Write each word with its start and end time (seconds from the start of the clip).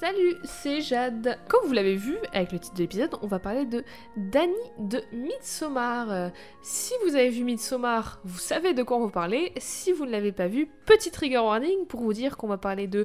Salut, 0.00 0.34
c'est 0.42 0.80
Jade. 0.80 1.38
Comme 1.46 1.64
vous 1.66 1.72
l'avez 1.72 1.94
vu 1.94 2.16
avec 2.32 2.50
le 2.50 2.58
titre 2.58 2.74
de 2.74 2.80
l'épisode, 2.80 3.14
on 3.22 3.28
va 3.28 3.38
parler 3.38 3.66
de 3.66 3.84
Danny 4.16 4.52
de 4.80 5.00
Midsommar. 5.12 6.10
Euh, 6.10 6.28
si 6.60 6.92
vous 7.04 7.14
avez 7.14 7.28
vu 7.28 7.44
Midsommar, 7.44 8.20
vous 8.24 8.40
savez 8.40 8.74
de 8.74 8.82
quoi 8.82 8.96
on 8.96 9.06
va 9.06 9.12
parler. 9.12 9.52
Si 9.58 9.92
vous 9.92 10.04
ne 10.04 10.10
l'avez 10.10 10.32
pas 10.32 10.48
vu, 10.48 10.68
petit 10.86 11.12
trigger 11.12 11.38
warning 11.38 11.86
pour 11.86 12.00
vous 12.00 12.12
dire 12.12 12.36
qu'on 12.36 12.48
va 12.48 12.58
parler 12.58 12.88
de 12.88 13.04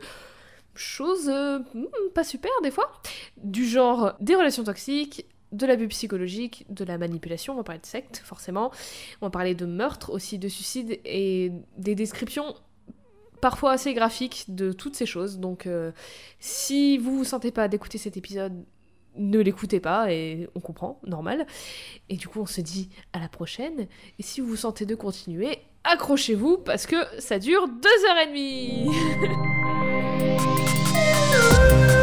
choses 0.73 1.29
euh, 1.29 1.59
hmm, 1.75 1.86
pas 2.15 2.23
super 2.23 2.52
des 2.64 2.71
fois, 2.71 2.91
du 3.38 3.66
genre 3.68 4.14
des 4.20 4.34
relations 4.34 4.64
toxiques, 4.64 5.27
de 5.52 5.66
l'abus 5.66 5.88
psychologique, 5.89 6.66
de 6.70 6.84
la 6.84 6.98
manipulation, 6.98 7.54
on 7.54 7.57
va 7.57 7.64
parler 7.64 7.82
de 7.82 7.86
secte 7.86 8.18
forcément, 8.25 8.71
on 9.21 9.27
va 9.27 9.29
parler 9.29 9.55
de 9.55 9.66
meurtre 9.66 10.11
aussi, 10.11 10.39
de 10.39 10.48
suicide 10.48 11.00
et 11.05 11.52
des 11.77 11.95
descriptions 11.95 12.55
parfois 13.41 13.71
assez 13.71 13.93
graphique 13.93 14.45
de 14.47 14.71
toutes 14.71 14.95
ces 14.95 15.05
choses. 15.05 15.39
Donc 15.39 15.65
euh, 15.67 15.91
si 16.39 16.97
vous 16.97 17.17
vous 17.17 17.23
sentez 17.23 17.52
pas 17.52 17.67
d'écouter 17.67 17.98
cet 17.98 18.17
épisode, 18.17 18.66
ne 19.16 19.39
l'écoutez 19.39 19.79
pas 19.79 20.12
et 20.12 20.48
on 20.55 20.59
comprend, 20.59 20.99
normal. 21.05 21.48
Et 22.09 22.15
du 22.15 22.27
coup, 22.27 22.41
on 22.41 22.45
se 22.45 22.62
dit 22.62 22.89
à 23.13 23.20
la 23.20 23.29
prochaine. 23.29 23.88
Et 24.20 24.23
si 24.23 24.41
vous 24.41 24.48
vous 24.48 24.55
sentez 24.55 24.85
de 24.85 24.95
continuer, 24.95 25.59
accrochez-vous 25.84 26.57
parce 26.59 26.85
que 26.85 26.98
ça 27.20 27.39
dure 27.39 27.67
deux 27.67 28.05
heures 28.09 28.17
et 28.23 28.27
demie. 28.27 28.89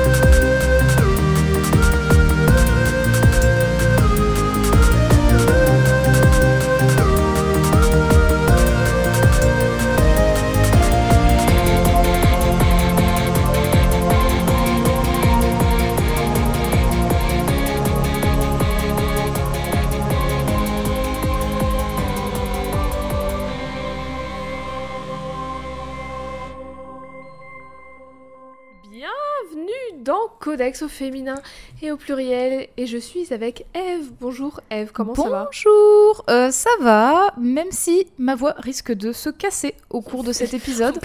Codex 30.41 30.83
au 30.83 30.89
féminin 30.89 31.37
et 31.83 31.91
au 31.91 31.97
pluriel. 31.97 32.69
Et 32.77 32.87
je 32.87 32.99
suis 32.99 33.33
avec 33.33 33.67
Eve. 33.75 34.11
Bonjour 34.21 34.61
Eve, 34.71 34.91
comment 34.93 35.15
ça 35.15 35.29
va 35.29 35.45
Bonjour, 35.47 36.25
euh, 36.29 36.51
ça 36.51 36.71
va, 36.81 37.35
même 37.39 37.71
si 37.71 38.07
ma 38.19 38.35
voix 38.35 38.55
risque 38.59 38.93
de 38.93 39.13
se 39.13 39.31
casser 39.31 39.75
au 39.91 40.01
cours 40.01 40.25
de 40.25 40.33
cet 40.33 40.55
épisode. 40.55 40.99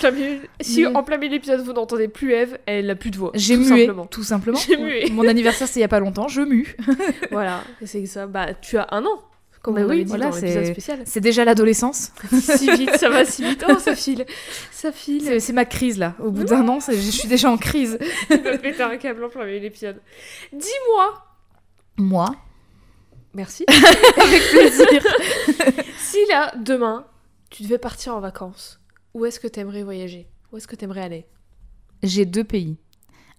Si 0.62 0.86
en 0.86 1.04
plein 1.04 1.18
milieu 1.18 1.30
de 1.30 1.36
l'épisode 1.36 1.62
vous 1.62 1.74
n'entendez 1.74 2.08
plus 2.08 2.34
Eve, 2.34 2.58
elle 2.66 2.88
n'a 2.88 2.96
plus 2.96 3.12
de 3.12 3.18
voix. 3.18 3.32
J'ai 3.34 3.58
mué, 3.58 3.86
simplement. 3.86 4.06
tout 4.06 4.24
simplement. 4.24 4.60
Mon 5.12 5.28
anniversaire 5.28 5.68
c'est 5.68 5.80
il 5.80 5.82
y 5.82 5.86
a 5.86 5.90
pas 5.90 6.00
longtemps, 6.00 6.28
je 6.28 6.42
mue. 6.42 6.76
voilà, 7.32 7.62
c'est 7.86 8.06
ça. 8.06 8.28
Bah 8.28 8.54
tu 8.54 8.78
as 8.78 8.88
un 8.92 9.06
an 9.06 9.22
comme 9.62 9.76
bah 9.76 9.82
oui, 9.86 10.06
voilà, 10.06 10.32
c'est 10.32 11.20
déjà 11.20 11.44
l'adolescence. 11.44 12.14
si 12.40 12.72
vite, 12.72 12.96
ça 12.96 13.10
va 13.10 13.26
si 13.26 13.44
vite. 13.44 13.66
Oh, 13.68 13.78
ça 13.78 13.94
file. 13.94 14.26
Ça 14.72 14.92
file. 14.94 15.42
C'est 15.42 15.54
ma 15.54 15.66
crise 15.66 15.98
là. 15.98 16.16
Au 16.20 16.32
bout 16.32 16.46
d'un 16.46 16.68
an, 16.70 16.80
je 16.80 16.94
suis 16.96 17.28
déjà 17.28 17.52
en 17.52 17.58
crise. 17.58 17.98
Tu 18.30 18.38
vas 18.38 18.58
péter 18.58 18.84
un 18.84 18.98
câble 18.98 19.24
en 19.24 19.30
plein 19.30 19.46
l'épisode. 19.46 20.02
Dis-moi. 20.54 21.26
Moi. 21.98 22.36
Merci. 23.34 23.66
Avec 24.18 24.42
plaisir. 24.50 25.04
si 25.98 26.18
là, 26.30 26.54
demain, 26.58 27.06
tu 27.50 27.64
devais 27.64 27.78
partir 27.78 28.16
en 28.16 28.22
vacances, 28.22 28.80
où 29.14 29.26
est-ce 29.26 29.40
que 29.40 29.48
tu 29.48 29.60
aimerais 29.60 29.84
voyager? 29.84 30.30
Où 30.52 30.58
est-ce 30.58 30.68
que 30.68 30.76
tu 30.76 30.86
aimerais 30.86 31.02
aller? 31.02 31.26
J'ai 32.02 32.26
deux 32.26 32.46
pays. 32.46 32.78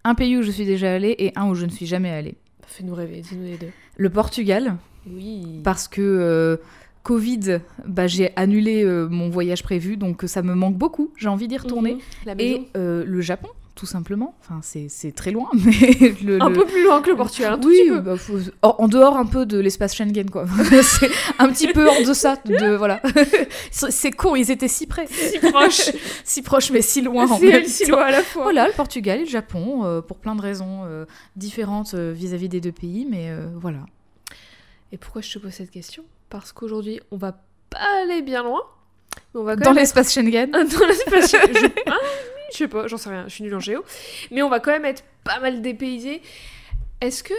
Un 0.04 0.14
pays 0.14 0.36
où 0.36 0.42
je 0.42 0.50
suis 0.50 0.66
déjà 0.66 0.92
allée 0.92 1.14
et 1.18 1.32
un 1.36 1.48
où 1.48 1.54
je 1.54 1.64
ne 1.64 1.70
suis 1.70 1.86
jamais 1.86 2.10
allée. 2.10 2.36
Fais-nous 2.66 2.94
rêver, 2.94 3.22
dis-nous 3.22 3.44
les 3.44 3.56
deux. 3.56 3.70
Le 3.96 4.10
Portugal. 4.10 4.76
Oui. 5.06 5.60
Parce 5.64 5.88
que 5.88 6.00
euh, 6.00 6.56
Covid, 7.02 7.60
bah, 7.86 8.06
j'ai 8.06 8.32
annulé 8.36 8.84
euh, 8.84 9.08
mon 9.08 9.30
voyage 9.30 9.62
prévu, 9.62 9.96
donc 9.96 10.24
ça 10.26 10.42
me 10.42 10.54
manque 10.54 10.76
beaucoup. 10.76 11.12
J'ai 11.16 11.28
envie 11.28 11.48
d'y 11.48 11.56
retourner. 11.56 11.98
Mhm. 12.26 12.34
et 12.38 12.68
euh, 12.76 13.04
le 13.06 13.20
Japon, 13.22 13.48
tout 13.74 13.86
simplement. 13.86 14.34
Enfin, 14.40 14.60
c'est 14.62 15.14
très 15.14 15.30
loin, 15.30 15.48
mais 15.54 16.14
le, 16.22 16.42
un 16.42 16.50
peu 16.50 16.66
plus 16.66 16.84
loin 16.84 17.00
que 17.00 17.10
le 17.10 17.16
Portugal. 17.16 17.54
Un 17.54 17.66
oui, 17.66 17.90
bah, 18.02 18.16
en 18.62 18.86
dehors 18.86 19.16
un 19.16 19.24
peu 19.24 19.46
de 19.46 19.58
l'espace 19.58 19.94
Schengen, 19.94 20.28
quoi. 20.30 20.44
c'est 20.82 21.10
un 21.38 21.48
petit 21.48 21.68
peu 21.68 21.88
en 21.88 22.02
deçà 22.02 22.36
de 22.44 22.76
voilà. 22.76 23.00
c'est 23.70 24.12
con, 24.12 24.36
ils 24.36 24.50
étaient 24.50 24.68
si 24.68 24.86
près, 24.86 25.06
si 25.06 25.38
proches, 25.38 25.90
si 26.24 26.42
proches, 26.42 26.70
mais 26.70 26.82
si 26.82 27.00
loin. 27.00 27.26
En 27.26 27.38
si 27.64 27.86
loin 27.86 28.02
à 28.02 28.10
la 28.10 28.22
fois. 28.22 28.42
Voilà, 28.42 28.66
le 28.66 28.74
Portugal 28.74 29.20
et 29.20 29.24
le 29.24 29.28
Japon, 29.30 30.02
pour 30.06 30.18
plein 30.18 30.34
de 30.34 30.42
raisons 30.42 30.82
différentes 31.36 31.94
vis-à-vis 31.94 32.46
-vis 32.46 32.50
des 32.50 32.60
deux 32.60 32.72
pays, 32.72 33.06
mais 33.08 33.32
voilà. 33.56 33.80
Et 34.92 34.98
pourquoi 34.98 35.22
je 35.22 35.32
te 35.32 35.38
pose 35.38 35.52
cette 35.52 35.70
question? 35.70 36.04
Parce 36.28 36.52
qu'aujourd'hui, 36.52 37.00
on 37.10 37.16
va 37.16 37.40
pas 37.70 38.02
aller 38.02 38.22
bien 38.22 38.42
loin. 38.42 38.60
on 39.34 39.42
va 39.42 39.56
Dans 39.56 39.72
l'espace 39.72 40.12
Schengen 40.12 40.50
Dans 40.50 40.86
l'espace 40.86 41.30
Schengen. 41.30 41.70
Ah, 41.86 41.96
je... 42.52 42.56
sais 42.56 42.68
pas, 42.68 42.86
j'en 42.86 42.96
sais 42.96 43.10
rien, 43.10 43.24
je 43.28 43.34
suis 43.34 43.44
nulle 43.44 43.54
en 43.54 43.60
géo. 43.60 43.84
Mais 44.30 44.42
on 44.42 44.48
va 44.48 44.60
quand 44.60 44.72
même 44.72 44.84
être 44.84 45.04
pas 45.24 45.40
mal 45.40 45.62
dépaysé. 45.62 46.22
Est-ce 47.00 47.22
que 47.22 47.34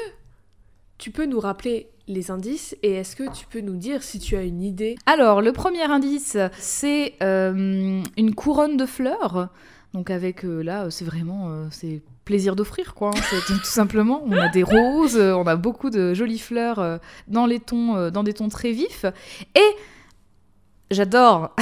tu 0.97 1.11
peux 1.11 1.25
nous 1.25 1.39
rappeler 1.39 1.89
les 2.07 2.31
indices 2.31 2.75
et 2.83 2.93
est-ce 2.93 3.15
que 3.15 3.31
tu 3.33 3.45
peux 3.47 3.61
nous 3.61 3.75
dire 3.75 4.03
si 4.03 4.19
tu 4.19 4.35
as 4.35 4.43
une 4.43 4.61
idée? 4.61 4.95
Alors, 5.05 5.41
le 5.41 5.51
premier 5.51 5.83
indice, 5.83 6.37
c'est 6.57 7.15
euh, 7.21 8.03
une 8.17 8.35
couronne 8.35 8.77
de 8.77 8.85
fleurs. 8.85 9.49
Donc 9.93 10.09
avec 10.09 10.45
euh, 10.45 10.61
là, 10.61 10.89
c'est 10.89 11.03
vraiment 11.03 11.49
euh, 11.49 11.67
c'est 11.69 12.01
plaisir 12.23 12.55
d'offrir, 12.55 12.93
quoi. 12.93 13.11
Hein. 13.13 13.39
Tout 13.47 13.63
simplement, 13.63 14.23
on 14.25 14.31
a 14.31 14.47
des 14.47 14.63
roses, 14.63 15.17
euh, 15.17 15.33
on 15.33 15.45
a 15.47 15.57
beaucoup 15.57 15.89
de 15.89 16.13
jolies 16.13 16.39
fleurs 16.39 16.79
euh, 16.79 16.97
dans, 17.27 17.45
les 17.45 17.59
tons, 17.59 18.09
dans 18.09 18.23
des 18.23 18.33
tons 18.33 18.47
très 18.47 18.71
vifs. 18.71 19.05
Et 19.55 19.75
j'adore 20.91 21.53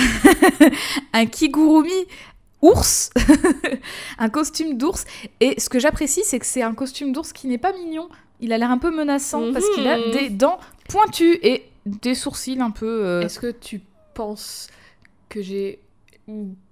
un 1.13 1.25
kigurumi 1.25 2.05
ours, 2.61 3.09
un 4.19 4.29
costume 4.29 4.77
d'ours. 4.77 5.05
Et 5.39 5.59
ce 5.59 5.69
que 5.69 5.79
j'apprécie, 5.79 6.21
c'est 6.23 6.37
que 6.37 6.45
c'est 6.45 6.61
un 6.61 6.75
costume 6.75 7.13
d'ours 7.13 7.33
qui 7.33 7.47
n'est 7.47 7.57
pas 7.57 7.73
mignon. 7.73 8.09
Il 8.41 8.53
a 8.53 8.57
l'air 8.59 8.69
un 8.69 8.77
peu 8.77 8.95
menaçant 8.95 9.51
parce 9.51 9.67
qu'il 9.71 9.87
a 9.87 9.97
mhm. 9.97 10.11
des 10.11 10.29
dents 10.29 10.59
pointues 10.87 11.39
et 11.41 11.65
des 11.85 12.13
sourcils 12.13 12.61
un 12.61 12.71
peu. 12.71 13.21
Est-ce 13.23 13.39
que 13.39 13.51
tu 13.51 13.81
penses 14.13 14.67
que 15.29 15.41
j'ai 15.41 15.79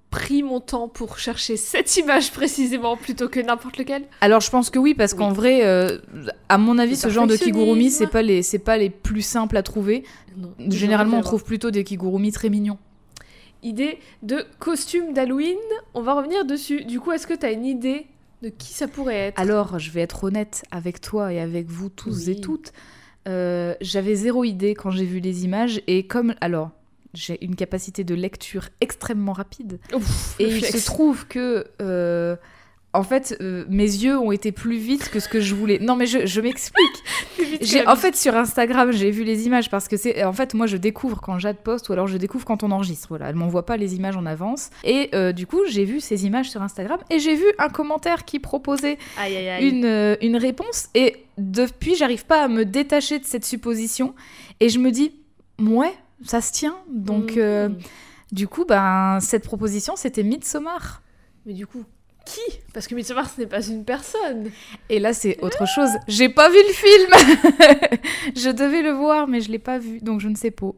pris 0.10 0.42
mon 0.42 0.60
temps 0.60 0.88
pour 0.88 1.20
chercher 1.20 1.58
cette 1.58 1.98
image 1.98 2.32
précisément 2.32 2.96
plutôt 2.96 3.28
que 3.28 3.40
n'importe 3.40 3.78
lequel 3.78 4.04
Alors 4.22 4.42
je 4.42 4.50
pense 4.50 4.70
que 4.70 4.80
oui 4.80 4.94
parce 4.94 5.14
qu'en 5.14 5.32
vrai, 5.32 5.66
euh, 5.66 5.98
à 6.50 6.58
mon 6.58 6.78
avis, 6.78 6.96
ce 6.96 7.10
genre 7.10 7.28
de 7.28 7.36
kigurumi 7.36 7.92
c'est 7.92 8.08
pas 8.08 8.22
les 8.22 8.42
c'est 8.42 8.60
pas 8.60 8.78
les 8.78 8.90
plus 8.90 9.22
simples 9.22 9.58
à 9.58 9.64
trouver. 9.64 10.04
Généralement, 10.70 11.18
on 11.18 11.22
trouve 11.22 11.44
plutôt 11.44 11.72
des 11.72 11.84
kigurumi 11.84 12.32
très 12.32 12.50
mignons. 12.50 12.78
Idée 13.64 13.98
de 14.22 14.46
costume 14.60 15.14
d'Halloween, 15.14 15.58
on 15.96 16.02
va 16.02 16.14
revenir 16.14 16.46
dessus. 16.46 16.86
Du 16.86 17.00
coup, 17.00 17.12
est-ce 17.12 17.26
que 17.26 17.34
tu 17.34 17.46
as 17.46 17.52
une 17.52 17.66
idée 17.66 18.06
de 18.44 18.50
qui 18.50 18.72
ça 18.72 18.88
pourrait 18.88 19.16
être? 19.16 19.40
Alors, 19.40 19.80
je 19.80 19.90
vais 19.90 20.02
être 20.02 20.24
honnête 20.24 20.64
avec 20.70 21.02
toi 21.02 21.34
et 21.34 21.40
avec 21.40 21.68
vous 21.68 21.90
tous 21.90 22.30
et 22.30 22.40
toutes. 22.40 22.72
Euh, 23.28 23.74
j'avais 23.82 24.14
zéro 24.14 24.44
idée 24.44 24.76
quand 24.76 24.92
j'ai 24.92 25.06
vu 25.06 25.20
les 25.20 25.44
images 25.44 25.82
et 25.88 26.06
comme 26.06 26.36
alors 26.40 26.70
j'ai 27.14 27.44
une 27.44 27.56
capacité 27.56 28.04
de 28.04 28.16
lecture 28.16 28.70
extrêmement 28.82 29.34
rapide. 29.34 29.80
et 30.40 30.48
il 30.48 30.66
se 30.66 30.86
trouve 30.86 31.28
que, 31.28 31.66
euh, 31.82 32.36
en 32.94 33.04
fait, 33.04 33.38
euh, 33.42 33.66
mes 33.70 33.84
yeux 33.84 34.18
ont 34.18 34.32
été 34.32 34.52
plus 34.52 34.78
vite 34.78 35.10
que 35.10 35.20
ce 35.20 35.28
que 35.30 35.40
je 35.40 35.54
voulais. 35.54 35.80
Non, 35.80 35.96
mais 35.96 36.06
je, 36.08 36.42
m'explique. 36.42 37.04
en 37.88 37.96
fait, 37.96 38.16
sur 38.16 38.36
Instagram, 38.36 38.92
j'ai 38.92 39.12
vu 39.12 39.24
les 39.24 39.46
images 39.46 39.70
parce 39.70 39.88
que 39.88 39.98
c'est. 39.98 40.24
En 40.24 40.34
fait, 40.34 40.54
moi, 40.54 40.68
je 40.68 40.78
découvre 40.78 41.22
quand 41.22 41.38
Jade 41.38 41.58
poste 41.58 41.90
ou 41.90 41.94
alors 41.94 42.08
je 42.08 42.18
découvre 42.18 42.46
quand 42.46 42.64
on 42.64 42.72
enregistre. 42.72 43.08
Voilà, 43.10 43.30
elle 43.30 43.36
m'envoie 43.36 43.66
pas 43.66 43.78
les 43.78 43.96
images 43.96 44.18
en 44.18 44.26
avance. 44.26 44.70
Et 44.84 45.10
euh, 45.14 45.32
du 45.32 45.46
coup, 45.46 45.62
j'ai 45.68 45.86
vu 45.86 46.00
ces 46.00 46.26
images 46.26 46.50
sur 46.50 46.62
Instagram 46.62 47.00
et 47.10 47.20
j'ai 47.20 47.36
vu 47.36 47.46
un 47.60 47.70
commentaire 47.70 48.26
qui 48.26 48.40
proposait 48.40 48.98
Une, 49.62 50.18
une 50.22 50.38
réponse. 50.38 50.88
Et 50.96 51.18
depuis, 51.38 51.96
j'arrive 51.96 52.26
pas 52.26 52.44
à 52.44 52.48
me 52.48 52.66
détacher 52.66 53.20
de 53.20 53.26
cette 53.26 53.46
supposition. 53.46 54.16
Et 54.60 54.70
je 54.70 54.80
me 54.80 54.92
dis, 54.92 55.12
ouais 55.60 55.94
ça 56.24 56.42
se 56.42 56.52
tient. 56.52 56.78
Donc, 56.90 57.36
mm. 57.36 57.40
euh, 57.40 57.70
du 58.32 58.48
coup, 58.48 58.66
ben, 58.66 59.20
cette 59.22 59.44
proposition, 59.44 59.96
c'était 59.96 60.24
Midsommar. 60.24 61.02
Mais 61.46 61.54
du 61.54 61.66
coup, 61.66 61.86
qui? 62.26 62.42
Parce 62.74 62.88
que 62.88 62.96
Midsommar, 62.96 63.30
ce 63.30 63.40
n'est 63.40 63.48
pas 63.48 63.66
une 63.66 63.86
personne. 63.86 64.50
Et 64.90 65.00
là, 65.00 65.14
c'est 65.14 65.42
autre 65.42 65.66
chose. 65.68 65.90
J'ai 66.08 66.30
pas 66.30 66.50
vu 66.50 66.58
le 66.58 66.74
film 66.74 68.00
Je 68.36 68.50
devais 68.50 68.82
le 68.82 68.92
voir, 68.92 69.28
mais 69.28 69.42
je 69.42 69.52
l'ai 69.52 69.60
pas 69.60 69.80
vu, 69.80 70.00
donc 70.00 70.20
je 70.20 70.28
ne 70.28 70.36
sais 70.36 70.52
pas. 70.52 70.72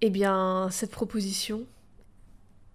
Eh 0.00 0.10
bien, 0.10 0.68
cette 0.70 0.90
proposition, 0.90 1.62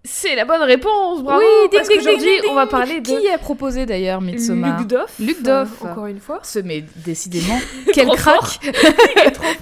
c'est 0.08 0.36
la 0.36 0.46
bonne 0.46 0.62
réponse, 0.62 1.22
bravo 1.22 1.42
Oui, 1.42 1.70
parce 1.72 1.90
qu'aujourd'hui, 1.90 2.40
on 2.50 2.56
va 2.56 2.66
parler 2.66 3.02
de... 3.02 3.20
Qui 3.20 3.28
a 3.30 3.38
proposé 3.38 3.86
d'ailleurs 3.86 4.22
Midsommar 4.22 4.80
Luc 4.80 4.88
Doff. 4.88 5.20
Luc 5.20 5.42
Doff. 5.44 5.82
encore 5.84 6.08
une 6.08 6.20
fois. 6.20 6.40
Ce, 6.44 6.60
mais 6.60 6.84
décidément, 6.96 7.60
quel 7.94 8.08
crack 8.10 8.60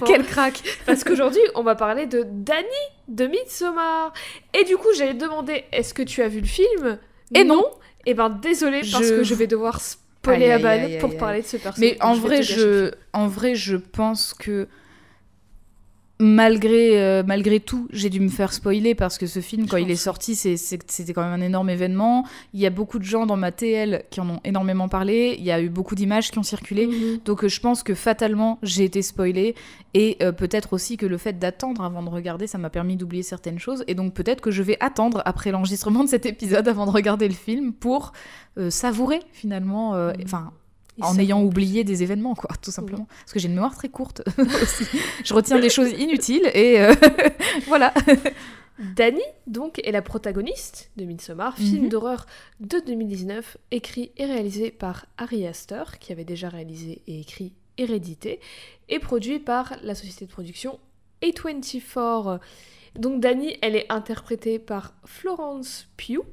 Quel 0.06 0.24
crack 0.24 0.62
Parce 0.86 1.04
qu'aujourd'hui, 1.04 1.42
on 1.54 1.62
va 1.62 1.74
parler 1.74 2.06
de 2.06 2.24
Danny 2.24 2.66
de 3.08 3.26
Midsommar. 3.26 4.12
Et 4.54 4.64
du 4.64 4.76
coup, 4.76 4.88
j'allais 4.96 5.14
demander, 5.14 5.64
est-ce 5.72 5.92
que 5.92 6.02
tu 6.02 6.22
as 6.22 6.28
vu 6.28 6.40
le 6.40 6.46
film? 6.46 6.98
Et 7.34 7.44
non. 7.44 7.64
Eh 8.06 8.14
ben 8.14 8.30
désolé 8.30 8.82
parce 8.90 9.10
que 9.10 9.24
je 9.24 9.34
vais 9.34 9.48
devoir 9.48 9.80
spoiler 9.80 10.52
à 10.52 10.58
balle 10.58 10.98
pour 11.00 11.16
parler 11.16 11.42
de 11.42 11.46
ce 11.46 11.56
personnage. 11.56 11.96
Mais 11.98 12.02
en 12.02 12.14
vrai, 12.14 12.42
je, 12.42 12.92
en 13.12 13.26
vrai, 13.26 13.56
je 13.56 13.76
pense 13.76 14.32
que 14.32 14.68
malgré, 16.18 17.00
euh, 17.00 17.22
malgré 17.26 17.60
tout, 17.60 17.88
j'ai 17.90 18.08
dû 18.08 18.20
me 18.20 18.28
faire 18.28 18.52
spoiler 18.52 18.94
parce 18.94 19.18
que 19.18 19.26
ce 19.26 19.40
film, 19.40 19.66
quand 19.66 19.76
il 19.76 19.90
est 19.90 19.96
sorti, 19.96 20.34
c'était 20.34 21.12
quand 21.12 21.22
même 21.22 21.40
un 21.40 21.44
énorme 21.44 21.68
événement. 21.68 22.24
Il 22.54 22.60
y 22.60 22.66
a 22.66 22.70
beaucoup 22.70 22.98
de 22.98 23.04
gens 23.04 23.26
dans 23.26 23.36
ma 23.36 23.52
TL 23.52 24.04
qui 24.10 24.20
en 24.20 24.28
ont 24.30 24.40
énormément 24.44 24.88
parlé. 24.88 25.36
Il 25.38 25.44
y 25.44 25.52
a 25.52 25.60
eu 25.60 25.68
beaucoup 25.68 25.94
d'images 25.94 26.30
qui 26.30 26.38
ont 26.38 26.42
circulé. 26.42 26.86
Mhm. 26.86 27.18
Donc 27.24 27.44
euh, 27.44 27.48
je 27.48 27.60
pense 27.60 27.82
que 27.82 27.94
fatalement, 27.94 28.58
j'ai 28.62 28.84
été 28.84 29.02
spoilée. 29.02 29.54
Et 29.94 30.16
euh, 30.22 30.32
peut-être 30.32 30.72
aussi 30.72 30.96
que 30.96 31.06
le 31.06 31.18
fait 31.18 31.38
d'attendre 31.38 31.82
avant 31.82 32.02
de 32.02 32.10
regarder, 32.10 32.46
ça 32.46 32.58
m'a 32.58 32.70
permis 32.70 32.96
d'oublier 32.96 33.22
certaines 33.22 33.58
choses. 33.58 33.84
Et 33.86 33.94
donc 33.94 34.14
peut-être 34.14 34.40
que 34.40 34.50
je 34.50 34.62
vais 34.62 34.76
attendre 34.80 35.22
après 35.26 35.50
l'enregistrement 35.50 36.04
de 36.04 36.08
cet 36.08 36.26
épisode 36.26 36.66
avant 36.68 36.86
de 36.86 36.90
regarder 36.90 37.28
le 37.28 37.34
film 37.34 37.72
pour 37.72 38.12
savourer 38.70 39.20
finalement. 39.32 39.92
Mhm. 39.94 40.14
En 41.00 41.18
ayant 41.18 41.42
oublié 41.42 41.84
des 41.84 42.02
événements, 42.02 42.34
quoi, 42.34 42.50
tout 42.60 42.70
simplement. 42.70 43.06
Parce 43.20 43.32
que 43.32 43.38
j'ai 43.38 43.48
une 43.48 43.54
mémoire 43.54 43.76
très 43.76 43.88
courte 43.88 44.22
aussi. 44.62 44.84
Je 45.24 45.34
retiens 45.34 45.58
des 45.58 45.68
choses 45.68 45.92
inutiles 45.92 46.50
et 46.54 46.80
euh, 46.80 46.94
voilà. 47.66 47.92
Dani, 48.78 49.22
donc, 49.46 49.80
est 49.84 49.92
la 49.92 50.02
protagoniste 50.02 50.90
de 50.96 51.04
Midsommar, 51.04 51.56
film 51.56 51.84
mhm. 51.84 51.88
d'horreur 51.88 52.26
de 52.60 52.78
2019, 52.84 53.56
écrit 53.70 54.12
et 54.16 54.26
réalisé 54.26 54.70
par 54.70 55.06
Ari 55.16 55.46
Aster, 55.46 55.84
qui 55.98 56.12
avait 56.12 56.24
déjà 56.24 56.48
réalisé 56.48 57.02
et 57.06 57.20
écrit 57.20 57.54
Hérédité, 57.78 58.40
et 58.88 58.98
produit 58.98 59.38
par 59.38 59.76
la 59.82 59.94
société 59.94 60.26
de 60.26 60.30
production 60.30 60.78
A24. 61.22 62.40
Donc 62.96 63.20
Dani, 63.20 63.56
elle 63.62 63.76
est 63.76 63.90
interprétée 63.90 64.58
par 64.58 64.94
Florence 65.04 65.86
Pugh, 65.96 66.24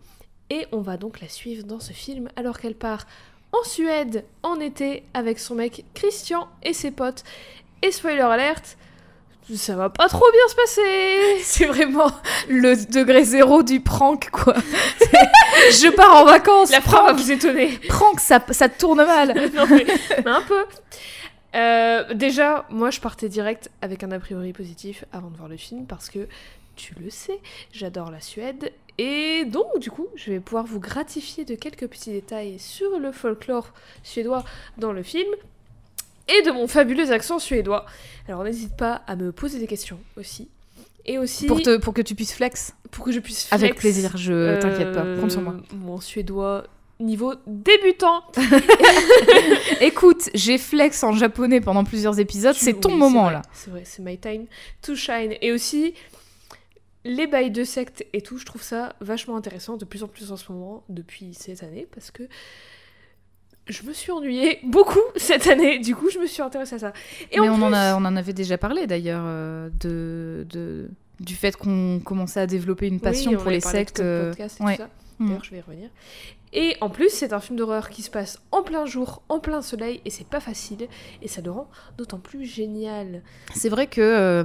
et 0.50 0.68
on 0.72 0.82
va 0.82 0.98
donc 0.98 1.22
la 1.22 1.30
suivre 1.30 1.64
dans 1.64 1.80
ce 1.80 1.94
film 1.94 2.30
alors 2.36 2.60
qu'elle 2.60 2.76
part 2.76 3.08
en 3.54 3.64
Suède 3.64 4.26
en 4.42 4.60
été 4.60 5.04
avec 5.14 5.40
son 5.40 5.56
mec 5.56 5.86
Christian 5.94 6.50
et 6.64 6.74
ses 6.74 6.92
potes. 6.92 7.24
Et 7.82 7.92
spoiler 7.92 8.22
alerte, 8.22 8.78
ça 9.56 9.76
va 9.76 9.90
pas 9.90 10.08
trop 10.08 10.26
bien 10.32 10.48
se 10.48 10.56
passer. 10.56 11.40
C'est 11.44 11.66
vraiment 11.66 12.12
le 12.48 12.76
degré 12.92 13.24
zéro 13.24 13.64
du 13.64 13.80
prank, 13.80 14.30
quoi. 14.32 14.56
je 15.00 15.94
pars 15.94 16.16
en 16.16 16.26
vacances. 16.26 16.72
La 16.72 16.82
prank 16.82 17.08
va 17.08 17.14
vous 17.14 17.32
étonner. 17.32 17.78
Prank, 17.88 18.20
ça, 18.20 18.44
ça 18.52 18.70
tourne 18.70 19.06
mal. 19.06 19.34
mais, 19.70 20.28
un 20.32 20.42
peu. 20.42 20.66
Euh, 21.56 22.14
déjà, 22.14 22.66
moi, 22.70 22.90
je 22.90 23.00
partais 23.00 23.30
direct 23.30 23.70
avec 23.82 24.04
un 24.04 24.12
a 24.12 24.20
priori 24.20 24.54
positif 24.54 25.06
avant 25.12 25.30
de 25.30 25.38
voir 25.38 25.50
le 25.50 25.58
film 25.58 25.86
parce 25.86 26.10
que 26.10 26.28
tu 26.76 26.96
le 27.00 27.10
sais, 27.10 27.40
j'adore 27.72 28.10
la 28.10 28.22
Suède. 28.22 28.72
Et 28.98 29.46
donc, 29.46 29.80
du 29.80 29.90
coup, 29.90 30.08
je 30.16 30.32
vais 30.32 30.40
pouvoir 30.40 30.66
vous 30.66 30.80
gratifier 30.80 31.46
de 31.46 31.56
quelques 31.56 31.88
petits 31.88 32.12
détails 32.12 32.60
sur 32.60 33.00
le 33.00 33.12
folklore 33.12 33.74
suédois 34.04 34.44
dans 34.78 34.94
le 34.94 35.04
film 35.04 35.30
et 36.28 36.42
de 36.44 36.52
mon 36.52 36.68
fabuleux 36.68 37.12
accent 37.12 37.40
suédois. 37.40 37.86
Alors, 38.28 38.44
n'hésite 38.44 38.76
pas 38.78 39.02
à 39.08 39.16
me 39.16 39.32
poser 39.32 39.60
des 39.60 39.68
questions 39.68 40.00
aussi. 40.18 40.50
Et 41.06 41.18
aussi. 41.18 41.48
Pour, 41.48 41.62
te, 41.62 41.78
pour 41.78 41.94
que 41.94 42.02
tu 42.02 42.16
puisses 42.16 42.34
flex 42.34 42.74
Pour 42.92 43.04
que 43.04 43.12
je 43.12 43.20
puisse 43.20 43.48
flex. 43.48 43.64
Avec 43.64 43.76
plaisir, 43.76 44.16
je 44.16 44.32
euh, 44.32 44.60
t'inquiète 44.60 44.94
pas, 44.94 45.04
compte 45.20 45.32
sur 45.32 45.42
moi. 45.42 45.56
Mon 45.74 46.00
suédois 46.00 46.66
niveau 47.00 47.34
débutant. 47.46 48.24
Écoute, 49.82 50.30
j'ai 50.34 50.58
flex 50.58 51.04
en 51.04 51.14
japonais 51.14 51.62
pendant 51.62 51.84
plusieurs 51.84 52.20
épisodes, 52.20 52.56
c'est 52.56 52.80
ton 52.80 52.96
moment 52.96 53.30
là. 53.30 53.42
C'est 53.54 53.70
vrai, 53.70 53.84
c'est 53.86 54.02
my 54.02 54.18
time 54.18 54.46
to 54.82 54.96
shine. 54.96 55.36
Et 55.42 55.52
aussi, 55.52 55.94
les 57.06 57.28
bails 57.28 57.52
de 57.52 57.64
secte 57.64 58.06
et 58.14 58.22
tout, 58.22 58.38
je 58.38 58.46
trouve 58.46 58.64
ça 58.64 58.96
vachement 59.02 59.36
intéressant 59.36 59.78
de 59.78 59.86
plus 59.86 60.04
en 60.04 60.08
plus 60.08 60.32
en 60.32 60.38
ce 60.38 60.52
moment, 60.52 60.84
depuis 60.90 61.34
cette 61.34 61.64
année, 61.64 61.88
parce 61.94 62.12
que 62.12 62.24
je 63.68 63.84
me 63.84 63.94
suis 63.94 64.12
ennuyée 64.12 64.60
beaucoup 64.64 65.00
cette 65.16 65.48
année, 65.48 65.80
du 65.80 65.96
coup 65.96 66.10
je 66.10 66.20
me 66.20 66.28
suis 66.28 66.42
intéressée 66.42 66.76
à 66.76 66.80
ça. 66.80 66.94
Et 67.32 67.40
Mais 67.40 67.50
on, 67.50 67.62
en 67.62 67.74
a, 67.74 67.96
on 67.96 68.06
en 68.06 68.16
avait 68.16 68.34
déjà 68.34 68.58
parlé 68.58 68.88
d'ailleurs, 68.88 69.24
euh, 69.26 69.70
de, 69.80 70.46
de, 70.50 70.90
du 71.20 71.36
fait 71.36 71.56
qu'on 71.56 72.02
commençait 72.04 72.42
à 72.42 72.48
développer 72.48 72.88
une 72.88 73.00
passion 73.00 73.34
pour 73.36 73.52
les 73.52 73.62
sectes. 73.62 74.00
Euh, 74.00 74.30
podcast 74.30 74.60
et 74.60 74.64
tout 74.64 74.78
ça. 74.78 74.90
Mm. 75.20 75.28
D'ailleurs, 75.28 75.44
je 75.44 75.52
vais 75.52 75.58
y 75.58 75.62
revenir. 75.62 75.90
Et 76.54 76.76
en 76.82 76.90
plus, 76.90 77.10
c'est 77.10 77.34
un 77.34 77.40
film 77.40 77.58
d'horreur 77.58 77.90
qui 77.90 78.04
se 78.04 78.12
passe 78.12 78.40
en 78.52 78.62
plein 78.62 78.86
jour, 78.86 79.24
en 79.28 79.40
plein 79.40 79.62
soleil, 79.64 80.02
et 80.06 80.12
c'est 80.12 80.28
pas 80.28 80.40
facile, 80.40 80.88
et 81.22 81.28
ça 81.28 81.42
le 81.42 81.50
rend 81.50 81.68
d'autant 81.98 82.20
plus 82.20 82.46
génial. 82.46 83.24
C'est 83.56 83.70
vrai 83.70 83.88
que 83.88 84.02
euh, 84.02 84.44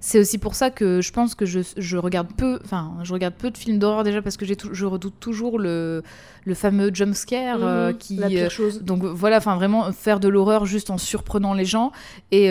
c'est 0.00 0.18
aussi 0.18 0.38
pour 0.38 0.54
ça 0.54 0.70
que 0.70 1.00
je 1.00 1.12
pense 1.12 1.34
que 1.34 1.46
je, 1.46 1.60
je 1.76 1.96
regarde 1.96 2.28
peu, 2.36 2.58
enfin, 2.64 2.94
je 3.02 3.12
regarde 3.12 3.34
peu 3.34 3.50
de 3.50 3.58
films 3.58 3.78
d'horreur 3.78 4.04
déjà 4.04 4.22
parce 4.22 4.36
que 4.36 4.44
je 4.46 4.86
redoute 4.86 5.14
toujours 5.20 5.58
le, 5.58 6.02
le 6.44 6.54
fameux 6.54 6.90
jump 6.92 7.14
scare 7.14 7.58
euh, 7.62 7.88
mhm, 7.88 7.98
qui, 7.98 8.16
la 8.16 8.28
pire 8.28 8.46
euh, 8.46 8.48
chose. 8.48 8.82
donc 8.82 9.04
voilà, 9.04 9.38
enfin 9.38 9.56
vraiment 9.56 9.92
faire 9.92 10.20
de 10.20 10.28
l'horreur 10.28 10.66
juste 10.66 10.90
en 10.90 10.98
surprenant 10.98 11.54
les 11.54 11.64
gens. 11.64 11.92
Et 12.30 12.50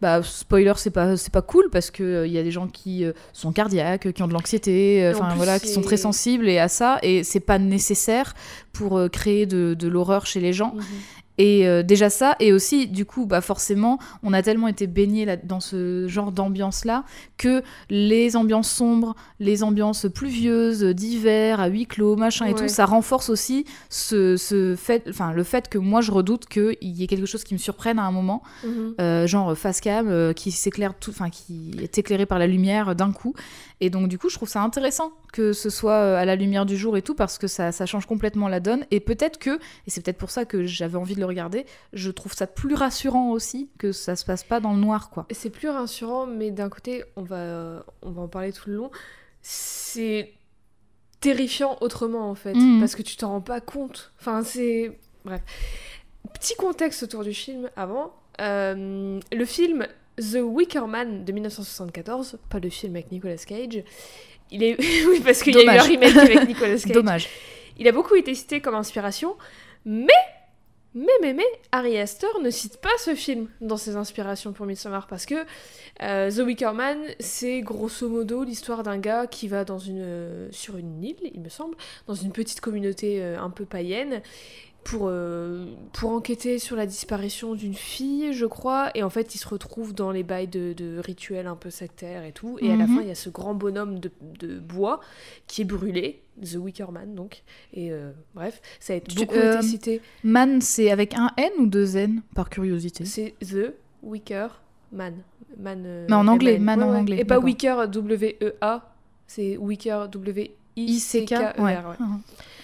bah 0.00 0.22
spoiler, 0.22 0.74
c'est 0.76 0.90
pas 0.90 1.16
c'est 1.16 1.32
pas 1.32 1.42
cool 1.42 1.68
parce 1.70 1.90
que 1.90 2.26
il 2.26 2.32
y 2.32 2.38
a 2.38 2.42
des 2.42 2.50
gens 2.50 2.68
qui 2.68 3.04
sont 3.32 3.52
cardiaques, 3.52 4.12
qui 4.12 4.22
ont 4.22 4.28
de 4.28 4.32
l'anxiété, 4.32 5.12
enfin 5.14 5.34
voilà, 5.36 5.58
qui 5.58 5.68
sont 5.68 5.82
très 5.82 5.96
sensibles 5.96 6.48
et 6.48 6.58
à 6.58 6.68
ça, 6.68 6.98
et 7.02 7.24
c'est 7.24 7.40
pas 7.40 7.58
nécessaire 7.58 8.34
pour 8.76 8.98
euh, 8.98 9.08
créer 9.08 9.46
de, 9.46 9.88
l'horreur 9.88 10.26
chez 10.26 10.40
les 10.40 10.52
gens. 10.52 10.74
Mhm. 10.74 10.84
Et 11.38 11.66
euh, 11.66 11.82
déjà 11.82 12.10
ça, 12.10 12.36
et 12.40 12.52
aussi 12.52 12.86
du 12.86 13.04
coup, 13.04 13.26
bah 13.26 13.40
forcément, 13.40 13.98
on 14.22 14.32
a 14.32 14.42
tellement 14.42 14.68
été 14.68 14.86
baigné 14.86 15.26
dans 15.44 15.60
ce 15.60 16.08
genre 16.08 16.32
d'ambiance-là 16.32 17.04
que 17.36 17.62
les 17.90 18.36
ambiances 18.36 18.70
sombres, 18.70 19.14
les 19.40 19.62
ambiances 19.62 20.06
pluvieuses, 20.12 20.82
d'hiver, 20.82 21.60
à 21.60 21.66
huis 21.66 21.86
clos, 21.86 22.16
machin 22.16 22.46
et 22.46 22.54
tout, 22.54 22.68
ça 22.68 22.86
renforce 22.86 23.28
aussi 23.28 23.64
ce, 23.90 24.36
ce 24.36 24.74
fait, 24.76 25.04
enfin 25.08 25.32
le 25.32 25.42
fait 25.42 25.68
que 25.68 25.78
moi 25.78 26.00
je 26.00 26.10
redoute 26.10 26.46
qu'il 26.46 26.76
y 26.80 27.04
ait 27.04 27.06
quelque 27.06 27.26
chose 27.26 27.44
qui 27.44 27.54
me 27.54 27.58
surprenne 27.58 27.98
à 27.98 28.04
un 28.04 28.12
moment, 28.12 28.42
mhm. 28.64 28.94
euh, 29.00 29.26
genre 29.26 29.56
face 29.56 29.80
cam 29.80 30.32
qui 30.34 30.50
s'éclaire 30.50 30.94
tout, 30.94 31.10
enfin 31.10 31.30
qui 31.30 31.72
est 31.82 31.98
éclairé 31.98 32.26
par 32.26 32.38
la 32.38 32.46
lumière 32.46 32.94
d'un 32.94 33.12
coup. 33.12 33.34
Et 33.80 33.90
donc 33.90 34.08
du 34.08 34.18
coup, 34.18 34.28
je 34.28 34.36
trouve 34.36 34.48
ça 34.48 34.62
intéressant 34.62 35.12
que 35.32 35.52
ce 35.52 35.68
soit 35.68 35.92
euh, 35.92 36.16
à 36.16 36.24
la 36.24 36.34
lumière 36.34 36.64
du 36.64 36.78
jour 36.78 36.96
et 36.96 37.02
tout, 37.02 37.14
parce 37.14 37.36
que 37.36 37.46
ça, 37.46 37.70
ça 37.70 37.84
change 37.84 38.06
complètement 38.06 38.48
la 38.48 38.58
donne. 38.58 38.86
Et 38.90 39.00
peut-être 39.00 39.38
que, 39.38 39.50
et 39.50 39.88
c'est 39.88 40.02
peut-être 40.02 40.16
pour 40.16 40.30
ça 40.30 40.46
que 40.46 40.64
j'avais 40.64 40.96
envie 40.96 41.14
de 41.14 41.20
le 41.20 41.25
regarder, 41.26 41.66
je 41.92 42.10
trouve 42.10 42.34
ça 42.34 42.46
plus 42.46 42.74
rassurant 42.74 43.30
aussi 43.30 43.70
que 43.78 43.92
ça 43.92 44.16
se 44.16 44.24
passe 44.24 44.44
pas 44.44 44.60
dans 44.60 44.72
le 44.72 44.80
noir, 44.80 45.10
quoi. 45.10 45.26
C'est 45.30 45.50
plus 45.50 45.68
rassurant, 45.68 46.26
mais 46.26 46.50
d'un 46.50 46.68
côté, 46.68 47.04
on 47.16 47.22
va, 47.22 47.84
on 48.02 48.10
va 48.10 48.22
en 48.22 48.28
parler 48.28 48.52
tout 48.52 48.70
le 48.70 48.76
long. 48.76 48.90
C'est 49.42 50.32
terrifiant 51.20 51.76
autrement 51.80 52.30
en 52.30 52.34
fait, 52.34 52.54
mhm. 52.54 52.80
parce 52.80 52.94
que 52.94 53.02
tu 53.02 53.16
t'en 53.16 53.30
rends 53.30 53.40
pas 53.40 53.60
compte. 53.60 54.12
Enfin, 54.20 54.42
c'est. 54.42 54.98
Bref. 55.24 55.40
Petit 56.34 56.54
contexte 56.56 57.02
autour 57.02 57.24
du 57.24 57.34
film 57.34 57.70
avant. 57.76 58.12
Euh, 58.40 59.18
le 59.32 59.44
film 59.44 59.86
The 60.18 60.40
Wicker 60.42 60.86
Man 60.86 61.24
de 61.24 61.32
1974, 61.32 62.38
pas 62.48 62.58
le 62.58 62.68
film 62.68 62.94
avec 62.96 63.10
Nicolas 63.10 63.36
Cage. 63.36 63.82
Il 64.50 64.62
est 64.62 64.76
oui 65.08 65.20
parce 65.24 65.42
qu'il 65.42 65.54
y 65.54 65.58
a 65.58 65.74
eu 65.74 65.78
un 65.78 65.82
remake 65.82 66.16
avec 66.16 66.46
Nicolas 66.46 66.78
Cage. 66.78 66.92
Dommage. 66.92 67.28
Il 67.78 67.86
a 67.88 67.92
beaucoup 67.92 68.14
été 68.14 68.34
cité 68.34 68.60
comme 68.60 68.74
inspiration, 68.74 69.36
mais 69.84 70.12
mais 70.96 71.12
mais 71.20 71.34
mais 71.34 71.44
Ari 71.72 71.98
Aster 71.98 72.26
ne 72.42 72.48
cite 72.48 72.78
pas 72.78 72.88
ce 72.98 73.14
film 73.14 73.48
dans 73.60 73.76
ses 73.76 73.96
inspirations 73.96 74.52
pour 74.52 74.64
Midsommar 74.64 75.06
parce 75.06 75.26
que 75.26 75.34
euh, 76.02 76.30
The 76.30 76.38
Wicker 76.38 76.72
Man 76.72 76.98
c'est 77.20 77.60
grosso 77.60 78.08
modo 78.08 78.42
l'histoire 78.44 78.82
d'un 78.82 78.96
gars 78.96 79.26
qui 79.26 79.46
va 79.46 79.64
euh, 79.68 80.48
sur 80.52 80.78
une 80.78 81.04
île 81.04 81.30
il 81.34 81.42
me 81.42 81.50
semble 81.50 81.76
dans 82.06 82.14
une 82.14 82.32
petite 82.32 82.62
communauté 82.62 83.22
euh, 83.22 83.38
un 83.38 83.50
peu 83.50 83.66
païenne 83.66 84.22
pour, 84.86 85.08
euh, 85.08 85.66
pour 85.92 86.12
enquêter 86.12 86.60
sur 86.60 86.76
la 86.76 86.86
disparition 86.86 87.56
d'une 87.56 87.74
fille, 87.74 88.32
je 88.32 88.46
crois. 88.46 88.92
Et 88.94 89.02
en 89.02 89.10
fait, 89.10 89.34
il 89.34 89.38
se 89.38 89.48
retrouve 89.48 89.92
dans 89.92 90.12
les 90.12 90.22
bails 90.22 90.46
de, 90.46 90.74
de 90.74 91.00
rituels 91.00 91.48
un 91.48 91.56
peu 91.56 91.70
sectaires 91.70 92.24
et 92.24 92.30
tout. 92.30 92.56
Et 92.60 92.70
à 92.70 92.76
la 92.76 92.86
mhm. 92.86 92.94
fin, 92.94 93.02
il 93.02 93.08
y 93.08 93.10
a 93.10 93.16
ce 93.16 93.28
grand 93.28 93.54
bonhomme 93.54 93.98
de, 93.98 94.12
de, 94.38 94.60
bois 94.60 95.00
qui 95.48 95.62
est 95.62 95.64
brûlé, 95.64 96.22
The 96.40 96.54
Wicker 96.54 96.92
Man, 96.92 97.16
donc. 97.16 97.42
Et 97.74 97.90
euh, 97.90 98.12
bref, 98.36 98.62
ça 98.78 98.92
a 98.92 98.96
été 98.96 99.12
beaucoup 99.12 99.34
été 99.34 99.44
euh, 99.44 99.60
cité. 99.60 100.00
Man, 100.22 100.60
c'est 100.60 100.92
avec 100.92 101.14
un 101.14 101.32
N 101.36 101.50
ou 101.58 101.66
deux 101.66 101.96
N, 101.96 102.22
par 102.36 102.48
curiosité? 102.48 103.04
C'est 103.04 103.34
The 103.40 103.74
Wicker 104.04 104.62
Man. 104.92 105.14
Man 105.58 106.06
Mais 106.08 106.14
en 106.14 106.28
anglais, 106.28 106.60
Man 106.60 106.80
en 106.84 106.94
anglais. 106.94 107.18
Et 107.18 107.24
pas 107.24 107.40
Wicker, 107.40 107.88
W-E-A. 107.88 108.94
C'est 109.26 109.56
Wicker, 109.56 110.08
W-I-C-K-E-R. 110.12 111.60
Ouais. 111.60 111.76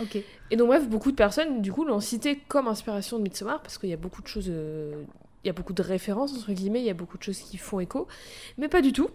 Ok. 0.01 0.23
Et 0.53 0.57
donc 0.57 0.69
bref, 0.69 0.87
beaucoup 0.87 1.11
de 1.11 1.17
personnes 1.17 1.63
du 1.63 1.73
coup 1.73 1.83
l'ont 1.83 1.99
cité 1.99 2.39
comme 2.47 2.69
inspiration 2.69 3.17
de 3.17 3.23
Midsommar 3.23 3.63
parce 3.63 3.79
qu'il 3.79 3.89
y 3.89 3.95
a 3.95 3.97
beaucoup 3.97 4.21
de 4.21 4.27
choses, 4.27 4.51
euh, 4.51 4.93
il 5.43 5.47
y 5.47 5.51
a 5.51 5.55
beaucoup 5.55 5.73
de 5.73 5.83
références 5.83 6.37
entre 6.37 6.53
guillemets, 6.53 6.81
il 6.81 6.85
y 6.85 6.91
a 6.91 6.95
beaucoup 6.95 7.17
de 7.17 7.23
choses 7.23 7.39
qui 7.39 7.57
font 7.57 7.81
écho, 7.81 8.07
mais 8.59 8.69
pas 8.69 8.83
du 8.83 8.93
tout. 8.93 9.09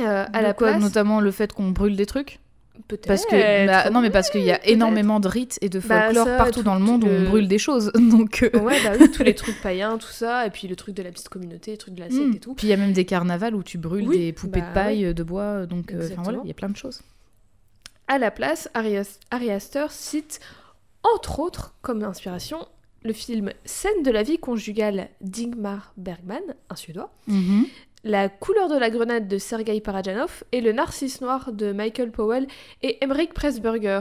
Euh, 0.00 0.24
à 0.32 0.40
la 0.40 0.54
quoi, 0.54 0.78
notamment 0.78 1.20
le 1.20 1.30
fait 1.32 1.52
qu'on 1.52 1.70
brûle 1.70 1.96
des 1.96 2.06
trucs? 2.06 2.40
Peut-être. 2.88 3.06
Parce 3.06 3.26
que 3.26 3.66
bah, 3.66 3.90
non, 3.90 4.00
mais 4.00 4.08
parce 4.08 4.30
qu'il 4.30 4.40
y 4.40 4.50
a 4.50 4.66
énormément 4.66 5.20
de 5.20 5.28
rites 5.28 5.58
et 5.60 5.68
de 5.68 5.80
bah, 5.80 6.06
folklore 6.06 6.38
partout 6.38 6.62
dans 6.62 6.74
le 6.74 6.80
monde 6.80 7.04
où 7.04 7.08
on 7.08 7.28
brûle 7.28 7.46
des 7.46 7.58
choses. 7.58 7.92
Donc 8.10 8.42
euh, 8.42 8.58
ouais, 8.58 8.82
bah 8.82 8.92
oui, 8.98 9.10
tous 9.10 9.22
les 9.22 9.34
trucs 9.34 9.60
païens, 9.60 9.98
tout 9.98 10.08
ça, 10.08 10.46
et 10.46 10.50
puis 10.50 10.66
le 10.66 10.76
truc 10.76 10.94
de 10.94 11.02
la 11.02 11.10
petite 11.10 11.28
communauté, 11.28 11.72
le 11.72 11.76
truc 11.76 11.94
de 11.94 12.00
la 12.00 12.08
secte 12.08 12.26
hmm. 12.26 12.36
et 12.36 12.40
tout. 12.40 12.54
Puis 12.54 12.68
il 12.68 12.70
y 12.70 12.72
a 12.72 12.78
même 12.78 12.94
des 12.94 13.04
carnavals 13.04 13.54
où 13.54 13.62
tu 13.62 13.76
brûles 13.76 14.08
des 14.08 14.32
poupées 14.32 14.62
de 14.62 14.72
paille, 14.72 15.12
de 15.12 15.22
bois, 15.22 15.66
donc 15.66 15.94
enfin 15.94 16.22
voilà, 16.22 16.38
il 16.42 16.48
y 16.48 16.52
a 16.52 16.54
plein 16.54 16.70
de 16.70 16.76
choses. 16.76 17.02
À 18.08 18.18
la 18.18 18.30
place, 18.30 18.68
Ari, 18.74 18.96
Aster 19.50 19.86
cite 19.90 20.40
entre 21.02 21.40
autres, 21.40 21.74
comme 21.82 22.02
inspiration, 22.02 22.66
le 23.02 23.12
film 23.12 23.50
Scène 23.64 24.02
de 24.02 24.10
la 24.10 24.22
vie 24.22 24.38
conjugale 24.38 25.08
d'Ingmar 25.20 25.92
Bergman, 25.96 26.42
un 26.70 26.76
Suédois, 26.76 27.12
Mhm. 27.26 27.66
La 28.06 28.28
couleur 28.28 28.68
de 28.68 28.76
la 28.76 28.90
grenade 28.90 29.28
de 29.28 29.38
Sergei 29.38 29.80
Parajanov 29.80 30.44
et 30.52 30.60
Le 30.60 30.72
Narcisse 30.72 31.22
noir 31.22 31.52
de 31.52 31.72
Michael 31.72 32.10
Powell 32.10 32.46
et 32.82 33.02
Emmerich 33.02 33.32
Pressburger. 33.32 34.00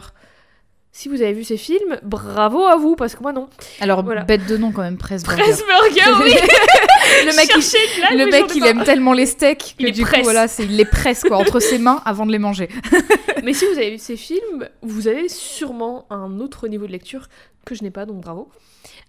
Si 0.95 1.09
vous 1.09 1.23
avez 1.23 1.33
vu 1.33 1.43
ces 1.43 1.57
films, 1.57 1.97
bravo 2.03 2.65
à 2.65 2.75
vous, 2.75 2.95
parce 2.95 3.15
que 3.15 3.23
moi 3.23 3.33
non. 3.33 3.49
Alors, 3.79 4.03
Voilà. 4.03 4.21
bête 4.25 4.45
de 4.45 4.57
nom 4.57 4.71
quand 4.71 4.83
même, 4.83 4.97
Pressburger. 4.99 5.41
Pressburger, 5.41 6.23
oui 6.23 6.33
le 7.25 7.35
mec, 7.35 7.49
il, 7.55 8.17
le 8.17 8.25
mec, 8.29 8.55
aime 8.63 8.83
tellement 8.83 9.13
les 9.13 9.25
steaks 9.25 9.75
que 9.79 9.85
Il 9.87 9.91
du 9.91 10.03
presse. 10.03 10.19
coup, 10.19 10.23
voilà, 10.25 10.45
il 10.59 10.77
les 10.77 10.85
presse 10.85 11.23
quoi, 11.23 11.37
entre 11.37 11.59
ses 11.59 11.79
mains 11.79 11.99
avant 12.05 12.27
de 12.27 12.31
les 12.31 12.37
manger. 12.37 12.69
Mais 13.43 13.53
si 13.53 13.65
vous 13.65 13.73
avez 13.79 13.89
vu 13.89 13.97
ces 13.97 14.15
films, 14.15 14.69
vous 14.83 15.07
avez 15.07 15.29
sûrement 15.29 16.05
un 16.11 16.39
autre 16.39 16.67
niveau 16.67 16.85
de 16.85 16.91
lecture 16.91 17.27
que 17.65 17.73
je 17.73 17.81
n'ai 17.81 17.91
pas, 17.91 18.05
donc 18.05 18.21
bravo. 18.21 18.49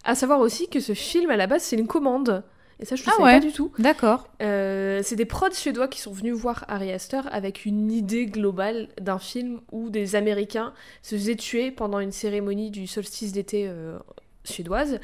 À 0.04 0.14
savoir 0.14 0.40
aussi 0.40 0.70
que 0.70 0.80
ce 0.80 0.94
film, 0.94 1.30
à 1.30 1.36
la 1.36 1.46
base, 1.46 1.64
c'est 1.64 1.76
une 1.76 1.86
commande. 1.86 2.42
Et 2.80 2.84
ça, 2.84 2.96
je 2.96 3.02
ne 3.02 3.06
Ah 3.08 3.12
savais 3.12 3.22
ouais. 3.24 3.40
pas 3.40 3.46
du 3.46 3.52
tout. 3.52 3.72
D'accord. 3.78 4.28
Euh, 4.42 5.00
c'est 5.04 5.16
des 5.16 5.24
prods 5.24 5.52
suédois 5.52 5.88
qui 5.88 6.00
sont 6.00 6.12
venus 6.12 6.34
voir 6.34 6.64
Ari 6.68 6.90
Aster 6.92 7.20
avec 7.30 7.64
une 7.66 7.90
idée 7.92 8.26
globale 8.26 8.88
d'un 9.00 9.18
film 9.18 9.60
où 9.72 9.90
des 9.90 10.16
Américains 10.16 10.74
se 11.02 11.14
faisaient 11.16 11.36
tuer 11.36 11.70
pendant 11.70 12.00
une 12.00 12.12
cérémonie 12.12 12.70
du 12.70 12.86
solstice 12.86 13.32
d'été 13.32 13.66
euh, 13.68 13.96
suédoise. 14.44 14.98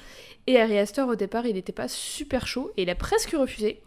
Et 0.47 0.61
Ari 0.61 0.79
Aster, 0.79 1.03
au 1.03 1.15
départ, 1.15 1.47
il 1.47 1.55
n'était 1.55 1.73
pas 1.73 1.89
super 1.89 2.47
chaud 2.47 2.73
et 2.77 2.83
il 2.83 2.91
a 2.91 2.95
presque 2.97 3.31
refusé. 3.31 3.81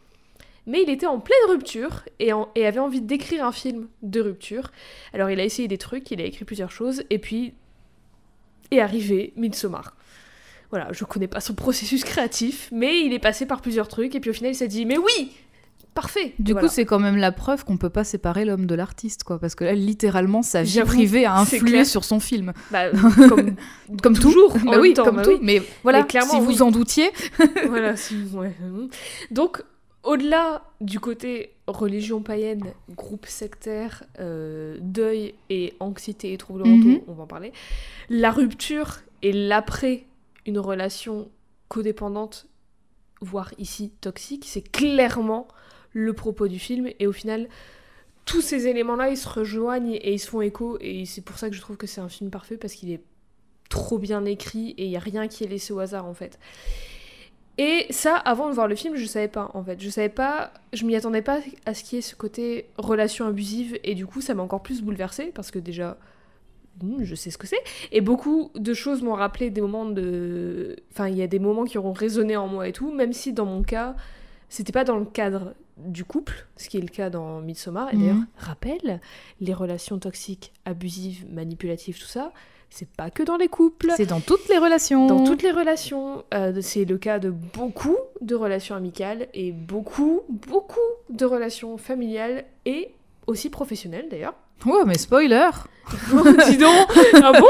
Mais 0.65 0.81
il 0.81 0.89
était 0.89 1.05
en 1.07 1.19
pleine 1.19 1.35
rupture 1.49 2.03
et, 2.19 2.31
en- 2.31 2.47
et 2.55 2.65
avait 2.65 2.79
envie 2.79 3.01
d'écrire 3.01 3.45
un 3.45 3.51
film 3.51 3.89
de 4.01 4.21
rupture. 4.21 4.71
Alors 5.13 5.29
il 5.29 5.37
a 5.41 5.43
essayé 5.43 5.67
des 5.67 5.77
trucs, 5.77 6.09
il 6.11 6.21
a 6.21 6.23
écrit 6.23 6.45
plusieurs 6.45 6.71
choses, 6.71 7.03
et 7.09 7.19
puis 7.19 7.53
est 8.71 8.79
arrivé 8.79 9.33
Midsommar. 9.35 9.93
Voilà, 10.73 10.87
je 10.91 11.03
connais 11.05 11.27
pas 11.27 11.39
son 11.39 11.53
processus 11.53 12.03
créatif, 12.03 12.67
mais 12.71 13.05
il 13.05 13.13
est 13.13 13.19
passé 13.19 13.45
par 13.45 13.61
plusieurs 13.61 13.87
trucs, 13.87 14.15
et 14.15 14.19
puis 14.19 14.31
au 14.31 14.33
final 14.33 14.53
il 14.53 14.55
s'est 14.55 14.67
dit, 14.67 14.87
mais 14.87 14.97
oui 14.97 15.31
Parfait 15.93 16.33
Du 16.39 16.55
coup, 16.55 16.67
c'est 16.67 16.85
quand 16.85 16.97
même 16.97 17.17
la 17.17 17.31
preuve 17.31 17.63
qu'on 17.63 17.77
peut 17.77 17.91
pas 17.91 18.03
séparer 18.03 18.43
l'homme 18.45 18.65
de 18.65 18.73
l'artiste, 18.73 19.23
quoi. 19.23 19.37
Parce 19.37 19.53
que 19.53 19.63
là, 19.63 19.73
littéralement, 19.75 20.41
sa 20.41 20.63
vie 20.63 20.81
privée 20.81 21.25
a 21.25 21.35
influé 21.37 21.85
sur 21.85 22.03
son 22.03 22.19
film. 22.19 22.53
Bah, 22.71 22.85
comme, 23.29 23.55
Comme 24.01 24.17
toujours, 24.17 24.57
Bah 24.65 24.79
oui, 24.81 24.95
temps, 24.95 25.03
comme 25.05 25.17
bah 25.17 25.21
tout. 25.21 25.29
oui. 25.33 25.37
Mais 25.43 25.61
voilà, 25.83 26.01
Mais 26.01 26.07
clairement, 26.07 26.31
si 26.33 26.39
vous 26.39 26.47
oui. 26.47 26.61
en 26.63 26.71
doutiez. 26.71 27.11
voilà, 27.67 27.95
si- 27.95 28.15
ouais. 28.33 28.55
Donc, 29.29 29.61
au-delà 30.01 30.63
du 30.81 30.99
côté 30.99 31.51
religion 31.67 32.21
païenne, 32.23 32.73
groupe 32.95 33.27
sectaire, 33.27 34.03
euh, 34.19 34.77
deuil 34.81 35.35
et 35.51 35.75
anxiété 35.79 36.33
et 36.33 36.37
troubles 36.39 36.63
Mhm. 36.67 36.71
mentaux, 36.87 37.03
on 37.07 37.13
va 37.13 37.23
en 37.23 37.27
parler, 37.27 37.53
la 38.09 38.31
rupture 38.31 39.01
et 39.21 39.31
l'après 39.31 40.05
une 40.45 40.59
relation 40.59 41.31
codépendante, 41.67 42.47
voire 43.21 43.51
ici 43.57 43.91
toxique, 44.01 44.45
c'est 44.47 44.61
clairement 44.61 45.47
le 45.91 46.13
propos 46.13 46.47
du 46.47 46.59
film. 46.59 46.89
Et 46.99 47.07
au 47.07 47.11
final, 47.11 47.47
tous 48.25 48.41
ces 48.41 48.67
éléments-là, 48.67 49.09
ils 49.09 49.17
se 49.17 49.29
rejoignent 49.29 49.93
et 49.93 50.13
ils 50.13 50.19
se 50.19 50.27
font 50.27 50.41
écho. 50.41 50.77
Et 50.81 51.05
c'est 51.05 51.21
pour 51.21 51.37
ça 51.37 51.49
que 51.49 51.55
je 51.55 51.61
trouve 51.61 51.77
que 51.77 51.87
c'est 51.87 52.01
un 52.01 52.09
film 52.09 52.29
parfait, 52.29 52.57
parce 52.57 52.73
qu'il 52.73 52.91
est 52.91 53.01
trop 53.69 53.97
bien 53.97 54.23
écrit 54.25 54.71
et 54.77 54.85
il 54.85 54.89
n'y 54.89 54.97
a 54.97 54.99
rien 54.99 55.27
qui 55.27 55.43
est 55.43 55.47
laissé 55.47 55.73
au 55.73 55.79
hasard 55.79 56.05
en 56.05 56.13
fait. 56.13 56.37
Et 57.57 57.85
ça, 57.91 58.15
avant 58.15 58.49
de 58.49 58.53
voir 58.53 58.67
le 58.67 58.75
film, 58.75 58.95
je 58.95 59.05
savais 59.05 59.27
pas 59.27 59.51
en 59.53 59.63
fait. 59.63 59.81
Je 59.81 59.89
savais 59.89 60.09
pas, 60.09 60.53
je 60.73 60.85
m'y 60.85 60.95
attendais 60.95 61.21
pas 61.21 61.39
à 61.65 61.73
ce 61.73 61.83
qu'il 61.83 61.97
y 61.97 61.99
ait 61.99 62.01
ce 62.01 62.15
côté 62.15 62.69
relation 62.77 63.25
abusive 63.27 63.79
et 63.83 63.95
du 63.95 64.05
coup, 64.05 64.21
ça 64.21 64.33
m'a 64.33 64.43
encore 64.43 64.63
plus 64.63 64.81
bouleversée 64.81 65.31
parce 65.33 65.51
que 65.51 65.59
déjà, 65.59 65.97
je 67.01 67.15
sais 67.15 67.31
ce 67.31 67.37
que 67.37 67.47
c'est. 67.47 67.61
Et 67.91 68.01
beaucoup 68.01 68.51
de 68.55 68.73
choses 68.73 69.01
m'ont 69.01 69.13
rappelé 69.15 69.49
des 69.49 69.61
moments 69.61 69.85
de. 69.85 70.75
Enfin, 70.91 71.07
il 71.07 71.15
y 71.17 71.21
a 71.21 71.27
des 71.27 71.39
moments 71.39 71.65
qui 71.65 71.77
auront 71.77 71.93
résonné 71.93 72.35
en 72.37 72.47
moi 72.47 72.67
et 72.67 72.71
tout, 72.73 72.91
même 72.91 73.13
si 73.13 73.33
dans 73.33 73.45
mon 73.45 73.63
cas, 73.63 73.95
c'était 74.49 74.71
pas 74.73 74.83
dans 74.83 74.97
le 74.97 75.05
cadre 75.05 75.53
du 75.77 76.03
couple, 76.05 76.45
ce 76.57 76.69
qui 76.69 76.77
est 76.77 76.81
le 76.81 76.87
cas 76.87 77.09
dans 77.09 77.41
Midsommar. 77.41 77.93
Et 77.93 77.97
d'ailleurs, 77.97 78.15
Mhm. 78.17 78.27
rappel, 78.37 79.01
les 79.41 79.53
relations 79.53 79.97
toxiques, 79.97 80.51
abusives, 80.65 81.25
manipulatives, 81.31 81.99
tout 81.99 82.05
ça, 82.07 82.31
c'est 82.69 82.87
pas 82.89 83.09
que 83.09 83.23
dans 83.23 83.37
les 83.37 83.47
couples. 83.47 83.91
C'est 83.95 84.05
dans 84.05 84.19
toutes 84.19 84.47
les 84.49 84.57
relations. 84.57 85.07
Dans 85.07 85.23
toutes 85.23 85.41
les 85.43 85.51
relations, 85.51 86.23
euh, 86.33 86.59
c'est 86.61 86.85
le 86.85 86.97
cas 86.97 87.19
de 87.19 87.29
beaucoup 87.31 87.97
de 88.21 88.35
relations 88.35 88.75
amicales 88.75 89.27
et 89.33 89.51
beaucoup, 89.51 90.21
beaucoup 90.29 90.79
de 91.09 91.25
relations 91.25 91.77
familiales 91.77 92.45
et 92.65 92.91
aussi 93.27 93.49
professionnelles 93.49 94.07
d'ailleurs. 94.09 94.35
Ouais, 94.65 94.83
mais 94.85 94.97
spoiler. 94.97 95.49
Dis 96.47 96.57
donc 96.57 96.87
Ah 97.21 97.31
bon? 97.39 97.47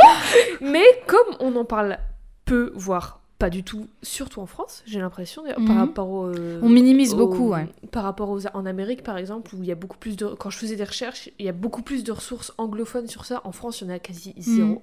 Mais 0.62 0.84
comme 1.08 1.36
on 1.40 1.56
en 1.56 1.66
parle 1.66 2.00
peu, 2.46 2.72
voire 2.76 3.20
pas 3.40 3.50
du 3.50 3.64
tout, 3.64 3.88
surtout 4.02 4.40
en 4.40 4.46
France, 4.46 4.84
j'ai 4.86 5.00
l'impression, 5.00 5.44
d'ailleurs, 5.44 5.58
par 5.66 5.76
Mhm. 5.76 5.80
rapport 5.80 6.10
au... 6.10 6.32
On 6.62 6.70
minimise 6.70 7.14
au- 7.14 7.18
beaucoup, 7.18 7.50
ouais. 7.50 7.68
Par 7.92 8.04
rapport 8.04 8.30
aux... 8.30 8.46
En 8.54 8.66
Amérique, 8.66 9.04
par 9.04 9.18
exemple, 9.18 9.54
où 9.54 9.58
il 9.62 9.66
y 9.68 9.72
a 9.72 9.76
beaucoup 9.76 9.98
plus 9.98 10.16
de... 10.16 10.28
Quand 10.28 10.50
je 10.50 10.58
faisais 10.58 10.78
des 10.78 10.84
recherches, 10.86 11.30
il 11.40 11.46
y 11.46 11.50
a 11.50 11.52
beaucoup 11.52 11.82
plus 11.82 12.04
de 12.06 12.12
ressources 12.14 12.54
anglophones 12.58 13.08
sur 13.08 13.26
ça. 13.26 13.42
En 13.44 13.52
France, 13.52 13.82
il 13.82 13.88
y 13.88 13.92
en 13.92 13.94
a 13.94 14.00
quasi 14.00 14.34
zéro. 14.38 14.68
Mhm. 14.68 14.80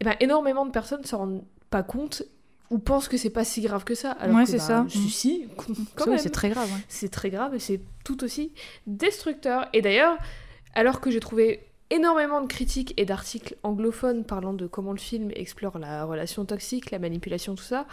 Et 0.00 0.04
ben, 0.04 0.14
énormément 0.20 0.66
de 0.66 0.70
personnes 0.70 1.00
ne 1.00 1.06
s'en 1.06 1.18
rendent 1.18 1.44
pas 1.70 1.82
compte 1.82 2.24
ou 2.68 2.78
pensent 2.78 3.08
que 3.08 3.16
c'est 3.16 3.30
pas 3.30 3.44
si 3.44 3.62
grave 3.62 3.84
que 3.84 3.94
ça. 3.94 4.10
Alors 4.12 4.36
Ouais, 4.36 4.44
c'est 4.44 4.58
bah, 4.58 4.62
ça. 4.62 4.86
Si, 4.90 4.98
Mhm. 4.98 5.08
si, 5.08 5.48
quand 5.94 6.04
C'est- 6.04 6.10
même. 6.10 6.18
C'est 6.18 6.30
très 6.30 6.50
grave. 6.50 6.66
ouais. 6.70 6.80
C'est 6.88 7.08
très 7.10 7.30
grave 7.30 7.54
et 7.54 7.58
c'est 7.58 7.80
tout 8.04 8.22
aussi 8.22 8.52
destructeur. 8.86 9.66
Et 9.72 9.80
d'ailleurs, 9.80 10.18
alors 10.76 11.00
que 11.00 11.10
j'ai 11.10 11.20
trouvé 11.20 11.66
énormément 11.90 12.42
de 12.42 12.46
critiques 12.46 12.92
et 12.98 13.06
d'articles 13.06 13.56
anglophones 13.62 14.24
parlant 14.24 14.52
de 14.52 14.66
comment 14.66 14.92
le 14.92 14.98
film 14.98 15.30
explore 15.34 15.78
la 15.78 16.04
relation 16.04 16.44
toxique, 16.44 16.90
la 16.90 16.98
manipulation, 16.98 17.54
tout 17.54 17.64
ça, 17.64 17.86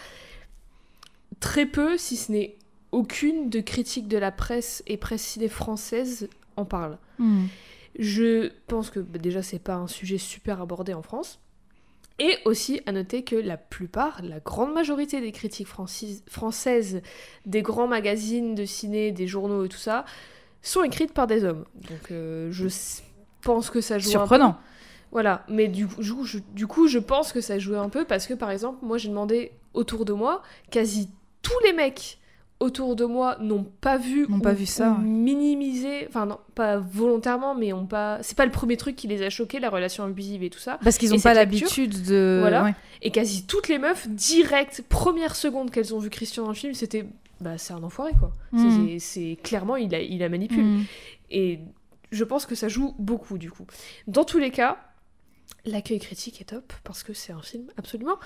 très 1.40 1.66
peu, 1.66 1.98
si 1.98 2.18
ce 2.18 2.32
n'est 2.32 2.58
aucune, 2.92 3.50
de 3.50 3.62
critiques 3.62 4.08
de 4.08 4.18
la 4.18 4.32
presse 4.32 4.84
et 4.86 4.98
presse 4.98 5.22
ciné 5.24 5.48
française 5.48 6.30
en 6.58 6.66
parle. 6.66 6.98
Hmm. 7.20 7.46
Je 7.98 8.52
pense 8.68 8.90
que 8.90 9.00
bah, 9.00 9.18
déjà 9.18 9.42
c'est 9.42 9.60
pas 9.60 9.76
un 9.76 9.88
sujet 9.88 10.18
super 10.18 10.62
abordé 10.62 10.94
en 10.94 11.02
France. 11.02 11.40
Et 12.20 12.38
aussi 12.46 12.82
à 12.86 12.92
noter 12.92 13.24
que 13.24 13.36
la 13.36 13.58
plupart, 13.58 14.22
la 14.22 14.40
grande 14.40 14.74
majorité 14.74 15.20
des 15.22 15.32
critiques 15.32 15.68
françaises, 15.68 17.02
des 17.46 17.62
grands 17.64 17.88
magazines 17.88 18.54
de 18.54 18.66
ciné, 18.66 19.12
des 19.12 19.26
journaux 19.26 19.66
et 19.66 19.70
tout 19.70 19.78
ça, 19.78 20.06
sont 20.64 20.84
écrites 20.84 21.14
par 21.14 21.28
des 21.28 21.44
hommes. 21.44 21.66
Donc 21.76 22.12
euh, 22.12 22.50
je 22.52 22.68
pense 23.42 23.70
que 23.70 23.82
ça 23.82 24.00
joue 24.00 24.10
un 24.10 24.12
peu. 24.12 24.20
Surprenant. 24.20 24.58
Voilà, 25.12 25.46
mais 25.48 25.68
du 25.68 25.86
coup, 25.88 26.02
je, 26.02 26.40
du 26.54 26.66
coup, 26.66 26.88
je 26.88 26.98
pense 26.98 27.32
que 27.32 27.40
ça 27.40 27.60
jouait 27.60 27.78
un 27.78 27.90
peu 27.90 28.04
parce 28.04 28.26
que, 28.26 28.34
par 28.34 28.50
exemple, 28.50 28.80
moi 28.82 28.98
j'ai 28.98 29.10
demandé 29.10 29.52
autour 29.76 30.06
de 30.06 30.14
moi, 30.14 30.42
quasi 30.72 31.10
tous 31.44 31.60
les 31.66 31.74
mecs 31.74 32.18
autour 32.60 32.96
de 32.96 33.06
moi 33.06 33.38
n'ont 33.40 33.64
pas 33.64 33.98
vu, 33.98 34.26
N'ont 34.30 34.40
pas 34.40 34.54
vu 34.54 34.66
ça, 34.66 34.92
ou 34.92 35.02
ouais. 35.02 35.08
minimisé, 35.08 36.08
enfin 36.08 36.26
non, 36.26 36.38
pas 36.56 36.78
volontairement, 36.78 37.54
mais 37.54 37.74
ont 37.74 37.86
pas. 37.86 38.20
C'est 38.22 38.38
pas 38.38 38.46
le 38.46 38.52
premier 38.52 38.78
truc 38.78 38.96
qui 38.96 39.08
les 39.08 39.22
a 39.22 39.30
choqués, 39.30 39.60
la 39.60 39.70
relation 39.70 40.04
abusive 40.04 40.44
et 40.44 40.50
tout 40.50 40.60
ça. 40.60 40.80
Parce 40.84 40.98
qu'ils 40.98 41.12
n'ont 41.12 41.20
pas 41.20 41.34
l'habitude 41.34 42.04
de. 42.04 42.40
voilà. 42.42 42.64
ouais. 42.64 42.74
Et 43.02 43.12
quasi 43.12 43.46
toutes 43.46 43.68
les 43.68 43.80
meufs, 43.80 44.08
direct, 44.08 44.84
première 44.88 45.36
seconde 45.36 45.72
qu'elles 45.72 45.94
ont 45.94 46.00
vu 46.00 46.10
Christian 46.10 46.44
dans 46.44 46.50
le 46.50 46.56
film, 46.56 46.74
c'était. 46.74 47.06
Bah, 47.44 47.58
c'est 47.58 47.74
un 47.74 47.84
enfoiré 47.84 48.14
quoi. 48.18 48.32
Mm. 48.54 48.88
C'est 48.88 49.00
c'est- 49.00 49.36
clairement, 49.44 49.76
il 49.76 49.94
a, 49.94 50.02
il 50.02 50.24
a 50.24 50.30
manipulé. 50.30 50.64
Hmm. 50.64 50.84
Et 51.30 51.60
je 52.12 52.24
pense 52.24 52.46
que 52.46 52.56
ça 52.56 52.68
joue 52.70 52.96
beaucoup 53.00 53.38
du 53.38 53.52
coup. 53.52 53.66
Dans 54.08 54.24
tous 54.24 54.40
les 54.40 54.52
cas, 54.52 54.78
l'accueil 55.66 56.00
critique 56.00 56.40
est 56.42 56.46
top 56.46 56.72
parce 56.84 57.04
que 57.04 57.14
c'est 57.14 57.34
un 57.34 57.42
film 57.42 57.68
absolument 57.78 58.18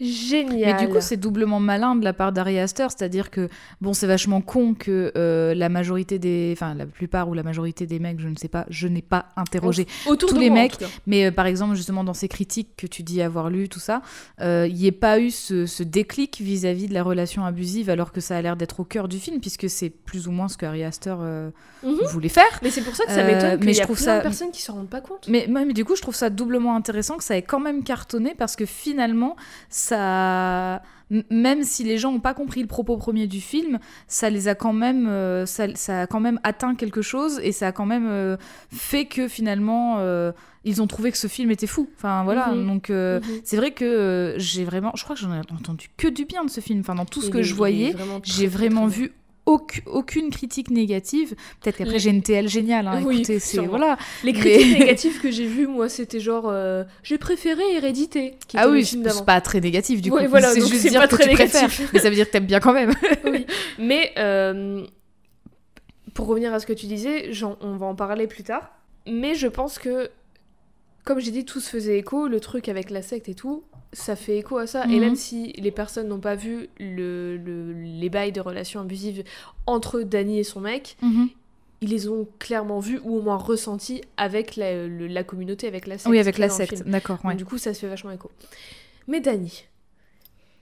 génial. 0.00 0.76
Mais 0.76 0.86
du 0.86 0.92
coup, 0.92 1.00
c'est 1.00 1.16
doublement 1.16 1.60
malin 1.60 1.96
de 1.96 2.04
la 2.04 2.12
part 2.12 2.32
d'Ari 2.32 2.58
Aster, 2.58 2.86
c'est-à-dire 2.90 3.30
que, 3.30 3.48
bon, 3.80 3.92
c'est 3.92 4.06
vachement 4.06 4.40
con 4.40 4.74
que 4.74 5.12
euh, 5.16 5.54
la 5.54 5.68
majorité 5.68 6.18
des. 6.18 6.50
Enfin, 6.56 6.74
la 6.74 6.86
plupart 6.86 7.28
ou 7.28 7.34
la 7.34 7.42
majorité 7.42 7.86
des 7.86 7.98
mecs, 7.98 8.20
je 8.20 8.28
ne 8.28 8.36
sais 8.36 8.48
pas, 8.48 8.66
je 8.70 8.88
n'ai 8.88 9.02
pas 9.02 9.26
interrogé. 9.36 9.86
tous 10.18 10.34
les 10.38 10.50
moi, 10.50 10.62
mecs. 10.62 10.76
Mais 11.06 11.26
euh, 11.26 11.30
par 11.30 11.46
exemple, 11.46 11.74
justement, 11.74 12.04
dans 12.04 12.14
ces 12.14 12.28
critiques 12.28 12.70
que 12.76 12.86
tu 12.86 13.02
dis 13.02 13.22
avoir 13.22 13.50
lues, 13.50 13.68
tout 13.68 13.80
ça, 13.80 14.02
euh, 14.40 14.66
il 14.68 14.74
n'y 14.76 14.86
ait 14.86 14.92
pas 14.92 15.20
eu 15.20 15.30
ce, 15.30 15.66
ce 15.66 15.82
déclic 15.82 16.40
vis-à-vis 16.40 16.88
de 16.88 16.94
la 16.94 17.02
relation 17.02 17.44
abusive, 17.44 17.90
alors 17.90 18.12
que 18.12 18.20
ça 18.20 18.36
a 18.36 18.42
l'air 18.42 18.56
d'être 18.56 18.80
au 18.80 18.84
cœur 18.84 19.08
du 19.08 19.18
film, 19.18 19.40
puisque 19.40 19.68
c'est 19.70 19.90
plus 19.90 20.28
ou 20.28 20.32
moins 20.32 20.48
ce 20.48 20.56
que 20.56 20.66
Ari 20.66 20.84
Aster 20.84 21.14
Mhm. 21.82 21.94
voulait 22.10 22.28
faire. 22.28 22.58
Mais 22.62 22.70
c'est 22.70 22.82
pour 22.82 22.96
ça 22.96 23.04
que 23.04 23.12
ça 23.12 23.22
m'étonne 23.22 23.58
mais 23.60 23.66
qu'il 23.66 23.74
je 23.74 23.78
y 23.78 23.82
a 23.82 23.86
plein 23.86 23.94
ça- 23.96 24.16
de 24.18 24.22
personnes 24.22 24.50
qui 24.50 24.62
s'en 24.62 24.74
rendent 24.74 24.88
pas 24.90 25.00
compte. 25.00 25.28
Mais, 25.28 25.48
ouais, 25.48 25.64
mais 25.64 25.72
du 25.72 25.84
coup, 25.84 25.94
je 25.94 26.02
trouve 26.02 26.14
ça 26.16 26.28
doublement 26.28 26.74
intéressant 26.74 27.16
que 27.16 27.22
ça 27.22 27.36
ait 27.36 27.42
quand 27.42 27.60
même 27.60 27.84
cartonné 27.84 28.34
parce 28.36 28.56
que 28.56 28.66
finalement, 28.66 29.36
ça, 29.68 29.87
même 31.30 31.62
si 31.64 31.84
les 31.84 31.98
gens 31.98 32.12
n'ont 32.12 32.20
pas 32.20 32.34
compris 32.34 32.60
le 32.60 32.66
propos 32.66 32.96
premier 32.96 33.26
du 33.26 33.40
film, 33.40 33.78
ça 34.06 34.28
les 34.30 34.48
a 34.48 34.54
quand 34.54 34.72
même, 34.72 35.08
euh, 35.08 35.46
ça, 35.46 35.66
ça 35.74 36.02
a 36.02 36.06
quand 36.06 36.20
même 36.20 36.38
atteint 36.42 36.74
quelque 36.74 37.02
chose 37.02 37.40
et 37.42 37.52
ça 37.52 37.68
a 37.68 37.72
quand 37.72 37.86
même 37.86 38.06
euh, 38.08 38.36
fait 38.70 39.06
que 39.06 39.26
finalement, 39.28 39.96
euh, 39.98 40.32
ils 40.64 40.82
ont 40.82 40.86
trouvé 40.86 41.10
que 41.10 41.18
ce 41.18 41.26
film 41.26 41.50
était 41.50 41.66
fou. 41.66 41.88
Enfin 41.96 42.24
voilà, 42.24 42.48
Mhm. 42.48 42.66
donc. 42.66 42.88
Mhm. 42.90 43.20
C'est 43.44 43.56
vrai 43.56 43.70
que 43.70 44.34
j'ai 44.36 44.64
vraiment, 44.64 44.92
je 44.96 45.04
crois 45.04 45.16
que 45.16 45.22
j'en 45.22 45.32
ai 45.32 45.38
entendu 45.38 45.88
que 45.96 46.08
du 46.08 46.24
bien 46.24 46.44
de 46.44 46.50
ce 46.50 46.60
film. 46.60 46.80
Enfin, 46.80 46.94
dans 46.94 47.06
tout 47.06 47.22
ce 47.22 47.30
que 47.30 47.42
je 47.42 47.54
voyais, 47.54 47.94
j'ai 48.24 48.46
vraiment 48.46 48.86
très 48.88 48.96
vu 48.96 49.12
aucune 49.48 50.30
critique 50.30 50.70
négative. 50.70 51.34
Peut-être 51.60 51.78
qu'après 51.78 51.98
j'ai 51.98 52.10
une 52.10 52.22
TL 52.22 52.48
géniale. 52.48 52.86
Hein, 52.86 53.02
oui, 53.04 53.16
écoutez, 53.16 53.38
c'est 53.38 53.58
voilà. 53.58 53.96
Les 54.24 54.32
critiques 54.32 54.78
négatives 54.78 55.20
que 55.20 55.30
j'ai 55.30 55.46
vues, 55.46 55.66
moi, 55.66 55.88
c'était 55.88 56.20
genre 56.20 56.46
euh, 56.48 56.84
j'ai 57.02 57.18
préféré 57.18 57.62
Hérédité. 57.74 58.34
ah 58.54 58.68
oui, 58.68 58.84
c'est 58.84 59.24
pas 59.24 59.40
très 59.40 59.60
négatif 59.60 60.00
du 60.00 60.10
coup. 60.10 60.18
Voilà, 60.28 60.52
c'est 60.52 60.66
juste 60.66 60.88
dire 60.88 61.08
que 61.08 61.16
tu 61.16 61.28
préfères, 61.30 61.70
mais 61.92 61.98
ça 61.98 62.08
veut 62.10 62.14
dire 62.16 62.26
que 62.26 62.32
t'aimes 62.32 62.46
bien 62.46 62.60
quand 62.60 62.72
même. 62.72 62.92
oui, 63.24 63.46
mais 63.78 64.12
euh, 64.18 64.84
pour 66.14 66.26
revenir 66.26 66.52
à 66.52 66.60
ce 66.60 66.66
que 66.66 66.72
tu 66.72 66.86
disais, 66.86 67.30
on 67.60 67.76
va 67.76 67.86
en 67.86 67.94
parler 67.94 68.26
plus 68.26 68.42
tard. 68.42 68.72
Mais 69.06 69.34
je 69.34 69.46
pense 69.46 69.78
que, 69.78 70.10
comme 71.04 71.18
j'ai 71.18 71.30
dit, 71.30 71.44
tout 71.44 71.60
se 71.60 71.70
faisait 71.70 71.98
écho, 71.98 72.28
le 72.28 72.40
truc 72.40 72.68
avec 72.68 72.90
la 72.90 73.00
secte 73.00 73.28
et 73.28 73.34
tout, 73.34 73.64
ça 73.92 74.16
fait 74.16 74.38
écho 74.38 74.58
à 74.58 74.66
ça. 74.66 74.84
Et 74.84 74.96
mhm. 74.96 75.00
même 75.00 75.16
si 75.16 75.52
les 75.52 75.70
personnes 75.70 76.08
n'ont 76.08 76.20
pas 76.20 76.34
vu 76.34 76.68
le, 76.78 77.36
les 77.74 78.08
bails 78.10 78.32
de 78.32 78.40
relations 78.40 78.80
abusives 78.80 79.24
entre 79.66 80.00
Danny 80.02 80.38
et 80.38 80.44
son 80.44 80.60
mec, 80.60 80.96
mhm. 81.02 81.28
ils 81.80 81.90
les 81.90 82.08
ont 82.08 82.28
clairement 82.38 82.80
vus 82.80 83.00
ou 83.04 83.18
au 83.18 83.22
moins 83.22 83.36
ressentis 83.36 84.02
avec 84.16 84.56
la, 84.56 84.86
la 84.86 85.24
communauté, 85.24 85.66
avec 85.66 85.86
la 85.86 85.98
secte. 85.98 86.10
Oui, 86.10 86.18
avec 86.18 86.38
la 86.38 86.48
secte, 86.48 86.82
d'accord. 86.86 87.18
Du 87.36 87.44
coup, 87.44 87.58
ça 87.58 87.74
se 87.74 87.80
fait 87.80 87.88
vachement 87.88 88.10
écho. 88.10 88.30
Mais 89.06 89.20
Danny, 89.20 89.64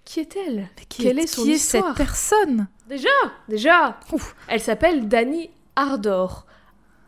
qui 0.04 0.20
est-elle? 0.20 0.68
Quelle 0.88 1.18
est, 1.18 1.26
son 1.26 1.42
qui 1.42 1.52
est 1.52 1.58
cette 1.58 1.94
personne? 1.96 2.68
Déjà, 2.88 3.08
déjà, 3.48 3.98
elle 4.46 4.60
s'appelle 4.60 5.08
Danny 5.08 5.50
Ardor. 5.74 6.46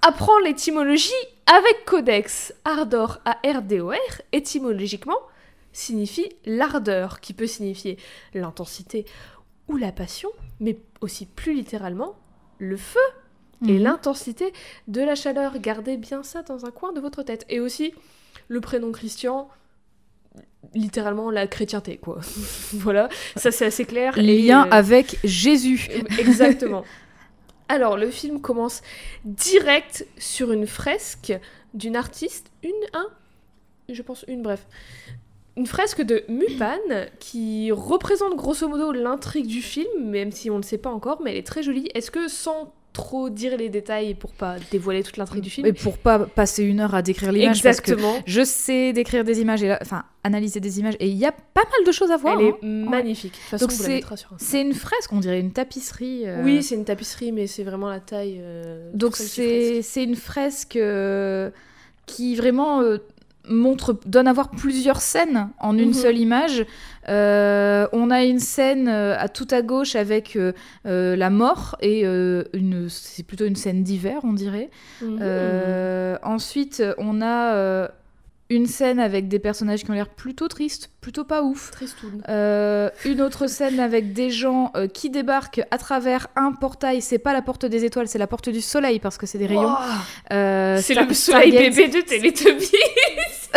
Apprends 0.02 0.38
l'étymologie 0.40 1.12
avec 1.46 1.84
Codex. 1.84 2.52
Ardor, 2.64 3.18
A-R-D-O-R, 3.25 4.22
étymologiquement, 4.32 5.18
signifie 5.72 6.28
l'ardeur, 6.44 7.20
qui 7.20 7.32
peut 7.32 7.46
signifier 7.46 7.98
l'intensité 8.34 9.04
ou 9.68 9.76
la 9.76 9.92
passion, 9.92 10.30
mais 10.60 10.78
aussi 11.00 11.26
plus 11.26 11.54
littéralement 11.54 12.16
le 12.58 12.76
feu 12.76 13.00
et 13.66 13.72
mhm. 13.72 13.82
l'intensité 13.82 14.52
de 14.87 15.00
la 15.00 15.14
chaleur. 15.14 15.58
Gardez 15.58 15.96
bien 15.96 16.22
ça 16.22 16.42
dans 16.42 16.64
un 16.64 16.70
coin 16.70 16.92
de 16.92 17.00
votre 17.00 17.22
tête. 17.22 17.44
Et 17.48 17.60
aussi 17.60 17.92
le 18.48 18.60
prénom 18.60 18.92
Christian, 18.92 19.48
littéralement 20.75 21.30
la 21.30 21.46
chrétienté, 21.46 21.96
quoi. 21.96 22.20
voilà, 22.72 23.08
ça 23.37 23.50
c'est 23.50 23.66
assez 23.66 23.84
clair. 23.84 24.14
Lien 24.16 24.66
euh, 24.66 24.70
avec 24.70 25.18
Jésus. 25.25 25.88
Exactement. 26.18 26.84
Alors, 27.68 27.98
le 27.98 28.10
film 28.10 28.40
commence 28.40 28.80
direct 29.25 30.06
sur 30.16 30.52
une 30.52 30.66
fresque 30.66 31.34
d'une 31.75 31.96
artiste, 31.96 32.50
une, 32.62 32.72
un, 32.94 33.08
je 33.90 34.00
pense 34.00 34.25
une, 34.26 34.42
bref. 34.42 34.66
Une 35.59 35.67
fresque 35.67 36.03
de 36.03 36.23
Mupan 36.29 36.79
qui 37.19 37.73
représente 37.73 38.37
grosso 38.37 38.69
modo 38.69 38.93
l'intrigue 38.93 39.49
du 39.49 39.61
film, 39.61 40.09
même 40.09 40.31
si 40.31 40.50
on 40.50 40.55
ne 40.55 40.62
le 40.62 40.65
sait 40.65 40.79
pas 40.79 40.91
encore, 40.91 41.21
mais 41.21 41.33
elle 41.33 41.38
est 41.38 41.47
très 41.47 41.65
jolie. 41.65 41.88
Est-ce 41.95 42.12
que 42.12 42.29
sans 42.29 42.73
trop 42.93 43.31
dire 43.31 43.57
les 43.57 43.69
détails 43.69 44.15
pour 44.15 44.33
pas 44.33 44.57
dévoiler 44.73 45.03
toute 45.03 45.17
l'intrigue 45.19 45.43
du 45.43 45.50
film. 45.50 45.67
Et 45.67 45.73
pour 45.73 45.99
pas 45.99 46.19
passer 46.19 46.65
une 46.65 46.81
heure 46.81 46.95
à 46.97 47.03
décrire 47.03 47.31
l'image. 47.31 47.59
Exactement. 47.59 48.12
Parce 48.12 48.25
que 48.25 48.31
je 48.31 48.45
sais 48.45 48.93
décrire 48.93 49.25
des 49.25 49.41
images, 49.41 49.62
et 49.62 49.77
enfin 49.81 50.05
analyser 50.25 50.59
des 50.59 50.81
images, 50.81 50.97
et 50.99 51.09
il 51.09 51.17
y 51.17 51.25
a 51.25 51.33
pas 51.33 51.62
mal 51.62 51.87
de 51.87 51.93
choses 51.93 52.11
à 52.11 52.17
voir. 52.17 52.38
Elle 52.41 52.47
est 52.47 52.55
hein. 52.62 52.91
magnifique. 52.91 53.38
Donc 53.59 53.71
c'est 53.71 54.61
une 54.61 54.75
fresque, 54.75 55.12
on 55.12 55.21
dirait 55.21 55.41
une 55.41 55.53
tapisserie. 55.53 56.23
Euh. 56.27 56.43
Oui, 56.45 56.62
c'est 56.62 56.75
une 56.75 56.85
tapisserie, 56.85 57.31
mais 57.31 57.47
c'est 57.47 57.62
vraiment 57.62 57.88
la 57.88 58.00
taille. 58.00 58.38
Euh, 58.41 58.91
Donc 58.95 59.17
c'est 59.17 59.83
une 59.97 60.17
fresque 60.17 60.77
euh, 60.77 61.50
qui 62.07 62.35
vraiment 62.35 62.83
montre, 63.49 63.99
donne 64.07 64.28
à 64.28 64.33
voir 64.33 64.50
plusieurs 64.50 65.00
scènes 65.00 65.50
en 65.59 65.76
une 65.76 65.88
mhm. 65.88 65.95
seule 65.95 66.19
image. 66.19 66.67
Euh, 67.09 67.87
on 67.93 68.11
a 68.11 68.25
une 68.25 68.38
scène 68.38 68.88
euh, 68.88 69.17
à 69.19 69.28
tout 69.28 69.49
à 69.50 69.62
gauche 69.62 69.97
avec 69.97 70.37
euh, 70.37 70.52
la 70.85 71.31
mort 71.31 71.76
et 71.81 72.02
une, 72.02 72.88
c'est 72.88 73.23
plutôt 73.23 73.47
une 73.47 73.57
scène 73.57 73.83
d'hiver, 73.83 74.21
on 74.25 74.33
dirait. 74.33 74.71
Mhm. 75.02 76.19
ensuite, 76.23 76.83
on 76.99 77.23
a 77.23 77.88
une 78.50 78.67
scène 78.67 78.99
avec 78.99 79.28
des 79.28 79.38
personnages 79.38 79.85
qui 79.85 79.90
ont 79.90 79.95
l'air 79.95 80.09
plutôt 80.09 80.49
tristes, 80.49 80.90
plutôt 81.00 81.25
pas 81.25 81.43
ouf. 81.43 81.71
Euh, 82.28 82.88
une 83.05 83.21
autre 83.21 83.47
scène 83.47 83.78
avec 83.78 84.12
des 84.14 84.31
gens 84.31 84.73
euh, 84.75 84.87
qui 84.88 85.11
débarquent 85.11 85.61
à 85.71 85.76
travers 85.76 86.29
un 86.35 86.53
portail. 86.53 87.03
C'est 87.03 87.18
pas 87.18 87.33
la 87.33 87.42
porte 87.42 87.66
des 87.66 87.85
étoiles, 87.85 88.09
c'est 88.09 88.18
la 88.18 88.27
porte 88.27 88.49
du 88.49 88.62
soleil 88.62 89.01
parce 89.01 89.18
que 89.18 89.27
c'est 89.27 89.38
des 89.38 89.46
rayons. 89.46 89.75
Euh, 90.33 90.79
c'est 90.83 90.94
le 90.94 91.12
soleil 91.12 91.53
bébé 91.53 91.88
de 91.88 92.01
Teletubbies. 92.01 92.72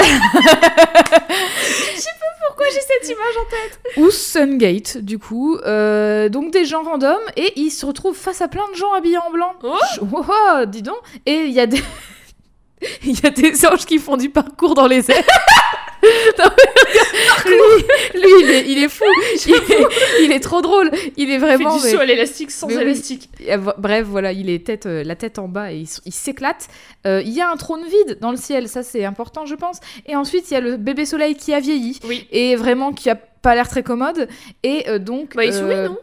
Je 0.04 2.00
sais 2.00 2.10
pas 2.20 2.48
pourquoi 2.48 2.66
j'ai 2.74 2.82
cette 2.82 3.10
image 3.10 3.38
en 3.40 3.46
tête. 3.50 3.80
Ou 3.98 4.12
Sungate, 4.12 4.98
du 4.98 5.20
coup. 5.20 5.58
donc 5.58 6.52
des 6.52 6.66
gens 6.66 6.84
random 6.84 7.20
et 7.36 7.54
ils 7.56 7.72
se 7.72 7.86
retrouvent 7.86 8.18
face 8.18 8.42
à 8.42 8.48
plein 8.48 8.70
de 8.72 8.78
gens 8.78 8.94
habillés 8.94 9.18
en 9.18 9.32
blanc. 9.32 9.54
Oh, 9.64 9.78
oh 10.12 10.66
dis 10.66 10.82
donc. 10.82 10.98
Et 11.26 11.46
il 11.46 11.52
y 11.52 11.60
a 11.60 11.66
des. 11.66 11.82
Il 13.04 13.20
y 13.20 13.28
a 13.28 13.30
des 13.30 13.66
anges 13.66 13.86
qui 13.86 14.00
font 14.00 14.18
du 14.18 14.32
parcours 14.32 14.74
dans 14.74 14.88
les 14.88 15.12
airs. 15.12 15.24
lui, 18.16 18.62
il, 18.68 18.84
est, 18.84 18.90
fou. 18.90 19.06
Il 20.22 20.32
est, 20.32 20.40
trop 20.40 20.62
drôle. 20.62 20.92
Il 21.18 21.30
est 21.30 21.38
vraiment. 21.38 21.76
Il 21.76 21.80
fait 21.82 21.88
du 21.88 21.94
saut 21.96 22.02
à 22.02 22.06
l'élastique 22.06 22.52
sans 22.52 22.70
élastique. 22.70 23.30
Bref, 23.78 24.06
voilà, 24.08 24.32
il 24.32 24.50
est 24.50 24.66
tête, 24.66 24.86
euh, 24.86 25.04
la 25.04 25.16
tête 25.16 25.40
en 25.40 25.48
bas 25.48 25.72
et 25.72 25.86
il, 26.06 26.14
s'éclate. 26.14 26.68
Euh, 27.06 27.22
il 27.26 27.32
y 27.32 27.42
a 27.42 27.50
un 27.50 27.58
trône 27.58 27.84
vide 27.86 28.18
dans 28.20 28.32
le 28.32 28.38
ciel, 28.38 28.68
ça 28.68 28.84
c'est 28.84 29.06
important, 29.06 29.46
je 29.46 29.56
pense. 29.56 29.80
Et 30.08 30.16
ensuite, 30.16 30.50
il 30.52 30.54
y 30.54 30.58
a 30.58 30.62
le 30.62 30.78
bébé 30.78 31.06
soleil 31.06 31.36
qui 31.36 31.54
a 31.54 31.60
vieilli. 31.60 32.00
Oui. 32.08 32.28
Et 32.32 32.56
vraiment 32.56 32.94
qui 32.94 33.10
a 33.10 33.16
pas 33.16 33.56
l'air 33.56 33.68
très 33.68 33.84
commode. 33.84 34.28
Et 34.64 34.88
euh, 34.88 35.00
donc. 35.00 35.36
Bah, 35.36 35.46
il 35.46 35.54
sourit, 35.54 35.76
non? 35.76 35.98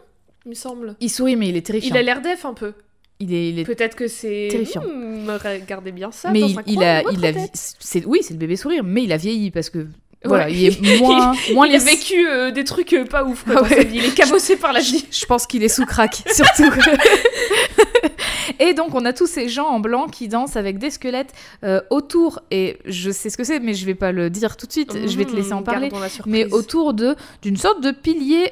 Il 0.45 0.51
me 0.51 0.55
semble. 0.55 0.97
Il 1.01 1.11
sourit, 1.11 1.37
mais 1.37 1.49
il 1.49 1.57
est 1.57 1.67
terrifiant. 1.67 1.95
Il 1.95 1.99
a 1.99 2.03
l'air 2.03 2.21
def 2.21 2.45
un 2.45 2.55
peu. 2.55 2.73
Il 3.21 3.35
est, 3.35 3.65
Peut-être 3.65 3.97
que 3.97 4.07
c'est 4.07 4.49
terrifiant. 4.51 4.83
Hmm, 4.83 5.29
regardez 5.29 5.91
bien 5.91 6.13
ça. 6.13 6.31
Mais 6.31 6.41
dans 6.41 6.47
il, 6.47 6.75
il 6.75 6.83
a, 6.85 7.03
il 7.11 7.27
a, 7.27 7.33
c'est 7.53 8.05
oui, 8.05 8.21
c'est 8.23 8.35
le 8.35 8.39
bébé 8.39 8.55
sourire, 8.55 8.85
mais 8.85 9.03
il 9.03 9.13
a 9.13 9.17
vieilli 9.17 9.51
parce 9.51 9.71
que 9.71 9.89
voilà, 10.25 10.49
il 10.51 10.67
est 10.67 11.01
moins, 11.01 11.33
moins 11.55 11.67
il 11.67 11.75
a 11.75 11.79
vécu 11.79 12.29
euh, 12.29 12.51
des 12.51 12.65
trucs 12.65 12.93
euh, 12.93 13.05
pas 13.05 13.25
ouf. 13.25 13.45
Quoi, 13.45 13.63
ah 13.65 13.83
Il 13.93 14.05
est 14.05 14.15
cabossé 14.15 14.57
par 14.57 14.73
la 14.73 14.81
vie. 14.81 15.07
Je 15.11 15.25
pense 15.27 15.47
qu'il 15.47 15.63
est 15.63 15.69
sous 15.69 15.87
crack, 15.87 16.23
surtout. 16.33 16.71
et 18.59 18.75
donc 18.75 18.95
on 18.95 19.05
a 19.05 19.13
tous 19.13 19.29
ces 19.29 19.49
gens 19.49 19.67
en 19.67 19.79
blanc 19.79 20.09
qui 20.09 20.27
dansent 20.27 20.57
avec 20.57 20.79
des 20.79 20.91
squelettes 20.91 21.33
euh, 21.65 21.81
autour 21.91 22.41
et 22.51 22.79
je 22.85 23.11
sais 23.11 23.31
ce 23.31 23.37
que 23.37 23.45
c'est 23.45 23.61
mais 23.61 23.75
je 23.75 23.87
vais 23.87 23.95
pas 23.95 24.11
le 24.11 24.31
dire 24.31 24.57
tout 24.57 24.67
de 24.67 24.73
suite 24.73 25.07
je 25.07 25.17
vais 25.17 25.25
te 25.25 25.37
laisser 25.37 25.53
en 25.53 25.61
mmh, 25.61 25.65
parler 25.65 25.91
mais 26.27 26.51
autour 26.53 26.95
de 26.95 27.15
d'une 27.43 27.57
sorte 27.57 27.83
de 27.83 27.91
pilier 27.91 28.51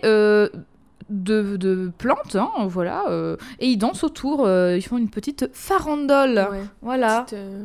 de, 1.09 1.90
plantes, 1.99 2.37
hein, 2.37 2.51
voilà, 2.66 3.05
euh, 3.09 3.37
et 3.61 3.66
ils 3.66 3.77
dansent 3.77 4.05
autour, 4.05 4.47
euh, 4.47 4.77
ils 4.77 4.83
font 4.83 4.99
une 4.99 5.11
petite 5.11 5.51
farandole, 5.53 6.49
voilà. 6.83 7.27
Euh, 7.33 7.64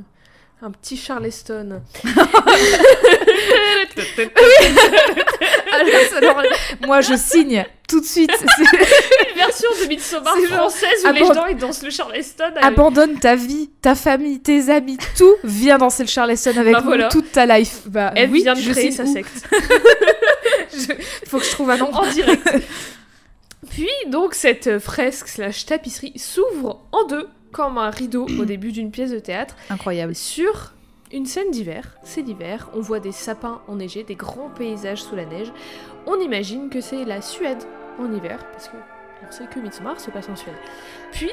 un 0.63 0.69
petit 0.69 0.95
Charleston. 0.95 1.81
moi 6.85 7.01
je 7.01 7.15
signe 7.15 7.65
tout 7.91 7.99
de 7.99 8.05
suite. 8.05 8.31
une 8.31 9.35
version 9.35 9.69
de 9.81 9.87
Midsommar 9.87 10.37
française 10.37 11.03
où 11.03 11.11
les 11.11 11.25
gens 11.25 11.45
ils 11.47 11.57
dansent 11.57 11.83
le 11.83 11.89
Charleston. 11.89 12.51
Abandonne 12.61 13.19
ta 13.19 13.35
vie, 13.35 13.69
ta 13.81 13.95
famille, 13.95 14.39
tes 14.39 14.69
amis, 14.69 14.97
tout. 15.17 15.35
Viens 15.43 15.77
danser 15.77 16.03
le 16.03 16.09
Charleston 16.09 16.53
avec 16.57 16.73
bah, 16.73 16.83
nous 16.85 17.09
toute 17.09 17.31
ta 17.31 17.45
life. 17.45 17.81
Bah, 17.87 18.13
Elle 18.15 18.29
oui, 18.29 18.43
vient 18.43 18.53
de 18.53 18.61
créer 18.61 18.91
sa 18.91 19.05
secte. 19.05 19.45
Faut 21.27 21.39
que 21.39 21.45
je 21.45 21.51
trouve 21.51 21.69
un 21.69 21.77
nom 21.77 21.93
en 21.93 22.07
direct. 22.07 22.49
Puis 23.81 24.11
donc 24.11 24.35
cette 24.35 24.77
fresque 24.77 25.27
slash 25.27 25.65
tapisserie 25.65 26.13
s'ouvre 26.15 26.81
en 26.91 27.07
deux 27.07 27.27
comme 27.51 27.79
un 27.79 27.89
rideau 27.89 28.27
au 28.39 28.45
début 28.45 28.71
d'une 28.71 28.91
pièce 28.91 29.09
de 29.09 29.17
théâtre. 29.17 29.55
Incroyable. 29.71 30.13
Sur 30.13 30.73
une 31.11 31.25
scène 31.25 31.49
d'hiver. 31.49 31.97
C'est 32.03 32.21
l'hiver, 32.21 32.69
on 32.75 32.81
voit 32.81 32.99
des 32.99 33.11
sapins 33.11 33.59
enneigés, 33.67 34.03
des 34.03 34.13
grands 34.13 34.51
paysages 34.55 35.01
sous 35.01 35.15
la 35.15 35.25
neige. 35.25 35.51
On 36.05 36.19
imagine 36.19 36.69
que 36.69 36.79
c'est 36.79 37.05
la 37.05 37.23
Suède 37.23 37.57
en 37.97 38.13
hiver, 38.13 38.37
parce 38.51 38.67
que 38.67 38.75
on 39.27 39.31
sait 39.31 39.45
que 39.51 39.59
Midsommar 39.59 39.99
se 39.99 40.11
passe 40.11 40.29
en 40.29 40.35
Suède. 40.35 40.53
Puis 41.11 41.31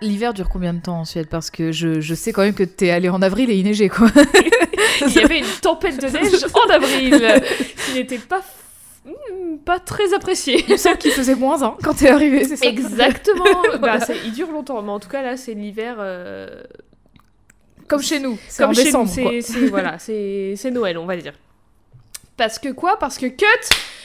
L'hiver 0.00 0.34
dure 0.34 0.48
combien 0.48 0.72
de 0.72 0.80
temps 0.80 1.00
en 1.00 1.04
Suède? 1.04 1.26
Parce 1.28 1.50
que 1.50 1.72
je, 1.72 2.00
je, 2.00 2.14
sais 2.14 2.32
quand 2.32 2.42
même 2.42 2.54
que 2.54 2.62
t'es 2.62 2.90
allé 2.90 3.08
en 3.08 3.22
avril 3.22 3.50
et 3.50 3.56
il 3.56 3.64
neigeait 3.64 3.88
quoi. 3.88 4.08
il 5.04 5.12
y 5.14 5.18
avait 5.18 5.40
une 5.40 5.60
tempête 5.60 6.00
de 6.00 6.06
neige 6.06 6.46
en 6.54 6.70
avril 6.70 7.20
qui 7.86 7.94
n'était 7.94 8.18
pas 8.18 8.42
Hmm, 9.06 9.58
pas 9.58 9.78
très 9.78 10.12
apprécié. 10.14 10.56
Me 10.68 10.96
qu'il 10.96 11.12
faisait 11.12 11.36
moins 11.36 11.62
1 11.62 11.76
quand 11.82 11.94
t'es 11.94 12.08
arrivé, 12.08 12.44
c'est 12.44 12.56
ça 12.56 12.66
Exactement. 12.66 13.44
bah, 13.80 13.98
il 14.24 14.32
dure 14.32 14.50
longtemps, 14.50 14.82
mais 14.82 14.90
en 14.90 14.98
tout 14.98 15.08
cas 15.08 15.22
là 15.22 15.36
c'est 15.36 15.54
l'hiver. 15.54 15.96
Euh, 15.98 16.62
Comme 17.86 18.02
chez 18.02 18.18
nous, 18.18 18.36
c'est 18.48 18.64
en 18.64 18.72
décembre. 18.72 19.08
C'est 19.08 19.66
voilà, 19.68 19.98
c'est 19.98 20.70
Noël, 20.72 20.98
on 20.98 21.06
va 21.06 21.16
dire. 21.16 21.34
Parce 22.36 22.58
que 22.58 22.70
quoi? 22.70 22.98
Parce 22.98 23.16
que 23.16 23.26
cut, 23.26 23.46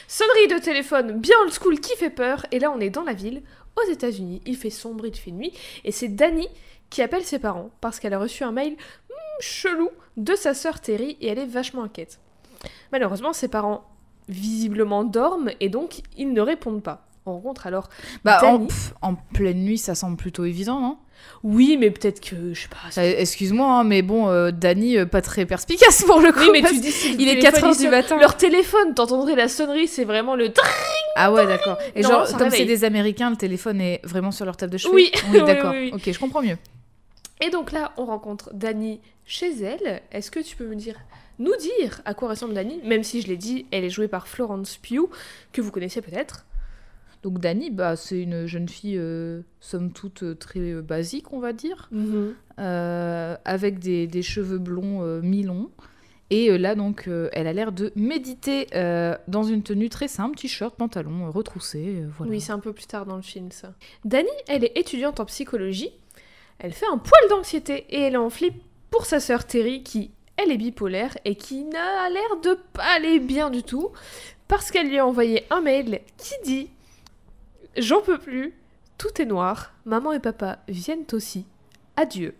sonnerie 0.08 0.48
de 0.48 0.64
téléphone 0.64 1.20
bien 1.20 1.36
old 1.44 1.52
school 1.52 1.80
qui 1.80 1.96
fait 1.98 2.12
peur. 2.12 2.46
Et 2.52 2.60
là 2.60 2.72
on 2.72 2.80
est 2.80 2.92
dans 2.92 3.04
la 3.04 3.14
ville, 3.14 3.42
aux 3.76 3.92
États-Unis. 3.92 4.42
Il 4.46 4.56
fait 4.56 4.70
sombre, 4.70 5.08
il 5.08 5.16
fait 5.16 5.32
nuit, 5.32 5.52
et 5.84 5.92
c'est 5.92 6.10
Dani 6.10 6.48
qui 6.92 7.02
appelle 7.02 7.24
ses 7.24 7.40
parents 7.40 7.72
parce 7.82 8.00
qu'elle 8.00 8.14
a 8.14 8.20
reçu 8.20 8.44
un 8.44 8.52
mail 8.52 8.74
hmm, 8.74 9.42
chelou 9.42 9.90
de 10.18 10.36
sa 10.36 10.54
sœur 10.54 10.80
Terry 10.80 11.18
et 11.22 11.28
elle 11.28 11.40
est 11.40 11.46
vachement 11.46 11.84
inquiète. 11.84 12.20
Malheureusement, 12.92 13.34
ses 13.34 13.48
parents 13.48 13.91
visiblement 14.32 15.04
dorment 15.04 15.52
et 15.60 15.70
donc 15.70 16.02
ils 16.18 16.32
ne 16.34 16.42
répondent 16.42 16.84
pas. 16.84 17.06
rencontre. 17.26 17.68
Alors, 17.68 17.88
Bah, 18.26 18.40
en, 18.44 18.58
Dany- 18.58 18.68
pff, 18.68 18.94
en 19.02 19.14
pleine 19.16 19.64
nuit, 19.64 19.78
ça 19.78 19.94
semble 19.94 20.18
plutôt 20.18 20.44
évident, 20.46 20.80
non? 20.80 20.98
Oui, 21.44 21.78
mais 21.80 21.92
peut-être 21.92 22.20
que, 22.20 22.54
je 22.56 22.62
sais 22.62 22.68
pas. 22.68 22.78
Euh, 23.00 23.14
Excuse-moi, 23.20 23.68
hein, 23.68 23.84
mais 23.84 24.02
bon, 24.02 24.28
euh, 24.30 24.50
Dany, 24.50 24.98
euh, 24.98 25.06
pas 25.06 25.22
très 25.22 25.46
perspicace 25.46 26.04
pour 26.04 26.20
le 26.20 26.32
coup. 26.32 26.40
Oui, 26.40 26.50
mais 26.52 26.64
tu 26.64 26.80
dis 26.80 26.92
si 26.92 27.14
il 27.14 27.28
est 27.30 27.36
téléphone, 27.40 27.52
4 27.52 27.64
heures 27.64 27.70
il 27.74 27.78
du 27.78 27.84
sonne- 27.84 27.92
matin. 27.92 28.18
Leur 28.20 28.38
téléphone, 28.38 28.96
t'entendrais 28.96 29.36
la 29.36 29.48
sonnerie, 29.48 29.88
c'est 29.88 30.04
vraiment 30.04 30.36
le. 30.36 30.52
Ah 31.16 31.32
ouais, 31.32 31.46
d'accord. 31.46 31.78
Et 31.96 32.02
Non, 32.02 32.10
genre, 32.10 32.38
comme 32.38 32.50
c'est 32.50 32.66
des 32.66 32.84
Américains, 32.86 33.30
le 33.30 33.36
téléphone 33.36 33.82
est 33.82 34.02
vraiment 34.04 34.32
sur 34.32 34.46
leur 34.46 34.58
table 34.58 34.72
de 34.74 34.80
chevet 34.80 34.94
Oui, 34.96 35.12
oui, 35.32 35.44
d'accord. 35.46 35.72
oui, 35.74 35.92
oui. 35.94 35.94
Ok, 35.94 36.12
je 36.12 36.20
comprends 36.20 36.42
mieux. 36.42 36.58
Et 37.40 37.52
donc 37.52 37.72
là, 37.72 37.92
on 37.98 38.06
rencontre 38.06 38.50
Dani 38.54 39.00
chez 39.26 39.52
elle. 39.64 40.02
Est-ce 40.12 40.32
que 40.32 40.40
tu 40.40 40.56
peux 40.56 40.66
me 40.66 40.76
dire, 40.76 40.96
nous 41.42 41.56
dire 41.58 42.02
à 42.06 42.14
quoi 42.14 42.30
ressemble 42.30 42.54
Dani 42.54 42.80
Même 42.84 43.04
si 43.04 43.22
je 43.22 43.28
l'ai 43.28 43.38
dit, 43.38 43.66
elle 43.72 43.84
est 43.84 43.90
jouée 43.90 44.08
par 44.08 44.28
Florence 44.28 44.78
Pugh, 44.78 45.10
que 45.52 45.62
vous 45.62 45.72
connaissez 45.72 46.02
peut-être. 46.02 46.46
Donc 47.24 47.40
Dany, 47.40 47.70
bah, 47.70 47.96
c'est 47.96 48.20
une 48.20 48.46
jeune 48.48 48.68
fille, 48.68 48.98
euh, 48.98 49.42
somme 49.60 49.92
toute, 49.92 50.24
euh, 50.24 50.34
très 50.36 50.60
euh, 50.60 50.82
basique, 50.82 51.34
on 51.34 51.40
va 51.40 51.54
dire, 51.54 51.90
euh, 52.60 53.36
avec 53.46 53.80
des, 53.80 54.08
des 54.08 54.22
cheveux 54.24 54.58
blonds 54.58 55.22
mi-longs. 55.22 55.70
Et 56.32 56.58
là, 56.58 56.76
donc, 56.76 57.10
euh, 57.10 57.28
elle 57.34 57.46
a 57.46 57.52
l'air 57.52 57.74
de 57.74 57.92
méditer 57.98 58.68
euh, 58.74 59.18
dans 59.28 59.44
une 59.44 59.64
tenue 59.64 59.90
très 59.90 60.08
simple, 60.08 60.38
t-shirt, 60.38 60.74
pantalon, 60.78 61.26
euh, 61.26 61.30
retroussé, 61.30 62.06
voilà. 62.18 62.32
Oui, 62.32 62.40
c'est 62.40 62.54
un 62.54 62.60
peu 62.60 62.72
plus 62.72 62.86
tard 62.86 63.06
dans 63.06 63.18
le 63.18 63.22
film, 63.22 63.52
ça. 63.52 63.74
Dani, 64.06 64.30
elle 64.48 64.64
est 64.64 64.78
étudiante 64.78 65.20
en 65.20 65.26
psychologie. 65.26 65.92
Elle 66.58 66.72
fait 66.72 66.86
un 66.86 66.98
poil 66.98 67.22
d'anxiété 67.30 67.86
et 67.90 68.00
elle 68.00 68.14
est 68.14 68.18
en 68.18 68.30
flip 68.30 68.54
pour 68.92 69.06
sa 69.06 69.20
sœur 69.20 69.46
Terry, 69.46 69.84
qui, 69.84 70.12
elle, 70.44 70.52
est 70.52 70.58
bipolaire 70.58 71.18
et 71.26 71.36
qui 71.36 71.64
n'a 71.64 72.10
l'air 72.10 72.38
de 72.44 72.58
pas 72.74 72.96
aller 72.96 73.20
bien 73.20 73.50
du 73.50 73.64
tout, 73.64 73.92
parce 74.48 74.72
qu'elle 74.72 74.90
lui 74.90 75.00
a 75.00 75.06
envoyé 75.06 75.46
un 75.50 75.62
mail 75.62 76.02
qui 76.18 76.34
dit 76.44 76.70
J'en 77.78 78.02
peux 78.02 78.18
plus, 78.18 78.54
tout 78.98 79.22
est 79.22 79.26
noir, 79.26 79.74
maman 79.86 80.12
et 80.12 80.20
papa 80.20 80.60
viennent 80.68 81.06
aussi, 81.14 81.46
adieu. 81.96 82.36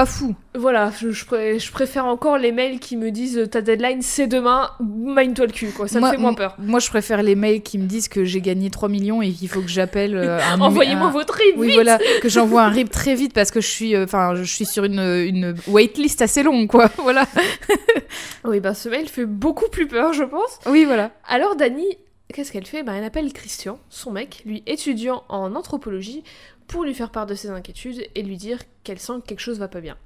Pas 0.00 0.06
fou. 0.06 0.34
Voilà, 0.54 0.90
je, 0.98 1.10
je 1.10 1.26
pré- 1.26 1.58
je 1.58 1.70
préfère 1.70 2.06
encore 2.06 2.38
les 2.38 2.52
mails 2.52 2.80
qui 2.80 2.96
me 2.96 3.10
disent 3.10 3.48
ta 3.50 3.60
deadline 3.60 4.00
c'est 4.00 4.26
demain, 4.26 4.70
mind-toi 4.80 5.44
le 5.44 5.52
cul, 5.52 5.72
quoi. 5.76 5.88
Ça 5.88 6.00
Moi- 6.00 6.08
me 6.08 6.14
fait 6.16 6.20
moins 6.22 6.32
peur. 6.32 6.54
Moi, 6.58 6.80
je 6.80 6.88
préfère 6.88 7.22
les 7.22 7.34
mails 7.34 7.60
qui 7.60 7.76
me 7.76 7.84
disent 7.84 8.08
que 8.08 8.24
j'ai 8.24 8.40
gagné 8.40 8.70
3 8.70 8.88
millions 8.88 9.20
et 9.20 9.30
qu'il 9.30 9.50
faut 9.50 9.60
que 9.60 9.68
j'appelle 9.68 10.16
euh, 10.16 10.40
Envoyez-moi 10.58 11.08
un- 11.08 11.10
votre 11.10 11.34
RIB, 11.34 11.54
Oui, 11.58 11.66
vite 11.66 11.74
voilà, 11.74 11.98
que 12.22 12.30
j'envoie 12.30 12.62
un 12.62 12.70
RIP 12.70 12.88
très 12.90 13.14
vite 13.14 13.34
parce 13.34 13.50
que 13.50 13.60
je 13.60 13.66
suis, 13.68 13.94
euh, 13.94 14.04
enfin, 14.04 14.34
je 14.36 14.42
suis 14.44 14.64
sur 14.64 14.84
une, 14.84 15.00
une 15.00 15.54
waitlist 15.68 16.22
assez 16.22 16.42
longue, 16.42 16.66
quoi. 16.66 16.88
Voilà. 16.96 17.26
Oui, 18.44 18.60
bah 18.60 18.72
ce 18.72 18.88
mail 18.88 19.06
fait 19.06 19.26
beaucoup 19.26 19.68
plus 19.68 19.86
peur, 19.86 20.14
je 20.14 20.24
pense. 20.24 20.60
Oui, 20.64 20.84
voilà. 20.86 21.10
Alors 21.28 21.56
Dani, 21.56 21.84
qu'est-ce 22.32 22.52
qu'elle 22.52 22.64
fait? 22.66 22.82
Bah, 22.82 22.92
Elle 22.96 23.04
appelle 23.04 23.30
Christian, 23.34 23.78
son 23.90 24.12
mec, 24.12 24.42
lui 24.46 24.62
étudiant 24.66 25.24
en 25.28 25.54
anthropologie, 25.54 26.24
pour 26.70 26.84
lui 26.84 26.94
faire 26.94 27.10
part 27.10 27.26
de 27.26 27.34
ses 27.34 27.50
inquiétudes 27.50 28.06
et 28.14 28.22
lui 28.22 28.36
dire 28.36 28.60
qu'elle 28.84 29.00
sent 29.00 29.14
que 29.22 29.26
quelque 29.26 29.40
chose 29.40 29.58
va 29.58 29.66
pas 29.66 29.80
bien. 29.80 29.96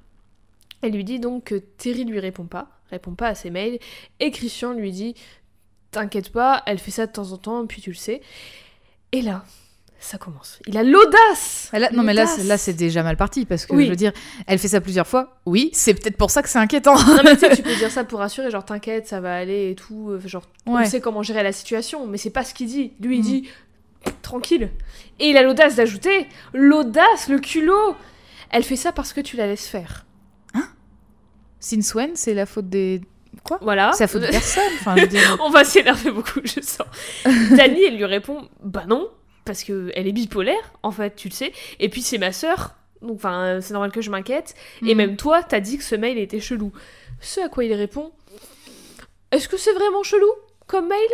Elle 0.81 0.93
lui 0.93 1.03
dit 1.03 1.19
donc 1.19 1.43
que 1.45 1.55
Terry 1.55 2.05
lui 2.05 2.19
répond 2.19 2.45
pas, 2.45 2.69
répond 2.89 3.13
pas 3.13 3.27
à 3.27 3.35
ses 3.35 3.51
mails, 3.51 3.77
et 4.19 4.31
Christian 4.31 4.73
lui 4.73 4.91
dit 4.91 5.13
T'inquiète 5.91 6.31
pas, 6.31 6.63
elle 6.65 6.79
fait 6.79 6.89
ça 6.91 7.05
de 7.05 7.11
temps 7.11 7.31
en 7.31 7.37
temps, 7.37 7.65
puis 7.67 7.81
tu 7.81 7.91
le 7.91 7.95
sais. 7.95 8.21
Et 9.11 9.21
là, 9.21 9.45
ça 9.99 10.17
commence. 10.17 10.59
Il 10.67 10.75
a 10.77 10.83
l'audace 10.83 11.69
Ah, 11.71 11.79
non, 11.93 12.01
mais 12.03 12.13
là, 12.13 12.25
là, 12.45 12.57
c'est 12.57 12.73
déjà 12.73 13.01
mal 13.03 13.15
parti 13.15 13.45
parce 13.45 13.65
que 13.67 13.73
Oui. 13.75 13.85
je 13.85 13.91
veux 13.91 13.95
dire, 13.95 14.11
elle 14.47 14.57
fait 14.59 14.67
ça 14.67 14.81
plusieurs 14.81 15.07
fois. 15.07 15.37
Oui, 15.45 15.69
c'est 15.71 15.93
peut-être 15.93 16.17
pour 16.17 16.31
ça 16.31 16.41
que 16.41 16.49
c'est 16.49 16.59
inquiétant. 16.59 16.95
Non 16.95 17.21
mais 17.23 17.35
tu 17.35 17.41
sais, 17.41 17.55
tu 17.55 17.61
peux 17.61 17.75
dire 17.77 17.91
ça 17.91 18.03
pour 18.03 18.19
rassurer, 18.19 18.49
genre 18.51 18.65
t'inquiète, 18.65 19.07
ça 19.07 19.21
va 19.21 19.35
aller 19.35 19.69
et 19.71 19.75
tout, 19.75 20.09
euh, 20.09 20.19
genre 20.27 20.43
on 20.65 20.75
Ouais. 20.75 20.85
sait 20.85 20.99
comment 20.99 21.21
gérer 21.23 21.43
la 21.43 21.53
situation, 21.53 22.07
mais 22.07 22.17
c'est 22.17 22.29
pas 22.31 22.43
ce 22.43 22.53
qu'il 22.55 22.67
dit. 22.67 22.91
Lui 22.99 23.17
il 23.17 23.21
Mm. 23.21 23.23
dit 23.23 23.49
tranquille. 24.21 24.69
Et 25.19 25.29
il 25.29 25.37
a 25.37 25.43
l'audace 25.43 25.75
d'ajouter 25.75 26.27
l'audace, 26.53 27.29
le 27.29 27.39
culot. 27.39 27.95
Elle 28.51 28.63
fait 28.63 28.75
ça 28.75 28.91
parce 28.91 29.13
que 29.13 29.21
tu 29.21 29.35
la 29.37 29.47
laisses 29.47 29.67
faire. 29.67 30.05
Since 31.59 31.95
when, 31.95 32.15
c'est 32.15 32.33
la 32.33 32.45
faute 32.45 32.69
des. 32.69 33.01
Quoi? 33.43 33.57
Voilà. 33.61 33.91
C'est 33.93 34.03
la 34.03 34.07
faute 34.07 34.21
de 34.21 34.27
personne. 34.27 34.63
Enfin, 34.79 34.95
je 34.95 35.01
veux 35.01 35.07
dire. 35.07 35.37
On 35.43 35.49
va 35.49 35.63
s'énerver 35.63 36.11
beaucoup, 36.11 36.39
je 36.43 36.61
sens. 36.61 36.85
Dani, 37.25 37.83
elle 37.83 37.97
lui 37.97 38.05
répond 38.05 38.47
Bah 38.63 38.85
non, 38.87 39.09
parce 39.45 39.63
que 39.63 39.91
elle 39.95 40.07
est 40.07 40.11
bipolaire, 40.11 40.73
en 40.83 40.91
fait, 40.91 41.15
tu 41.15 41.27
le 41.29 41.33
sais. 41.33 41.51
Et 41.79 41.89
puis 41.89 42.01
c'est 42.03 42.17
ma 42.19 42.31
sœur, 42.31 42.75
donc 43.01 43.15
enfin, 43.15 43.59
c'est 43.61 43.73
normal 43.73 43.91
que 43.91 44.01
je 44.01 44.11
m'inquiète. 44.11 44.53
Et 44.85 44.93
Mm. 44.93 44.97
même 44.97 45.15
toi, 45.17 45.41
t'as 45.43 45.59
dit 45.59 45.77
que 45.77 45.83
ce 45.83 45.95
mail 45.95 46.17
était 46.19 46.39
chelou. 46.39 46.71
Ce 47.19 47.39
à 47.41 47.49
quoi 47.49 47.63
il 47.63 47.73
répond 47.73 48.11
Est-ce 49.31 49.47
que 49.49 49.57
c'est 49.57 49.73
vraiment 49.73 50.03
chelou 50.03 50.29
comme 50.67 50.87
mail? 50.87 51.09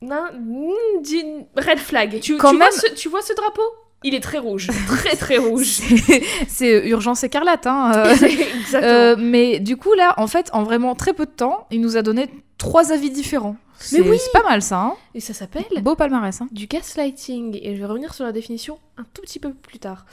Non, 0.00 0.24
mm, 0.32 1.44
red 1.56 1.78
flag. 1.78 2.20
Tu, 2.20 2.36
Quand 2.36 2.50
tu 2.50 2.56
vois 2.56 2.66
même- 2.66 2.72
ce, 2.74 2.92
tu 2.94 3.08
vois 3.08 3.22
ce 3.22 3.32
drapeau? 3.34 3.62
Il 4.04 4.14
est 4.14 4.20
très 4.20 4.38
rouge, 4.38 4.68
très 4.86 5.16
très 5.16 5.38
rouge. 5.38 5.66
C'est- 5.66 6.22
C'est 6.46 6.88
urgence 6.88 7.24
écarlate, 7.24 7.66
hein. 7.66 7.92
euh. 7.96 8.12
Exactement. 8.14 8.82
Euh, 8.84 9.16
mais 9.18 9.58
du 9.58 9.76
coup, 9.76 9.92
là, 9.94 10.14
en 10.18 10.28
fait, 10.28 10.50
en 10.52 10.62
vraiment 10.62 10.94
très 10.94 11.14
peu 11.14 11.26
de 11.26 11.30
temps, 11.32 11.66
il 11.72 11.80
nous 11.80 11.96
a 11.96 12.02
donné 12.02 12.28
trois 12.58 12.92
avis 12.92 13.10
différents. 13.10 13.56
C'est 13.80 14.00
oui 14.00 14.18
c'est 14.20 14.32
pas 14.32 14.42
mal 14.42 14.60
ça, 14.60 14.80
hein 14.80 14.94
Et 15.14 15.20
ça 15.20 15.32
s'appelle 15.34 15.64
Beau 15.82 15.94
palmarès, 15.94 16.40
hein 16.40 16.48
du 16.50 16.66
gaslighting. 16.66 17.58
Et 17.62 17.74
je 17.76 17.80
vais 17.80 17.86
revenir 17.86 18.12
sur 18.14 18.24
la 18.24 18.32
définition 18.32 18.78
un 18.96 19.04
tout 19.14 19.22
petit 19.22 19.38
peu 19.38 19.52
plus 19.54 19.78
tard. 19.78 20.04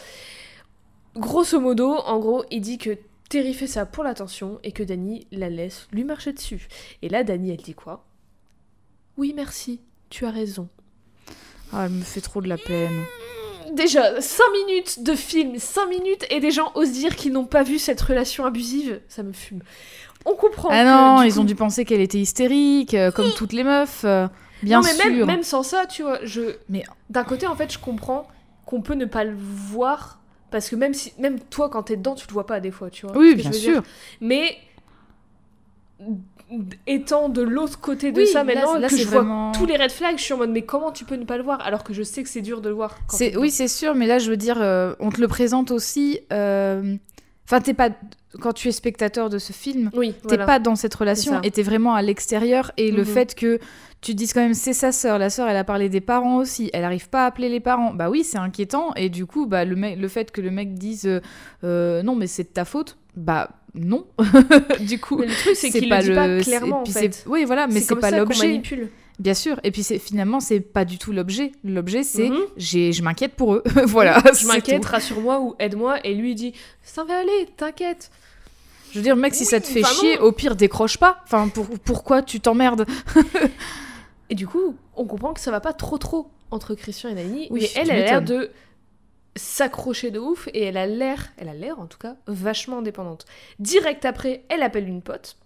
Grosso 1.15 1.60
modo, 1.60 1.93
en 1.95 2.19
gros, 2.19 2.43
il 2.52 2.62
dit 2.62 2.78
que 2.78 2.98
Terry 3.30 3.54
fait 3.54 3.67
ça 3.67 3.86
pour 3.86 4.04
l'attention 4.04 4.60
et 4.63 4.71
que 4.71 4.84
Dani 4.84 5.26
la 5.32 5.50
laisse 5.50 5.88
lui 5.91 6.04
marcher 6.04 6.34
dessus. 6.34 6.67
Et 7.02 7.10
là, 7.10 7.24
Dani, 7.24 7.52
elle 7.52 7.58
dit 7.62 7.74
quoi? 7.74 8.04
Oui, 9.17 9.34
merci, 9.36 9.80
tu 10.10 10.25
as 10.25 10.32
raison. 10.32 10.67
Ah, 11.73 11.86
elle 11.86 11.91
me 11.91 12.01
fait 12.04 12.21
trop 12.21 12.41
de 12.41 12.47
la 12.47 12.58
peine. 12.58 13.04
Déjà, 13.73 14.21
5 14.21 14.43
minutes 14.67 15.04
de 15.04 15.15
film, 15.15 15.58
5 15.58 15.88
minutes, 15.88 16.25
et 16.30 16.39
des 16.39 16.51
gens 16.51 16.71
osent 16.75 16.91
dire 16.91 17.15
qu'ils 17.15 17.32
n'ont 17.34 17.45
pas 17.45 17.63
vu 17.63 17.80
cette 17.80 17.99
relation 18.01 18.45
abusive, 18.45 19.01
ça 19.08 19.23
me 19.23 19.34
fume. 19.34 19.62
On 20.25 20.36
comprend. 20.36 20.69
Ah 20.71 20.84
non, 21.17 21.21
ils 21.23 21.34
coup- 21.34 21.39
ont 21.39 21.43
dû 21.43 21.56
penser 21.56 21.86
qu'elle 21.86 22.01
était 22.01 22.19
hystérique, 22.19 22.93
euh, 22.93 23.12
comme 23.12 23.32
toutes 23.32 23.54
les 23.54 23.63
meufs. 23.63 24.04
euh, 24.06 24.28
bien 24.63 24.80
non, 24.80 24.84
mais 24.86 24.93
sûr. 24.93 25.06
Même, 25.06 25.25
même 25.25 25.43
sans 25.43 25.63
ça, 25.63 25.86
tu 25.88 26.04
vois, 26.04 26.19
je. 26.23 26.56
Mais- 26.69 26.84
D'un 27.10 27.23
côté, 27.23 27.47
en 27.47 27.56
fait, 27.56 27.71
je 27.71 27.80
comprends 27.80 28.28
qu'on 28.65 28.82
peut 28.82 28.93
ne 28.95 29.06
pas 29.06 29.23
le 29.23 29.36
voir, 29.36 30.19
parce 30.51 30.69
que 30.69 30.75
même, 30.75 30.93
si... 30.93 31.13
même 31.19 31.39
toi, 31.39 31.69
quand 31.69 31.84
t'es 31.84 31.95
dedans, 31.97 32.15
tu 32.15 32.28
le 32.28 32.34
vois 32.34 32.45
pas 32.47 32.60
des 32.60 32.71
fois, 32.71 32.89
tu 32.89 33.06
vois. 33.08 33.17
Oui, 33.17 33.36
bien 33.36 33.49
dire. 33.49 33.60
sûr. 33.60 33.84
Mais. 34.21 34.58
Étant 36.86 37.28
de 37.30 37.42
l'autre 37.42 37.80
côté 37.80 38.12
de 38.12 38.22
Oui, 38.22 38.28
ça 38.28 38.44
maintenant, 38.44 38.78
là, 38.78 38.88
que 38.88 38.96
je 38.98 39.04
vois 39.04 39.18
vraiment- 39.22 39.52
tous 39.52 39.66
les 39.66 39.78
red 39.78 39.92
flags, 39.92 40.18
je 40.18 40.24
suis 40.24 40.34
en 40.34 40.38
mode 40.38 40.52
mais 40.52 40.62
comment 40.62 40.92
tu 40.92 41.04
peux 41.04 41.16
ne 41.16 41.26
pas 41.26 41.38
le 41.38 41.44
voir 41.44 41.60
alors 41.66 41.84
que 41.84 41.92
je 41.94 42.04
sais 42.04 42.22
que 42.22 42.30
c'est 42.30 42.42
dur 42.42 42.62
de 42.62 42.70
le 42.70 42.76
voir. 42.76 42.98
quand 43.08 43.18
oui, 43.38 43.50
c'est 43.50 43.68
sûr, 43.68 43.96
mais 43.96 44.06
là, 44.06 44.20
je 44.20 44.30
veux 44.30 44.38
dire, 44.38 44.62
euh, 44.62 44.94
on 45.00 45.10
te 45.10 45.20
le 45.20 45.28
présente 45.28 45.72
aussi. 45.72 46.20
euh, 46.32 46.96
Enfin, 47.48 47.62
t'es 47.62 47.76
pas 47.76 47.90
quand 48.42 48.54
tu 48.54 48.68
es 48.68 48.72
spectateur 48.72 49.30
de 49.30 49.38
ce 49.38 49.54
film, 49.54 49.92
Oui, 49.96 50.14
t'es 50.14 50.30
voilà. 50.30 50.46
pas 50.46 50.60
dans 50.60 50.76
cette 50.76 50.96
relation 50.96 51.42
et 51.44 51.52
t'es 51.52 51.62
vraiment 51.62 51.94
à 51.94 52.02
l'extérieur. 52.02 52.72
Et 52.76 52.90
le 52.92 53.04
Mhm. 53.04 53.06
fait 53.06 53.36
que 53.36 53.60
tu 54.02 54.12
te 54.14 54.18
dises 54.18 54.34
quand 54.34 54.42
même 54.42 54.56
c'est 54.56 54.74
sa 54.74 54.92
sœur, 54.92 55.20
la 55.20 55.30
sœur, 55.30 55.48
elle 55.48 55.56
a 55.56 55.64
parlé 55.64 55.88
des 55.88 56.02
parents 56.02 56.38
aussi, 56.38 56.70
elle 56.74 56.84
arrive 56.84 57.08
pas 57.08 57.24
à 57.24 57.28
appeler 57.28 57.50
les 57.50 57.60
parents. 57.60 57.94
Bah 57.94 58.10
oui, 58.10 58.24
c'est 58.24 58.40
inquiétant. 58.40 58.94
Et 58.96 59.10
du 59.10 59.26
coup, 59.28 59.46
bah 59.46 59.64
le 59.64 60.08
fait 60.08 60.32
que 60.32 60.42
le 60.42 60.50
mec 60.52 60.74
dise 60.74 61.06
euh, 61.06 61.22
euh, 61.64 62.02
non, 62.04 62.16
mais 62.16 62.26
c'est 62.28 62.44
de 62.44 62.50
ta 62.50 62.66
faute, 62.66 62.98
bah 63.15 63.49
non. 63.73 64.06
du 64.80 64.99
coup, 64.99 65.17
Mais 65.17 65.28
le 65.28 65.34
truc, 65.34 65.56
c'est 65.56 65.69
qu'il 65.69 65.89
le 65.89 66.01
dit 66.01 66.13
pas 66.13 66.41
clairement, 66.41 66.82
en 66.82 66.86
fait. 66.86 67.23
Oui, 67.28 67.45
voilà, 67.45 67.67
mais 67.67 67.82
c'est 67.82 67.95
pas 67.95 68.12
l'objet. 68.12 68.62
Bien 69.19 69.34
sûr. 69.34 69.60
Et 69.63 69.71
puis 69.71 69.82
c'est 69.82 69.97
finalement 69.97 70.39
c'est 70.41 70.60
pas 70.60 70.84
du 70.84 70.97
tout 70.97 71.13
l'objet. 71.13 71.54
L'objet 71.63 72.04
c'est 72.04 72.30
j'ai 72.58 72.91
je 72.91 73.01
m'inquiète 73.01 73.36
pour 73.36 73.54
eux. 73.54 73.63
voilà. 73.86 74.21
Je 74.25 74.34
c'est 74.34 74.47
m'inquiète, 74.47 74.86
rassure-moi 74.86 75.39
ou 75.39 75.56
aide-moi. 75.58 76.06
Et 76.06 76.13
lui 76.15 76.32
il 76.32 76.36
dit 76.36 76.54
Ça 76.84 77.06
va 77.06 77.19
aller, 77.19 77.47
t'inquiète. 77.56 78.12
Je 78.91 78.99
veux 78.99 79.04
dire 79.04 79.15
mec 79.15 79.34
si 79.34 79.43
Oui, 79.43 79.49
ça 79.49 79.62
te 79.62 79.67
fait 79.67 79.86
enfin, 79.86 79.93
chier, 79.93 80.17
non. 80.17 80.23
au 80.23 80.32
pire 80.34 80.56
décroche 80.56 80.97
pas. 80.97 81.21
Enfin 81.23 81.47
pour, 81.47 81.65
pourquoi 81.80 82.23
tu 82.23 82.41
t'emmerdes 82.41 82.86
Et 84.30 84.36
du 84.36 84.47
coup, 84.47 84.75
on 84.95 85.06
comprend 85.06 85.34
que 85.34 85.39
ça 85.39 85.51
va 85.51 85.62
pas 85.62 85.73
trop 85.73 85.97
trop 85.97 86.30
entre 86.51 86.75
Christian 86.75 87.10
et 87.10 87.13
Nani. 87.13 87.47
Oui, 87.51 87.62
mais 87.62 87.82
elle, 87.82 87.91
elle 87.91 88.04
a 88.04 88.06
l'air 88.06 88.21
de 88.21 88.51
s'accrocher 89.36 90.12
de 90.12 90.19
ouf 90.19 90.48
et 90.54 90.63
elle 90.63 90.78
a 90.78 90.88
l'air, 90.88 91.32
elle 91.38 91.50
a 91.50 91.54
l'air 91.54 91.80
en 91.80 91.88
tout 91.88 91.98
cas, 91.98 92.15
vachement 92.28 92.80
indépendante. 92.80 93.26
Direct 93.60 94.06
après, 94.06 94.43
elle 94.50 94.63
appelle 94.63 94.88
une 94.88 95.02
pote 95.02 95.38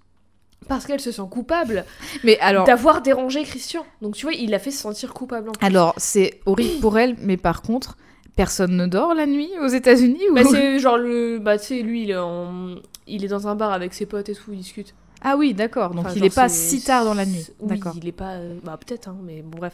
parce 0.67 0.85
qu'elle 0.85 0.99
se 0.99 1.11
sent 1.11 1.23
coupable 1.31 1.85
Mais 2.23 2.37
alors 2.39 2.65
d'avoir 2.65 3.01
dérangé 3.01 3.43
Christian. 3.43 3.85
Donc 4.01 4.15
tu 4.15 4.25
vois, 4.25 4.33
il 4.33 4.51
l'a 4.51 4.59
fait 4.59 4.71
se 4.71 4.79
sentir 4.79 5.13
coupable 5.13 5.49
en 5.49 5.51
plus. 5.53 5.65
alors 5.65 5.93
c'est 5.97 6.41
horrible 6.45 6.79
pour 6.79 6.99
elle, 6.99 7.15
mais 7.19 7.37
par 7.37 7.61
contre 7.61 7.97
personne 8.35 8.77
ne 8.77 8.85
dort 8.85 9.13
la 9.13 9.25
nuit 9.25 9.49
aux 9.61 9.67
États-Unis 9.67 10.21
ou 10.31 10.35
Bah, 10.35 10.43
c'est 10.49 10.79
genre 10.79 10.97
le. 10.97 11.39
Bah, 11.39 11.57
tu 11.57 11.65
sais, 11.65 11.81
lui, 11.81 12.03
il 12.03 12.11
est, 12.11 12.17
en... 12.17 12.75
il 13.05 13.25
est 13.25 13.27
dans 13.27 13.49
un 13.49 13.55
bar 13.55 13.73
avec 13.73 13.93
ses 13.93 14.05
potes 14.05 14.29
et 14.29 14.33
tout, 14.33 14.53
il 14.53 14.59
discute. 14.59 14.93
Ah 15.21 15.35
oui 15.37 15.53
d'accord. 15.53 15.89
Donc 15.91 16.05
Enfin, 16.05 16.13
il 16.15 16.19
genre, 16.19 16.27
est 16.27 16.35
pas 16.35 16.49
si 16.49 16.81
tard 16.83 17.03
dans 17.05 17.13
la 17.13 17.25
nuit. 17.25 17.45
Oui, 17.59 17.67
D'accord. 17.69 17.93
il 17.97 18.07
est 18.07 18.11
pas. 18.13 18.31
euh, 18.35 18.55
Bah, 18.63 18.77
peut-être, 18.77 19.07
hein, 19.09 19.17
mais 19.23 19.41
bon, 19.41 19.57
bref. 19.57 19.73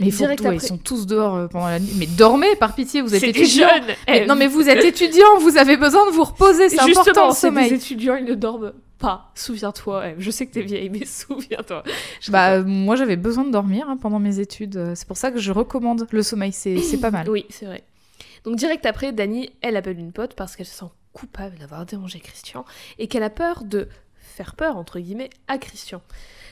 Mais 0.00 0.06
il 0.06 0.12
faut 0.12 0.18
direct 0.24 0.40
que- 0.42 0.48
ouais, 0.48 0.54
après- 0.56 0.66
ils 0.66 0.68
sont 0.68 0.78
tous 0.78 1.06
dehors 1.06 1.34
euh, 1.36 1.46
pendant 1.48 1.68
la 1.68 1.78
nuit. 1.78 1.92
Mais 1.96 2.06
dormez 2.06 2.56
par 2.56 2.74
pitié, 2.74 3.00
vous 3.00 3.14
êtes 3.14 3.22
étudiants. 3.22 3.68
jeunes 3.68 3.94
Mais 4.08 4.22
Eh, 4.22 4.26
non 4.26 4.34
mais 4.34 4.46
vous 4.48 4.62
êtes 4.68 4.84
étudiant, 4.84 5.38
vous 5.40 5.56
avez 5.56 5.76
besoin 5.76 6.06
de 6.06 6.12
vous 6.12 6.24
reposer, 6.24 6.68
c'est 6.68 6.80
important 6.80 7.28
le 7.28 7.34
sommeil. 7.34 7.70
des 7.70 7.76
étudiants, 7.76 8.16
ils 8.16 8.24
ne 8.24 8.34
dorment 8.34 8.72
pas. 8.98 9.30
Souviens-toi. 9.34 10.04
Je 10.18 10.30
sais 10.30 10.46
que 10.46 10.52
t'es 10.52 10.62
vieille, 10.62 10.90
mais 10.90 11.04
souviens-toi. 11.06 11.82
Bah, 12.28 12.62
moi, 12.62 12.96
j'avais 12.96 13.16
besoin 13.16 13.44
de 13.44 13.50
dormir 13.50 13.86
hein, 13.88 13.96
pendant 13.96 14.18
mes 14.18 14.38
études. 14.40 14.92
C'est 14.94 15.06
pour 15.06 15.16
ça 15.16 15.30
que 15.30 15.38
je 15.38 15.52
recommande 15.52 16.06
le 16.10 16.22
sommeil. 16.22 16.52
C'est 16.52 17.00
pas 17.00 17.10
mal. 17.10 17.28
Oui, 17.30 17.46
c'est 17.50 17.66
vrai. 17.66 17.82
Donc, 18.44 18.56
direct 18.56 18.84
après, 18.86 19.12
Dani, 19.12 19.50
elle 19.60 19.76
appelle 19.76 19.98
une 19.98 20.10
pote 20.12 20.34
parce 20.34 20.56
qu'elle 20.56 20.66
se 20.66 20.74
sent 20.76 20.86
coupable 21.12 21.56
d'avoir 21.58 21.84
dérangé 21.86 22.18
Christian 22.20 22.64
et 22.98 23.06
qu'elle 23.06 23.22
a 23.22 23.30
peur 23.30 23.64
de 23.64 23.86
faire 24.32 24.54
peur, 24.54 24.76
entre 24.76 24.98
guillemets, 24.98 25.30
à 25.48 25.58
Christian. 25.58 26.02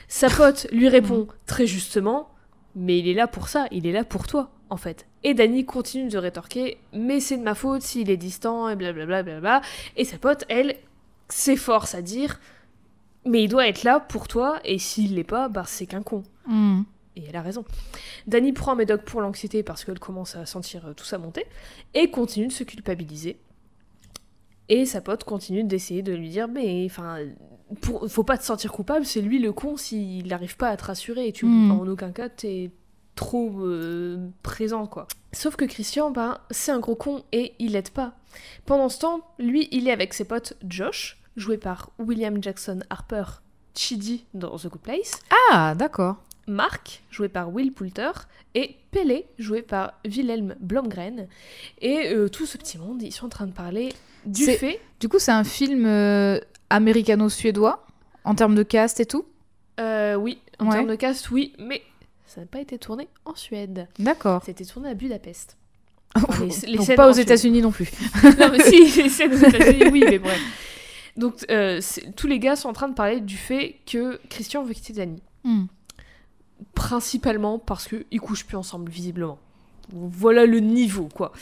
Sa 0.09 0.29
pote 0.29 0.67
lui 0.73 0.89
répond 0.89 1.29
très 1.47 1.67
justement 1.67 2.29
Mais 2.75 2.99
il 2.99 3.09
est 3.09 3.15
là 3.15 3.27
pour 3.27 3.49
ça, 3.49 3.67
il 3.71 3.87
est 3.87 3.93
là 3.93 4.05
pour 4.05 4.27
toi, 4.27 4.51
en 4.69 4.77
fait. 4.77 5.07
Et 5.23 5.35
Dani 5.35 5.65
continue 5.65 6.09
de 6.09 6.19
rétorquer 6.19 6.79
Mais 6.93 7.21
c'est 7.21 7.37
de 7.37 7.43
ma 7.43 7.55
faute 7.55 7.83
s'il 7.83 8.11
est 8.11 8.17
distant, 8.17 8.69
et 8.69 8.77
blablabla. 8.77 9.23
Bla 9.23 9.41
bla 9.41 9.63
et 9.97 10.05
sa 10.05 10.19
pote, 10.19 10.45
elle, 10.49 10.77
s'efforce 11.29 11.95
à 11.95 12.03
dire 12.03 12.41
Mais 13.25 13.45
il 13.45 13.49
doit 13.49 13.67
être 13.67 13.85
là 13.85 14.01
pour 14.01 14.29
toi, 14.29 14.61
et 14.65 14.79
s'il 14.79 15.15
l'est 15.15 15.25
pas, 15.25 15.49
bah 15.49 15.65
c'est 15.67 15.87
qu'un 15.87 16.03
con. 16.03 16.23
Hmm. 16.47 16.83
Et 17.17 17.25
elle 17.29 17.37
a 17.37 17.43
raison. 17.43 17.65
Dani 18.27 18.53
prend 18.53 18.73
un 18.73 18.77
médoc 18.77 19.03
pour 19.03 19.21
l'anxiété 19.21 19.63
parce 19.63 19.85
qu'elle 19.85 19.99
commence 19.99 20.37
à 20.37 20.47
sentir 20.47 20.93
tout 20.97 21.05
ça 21.05 21.19
monter, 21.19 21.47
et 21.95 22.11
continue 22.11 22.49
de 22.49 22.53
se 22.53 22.65
culpabiliser. 22.65 23.39
Et 24.69 24.87
sa 24.87 25.01
pote 25.01 25.25
continue 25.25 25.65
d'essayer 25.65 26.03
de 26.03 26.13
lui 26.13 26.29
dire 26.29 26.47
Mais 26.47 26.87
enfin, 26.87 27.19
pour, 27.81 28.09
faut 28.09 28.25
pas 28.25 28.39
te 28.39 28.45
sentir 28.45 28.73
coupable, 28.73 29.05
c'est 29.05 29.21
lui 29.21 29.39
le 29.39 29.53
con 29.53 29.77
s'il 29.77 30.27
n'arrive 30.27 30.57
pas 30.57 30.69
à 30.69 30.77
te 30.77 30.85
rassurer 30.85 31.29
et 31.29 31.33
tu 31.33 31.47
hmm. 31.47 31.71
en 31.71 31.87
aucun 31.87 32.11
cas 32.11 32.29
t'es 32.29 32.71
trop 33.15 33.61
euh, 33.61 34.29
présent 34.43 34.87
quoi. 34.87 35.07
Sauf 35.33 35.57
que 35.57 35.65
Christian, 35.65 36.11
ben, 36.11 36.39
c'est 36.51 36.73
un 36.73 36.81
gros 36.81 36.97
con 36.97 37.23
et 37.33 37.55
il 37.59 37.73
l'aide 37.73 37.91
pas. 37.91 38.15
Pendant 38.67 38.89
ce 38.89 38.99
temps, 38.99 39.21
lui, 39.39 39.69
il 39.71 39.89
est 39.89 39.93
avec 39.93 40.15
ses 40.15 40.25
potes 40.25 40.55
Josh, 40.67 41.19
joué 41.37 41.57
par 41.57 41.91
William 41.99 42.43
Jackson 42.43 42.81
Harper 42.91 43.25
Chidi 43.75 44.25
dans 44.35 44.57
The 44.57 44.67
Good 44.69 44.81
Place. 44.81 45.13
Ah, 45.51 45.75
d'accord. 45.77 46.17
Mark, 46.47 47.03
joué 47.11 47.29
par 47.29 47.53
Will 47.53 47.73
Poulter, 47.73 48.11
et 48.55 48.77
Pele, 48.91 49.23
joué 49.39 49.63
par 49.63 49.95
Wilhelm 50.05 50.57
Blomgren. 50.61 51.29
Et 51.81 52.13
euh, 52.13 52.29
tout 52.29 52.47
ce 52.47 52.59
petit 52.59 52.79
monde, 52.79 53.03
ils 53.03 53.13
sont 53.13 53.27
en 53.27 53.31
train 53.31 53.47
de 53.47 53.53
parler 53.53 53.91
du 54.27 54.47
fait. 54.47 54.81
Du 54.99 55.09
coup, 55.09 55.19
c'est 55.19 55.33
un 55.33 55.45
film 55.45 55.87
euh, 55.87 56.41
américano-suédois 56.71 57.87
en 58.25 58.35
termes 58.35 58.55
de 58.55 58.63
cast 58.63 59.01
et 59.01 59.07
tout 59.07 59.25
euh, 59.79 60.15
Oui, 60.15 60.39
en 60.59 60.71
termes 60.71 60.89
de 60.89 60.95
cast, 60.95 61.31
oui, 61.31 61.53
mais 61.59 61.83
ça 62.27 62.41
n'a 62.41 62.47
pas 62.47 62.61
été 62.61 62.79
tourné 62.79 63.09
en 63.25 63.35
Suède. 63.35 63.89
D'accord. 63.99 64.43
C'était 64.45 64.65
tourné 64.65 64.91
à 64.91 64.95
Budapest. 64.95 65.57
les, 66.67 66.97
pas 66.97 67.09
aux 67.09 67.13
États-Unis 67.13 67.63
non 67.63 67.71
plus. 67.71 67.91
non, 68.39 68.51
mais 68.51 68.61
si, 68.61 69.03
les 69.03 69.09
scènes 69.09 69.33
aux 69.33 69.49
États-Unis, 69.49 69.91
oui, 69.93 70.05
mais 70.09 70.19
bref. 70.19 70.41
Donc, 71.17 71.45
euh, 71.51 71.81
tous 72.17 72.27
les 72.27 72.39
gars 72.39 72.57
sont 72.57 72.69
en 72.69 72.73
train 72.73 72.89
de 72.89 72.95
parler 72.95 73.21
du 73.21 73.37
fait 73.37 73.77
que 73.87 74.21
Christian 74.29 74.63
veut 74.63 74.75
quitter 74.75 74.93
Dani. 74.93 75.23
Hmm. 75.45 75.65
Principalement 76.75 77.59
parce 77.59 77.89
qu'ils 77.89 78.21
couchent 78.21 78.45
plus 78.45 78.57
ensemble, 78.57 78.91
visiblement. 78.91 79.39
Voilà 79.93 80.47
le 80.47 80.61
niveau, 80.61 81.09
quoi. 81.15 81.33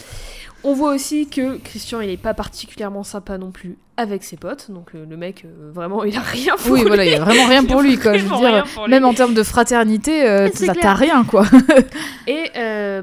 On 0.65 0.73
voit 0.73 0.93
aussi 0.93 1.29
que 1.29 1.57
Christian, 1.59 2.01
il 2.01 2.11
est 2.11 2.17
pas 2.17 2.35
particulièrement 2.35 3.05
sympa 3.05 3.39
non 3.39 3.53
plus 3.53 3.79
avec 3.97 4.25
ses 4.25 4.37
potes. 4.37 4.71
Donc 4.71 4.95
euh, 4.95 5.07
le 5.09 5.17
mec, 5.17 5.45
euh, 5.45 5.71
vraiment, 5.73 6.03
il 6.03 6.17
a 6.17 6.21
rien 6.21 6.57
pour 6.57 6.73
oui, 6.73 6.79
lui. 6.79 6.83
Oui, 6.83 6.89
voilà, 6.89 7.05
il 7.05 7.15
a 7.15 7.21
vraiment 7.21 7.47
rien 7.47 7.65
pour 7.65 7.81
lui, 7.81 7.97
quoi. 7.97 8.17
Je 8.19 8.25
veux 8.25 8.37
dire, 8.37 8.65
même 8.89 9.05
en 9.05 9.15
termes 9.15 9.35
de 9.35 9.43
fraternité, 9.45 10.29
euh, 10.29 10.49
t'as 10.81 10.95
rien, 10.95 11.25
quoi. 11.25 11.45
Et 12.27 12.51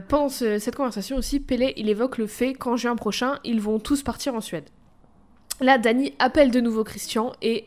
pendant 0.09 0.29
cette 0.29 0.75
conversation 0.75 1.15
aussi, 1.17 1.39
Pelé, 1.39 1.73
il 1.77 1.89
évoque 1.89 2.17
le 2.17 2.27
fait 2.27 2.53
qu'en 2.53 2.75
juin 2.75 2.95
prochain, 2.95 3.39
ils 3.43 3.61
vont 3.61 3.79
tous 3.79 4.03
partir 4.03 4.35
en 4.35 4.41
Suède. 4.41 4.65
Là, 5.61 5.77
Dani 5.77 6.13
appelle 6.19 6.51
de 6.51 6.59
nouveau 6.59 6.83
Christian 6.83 7.31
et 7.41 7.65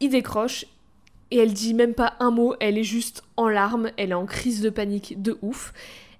il 0.00 0.10
décroche. 0.10 0.64
Et 1.32 1.38
elle 1.38 1.52
dit 1.52 1.74
même 1.74 1.92
pas 1.92 2.14
un 2.20 2.30
mot, 2.30 2.54
elle 2.60 2.78
est 2.78 2.84
juste 2.84 3.24
en 3.36 3.48
larmes, 3.48 3.90
elle 3.96 4.12
est 4.12 4.14
en 4.14 4.26
crise 4.26 4.62
de 4.62 4.70
panique 4.70 5.20
de 5.20 5.36
ouf. 5.42 5.72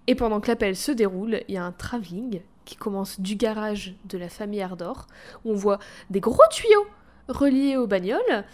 Et 0.09 0.17
pendant 0.17 0.41
que 0.41 0.49
l'appel 0.49 0.75
se 0.75 0.91
déroule, 0.91 1.41
il 1.49 1.55
y 1.55 1.59
a 1.59 1.65
un 1.65 1.71
travelling 1.71 2.41
qui 2.67 2.77
commence 2.77 3.19
du 3.21 3.37
garage 3.37 3.95
de 4.05 4.19
la 4.19 4.29
famille 4.29 4.61
Ardor, 4.61 5.07
où 5.47 5.53
on 5.53 5.55
voit 5.55 5.79
des 6.11 6.21
gros 6.21 6.43
tuyaux 6.51 6.87
reliés 7.29 7.79
aux 7.79 7.87
bagnoles. 7.87 8.45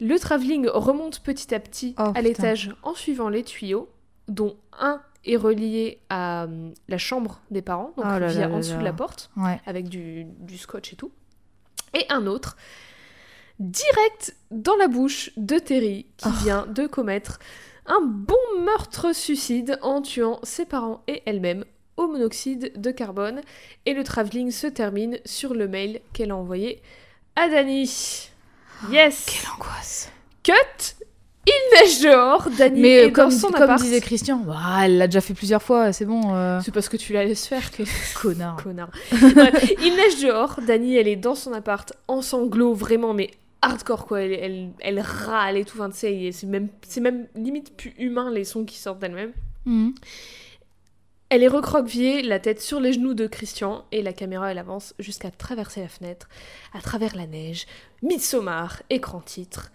Le 0.00 0.18
travelling 0.18 0.68
remonte 0.68 1.20
petit 1.20 1.54
à 1.54 1.60
petit 1.60 1.94
oh, 1.98 2.12
à 2.14 2.20
l'étage 2.20 2.74
en 2.82 2.94
suivant 2.94 3.30
les 3.30 3.44
tuyaux, 3.44 3.88
dont 4.28 4.56
un 4.78 5.00
est 5.24 5.36
relié 5.36 6.00
à 6.10 6.44
hum, 6.44 6.74
la 6.88 6.98
chambre 6.98 7.40
des 7.50 7.62
parents, 7.62 7.92
donc 7.96 8.06
oh 8.06 8.26
via 8.26 8.50
en 8.50 8.58
dessous 8.58 8.78
de 8.78 8.84
la 8.84 8.92
porte, 8.92 9.30
avec 9.64 9.88
du, 9.88 10.24
du 10.24 10.58
scotch 10.58 10.92
et 10.92 10.96
tout. 10.96 11.12
Et 11.94 12.04
un 12.10 12.26
autre 12.26 12.56
direct 13.58 14.34
dans 14.50 14.74
la 14.76 14.88
bouche 14.88 15.30
de 15.36 15.58
Terry, 15.58 16.06
qui 16.16 16.28
oh. 16.28 16.42
vient 16.42 16.66
de 16.66 16.86
commettre 16.86 17.38
un 17.86 18.00
bon 18.00 18.36
meurtre-suicide 18.64 19.78
en 19.82 20.02
tuant 20.02 20.40
ses 20.42 20.64
parents 20.64 21.02
et 21.06 21.22
elle-même 21.26 21.64
au 21.96 22.06
monoxyde 22.06 22.72
de 22.76 22.90
carbone. 22.90 23.40
Et 23.86 23.94
le 23.94 24.04
travelling 24.04 24.50
se 24.50 24.66
termine 24.66 25.18
sur 25.24 25.54
le 25.54 25.68
mail 25.68 26.00
qu'elle 26.12 26.30
a 26.30 26.36
envoyé 26.36 26.80
à 27.36 27.48
Dani. 27.48 28.30
Yes 28.90 29.26
Quelle 29.26 29.50
angoisse 29.54 30.10
Cut 30.42 30.96
il 31.44 31.76
neige 31.76 32.00
dehors, 32.02 32.48
Dani 32.56 32.80
Mais 32.80 32.96
est 32.98 33.12
comme, 33.12 33.30
dans 33.30 33.36
son 33.36 33.48
comme 33.48 33.74
disait 33.74 34.00
Christian, 34.00 34.36
bah, 34.36 34.82
elle 34.84 34.96
l'a 34.98 35.08
déjà 35.08 35.20
fait 35.20 35.34
plusieurs 35.34 35.60
fois, 35.60 35.92
c'est 35.92 36.04
bon. 36.04 36.36
Euh. 36.36 36.60
C'est 36.64 36.72
parce 36.72 36.88
que 36.88 36.96
tu 36.96 37.12
la 37.12 37.24
laisses 37.24 37.48
faire 37.48 37.72
que... 37.72 37.82
Connard. 38.22 38.62
Connard. 38.62 38.90
il 39.10 39.96
neige 39.96 40.22
dehors, 40.22 40.60
Dani 40.64 40.96
elle 40.96 41.08
est 41.08 41.16
dans 41.16 41.34
son 41.34 41.52
appart 41.52 41.92
en 42.06 42.22
sanglots, 42.22 42.74
vraiment, 42.74 43.12
mais 43.12 43.32
hardcore 43.60 44.06
quoi. 44.06 44.22
Elle, 44.22 44.32
elle, 44.32 44.70
elle 44.78 45.00
râle 45.00 45.56
et 45.56 45.64
tout. 45.64 45.78
Enfin, 45.80 45.90
c'est 45.92 46.32
même, 46.44 46.68
même 47.00 47.26
limite 47.34 47.76
plus 47.76 47.94
humain 47.98 48.30
les 48.30 48.44
sons 48.44 48.64
qui 48.64 48.78
sortent 48.78 49.00
d'elle-même. 49.00 49.32
Mhm. 49.64 49.94
Elle 51.34 51.42
est 51.42 51.48
recroquevillée, 51.48 52.20
la 52.20 52.38
tête 52.38 52.60
sur 52.60 52.78
les 52.78 52.92
genoux 52.92 53.14
de 53.14 53.26
Christian, 53.26 53.86
et 53.90 54.02
la 54.02 54.12
caméra 54.12 54.50
elle 54.50 54.58
avance 54.58 54.94
jusqu'à 54.98 55.30
traverser 55.30 55.80
la 55.80 55.88
fenêtre, 55.88 56.28
à 56.74 56.82
travers 56.82 57.16
la 57.16 57.26
neige. 57.26 57.64
Midsommar, 58.02 58.82
écran 58.90 59.22
titre. 59.22 59.72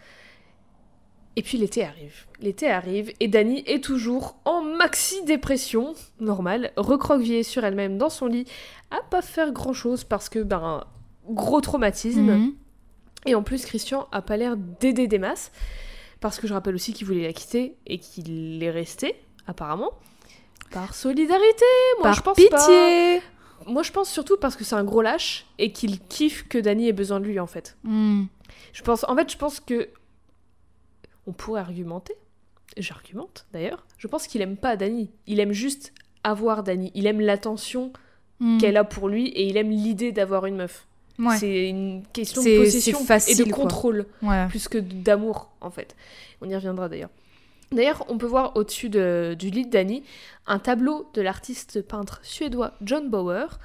Et 1.35 1.41
puis 1.41 1.57
l'été 1.57 1.83
arrive. 1.83 2.27
L'été 2.41 2.69
arrive 2.69 3.11
et 3.19 3.27
Dani 3.27 3.63
est 3.65 3.83
toujours 3.83 4.37
en 4.45 4.61
maxi 4.61 5.23
dépression, 5.23 5.95
normal, 6.19 6.73
recroquevillée 6.77 7.41
sur 7.41 7.65
elle-même 7.65 7.97
dans 7.97 8.11
son 8.11 8.27
lit, 8.27 8.45
à 8.91 9.01
pas 9.09 9.23
faire 9.23 9.51
grand 9.51 9.73
chose 9.73 10.03
parce 10.03 10.29
que, 10.29 10.43
ben, 10.43 10.85
gros 11.27 11.61
traumatisme. 11.61 12.33
Mhm. 12.33 12.53
Et 13.25 13.33
en 13.33 13.41
plus, 13.41 13.65
Christian 13.65 14.07
a 14.11 14.21
pas 14.21 14.37
l'air 14.37 14.57
d'aider 14.57 15.07
des 15.07 15.17
masses, 15.17 15.51
parce 16.19 16.37
que 16.39 16.45
je 16.45 16.53
rappelle 16.53 16.75
aussi 16.75 16.93
qu'il 16.93 17.07
voulait 17.07 17.25
la 17.25 17.33
quitter 17.33 17.77
et 17.87 17.97
qu'il 17.97 18.61
est 18.61 18.69
resté, 18.69 19.15
apparemment. 19.47 19.93
Par 20.71 20.93
solidarité, 20.93 21.65
moi 21.99 22.03
Par 22.03 22.15
je 22.15 22.21
pense 22.21 22.35
pitié. 22.35 23.21
Moi 23.65 23.83
je 23.83 23.91
pense 23.91 24.09
surtout 24.09 24.37
parce 24.37 24.55
que 24.55 24.63
c'est 24.63 24.75
un 24.75 24.83
gros 24.83 25.01
lâche 25.01 25.45
et 25.57 25.71
qu'il 25.71 25.99
kiffe 25.99 26.47
que 26.47 26.57
Danny 26.57 26.87
ait 26.87 26.93
besoin 26.93 27.19
de 27.19 27.25
lui 27.25 27.39
en 27.39 27.47
fait. 27.47 27.77
Hmm. 27.83 28.25
Je 28.73 28.83
pense, 28.83 29.03
en 29.07 29.15
fait, 29.15 29.31
je 29.31 29.37
pense 29.37 29.59
que 29.59 29.89
on 31.25 31.33
pourrait 31.33 31.61
argumenter. 31.61 32.13
J'argumente 32.77 33.47
d'ailleurs. 33.51 33.85
Je 33.97 34.07
pense 34.07 34.27
qu'il 34.27 34.41
aime 34.41 34.55
pas 34.55 34.75
Danny. 34.75 35.09
Il 35.25 35.39
aime 35.39 35.51
juste 35.51 35.93
avoir 36.23 36.63
Danny. 36.63 36.91
Il 36.93 37.07
aime 37.07 37.19
l'attention 37.19 37.91
hmm. 38.39 38.59
qu'elle 38.59 38.77
a 38.77 38.83
pour 38.83 39.09
lui 39.09 39.29
et 39.29 39.47
il 39.47 39.57
aime 39.57 39.71
l'idée 39.71 40.11
d'avoir 40.11 40.45
une 40.45 40.57
meuf. 40.57 40.85
C'est 41.39 41.69
une 41.69 42.03
question 42.13 42.43
de 42.43 42.63
possession 42.63 42.99
et 43.27 43.35
de 43.35 43.51
contrôle, 43.51 44.05
plus 44.49 44.67
que 44.67 44.77
d'amour, 44.77 45.49
en 45.61 45.71
fait. 45.71 45.95
On 46.41 46.47
y 46.47 46.53
reviendra 46.53 46.87
d'ailleurs. 46.89 47.09
D'ailleurs, 47.71 48.05
on 48.07 48.17
peut 48.17 48.25
voir 48.25 48.55
au-dessus 48.55 48.89
de, 48.89 49.35
du 49.37 49.49
lit 49.49 49.67
Danny 49.67 50.03
un 50.45 50.59
tableau 50.59 51.09
de 51.13 51.21
l'artiste 51.21 51.81
peintre 51.81 52.19
suédois 52.23 52.73
John 52.81 53.09
Bauer 53.09 53.59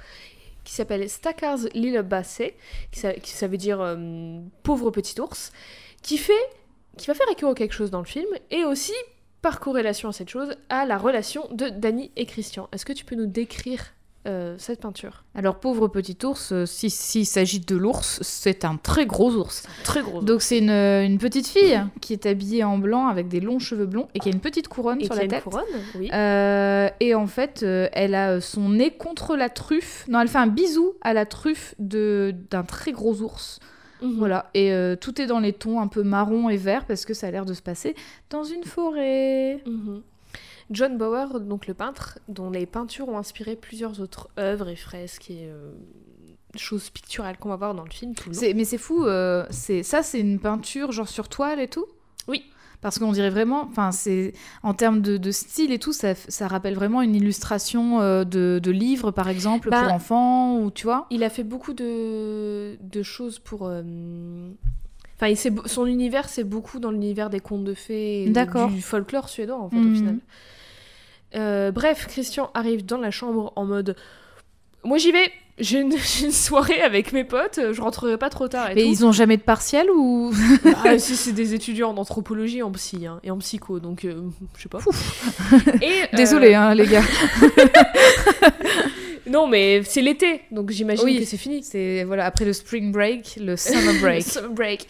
qui 0.63 0.73
s'appelle 0.73 1.09
Stackars 1.09 1.59
Lille 1.73 2.01
Bassé, 2.01 2.55
qui, 2.91 2.99
ça, 2.99 3.47
veut 3.47 3.57
dire 3.57 3.81
euh, 3.81 4.39
pauvre 4.63 4.91
petit 4.91 5.19
ours, 5.19 5.51
qui 6.01 6.17
fait 6.17 6.33
qui 6.97 7.07
va 7.07 7.15
faire 7.15 7.27
écho 7.31 7.47
à 7.47 7.55
quelque 7.55 7.73
chose 7.73 7.89
dans 7.89 7.99
le 7.99 8.05
film 8.05 8.29
et 8.51 8.65
aussi 8.65 8.93
par 9.41 9.59
corrélation 9.59 10.09
à 10.09 10.13
cette 10.13 10.29
chose 10.29 10.55
à 10.69 10.85
la 10.85 10.97
relation 10.97 11.47
de 11.51 11.69
Danny 11.69 12.11
et 12.15 12.25
Christian. 12.25 12.69
Est-ce 12.71 12.85
que 12.85 12.93
tu 12.93 13.03
peux 13.03 13.15
nous 13.15 13.25
décrire 13.25 13.93
euh, 14.25 14.55
cette 14.57 14.79
peinture. 14.79 15.25
Alors, 15.35 15.59
pauvre 15.59 15.89
petit 15.89 16.17
ours, 16.23 16.53
euh, 16.53 16.65
s'il 16.65 16.91
si, 16.91 17.25
s'agit 17.25 17.59
de 17.59 17.75
l'ours, 17.75 18.19
c'est 18.21 18.63
un 18.63 18.77
très 18.77 19.05
gros 19.05 19.33
ours. 19.33 19.63
Très 19.83 20.01
gros. 20.01 20.21
Donc, 20.21 20.41
c'est 20.41 20.59
une, 20.59 20.69
une, 20.69 21.17
petite 21.17 21.45
fille 21.45 21.81
qui 21.99 22.13
est 22.13 22.25
habillée 22.25 22.63
en 22.63 22.77
blanc 22.77 23.07
avec 23.07 23.27
des 23.27 23.41
longs 23.41 23.59
cheveux 23.59 23.85
blonds 23.85 24.07
et 24.15 24.19
qui 24.19 24.29
a 24.29 24.31
une 24.31 24.39
petite 24.39 24.69
couronne 24.69 25.03
sur 25.03 25.13
la 25.13 25.27
tête. 25.27 25.43
couronne, 25.43 25.63
oui. 25.95 26.09
Euh, 26.13 26.87
et 27.01 27.15
en 27.15 27.27
fait, 27.27 27.63
elle 27.63 28.15
a 28.15 28.39
son 28.39 28.69
nez 28.69 28.91
contre 28.91 29.35
la 29.35 29.49
truffe. 29.49 30.05
Non, 30.07 30.21
elle 30.21 30.29
fait 30.29 30.37
un 30.37 30.47
bisou 30.47 30.93
à 31.01 31.13
la 31.13 31.25
truffe 31.25 31.75
d'un 31.77 32.63
très 32.65 32.93
gros 32.93 33.21
ours. 33.21 33.59
Mhm. 34.01 34.15
Voilà, 34.19 34.49
et 34.53 34.73
tout 35.01 35.21
est 35.21 35.25
dans 35.25 35.39
les 35.39 35.53
tons 35.53 35.81
un 35.81 35.87
peu 35.87 36.03
marron 36.03 36.47
et 36.47 36.57
vert 36.57 36.85
parce 36.85 37.03
que 37.03 37.13
ça 37.13 37.27
a 37.27 37.31
l'air 37.31 37.45
de 37.45 37.53
se 37.53 37.61
passer 37.61 37.93
dans 38.29 38.43
une 38.43 38.63
forêt. 38.63 39.61
Mhm. 39.65 40.01
John 40.73 40.97
Bauer, 40.97 41.39
donc 41.39 41.67
le 41.67 41.73
peintre, 41.73 42.19
dont 42.27 42.49
les 42.49 42.65
peintures 42.65 43.07
ont 43.09 43.17
inspiré 43.17 43.55
plusieurs 43.55 43.99
autres 44.01 44.29
œuvres 44.37 44.67
et 44.69 44.75
fresques 44.75 45.29
et 45.31 45.45
euh, 45.47 45.71
choses 46.55 46.89
picturales 46.89 47.37
qu'on 47.37 47.49
va 47.49 47.55
voir 47.55 47.73
dans 47.73 47.83
le 47.83 47.89
film 47.91 48.13
tout 48.15 48.29
le 48.29 48.35
long. 48.35 48.39
C'est- 48.41 48.53
Mais 48.53 48.65
c'est 48.65 48.77
fou, 48.77 49.05
euh, 49.05 49.45
ça 49.49 50.03
c'est 50.03 50.19
une 50.19 50.39
peinture 50.39 50.91
genre 50.91 51.07
sur 51.07 51.29
toile 51.29 51.59
et 51.59 51.67
tout? 51.67 51.85
Oui. 52.27 52.43
Parce 52.81 52.99
qu'on 52.99 53.13
dirait 53.13 53.29
vraiment, 53.29 53.61
enfin 53.63 53.93
c'est 53.93 54.33
en 54.61 54.73
termes 54.73 55.01
de, 55.01 55.15
de 55.15 55.31
style 55.31 55.71
et 55.71 55.79
tout, 55.79 55.93
ça, 55.93 56.15
ça 56.15 56.47
rappelle 56.49 56.75
vraiment 56.75 57.01
une 57.01 57.15
illustration 57.15 58.01
euh, 58.01 58.25
de, 58.25 58.59
de 58.61 58.71
livres 58.71 59.11
par 59.11 59.29
exemple 59.29 59.69
Bah, 59.69 59.83
pour 59.83 59.93
enfants 59.93 60.59
ou 60.59 60.69
tu 60.69 60.83
vois? 60.83 61.07
Il 61.09 61.23
a 61.23 61.29
fait 61.29 61.43
beaucoup 61.45 61.71
de, 61.73 62.75
de 62.81 63.01
choses 63.03 63.39
pour. 63.39 63.61
Enfin, 65.15 65.27
il 65.27 65.37
son 65.37 65.85
univers, 65.85 66.27
c'est 66.27 66.43
beaucoup 66.43 66.79
dans 66.79 66.91
l'univers 66.91 67.29
des 67.29 67.39
contes 67.39 67.63
de 67.63 67.73
fées 67.73 68.29
du 68.73 68.81
folklore 68.81 69.29
suédois, 69.29 69.57
en 69.57 69.69
fait, 69.69 69.77
Mhm. 69.77 69.91
au 69.91 69.95
final. 69.95 70.19
Euh, 71.35 71.71
bref, 71.71 72.07
Christian 72.07 72.51
arrive 72.53 72.85
dans 72.85 72.97
la 72.97 73.11
chambre 73.11 73.53
en 73.55 73.65
mode 73.65 73.95
Moi 74.83 74.97
j'y 74.97 75.11
vais, 75.11 75.31
j'ai 75.59 75.79
une, 75.79 75.91
soirée 75.97 76.81
avec 76.81 77.13
mes 77.13 77.23
potes, 77.23 77.59
je 77.71 77.81
rentrerai 77.81 78.17
pas 78.17 78.29
trop 78.29 78.47
tard. 78.47 78.71
Et 78.71 78.75
Mais 78.75 78.81
tout. 78.83 78.87
ils 78.89 79.05
ont 79.05 79.11
jamais 79.11 79.37
de 79.37 79.41
partiel 79.43 79.89
ou? 79.91 80.33
Ah, 80.83 80.97
si, 80.99 81.15
c'est 81.15 81.31
des 81.31 81.53
étudiants 81.53 81.91
en 81.91 81.97
anthropologie, 81.97 82.61
en 82.61 82.71
psy 82.71 83.05
hein, 83.05 83.19
et 83.23 83.31
en 83.31 83.37
psycho, 83.37 83.79
donc 83.79 84.05
euh, 84.05 84.21
je 84.57 84.63
sais 84.63 84.69
pas. 84.69 84.79
Et, 85.81 86.03
euh, 86.03 86.05
Désolé 86.13 86.53
hein 86.53 86.73
les 86.73 86.87
gars. 86.87 87.03
Non, 89.25 89.47
mais 89.47 89.81
c'est 89.83 90.01
l'été, 90.01 90.41
donc 90.51 90.69
j'imagine 90.71 91.05
Oui. 91.05 91.19
que 91.19 91.25
c'est 91.25 91.37
fini. 91.37 91.63
C'est 91.63 92.03
voilà 92.03 92.25
après 92.25 92.45
le 92.45 92.53
spring 92.53 92.91
break, 92.91 93.39
le 93.41 93.55
summer 93.55 93.93
break. 94.01 94.23
Summer 94.23 94.51
break. 94.51 94.87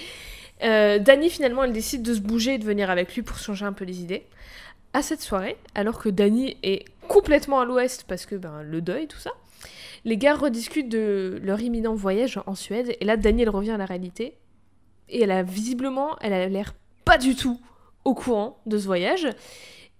Euh, 0.63 0.97
Dani, 0.99 1.29
finalement, 1.29 1.63
elle 1.63 1.73
décide 1.73 2.01
de 2.01 2.13
se 2.13 2.19
bouger 2.19 2.55
et 2.55 2.57
de 2.57 2.63
venir 2.63 2.89
avec 2.89 3.13
lui 3.15 3.21
pour 3.21 3.37
changer 3.37 3.65
un 3.65 3.73
peu 3.73 3.85
les 3.85 4.01
idées. 4.01 4.23
À 4.93 5.01
cette 5.01 5.21
soirée, 5.21 5.57
alors 5.75 5.99
que 5.99 6.09
Dani 6.09 6.55
est 6.63 6.85
complètement 7.07 7.59
à 7.59 7.65
l'ouest 7.65 8.05
parce 8.07 8.25
que 8.25 8.35
ben, 8.35 8.61
le 8.61 8.81
deuil, 8.81 9.07
tout 9.07 9.17
ça, 9.17 9.31
les 10.05 10.17
gars 10.17 10.35
rediscutent 10.35 10.89
de 10.89 11.39
leur 11.43 11.59
imminent 11.61 11.95
voyage 11.95 12.39
en 12.45 12.55
Suède. 12.55 12.95
Et 12.99 13.05
là, 13.05 13.17
Dani, 13.17 13.41
elle 13.43 13.49
revient 13.49 13.71
à 13.71 13.77
la 13.77 13.85
réalité. 13.85 14.35
Et 15.09 15.21
elle 15.21 15.31
a 15.31 15.43
visiblement, 15.43 16.17
elle 16.21 16.33
a 16.33 16.47
l'air 16.47 16.73
pas 17.05 17.17
du 17.17 17.35
tout 17.35 17.59
au 18.05 18.13
courant 18.13 18.59
de 18.65 18.77
ce 18.77 18.85
voyage. 18.85 19.27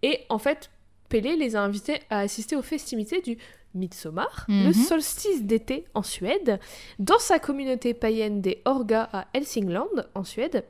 Et 0.02 0.20
en 0.30 0.38
fait, 0.38 0.70
Pélé 1.10 1.36
les 1.36 1.56
a 1.56 1.62
invités 1.62 2.00
à 2.10 2.20
assister 2.20 2.56
aux 2.56 2.62
festivités 2.64 3.22
du 3.22 3.38
Midsommar, 3.76 4.46
le 4.48 4.68
Mhm. 4.68 4.74
solstice 4.74 5.44
d'été 5.44 5.86
en 5.94 6.04
Suède, 6.04 6.60
dans 7.00 7.20
sa 7.20 7.40
communauté 7.40 7.94
païenne 7.94 8.42
des 8.42 8.62
Orga 8.66 9.10
à 9.14 9.28
Helsingland, 9.34 10.08
en 10.16 10.24
Suède, 10.24 10.64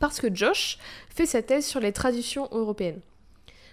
parce 0.00 0.20
que 0.20 0.34
Josh 0.34 0.78
fait 1.10 1.26
sa 1.26 1.42
thèse 1.42 1.66
sur 1.66 1.80
les 1.80 1.92
traditions 1.92 2.48
européennes. 2.52 3.00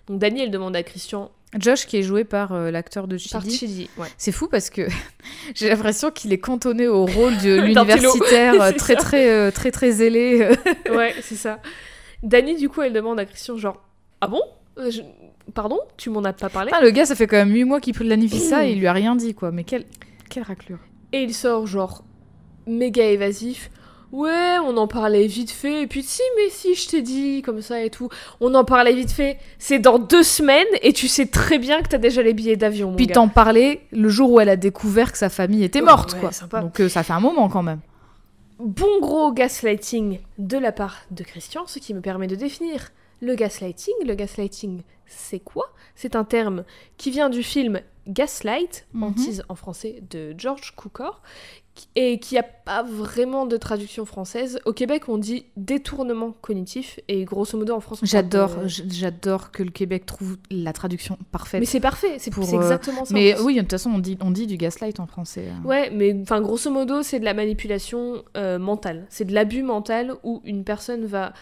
Donc 0.08 0.20
Daniel 0.20 0.52
demande 0.52 0.76
à 0.76 0.84
Christian 0.84 1.32
Josh 1.58 1.86
qui 1.86 1.98
est 1.98 2.04
joué 2.04 2.24
par 2.26 2.52
euh, 2.54 2.70
l'acteur 2.70 3.08
de. 3.08 3.16
Ouais. 3.16 4.08
C'est 4.18 4.32
fou 4.32 4.48
parce 4.48 4.70
que 4.70 4.82
j'ai 5.56 5.70
l'impression 5.70 6.12
qu'il 6.12 6.34
est 6.34 6.38
cantonné 6.40 6.88
au 6.88 7.06
rôle 7.06 7.38
de 7.38 7.62
l'universitaire 7.62 8.54
euh, 8.62 8.72
très 8.72 8.94
ça. 8.96 9.00
très 9.00 9.30
euh, 9.30 9.52
très 9.52 9.72
très 9.72 9.92
zélé. 9.92 10.50
ouais, 10.92 11.16
c'est 11.22 11.36
ça. 11.36 11.60
Dani, 12.24 12.56
du 12.56 12.70
coup, 12.70 12.82
elle 12.82 12.94
demande 12.94 13.20
à 13.20 13.26
Christian 13.26 13.58
genre 13.58 13.82
Ah 14.22 14.28
bon? 14.28 14.42
Je- 14.78 15.02
Pardon? 15.54 15.80
Tu 15.96 16.10
m'en 16.10 16.24
as 16.24 16.34
pas 16.34 16.50
parlé? 16.50 16.72
Ah, 16.74 16.82
le 16.82 16.90
gars, 16.90 17.06
ça 17.06 17.16
fait 17.16 17.28
quand 17.28 17.38
même 17.38 17.54
8 17.54 17.64
mois 17.66 17.80
qu'il 17.80 17.94
planifie 17.94 18.40
ça 18.40 18.66
et 18.68 18.72
il 18.72 18.80
lui 18.80 18.88
a 18.88 18.94
rien 18.94 19.16
dit 19.16 19.34
quoi. 19.36 19.52
Mais 19.52 19.64
quelle 19.64 19.86
quelle 20.30 20.44
raclure. 20.44 20.80
Et 21.14 21.22
il 21.24 21.34
sort 21.34 21.68
genre 21.68 22.04
méga 22.68 23.06
évasif. 23.06 23.70
Ouais, 24.16 24.58
on 24.64 24.78
en 24.78 24.88
parlait 24.88 25.28
vite 25.28 25.52
fait. 25.52 25.82
Et 25.84 25.88
puis 25.88 26.04
si, 26.04 26.22
mais 26.38 26.50
si, 26.50 26.76
je 26.76 26.88
t'ai 26.88 27.02
dit 27.02 27.42
comme 27.42 27.62
ça 27.62 27.82
et 27.84 27.90
tout. 27.90 28.10
On 28.40 28.54
en 28.56 28.64
parlait 28.64 28.94
vite 28.94 29.12
fait. 29.12 29.38
C'est 29.60 29.80
dans 29.80 30.00
deux 30.00 30.24
semaines 30.24 30.66
et 30.82 30.94
tu 30.94 31.08
sais 31.08 31.26
très 31.26 31.58
bien 31.60 31.82
que 31.82 31.90
t'as 31.90 31.98
déjà 31.98 32.22
les 32.22 32.34
billets 32.34 32.56
d'avion. 32.56 32.92
mon 32.92 32.96
Puis 32.96 33.08
t'en 33.08 33.28
parlais 33.28 33.82
le 33.92 34.08
jour 34.10 34.32
où 34.32 34.40
elle 34.40 34.50
a 34.50 34.56
découvert 34.56 35.12
que 35.12 35.18
sa 35.18 35.30
famille 35.30 35.64
était 35.64 35.82
morte 35.82 36.14
ouais, 36.14 36.20
quoi. 36.20 36.32
sympa. 36.32 36.62
Donc 36.62 36.80
euh, 36.80 36.88
ça 36.90 37.04
fait 37.04 37.14
un 37.14 37.20
moment 37.20 37.50
quand 37.50 37.64
même. 37.64 37.80
Bon 38.60 39.00
gros 39.02 39.34
gaslighting 39.34 40.20
de 40.38 40.58
la 40.58 40.72
part 40.72 41.02
de 41.12 41.24
Christian, 41.24 41.68
ce 41.68 41.80
qui 41.80 41.94
me 41.94 42.00
permet 42.02 42.28
de 42.28 42.36
définir 42.36 42.92
le 43.22 43.36
gaslighting. 43.36 43.94
Le 44.06 44.16
gaslighting, 44.16 44.82
c'est 45.08 45.40
quoi? 45.40 45.66
C'est 45.96 46.16
un 46.16 46.24
terme 46.24 46.64
qui 46.98 47.12
vient 47.12 47.30
du 47.30 47.44
film 47.44 47.82
Gaslight, 48.08 48.86
Mhm. 48.94 49.04
hantise 49.04 49.44
en 49.50 49.56
français 49.56 50.02
de 50.12 50.36
George 50.38 50.74
Cukor, 50.78 51.22
et 51.96 52.20
qui 52.20 52.38
a 52.38 52.44
pas 52.44 52.84
vraiment 52.84 53.46
de 53.46 53.58
traduction 53.58 54.06
française. 54.06 54.60
Au 54.66 54.74
Québec, 54.74 55.04
on 55.10 55.18
dit 55.18 55.46
détournement 55.58 56.32
cognitif, 56.42 57.00
et 57.08 57.26
grosso 57.26 57.58
modo 57.58 57.74
en 57.74 57.80
France, 57.80 58.00
J'adore 58.04 58.52
j'adore 58.66 59.52
que 59.52 59.64
le 59.64 59.72
Québec 59.72 60.06
trouve 60.06 60.38
la 60.50 60.74
traduction 60.74 61.18
parfaite. 61.32 61.60
Mais 61.60 61.66
c'est 61.66 61.80
parfait, 61.80 62.16
c'est 62.18 62.32
pour, 62.32 62.48
euh, 62.48 62.58
exactement 62.58 63.06
ça. 63.06 63.14
Mais 63.14 63.40
oui, 63.42 63.56
de 63.56 63.62
toute 63.62 63.72
façon 63.72 63.92
on 63.92 64.00
dit 64.00 64.18
on 64.22 64.32
dit 64.32 64.48
du 64.48 64.58
gaslight 64.58 65.00
en 65.00 65.08
français. 65.08 65.48
hein. 65.50 65.62
Ouais, 65.68 65.90
mais 65.90 66.16
enfin 66.22 66.42
grosso 66.42 66.70
modo, 66.72 67.04
c'est 67.04 67.20
de 67.20 67.26
la 67.26 67.34
manipulation 67.34 68.24
euh, 68.38 68.58
mentale. 68.58 69.06
C'est 69.10 69.26
de 69.26 69.34
l'abus 69.34 69.64
mental 69.64 70.14
où 70.24 70.42
une 70.46 70.64
personne 70.64 71.06
va 71.06 71.34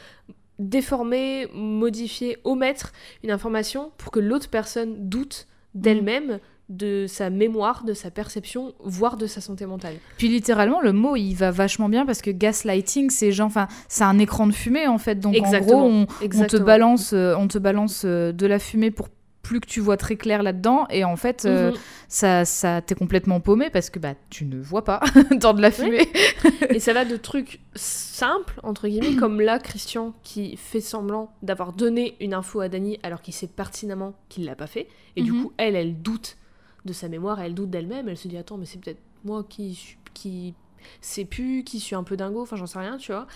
déformer, 0.59 1.47
modifier, 1.53 2.37
omettre 2.43 2.91
une 3.23 3.31
information 3.31 3.91
pour 3.97 4.11
que 4.11 4.19
l'autre 4.19 4.49
personne 4.49 5.09
doute 5.09 5.47
d'elle-même, 5.73 6.39
de 6.69 7.05
sa 7.07 7.29
mémoire, 7.29 7.83
de 7.83 7.93
sa 7.93 8.09
perception, 8.09 8.73
voire 8.83 9.17
de 9.17 9.27
sa 9.27 9.41
santé 9.41 9.65
mentale. 9.65 9.95
Puis 10.17 10.29
littéralement, 10.29 10.81
le 10.81 10.93
mot 10.93 11.15
il 11.15 11.33
va 11.35 11.51
vachement 11.51 11.89
bien 11.89 12.05
parce 12.05 12.21
que 12.21 12.31
gaslighting, 12.31 13.09
c'est 13.09 13.31
genre, 13.31 13.47
enfin, 13.47 13.67
c'est 13.89 14.03
un 14.05 14.17
écran 14.17 14.47
de 14.47 14.53
fumée 14.53 14.87
en 14.87 14.97
fait. 14.97 15.15
Donc 15.19 15.35
Exactement. 15.35 15.85
en 15.85 15.89
gros, 15.89 16.07
on, 16.21 16.27
on 16.41 16.47
te 16.47 16.57
balance, 16.57 17.11
euh, 17.13 17.35
on 17.37 17.47
te 17.47 17.57
balance 17.57 18.03
euh, 18.05 18.31
de 18.31 18.45
la 18.47 18.59
fumée 18.59 18.91
pour 18.91 19.09
plus 19.41 19.59
que 19.59 19.67
tu 19.67 19.81
vois 19.81 19.97
très 19.97 20.15
clair 20.15 20.41
là-dedans 20.41 20.87
et 20.89 21.03
en 21.03 21.17
fait 21.17 21.43
euh, 21.43 21.71
Mhm. 21.71 21.77
ça 22.07 22.45
ça 22.45 22.81
t'es 22.81 22.95
complètement 22.95 23.41
paumé 23.41 23.69
parce 23.69 23.89
que 23.89 23.99
bah 23.99 24.13
tu 24.29 24.45
ne 24.45 24.57
vois 24.57 24.85
pas 24.85 25.01
dans 25.35 25.53
de 25.53 25.61
la 25.61 25.69
fumée 25.69 26.07
Et 26.69 26.79
ça 26.79 26.93
va 26.93 27.03
de 27.03 27.17
trucs 27.17 27.59
simples, 27.75 28.59
entre 28.63 28.87
guillemets, 28.87 29.15
comme 29.17 29.41
là, 29.41 29.59
Christian 29.59 30.13
qui 30.23 30.55
fait 30.55 30.79
semblant 30.79 31.29
d'avoir 31.41 31.73
donné 31.73 32.15
une 32.21 32.33
info 32.33 32.61
à 32.61 32.69
Dani 32.69 32.99
alors 33.03 33.21
qu'il 33.21 33.33
sait 33.33 33.47
pertinemment 33.47 34.13
qu'il 34.29 34.45
l'a 34.45 34.55
pas 34.55 34.65
fait. 34.67 34.87
Et 35.17 35.23
du 35.23 35.33
Mhm. 35.33 35.41
coup, 35.43 35.51
elle, 35.57 35.75
elle 35.75 36.01
doute 36.01 36.37
de 36.85 36.93
sa 36.93 37.07
mémoire, 37.09 37.39
elle 37.41 37.53
doute 37.53 37.69
d'elle-même, 37.69 38.09
elle 38.09 38.17
se 38.17 38.27
dit 38.27 38.37
Attends, 38.37 38.57
mais 38.57 38.65
c'est 38.65 38.79
peut-être 38.79 39.01
moi 39.23 39.45
qui, 39.47 39.95
qui 40.13 40.53
sais 41.01 41.25
plus, 41.25 41.63
qui 41.63 41.79
suis 41.79 41.95
un 41.95 42.03
peu 42.03 42.17
dingo, 42.17 42.41
enfin 42.41 42.55
j'en 42.57 42.65
sais 42.67 42.79
rien, 42.79 42.97
tu 42.97 43.11
vois. 43.11 43.27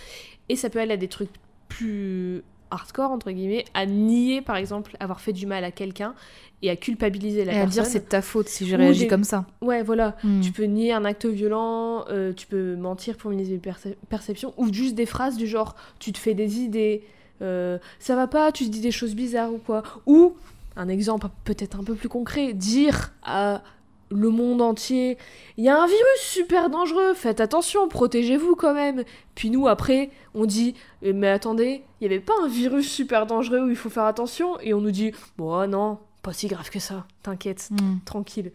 Et 0.49 0.55
ça 0.55 0.69
peut 0.69 0.79
aller 0.79 0.93
à 0.93 0.97
des 0.97 1.07
trucs 1.07 1.29
plus 1.69 2.43
hardcore, 2.69 3.11
entre 3.11 3.31
guillemets, 3.31 3.63
à 3.73 3.85
nier 3.85 4.41
par 4.41 4.57
exemple 4.57 4.97
avoir 4.99 5.21
fait 5.21 5.31
du 5.31 5.45
mal 5.45 5.63
à 5.63 5.71
quelqu'un 5.71 6.13
et 6.61 6.69
à 6.69 6.75
culpabiliser 6.75 7.45
la 7.45 7.53
et 7.53 7.55
à 7.55 7.59
personne. 7.61 7.83
dire 7.83 7.91
c'est 7.91 7.99
de 8.05 8.09
ta 8.09 8.21
faute 8.21 8.49
si 8.49 8.65
j'ai 8.67 8.75
réagi 8.75 9.01
des- 9.01 9.07
comme 9.07 9.23
ça 9.23 9.45
Ouais, 9.61 9.83
voilà. 9.83 10.17
Hmm. 10.23 10.41
Tu 10.41 10.51
peux 10.51 10.63
nier 10.63 10.91
un 10.91 11.05
acte 11.05 11.25
violent, 11.25 12.03
euh, 12.09 12.33
tu 12.33 12.47
peux 12.47 12.75
mentir 12.75 13.15
pour 13.15 13.29
minimiser 13.29 13.55
une 13.55 13.61
perce- 13.61 13.87
perception, 14.09 14.53
ou 14.57 14.73
juste 14.73 14.95
des 14.95 15.05
phrases 15.05 15.37
du 15.37 15.47
genre 15.47 15.75
tu 15.99 16.11
te 16.11 16.17
fais 16.17 16.33
des 16.33 16.59
idées, 16.59 17.03
euh, 17.41 17.77
ça 17.99 18.15
va 18.17 18.27
pas, 18.27 18.51
tu 18.51 18.65
te 18.65 18.69
dis 18.69 18.81
des 18.81 18.91
choses 18.91 19.15
bizarres 19.15 19.53
ou 19.53 19.59
quoi. 19.59 19.83
Ou, 20.05 20.35
un 20.77 20.87
exemple 20.87 21.27
peut-être 21.43 21.79
un 21.79 21.83
peu 21.83 21.95
plus 21.95 22.07
concret, 22.07 22.53
dire 22.53 23.11
à 23.23 23.63
le 24.09 24.29
monde 24.29 24.61
entier 24.61 25.17
il 25.57 25.65
y 25.65 25.69
a 25.69 25.77
un 25.77 25.85
virus 25.85 26.21
super 26.21 26.69
dangereux, 26.69 27.13
faites 27.13 27.41
attention, 27.41 27.89
protégez-vous 27.89 28.55
quand 28.55 28.73
même. 28.73 29.03
Puis 29.35 29.49
nous, 29.49 29.67
après, 29.67 30.11
on 30.33 30.45
dit 30.45 30.75
mais 31.01 31.29
attendez, 31.29 31.83
il 31.99 32.03
y 32.03 32.07
avait 32.07 32.23
pas 32.23 32.33
un 32.41 32.47
virus 32.47 32.89
super 32.89 33.25
dangereux 33.25 33.65
où 33.65 33.69
il 33.69 33.75
faut 33.75 33.89
faire 33.89 34.05
attention? 34.05 34.59
Et 34.61 34.73
on 34.73 34.79
nous 34.79 34.91
dit 34.91 35.11
bon, 35.37 35.67
non, 35.67 35.97
pas 36.27 36.33
si 36.33 36.47
grave 36.47 36.69
que 36.69 36.79
ça, 36.79 37.05
t'inquiète 37.23 37.69
Hmm. 37.71 37.99
tranquille. 38.03 38.51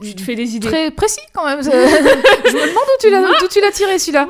Tu 0.00 0.14
te 0.14 0.22
fais 0.22 0.34
des 0.34 0.56
idées. 0.56 0.68
Très 0.68 0.90
précis 0.90 1.20
quand 1.34 1.44
même. 1.44 1.62
je 1.62 1.68
me 1.68 2.66
demande 2.66 2.84
d'où 2.86 2.98
tu 2.98 3.10
l'as, 3.10 3.38
d'où 3.40 3.46
tu 3.46 3.60
l'as 3.60 3.72
tiré 3.72 3.98
celui-là. 3.98 4.26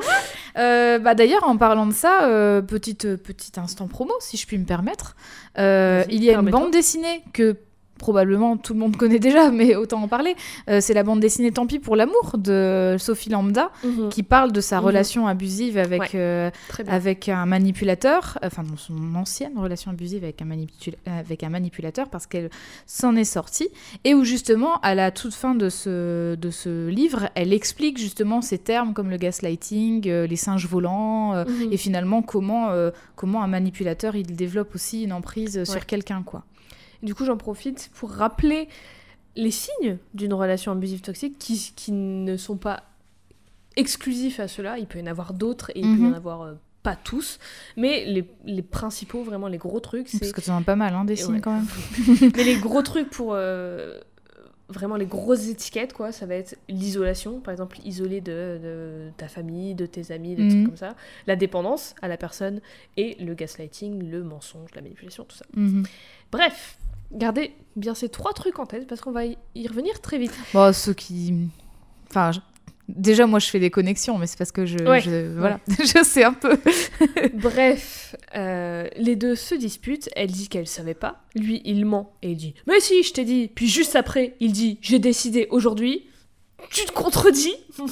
Euh, 0.57 0.99
bah 0.99 1.15
d'ailleurs 1.15 1.45
en 1.45 1.55
parlant 1.55 1.85
de 1.85 1.93
ça, 1.93 2.23
euh, 2.23 2.61
petite 2.61 3.15
petit 3.15 3.57
instant 3.57 3.87
promo 3.87 4.13
si 4.19 4.35
je 4.35 4.45
puis 4.45 4.57
me 4.57 4.65
permettre. 4.65 5.15
Euh, 5.57 6.03
il 6.09 6.21
y 6.21 6.29
a 6.29 6.37
une 6.37 6.49
bande 6.49 6.71
dessinée 6.71 7.23
que 7.31 7.55
probablement 7.97 8.57
tout 8.57 8.73
le 8.73 8.79
monde 8.79 8.97
connaît 8.97 9.19
déjà, 9.19 9.51
mais 9.51 9.75
autant 9.75 10.01
en 10.03 10.07
parler. 10.07 10.35
Euh, 10.69 10.79
c'est 10.81 10.93
la 10.93 11.03
bande 11.03 11.19
dessinée 11.19 11.51
Tant 11.51 11.65
pis 11.67 11.79
pour 11.79 11.95
l'amour 11.95 12.35
de 12.37 12.95
Sophie 12.99 13.29
Lambda 13.29 13.71
Mhm. 13.83 14.09
qui 14.09 14.23
parle 14.23 14.51
de 14.51 14.61
sa 14.61 14.79
Mhm. 14.79 14.85
relation 14.85 15.27
abusive 15.27 15.77
avec 15.77 16.01
Ouais. 16.01 16.09
euh, 16.15 16.49
avec 16.87 17.29
un 17.29 17.45
manipulateur, 17.45 18.37
enfin 18.43 18.63
non, 18.63 18.77
son 18.77 19.15
ancienne 19.15 19.57
relation 19.57 19.91
abusive 19.91 20.23
avec 20.23 20.41
un, 20.41 20.45
manipula- 20.45 20.95
avec 21.05 21.43
un 21.43 21.49
manipulateur 21.49 22.09
parce 22.09 22.27
qu'elle 22.27 22.49
s'en 22.85 23.15
est 23.15 23.23
sortie, 23.23 23.69
et 24.03 24.13
où 24.13 24.23
justement 24.23 24.79
à 24.81 24.95
la 24.95 25.11
toute 25.11 25.33
fin 25.33 25.55
de 25.55 25.69
ce, 25.69 26.35
de 26.35 26.49
ce 26.51 26.87
livre, 26.89 27.29
elle 27.35 27.53
explique 27.53 27.97
justement 27.97 28.41
ces 28.41 28.57
termes 28.57 28.93
comme 28.93 29.09
le 29.09 29.17
gaslighting, 29.17 30.07
euh, 30.09 30.27
les 30.27 30.35
singes 30.35 30.67
volants, 30.67 31.33
euh, 31.33 31.45
Mhm. 31.45 31.71
et 31.71 31.77
finalement 31.77 32.21
comment, 32.21 32.69
euh, 32.69 32.91
comment 33.15 33.41
un 33.43 33.47
manipulateur 33.47 34.15
il 34.15 34.35
développe 34.35 34.75
aussi 34.75 35.03
une 35.03 35.13
emprise 35.13 35.57
Ouais. 35.57 35.65
sur 35.65 35.85
quelqu'un 35.85 36.23
quoi. 36.25 36.43
Du 37.05 37.15
coup, 37.15 37.23
j'en 37.25 37.37
profite 37.37 37.89
pour 37.95 38.11
rappeler 38.11 38.67
les 39.35 39.51
signes 39.51 39.97
d'une 40.13 40.33
relation 40.33 40.71
abusive 40.71 41.01
toxique 41.01 41.37
qui, 41.39 41.71
qui 41.75 41.91
ne 41.91 42.35
sont 42.37 42.57
pas 42.57 42.83
exclusifs 43.75 44.39
à 44.39 44.47
cela. 44.47 44.77
Il 44.79 44.87
peut 44.87 44.99
y 44.99 45.01
en 45.01 45.07
avoir 45.07 45.33
d'autres 45.33 45.69
et 45.75 45.79
il 45.81 45.95
peut 45.95 46.03
y 46.03 46.05
en 46.05 46.09
Mhm. 46.09 46.13
avoir 46.15 46.41
euh, 46.43 46.53
pas 46.83 46.95
tous. 46.95 47.39
Mais 47.77 48.05
les, 48.05 48.25
les 48.45 48.61
principaux, 48.61 49.23
vraiment 49.23 49.47
les 49.47 49.57
gros 49.57 49.79
trucs, 49.79 50.09
Parce 50.19 50.31
que 50.31 50.41
tu 50.41 50.49
en 50.51 50.57
as 50.57 50.63
pas 50.63 50.75
mal 50.75 50.93
hein, 50.93 51.03
des 51.05 51.13
Et 51.13 51.15
signes 51.17 51.35
ouais. 51.35 51.41
quand 51.41 51.53
même. 51.53 51.67
Mais 52.35 52.43
les 52.43 52.57
gros 52.57 52.81
trucs 52.81 53.09
pour. 53.09 53.31
euh, 53.33 53.99
vraiment 54.67 54.95
les 54.95 55.05
grosses 55.05 55.47
étiquettes, 55.47 55.93
quoi, 55.93 56.11
ça 56.11 56.25
va 56.25 56.33
être 56.33 56.57
l'isolation, 56.69 57.39
par 57.39 57.51
exemple, 57.51 57.77
isoler 57.85 58.19
de, 58.19 58.59
de, 58.63 59.11
ta 59.15 59.27
famille, 59.27 59.75
de 59.75 59.85
tes 59.85 60.11
amis, 60.11 60.33
des 60.35 60.41
Mhm. 60.41 60.49
trucs 60.49 60.65
comme 60.65 60.77
ça. 60.77 60.95
La 61.27 61.35
dépendance 61.35 61.93
à 62.01 62.07
la 62.07 62.17
personne 62.17 62.61
et 62.97 63.15
le 63.23 63.35
gaslighting, 63.35 64.09
le 64.09 64.23
mensonge, 64.23 64.71
la 64.73 64.81
manipulation, 64.81 65.23
tout 65.25 65.35
ça. 65.37 65.45
Mhm. 65.55 65.83
Bref, 66.31 66.79
gardez 67.11 67.53
bien 67.75 67.93
ces 67.95 68.09
trois 68.09 68.33
trucs 68.33 68.59
en 68.59 68.65
tête 68.65 68.87
parce 68.87 69.01
qu'on 69.01 69.11
va 69.11 69.25
y 69.25 69.37
revenir 69.67 69.99
très 70.01 70.17
vite. 70.17 70.33
Bon, 70.53 70.73
ceux 70.73 70.93
qui. 70.93 71.33
Enfin, 72.09 72.31
je- 72.31 72.39
déjà, 72.87 73.25
moi, 73.27 73.39
je 73.39 73.47
fais 73.47 73.59
des 73.59 73.69
connexions, 73.71 74.17
mais 74.17 74.27
c'est 74.27 74.37
parce 74.37 74.51
que 74.51 74.65
je. 74.65 74.77
Ouais. 74.79 75.01
je- 75.01 75.37
Voilà, 75.37 75.59
je 75.67 76.03
sais 76.03 76.23
un 76.23 76.33
peu. 76.33 76.57
Bref, 77.33 78.15
euh, 78.35 78.87
les 78.97 79.15
deux 79.15 79.35
se 79.35 79.55
disputent. 79.55 80.09
Elle 80.15 80.31
dit 80.31 80.47
qu'elle 80.49 80.67
savait 80.67 80.93
pas. 80.93 81.23
Lui, 81.35 81.61
il 81.65 81.85
ment 81.85 82.13
et 82.21 82.31
il 82.31 82.37
dit 82.37 82.53
Mais 82.67 82.79
si, 82.79 83.03
je 83.03 83.13
t'ai 83.13 83.25
dit. 83.25 83.49
Puis 83.53 83.67
juste 83.67 83.95
après, 83.95 84.35
il 84.39 84.51
dit 84.51 84.77
J'ai 84.81 84.99
décidé 84.99 85.47
aujourd'hui. 85.49 86.07
Tu 86.71 86.85
te 86.85 86.91
contredis 86.93 87.53
Je 87.77 87.83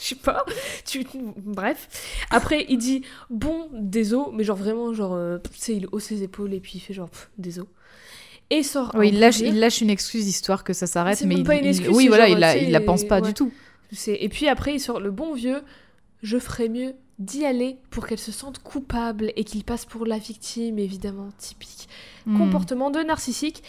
sais 0.00 0.14
pas. 0.16 0.44
Tu... 0.86 1.06
Bref. 1.36 1.88
Après, 2.30 2.64
il 2.68 2.78
dit 2.78 3.02
Bon, 3.30 3.68
désolé, 3.72 4.30
mais 4.32 4.44
genre 4.44 4.56
vraiment, 4.56 4.92
genre, 4.94 5.12
euh, 5.14 5.38
tu 5.52 5.58
sais, 5.58 5.76
il 5.76 5.86
hausse 5.92 6.04
ses 6.04 6.22
épaules 6.22 6.54
et 6.54 6.60
puis 6.60 6.72
il 6.76 6.80
fait 6.80 6.94
genre 6.94 7.10
Désolé. 7.36 7.68
Et 8.50 8.58
il 8.58 8.64
sort. 8.64 8.90
Oui, 8.94 9.08
il 9.08 9.18
lâche, 9.20 9.40
il 9.40 9.58
lâche 9.58 9.80
une 9.80 9.90
excuse 9.90 10.26
histoire 10.26 10.64
que 10.64 10.72
ça 10.72 10.86
s'arrête, 10.86 11.20
mais 11.22 11.28
même 11.28 11.38
il, 11.38 11.44
pas 11.44 11.56
une 11.56 11.64
il- 11.64 11.68
excuse, 11.68 11.90
oui, 11.94 12.08
voilà, 12.08 12.26
genre, 12.26 12.36
il 12.36 12.40
la, 12.40 12.56
il 12.56 12.70
la 12.70 12.80
pense 12.80 13.04
pas 13.04 13.20
ouais. 13.20 13.28
du 13.28 13.34
tout. 13.34 13.52
Et 14.06 14.28
puis 14.28 14.48
après, 14.48 14.74
il 14.74 14.80
sort 14.80 15.00
le 15.00 15.10
bon 15.10 15.34
vieux. 15.34 15.62
Je 16.22 16.38
ferais 16.38 16.68
mieux 16.68 16.94
d'y 17.18 17.44
aller 17.44 17.78
pour 17.90 18.06
qu'elle 18.06 18.18
se 18.18 18.32
sente 18.32 18.58
coupable 18.60 19.32
et 19.36 19.44
qu'il 19.44 19.64
passe 19.64 19.84
pour 19.84 20.06
la 20.06 20.18
victime, 20.18 20.78
évidemment, 20.78 21.28
typique. 21.38 21.88
Hmm. 22.26 22.38
Comportement 22.38 22.90
de 22.90 23.00
narcissique. 23.00 23.62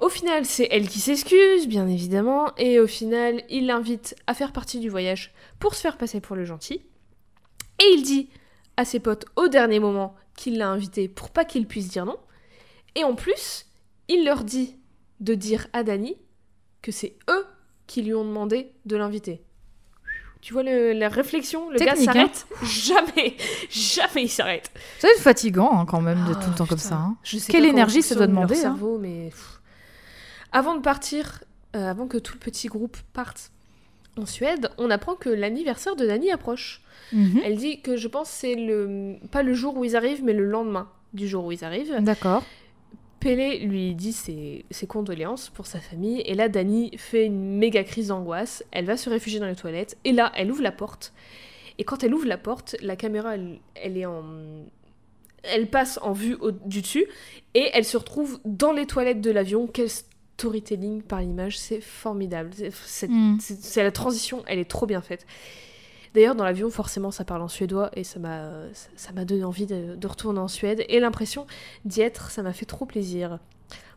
Au 0.00 0.08
final, 0.08 0.44
c'est 0.44 0.66
elle 0.70 0.88
qui 0.88 0.98
s'excuse, 0.98 1.68
bien 1.68 1.86
évidemment, 1.86 2.52
et 2.56 2.80
au 2.80 2.88
final, 2.88 3.42
il 3.48 3.66
l'invite 3.66 4.16
à 4.26 4.34
faire 4.34 4.52
partie 4.52 4.80
du 4.80 4.88
voyage 4.88 5.32
pour 5.60 5.74
se 5.74 5.80
faire 5.80 5.96
passer 5.96 6.20
pour 6.20 6.34
le 6.34 6.44
gentil. 6.44 6.82
Et 7.78 7.94
il 7.94 8.02
dit 8.02 8.28
à 8.76 8.84
ses 8.84 8.98
potes 8.98 9.26
au 9.36 9.48
dernier 9.48 9.78
moment 9.78 10.14
qu'il 10.36 10.58
l'a 10.58 10.68
invité 10.68 11.08
pour 11.08 11.30
pas 11.30 11.44
qu'ils 11.44 11.66
puissent 11.66 11.88
dire 11.88 12.04
non. 12.04 12.16
Et 12.96 13.04
en 13.04 13.14
plus, 13.14 13.66
il 14.12 14.24
leur 14.24 14.44
dit 14.44 14.76
de 15.20 15.34
dire 15.34 15.66
à 15.72 15.82
Dani 15.82 16.16
que 16.82 16.90
c'est 16.92 17.16
eux 17.30 17.46
qui 17.86 18.02
lui 18.02 18.14
ont 18.14 18.24
demandé 18.24 18.72
de 18.86 18.96
l'inviter. 18.96 19.42
Tu 20.40 20.52
vois 20.52 20.64
le- 20.64 20.92
la 20.92 21.08
réflexion 21.08 21.70
Le 21.70 21.78
Technique, 21.78 22.06
gars 22.10 22.22
hein. 22.24 22.30
s'arrête 22.32 22.46
Jamais 22.64 23.36
Jamais 23.70 24.24
il 24.24 24.28
s'arrête 24.28 24.72
C'est 24.98 25.14
fatigant 25.20 25.70
hein, 25.78 25.86
quand 25.86 26.00
même 26.00 26.24
de 26.26 26.32
Ah, 26.36 26.40
tout 26.42 26.50
le 26.50 26.56
temps 26.56 26.66
comme 26.66 26.78
ça. 26.78 26.96
hein. 26.96 27.16
Je 27.22 27.38
sais 27.38 27.52
Quelle 27.52 27.64
énergie 27.64 28.02
ça 28.02 28.16
doit 28.16 28.26
demander, 28.26 28.56
cerveau, 28.56 28.98
mais. 28.98 29.30
Avant 30.50 30.74
de 30.74 30.80
partir, 30.80 31.44
euh, 31.76 31.88
avant 31.88 32.06
que 32.08 32.18
tout 32.18 32.34
le 32.34 32.40
petit 32.40 32.66
groupe 32.68 32.96
parte 33.12 33.52
en 34.18 34.26
Suède, 34.26 34.70
on 34.78 34.90
apprend 34.90 35.14
que 35.14 35.28
l'anniversaire 35.30 35.94
de 35.96 36.04
Dani 36.06 36.30
approche. 36.32 36.82
Mhm. 37.12 37.40
Elle 37.44 37.56
dit 37.56 37.80
que 37.80 37.96
je 37.96 38.08
pense 38.08 38.28
que 38.28 38.34
c'est 38.36 38.54
le 38.56 39.16
pas 39.30 39.42
le 39.44 39.54
jour 39.54 39.76
où 39.76 39.84
ils 39.84 39.94
arrivent, 39.96 40.24
mais 40.24 40.32
le 40.32 40.44
lendemain 40.44 40.90
du 41.14 41.28
jour 41.28 41.44
où 41.44 41.52
ils 41.52 41.64
arrivent. 41.64 41.94
D'accord. 42.00 42.42
Pélé 43.22 43.58
lui 43.60 43.94
dit 43.94 44.12
ses, 44.12 44.64
ses 44.70 44.86
condoléances 44.86 45.48
pour 45.48 45.66
sa 45.66 45.78
famille, 45.80 46.20
et 46.22 46.34
là 46.34 46.48
Dani 46.48 46.90
fait 46.96 47.24
une 47.26 47.56
méga 47.58 47.84
crise 47.84 48.08
d'angoisse. 48.08 48.64
Elle 48.72 48.84
va 48.84 48.96
se 48.96 49.08
réfugier 49.08 49.38
dans 49.38 49.46
les 49.46 49.54
toilettes, 49.56 49.96
et 50.04 50.12
là 50.12 50.32
elle 50.34 50.50
ouvre 50.50 50.62
la 50.62 50.72
porte. 50.72 51.12
Et 51.78 51.84
quand 51.84 52.02
elle 52.02 52.14
ouvre 52.14 52.26
la 52.26 52.38
porte, 52.38 52.76
la 52.82 52.96
caméra 52.96 53.34
elle, 53.36 53.58
elle 53.76 53.96
est 53.96 54.06
en 54.06 54.24
elle 55.44 55.68
passe 55.68 55.98
en 56.02 56.12
vue 56.12 56.34
au- 56.40 56.52
du 56.52 56.82
dessus 56.82 57.04
et 57.54 57.68
elle 57.72 57.84
se 57.84 57.96
retrouve 57.96 58.38
dans 58.44 58.70
les 58.72 58.86
toilettes 58.86 59.20
de 59.20 59.30
l'avion. 59.32 59.66
Quel 59.66 59.88
storytelling 59.88 61.02
par 61.02 61.20
l'image, 61.20 61.58
c'est 61.58 61.80
formidable. 61.80 62.50
C'est- 62.54 63.08
c'est 63.40 63.82
la 63.82 63.90
transition, 63.90 64.44
elle 64.46 64.60
est 64.60 64.70
trop 64.70 64.86
bien 64.86 65.00
faite. 65.02 65.26
D'ailleurs, 66.14 66.34
dans 66.34 66.44
l'avion, 66.44 66.68
forcément, 66.70 67.10
ça 67.10 67.24
parle 67.24 67.42
en 67.42 67.48
suédois 67.48 67.90
et 67.94 68.04
ça 68.04 68.18
m'a 68.18 68.50
ça- 68.96 69.12
m'a 69.12 69.24
donné 69.24 69.44
envie 69.44 69.66
de, 69.66 69.94
de 69.96 70.06
retourner 70.06 70.40
en 70.40 70.48
Suède 70.48 70.84
et 70.88 71.00
l'impression 71.00 71.46
d'y 71.84 72.02
être, 72.02 72.30
ça 72.30 72.42
m'a 72.42 72.52
fait 72.52 72.66
trop 72.66 72.84
plaisir. 72.84 73.38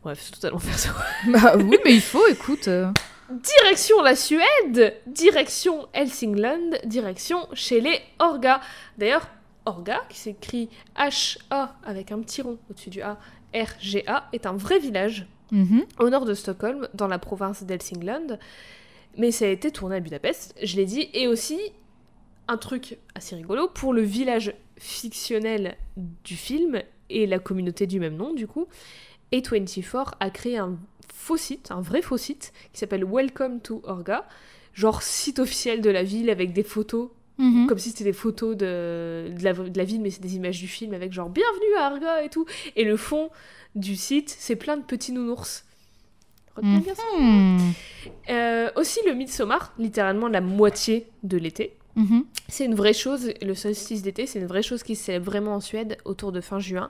Bref, 0.03 0.19
c'est 0.21 0.31
totalement 0.31 0.59
perso. 0.65 0.89
Bah 1.27 1.55
oui, 1.57 1.77
mais 1.83 1.93
il 1.93 2.01
faut, 2.01 2.25
écoute. 2.27 2.67
euh. 2.67 2.89
Direction 3.29 4.01
la 4.03 4.15
Suède, 4.15 4.93
direction 5.07 5.87
Helsingland, 5.93 6.77
direction 6.85 7.47
chez 7.53 7.81
les 7.81 7.99
Orga. 8.19 8.61
D'ailleurs, 8.99 9.27
Orga, 9.65 9.99
qui 10.09 10.19
s'écrit 10.19 10.69
H-A 10.95 11.75
avec 11.83 12.11
un 12.11 12.19
petit 12.19 12.43
rond 12.43 12.59
au-dessus 12.69 12.91
du 12.91 13.01
A, 13.01 13.17
R-G-A, 13.53 14.29
est 14.31 14.45
un 14.45 14.53
vrai 14.53 14.77
village 14.79 15.25
Mhm. 15.51 15.83
au 15.99 16.09
nord 16.09 16.25
de 16.25 16.33
Stockholm, 16.33 16.87
dans 16.93 17.07
la 17.07 17.19
province 17.19 17.63
d'Helsingland. 17.63 18.39
Mais 19.17 19.31
ça 19.31 19.45
a 19.45 19.47
été 19.47 19.71
tourné 19.71 19.95
à 19.97 19.99
Budapest, 19.99 20.53
je 20.63 20.75
l'ai 20.75 20.85
dit, 20.85 21.09
et 21.13 21.27
aussi 21.27 21.59
un 22.47 22.57
truc 22.57 22.97
assez 23.15 23.35
rigolo 23.35 23.67
pour 23.67 23.93
le 23.93 24.01
village 24.01 24.53
fictionnel 24.77 25.77
du 26.23 26.35
film 26.35 26.81
et 27.09 27.25
la 27.27 27.39
communauté 27.39 27.87
du 27.87 27.99
même 27.99 28.15
nom, 28.15 28.33
du 28.33 28.47
coup. 28.47 28.67
A24 29.31 30.13
a 30.19 30.29
créé 30.29 30.57
un 30.57 30.77
faux 31.13 31.37
site, 31.37 31.71
un 31.71 31.81
vrai 31.81 32.01
faux 32.01 32.17
site, 32.17 32.53
qui 32.73 32.79
s'appelle 32.79 33.03
Welcome 33.05 33.59
to 33.61 33.81
Orga, 33.83 34.27
genre 34.73 35.01
site 35.01 35.39
officiel 35.39 35.81
de 35.81 35.89
la 35.89 36.03
ville 36.03 36.29
avec 36.29 36.53
des 36.53 36.63
photos 36.63 37.09
Mhm. 37.37 37.67
comme 37.67 37.77
si 37.79 37.89
c'était 37.89 38.05
des 38.05 38.13
photos 38.13 38.55
de, 38.55 39.27
de, 39.37 39.43
la, 39.43 39.51
de 39.51 39.77
la 39.77 39.83
ville, 39.83 39.99
mais 39.99 40.09
c'est 40.09 40.21
des 40.21 40.37
images 40.37 40.57
du 40.57 40.69
film 40.69 40.93
avec 40.93 41.11
genre 41.11 41.29
bienvenue 41.29 41.75
à 41.77 41.87
Arga 41.87 42.23
et 42.23 42.29
tout. 42.29 42.45
Et 42.77 42.85
le 42.85 42.95
fond 42.95 43.29
du 43.75 43.97
site, 43.97 44.33
c'est 44.39 44.55
plein 44.55 44.77
de 44.77 44.83
petits 44.83 45.11
nounours. 45.11 45.65
Retenez 46.55 46.79
bien 46.79 46.95
ça. 46.95 47.03
Hmm. 47.19 47.57
Euh, 48.29 48.69
aussi 48.77 48.99
le 49.05 49.13
Midsommar, 49.15 49.73
littéralement 49.77 50.29
la 50.29 50.39
moitié 50.39 51.07
de 51.23 51.35
l'été. 51.35 51.75
Mhm. 51.95 52.25
C'est 52.49 52.65
une 52.65 52.75
vraie 52.75 52.93
chose, 52.93 53.31
le 53.41 53.53
solstice 53.55 54.01
d'été, 54.01 54.25
c'est 54.27 54.39
une 54.39 54.47
vraie 54.47 54.61
chose 54.63 54.83
qui 54.83 54.95
se 54.95 55.05
célèbre 55.05 55.25
vraiment 55.25 55.55
en 55.55 55.59
Suède 55.61 55.97
autour 56.05 56.31
de 56.31 56.41
fin 56.41 56.59
juin. 56.59 56.89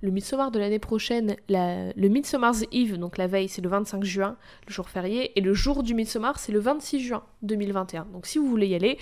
Le 0.00 0.10
Midsommar 0.10 0.50
de 0.50 0.58
l'année 0.58 0.78
prochaine, 0.78 1.36
la- 1.48 1.92
le 1.92 2.08
Midsommar's 2.08 2.64
Eve, 2.72 2.98
donc 2.98 3.16
la 3.18 3.26
veille, 3.26 3.48
c'est 3.48 3.62
le 3.62 3.68
25 3.68 4.04
juin, 4.04 4.36
le 4.68 4.72
jour 4.72 4.88
férié, 4.88 5.32
et 5.36 5.40
le 5.40 5.54
jour 5.54 5.82
du 5.82 5.94
Midsommar, 5.94 6.38
c'est 6.38 6.52
le 6.52 6.58
26 6.60 7.00
juin 7.00 7.22
2021. 7.42 8.06
Donc 8.12 8.26
si 8.26 8.38
vous 8.38 8.46
voulez 8.48 8.66
y 8.68 8.74
aller, 8.74 8.98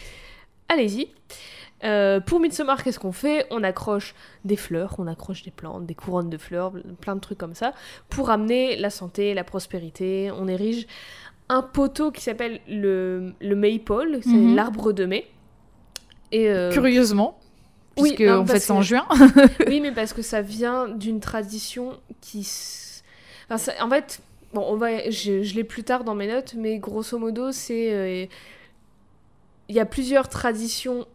allez-y. 0.68 1.09
Euh, 1.84 2.20
pour 2.20 2.38
Midsommar, 2.38 2.82
qu'est-ce 2.84 3.00
qu'on 3.00 3.11
fait? 3.12 3.44
On 3.50 3.64
accroche 3.64 4.14
des 4.44 4.55
fleurs, 4.57 4.94
on 4.98 5.09
accroche 5.09 5.42
des 5.42 5.50
plantes, 5.50 5.84
des 5.84 5.96
couronnes 5.96 6.30
de 6.30 6.38
fleurs, 6.38 6.72
plein 7.00 7.16
de 7.16 7.20
trucs 7.20 7.38
comme 7.38 7.55
ça, 7.57 7.72
pour 8.09 8.30
amener 8.30 8.76
la 8.76 8.88
santé, 8.90 9.34
la 9.34 9.42
prospérité. 9.44 10.30
On 10.30 10.46
érige 10.46 10.86
un 11.48 11.62
poteau 11.62 12.12
qui 12.12 12.22
s'appelle 12.22 12.61
le, 12.68 13.32
le 13.40 13.57
Maypole, 13.57 14.20
c'est 14.22 14.30
Mhm. 14.30 14.55
l'arbre 14.55 14.92
de 14.92 15.05
mai. 15.05 15.26
Et 16.33 16.49
euh, 16.49 16.70
Curieusement. 16.72 17.39
oui, 17.99 18.14
Puisque 18.14 18.28
non, 18.28 18.41
on 18.41 18.47
fait 18.47 18.59
ça 18.59 18.74
en 18.74 18.78
que- 18.78 18.85
juin. 18.85 19.07
oui, 19.68 19.80
mais 19.80 19.93
parce 19.93 20.12
que 20.12 20.22
ça 20.22 20.43
vient 20.43 20.89
d'une 20.89 21.20
tradition 21.20 21.99
qui. 22.20 22.41
s- 22.41 23.03
Enfin, 23.47 23.59
ça- 23.59 23.85
en 23.85 23.89
fait, 23.91 24.20
bon, 24.55 24.64
on 24.66 24.76
va, 24.76 25.09
je, 25.11 25.43
je 25.43 25.55
l'ai 25.55 25.64
plus 25.64 25.85
tard 25.85 26.05
dans 26.05 26.14
mes 26.14 26.26
notes, 26.26 26.55
mais 26.57 26.78
grosso 26.78 27.18
modo, 27.18 27.53
c'est. 27.53 27.93
euh, 27.93 28.26
Il 29.68 29.76
y 29.76 29.80
a 29.80 29.87
plusieurs 29.87 30.28
traditions, 30.28 31.07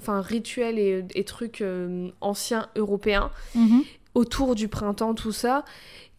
enfin, 0.00 0.20
rituels 0.20 0.78
et, 0.78 1.04
et 1.14 1.24
trucs 1.24 1.60
euh, 1.60 2.08
anciens 2.20 2.68
européens 2.76 3.30
Mhm. 3.54 3.82
autour 4.14 4.54
du 4.54 4.68
printemps, 4.68 5.14
tout 5.14 5.32
ça, 5.32 5.64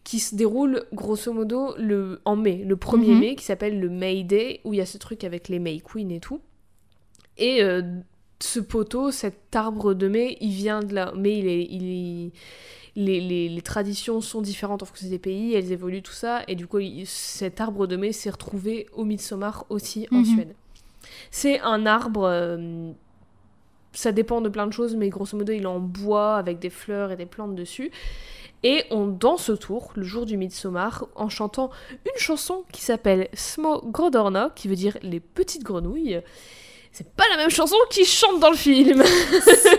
qui 0.04 0.18
se 0.20 0.34
déroule 0.36 0.84
grosso 0.92 1.32
modo 1.32 1.74
le, 1.78 2.20
en 2.24 2.36
mai, 2.36 2.62
le 2.64 2.76
1er 2.76 3.12
Mhm. 3.14 3.18
mai, 3.20 3.34
qui 3.36 3.44
s'appelle 3.44 3.80
le 3.80 3.88
May 3.88 4.22
Day, 4.24 4.60
où 4.64 4.72
il 4.72 4.76
y 4.76 4.80
a 4.80 4.86
ce 4.86 4.98
truc 4.98 5.24
avec 5.24 5.48
les 5.48 5.58
May 5.58 5.80
Queen 5.80 6.10
et 6.12 6.20
tout. 6.20 6.40
Et 7.38 7.62
euh, 7.62 7.82
ce 8.40 8.60
poteau, 8.60 9.10
cet 9.10 9.54
arbre 9.56 9.94
de 9.94 10.08
mai, 10.08 10.36
il 10.40 10.50
vient 10.50 10.80
de 10.80 10.94
là. 10.94 11.12
Mais 11.16 11.38
il 11.38 11.46
est. 11.46 11.66
Il 11.70 11.84
est- 11.84 12.32
les, 12.98 13.20
les- 13.20 13.48
les 13.50 13.60
traditions 13.60 14.22
sont 14.22 14.40
différentes 14.40 14.82
en 14.82 14.86
fonction 14.86 15.08
des 15.10 15.18
pays, 15.18 15.52
elles 15.52 15.70
évoluent, 15.70 16.00
tout 16.00 16.12
ça. 16.14 16.42
Et 16.48 16.54
du 16.54 16.66
coup, 16.66 16.78
il- 16.78 17.06
cet 17.06 17.60
arbre 17.60 17.86
de 17.86 17.94
mai 17.96 18.12
s'est 18.12 18.30
retrouvé 18.30 18.86
au 18.94 19.04
Midsommar 19.04 19.66
aussi 19.68 20.06
en 20.12 20.16
Mhm. 20.20 20.24
Suède. 20.24 20.54
C'est 21.30 21.60
un 21.60 21.84
arbre. 21.86 22.24
euh, 22.24 22.92
ça 23.92 24.12
dépend 24.12 24.40
de 24.42 24.48
plein 24.48 24.66
de 24.66 24.72
choses, 24.72 24.94
mais 24.96 25.08
grosso 25.10 25.36
modo, 25.36 25.52
il 25.52 25.62
est 25.62 25.66
en 25.66 25.78
bois 25.80 26.36
avec 26.36 26.58
des 26.58 26.70
fleurs 26.70 27.12
et 27.12 27.16
des 27.16 27.24
plantes 27.26 27.54
dessus. 27.54 27.90
Et 28.62 28.84
on 28.90 29.06
danse 29.06 29.48
autour 29.50 29.92
le 29.94 30.02
jour 30.02 30.24
du 30.26 30.36
Midsommar 30.38 31.06
en 31.14 31.28
chantant 31.28 31.70
une 32.04 32.18
chanson 32.18 32.64
qui 32.72 32.80
s'appelle 32.82 33.28
Smo 33.34 33.82
Grodorna, 33.86 34.50
qui 34.56 34.68
veut 34.68 34.74
dire 34.74 34.96
les 35.02 35.20
petites 35.20 35.62
grenouilles. 35.64 36.20
C'est 36.96 37.12
pas 37.14 37.24
la 37.30 37.36
même 37.36 37.50
chanson 37.50 37.76
qu'ils 37.90 38.06
chantent 38.06 38.40
dans 38.40 38.48
le 38.48 38.56
film. 38.56 39.02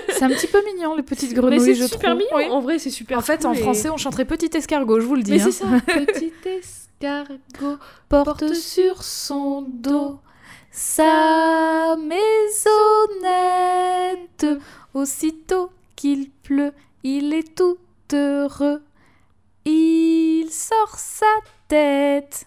C'est 0.10 0.22
un 0.22 0.30
petit 0.30 0.46
peu 0.46 0.64
mignon, 0.64 0.96
les 0.96 1.02
petites 1.02 1.32
Mais 1.32 1.38
grenouilles, 1.38 1.60
c'est 1.62 1.74
je 1.74 1.86
super 1.88 2.12
trouve. 2.12 2.18
mignon. 2.24 2.36
Oui. 2.36 2.46
En 2.52 2.62
vrai, 2.62 2.78
c'est 2.78 2.92
super. 2.92 3.18
En 3.18 3.22
fait, 3.22 3.44
en 3.44 3.54
et- 3.54 3.58
français, 3.58 3.90
on 3.90 3.98
chanterait 3.98 4.26
petit 4.26 4.56
escargot, 4.56 5.00
je 5.00 5.06
vous 5.08 5.16
le 5.16 5.24
dis. 5.24 5.32
Mais 5.32 5.42
hein. 5.42 5.46
c'est 5.46 5.52
ça. 5.52 5.66
Petit 5.88 6.32
escargot. 6.46 7.78
porte 8.08 8.54
sur 8.54 9.02
son 9.02 9.64
dos 9.68 10.20
sa 10.70 11.96
maisonnette. 13.28 14.46
Aussitôt 14.94 15.72
qu'il 15.96 16.30
pleut, 16.30 16.72
il 17.04 17.34
est 17.34 17.56
tout 17.56 17.78
heureux. 18.14 18.84
Il 19.66 20.50
sort 20.52 20.98
sa 20.98 21.26
tête. 21.68 22.47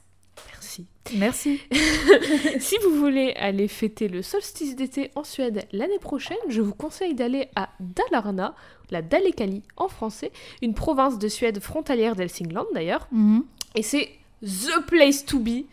Merci. 1.14 1.60
Si 2.60 2.76
vous 2.84 2.96
voulez 2.96 3.32
aller 3.36 3.68
fêter 3.68 4.08
le 4.08 4.22
solstice 4.22 4.76
d'été 4.76 5.10
en 5.14 5.24
Suède 5.24 5.66
l'année 5.72 5.98
prochaine, 5.98 6.36
je 6.48 6.60
vous 6.60 6.74
conseille 6.74 7.14
d'aller 7.14 7.48
à 7.56 7.70
Dalarna, 7.80 8.54
la 8.90 9.02
Dalekalli 9.02 9.62
en 9.76 9.88
français, 9.88 10.30
une 10.62 10.74
province 10.74 11.18
de 11.18 11.28
Suède 11.28 11.60
frontalière 11.60 12.16
d'Helsingland 12.16 12.66
d'ailleurs. 12.74 13.08
Mhm. 13.12 13.44
Et 13.74 13.82
c'est 13.82 14.10
the 14.42 14.84
place 14.86 15.24
to 15.24 15.38
be 15.38 15.64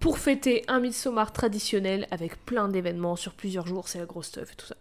pour 0.00 0.18
fêter 0.18 0.64
un 0.68 0.80
Midsommar 0.80 1.32
traditionnel 1.32 2.06
avec 2.10 2.44
plein 2.44 2.68
d'événements 2.68 3.16
sur 3.16 3.32
plusieurs 3.32 3.66
jours, 3.66 3.88
c'est 3.88 3.98
la 3.98 4.06
grosse 4.06 4.26
stuff 4.26 4.52
et 4.52 4.56
tout 4.56 4.66
ça. 4.66 4.76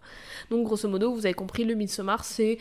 Donc 0.49 0.66
grosso 0.66 0.89
modo, 0.89 1.14
vous 1.14 1.26
avez 1.26 1.34
compris, 1.34 1.64
le 1.64 1.76
Midsommar 1.76 2.26
c'est 2.26 2.58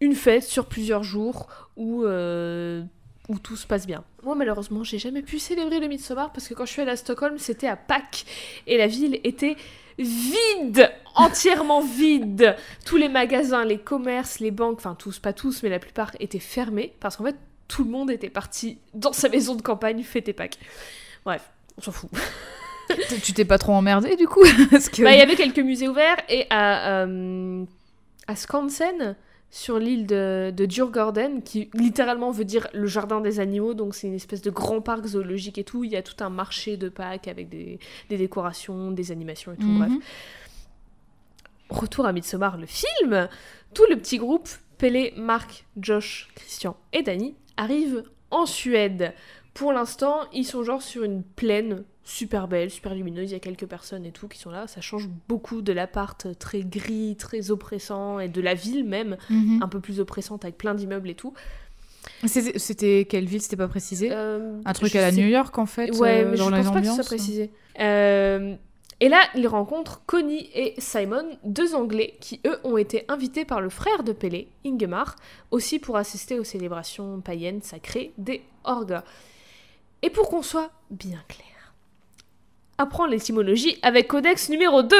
une 0.00 0.14
fête 0.14 0.42
sur 0.42 0.66
plusieurs 0.66 1.04
jours 1.04 1.46
où, 1.76 2.04
euh, 2.04 2.82
où 3.28 3.38
tout 3.38 3.56
se 3.56 3.66
passe 3.66 3.86
bien. 3.86 4.04
Moi 4.22 4.34
malheureusement, 4.34 4.84
j'ai 4.84 4.98
jamais 4.98 5.22
pu 5.22 5.38
célébrer 5.38 5.80
le 5.80 5.88
Midsommar 5.88 6.32
parce 6.32 6.48
que 6.48 6.54
quand 6.54 6.66
je 6.66 6.72
suis 6.72 6.82
allée 6.82 6.90
à 6.90 6.96
Stockholm, 6.96 7.38
c'était 7.38 7.68
à 7.68 7.76
Pâques 7.76 8.24
et 8.66 8.76
la 8.78 8.86
ville 8.86 9.20
était 9.24 9.56
vide, 9.98 10.90
entièrement 11.14 11.80
vide. 11.80 12.56
Tous 12.84 12.96
les 12.96 13.08
magasins, 13.08 13.64
les 13.64 13.78
commerces, 13.78 14.40
les 14.40 14.50
banques, 14.50 14.78
enfin 14.78 14.94
tous, 14.94 15.18
pas 15.18 15.32
tous, 15.32 15.62
mais 15.62 15.68
la 15.68 15.78
plupart 15.78 16.12
étaient 16.20 16.38
fermés 16.38 16.94
parce 17.00 17.16
qu'en 17.16 17.24
fait 17.24 17.36
tout 17.68 17.84
le 17.84 17.90
monde 17.90 18.10
était 18.10 18.30
parti 18.30 18.78
dans 18.92 19.12
sa 19.12 19.28
maison 19.28 19.54
de 19.54 19.62
campagne 19.62 20.02
fêter 20.02 20.32
Pâques. 20.32 20.58
Bref, 21.24 21.50
on 21.78 21.80
s'en 21.80 21.92
fout. 21.92 22.10
tu 23.22 23.32
t'es 23.32 23.44
pas 23.44 23.58
trop 23.58 23.72
emmerdé 23.72 24.16
du 24.16 24.26
coup 24.26 24.44
Parce 24.70 24.88
que... 24.88 25.02
Bah, 25.02 25.12
il 25.12 25.18
y 25.18 25.22
avait 25.22 25.36
quelques 25.36 25.60
musées 25.60 25.88
ouverts 25.88 26.18
et 26.28 26.46
à, 26.50 27.04
euh, 27.04 27.64
à 28.26 28.36
Skansen, 28.36 29.16
sur 29.54 29.78
l'île 29.78 30.06
de, 30.06 30.50
de 30.56 30.64
Djurgården, 30.64 31.42
qui 31.42 31.68
littéralement 31.74 32.30
veut 32.30 32.46
dire 32.46 32.68
le 32.72 32.86
jardin 32.86 33.20
des 33.20 33.38
animaux, 33.38 33.74
donc 33.74 33.94
c'est 33.94 34.06
une 34.06 34.14
espèce 34.14 34.40
de 34.40 34.50
grand 34.50 34.80
parc 34.80 35.04
zoologique 35.04 35.58
et 35.58 35.64
tout. 35.64 35.84
Il 35.84 35.92
y 35.92 35.96
a 35.96 36.02
tout 36.02 36.24
un 36.24 36.30
marché 36.30 36.78
de 36.78 36.88
Pâques 36.88 37.28
avec 37.28 37.50
des, 37.50 37.78
des 38.08 38.16
décorations, 38.16 38.90
des 38.92 39.12
animations 39.12 39.52
et 39.52 39.56
tout, 39.56 39.66
Mhm. 39.66 39.78
bref. 39.78 39.92
Retour 41.68 42.06
à 42.06 42.12
Midsommar, 42.12 42.56
le 42.56 42.66
film. 42.66 43.28
Tout 43.74 43.84
le 43.90 43.96
petit 43.96 44.16
groupe, 44.18 44.48
Pelle, 44.78 45.12
Marc, 45.16 45.66
Josh, 45.78 46.28
Christian 46.34 46.74
et 46.94 47.02
Danny, 47.02 47.34
arrivent 47.58 48.04
en 48.30 48.46
Suède. 48.46 49.12
Pour 49.54 49.72
l'instant, 49.72 50.20
ils 50.32 50.44
sont 50.46 50.62
genre 50.62 50.82
sur 50.82 51.04
une 51.04 51.22
plaine 51.22 51.84
super 52.04 52.48
belle, 52.48 52.70
super 52.70 52.94
lumineuse. 52.94 53.30
Il 53.30 53.34
y 53.34 53.36
a 53.36 53.40
quelques 53.40 53.66
personnes 53.66 54.04
et 54.06 54.10
tout 54.12 54.26
qui 54.28 54.38
sont 54.38 54.50
là. 54.50 54.66
Ça 54.66 54.80
change 54.80 55.08
beaucoup 55.28 55.62
de 55.62 55.72
l'appart 55.72 56.26
très 56.38 56.62
gris, 56.62 57.16
très 57.18 57.50
oppressant 57.50 58.18
et 58.18 58.28
de 58.28 58.40
la 58.40 58.54
ville 58.54 58.84
même, 58.84 59.16
Mhm. 59.30 59.62
un 59.62 59.68
peu 59.68 59.78
plus 59.80 60.00
oppressante 60.00 60.44
avec 60.44 60.56
plein 60.58 60.74
d'immeubles 60.74 61.10
et 61.10 61.14
tout. 61.14 61.32
C'était- 62.26 63.04
quelle 63.08 63.26
ville? 63.26 63.40
C'était 63.42 63.56
pas 63.56 63.68
précisé? 63.68 64.08
Euh, 64.10 64.58
Un 64.64 64.72
truc 64.72 64.96
à 64.96 65.00
la 65.02 65.10
sais 65.12 65.20
New 65.20 65.28
York 65.28 65.56
en 65.58 65.66
fait 65.66 65.90
Ouais, 65.96 66.24
euh, 66.24 66.30
mais 66.30 66.36
je 66.36 66.42
pense 66.42 66.70
pas 66.72 66.80
que 66.80 66.86
ce 66.86 66.94
soit 66.94 67.04
précisé. 67.04 67.50
Euh, 67.78 68.54
et 69.00 69.08
là, 69.08 69.20
ils 69.36 69.46
rencontrent 69.46 70.02
Connie 70.06 70.48
et 70.54 70.74
Simon, 70.78 71.24
deux 71.44 71.74
Anglais 71.74 72.14
qui, 72.20 72.40
eux, 72.46 72.58
ont 72.64 72.76
été 72.76 73.04
invités 73.08 73.44
par 73.44 73.60
le 73.60 73.68
frère 73.68 74.02
de 74.02 74.12
Pelle, 74.12 74.46
Ingemar, 74.66 75.14
aussi 75.52 75.78
pour 75.78 75.96
assister 75.96 76.38
aux 76.40 76.44
célébrations 76.44 77.20
païennes 77.20 77.62
sacrées 77.62 78.12
des 78.18 78.42
Orga. 78.64 79.04
Et 80.02 80.10
pour 80.10 80.28
qu'on 80.28 80.42
soit 80.42 80.70
bien 80.90 81.22
clair, 81.28 81.74
apprends 82.78 83.06
l'étymologie 83.06 83.78
avec 83.82 84.08
codex 84.08 84.48
numéro 84.48 84.82
2. 84.82 84.96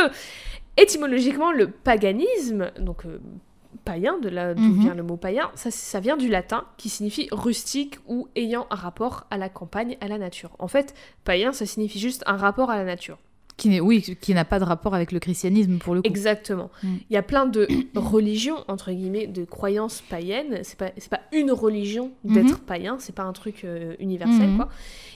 Étymologiquement, 0.76 1.52
le 1.52 1.70
paganisme, 1.70 2.70
donc 2.78 3.04
euh, 3.04 3.18
païen, 3.84 4.18
de 4.18 4.28
là 4.28 4.54
d'où 4.54 4.62
Mhm. 4.62 4.80
vient 4.80 4.94
le 4.94 5.02
mot 5.02 5.16
païen, 5.16 5.50
ça, 5.54 5.70
ça 5.70 6.00
vient 6.00 6.16
du 6.16 6.28
latin 6.28 6.64
qui 6.78 6.88
signifie 6.88 7.28
rustique 7.30 7.98
ou 8.06 8.28
ayant 8.36 8.66
un 8.70 8.76
rapport 8.76 9.26
à 9.30 9.36
la 9.36 9.48
campagne, 9.48 9.96
à 10.00 10.08
la 10.08 10.18
nature. 10.18 10.50
En 10.58 10.68
fait, 10.68 10.94
païen, 11.24 11.52
ça 11.52 11.66
signifie 11.66 11.98
juste 11.98 12.22
un 12.26 12.36
rapport 12.36 12.70
à 12.70 12.76
la 12.78 12.84
nature. 12.84 13.18
Qui 13.56 13.68
n'est- 13.68 13.80
oui, 13.80 14.00
qui 14.20 14.34
n'a 14.34 14.44
pas 14.44 14.58
de 14.58 14.64
rapport 14.64 14.94
avec 14.94 15.12
le 15.12 15.20
christianisme 15.20 15.78
pour 15.78 15.94
le 15.94 16.00
coup. 16.02 16.08
Exactement. 16.08 16.70
Mm. 16.82 16.94
Il 17.10 17.14
y 17.14 17.16
a 17.16 17.22
plein 17.22 17.46
de 17.46 17.68
religions, 17.94 18.56
entre 18.68 18.90
guillemets, 18.92 19.26
de 19.26 19.44
croyances 19.44 20.00
païennes. 20.00 20.60
C'est 20.62 20.78
pas, 20.78 20.90
c'est 20.96 21.10
pas 21.10 21.20
une 21.32 21.52
religion 21.52 22.10
d'être 22.24 22.60
païen, 22.60 22.96
c'est 22.98 23.14
pas 23.14 23.24
un 23.24 23.32
truc 23.32 23.64
euh, 23.64 23.94
universel, 24.00 24.48
Mhm. 24.48 24.56
quoi. 24.56 24.68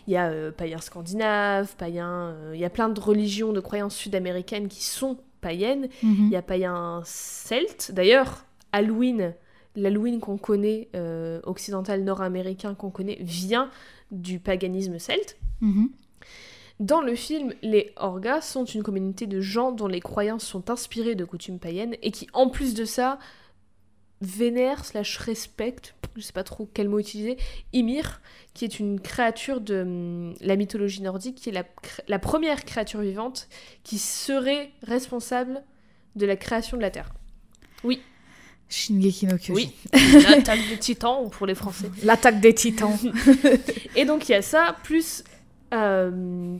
Il 0.07 0.13
y 0.13 0.17
a 0.17 0.29
euh, 0.29 0.53
païen 0.53 0.79
scandinave, 0.79 1.75
païen. 1.77 2.09
euh, 2.37 2.53
il 2.55 2.61
y 2.61 2.65
a 2.65 2.71
plein 2.71 2.89
de 2.89 3.01
religions, 3.01 3.53
de 3.53 3.61
croyances 3.61 3.97
sud-américaines 3.97 4.69
qui 4.69 4.85
sont 4.85 5.17
païennes. 5.41 5.89
Mhm. 6.03 6.27
Il 6.27 6.31
y 6.31 6.37
a 6.37 6.43
païen 6.43 7.01
celte. 7.05 7.91
D'ailleurs, 7.95 8.45
Halloween, 8.73 9.33
l'Halloween 9.77 10.21
qu'on 10.21 10.37
connaît, 10.39 10.89
euh, 10.95 11.41
occidental 11.45 12.05
nord-américain 12.05 12.75
qu'on 12.75 12.91
connaît, 12.91 13.19
vient 13.21 13.71
du 14.13 14.39
paganisme 14.39 14.99
celte. 14.99 15.37
Dans 16.79 17.01
le 17.01 17.15
film, 17.15 17.55
les 17.63 17.93
Orgas 17.97 18.43
sont 18.43 18.65
une 18.65 18.83
communauté 18.83 19.27
de 19.27 19.41
gens 19.41 19.73
dont 19.73 19.87
les 19.87 20.01
croyances 20.01 20.45
sont 20.45 20.71
inspirées 20.71 21.15
de 21.15 21.25
coutumes 21.25 21.59
païennes 21.59 21.97
et 22.03 22.11
qui, 22.11 22.27
en 22.35 22.51
plus 22.51 22.75
de 22.75 22.85
ça, 22.85 23.19
vénèrent 24.21 24.85
slash 24.85 25.17
respectent, 25.19 25.95
je 26.17 26.23
sais 26.23 26.33
pas 26.33 26.45
trop 26.45 26.69
quel 26.73 26.89
mot 26.89 26.99
utiliser, 26.99 27.39
Ymir, 27.73 28.21
qui 28.55 28.65
est 28.65 28.79
une 28.79 29.01
créature 29.01 29.61
de 29.61 29.83
hum, 29.83 30.35
la 30.41 30.57
mythologie 30.57 31.03
nordique, 31.03 31.37
qui 31.37 31.51
est 31.51 31.65
la, 32.09 32.19
première 32.19 32.65
créature 32.65 33.01
vivante 33.01 33.49
qui 33.83 33.99
serait 33.99 34.71
responsable 34.83 35.63
de 36.15 36.27
la 36.27 36.37
création 36.37 36.77
de 36.77 36.83
la 36.83 36.91
Terre. 36.91 37.13
Shingeki 38.69 39.27
no 39.27 39.37
Kyojin. 39.37 39.55
Oui, 39.55 39.73
l'attaque 40.25 40.69
des 40.69 40.79
titans 40.79 41.31
pour 41.31 41.47
les 41.47 41.55
Français. 41.55 41.91
L'attaque 42.03 42.41
des 42.41 42.53
titans. 42.53 42.99
Et 43.97 44.05
donc 44.05 44.29
il 44.29 44.33
y 44.33 44.35
a 44.35 44.43
ça, 44.43 44.77
plus 44.83 45.23
euh, 45.85 46.57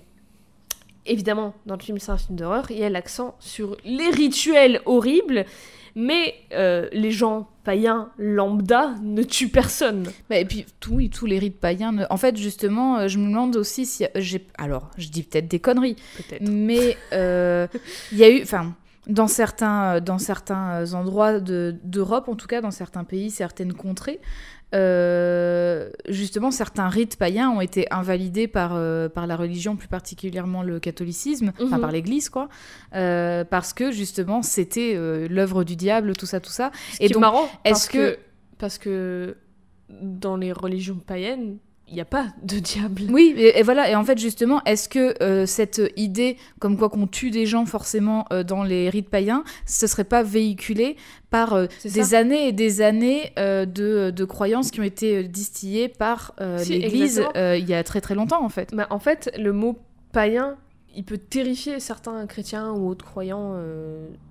évidemment 1.07 1.55
dans 1.67 1.77
le 1.77 1.83
film 1.83 1.99
c'est 1.99 2.11
un 2.13 2.19
film 2.19 2.37
d'horreur, 2.39 2.67
il 2.71 2.79
y 2.79 2.85
a 2.85 2.91
l'accent 2.91 3.37
sur 3.39 3.77
les 3.85 4.11
rituels 4.11 4.81
horribles, 4.87 5.45
mais 5.95 6.35
euh, 6.53 6.89
les 6.93 7.11
gens 7.11 7.49
païens 7.65 8.11
lambda 8.19 8.95
ne 9.03 9.23
tuent 9.23 9.49
personne. 9.49 10.05
Bah, 10.29 10.37
et 10.37 10.45
puis 10.45 10.67
tout, 10.79 10.95
oui, 10.95 11.11
tous 11.11 11.27
les 11.27 11.39
rites 11.39 11.59
païens. 11.59 11.93
ne- 11.93 12.05
En 12.11 12.17
fait, 12.17 12.37
justement, 12.37 12.99
euh, 12.99 13.09
je 13.09 13.19
me 13.19 13.29
demande 13.29 13.57
aussi 13.57 13.87
si 13.87 14.05
j'ai. 14.15 14.47
Alors, 14.59 14.91
je 14.99 15.09
dis 15.09 15.23
peut-être 15.23 15.49
des 15.49 15.59
conneries, 15.59 15.97
Peut-être. 16.17 16.43
mais 16.49 16.97
euh, 17.13 17.67
il 18.13 18.19
y 18.19 18.25
a 18.25 18.31
eu, 18.31 18.43
enfin, 18.43 18.75
dans 19.09 19.27
certains, 19.27 20.01
dans 20.01 20.19
certains 20.19 20.93
endroits 20.93 21.41
de- 21.41 21.75
d'Europe, 21.83 22.29
en 22.29 22.35
tout 22.37 22.47
cas, 22.47 22.61
dans 22.61 22.71
certains 22.71 23.05
pays, 23.05 23.31
certaines 23.31 23.73
contrées, 23.73 24.21
euh, 24.77 25.91
justement, 26.09 26.51
certains 26.51 26.89
rites 26.89 27.17
païens 27.17 27.51
ont 27.51 27.61
été 27.61 27.87
invalidés 27.91 28.49
par, 28.49 28.73
euh, 28.75 29.09
par 29.09 29.27
la 29.27 29.37
religion, 29.37 29.77
plus 29.77 29.89
particulièrement 29.89 30.63
le 30.63 30.79
catholicisme, 30.81 31.53
enfin 31.63 31.77
Mhm. 31.77 31.81
par 31.81 31.93
l'Église, 31.93 32.29
quoi, 32.29 32.49
euh, 32.95 33.45
parce 33.45 33.73
que 33.73 33.91
justement, 33.91 34.43
c'était 34.43 34.95
l'œuvre 35.29 35.65
du 35.65 35.77
diable, 35.77 36.17
tout 36.17 36.27
ça, 36.27 36.41
tout 36.41 36.51
ça. 36.51 36.71
Ce 36.93 37.03
Et 37.03 37.07
qui 37.07 37.13
donc, 37.15 37.21
est 37.21 37.27
marrant, 37.27 37.49
est-ce 37.65 37.89
que... 37.89 38.19
parce 38.59 38.79
que 38.79 39.37
dans 40.03 40.37
les 40.37 40.53
religions 40.53 41.01
païennes, 41.07 41.59
il 41.89 41.95
n'y 41.95 42.01
a 42.01 42.05
pas 42.05 42.27
de 42.43 42.59
diable. 42.61 43.03
Oui, 43.11 43.35
et, 43.37 43.59
et 43.59 43.63
voilà. 43.63 43.89
Et 43.91 43.95
en 43.95 44.05
fait, 44.05 44.19
justement, 44.19 44.63
est-ce 44.65 44.89
que 44.89 45.23
euh, 45.23 45.47
cette 45.47 45.81
idée, 45.97 46.37
comme 46.59 46.77
quoi 46.77 46.89
qu'on 46.89 47.07
tue 47.07 47.31
des 47.31 47.47
gens 47.47 47.65
forcément 47.65 48.27
euh, 48.33 48.43
dans 48.43 48.65
les 48.65 48.91
rites 48.91 49.09
païens, 49.09 49.45
ce 49.67 49.87
serait 49.87 50.05
pas 50.05 50.23
véhiculé 50.23 50.97
par 51.31 51.55
euh, 51.55 51.67
des 51.85 52.03
ça. 52.03 52.19
années 52.19 52.49
et 52.49 52.53
des 52.53 52.81
années 52.81 53.33
de, 53.37 54.11
de 54.11 54.25
croyances 54.25 54.71
qui 54.71 54.81
ont 54.81 54.85
été 54.85 55.25
distillées 55.25 55.89
par 55.89 56.35
Si, 56.59 56.79
l'Église 56.79 57.23
il 57.35 57.69
y 57.69 57.75
a 57.75 57.85
très 57.85 58.01
très 58.01 58.15
longtemps, 58.15 58.45
en 58.45 58.49
fait. 58.49 58.75
Bah, 58.75 58.87
en 58.91 58.99
fait, 58.99 59.31
le 59.39 59.53
mot 59.53 59.79
païen, 60.13 60.57
il 60.95 61.05
peut 61.05 61.19
terrifier 61.19 61.79
certains 61.81 62.27
chrétiens 62.27 62.73
ou 62.73 62.89
autres 62.89 63.05
croyants, 63.05 63.57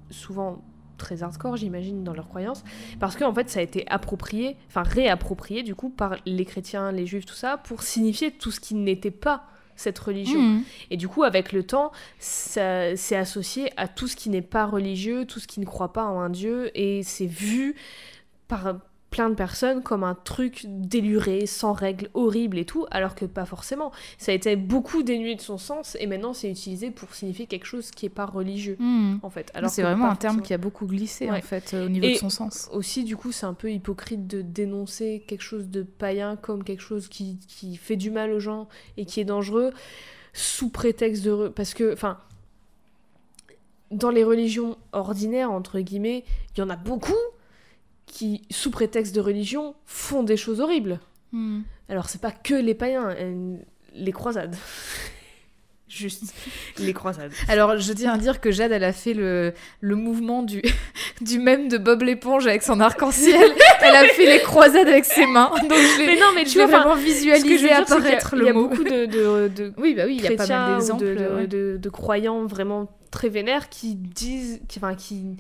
souvent 0.09 0.61
très 0.97 1.23
hardcore, 1.23 1.57
j'imagine, 1.57 2.03
dans 2.03 2.13
leurs 2.13 2.27
croyances, 2.27 2.63
parce 2.99 3.15
qu'en 3.15 3.33
fait, 3.33 3.49
ça 3.49 3.59
a 3.59 3.63
été 3.63 3.85
approprié, 3.87 4.57
enfin 4.67 4.83
réapproprié, 4.83 5.63
du 5.63 5.75
coup, 5.75 5.89
par 5.89 6.15
les 6.25 6.45
chrétiens, 6.45 6.91
les 6.91 7.05
juifs, 7.05 7.25
tout 7.25 7.35
ça, 7.35 7.57
pour 7.57 7.83
signifier 7.83 8.31
tout 8.31 8.51
ce 8.51 8.59
qui 8.59 8.75
n'était 8.75 9.11
pas 9.11 9.45
cette 9.75 9.99
religion. 9.99 10.41
Mhm. 10.41 10.63
Et 10.91 10.97
du 10.97 11.07
coup, 11.07 11.23
avec 11.23 11.51
le 11.51 11.63
temps, 11.63 11.91
ça 12.19 12.95
c'est 12.95 13.15
associé 13.15 13.71
à 13.77 13.87
tout 13.87 14.07
ce 14.07 14.15
qui 14.15 14.29
n'est 14.29 14.41
pas 14.41 14.65
religieux, 14.65 15.25
tout 15.25 15.39
ce 15.39 15.47
qui 15.47 15.59
ne 15.59 15.65
croit 15.65 15.93
pas 15.93 16.05
en 16.05 16.19
un 16.19 16.29
dieu, 16.29 16.71
et 16.75 17.03
c'est 17.03 17.25
vu 17.25 17.75
par 18.47 18.75
plein 19.15 19.29
de 19.29 19.35
personnes 19.35 19.81
comme 19.81 20.03
un 20.03 20.13
truc 20.13 20.65
déluré, 20.67 21.45
sans 21.45 21.71
règles, 21.71 22.09
horrible 22.13 22.57
et 22.57 22.65
tout, 22.65 22.85
alors 22.91 23.15
que 23.15 23.23
pas 23.23 23.45
forcément. 23.45 23.93
Ça 24.17 24.33
a 24.33 24.35
été 24.35 24.57
beaucoup 24.57 25.03
dénué 25.03 25.35
de 25.35 25.39
son 25.41 25.57
sens, 25.57 25.95
et 26.01 26.05
maintenant 26.05 26.33
c'est 26.33 26.51
utilisé 26.51 26.91
pour 26.91 27.13
signifier 27.15 27.45
quelque 27.47 27.63
chose 27.65 27.91
qui 27.91 28.05
est 28.05 28.09
pas 28.09 28.25
religieux, 28.25 28.75
Mhm. 28.77 29.19
en 29.23 29.29
fait. 29.29 29.51
Alors 29.53 29.69
C'est 29.69 29.83
vraiment 29.83 30.09
un 30.09 30.15
terme 30.17 30.33
forcément. 30.35 30.45
qui 30.47 30.53
a 30.53 30.57
beaucoup 30.57 30.85
glissé, 30.85 31.31
Ouais. 31.31 31.37
en 31.37 31.41
fait, 31.41 31.73
euh, 31.73 31.85
au 31.85 31.89
niveau 31.89 32.05
Et- 32.05 32.13
de 32.15 32.17
son 32.17 32.29
sens. 32.29 32.69
Aussi, 32.73 33.05
du 33.05 33.15
coup, 33.15 33.31
c'est 33.31 33.45
un 33.45 33.53
peu 33.53 33.71
hypocrite 33.71 34.27
de 34.27 34.41
dénoncer 34.41 35.23
quelque 35.25 35.43
chose 35.43 35.69
de 35.69 35.83
païen 35.83 36.35
comme 36.35 36.65
quelque 36.65 36.81
chose 36.83 37.07
qui, 37.07 37.39
qui 37.47 37.77
fait 37.77 37.95
du 37.95 38.11
mal 38.11 38.33
aux 38.33 38.41
gens 38.41 38.67
et 38.97 39.05
qui 39.05 39.21
est 39.21 39.25
dangereux 39.25 39.71
sous 40.33 40.67
prétexte 40.67 41.23
de... 41.23 41.47
Parce 41.47 41.73
que, 41.73 41.93
enfin, 41.93 42.17
dans 43.91 44.09
les 44.09 44.25
religions 44.25 44.77
ordinaires, 44.91 45.51
entre 45.51 45.79
guillemets, 45.79 46.25
il 46.55 46.59
y 46.59 46.63
en 46.63 46.69
a 46.69 46.75
beaucoup 46.75 47.13
qui, 48.15 48.43
sous 48.49 48.71
prétexte 48.71 49.13
de 49.13 49.19
religion, 49.19 49.75
font 49.85 50.23
des 50.23 50.37
choses 50.37 50.61
horribles. 50.61 50.99
Mhm. 51.33 51.63
Alors, 51.89 52.07
c'est 52.09 52.21
pas 52.21 52.31
que 52.31 52.53
les 52.55 52.73
païens, 52.73 53.09
euh, 53.09 53.57
les 53.93 54.11
croisades. 54.13 54.55
juste 55.87 56.33
les 56.79 56.93
croisades. 56.93 57.31
Alors, 57.47 57.77
je 57.77 57.93
tiens 57.93 58.13
à 58.13 58.17
dire 58.17 58.41
que 58.41 58.51
Jade, 58.51 58.71
elle 58.71 58.83
a 58.83 58.91
fait 58.93 59.13
le, 59.13 59.53
le 59.81 59.95
mouvement 59.95 60.43
du, 60.43 60.61
du 61.21 61.39
même 61.39 61.67
de 61.67 61.77
Bob 61.77 62.01
l'éponge 62.01 62.47
avec 62.47 62.63
son 62.63 62.79
arc-en-ciel. 62.79 63.51
elle 63.81 63.95
a 63.95 64.05
fait 64.05 64.25
les 64.25 64.41
croisades 64.41 64.87
avec 64.87 65.05
ses 65.05 65.25
mains. 65.27 65.51
Donc, 65.61 65.71
je 65.73 65.99
l'ai, 65.99 66.07
Mais 66.07 66.19
non, 66.19 66.27
mais 66.35 66.43
tu 66.45 66.57
vois, 66.57 66.67
vraiment 66.67 66.95
y 66.97 67.69
a- 67.69 67.79
apparaître 67.81 68.33
il 68.33 68.39
le 68.39 68.45
y 68.45 68.49
a 68.49 68.53
mot. 68.53 68.67
beaucoup 68.69 68.83
de, 68.83 69.05
de, 69.05 69.47
de 69.49 69.73
Oui, 69.77 69.93
bah 69.93 70.03
oui, 70.05 70.15
il 70.19 70.23
y 70.23 70.27
a 70.27 70.35
pas 70.37 70.47
mal 70.47 70.73
d'exemples. 70.75 71.03
de, 71.05 71.35
ouais. 71.35 71.47
de- 71.47 71.77
de 71.79 71.89
croyants 71.89 72.45
vraiment 72.45 72.89
très 73.11 73.29
vénères 73.29 73.69
qui 73.69 73.95
disent, 73.95 74.61
qui, 74.67 74.79
enfin, 74.79 74.95
qui 74.95 75.37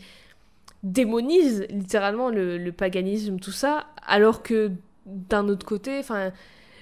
démonisent 0.85 1.65
littéralement 1.69 2.29
le, 2.29 2.57
le 2.57 2.71
paganisme, 2.71 3.39
tout 3.39 3.51
ça, 3.51 3.87
alors 4.07 4.43
que 4.43 4.71
d'un 5.05 5.49
autre 5.49 5.65
côté, 5.65 5.97
enfin, 5.99 6.31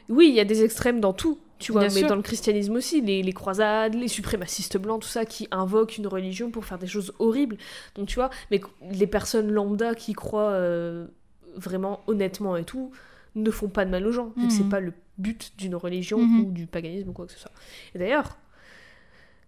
oui, 0.10 0.28
il 0.30 0.36
y 0.36 0.40
a 0.40 0.46
des 0.46 0.64
extrêmes 0.64 1.00
dans 1.00 1.14
tout. 1.14 1.40
Tu 1.60 1.72
vois, 1.72 1.86
Bien 1.86 1.94
mais 1.94 2.00
sûr. 2.02 2.10
dans 2.10 2.18
le 2.18 2.22
christianisme 2.22 2.76
aussi, 2.76 3.00
les, 3.00 3.24
les 3.24 3.32
croisades, 3.32 3.94
les 3.96 4.10
suprémacistes 4.10 4.78
blancs, 4.78 5.02
tout 5.02 5.08
ça, 5.08 5.24
qui 5.26 5.48
invoquent 5.52 5.98
une 5.98 6.08
religion 6.08 6.52
pour 6.52 6.66
faire 6.66 6.78
des 6.78 6.88
choses 6.88 7.14
horribles. 7.20 7.56
Donc 7.96 8.08
tu 8.10 8.16
vois, 8.16 8.30
mais 8.52 8.60
les 8.92 9.08
personnes 9.08 9.50
lambda 9.50 9.96
qui 9.96 10.12
croient 10.12 10.52
euh, 10.52 11.08
vraiment 11.56 12.02
honnêtement 12.08 12.58
et 12.58 12.66
tout, 12.66 12.92
ne 13.36 13.50
font 13.50 13.70
pas 13.70 13.86
de 13.86 13.90
mal 13.92 14.06
aux 14.06 14.12
gens. 14.12 14.34
vu 14.36 14.48
que 14.48 14.54
c'est 14.54 14.64
Mhm. 14.64 14.70
pas 14.70 14.80
le 14.82 14.92
but 15.18 15.54
d'une 15.58 15.76
religion 15.76 16.18
Mhm. 16.20 16.42
ou 16.42 16.52
du 16.52 16.68
paganisme 16.68 17.10
ou 17.10 17.14
quoi 17.14 17.26
que 17.28 17.32
ce 17.32 17.40
soit. 17.40 17.52
Et 17.96 18.00
d'ailleurs, 18.00 18.38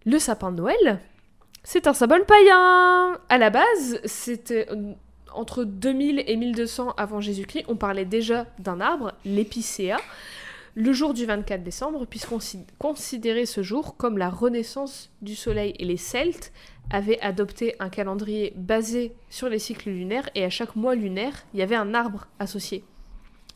le 0.06 0.18
sapin 0.18 0.52
de 0.52 0.56
Noël, 0.56 1.00
c'est 1.68 1.88
un 1.88 1.92
symbole 1.94 2.24
païen. 2.24 3.18
À 3.28 3.38
la 3.38 3.50
base, 3.50 4.00
c'était 4.04 4.68
euh, 4.70 4.92
entre 5.32 5.64
2000 5.64 6.22
et 6.26 6.36
1200 6.36 6.94
avant 6.96 7.20
Jésus-Christ, 7.20 7.64
on 7.66 7.74
parlait 7.74 8.04
déjà 8.04 8.46
d'un 8.60 8.80
arbre, 8.80 9.12
l'épicéa, 9.24 9.96
le 10.76 10.92
jour 10.92 11.12
du 11.12 11.26
24 11.26 11.64
décembre, 11.64 12.06
puisqu'on 12.06 12.38
si- 12.38 12.64
considérait 12.78 13.46
ce 13.46 13.62
jour 13.64 13.96
comme 13.96 14.16
la 14.16 14.28
renaissance 14.30 15.10
du 15.22 15.34
soleil. 15.34 15.74
Et 15.80 15.84
les 15.84 15.96
Celtes 15.96 16.52
avaient 16.90 17.18
adopté 17.20 17.74
un 17.80 17.88
calendrier 17.88 18.52
basé 18.56 19.12
sur 19.28 19.48
les 19.48 19.58
cycles 19.58 19.90
lunaires, 19.90 20.30
et 20.36 20.44
à 20.44 20.50
chaque 20.50 20.76
mois 20.76 20.94
lunaire, 20.94 21.44
il 21.52 21.58
y 21.58 21.62
avait 21.62 21.74
un 21.76 21.94
arbre 21.94 22.28
associé. 22.38 22.84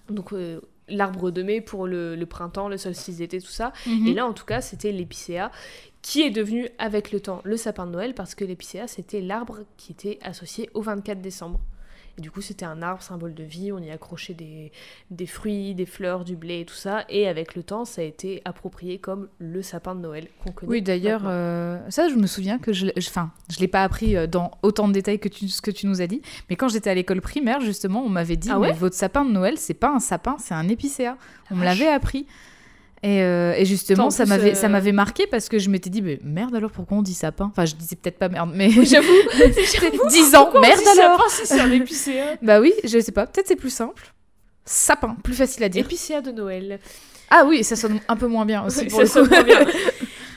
Donc 0.09 0.33
euh, 0.33 0.61
l'arbre 0.89 1.31
de 1.31 1.43
mai 1.45 1.61
pour 1.61 1.87
le, 1.87 2.17
le 2.17 2.27
printemps, 2.27 2.69
le 2.69 2.77
solstice 2.77 3.19
d'été, 3.19 3.41
tout 3.41 3.47
ça. 3.47 3.73
Mhm. 3.87 4.07
Et 4.09 4.15
là, 4.15 4.27
en 4.27 4.33
tout 4.33 4.45
cas, 4.45 4.61
c'était 4.61 4.91
l'épicéa 4.91 5.53
qui 6.03 6.23
est 6.23 6.31
devenu 6.31 6.69
avec 6.79 7.13
le 7.13 7.21
temps 7.21 7.41
le 7.45 7.57
sapin 7.57 7.87
de 7.87 7.93
Noël 7.93 8.15
parce 8.15 8.35
que 8.35 8.45
l'épicéa, 8.45 8.87
c'était 8.87 9.21
l'arbre 9.21 9.59
qui 9.77 9.93
était 9.93 10.19
associé 10.23 10.71
au 10.75 10.81
24 10.83 11.21
décembre. 11.21 11.61
Et 12.19 12.23
du 12.23 12.31
coup, 12.33 12.41
c'était 12.41 12.65
un 12.67 12.83
arbre 12.83 13.03
symbole 13.03 13.35
de 13.35 13.45
vie, 13.45 13.71
on 13.71 13.79
y 13.79 13.91
accrochait 13.91 14.35
des, 14.35 14.73
des 15.13 15.27
fruits, 15.27 15.75
des 15.77 15.87
fleurs, 15.87 16.25
du 16.25 16.35
blé 16.37 16.61
et 16.61 16.65
tout 16.65 16.75
ça. 16.75 17.05
Et 17.09 17.29
avec 17.29 17.55
le 17.55 17.63
temps, 17.63 17.85
ça 17.85 18.01
a 18.03 18.05
été 18.05 18.43
approprié 18.45 18.99
comme 18.99 19.29
le 19.39 19.63
sapin 19.63 19.95
de 19.95 20.01
Noël 20.01 20.27
qu'on 20.43 20.51
connaît. 20.51 20.71
Oui, 20.73 20.83
d'ailleurs, 20.83 21.23
euh, 21.27 21.79
ça, 21.89 22.09
je 22.09 22.17
me 22.17 22.27
souviens 22.27 22.59
que 22.59 22.73
je, 22.73 22.87
l'ai- 22.87 22.93
je- 22.97 23.09
enfin, 23.09 23.31
je 23.49 23.61
l'ai 23.61 23.69
pas 23.69 23.85
appris 23.85 24.17
euh, 24.17 24.27
dans 24.27 24.51
autant 24.63 24.89
de 24.89 24.93
détails 24.93 25.21
que 25.21 25.29
tu, 25.29 25.49
ce 25.49 25.63
que 25.63 25.71
tu 25.71 25.87
nous 25.87 26.03
as 26.03 26.09
dit, 26.09 26.21
mais 26.51 26.57
quand 26.57 26.69
j'étais 26.69 26.91
à 26.91 26.95
l'école 26.95 27.21
primaire, 27.21 27.61
justement, 27.61 28.03
on 28.05 28.09
m'avait 28.09 28.37
dit, 28.37 28.49
Ah 28.51 28.59
ouais 28.59 28.69
mais 28.73 28.75
votre 28.75 28.97
sapin 28.97 29.25
de 29.25 29.31
Noël, 29.31 29.57
c'est 29.57 29.73
pas 29.73 29.91
un 29.91 30.01
sapin, 30.01 30.37
c'est 30.41 30.55
un 30.55 30.69
épicéa. 30.69 31.17
On 31.53 31.55
me 31.55 31.65
vache. 31.65 31.79
l'avait 31.79 31.93
appris. 31.93 32.27
Et, 33.03 33.23
euh, 33.23 33.55
et 33.57 33.65
justement, 33.65 34.07
En 34.07 34.11
ça 34.11 34.27
m'avait, 34.27 34.51
euh, 34.53 34.55
ça 34.55 34.69
m'avait 34.69 34.93
marqué 34.93 35.27
parce 35.27 35.49
que 35.49 35.59
je 35.59 35.71
m'étais 35.71 35.89
dit, 35.89 36.03
mais 36.03 36.19
merde 36.23 36.55
alors, 36.55 36.71
pourquoi 36.71 36.99
on 36.99 37.03
dit 37.03 37.15
sapin? 37.15 37.47
Enfin, 37.51 37.65
je 37.65 37.75
disais 37.75 37.97
peut-être 37.97 38.19
pas 38.19 38.29
merde, 38.29 38.51
mais 38.55 38.69
J'avoue, 38.85 39.09
j'avoue. 39.73 40.09
10 40.11 40.35
ans, 40.35 40.43
Pourquoi 40.45 40.61
on 40.61 40.63
merde 40.63 40.79
dit 40.79 40.85
sapin 40.85 41.01
alors 41.15 41.31
si 41.31 41.47
c'est 41.47 41.61
un 41.61 41.71
épicéa? 41.73 42.37
Bah 42.43 42.61
oui, 42.61 42.75
je 42.85 42.99
sais 43.01 43.13
pas, 43.13 43.27
peut-être 43.27 43.49
c'est 43.49 43.57
plus 43.57 43.71
simple. 43.73 44.13
Sapin, 44.67 45.17
plus 45.25 45.33
facile 45.35 45.65
à 45.65 45.69
dire. 45.71 45.85
Épicéa 45.85 46.21
de 46.21 46.31
Noël. 46.31 46.79
Ah 47.31 47.45
oui, 47.47 47.65
ça 47.65 47.75
sonne 47.77 48.01
un 48.09 48.17
peu 48.17 48.27
moins 48.27 48.45
bien 48.45 48.65
aussi 48.67 48.81
Oui, 48.81 48.87
pour 48.89 48.99
ça 48.99 49.03
le 49.05 49.09
coup. 49.09 49.15
sonne 49.15 49.29
moins 49.31 49.43
bien. 49.45 49.67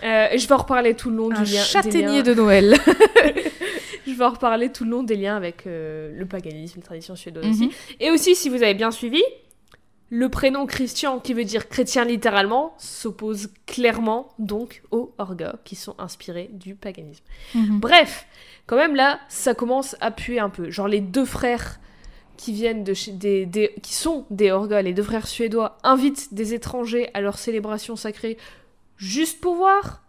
Euh, 0.05 0.28
je 0.38 0.45
vais 0.45 0.53
en 0.53 0.57
reparler 0.57 0.95
tout 0.95 1.09
le 1.09 1.16
long 1.16 1.32
Un 1.32 1.43
du 1.43 1.53
lien. 1.53 1.61
châtaignier 1.64 2.24
de 2.24 2.34
Noël. 2.34 2.76
Je 4.05 4.11
vais 4.11 4.26
en 4.26 4.32
reparler 4.32 4.70
tout 4.70 4.84
le 4.84 4.89
long 4.89 5.01
des 5.01 5.16
liens 5.16 5.38
avec 5.38 5.66
euh, 5.66 6.11
le 6.18 6.26
paganisme, 6.26 6.74
les 6.80 6.84
traditions 6.84 7.16
suédoises 7.16 7.45
Mhm. 7.45 7.51
aussi. 7.53 7.72
Et 8.01 8.11
aussi, 8.11 8.36
si 8.36 8.49
vous 8.49 8.61
avez 8.61 8.74
bien 8.74 8.91
suivi, 8.91 9.24
le 10.16 10.30
prénom 10.30 10.68
Christian, 10.68 11.20
qui 11.20 11.34
veut 11.34 11.43
dire 11.43 11.70
chrétien 11.70 12.05
littéralement, 12.05 12.76
s'oppose 12.78 13.49
clairement 13.66 14.30
donc 14.38 14.84
aux 14.91 15.11
orgas, 15.18 15.55
qui 15.64 15.76
sont 15.76 15.95
inspirés 15.97 16.51
du 16.53 16.76
paganisme. 16.76 17.24
Mhm. 17.55 17.80
Bref, 17.80 18.28
quand 18.68 18.76
même 18.76 18.95
là, 18.95 19.20
ça 19.28 19.55
commence 19.55 19.95
à 20.01 20.11
puer 20.11 20.38
un 20.39 20.49
peu. 20.49 20.70
Genre 20.70 20.88
les 20.88 21.01
deux 21.01 21.26
frères 21.26 21.80
qui 22.38 22.53
viennent 22.53 22.84
de 22.84 22.93
chez 22.93 23.11
des, 23.11 23.47
des- 23.47 23.74
qui 23.82 23.95
sont 23.95 24.28
des 24.30 24.51
orgas, 24.51 24.84
les 24.84 24.93
deux 24.93 25.01
frères 25.01 25.26
suédois, 25.26 25.80
invitent 25.84 26.32
des 26.34 26.53
étrangers 26.53 27.09
à 27.16 27.22
leur 27.22 27.39
célébration 27.39 27.95
sacrée 27.95 28.38
juste 28.97 29.41
pour 29.41 29.55
voir. 29.55 30.03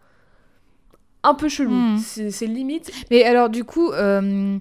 Un 1.23 1.33
peu 1.33 1.49
chelou. 1.49 1.71
Mhm. 1.73 1.99
C'est 1.99 2.31
c'est 2.31 2.47
limite. 2.47 2.93
Mais 3.11 3.25
alors, 3.25 3.49
du 3.49 3.65
coup, 3.65 3.91
euh, 3.93 4.59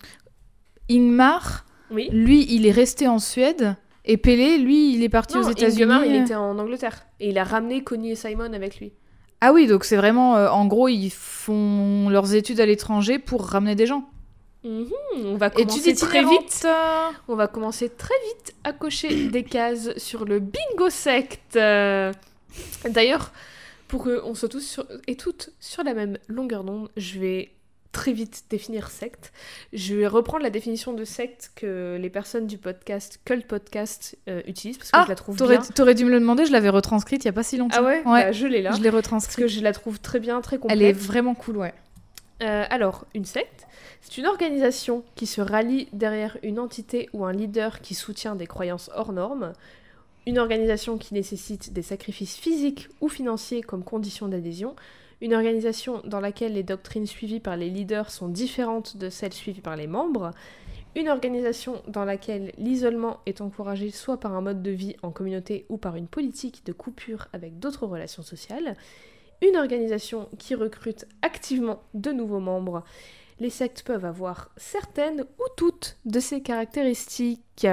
Ingmar, 0.89 1.65
Oui. 1.91 2.07
lui, 2.13 2.45
il 2.49 2.65
est 2.65 2.71
resté 2.71 3.09
en 3.09 3.19
Suède. 3.19 3.75
Et 4.05 4.17
Pélé, 4.17 4.57
lui, 4.57 4.93
il 4.93 5.03
est 5.03 5.09
parti 5.09 5.37
Non, 5.37 5.47
aux 5.47 5.51
États-Unis. 5.51 5.93
Il 6.07 6.15
était 6.15 6.35
en 6.35 6.57
Angleterre. 6.59 7.05
Et 7.19 7.29
il 7.29 7.37
a 7.37 7.43
ramené 7.43 7.83
Connie 7.83 8.11
et 8.11 8.15
Simon 8.15 8.51
avec 8.53 8.79
lui. 8.79 8.91
Ah 9.41 9.51
oui, 9.53 9.67
donc 9.67 9.83
c'est 9.85 9.95
vraiment, 9.97 10.35
euh, 10.35 10.49
en 10.49 10.65
gros, 10.65 10.87
ils 10.87 11.09
font 11.09 12.09
leurs 12.09 12.33
études 12.33 12.59
à 12.59 12.65
l'étranger 12.65 13.19
pour 13.19 13.45
ramener 13.45 13.75
des 13.75 13.85
gens. 13.85 14.09
Mhm, 14.65 14.87
on 15.25 15.35
va 15.35 15.49
commencer 15.49 15.93
très 15.95 16.23
vite. 16.23 16.67
On 17.27 17.35
va 17.35 17.47
commencer 17.47 17.89
très 17.89 18.13
vite 18.27 18.55
à 18.63 18.71
cocher 18.71 19.27
des 19.29 19.43
cases 19.43 19.97
sur 19.97 20.23
le 20.25 20.39
bingo 20.39 20.89
secte. 20.89 21.55
Euh, 21.57 22.13
D'ailleurs, 22.89 23.31
pour 23.87 24.03
qu'on 24.03 24.33
soit 24.35 24.47
tous 24.49 24.61
sur- 24.61 24.85
et 25.07 25.15
toutes 25.15 25.49
sur 25.59 25.83
la 25.83 25.93
même 25.93 26.17
longueur 26.27 26.63
d'onde, 26.63 26.89
je 26.97 27.19
vais 27.19 27.51
très 27.93 28.11
vite 28.11 28.43
définir 28.49 28.89
secte. 28.89 29.31
Je 29.71 29.95
vais 29.95 30.07
reprendre 30.07 30.43
la 30.43 30.49
définition 30.49 30.91
de 30.91 31.05
secte 31.05 31.51
que 31.55 31.97
les 32.01 32.09
personnes 32.09 32.45
du 32.47 32.57
podcast 32.57 33.21
Cult 33.23 33.47
Podcast 33.47 34.17
euh, 34.27 34.41
utilisent 34.47 34.77
parce 34.77 34.91
que 34.91 34.97
Ah, 34.97 35.03
je 35.05 35.09
la 35.09 35.15
trouve 35.15 35.37
T'aurais 35.37 35.59
bien. 35.59 35.67
t'aurais 35.73 35.95
dû 35.95 36.03
me 36.03 36.09
le 36.09 36.19
demander, 36.19 36.45
je 36.45 36.51
l'avais 36.51 36.67
retranscrite 36.69 37.23
il 37.23 37.27
y 37.27 37.29
a 37.29 37.33
pas 37.33 37.43
si 37.43 37.55
longtemps. 37.55 37.77
Ah 37.79 37.83
ouais, 37.83 37.99
Ouais, 38.05 38.23
Bah, 38.25 38.31
Je 38.33 38.45
l'ai 38.47 38.61
là. 38.61 38.71
je 38.71 38.77
l'ai 38.81 38.83
Parce 38.91 38.95
retranscrite. 38.97 39.37
que 39.39 39.47
je 39.47 39.61
la 39.61 39.71
trouve 39.71 39.99
très 40.01 40.19
bien, 40.19 40.41
très 40.41 40.57
complète. 40.57 40.77
Elle 40.77 40.83
est 40.85 40.91
vraiment 40.91 41.35
cool, 41.35 41.55
ouais. 41.57 41.73
Euh, 42.41 42.65
alors, 42.69 43.05
une 43.13 43.23
secte, 43.25 43.67
c'est 44.01 44.17
une 44.17 44.25
organisation 44.25 45.03
qui 45.15 45.27
se 45.27 45.39
rallie 45.39 45.87
derrière 45.93 46.37
une 46.43 46.59
entité 46.59 47.09
ou 47.13 47.23
un 47.23 47.31
leader 47.31 47.79
qui 47.79 47.93
soutient 47.95 48.35
des 48.35 48.47
croyances 48.47 48.89
hors 48.95 49.13
normes, 49.13 49.53
une 50.25 50.39
organisation 50.39 50.97
qui 50.97 51.13
nécessite 51.13 51.73
des 51.73 51.81
sacrifices 51.83 52.35
physiques 52.35 52.89
ou 53.01 53.07
financiers 53.07 53.61
comme 53.61 53.83
condition 53.83 54.27
d'adhésion, 54.27 54.75
une 55.23 55.33
organisation 55.33 56.01
dans 56.03 56.19
laquelle 56.19 56.53
les 56.53 56.63
doctrines 56.63 57.07
suivies 57.07 57.39
par 57.39 57.55
les 57.55 57.69
leaders 57.69 58.11
sont 58.11 58.27
différentes 58.27 58.97
de 58.97 59.09
celles 59.09 59.31
suivies 59.33 59.61
par 59.61 59.77
les 59.77 59.87
membres, 59.87 60.31
une 60.95 61.07
organisation 61.07 61.81
dans 61.87 62.03
laquelle 62.05 62.51
l'isolement 62.57 63.21
est 63.25 63.39
encouragé 63.39 63.89
soit 63.89 64.19
par 64.19 64.33
un 64.35 64.41
mode 64.41 64.61
de 64.61 64.69
vie 64.71 64.95
en 65.01 65.11
communauté 65.11 65.65
ou 65.69 65.77
par 65.77 65.95
une 65.95 66.07
politique 66.07 66.65
de 66.65 66.73
coupure 66.73 67.29
avec 67.31 67.57
d'autres 67.57 67.87
relations 67.87 68.21
sociales, 68.21 68.75
une 69.41 69.55
organisation 69.55 70.27
qui 70.37 70.55
recrute 70.55 71.05
activement 71.21 71.81
de 71.93 72.11
nouveaux 72.11 72.41
membres. 72.41 72.83
Les 73.39 73.49
sectes 73.49 73.83
peuvent 73.83 74.05
avoir 74.05 74.49
certaines 74.57 75.21
ou 75.21 75.43
toutes 75.55 75.95
de 76.05 76.19
ces 76.19 76.41
caractéristiques. 76.41 77.65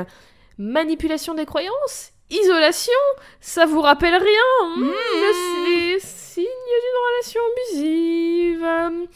Manipulation 0.57 1.35
des 1.35 1.47
croyances 1.47 2.13
Isolation 2.31 2.93
Ça 3.41 3.67
vous 3.67 3.81
rappelle 3.81 4.15
rien 4.15 4.77
Hmm, 4.77 4.83
le- 4.85 5.99
D'une 6.43 7.01
relation 7.09 7.41
abusive 7.53 9.09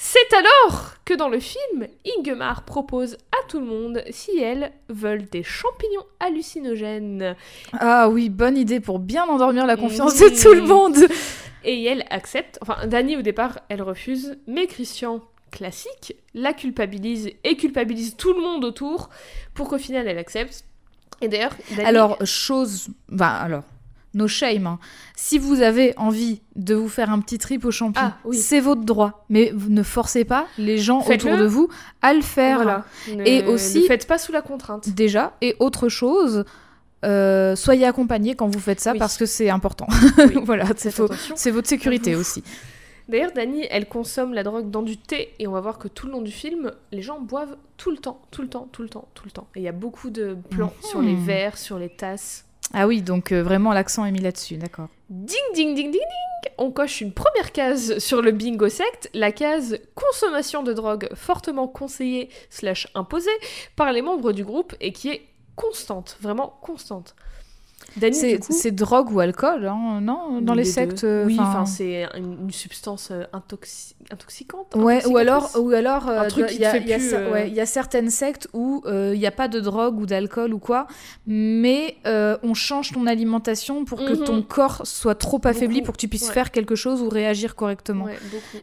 c'est 0.00 0.32
alors 0.32 0.94
que 1.04 1.12
dans 1.12 1.28
le 1.28 1.40
film, 1.40 1.88
Ingemar 2.20 2.62
propose 2.62 3.14
à 3.32 3.48
tout 3.48 3.58
le 3.58 3.66
monde 3.66 4.04
si 4.10 4.38
elles 4.38 4.70
veulent 4.88 5.24
des 5.24 5.42
champignons 5.42 6.04
hallucinogènes. 6.20 7.34
Ah 7.72 8.08
oui, 8.08 8.28
bonne 8.28 8.56
idée 8.56 8.78
pour 8.78 9.00
bien 9.00 9.24
endormir 9.26 9.66
la 9.66 9.76
confiance 9.76 10.20
Oui. 10.20 10.30
de 10.30 10.40
tout 10.40 10.54
le 10.54 10.62
monde. 10.62 10.96
Et 11.64 11.84
elle 11.84 12.04
accepte, 12.10 12.60
enfin 12.62 12.86
Dani 12.86 13.16
au 13.16 13.22
départ 13.22 13.58
elle 13.68 13.82
refuse, 13.82 14.38
mais 14.46 14.68
Christian, 14.68 15.20
classique, 15.50 16.14
la 16.32 16.52
culpabilise 16.52 17.30
et 17.42 17.56
culpabilise 17.56 18.14
tout 18.16 18.32
le 18.32 18.40
monde 18.40 18.64
autour 18.64 19.10
pour 19.52 19.68
qu'au 19.68 19.78
final 19.78 20.06
elle 20.06 20.18
accepte. 20.18 20.64
Et 21.20 21.26
d'ailleurs, 21.26 21.56
Alors, 21.84 22.24
chose. 22.24 22.86
Bah, 23.08 23.30
alors. 23.30 23.64
No 24.18 24.28
shame. 24.28 24.66
hein. 24.66 24.78
Si 25.16 25.38
vous 25.38 25.62
avez 25.62 25.94
envie 25.96 26.40
de 26.56 26.74
vous 26.74 26.88
faire 26.88 27.10
un 27.10 27.20
petit 27.20 27.38
trip 27.38 27.64
au 27.64 27.70
champi, 27.70 27.98
Ah, 28.02 28.16
oui. 28.24 28.36
c'est 28.36 28.60
votre 28.60 28.82
droit. 28.82 29.24
Mais 29.30 29.52
ne 29.68 29.82
forcez 29.82 30.24
pas 30.24 30.46
les 30.58 30.76
gens 30.78 31.00
autour 31.00 31.36
de 31.36 31.46
vous 31.46 31.68
à 32.02 32.12
le 32.14 32.20
faire. 32.22 32.56
voilà. 32.56 32.84
Ne- 33.14 33.26
Et 33.26 33.44
aussi- 33.46 33.80
ne 33.82 33.86
faites 33.86 34.06
pas 34.06 34.18
sous 34.18 34.32
la 34.32 34.42
contrainte. 34.42 34.88
Déjà. 34.90 35.34
Et 35.40 35.56
autre 35.60 35.88
chose, 35.88 36.44
euh, 37.04 37.54
soyez 37.56 37.86
accompagnés 37.86 38.34
quand 38.34 38.48
vous 38.48 38.58
faites 38.60 38.80
ça 38.80 38.92
Oui. 38.92 38.98
parce 38.98 39.16
que 39.16 39.24
c'est 39.26 39.50
important. 39.50 39.86
Oui. 40.18 40.34
voilà. 40.44 40.66
C'est 40.76 41.50
votre 41.50 41.68
sécurité 41.68 42.14
aussi. 42.20 42.42
D'ailleurs, 43.08 43.32
Dani, 43.34 43.64
elle 43.70 43.88
consomme 43.88 44.34
la 44.34 44.42
drogue 44.42 44.70
dans 44.70 44.82
du 44.82 44.98
thé 44.98 45.32
et 45.38 45.46
on 45.46 45.52
va 45.52 45.60
voir 45.62 45.78
que 45.78 45.88
tout 45.88 46.06
le 46.06 46.12
long 46.12 46.20
du 46.20 46.30
film, 46.32 46.72
les 46.92 47.00
gens 47.00 47.20
boivent 47.20 47.56
tout 47.78 47.90
le 47.90 47.96
temps, 47.96 48.20
tout 48.30 48.42
le 48.42 48.48
temps, 48.48 48.68
tout 48.70 48.82
le 48.82 48.88
temps, 48.90 49.08
tout 49.14 49.24
le 49.24 49.30
temps. 49.30 49.46
Et 49.54 49.60
il 49.60 49.62
y 49.62 49.68
a 49.68 49.72
beaucoup 49.72 50.10
de 50.10 50.36
plans 50.50 50.74
Mhm. 50.82 50.88
sur 50.90 51.00
les 51.00 51.14
verres, 51.14 51.56
sur 51.56 51.78
les 51.78 51.88
tasses. 51.88 52.44
Ah 52.74 52.86
oui, 52.86 53.02
donc 53.02 53.32
euh, 53.32 53.42
vraiment 53.42 53.72
l'accent 53.72 54.04
est 54.04 54.10
mis 54.10 54.20
là-dessus, 54.20 54.56
d'accord. 54.56 54.88
Ding 55.08 55.36
ding 55.54 55.74
ding 55.74 55.90
ding 55.90 55.92
ding 55.92 56.52
On 56.58 56.70
coche 56.70 57.00
une 57.00 57.12
première 57.12 57.52
case 57.52 57.98
sur 57.98 58.20
le 58.20 58.30
bingo 58.30 58.68
sect, 58.68 59.10
la 59.14 59.32
case 59.32 59.78
consommation 59.94 60.62
de 60.62 60.72
drogue 60.72 61.08
fortement 61.14 61.66
conseillée 61.66 62.28
slash 62.50 62.88
imposée 62.94 63.30
par 63.74 63.92
les 63.92 64.02
membres 64.02 64.32
du 64.32 64.44
groupe 64.44 64.74
et 64.80 64.92
qui 64.92 65.08
est 65.08 65.22
constante, 65.56 66.16
vraiment 66.20 66.58
constante. 66.60 67.14
C'est 68.50 68.70
drogue 68.70 69.12
ou 69.12 69.20
alcool, 69.20 69.66
hein, 69.66 70.00
non 70.00 70.40
Dans 70.40 70.54
les, 70.54 70.64
sectes 70.64 71.04
euh, 71.04 71.24
Oui, 71.24 71.36
enfin 71.40 71.66
c'est 71.66 72.06
une, 72.16 72.50
substance 72.50 73.10
euh, 73.10 73.24
intoxicante. 73.32 74.74
Ouais, 74.76 75.04
ou 75.06 75.16
alors, 75.16 75.50
ou 75.58 75.70
alors 75.70 76.10
il 76.36 77.54
y, 77.54 77.60
a 77.60 77.66
certaines 77.66 78.10
sectes 78.10 78.48
où 78.52 78.82
il 78.86 79.18
n'y 79.18 79.26
a 79.26 79.32
pas 79.32 79.48
de 79.48 79.60
drogue 79.60 79.98
ou 79.98 80.06
d'alcool 80.06 80.54
ou 80.54 80.58
quoi, 80.58 80.86
mais 81.26 81.96
euh, 82.06 82.36
on 82.42 82.54
change 82.54 82.92
ton 82.92 83.06
alimentation 83.06 83.84
pour 83.84 83.98
que 83.98 84.14
ton 84.14 84.36
mhm. 84.36 84.44
corps 84.44 84.82
soit 84.84 85.14
trop 85.14 85.40
affaibli 85.44 85.82
pour 85.82 85.94
que 85.94 86.00
tu 86.00 86.08
puisses 86.08 86.30
faire 86.30 86.50
quelque 86.50 86.74
chose 86.74 87.02
ou 87.02 87.08
réagir 87.08 87.54
correctement. 87.54 88.06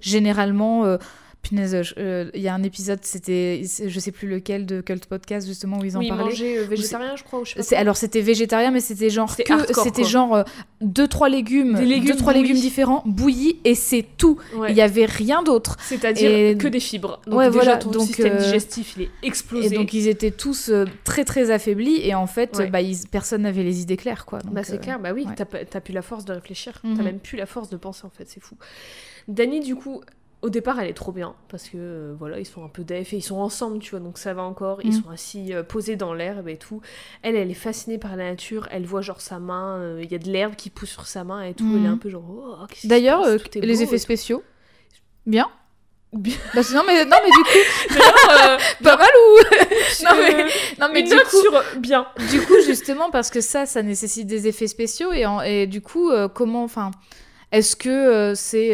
Généralement 0.01 0.97
Punaise, 1.45 1.93
il 1.95 2.01
euh, 2.01 2.31
y 2.33 2.47
a 2.47 2.55
un 2.55 2.63
épisode, 2.63 2.99
c'était, 3.03 3.61
je 3.63 3.99
sais 3.99 4.11
plus 4.11 4.27
lequel 4.27 4.65
de 4.65 4.81
Cult 4.81 5.05
Podcast 5.05 5.45
justement 5.45 5.77
où 5.77 5.85
ils 5.85 5.95
en 5.95 5.99
oui, 5.99 6.07
parlaient. 6.07 6.23
manger 6.23 6.57
euh, 6.57 6.63
végétarien, 6.63 7.15
je 7.15 7.23
crois. 7.23 7.41
Ou 7.41 7.45
je 7.45 7.61
sais 7.61 7.75
pas 7.75 7.81
alors 7.81 7.97
c'était 7.97 8.21
végétarien, 8.21 8.71
mais 8.71 8.79
c'était 8.79 9.11
genre 9.11 9.29
c'était 9.29 10.03
genre 10.03 10.37
euh, 10.37 10.43
deux 10.81 11.07
trois 11.07 11.29
légumes, 11.29 11.77
légumes 11.77 12.05
deux 12.05 12.15
trois 12.15 12.33
légumes 12.33 12.57
différents, 12.57 13.03
bouillis 13.05 13.59
et 13.63 13.75
c'est 13.75 14.03
tout. 14.17 14.39
Il 14.67 14.75
y 14.75 14.81
avait 14.81 15.05
rien 15.05 15.43
d'autre. 15.43 15.77
C'est-à-dire 15.81 16.57
que 16.57 16.67
des 16.67 16.79
fibres. 16.79 17.21
Donc 17.27 17.37
ouais, 17.37 17.49
déjà, 17.49 17.63
voilà. 17.63 17.77
ton 17.77 17.91
donc, 17.91 18.07
système 18.07 18.37
digestif 18.37 18.95
il 18.97 19.03
est 19.03 19.11
explosé. 19.21 19.67
Et 19.67 19.69
donc 19.69 19.93
ils 19.93 20.07
étaient 20.07 20.31
tous 20.31 20.71
très 21.03 21.25
très 21.25 21.51
affaiblis 21.51 22.01
et 22.01 22.15
en 22.15 22.27
fait, 22.27 22.59
bah, 22.71 22.79
personne 23.11 23.43
n'avait 23.43 23.63
les 23.63 23.81
idées 23.81 23.97
claires 23.97 24.25
quoi. 24.25 24.39
bah 24.51 24.63
c'est 24.63 24.81
clair, 24.81 24.99
bah 24.99 25.11
oui, 25.13 25.27
t'as 25.35 25.45
as 25.45 25.81
plus 25.81 25.93
la 25.93 26.01
force 26.01 26.25
de 26.25 26.33
réfléchir, 26.33 26.81
t'as 26.81 26.87
mhm. 26.87 27.03
même 27.03 27.19
plus 27.19 27.37
la 27.37 27.45
force 27.45 27.69
de 27.69 27.77
penser 27.77 28.01
en 28.05 28.09
fait, 28.09 28.27
c'est 28.27 28.41
fou. 28.41 28.55
Dani 29.27 29.59
du 29.59 29.75
coup 29.75 30.01
au 30.45 30.49
départ, 30.49 30.79
elle 30.79 30.87
est 30.87 30.93
trop 30.93 31.11
bien 31.11 31.33
parce 31.49 31.63
que 31.63 31.77
euh, 31.77 32.15
voilà, 32.19 32.39
ils 32.39 32.45
sont 32.45 32.63
un 32.63 32.69
peu 32.69 32.83
def 32.83 33.13
et 33.13 33.17
ils 33.17 33.23
sont 33.23 33.37
ensemble, 33.37 33.79
tu 33.79 33.91
vois, 33.91 33.99
donc 33.99 34.19
ça 34.19 34.35
va 34.35 34.43
encore. 34.43 34.79
Ils 34.83 34.91
mm. 34.91 35.01
sont 35.01 35.09
assis 35.09 35.53
euh, 35.53 35.63
posés 35.63 35.95
dans 35.95 36.13
l'herbe 36.13 36.47
et 36.47 36.57
tout. 36.57 36.81
Elle, 37.23 37.35
elle 37.35 37.49
est 37.49 37.55
fascinée 37.55 37.97
par 37.97 38.15
la 38.15 38.29
nature. 38.29 38.67
Elle 38.69 38.85
voit 38.85 39.01
genre 39.01 39.21
sa 39.21 39.39
main, 39.39 39.79
euh, 39.79 40.01
il 40.03 40.11
y 40.11 40.13
a 40.13 40.19
de 40.19 40.29
l'herbe 40.29 40.55
qui 40.55 40.69
pousse 40.69 40.91
sur 40.91 41.07
sa 41.07 41.23
main 41.23 41.41
et 41.41 41.55
tout. 41.55 41.65
Elle 41.71 41.85
est 41.85 41.89
mm. 41.89 41.93
un 41.93 41.97
peu 41.97 42.09
genre. 42.09 42.23
Oh, 42.29 42.65
D'ailleurs, 42.83 43.25
les 43.55 43.81
effets 43.81 43.97
spéciaux, 43.97 44.43
bien. 45.25 45.49
Bien. 46.13 46.35
Bah, 46.53 46.61
non 46.73 46.83
mais 46.87 47.03
non 47.03 47.17
mais 47.25 47.29
du 47.29 47.43
coup 47.43 47.93
pas 48.83 48.95
mal 48.95 49.09
ou 49.09 50.03
non 50.05 50.11
mais 50.15 50.45
non 50.79 50.87
mais 50.93 51.03
du 51.03 51.09
coup 51.09 51.41
sur 51.41 51.79
bien 51.79 52.07
du 52.29 52.39
coup 52.39 52.55
justement 52.65 53.09
parce 53.09 53.29
que 53.29 53.41
ça 53.41 53.65
ça 53.65 53.83
nécessite 53.83 54.25
des 54.25 54.47
effets 54.47 54.67
spéciaux 54.67 55.11
et, 55.11 55.25
et 55.43 55.67
du 55.67 55.81
coup 55.81 56.11
comment 56.33 56.63
enfin 56.63 56.91
est-ce 57.51 57.75
que 57.75 58.31
c'est 58.33 58.71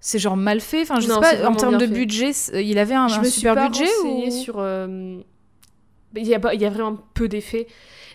c'est 0.00 0.18
genre 0.18 0.36
mal 0.36 0.60
fait 0.60 0.82
enfin 0.82 0.98
je 0.98 1.06
sais 1.06 1.20
pas 1.20 1.46
en 1.46 1.54
termes 1.54 1.78
de 1.78 1.86
budget 1.86 2.30
il 2.54 2.78
avait 2.78 2.94
un, 2.94 3.08
je 3.08 3.20
me 3.20 3.24
super 3.24 3.52
suis 3.52 3.60
pas 3.60 3.68
budget 3.68 3.90
ou 4.04 4.30
sur 4.30 4.56
euh, 4.58 5.20
il 6.16 6.26
y 6.26 6.34
a 6.34 6.54
il 6.54 6.60
y 6.60 6.64
a 6.64 6.70
vraiment 6.70 6.96
peu 7.14 7.28
d'effets. 7.28 7.66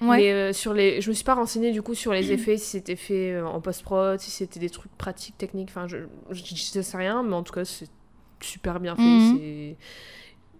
Mais 0.01 0.33
euh, 0.33 0.51
sur 0.51 0.73
les 0.73 0.99
je 0.99 1.07
me 1.09 1.13
suis 1.13 1.23
pas 1.23 1.35
renseignée 1.35 1.71
du 1.71 1.81
coup 1.81 1.95
sur 1.95 2.11
les 2.11 2.33
effets 2.33 2.57
si 2.57 2.71
c'était 2.71 2.97
fait 2.97 3.31
euh, 3.31 3.47
en 3.47 3.61
post 3.61 3.81
prod 3.81 4.19
si 4.19 4.29
c'était 4.29 4.59
des 4.59 4.69
trucs 4.69 4.91
pratiques 4.97 5.37
techniques 5.37 5.69
enfin 5.69 5.87
je, 5.87 5.99
je, 6.31 6.81
sais 6.81 6.97
rien 6.97 7.23
mais 7.23 7.33
en 7.33 7.43
tout 7.43 7.53
cas 7.53 7.63
c'est 7.63 7.87
super 8.41 8.81
bien 8.81 8.97
fait. 8.97 9.01
Mhm. 9.01 9.37
c'est 9.37 9.77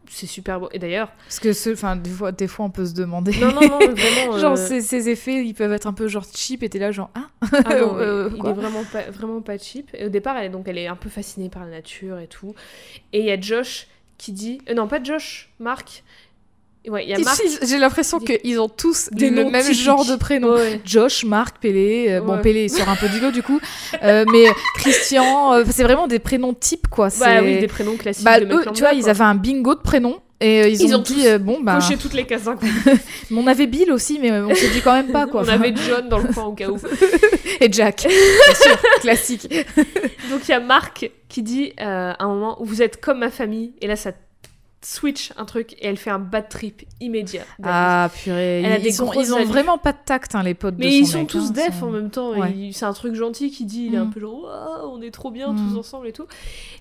c'est 0.10 0.28
super 0.28 0.60
beau. 0.60 0.70
Et 0.72 0.80
d'ailleurs. 0.80 1.12
Parce 1.24 1.40
que, 1.40 1.74
enfin, 1.74 1.96
des 1.96 2.10
fois, 2.10 2.32
des 2.32 2.48
fois, 2.48 2.66
on 2.66 2.70
peut 2.70 2.86
se 2.86 2.94
demander. 2.94 3.32
Non, 3.40 3.52
non, 3.52 3.62
non, 3.62 3.80
vraiment. 3.96 4.38
genre, 4.38 4.58
euh, 4.58 4.82
ces, 4.82 5.10
effets, 5.10 5.46
ils 5.46 5.54
peuvent 5.54 5.74
être 5.74 5.88
un 5.88 5.94
peu 5.94 6.08
genre 6.08 6.26
cheap, 6.34 6.64
et 6.64 6.70
t'es 6.70 6.80
là, 6.80 6.92
genre, 6.92 7.10
ah, 7.16 7.30
ah 7.42 7.72
euh, 7.72 8.30
Il 8.36 8.46
est 8.46 8.54
vraiment 8.54 8.84
pas, 8.92 9.10
vraiment 9.10 9.42
pas 9.42 9.58
cheap. 9.58 9.90
Et 9.94 10.06
au 10.06 10.10
départ, 10.10 10.38
elle, 10.38 10.52
donc, 10.52 10.68
elle 10.68 10.78
est 10.78 10.88
un 10.88 10.96
peu 10.96 11.10
fascinée 11.10 11.50
par 11.50 11.66
la 11.66 11.72
nature 11.72 12.20
et 12.20 12.28
tout. 12.28 12.56
Et 13.14 13.20
il 13.20 13.26
y 13.26 13.32
a 13.32 13.40
Josh 13.40 13.88
qui 14.18 14.32
dit. 14.32 14.62
Euh, 14.70 14.74
non, 14.74 14.88
pas 14.88 15.02
Josh, 15.04 15.52
Marc, 15.60 16.04
Ouais, 16.90 17.08
J'ai 17.64 17.78
l'impression 17.78 18.20
qu'ils 18.20 18.60
ont 18.60 18.70
tous 18.70 19.10
le 19.18 19.50
même 19.50 19.74
genre 19.74 20.06
de 20.06 20.16
prénom. 20.16 20.56
Josh, 20.84 21.24
Marc, 21.24 21.60
Pélé. 21.60 22.08
Euh, 22.10 22.22
bon, 22.22 22.40
Pélé 22.42 22.68
sort 22.70 22.90
un 22.90 22.96
peu 22.96 23.10
du 23.10 23.20
lot 23.20 23.32
du 23.32 23.44
coup. 23.44 23.60
Euh, 24.04 24.26
mais 24.32 24.46
Christian, 24.76 25.54
euh, 25.54 25.64
c'est 25.70 25.84
vraiment 25.84 26.08
des 26.08 26.20
prénoms 26.20 26.54
types 26.54 26.88
quoi. 26.88 27.10
Bah 27.20 27.42
oui, 27.42 27.60
des 27.60 27.68
prénoms 27.68 27.96
classiques. 27.96 28.26
Bah, 28.26 28.40
de 28.40 28.54
eux, 28.54 28.66
tu 28.74 28.82
vois, 28.82 28.94
ils 28.94 29.10
avaient 29.10 29.24
un 29.24 29.36
bingo 29.36 29.76
de 29.76 29.82
prénoms. 29.82 30.20
Et 30.42 30.68
ils, 30.70 30.94
ont, 30.94 31.00
dit, 31.00 31.26
bon, 31.40 31.62
bah. 31.62 31.76
Coché 31.76 31.96
toutes 31.96 32.14
les 32.14 32.26
cases 32.26 32.44
on 33.32 33.48
avait 33.48 33.68
Bill 33.68 33.90
aussi, 33.90 34.20
mais 34.20 34.32
on 34.32 34.54
s'est 34.54 34.68
dit 34.68 34.82
quand 34.82 34.92
même 34.92 35.08
pas, 35.08 35.28
quoi. 35.28 35.44
on 35.46 35.48
avait 35.48 35.74
John 35.74 36.10
dans 36.10 36.20
le 36.20 36.28
coin 36.28 36.44
au 36.44 36.52
cas 36.52 36.68
où. 36.68 36.78
Et 37.62 37.72
Jack, 37.72 38.06
bien 38.06 38.54
sûr, 38.54 38.78
classique. 39.00 39.50
Donc 40.30 40.42
il 40.46 40.52
y 40.52 40.54
a 40.54 40.60
Marc 40.60 41.10
qui 41.30 41.42
dit 41.42 41.72
à 41.78 42.22
un 42.22 42.28
moment, 42.28 42.58
vous 42.60 42.82
êtes 42.82 43.00
comme 43.00 43.20
ma 43.20 43.30
famille, 43.30 43.74
et 43.82 43.88
là 43.88 43.96
ça 43.96 44.12
switch 44.86 45.34
un 45.36 45.46
truc 45.46 45.74
et 45.74 45.88
elle 45.88 45.98
fait 45.98 46.12
un 46.12 46.20
bad 46.20 46.48
trip 46.48 46.84
immédiat. 47.02 47.44
Ah 47.64 48.10
purée, 48.14 48.62
ils, 48.86 49.02
ont, 49.02 49.12
ils, 49.14 49.34
ont, 49.34 49.44
vraiment 49.44 49.80
pas 49.80 49.94
de 49.94 49.98
tact 50.06 50.36
hein, 50.36 50.44
les 50.44 50.54
potes 50.54 50.76
Mais 50.78 50.96
ils 50.96 51.08
sont 51.08 51.26
tous 51.26 51.50
hein, 51.50 51.54
def 51.54 51.82
en 51.82 51.90
même 51.90 52.12
temps. 52.12 52.34
C'est 52.72 52.86
un 52.86 52.94
truc 52.94 53.16
gentil 53.16 53.50
qui 53.50 53.66
dit, 53.66 53.88
il 53.88 53.96
est 53.96 53.98
un 53.98 54.06
mm. 54.06 54.14
peu 54.14 54.20
genre 54.20 54.48
on 54.92 55.02
est 55.02 55.10
trop 55.10 55.32
bien 55.32 55.54
tous 55.56 55.74
mm. 55.74 55.78
ensemble 55.80 56.08
et 56.08 56.12
tout. 56.12 56.28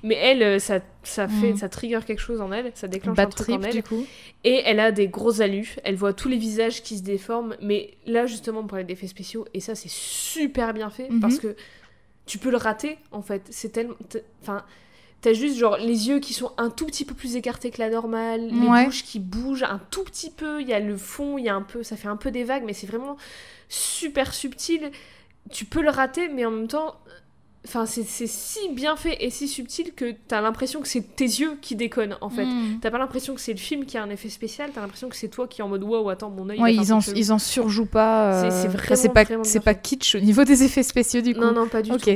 Mais 0.03 0.17
elle, 0.17 0.43
euh, 0.43 0.59
ça, 0.59 0.81
ça 1.03 1.29
fait, 1.29 1.55
mm. 1.55 1.57
ça 1.57 1.69
trigger 1.71 2.01
quelque 2.07 2.21
chose 2.21 2.43
en 2.43 2.53
elle, 2.53 2.73
ça 2.75 2.89
déclenche 2.89 3.19
un 3.19 3.27
truc 3.27 3.49
en 3.49 3.63
elle. 3.63 3.73
Du 3.73 3.83
coup. 3.83 4.05
Et 4.45 4.63
elle 4.67 4.81
a 4.81 4.93
des 4.93 5.09
gros 5.09 5.41
alus, 5.41 5.77
elle 5.83 5.97
voit 5.97 6.13
tous 6.13 6.29
les 6.29 6.37
visages 6.37 6.83
qui 6.83 6.99
se 6.99 7.03
déforment. 7.03 7.57
Mais 7.63 7.95
là 8.07 8.27
justement 8.27 8.65
pour 8.65 8.77
les 8.77 8.85
effets 8.89 9.07
spéciaux 9.07 9.47
et 9.55 9.61
ça 9.61 9.75
c'est 9.75 9.91
super 9.91 10.75
bien 10.75 10.91
fait 10.91 11.09
mm-hmm. 11.09 11.21
parce 11.21 11.39
que 11.39 11.57
tu 12.27 12.37
peux 12.37 12.51
le 12.51 12.59
rater 12.59 12.99
en 13.13 13.23
fait. 13.23 13.43
C'est 13.49 13.71
tellement, 13.71 13.95
enfin 14.43 14.63
T'as 15.25 15.33
juste 15.33 15.57
genre 15.57 15.79
les 15.79 16.09
yeux 16.09 16.19
qui 16.19 16.35
sont 16.35 16.53
un 16.59 16.69
tout 16.69 16.85
petit 16.85 17.07
peu 17.07 17.15
plus 17.15 17.35
écartés 17.35 17.71
que 17.71 17.79
la 17.79 17.89
normale, 17.89 18.47
les 18.47 18.85
bouches 18.85 19.05
qui 19.05 19.21
bougent 19.21 19.63
un 19.63 19.81
tout 19.91 20.05
petit 20.05 20.29
peu, 20.29 20.61
il 20.61 20.69
y 20.69 20.75
a 20.75 20.81
le 20.81 20.99
fond, 20.99 21.39
il 21.39 21.47
y 21.47 21.49
a 21.49 21.55
un 21.55 21.63
peu, 21.63 21.83
ça 21.83 21.97
fait 21.97 22.09
un 22.09 22.17
peu 22.17 22.31
des 22.31 22.45
vagues, 22.45 22.65
mais 22.67 22.75
c'est 22.75 22.87
vraiment 22.87 23.17
super 23.71 24.35
subtil. 24.35 24.91
Tu 25.51 25.65
peux 25.65 25.81
le 25.81 25.89
rater, 25.89 26.29
mais 26.29 26.45
en 26.45 26.51
même 26.51 26.69
temps, 26.69 26.97
enfin 27.67 27.87
c'est 27.87 28.05
si 28.05 28.69
bien 28.73 28.97
fait 28.97 29.17
et 29.25 29.31
si 29.31 29.49
subtil 29.49 29.95
que 29.95 30.15
t'as 30.29 30.43
l'impression 30.43 30.83
que 30.83 30.89
c'est 30.89 31.17
tes 31.17 31.25
yeux 31.25 31.57
qui 31.63 31.75
déconnent 31.75 32.19
en 32.21 32.29
fait. 32.29 32.45
Hmm. 32.45 32.79
T'as 32.83 32.91
pas 32.91 32.99
l'impression 32.99 33.35
que 33.35 33.41
c'est 33.41 33.55
le 33.55 33.59
film 33.59 33.87
qui 33.87 33.97
a 33.97 34.03
un 34.03 34.11
effet 34.11 34.29
spécial, 34.29 34.73
t'as 34.75 34.83
l'impression 34.83 35.09
que 35.09 35.17
c'est 35.17 35.29
toi 35.29 35.49
qui 35.49 35.63
est 35.63 35.65
en 35.65 35.69
mode 35.69 35.85
wow 35.85 36.11
attends 36.11 36.29
mon 36.29 36.51
œil. 36.51 36.61
Ouais 36.61 36.75
ils 36.75 36.93
en, 36.93 36.99
ils 37.17 37.33
en 37.33 37.39
surjouent 37.39 37.87
pas. 37.87 38.45
Euh, 38.45 38.51
c'est 38.95 39.09
pas 39.09 39.25
c'est 39.43 39.61
pas 39.61 39.75
kitsch 39.75 40.17
au 40.17 40.21
niveau 40.21 40.45
des 40.45 40.65
effets 40.65 40.83
spéciaux 40.83 41.23
du 41.23 41.33
coup. 41.33 41.41
Non 41.41 41.53
non 41.53 41.67
pas 41.67 41.81
du 41.81 41.91
tout. 41.91 42.11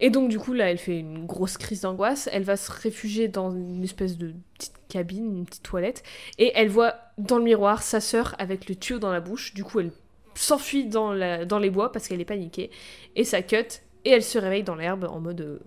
Et 0.00 0.10
donc, 0.10 0.28
du 0.28 0.38
coup, 0.38 0.52
là, 0.52 0.70
elle 0.70 0.78
fait 0.78 0.98
une 0.98 1.26
grosse 1.26 1.56
crise 1.56 1.80
d'angoisse. 1.82 2.28
Elle 2.32 2.44
va 2.44 2.56
se 2.56 2.70
réfugier 2.70 3.28
dans 3.28 3.50
une 3.50 3.82
espèce 3.82 4.16
de 4.16 4.32
petite 4.56 4.74
cabine, 4.88 5.38
une 5.38 5.44
petite 5.44 5.64
toilette. 5.64 6.02
Et 6.38 6.52
elle 6.54 6.68
voit 6.68 6.94
dans 7.18 7.38
le 7.38 7.44
miroir 7.44 7.82
sa 7.82 8.00
sœur 8.00 8.34
avec 8.38 8.68
le 8.68 8.76
tuyau 8.76 8.98
dans 8.98 9.12
la 9.12 9.20
bouche. 9.20 9.54
Du 9.54 9.64
coup, 9.64 9.80
elle 9.80 9.90
s'enfuit 10.34 10.86
dans, 10.86 11.12
les 11.12 11.70
bois 11.70 11.90
parce 11.90 12.06
qu'elle 12.06 12.20
est 12.20 12.24
paniquée. 12.24 12.70
Et 13.16 13.24
ça 13.24 13.42
cut. 13.42 13.80
Et 14.04 14.10
elle 14.10 14.22
se 14.22 14.38
réveille 14.38 14.62
dans 14.62 14.76
l'herbe 14.76 15.04
en 15.10 15.20
mode 15.20 15.40
euh, 15.40 15.58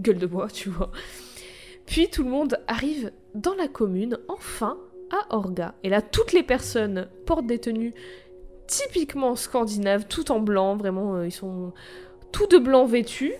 gueule 0.00 0.18
de 0.18 0.26
bois, 0.26 0.48
tu 0.52 0.68
vois. 0.70 0.90
Puis 1.86 2.08
tout 2.10 2.24
le 2.24 2.30
monde 2.30 2.58
arrive 2.66 3.12
dans 3.34 3.54
la 3.54 3.68
commune, 3.68 4.18
enfin, 4.28 4.76
à 5.10 5.34
Orga. 5.34 5.74
Et 5.84 5.88
là, 5.88 6.02
toutes 6.02 6.32
les 6.32 6.42
personnes 6.42 7.08
portent 7.24 7.46
des 7.46 7.58
tenues 7.58 7.94
typiquement 8.66 9.36
scandinaves, 9.36 10.06
tout 10.06 10.32
en 10.32 10.40
blanc. 10.40 10.76
Vraiment, 10.76 11.14
euh, 11.14 11.26
ils 11.26 11.32
sont 11.32 11.72
tout 12.32 12.46
de 12.46 12.58
blanc 12.58 12.84
vêtus. 12.84 13.34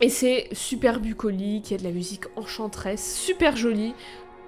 Et 0.00 0.10
c'est 0.10 0.48
super 0.52 1.00
bucolique, 1.00 1.70
il 1.70 1.72
y 1.72 1.74
a 1.74 1.78
de 1.78 1.84
la 1.84 1.90
musique 1.90 2.24
enchanteresse, 2.36 3.16
super 3.16 3.56
jolie, 3.56 3.94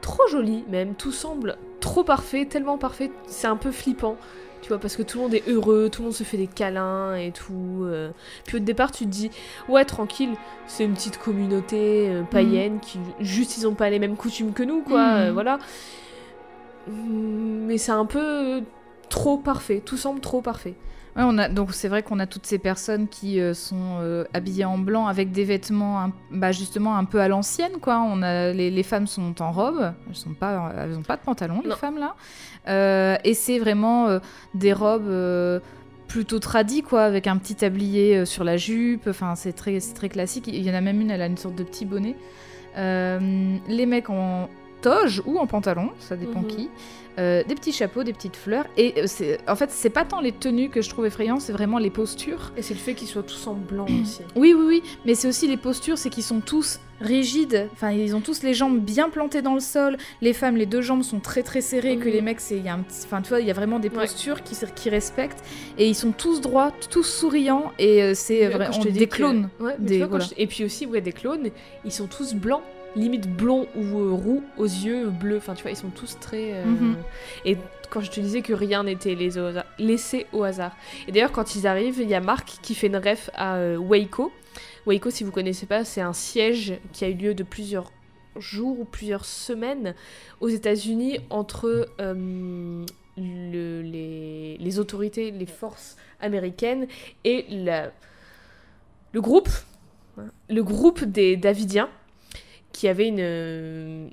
trop 0.03 0.27
jolie 0.29 0.65
même, 0.69 0.95
tout 0.95 1.13
semble 1.13 1.57
trop 1.81 2.05
parfait, 2.05 2.45
tellement 2.45 2.77
parfait, 2.77 3.11
c'est 3.27 3.47
un 3.47 3.57
peu 3.57 3.71
flippant. 3.71 4.17
Tu 4.61 4.69
vois, 4.69 4.79
parce 4.79 4.97
que 4.97 5.03
tout 5.03 5.19
le 5.19 5.25
monde 5.25 5.35
est 5.35 5.49
heureux, 5.49 5.89
tout 5.89 6.03
le 6.03 6.07
monde 6.07 6.15
se 6.15 6.25
fait 6.25 6.37
des 6.37 6.49
câlins 6.49 7.15
et 7.15 7.31
tout. 7.31 7.85
Euh. 7.85 8.11
Puis 8.45 8.57
au 8.57 8.61
départ, 8.61 8.91
tu 8.91 9.05
te 9.05 9.11
dis, 9.11 9.31
ouais, 9.69 9.85
tranquille, 9.85 10.35
c'est 10.67 10.85
une 10.85 10.95
petite 10.95 11.19
communauté 11.19 12.09
euh, 12.09 12.23
païenne 12.25 12.75
mm. 12.75 12.81
qui, 12.81 12.99
juste, 13.21 13.57
ils 13.57 13.69
ont 13.69 13.75
pas 13.75 13.89
les 13.89 14.01
mêmes 14.01 14.17
coutumes 14.17 14.53
que 14.53 14.65
nous, 14.65 14.83
quoi, 14.83 14.99
mm. 14.99 15.17
euh, 15.17 15.33
voilà. 15.33 15.59
Mais 16.89 17.79
c'est 17.79 17.93
un 17.93 18.05
peu 18.05 18.63
trop 19.09 19.39
parfait, 19.39 19.81
tout 19.85 19.97
semble 19.97 20.21
trop 20.21 20.43
parfait 20.43 20.75
on 21.25 21.39
a, 21.39 21.49
donc 21.49 21.73
c'est 21.73 21.89
vrai 21.89 22.03
qu'on 22.03 22.21
a 22.21 22.27
toutes 22.27 22.47
ces 22.47 22.59
personnes 22.59 23.09
qui 23.09 23.41
euh, 23.41 23.53
sont 23.53 23.99
euh, 24.01 24.25
habillées 24.35 24.65
en 24.65 24.79
blanc 24.79 25.09
avec 25.09 25.33
des 25.33 25.45
vêtements 25.45 26.13
bah, 26.31 26.53
justement 26.53 26.97
un 26.97 27.05
peu 27.05 27.21
à 27.21 27.29
l'ancienne 27.29 27.79
quoi. 27.81 28.01
On 28.07 28.23
a 28.23 28.53
les, 28.53 28.83
femmes 28.83 29.07
sont 29.07 29.43
en 29.43 29.51
robe, 29.51 29.93
elles 30.09 30.15
sont 30.17 30.35
pas, 30.35 30.73
elles 30.79 30.97
ont 30.97 31.03
pas 31.03 31.17
de 31.17 31.23
pantalon 31.23 31.63
les 31.65 31.75
femmes 31.75 31.99
là. 31.99 32.15
Euh, 32.69 33.17
et 33.25 33.35
c'est 33.35 33.59
vraiment 33.59 34.21
des 34.55 34.73
robes 34.73 35.61
plutôt 36.07 36.39
tradies 36.39 36.83
quoi, 36.83 37.03
avec 37.03 37.27
un 37.27 37.37
petit 37.37 37.57
tablier 37.57 38.25
sur 38.25 38.45
la 38.45 38.57
jupe. 38.57 39.09
Enfin 39.09 39.35
c'est 39.35 39.53
très, 39.53 39.79
très 39.81 40.09
classique. 40.09 40.47
Il 40.47 40.63
y 40.63 40.71
en 40.71 40.75
a 40.75 40.81
même 40.81 41.01
une, 41.01 41.11
elle 41.11 41.23
a 41.23 41.27
une 41.27 41.37
sorte 41.37 41.57
de 41.57 41.65
petit 41.65 41.85
bonnet. 41.85 42.15
les 42.77 43.87
mecs 43.87 44.09
ont 44.09 44.49
toge 44.81 45.23
ou 45.27 45.39
en 45.39 45.47
pantalon, 45.47 45.91
ça 45.99 46.17
dépend 46.17 46.41
Mhm. 46.41 46.47
qui. 46.47 46.71
Euh, 47.19 47.43
des 47.43 47.57
petits 47.57 47.73
chapeaux, 47.73 48.05
des 48.05 48.13
petites 48.13 48.37
fleurs. 48.37 48.67
Et 48.77 48.95
euh, 49.03 49.37
en 49.49 49.57
fait, 49.57 49.73
c'est 49.73 49.91
pas 49.91 50.05
tant 50.05 50.21
les 50.21 50.31
tenues 50.31 50.69
que 50.69 50.83
je 50.83 50.89
trouve 50.89 51.05
effrayantes, 51.05 51.41
c'est 51.41 51.53
vraiment 51.53 51.79
les 51.79 51.91
postures. 51.91 52.53
Et 52.57 52.63
c'est 52.63 52.75
le 52.75 52.79
fait 52.81 52.95
qu'ils 52.95 53.09
soient 53.09 53.25
tous 53.25 53.45
en 53.49 53.55
blanc 53.55 53.87
aussi. 54.03 54.21
Oui, 54.37 54.55
oui, 54.57 54.65
oui, 54.69 54.83
mais 55.05 55.17
c'est 55.17 55.27
aussi 55.27 55.49
les 55.49 55.57
postures, 55.57 55.99
c'est 55.99 56.11
qu'ils 56.11 56.23
sont 56.23 56.39
tous 56.39 56.79
rigides. 57.01 57.69
Enfin, 57.73 57.91
ils 57.91 58.15
ont 58.15 58.21
tous 58.21 58.45
les 58.45 58.55
jambes 58.55 58.79
bien 58.79 59.09
plantées 59.11 59.43
dans 59.43 59.55
le 59.55 59.61
sol. 59.61 59.97
Les 60.21 60.33
femmes, 60.33 60.57
les 60.57 60.67
deux 60.67 60.81
jambes 60.81 61.03
sont 61.03 61.19
très 61.19 61.43
très 61.43 61.61
serrées. 61.61 61.97
Que 61.97 62.09
les 62.09 62.21
mecs, 62.23 62.39
c'est, 62.41 62.57
il 62.57 62.65
y 62.65 62.69
a 62.69 62.75
un 62.75 62.81
petit, 62.81 63.01
enfin, 63.05 63.21
tu 63.21 63.31
vois, 63.31 63.41
il 63.41 63.49
y 63.49 63.51
a 63.51 63.55
vraiment 63.55 63.81
des 63.81 63.89
Ouais. 63.89 63.95
postures 63.97 64.45
qui, 64.45 64.55
qui 64.77 64.89
respectent. 64.89 65.43
Et 65.77 65.89
ils 65.89 65.95
sont 65.97 66.13
tous 66.13 66.41
droits, 66.41 66.71
tous 66.89 67.03
souriants. 67.03 67.73
Et 67.81 68.01
euh, 68.03 68.13
c'est 68.15 68.43
Mais 68.43 68.49
vrai, 68.51 68.67
quand 68.67 68.73
je 68.75 68.79
on- 68.79 68.85
te 68.85 68.89
dis 68.91 68.99
des 69.01 69.07
que- 69.09 69.17
clones. 69.17 69.51
Ouais, 69.59 69.75
mais 69.81 69.87
Des- 69.87 69.93
tu 69.95 69.99
vois, 69.99 70.07
quand 70.07 70.11
voilà. 70.19 70.25
je- 70.27 70.41
Et 70.41 70.47
puis 70.47 70.65
aussi, 70.65 70.87
ouais, 70.87 71.01
des 71.01 71.13
clones, 71.13 71.51
ils 71.85 71.91
sont 71.93 72.07
tous 72.07 72.35
blancs, 72.35 72.63
limite 72.97 73.29
blonds 73.29 73.67
ou 73.77 73.99
euh, 73.99 74.13
roux 74.13 74.43
aux 74.57 74.65
yeux 74.65 75.09
bleus. 75.11 75.37
Enfin, 75.39 75.55
tu 75.55 75.63
vois, 75.63 75.71
ils 75.71 75.77
sont 75.77 75.91
tous 75.91 76.19
très. 76.21 76.53
euh, 76.55 76.65
Mhm. 76.65 76.97
Et 77.45 77.57
quand 77.91 78.01
je 78.01 78.11
te 78.11 78.21
disais 78.21 78.43
que 78.43 78.53
rien 78.53 78.85
n'était 78.85 79.17
laissé 79.79 80.27
au 80.33 80.43
hasard-. 80.45 80.77
Et 81.07 81.13
d'ailleurs, 81.13 81.33
quand 81.33 81.55
ils 81.55 81.67
arrivent, 81.67 82.01
il 82.01 82.09
y 82.09 82.15
a 82.15 82.21
Marc 82.21 82.59
qui 82.63 82.75
fait 82.75 82.89
une 82.89 82.97
ref 82.97 83.31
à 83.35 83.57
euh, 83.57 83.77
Waco. 83.79 84.33
Waco, 84.87 85.11
si 85.11 85.25
vous 85.25 85.31
connaissez 85.33 85.67
pas, 85.67 85.85
c'est 85.85 86.01
un 86.01 86.13
siège 86.13 86.75
qui 86.93 87.05
a 87.05 87.09
eu 87.09 87.15
lieu 87.15 87.35
de 87.35 87.43
plusieurs 87.43 87.93
jours 88.39 88.79
ou 88.81 88.85
plusieurs 88.85 89.25
semaines 89.25 89.95
aux 90.41 90.49
États-Unis 90.49 91.19
entre 91.31 91.89
euh, 92.01 92.85
le- 93.17 93.83
les, 93.83 94.57
les 94.59 94.79
autorités, 94.79 95.31
les 95.31 95.47
forces 95.47 95.97
américaines 96.21 96.87
et 97.25 97.47
la- 97.51 97.91
le 99.13 99.21
groupe, 99.21 99.49
hein, 100.19 100.27
le 100.49 100.63
groupe 100.63 101.05
des 101.05 101.37
Davidiens, 101.37 101.89
qui 102.73 102.89
avait 102.89 103.09
une, 103.09 103.17
euh, 103.21 104.09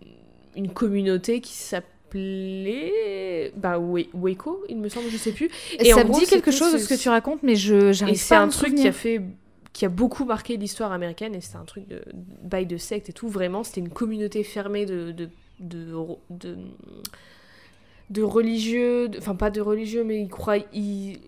une 0.55 0.71
communauté 0.71 1.41
qui 1.41 1.53
s'appelait 1.53 3.51
bah, 3.57 3.77
Wa- 3.79 4.01
Waco, 4.13 4.63
il 4.69 4.77
me 4.77 4.89
semble, 4.89 5.09
je 5.09 5.17
sais 5.17 5.31
plus. 5.31 5.49
Et 5.79 5.93
en 5.93 5.97
ça 5.97 6.03
me 6.03 6.09
gros, 6.09 6.19
dit 6.19 6.25
quelque 6.25 6.51
chose 6.51 6.73
de 6.73 6.77
ce- 6.77 6.87
que 6.87 6.99
tu 6.99 7.09
racontes, 7.09 7.43
mais 7.43 7.55
je 7.55 7.91
j'arrive 7.91 8.15
c'est 8.15 8.29
pas 8.35 8.39
à 8.39 8.43
un 8.43 8.47
truc 8.49 8.75
qui 8.75 8.87
a 8.87 8.91
fait 8.91 9.21
qui 9.73 9.83
a 9.85 9.89
beaucoup 9.89 10.23
marqué 10.23 10.55
l'histoire 10.55 10.93
américaine 10.93 11.35
et 11.35 11.41
c'était 11.41 11.57
un 11.57 11.65
truc 11.65 11.85
de 11.89 12.01
bail 12.43 12.65
de 12.65 12.77
secte 12.77 13.09
et 13.09 13.13
tout 13.13 13.27
vraiment 13.27 13.63
c'était 13.65 13.81
une 13.81 13.89
communauté 13.89 14.43
fermée 14.43 14.85
de 14.85 15.11
de 15.11 15.29
de, 15.59 15.85
de, 16.29 16.55
de 18.09 18.21
religieux 18.23 19.11
enfin 19.17 19.35
pas 19.35 19.49
de 19.51 19.59
religieux 19.59 20.05
mais 20.05 20.21
ils 20.21 20.29
croient 20.29 20.59
ils- 20.73 21.19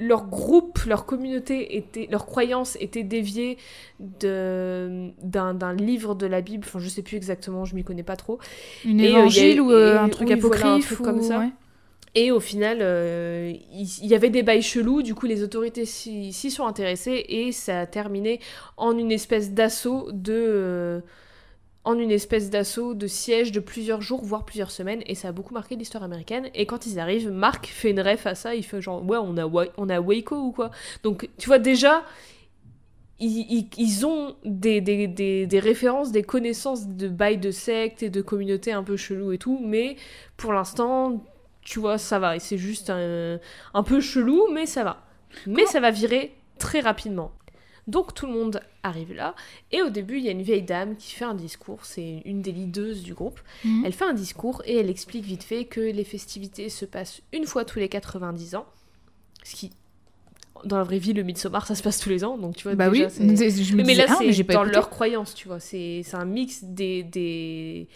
leur 0.00 0.26
groupe, 0.26 0.80
leur 0.86 1.06
communauté 1.06 1.76
était, 1.76 2.08
leur 2.10 2.26
croyance 2.26 2.76
était 2.80 3.02
déviée 3.04 3.58
d'un 4.00 5.74
livre 5.74 6.14
de 6.14 6.26
la 6.26 6.40
Bible. 6.40 6.64
Enfin, 6.66 6.78
je 6.80 6.88
sais 6.88 7.02
plus 7.02 7.16
exactement, 7.16 7.64
je 7.64 7.74
m'y 7.74 7.84
connais 7.84 8.02
pas 8.02 8.16
trop. 8.16 8.38
Une 8.84 9.00
Et, 9.00 9.16
euh, 9.18 9.28
a- 9.28 9.28
évangile 9.28 9.60
ou 9.60 9.70
euh, 9.70 9.94
et- 9.94 9.98
un 9.98 10.08
truc 10.08 10.30
oui, 10.30 10.40
voilà, 10.40 10.72
un 10.72 10.76
apocryphe 10.76 10.86
truc 10.86 11.00
ou... 11.00 11.02
comme 11.04 11.22
ça. 11.22 11.38
ouais. 11.40 11.50
Et 12.16 12.32
au 12.32 12.40
final, 12.40 12.78
euh, 12.80 13.52
il 13.72 14.06
y, 14.06 14.14
avait 14.16 14.30
des 14.30 14.42
bails 14.42 14.62
chelous, 14.62 15.00
du 15.02 15.14
coup 15.14 15.26
les 15.26 15.44
autorités 15.44 15.84
s'y 15.84 16.32
sont 16.50 16.66
intéressées 16.66 17.24
et 17.28 17.52
ça 17.52 17.82
a 17.82 17.86
terminé 17.86 18.40
en 18.76 18.98
une 18.98 19.12
espèce 19.12 19.52
d'assaut 19.52 20.08
de... 20.12 21.02
en 21.84 21.98
une 21.98 22.10
espèce 22.10 22.50
d'assaut 22.50 22.94
de 22.94 23.06
siège 23.06 23.52
de 23.52 23.60
plusieurs 23.60 24.02
jours, 24.02 24.22
voire 24.22 24.44
plusieurs 24.44 24.70
semaines, 24.70 25.02
et 25.06 25.14
ça 25.14 25.28
a 25.28 25.32
beaucoup 25.32 25.54
marqué 25.54 25.76
l'histoire 25.76 26.04
américaine. 26.04 26.50
Et 26.54 26.66
quand 26.66 26.86
ils 26.86 26.98
arrivent, 26.98 27.30
Marc 27.30 27.66
fait 27.68 27.90
une 27.90 28.00
ref 28.00 28.26
à 28.26 28.34
ça, 28.34 28.54
il 28.54 28.64
fait 28.64 28.82
genre, 28.82 29.04
ouais, 29.08 29.18
on 29.18 29.36
a, 29.38 29.46
Wa- 29.46 29.68
on 29.78 29.88
a 29.88 30.00
Waco 30.00 30.36
ou 30.36 30.52
quoi. 30.52 30.70
Donc, 31.02 31.28
tu 31.38 31.46
vois, 31.46 31.58
déjà, 31.58 32.04
ils, 33.18 33.46
ils- 33.50 33.68
ils 33.76 34.06
ont 34.06 34.36
des, 34.44 34.80
des, 34.80 35.06
des, 35.06 35.46
des 35.46 35.58
références, 35.58 36.10
des 36.12 36.22
connaissances 36.22 36.86
de 36.88 37.08
bails 37.08 37.38
de 37.38 37.50
sectes 37.50 38.02
et 38.02 38.10
de 38.10 38.22
communautés 38.22 38.72
un 38.72 38.82
peu 38.82 38.96
chelou 38.96 39.32
et 39.32 39.38
tout, 39.38 39.60
mais 39.62 39.96
pour 40.36 40.52
l'instant, 40.52 41.22
tu 41.62 41.80
vois, 41.80 41.98
ça 41.98 42.18
va. 42.18 42.36
Et 42.36 42.38
c'est 42.38 42.56
juste 42.58 42.88
un, 42.90 43.38
un 43.74 43.82
peu 43.82 44.00
chelou, 44.00 44.48
mais 44.52 44.64
ça 44.66 44.84
va. 44.84 45.02
Mais 45.46 45.66
ça 45.66 45.80
va 45.80 45.90
virer 45.90 46.34
très 46.58 46.80
rapidement. 46.80 47.32
Donc 47.86 48.14
tout 48.14 48.26
le 48.26 48.32
monde 48.32 48.60
arrive 48.82 49.12
là, 49.12 49.34
et 49.72 49.82
au 49.82 49.90
début 49.90 50.18
il 50.18 50.24
y 50.24 50.28
a 50.28 50.32
une 50.32 50.42
vieille 50.42 50.62
dame 50.62 50.96
qui 50.96 51.12
fait 51.14 51.24
un 51.24 51.34
discours, 51.34 51.84
c'est 51.84 52.22
une 52.24 52.40
des 52.42 52.52
leaders 52.52 52.96
du 53.02 53.14
groupe. 53.14 53.40
Mhm. 53.64 53.82
Elle 53.84 53.92
fait 53.92 54.04
un 54.04 54.12
discours 54.14 54.62
et 54.66 54.76
elle 54.76 54.90
explique 54.90 55.24
vite 55.24 55.42
fait 55.42 55.64
que 55.64 55.80
les 55.80 56.04
festivités 56.04 56.68
se 56.68 56.84
passent 56.84 57.20
une 57.32 57.46
fois 57.46 57.64
tous 57.64 57.78
les 57.78 57.88
90 57.88 58.54
ans, 58.54 58.66
ce 59.42 59.54
qui 59.56 59.70
dans 60.64 60.76
la 60.76 60.84
vraie 60.84 60.98
vie 60.98 61.14
le 61.14 61.22
Midsommar 61.22 61.66
ça 61.66 61.74
se 61.74 61.82
passe 61.82 61.98
tous 61.98 62.10
les 62.10 62.22
ans, 62.22 62.36
donc 62.36 62.54
tu 62.54 62.64
vois 62.64 62.74
Bah 62.74 62.90
déjà, 62.90 63.06
oui, 63.06 63.10
c'est- 63.36 63.64
je 63.64 63.74
me 63.76 63.82
mais 63.82 63.94
là, 63.94 64.04
ah, 64.08 64.16
c'est 64.18 64.26
dans 64.44 64.60
écouté. 64.60 64.74
leur 64.74 64.90
croyance, 64.90 65.34
tu 65.34 65.48
vois. 65.48 65.58
C'est 65.58 66.02
c'est 66.04 66.16
un 66.16 66.26
mix 66.26 66.62
des, 66.64 67.02
des, 67.02 67.88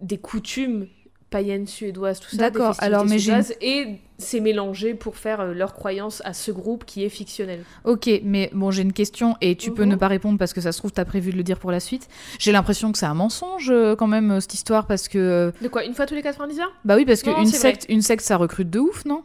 des 0.00 0.18
coutumes 0.18 0.86
païennes 1.30 1.66
suédoises, 1.66 2.20
tout 2.20 2.30
ça. 2.30 2.36
D'accord, 2.36 2.74
alors, 2.78 3.04
mais 3.06 3.18
j'ai 3.18 3.32
Et 3.60 3.86
c'est 4.18 4.40
mélangé 4.40 4.94
pour 4.94 5.16
faire 5.16 5.40
euh, 5.40 5.54
leur 5.54 5.72
croyance 5.74 6.20
à 6.24 6.34
ce 6.34 6.50
groupe 6.50 6.84
qui 6.84 7.04
est 7.04 7.08
fictionnel. 7.08 7.64
Ok, 7.84 8.10
mais 8.24 8.50
bon, 8.52 8.70
j'ai 8.70 8.82
une 8.82 8.92
question 8.92 9.36
et 9.40 9.54
tu 9.56 9.70
peux 9.72 9.84
Mhm. 9.84 9.90
ne 9.90 9.96
pas 9.96 10.08
répondre 10.08 10.38
parce 10.38 10.52
que 10.52 10.60
ça 10.60 10.72
se 10.72 10.78
trouve, 10.78 10.92
t'as 10.92 11.04
prévu 11.04 11.30
de 11.32 11.36
le 11.36 11.42
dire 11.42 11.58
pour 11.58 11.70
la 11.70 11.80
suite. 11.80 12.08
J'ai 12.38 12.52
l'impression 12.52 12.92
que 12.92 12.98
c'est 12.98 13.06
un 13.06 13.14
mensonge 13.14 13.70
euh, 13.70 13.96
quand 13.96 14.08
même, 14.08 14.32
euh, 14.32 14.40
cette 14.40 14.54
histoire, 14.54 14.86
parce 14.86 15.08
que. 15.08 15.52
De 15.62 15.68
quoi 15.68 15.84
Une 15.84 15.94
fois 15.94 16.06
tous 16.06 16.14
les 16.14 16.22
90 16.22 16.60
ans 16.60 16.64
Bah 16.84 16.96
oui, 16.96 17.04
parce 17.06 17.22
qu'une 17.22 17.32
vrai. 17.34 17.46
secte, 17.46 17.86
une 17.88 18.02
secte, 18.02 18.24
ça 18.24 18.36
recrute 18.36 18.68
de 18.68 18.78
ouf, 18.80 19.04
non? 19.04 19.22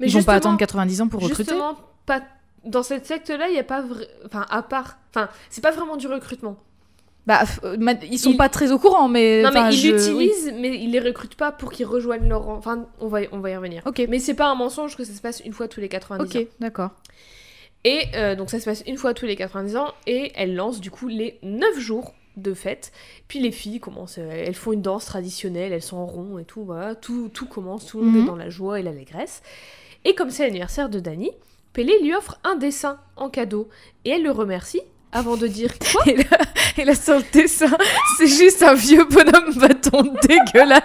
Mais 0.00 0.08
Ils 0.08 0.12
vont 0.12 0.22
pas 0.24 0.34
attendre 0.34 0.58
90 0.58 1.00
ans 1.02 1.08
pour 1.08 1.20
recruter? 1.22 1.44
Justement, 1.44 1.74
pas... 2.04 2.20
dans 2.64 2.82
cette 2.82 3.06
secte-là, 3.06 3.48
il 3.48 3.52
n'y 3.52 3.58
a 3.60 3.64
pas... 3.64 3.80
vrai- 3.82 4.08
Enfin, 4.26 4.44
à 4.50 4.62
part... 4.62 4.98
Enfin, 5.14 5.28
c'est 5.50 5.62
pas 5.62 5.70
vraiment 5.70 5.96
du 5.96 6.06
recrutement. 6.08 6.56
Bah, 7.28 7.42
euh, 7.62 7.76
ils 8.10 8.18
sont 8.18 8.34
pas 8.36 8.48
très 8.48 8.72
au 8.72 8.78
courant, 8.78 9.06
mais. 9.06 9.42
non, 9.42 9.50
mais 9.52 9.60
ils 9.70 9.72
je- 9.76 9.88
oui. 9.88 9.92
l'utilisent, 9.92 10.54
mais 10.58 10.76
ils 10.82 10.90
les 10.90 10.98
recrutent 11.00 11.34
pas 11.36 11.52
pour 11.52 11.70
qu'ils 11.70 11.86
rejoignent 11.86 12.28
leur... 12.28 12.48
Enfin, 12.48 12.86
on 13.00 13.06
va, 13.06 13.20
on 13.32 13.38
va 13.38 13.50
y 13.50 13.56
revenir. 13.56 13.82
Ok, 13.86 14.02
Mais 14.08 14.18
c'est 14.18 14.34
pas 14.34 14.46
un 14.46 14.54
mensonge 14.56 14.96
que 14.96 15.04
ça 15.04 15.12
se 15.12 15.20
passe 15.20 15.40
une 15.44 15.52
fois 15.52 15.68
tous 15.68 15.78
les 15.80 15.88
90 15.90 16.22
ans. 16.36 16.40
ok, 16.40 16.46
d'accord. 16.58 16.90
Et 17.84 18.00
euh, 18.16 18.34
donc 18.34 18.50
ça 18.50 18.58
se 18.58 18.64
passe 18.64 18.82
une 18.86 18.96
fois 18.96 19.14
tous 19.14 19.26
les 19.26 19.36
90 19.36 19.76
ans 19.76 19.92
et 20.06 20.32
elle 20.34 20.56
lance 20.56 20.80
du 20.80 20.90
coup 20.90 21.06
les 21.06 21.38
9 21.44 21.78
jours 21.78 22.14
de 22.36 22.52
fête. 22.54 22.92
Puis 23.28 23.38
les 23.40 23.52
filles 23.52 23.78
commencent, 23.78 24.18
euh, 24.18 24.30
elles 24.46 24.54
font 24.54 24.72
une 24.72 24.82
danse 24.82 25.04
traditionnelle, 25.04 25.72
elles 25.72 25.82
sont 25.82 25.96
en 25.96 26.06
rond 26.06 26.38
et 26.38 26.44
tout, 26.44 26.64
voilà, 26.64 26.94
tout, 26.94 27.30
tout 27.32 27.46
commence, 27.46 27.86
tout 27.86 27.98
le 28.00 28.06
monde 28.06 28.14
Mhm. 28.16 28.22
est 28.22 28.26
dans 28.26 28.36
la 28.36 28.48
joie 28.50 28.80
et 28.80 28.82
l'allégresse. 28.82 29.42
Et 30.04 30.14
comme 30.14 30.30
c'est 30.30 30.44
l'anniversaire 30.44 30.88
de 30.88 30.98
Dani, 30.98 31.30
Pélé 31.74 31.92
lui 32.02 32.14
offre 32.14 32.40
un 32.44 32.56
dessin 32.56 32.98
en 33.16 33.28
cadeau 33.28 33.68
et 34.04 34.10
elle 34.10 34.22
le 34.22 34.30
remercie 34.32 34.80
avant 35.12 35.36
de 35.36 35.46
dire 35.46 35.72
quoi 35.92 36.02
Et 36.06 36.16
là, 36.16 36.38
et 36.76 36.84
là, 36.84 36.94
sur 36.94 37.16
le 37.16 37.24
dessin, 37.32 37.70
c'est 38.18 38.26
juste 38.26 38.62
un 38.62 38.74
vieux 38.74 39.04
bonhomme 39.04 39.52
bâton 39.56 40.02
dégueulasse. 40.22 40.82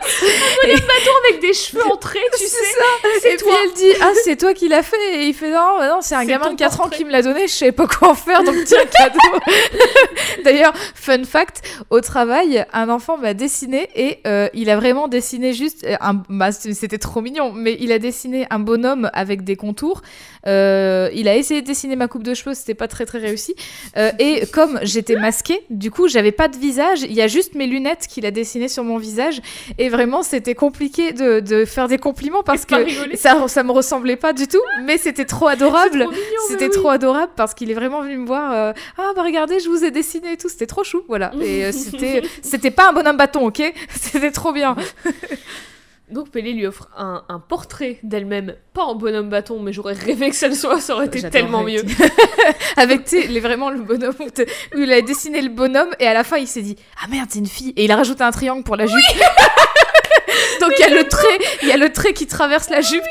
avec 1.30 1.42
des 1.42 1.54
cheveux 1.54 1.86
en 1.86 1.98
trait, 1.98 2.20
tu 2.38 2.44
sais. 2.46 2.50
ça. 2.50 3.10
c'est 3.22 3.34
Et 3.34 3.36
puis 3.38 3.46
toi. 3.46 3.56
elle 3.64 3.74
dit 3.74 3.92
Ah, 4.02 4.12
c'est 4.24 4.38
toi 4.38 4.54
qui 4.54 4.68
l'as 4.68 4.84
fait. 4.84 4.96
Et 5.16 5.28
il 5.28 5.34
fait 5.34 5.52
Non, 5.52 5.78
bah 5.80 5.88
non 5.90 6.00
c'est 6.02 6.16
un 6.16 6.22
C'est 6.22 6.28
gamin 6.28 6.52
de 6.52 6.58
4 6.58 6.82
ans 6.82 6.90
qui 6.90 7.06
me 7.06 7.12
l'a 7.12 7.22
donné. 7.22 7.48
Je 7.48 7.54
savais 7.54 7.72
pas 7.72 7.88
quoi 7.88 8.10
en 8.10 8.16
faire, 8.16 8.44
donc 8.44 8.56
tiens, 8.66 8.80
cadeau. 8.98 9.20
D'ailleurs, 10.44 10.74
fun 10.96 11.24
fact 11.24 11.62
au 11.90 12.02
travail, 12.02 12.66
un 12.74 12.90
enfant 12.90 13.18
m'a 13.18 13.34
dessiné 13.34 13.90
et 13.96 14.20
euh, 14.28 14.48
il 14.54 14.70
a 14.70 14.76
vraiment 14.78 15.08
dessiné 15.08 15.54
juste 15.54 15.84
euh, 15.86 15.96
un. 16.02 16.22
bah, 16.30 16.52
C'était 16.52 16.98
trop 16.98 17.22
mignon, 17.22 17.52
mais 17.54 17.78
il 17.80 17.92
a 17.92 18.00
dessiné 18.00 18.48
un 18.50 18.60
bonhomme 18.60 19.10
avec 19.14 19.44
des 19.44 19.56
contours. 19.56 20.02
Euh, 20.46 21.10
il 21.14 21.28
a 21.28 21.36
essayé 21.36 21.62
de 21.62 21.68
dessiner 21.68 21.96
ma 21.96 22.08
coupe 22.08 22.24
de 22.24 22.34
cheveux, 22.34 22.54
c'était 22.54 22.74
pas 22.74 22.88
très 22.88 23.06
très 23.06 23.20
réussi. 23.20 23.56
Euh, 23.98 24.12
et 24.20 24.46
comme 24.48 24.80
j'étais 24.84 25.16
masquée, 25.16 25.62
du 25.70 25.92
coup, 25.92 26.08
j'avais 26.08 26.32
pas 26.32 26.48
de 26.48 26.58
visage. 26.58 27.02
Il 27.04 27.14
y 27.14 27.22
a 27.22 27.28
juste 27.28 27.56
mes 27.56 27.68
lunettes 27.68 28.08
qu'il 28.08 28.26
a 28.26 28.32
dessinées 28.32 28.68
sur 28.68 28.84
mon 28.84 28.98
visage. 28.98 29.42
Et 29.78 29.90
vraiment, 29.90 30.24
c'était 30.24 30.56
compliqué 30.56 31.14
de, 31.14 31.40
de 31.40 31.66
faire 31.66 31.88
des 31.88 31.98
compliments 31.98 32.44
parce 32.44 32.66
que 32.66 32.76
rigoler. 32.76 33.16
ça, 33.18 33.48
ça 33.48 33.64
me 33.64 33.72
ressemblait 33.72 34.16
pas 34.16 34.34
du 34.34 34.48
tout, 34.48 34.62
mais 34.84 34.98
c'était 34.98 35.26
trop 35.26 35.48
adorable. 35.48 36.04
Trop 36.04 36.14
C'était 36.48 36.66
oui. 36.66 36.72
trop 36.72 36.90
adorable 36.90 37.32
parce 37.36 37.54
qu'il 37.54 37.70
est 37.72 37.76
vraiment 37.76 38.02
venu 38.02 38.18
me 38.18 38.26
voir. 38.28 38.52
euh, 38.54 38.74
ah 38.98 39.12
bah 39.16 39.24
regardez, 39.24 39.60
je 39.60 39.70
vous 39.70 39.84
ai 39.84 39.92
dessiné 39.92 40.34
et 40.34 40.38
tout. 40.38 40.50
C'était 40.50 40.68
trop 40.68 40.84
chou, 40.84 41.04
voilà. 41.08 41.32
Et 41.42 41.66
euh, 41.66 41.72
c'était, 41.72 42.22
c'était 42.42 42.72
pas 42.72 42.90
un 42.90 42.94
bonhomme 42.94 43.18
bâton, 43.18 43.46
ok? 43.48 43.62
C'était 43.90 44.32
trop 44.32 44.52
bien. 44.52 44.76
Donc 46.14 46.30
Pélé 46.30 46.54
lui 46.54 46.68
offre 46.68 46.90
un, 46.96 47.24
un 47.28 47.40
portrait 47.40 47.98
d'elle-même, 48.04 48.56
pas 48.74 48.84
en 48.84 48.94
bonhomme 48.96 49.30
bâton, 49.30 49.60
mais 49.60 49.74
j'aurais 49.74 49.94
rêvé 49.94 50.30
que 50.30 50.36
ça 50.36 50.48
le 50.48 50.54
soit, 50.54 50.80
ça 50.80 50.96
aurait 50.96 51.08
été 51.08 51.28
tellement 51.30 51.64
mieux. 51.64 51.82
Avec 52.78 53.10
les 53.12 53.40
vraiment 53.40 53.72
le 53.72 53.82
bonhomme 53.82 54.14
où, 54.20 54.78
il 54.78 54.94
a 54.94 55.02
dessiné 55.02 55.42
le 55.42 55.50
bonhomme 55.50 55.90
et 56.00 56.06
à 56.06 56.14
la 56.14 56.24
fin 56.24 56.38
il 56.38 56.48
s'est 56.48 56.62
dit 56.62 56.76
ah 57.04 57.08
merde 57.08 57.30
c'est 57.32 57.40
une 57.40 57.48
fille 57.48 57.74
et 57.76 57.86
il 57.86 57.92
a 57.92 57.96
rajouté 57.96 58.24
un 58.24 58.32
triangle 58.32 58.64
pour 58.64 58.76
la 58.76 58.86
jupe. 58.86 58.98
Donc 60.62 60.72
il 60.78 60.82
y 60.82 60.84
a 60.84 60.90
le 60.90 61.08
trait, 61.08 61.40
il 61.64 61.68
y 61.68 61.72
a 61.72 61.78
le 61.78 61.92
trait 61.92 62.14
qui 62.14 62.28
traverse 62.28 62.70
la 62.70 62.82
jupe. 62.82 63.04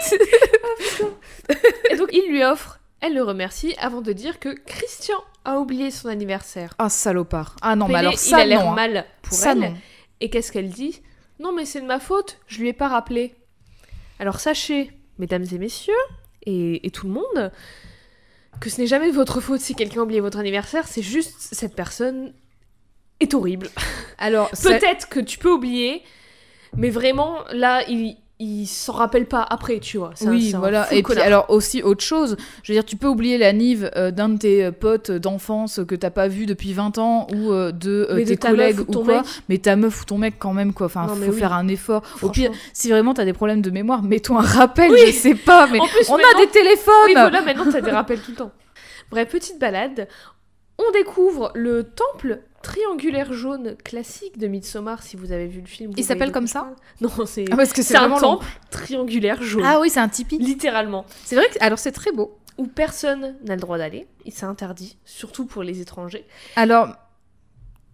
Et 1.91 1.97
donc 1.97 2.09
il 2.13 2.31
lui 2.31 2.45
offre, 2.45 2.79
elle 3.01 3.15
le 3.15 3.23
remercie 3.23 3.75
avant 3.79 4.01
de 4.01 4.13
dire 4.13 4.39
que 4.39 4.51
Christian 4.51 5.17
a 5.45 5.59
oublié 5.59 5.91
son 5.91 6.09
anniversaire. 6.09 6.75
Ah 6.79 6.89
salopard. 6.89 7.57
Ah 7.63 7.75
non 7.75 7.89
mais 7.89 7.97
alors 7.97 8.17
ça 8.17 8.39
il 8.39 8.43
a 8.43 8.47
l'air 8.47 8.69
hein. 8.69 8.75
mal 8.75 9.07
pour 9.23 9.37
Ça 9.37 9.53
elle. 9.53 9.59
non. 9.59 9.75
Et 10.21 10.31
qu'est-ce 10.31 10.53
qu'elle 10.53 10.71
dit? 10.71 11.03
Non 11.39 11.53
mais 11.53 11.65
c'est 11.65 11.81
de 11.81 11.87
ma 11.87 11.99
faute, 12.01 12.39
je 12.47 12.61
lui 12.61 12.69
ai 12.69 12.73
pas 12.73 12.89
rappelé. 12.89 13.35
Alors 14.19 14.41
sachez, 14.41 14.91
mesdames 15.19 15.45
et 15.53 15.59
messieurs, 15.59 15.95
et, 16.45 16.87
et 16.87 16.91
tout 16.91 17.07
le 17.07 17.13
monde, 17.13 17.53
que 18.61 18.71
ce 18.71 18.81
n'est 18.81 18.87
jamais 18.87 19.09
de 19.09 19.15
votre 19.15 19.41
faute 19.41 19.61
si 19.61 19.75
quelqu'un 19.75 20.01
a 20.01 20.03
oublié 20.05 20.21
votre 20.21 20.39
anniversaire, 20.39 20.87
c'est 20.87 21.03
juste 21.03 21.37
cette 21.39 21.75
personne 21.75 22.33
est 23.21 23.35
horrible. 23.35 23.71
Alors, 24.19 24.51
peut-être 24.63 25.09
que 25.09 25.21
tu 25.21 25.39
peux 25.39 25.51
oublier, 25.51 26.03
mais 26.77 26.91
vraiment, 26.91 27.39
là, 27.53 27.83
il, 27.89 28.17
il 28.43 28.67
s'en 28.67 28.93
rappelle 28.93 29.27
pas 29.27 29.47
après, 29.49 29.79
tu 29.79 29.99
vois. 29.99 30.11
Oui, 30.23 30.53
voilà. 30.59 30.93
Et 30.93 31.03
puis 31.03 31.19
alors 31.19 31.49
aussi 31.49 31.83
autre 31.83 32.03
chose, 32.03 32.37
je 32.63 32.73
veux 32.73 32.77
dire, 32.77 32.85
tu 32.85 32.97
peux 32.97 33.07
oublier 33.07 33.39
la 33.39 33.53
nive 33.53 33.91
euh, 33.97 34.11
d'un 34.11 34.31
de 34.31 34.39
tes 34.39 34.65
euh, 34.65 34.73
potes 34.73 35.13
d'enfance 35.13 35.81
que 35.87 35.95
t'as 35.95 36.11
pas 36.11 36.27
vu 36.27 36.47
depuis 36.47 36.73
20 36.73 36.99
ans 36.99 37.27
ou 37.33 37.53
euh, 37.53 37.71
de 37.71 38.23
tes 38.27 38.37
collègues 38.37 38.81
ou, 38.81 38.85
quoi, 38.85 39.23
mais 39.49 39.59
ta 39.59 39.77
meuf 39.77 40.03
ou 40.03 40.05
ton 40.05 40.19
mec 40.19 40.35
quand 40.39 40.53
même 40.53 40.73
quoi. 40.73 40.87
Enfin, 40.87 41.07
faut 41.07 41.33
faire 41.33 41.53
un 41.53 41.69
effort. 41.69 42.03
Au 42.21 42.31
pire, 42.31 42.51
si 42.73 42.91
vraiment 42.91 43.15
t'as 43.15 43.25
des 43.25 43.33
problèmes 43.33 43.63
de 43.63 43.71
mémoire, 43.71 44.03
mets-toi 44.03 44.39
un 44.39 44.43
rappel. 44.43 44.91
Je 45.07 45.13
sais 45.13 45.35
pas, 45.35 45.69
mais 45.71 45.79
on 46.09 46.17
a 46.17 46.41
des 46.41 46.49
téléphones. 46.51 46.95
Oui, 47.07 47.13
voilà, 47.15 47.43
maintenant 47.43 47.67
t'as 47.71 47.81
des 47.81 47.91
rappels 47.91 48.21
tout 48.21 48.33
le 48.33 48.37
temps. 48.37 48.53
Bref, 49.11 49.29
petite 49.29 49.61
balade. 49.61 50.09
On 50.79 50.91
découvre 50.93 51.53
le 51.55 51.85
temple 51.85 52.41
triangulaire 52.63 53.33
jaune 53.33 53.77
classique 53.85 54.39
de 54.39 54.47
Midsommar, 54.47 55.03
si 55.03 55.17
vous 55.17 55.33
avez 55.33 55.47
vu 55.47 55.61
le 55.61 55.67
film. 55.67 55.93
Il 55.97 56.05
s'appelle 56.05 56.33
comme 56.33 56.47
ça 56.47 56.75
Non, 57.01 57.11
c'est 57.27 57.45
ah, 57.51 57.57
parce 57.57 57.73
que 57.73 57.83
c'est 57.83 57.97
un 57.97 58.11
temple 58.11 58.47
triangulaire 58.71 59.43
jaune. 59.43 59.65
Ah 59.65 59.81
oui, 59.81 59.91
c'est 59.91 60.01
un 60.01 60.09
tipi. 60.09 60.39
Littéralement. 60.39 61.05
C'est 61.25 61.37
vrai 61.37 61.47
que 61.49 61.59
alors 61.61 61.79
c'est 61.79 61.93
très 61.93 62.13
beau. 62.13 62.39
Où 62.59 62.67
personne 62.67 63.35
n'a 63.45 63.55
le 63.55 63.61
droit 63.61 63.79
d'aller, 63.79 64.07
il 64.25 64.33
s'est 64.33 64.45
interdit, 64.45 64.99
surtout 65.05 65.47
pour 65.47 65.63
les 65.63 65.81
étrangers. 65.81 66.27
Alors, 66.55 66.95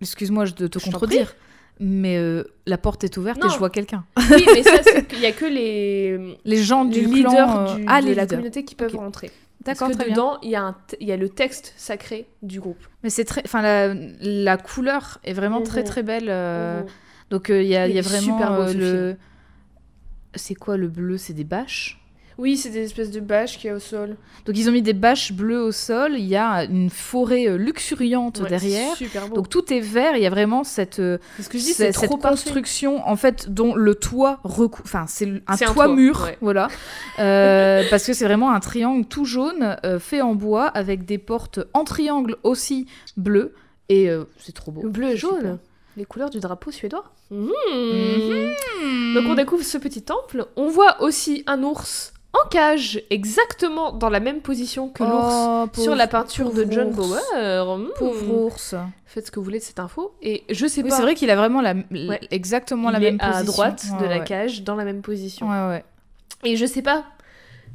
excuse-moi 0.01 0.47
de 0.47 0.67
te 0.67 0.79
contredire, 0.79 1.35
mais 1.79 2.17
euh, 2.17 2.45
la 2.67 2.77
porte 2.77 3.05
est 3.05 3.17
ouverte 3.17 3.39
et 3.45 3.49
je 3.49 3.59
vois 3.59 3.71
quelqu'un. 3.71 4.05
Oui, 4.17 4.45
mais 4.53 4.63
ça, 4.65 4.73
il 5.13 5.21
y 5.21 5.27
a 5.27 5.33
que 5.33 5.47
les 5.47 6.37
les 6.45 6.63
gens 6.63 6.85
du 6.85 7.05
leader 7.05 7.33
clan, 7.33 7.67
euh, 7.69 7.85
ah, 7.87 8.03
de 8.03 8.13
la 8.13 8.27
communauté 8.27 8.65
qui 8.65 8.75
peuvent 8.75 8.97
rentrer. 8.97 9.31
D'accord, 9.69 9.89
Parce 9.89 10.03
que 10.03 10.11
dedans, 10.11 10.39
il 10.43 10.49
y, 10.49 10.57
a 10.57 10.75
y 10.99 11.13
a 11.13 11.17
le 11.19 11.29
texte 11.29 11.75
sacré 11.77 12.27
du 12.43 12.59
groupe. 12.59 12.83
Mais 13.03 13.11
c'est 13.11 13.27
très, 13.27 13.43
enfin 13.45 13.61
la, 13.61 13.93
la, 13.93 14.57
couleur 14.57 15.19
est 15.25 15.35
vraiment 15.35 15.61
très 15.61 15.81
mhm. 15.81 15.87
très 15.87 16.03
belle. 16.03 16.29
Euh, 16.31 16.81
mhm. 16.81 16.87
Donc 17.29 17.51
euh, 17.51 17.63
il 17.63 17.69
y, 17.69 17.77
a, 17.77 17.87
y 17.87 17.99
a 17.99 18.03
vraiment 18.03 18.39
super 18.39 18.57
beau, 18.57 18.63
euh, 18.63 18.73
le. 18.73 19.17
C'est 20.35 20.55
quoi 20.55 20.79
le 20.79 20.89
bleu 20.89 21.19
C'est 21.19 21.35
des 21.35 21.45
bâches? 21.45 21.98
Oui, 22.39 22.57
c'est 22.57 22.71
des 22.71 22.85
espèces 22.85 23.11
de 23.11 23.19
bâches 23.19 23.59
qu'il 23.59 23.67
y 23.67 23.73
a 23.73 23.75
au 23.75 23.81
sol. 23.81 24.17
Donc 24.47 24.57
ils 24.57 24.69
ont 24.69 24.73
mis 24.73 24.81
des 24.81 24.93
bâches 24.93 25.33
bleues 25.33 25.61
au 25.61 25.73
sol, 25.73 26.15
il 26.17 26.25
y 26.25 26.37
a 26.37 26.63
une 26.65 26.89
forêt 26.89 27.49
euh, 27.49 27.57
luxuriante 27.57 28.41
derrière. 28.49 28.95
Super 28.95 29.27
beau. 29.27 29.35
Donc 29.35 29.49
tout 29.49 29.73
est 29.73 29.81
vert, 29.81 30.15
il 30.15 30.23
y 30.23 30.27
a 30.27 30.31
vraiment 30.31 30.63
cette, 30.63 31.01
euh, 31.01 31.19
ce 31.41 31.49
que 31.49 31.59
je 31.59 31.65
dis, 31.65 31.73
cette, 31.73 31.97
cette 31.97 32.11
construction 32.11 33.07
en 33.09 33.17
fait 33.17 33.51
dont 33.53 33.75
le 33.75 33.97
toit 33.97 34.39
recou... 34.45 34.83
enfin 34.85 35.07
c'est 35.09 35.43
un, 35.49 35.57
toit, 35.57 35.89
mur, 35.89 36.31
voilà. 36.41 36.69
Euh, 37.19 37.83
parce 37.91 38.07
que 38.07 38.13
c'est 38.13 38.25
vraiment 38.25 38.53
un 38.53 38.61
triangle 38.61 39.05
tout 39.05 39.25
jaune 39.25 39.77
fait 39.99 40.21
en 40.21 40.35
bois 40.35 40.67
avec 40.67 41.05
des 41.05 41.19
portes 41.19 41.59
en 41.75 41.83
triangle 41.83 42.37
aussi 42.45 42.87
bleues 43.17 43.55
et 43.89 44.09
c'est 44.39 44.53
trop 44.53 44.71
beau. 44.71 44.89
Bleu 44.89 45.11
et 45.11 45.17
jaune 45.17 45.59
les 45.97 46.05
couleurs 46.05 46.31
du 46.31 46.39
drapeau 46.39 46.71
suédois. 46.71 47.13
Mmh. 47.31 47.49
Mmh. 47.73 49.15
Donc 49.15 49.25
on 49.27 49.35
découvre 49.35 49.65
ce 49.65 49.79
petit 49.79 50.03
temple. 50.03 50.47
On 50.57 50.69
voit 50.69 51.03
aussi 51.03 51.43
un 51.47 51.65
ours 51.65 52.13
en 52.45 52.49
cage, 52.49 53.03
exactement 53.11 53.93
dans 53.93 54.09
la 54.09 54.21
même 54.21 54.41
position 54.41 54.89
que 54.89 55.03
l'ours 55.03 55.71
oh, 55.77 55.81
sur 55.81 55.95
la 55.95 56.07
peinture 56.07 56.53
de 56.53 56.67
John 56.71 56.91
Bauer. 56.91 57.21
Mmh. 57.35 57.89
Pauvre 57.99 58.45
ours. 58.45 58.75
Faites 59.07 59.27
ce 59.27 59.31
que 59.31 59.41
vous 59.41 59.45
voulez 59.45 59.59
de 59.59 59.65
cette 59.65 59.81
info. 59.81 60.15
Et 60.23 60.45
je 60.51 60.67
sais 60.67 60.83
pas. 60.83 60.91
C'est 60.91 61.03
vrai 61.03 61.15
qu'il 61.15 61.31
a 61.31 61.37
vraiment 61.37 61.61
la, 61.61 61.75
exactement 62.31 62.91
la 62.91 63.01
même 63.01 63.19
position. 63.19 63.39
à 63.39 63.45
droite 63.45 63.87
de 64.01 64.07
la 64.07 64.21
cage, 64.21 64.63
dans 64.63 64.75
la 64.75 64.85
même 64.85 65.03
position. 65.03 65.49
Ouais, 65.49 65.69
ouais. 65.69 65.85
Et 66.45 66.57
je 66.57 66.67
sais 66.67 66.83
pas 66.83 67.05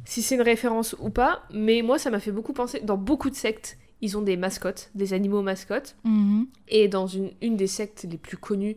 si 0.04 0.22
c'est 0.22 0.34
une 0.34 0.42
référence 0.42 0.94
ou 0.98 1.10
pas, 1.10 1.42
mais 1.50 1.82
moi 1.82 1.98
ça 1.98 2.10
m'a 2.10 2.20
fait 2.20 2.32
beaucoup 2.32 2.52
penser. 2.52 2.80
Dans 2.80 2.96
beaucoup 2.96 3.30
de 3.30 3.34
sectes, 3.34 3.76
ils 4.04 4.18
ont 4.18 4.22
des 4.22 4.36
mascottes, 4.36 4.90
des 4.94 5.14
animaux 5.14 5.40
mascottes. 5.40 5.96
Mhm. 6.04 6.46
Et 6.68 6.88
dans 6.88 7.06
une, 7.06 7.30
une, 7.40 7.56
des 7.56 7.66
sectes 7.66 8.06
les 8.08 8.18
plus 8.18 8.36
connues, 8.36 8.76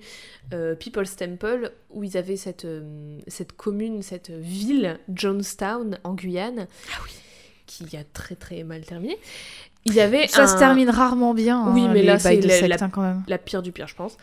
euh, 0.53 0.73
People's 0.73 1.17
Temple, 1.17 1.73
où 1.89 2.05
ils 2.05 2.15
avaient 2.15 2.37
cette, 2.37 2.63
euh, 2.63 3.19
cette 3.27 3.51
commune, 3.51 4.01
cette 4.03 4.31
ville, 4.31 4.99
Jonestown, 5.13 5.99
en 6.05 6.13
Guyane, 6.13 6.67
ah 6.93 6.99
oui. 7.03 7.11
qui 7.65 7.97
a 7.97 8.05
très 8.05 8.35
très 8.35 8.63
mal 8.63 8.85
terminé. 8.85 9.17
Il 9.83 9.93
y 9.93 9.99
avait 9.99 10.29
Ça 10.29 10.47
se 10.47 10.57
termine 10.57 10.89
rarement 10.89 11.33
bien. 11.33 11.73
Oui, 11.73 11.81
hein, 11.81 11.91
mais 11.93 12.03
là, 12.03 12.19
c'est 12.19 12.39
la, 12.39 12.75
hein, 12.81 12.89
quand 12.89 13.01
même. 13.01 13.23
la 13.27 13.37
pire 13.37 13.61
du 13.61 13.73
pire, 13.73 13.87
je 13.87 13.95
pense. 13.95 14.15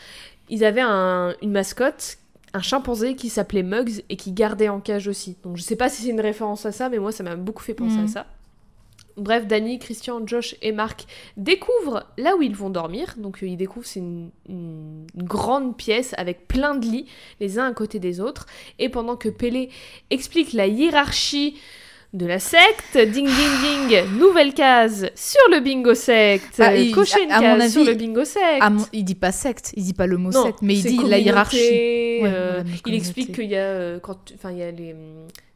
Ils 0.49 0.65
avaient 0.65 0.83
un, 0.83 1.35
une 1.43 1.53
mascotte 1.53 2.17
un 2.55 2.63
chimpanzé 2.63 3.17
qui 3.17 3.31
s'appelait 3.31 3.65
Muggs 3.65 4.05
et 4.09 4.17
qui 4.17 4.31
gardait 4.31 4.69
en 4.69 4.79
cage 4.79 5.09
aussi. 5.09 5.37
Donc 5.43 5.57
je 5.57 5.63
sais 5.63 5.75
pas 5.75 5.89
si 5.89 6.03
c'est 6.03 6.11
une 6.11 6.21
référence 6.21 6.65
à 6.65 6.71
ça, 6.71 6.89
mais 6.89 6.99
moi 6.99 7.11
ça 7.11 7.25
m'a 7.25 7.35
beaucoup 7.35 7.65
fait 7.65 7.75
penser 7.75 7.99
à 7.99 8.03
mhm. 8.03 8.09
ça. 8.09 8.27
Bref, 9.17 9.47
Danny, 9.47 9.79
Christian, 9.79 10.27
Josh 10.27 10.57
et 10.61 10.73
Marc 10.73 11.07
découvrent 11.37 12.05
là 12.19 12.37
où 12.37 12.43
ils 12.43 12.55
vont 12.55 12.71
dormir. 12.71 13.15
Donc 13.17 13.43
euh, 13.43 13.47
ils 13.47 13.57
découvrent 13.57 13.87
c'est 13.87 14.01
une, 14.01 14.31
grande 15.17 15.77
pièce 15.77 16.15
avec 16.17 16.49
plein 16.49 16.75
de 16.75 16.85
lits, 16.85 17.07
les 17.41 17.59
uns 17.59 17.67
à 17.67 17.73
côté 17.73 17.99
des 17.99 18.21
autres. 18.21 18.47
Et 18.79 18.89
pendant 18.89 19.17
que 19.17 19.29
Pélé 19.29 19.71
explique 20.11 20.53
la 20.53 20.67
hiérarchie 20.67 21.57
de 22.13 22.27
la 22.27 22.39
secte, 22.39 22.97
ding 22.97 23.27
ding 23.27 23.89
ding, 23.89 24.19
nouvelle 24.19 24.55
case 24.55 25.11
sur 25.17 25.41
le 25.51 25.59
bingo 25.61 25.95
secte. 25.95 26.59
Bah, 26.59 26.77
il, 26.77 26.93
Cochez 26.93 27.25
une 27.25 27.29
case 27.29 27.73
sur 27.73 27.85
le 27.85 27.95
bingo 27.95 28.25
secte. 28.25 28.89
il 28.93 29.05
dit 29.05 29.17
pas 29.17 29.33
secte, 29.33 29.73
il 29.77 29.83
dit 29.83 29.95
pas 29.95 30.07
le 30.07 30.17
mot 30.17 30.31
secte, 30.31 30.63
mais 30.63 30.75
il 30.75 30.83
dit 30.83 31.09
la 31.09 31.19
hiérarchie. 31.19 32.21
Euh, 32.23 32.63
il 32.87 32.95
explique 32.95 33.35
qu'il 33.35 33.51
y 33.51 33.57
a 33.57 33.65
euh, 33.65 33.99
quand, 33.99 34.33
enfin 34.35 34.53
il 34.53 34.59
y 34.59 34.63
a 34.63 34.71
les 34.71 34.95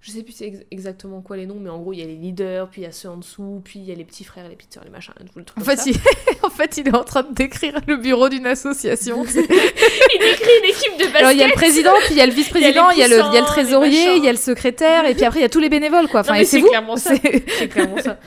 je 0.08 0.14
sais 0.14 0.22
plus 0.22 0.34
exactement 0.70 1.20
quoi 1.20 1.36
les 1.36 1.44
noms, 1.44 1.58
mais 1.60 1.68
en 1.68 1.78
gros, 1.78 1.92
il 1.92 1.98
y 1.98 2.02
a 2.02 2.06
les 2.06 2.16
leaders, 2.16 2.70
puis 2.70 2.80
il 2.80 2.84
y 2.84 2.86
a 2.86 2.92
ceux 2.92 3.10
en 3.10 3.18
dessous, 3.18 3.60
puis 3.62 3.78
il 3.78 3.84
y 3.84 3.92
a 3.92 3.94
les 3.94 4.04
petits 4.04 4.24
frères, 4.24 4.48
les 4.48 4.56
petites 4.56 4.72
sœurs, 4.72 4.84
les 4.84 4.90
machins, 4.90 5.12
tout 5.18 5.38
le 5.38 5.44
truc 5.44 5.58
en 5.58 5.64
fait, 5.64 5.78
Il... 5.84 5.96
en 6.42 6.48
fait, 6.48 6.78
il 6.78 6.88
est 6.88 6.94
en 6.94 7.04
train 7.04 7.24
de 7.24 7.34
décrire 7.34 7.78
le 7.86 7.96
bureau 7.96 8.30
d'une 8.30 8.46
association. 8.46 9.22
il 9.24 9.34
décrit 9.34 10.50
une 10.62 10.70
équipe 10.70 10.98
de 10.98 11.04
basket. 11.04 11.16
Alors, 11.16 11.32
il 11.32 11.38
y 11.38 11.42
a 11.42 11.48
le 11.48 11.52
président, 11.52 11.92
puis 12.06 12.12
il 12.12 12.16
y 12.16 12.22
a 12.22 12.26
le 12.26 12.32
vice-président, 12.32 12.90
il, 12.90 12.98
y 12.98 13.02
a 13.02 13.08
le, 13.08 13.16
le 13.16 13.44
trésorier, 13.44 14.16
il 14.16 14.24
y 14.24 14.28
a 14.28 14.32
le 14.32 14.38
secrétaire, 14.38 15.04
et 15.04 15.14
puis 15.14 15.24
après, 15.24 15.40
il 15.40 15.42
y 15.42 15.46
a 15.46 15.50
tous 15.50 15.60
les 15.60 15.68
bénévoles, 15.68 16.08
quoi. 16.08 16.20
Enfin, 16.20 16.42
c'est 16.42 16.62
clairement 16.62 16.96
ça. 16.96 17.12
C'est 17.58 17.68
clairement 17.68 18.00
ça. 18.00 18.18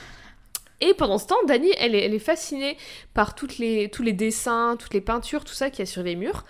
Et 0.82 0.94
pendant 0.94 1.18
ce 1.18 1.28
temps, 1.28 1.44
Dani, 1.48 1.72
elle 1.80 1.96
est, 1.96 2.06
elle 2.06 2.14
est 2.14 2.20
fascinée 2.20 2.78
par 3.14 3.34
toutes 3.34 3.58
les, 3.58 3.90
tous 3.90 4.04
les 4.04 4.14
dessins, 4.14 4.76
toutes 4.80 4.94
les 4.94 5.02
peintures, 5.02 5.44
tout 5.44 5.54
ça 5.54 5.70
qu'il 5.70 5.80
y 5.80 5.84
a 5.84 5.86
sur 5.86 6.04
les 6.04 6.16
murs 6.16 6.44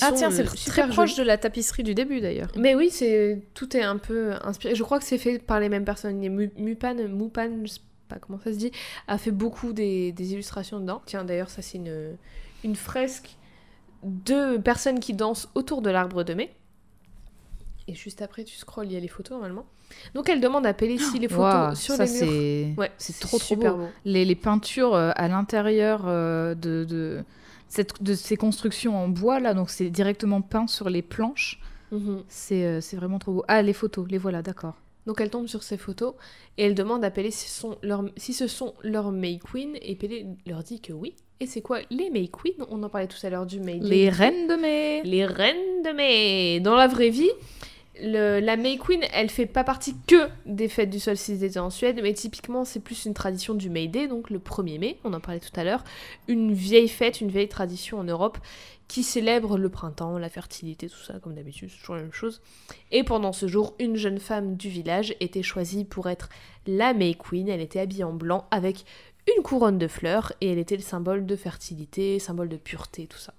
ah 0.00 0.12
tiens, 0.12 0.30
c'est 0.30 0.44
très 0.44 0.88
proche 0.88 1.14
de 1.16 1.22
la 1.22 1.38
tapisserie 1.38 1.82
du 1.82 1.94
début 1.94 2.20
d'ailleurs. 2.20 2.50
Mais 2.56 2.74
oui, 2.74 2.90
c'est 2.90 3.42
tout 3.54 3.76
est 3.76 3.82
un 3.82 3.98
peu 3.98 4.32
inspiré. 4.42 4.74
Je 4.74 4.82
crois 4.82 4.98
que 4.98 5.04
c'est 5.04 5.18
fait 5.18 5.38
par 5.38 5.60
les 5.60 5.68
mêmes 5.68 5.84
personnes. 5.84 6.18
Mupan, 6.18 6.94
Mupan, 7.08 7.64
je 7.64 7.72
sais 7.72 7.80
pas 8.08 8.16
comment 8.16 8.38
ça 8.38 8.52
se 8.52 8.58
dit, 8.58 8.70
a 9.08 9.18
fait 9.18 9.30
beaucoup 9.30 9.72
des, 9.72 10.12
des 10.12 10.32
illustrations 10.32 10.80
dedans. 10.80 11.02
Tiens, 11.06 11.24
d'ailleurs, 11.24 11.50
ça 11.50 11.62
c'est 11.62 11.78
une, 11.78 12.16
une 12.64 12.76
fresque 12.76 13.36
de 14.02 14.58
personnes 14.58 15.00
qui 15.00 15.14
dansent 15.14 15.48
autour 15.54 15.82
de 15.82 15.90
l'arbre 15.90 16.24
de 16.24 16.34
mai. 16.34 16.54
Et 17.86 17.94
juste 17.94 18.22
après, 18.22 18.44
tu 18.44 18.56
scrolls, 18.56 18.86
il 18.86 18.92
y 18.92 18.96
a 18.96 19.00
les 19.00 19.08
photos 19.08 19.32
normalement. 19.32 19.66
Donc 20.14 20.28
elle 20.28 20.40
demande 20.40 20.66
à 20.66 20.74
si 20.78 21.18
les 21.18 21.28
photos 21.28 21.78
sur 21.78 21.96
les 21.96 22.66
murs. 22.66 22.78
Ouais, 22.78 22.90
c'est 22.98 23.18
trop 23.20 23.38
trop 23.38 23.56
beau. 23.56 23.76
beau. 23.76 23.88
Les, 24.04 24.24
les, 24.24 24.34
peintures 24.34 24.94
euh, 24.94 25.12
à 25.14 25.28
l'intérieur 25.28 26.04
euh, 26.06 26.54
de, 26.54 27.22
de 27.82 27.84
de 28.00 28.14
ces 28.14 28.36
constructions 28.36 28.96
en 28.96 29.08
bois 29.08 29.40
là, 29.40 29.54
donc 29.54 29.70
c'est 29.70 29.90
directement 29.90 30.40
peint 30.40 30.66
sur 30.66 30.88
les 30.88 31.02
planches. 31.02 31.60
Mhm. 31.92 32.24
Euh, 32.52 32.80
c'est 32.80 32.96
vraiment 32.96 33.18
trop 33.18 33.32
beau. 33.32 33.44
Ah, 33.48 33.62
les 33.62 33.72
photos, 33.72 34.06
les 34.10 34.18
voilà, 34.18 34.42
d'accord. 34.42 34.74
Donc 35.06 35.20
elle 35.20 35.30
tombe 35.30 35.48
sur 35.48 35.62
ces 35.62 35.76
photos 35.76 36.14
et 36.56 36.64
elle 36.64 36.74
demande 36.74 37.04
à 37.04 37.10
Pelé 37.10 37.30
si, 37.30 37.48
sont 37.48 37.76
si 38.16 38.32
ce 38.32 38.46
sont 38.46 38.74
leurs 38.82 39.12
May 39.12 39.38
Queen 39.38 39.76
et 39.82 39.94
Pelé 39.96 40.26
leur 40.46 40.62
dit 40.62 40.80
que 40.80 40.92
oui. 40.92 41.14
Et 41.40 41.46
c'est 41.46 41.60
quoi 41.60 41.80
les 41.90 42.10
May 42.10 42.28
Queen? 42.28 42.54
On 42.70 42.82
en 42.82 42.88
parlait 42.88 43.06
tout 43.06 43.18
à 43.22 43.28
l'heure 43.28 43.44
du 43.44 43.60
May. 43.60 43.80
Les 43.80 44.08
reines 44.08 44.46
de 44.48 44.54
mai. 44.54 45.02
Les 45.04 45.26
reines 45.26 45.82
de 45.84 45.90
mai. 45.90 46.60
Dans 46.60 46.74
la 46.74 46.86
vraie 46.86 47.10
vie, 47.10 47.30
la 48.00 48.56
May 48.56 48.78
Queen, 48.78 49.02
elle 49.12 49.30
fait 49.30 49.46
pas 49.46 49.64
partie 49.64 49.94
que 50.06 50.28
des 50.46 50.68
fêtes 50.68 50.90
du 50.90 50.98
solstice 50.98 51.40
d'été 51.40 51.58
en 51.58 51.70
Suède, 51.70 52.00
mais 52.02 52.12
typiquement 52.12 52.64
c'est 52.64 52.80
plus 52.80 53.04
une 53.04 53.14
tradition 53.14 53.54
du 53.54 53.70
May 53.70 53.88
Day, 53.88 54.08
donc 54.08 54.30
le 54.30 54.38
1er 54.38 54.78
mai, 54.78 54.98
on 55.04 55.12
en 55.12 55.20
parlait 55.20 55.40
tout 55.40 55.58
à 55.58 55.64
l'heure, 55.64 55.84
une 56.26 56.52
vieille 56.52 56.88
fête, 56.88 57.20
une 57.20 57.30
vieille 57.30 57.48
tradition 57.48 57.98
en 57.98 58.04
Europe 58.04 58.38
qui 58.88 59.02
célèbre 59.02 59.56
le 59.56 59.68
printemps, 59.68 60.18
la 60.18 60.28
fertilité, 60.28 60.88
tout 60.88 61.02
ça, 61.02 61.14
comme 61.20 61.34
d'habitude, 61.34 61.70
c'est 61.70 61.78
toujours 61.78 61.96
la 61.96 62.02
même 62.02 62.12
chose. 62.12 62.42
Et 62.90 63.02
pendant 63.02 63.32
ce 63.32 63.46
jour, 63.46 63.74
une 63.78 63.96
jeune 63.96 64.18
femme 64.18 64.56
du 64.56 64.68
village 64.68 65.14
était 65.20 65.42
choisie 65.42 65.84
pour 65.84 66.08
être 66.08 66.28
la 66.66 66.92
May 66.94 67.14
Queen, 67.14 67.48
elle 67.48 67.60
était 67.60 67.80
habillée 67.80 68.04
en 68.04 68.12
blanc 68.12 68.46
avec 68.50 68.84
une 69.36 69.42
couronne 69.42 69.78
de 69.78 69.88
fleurs 69.88 70.32
et 70.40 70.52
elle 70.52 70.58
était 70.58 70.76
le 70.76 70.82
symbole 70.82 71.24
de 71.26 71.36
fertilité, 71.36 72.18
symbole 72.18 72.48
de 72.48 72.56
pureté, 72.56 73.06
tout 73.06 73.18
ça. 73.18 73.32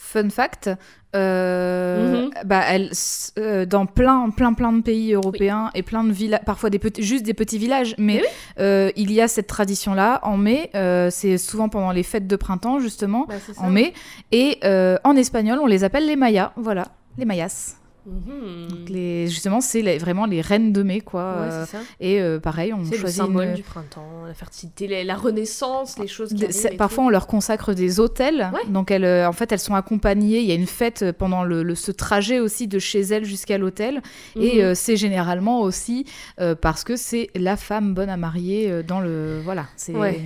Fun 0.00 0.30
fact, 0.30 0.70
euh, 1.16 2.26
mhm. 2.26 2.30
bah, 2.44 2.62
elle, 2.68 2.92
euh, 3.36 3.66
dans 3.66 3.84
plein, 3.84 4.30
plein, 4.30 4.52
plein 4.52 4.72
de 4.72 4.80
pays 4.80 5.12
européens 5.12 5.70
et 5.74 5.82
plein 5.82 6.04
de 6.04 6.12
villages, 6.12 6.42
parfois 6.46 6.70
des 6.70 6.78
petits, 6.78 7.02
juste 7.02 7.24
des 7.26 7.34
petits 7.34 7.58
villages, 7.58 7.96
mais, 7.98 8.22
euh, 8.60 8.92
il 8.94 9.10
y 9.10 9.20
a 9.20 9.26
cette 9.26 9.48
tradition-là 9.48 10.20
en 10.22 10.36
mai. 10.36 10.70
c'est 11.10 11.36
souvent 11.36 11.68
pendant 11.68 11.90
les 11.90 12.04
fêtes 12.04 12.28
de 12.28 12.36
printemps, 12.36 12.78
justement, 12.78 13.26
bah, 13.28 13.34
en 13.56 13.70
mai. 13.70 13.92
Et 14.30 14.60
en 14.62 15.16
espagnol, 15.16 15.58
on 15.60 15.66
les 15.66 15.82
appelle 15.82 16.06
les 16.06 16.16
mayas. 16.16 16.52
Voilà, 16.56 16.86
les 17.18 17.24
mayas. 17.24 17.74
Donc 18.08 18.88
les, 18.88 19.28
justement, 19.28 19.60
c'est 19.60 19.98
vraiment 19.98 20.26
les 20.26 20.40
reines 20.40 20.72
de 20.72 20.82
mai, 20.82 21.00
quoi. 21.00 21.22
Ouais, 21.22 21.48
Euh, 21.52 21.64
c'est 21.66 21.72
ça. 21.76 21.82
et 22.00 22.20
euh, 22.20 22.38
pareil, 22.40 22.72
on 22.72 22.84
C'est 22.84 22.92
le 22.92 22.98
choisit 22.98 23.22
symbole 23.22 23.48
une- 23.48 23.54
du 23.54 23.62
printemps, 23.62 24.24
la 24.26 24.34
fertilité, 24.34 24.86
la, 24.88 25.04
la 25.04 25.14
renaissance, 25.16 25.98
les 25.98 26.06
choses 26.06 26.32
qui 26.34 26.44
arrivent 26.44 26.76
parfois, 26.76 27.04
on 27.04 27.08
leur 27.10 27.26
consacre 27.26 27.74
des 27.74 28.00
hôtels. 28.00 28.50
Ouais. 28.54 28.70
Donc, 28.70 28.90
elles, 28.90 29.04
euh, 29.04 29.28
en 29.28 29.32
fait, 29.32 29.52
elles 29.52 29.58
sont 29.58 29.74
accompagnées. 29.74 30.38
Il 30.40 30.46
y 30.46 30.52
a 30.52 30.54
une 30.54 30.66
fête 30.66 31.12
pendant 31.18 31.44
le, 31.44 31.62
le- 31.62 31.74
ce 31.74 31.92
trajet 31.92 32.40
aussi 32.40 32.66
de 32.68 32.78
chez 32.78 33.00
elles 33.00 33.24
jusqu'à 33.24 33.58
l'hôtel. 33.58 34.02
Et 34.36 34.56
Mhm. 34.56 34.60
euh, 34.64 34.74
c'est 34.74 34.96
généralement 34.96 35.60
aussi 35.60 36.04
euh, 36.40 36.54
parce 36.54 36.84
que 36.84 36.96
c'est 36.96 37.28
la 37.34 37.56
femme 37.56 37.94
bonne 37.94 38.10
à 38.10 38.16
marier 38.16 38.82
dans 38.82 39.00
le. 39.00 39.40
Voilà. 39.44 39.66
C'est. 39.76 39.92
Ouais. 39.94 40.20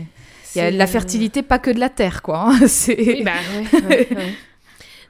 Il 0.54 0.58
y 0.58 0.60
a 0.60 0.70
la 0.70 0.86
fertilité, 0.86 1.40
pas 1.42 1.58
que 1.58 1.70
de 1.70 1.80
la 1.80 1.88
terre, 1.88 2.20
quoi. 2.20 2.50
hein. 2.50 2.58
C'est. 2.66 2.96
Oui, 2.98 3.22
bah. 3.24 3.32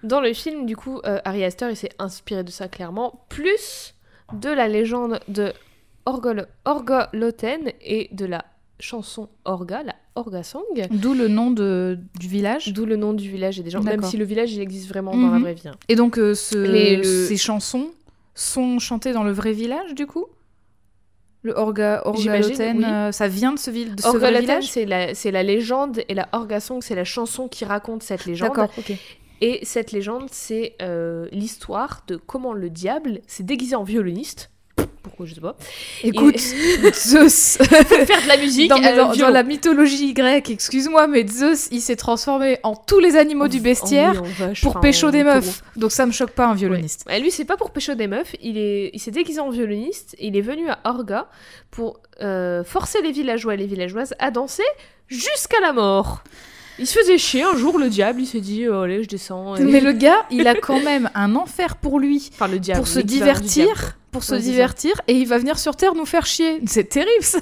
Dans 0.03 0.21
le 0.21 0.33
film, 0.33 0.67
du 0.67 0.77
coup, 0.77 1.01
euh, 1.05 1.19
Harry 1.25 1.45
Astor, 1.45 1.71
il 1.71 1.77
s'est 1.77 1.93
inspiré 1.99 2.43
de 2.45 2.51
ça 2.51 2.69
clairement, 2.69 3.25
plus 3.29 3.95
de 4.33 4.49
la 4.49 4.67
légende 4.69 5.21
de 5.29 5.53
Orgol- 6.07 6.47
Orgoloten 6.65 7.73
et 7.81 8.09
de 8.13 8.25
la 8.27 8.45
chanson 8.81 9.29
Orga, 9.45 9.83
la 9.85 9.95
Orga 10.17 10.43
Song. 10.43 10.65
D'où 10.91 11.15
le 11.15 11.29
nom 11.29 11.51
de, 11.53 11.99
du 12.19 12.27
village. 12.29 12.73
D'où 12.73 12.85
le 12.85 12.97
nom 12.97 13.13
du 13.13 13.31
village 13.31 13.61
et 13.61 13.63
des 13.63 13.71
gens, 13.71 13.81
même 13.83 14.03
si 14.03 14.17
le 14.17 14.25
village 14.25 14.53
il 14.53 14.61
existe 14.61 14.89
vraiment 14.89 15.13
dans 15.17 15.31
la 15.31 15.37
Mhm. 15.39 15.43
vraie 15.43 15.55
vie. 15.55 15.69
hein. 15.69 15.75
Et 15.89 15.95
donc, 15.95 16.19
euh, 16.19 16.35
ce- 16.35 16.57
Les- 16.57 16.97
le- 16.97 17.03
ces 17.05 17.37
chansons 17.37 17.91
sont 18.35 18.79
chantées 18.81 19.13
dans 19.13 19.23
le 19.23 19.31
vrai 19.33 19.53
village, 19.53 19.95
du 19.95 20.07
coup? 20.07 20.27
Le 21.45 21.53
Orga, 21.55 22.03
Orgaloten, 22.05 22.79
oui. 22.79 22.85
euh, 22.85 23.11
ça 23.13 23.27
vient 23.29 23.53
de 23.53 23.59
ce, 23.59 23.71
vil- 23.71 23.95
de 23.97 24.01
ce 24.01 24.07
vrai 24.09 24.17
Orgoloten, 24.29 24.41
village? 24.41 24.69
c'est 24.71 24.87
la, 24.87 25.15
c'est 25.15 25.31
la 25.33 25.43
légende 25.43 26.01
et 26.09 26.15
la 26.15 26.29
Orga 26.33 26.61
Song, 26.61 26.81
c'est 26.83 26.95
la 26.95 27.05
chanson 27.05 27.49
qui 27.49 27.65
raconte 27.65 28.03
cette 28.05 28.27
légende. 28.27 28.49
D'accord, 28.51 28.71
ok. 28.79 28.93
Et 29.45 29.59
cette 29.65 29.91
légende, 29.93 30.29
c'est 30.31 30.77
euh, 30.81 31.27
l'histoire 31.33 32.05
de 32.07 32.17
comment 32.17 32.53
le 32.53 32.71
diable 32.71 33.21
s'est 33.27 33.43
déguisé 33.43 33.75
en 33.75 33.83
violoniste. 33.83 34.51
Pourquoi 35.03 35.27
je 35.27 35.35
sais 35.35 35.41
pas. 35.41 35.57
Écoute, 36.05 36.39
Zeus 36.95 37.59
faire 37.59 38.23
de 38.23 38.29
la 38.29 38.37
musique. 38.37 38.71
dans, 38.71 38.81
euh, 38.83 39.15
dans- 39.17 39.29
la 39.31 39.43
mythologie 39.43 40.15
grecque, 40.15 40.49
excuse-moi, 40.49 41.09
mais 41.09 41.27
Zeus, 41.27 41.69
il 41.73 41.81
s'est 41.81 41.97
transformé 41.97 42.59
en 42.63 42.77
tous 42.77 43.01
les 43.01 43.17
animaux 43.17 43.49
du 43.49 43.59
En- 43.59 43.63
bestiaire 43.63 44.11
en- 44.23 44.25
oui, 44.25 44.31
en 44.41 44.47
vache, 44.47 44.63
pour 44.63 44.79
pécho 44.81 45.11
des 45.11 45.25
meufs. 45.25 45.63
Donc 45.77 45.91
ça 45.91 46.07
me 46.07 46.13
choque 46.13 46.31
pas 46.31 46.47
un 46.47 46.55
violoniste. 46.55 47.05
Ouais, 47.09 47.19
lui, 47.19 47.33
c'est 47.33 47.45
pas 47.45 47.57
pour 47.57 47.73
pécho 47.73 47.95
des 47.95 48.07
meufs. 48.07 48.35
Il 48.41 48.57
est, 48.57 48.91
il 48.95 49.01
s'est 49.01 49.11
déguisé 49.11 49.41
en 49.41 49.51
violoniste. 49.51 50.15
Il 50.21 50.37
est 50.37 50.41
venu 50.41 50.69
à 50.71 50.79
Orga 50.85 51.29
pour 51.73 51.99
euh, 52.21 52.63
forcer 52.63 53.03
les 53.03 53.11
villageois 53.11 53.55
et 53.55 53.57
les 53.59 53.67
villageoises 53.67 54.15
à 54.21 54.31
danser 54.31 54.63
jusqu'à 55.09 55.61
la 55.61 55.73
mort. 55.73 56.23
Il 56.79 56.87
se 56.87 56.99
faisait 56.99 57.19
chier 57.19 57.43
un 57.43 57.57
jour, 57.57 57.79
le 57.79 57.89
diable. 57.89 58.21
Il 58.23 58.27
s'est 58.27 58.41
dit, 58.41 58.67
oh, 58.69 58.81
allez, 58.81 59.03
je 59.03 59.09
descends. 59.09 59.57
et- 59.57 59.65
Mais 59.65 59.81
le 59.81 59.93
gars, 59.93 60.25
il 60.31 60.47
a 60.49 60.55
quand 60.55 60.83
même 60.83 61.11
un 61.15 61.35
enfer 61.37 61.77
pour 61.77 61.99
lui, 62.01 62.31
Enfin, 62.35 62.49
le 62.49 62.59
diable. 62.59 62.81
pour 62.81 62.89
se 62.89 62.99
divertir, 63.01 63.99
pour 64.11 64.25
se 64.25 64.35
Ouais, 64.35 64.41
divertir, 64.41 65.01
et 65.09 65.13
il 65.15 65.27
va 65.27 65.39
venir 65.39 65.59
sur 65.59 65.77
Terre 65.77 65.95
nous 65.95 66.07
faire 66.07 66.25
chier. 66.27 66.61
C'est 66.67 66.89
terrible 66.89 67.23
ça. 67.23 67.41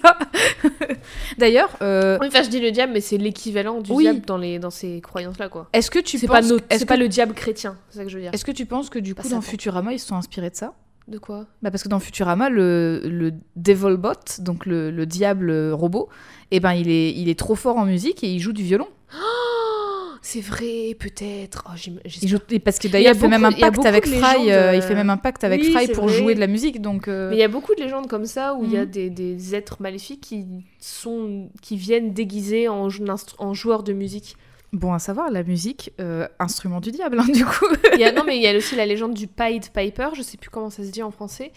D'ailleurs, 1.39 1.71
euh. 1.83 2.19
Oui, 2.21 2.27
enfin, 2.29 2.43
je 2.43 2.49
dis 2.49 2.61
le 2.61 2.71
diable, 2.71 2.93
mais 2.93 3.01
c'est 3.01 3.19
l'équivalent 3.19 3.81
du 3.81 3.93
Oui. 3.93 4.05
diable 4.05 4.21
dans, 4.27 4.37
les, 4.37 4.59
dans 4.59 4.71
ces 4.71 5.01
croyances-là, 5.01 5.49
quoi. 5.49 5.69
est-ce 5.73 5.91
que 5.91 5.99
tu 5.99 6.19
C'est 6.19 6.27
penses, 6.27 6.37
pas, 6.37 6.43
notre- 6.43 6.65
c'est 6.71 6.81
que, 6.81 6.85
pas 6.85 6.97
le 6.97 7.09
diable 7.09 7.35
chrétien, 7.35 7.77
c'est 7.91 7.99
ça 7.99 8.05
que 8.05 8.11
je 8.11 8.17
veux 8.17 8.23
dire. 8.23 8.31
est-ce 8.35 8.45
que 8.45 8.53
tu 8.53 8.67
penses 8.67 8.91
que 8.91 8.99
du 8.99 9.15
coup 9.15 9.23
Pas 9.23 9.29
dans. 9.29 9.41
Futurama 9.41 9.93
ils 9.93 9.99
se 9.99 10.07
sont 10.09 10.17
inspirés 10.17 10.51
de 10.51 10.57
ça? 10.57 10.75
De 11.09 11.19
quoi? 11.19 11.47
Bah 11.63 11.71
parce 11.73 11.83
que 11.83 11.89
dans 11.89 11.99
Futurama, 11.99 12.51
le, 12.51 13.01
le 13.05 13.33
Devilbot, 13.57 14.13
donc 14.39 14.65
le, 14.67 14.91
le 14.93 15.07
diable 15.07 15.51
robot, 15.73 16.09
eh 16.53 16.61
ben 16.61 16.73
il 16.75 16.89
est, 16.89 17.11
il 17.13 17.29
est 17.29 17.39
trop 17.39 17.57
fort 17.57 17.79
en 17.79 17.85
musique 17.85 18.23
et 18.23 18.29
il 18.29 18.39
joue 18.39 18.53
du 18.53 18.63
violon. 18.63 18.87
Oh, 19.15 20.13
C'est 20.23 20.41
vrai, 20.41 20.95
peut-être. 20.99 21.65
Oh, 21.67 21.77
joue, 21.77 22.39
parce 22.65 22.79
que 22.79 22.89
d'ailleurs 22.89 23.15
il 23.15 23.19
fait 23.21 23.29
même 23.29 23.45
un 23.45 23.53
pacte 23.53 23.85
avec 23.87 24.07
Fry, 24.07 24.51
euh, 24.53 24.75
il 24.75 24.79
euh, 24.79 24.81
fait 24.83 24.95
même 24.95 25.11
un 25.11 25.17
pacte 25.17 25.45
avec 25.45 25.61
oui, 25.63 25.73
Fry 25.73 25.89
pour 25.89 26.07
vrai. 26.07 26.15
jouer 26.19 26.35
de 26.35 26.41
la 26.41 26.47
musique, 26.47 26.81
donc 26.81 27.09
euh, 27.09 27.31
Mais 27.31 27.37
il 27.37 27.41
y 27.41 27.43
a 27.45 27.49
beaucoup 27.49 27.75
de 27.75 27.81
légendes 27.81 28.07
comme 28.09 28.27
ça 28.27 28.55
où 28.55 28.65
il 28.65 28.73
y 28.73 28.77
a 28.77 28.85
Mhm. 28.85 28.91
des, 28.91 29.11
des 29.11 29.55
êtres 29.55 29.79
maléfiques 29.81 30.21
qui, 30.21 30.45
sont, 30.79 31.49
qui 31.63 31.77
viennent 31.77 32.13
déguisés 32.13 32.69
en, 32.69 32.89
joueurs 32.89 33.83
de 33.83 33.93
musique. 33.93 34.37
bon 34.73 34.93
à 34.93 34.99
savoir 35.01 35.31
la 35.33 35.43
musique, 35.43 35.93
euh, 36.01 36.29
instrument 36.39 36.81
du 36.81 36.93
diable 36.93 37.19
hein, 37.19 37.27
du 37.33 37.45
coup. 37.45 37.67
Il 37.95 38.01
y 38.01 38.05
a, 38.05 38.13
non, 38.17 38.23
mais 38.25 38.37
il 38.37 38.43
y 38.43 38.47
a 38.47 38.57
aussi 38.57 38.77
la 38.77 38.87
légende 38.87 39.15
du 39.15 39.27
Pied 39.27 39.61
Piper, 39.75 40.11
je 40.15 40.23
sais 40.23 40.37
plus 40.37 40.51
comment 40.51 40.71
ça 40.71 40.85
se 40.85 40.91
dit 40.91 41.03
en 41.03 41.11
français, 41.11 41.51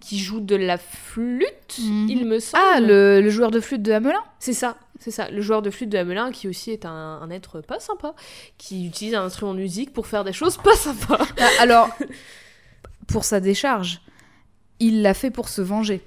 qui 0.00 0.18
joue 0.18 0.40
de 0.40 0.54
la 0.54 0.78
flûte, 0.78 1.78
Mhm. 1.80 2.06
il 2.10 2.26
me 2.26 2.38
semble. 2.38 2.62
Ah 2.74 2.80
le, 2.80 3.20
le 3.20 3.30
joueur 3.30 3.50
de 3.50 3.58
flûte 3.58 3.82
de 3.82 3.92
Hamelin. 3.92 4.22
C'est 4.38 4.52
ça, 4.52 4.76
c'est 5.02 5.10
ça. 5.10 5.30
Le 5.30 5.40
joueur 5.40 5.62
de 5.62 5.70
flûte 5.70 5.90
de 5.90 5.98
Hamelin, 5.98 6.30
qui 6.30 6.48
aussi 6.48 6.70
est 6.70 6.86
un, 6.86 7.18
un 7.20 7.30
être 7.30 7.60
pas 7.60 7.80
sympa, 7.80 8.14
qui 8.56 8.86
utilise 8.86 9.14
un 9.14 9.24
instrument 9.24 9.52
de 9.52 9.58
musique 9.58 9.92
pour 9.92 10.06
faire 10.06 10.24
des 10.24 10.32
choses 10.32 10.56
pas 10.56 10.76
sympas. 10.76 11.26
Ah, 11.40 11.48
alors 11.60 11.88
pour 13.08 13.24
sa 13.24 13.40
décharge, 13.40 14.00
il 14.78 15.02
l'a 15.02 15.14
fait 15.14 15.30
pour 15.30 15.48
se 15.48 15.60
venger. 15.60 16.02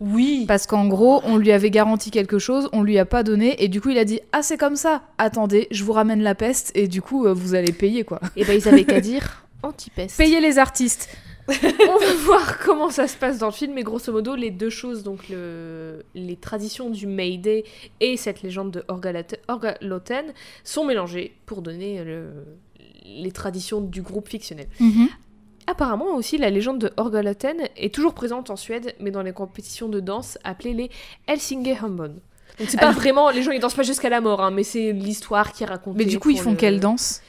Oui. 0.00 0.46
Parce 0.48 0.66
qu'en 0.66 0.88
gros, 0.88 1.20
on 1.24 1.36
lui 1.36 1.52
avait 1.52 1.70
garanti 1.70 2.10
quelque 2.10 2.38
chose, 2.38 2.68
on 2.72 2.82
lui 2.82 2.98
a 2.98 3.04
pas 3.04 3.22
donné, 3.22 3.62
et 3.62 3.68
du 3.68 3.80
coup 3.80 3.90
il 3.90 3.98
a 3.98 4.04
dit 4.04 4.20
Ah, 4.32 4.42
c'est 4.42 4.56
comme 4.56 4.76
ça, 4.76 5.02
attendez, 5.18 5.68
je 5.70 5.84
vous 5.84 5.92
ramène 5.92 6.22
la 6.22 6.34
peste, 6.34 6.72
et 6.74 6.88
du 6.88 7.02
coup 7.02 7.26
euh, 7.26 7.32
vous 7.32 7.54
allez 7.54 7.72
payer 7.72 8.04
quoi. 8.04 8.20
Et 8.36 8.44
ben 8.44 8.58
ils 8.58 8.66
avaient 8.66 8.84
qu'à 8.84 9.00
dire 9.00 9.44
anti-peste. 9.62 10.16
Payez 10.16 10.40
les 10.40 10.58
artistes 10.58 11.08
On 11.48 11.98
va 11.98 12.14
voir 12.24 12.58
comment 12.58 12.90
ça 12.90 13.08
se 13.08 13.16
passe 13.16 13.38
dans 13.38 13.46
le 13.46 13.52
film, 13.52 13.72
mais 13.74 13.82
grosso 13.82 14.12
modo, 14.12 14.34
les 14.34 14.50
deux 14.50 14.70
choses, 14.70 15.02
donc 15.02 15.28
le... 15.28 16.04
les 16.14 16.36
traditions 16.36 16.90
du 16.90 17.06
Mayday 17.06 17.64
et 18.00 18.16
cette 18.16 18.42
légende 18.42 18.70
de 18.70 18.84
Orgaloten, 18.88 20.32
sont 20.64 20.84
mélangées 20.84 21.34
pour 21.46 21.62
donner 21.62 22.04
le- 22.04 22.32
les 23.04 23.32
traditions 23.32 23.80
du 23.80 24.02
groupe 24.02 24.28
fictionnel. 24.28 24.68
Apparemment 25.66 26.14
aussi, 26.16 26.36
la 26.38 26.50
légende 26.50 26.78
de 26.78 26.90
Orgaloten 26.96 27.68
est 27.76 27.94
toujours 27.94 28.14
présente 28.14 28.50
en 28.50 28.56
Suède, 28.56 28.94
mais 29.00 29.10
dans 29.10 29.22
les 29.22 29.32
compétitions 29.32 29.88
de 29.88 30.00
danse 30.00 30.38
appelées 30.44 30.74
les 30.74 30.90
Helsinge-Hambon. 31.28 32.14
Donc 32.58 32.68
c'est 32.68 32.78
pas 32.80 32.88
Ah. 32.88 32.92
vraiment, 32.92 33.30
les 33.30 33.42
gens 33.42 33.52
ils 33.52 33.60
dansent 33.60 33.74
pas 33.74 33.82
jusqu'à 33.84 34.08
la 34.08 34.20
mort, 34.20 34.40
hein, 34.42 34.50
mais 34.50 34.64
c'est 34.64 34.92
l'histoire 34.92 35.52
qui 35.52 35.62
est 35.62 35.66
racontée. 35.66 35.98
Mais 35.98 36.04
du 36.04 36.18
coup, 36.18 36.30
ils 36.30 36.38
font 36.40 36.50
le- 36.50 36.56
quelle 36.56 36.80
danse? 36.80 37.22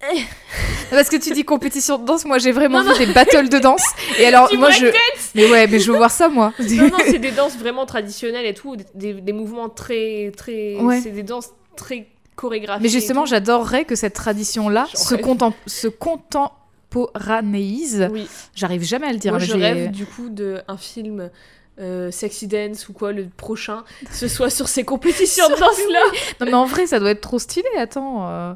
Parce 0.90 1.08
que 1.08 1.16
tu 1.16 1.32
dis 1.32 1.44
compétition 1.44 1.98
de 1.98 2.04
danse, 2.04 2.24
moi 2.24 2.38
j'ai 2.38 2.50
vraiment 2.52 2.82
Non, 2.82 2.92
vu 2.94 3.06
des 3.06 3.12
battles 3.12 3.48
de 3.48 3.58
danse. 3.58 3.84
Et 4.18 4.26
alors, 4.26 4.48
Du 4.48 4.58
moi 4.58 4.70
je. 4.70 4.86
Mais 5.34 5.48
ouais, 5.50 5.66
mais 5.68 5.78
je 5.78 5.90
veux 5.92 5.96
voir 5.98 6.10
ça 6.10 6.28
moi. 6.28 6.52
Non, 6.58 6.88
non, 6.88 6.98
c'est 7.04 7.18
des 7.18 7.30
danses 7.30 7.56
vraiment 7.56 7.86
traditionnelles 7.86 8.46
et 8.46 8.54
tout, 8.54 8.76
des, 8.94 9.14
des- 9.14 9.32
mouvements 9.32 9.68
très, 9.68 10.32
très, 10.36 10.76
Ouais. 10.80 11.00
c'est 11.00 11.10
des 11.10 11.22
danses 11.22 11.50
très 11.76 12.08
chorégraphiées. 12.34 12.82
Mais 12.82 12.88
justement, 12.88 13.24
j'adorerais 13.26 13.84
que 13.84 13.94
cette 13.94 14.14
tradition-là 14.14 14.86
se, 14.94 15.14
contem- 15.14 15.52
se 15.66 15.86
contemporanéise. 15.88 18.08
oui. 18.12 18.26
J'arrive 18.54 18.82
jamais 18.82 19.06
à 19.06 19.12
le 19.12 19.18
dire. 19.18 19.32
Moi, 19.32 19.40
mais 19.40 19.46
je 19.46 19.56
rêve 19.56 19.90
du 19.90 20.06
coup 20.06 20.28
d'un 20.28 20.76
film 20.78 21.30
euh, 21.78 22.10
sexy 22.10 22.46
dance 22.46 22.88
ou 22.88 22.92
quoi 22.92 23.12
le 23.12 23.26
prochain, 23.28 23.84
ce 24.10 24.28
soit 24.28 24.50
sur 24.50 24.68
ces 24.68 24.84
compétitions 24.84 25.48
de 25.48 25.54
danse 25.54 25.78
là. 25.92 26.00
Non, 26.40 26.46
mais 26.46 26.54
en 26.54 26.66
vrai, 26.66 26.86
ça 26.86 26.98
doit 26.98 27.10
être 27.10 27.20
trop 27.20 27.38
stylé. 27.38 27.68
Attends. 27.78 28.28
euh, 28.28 28.52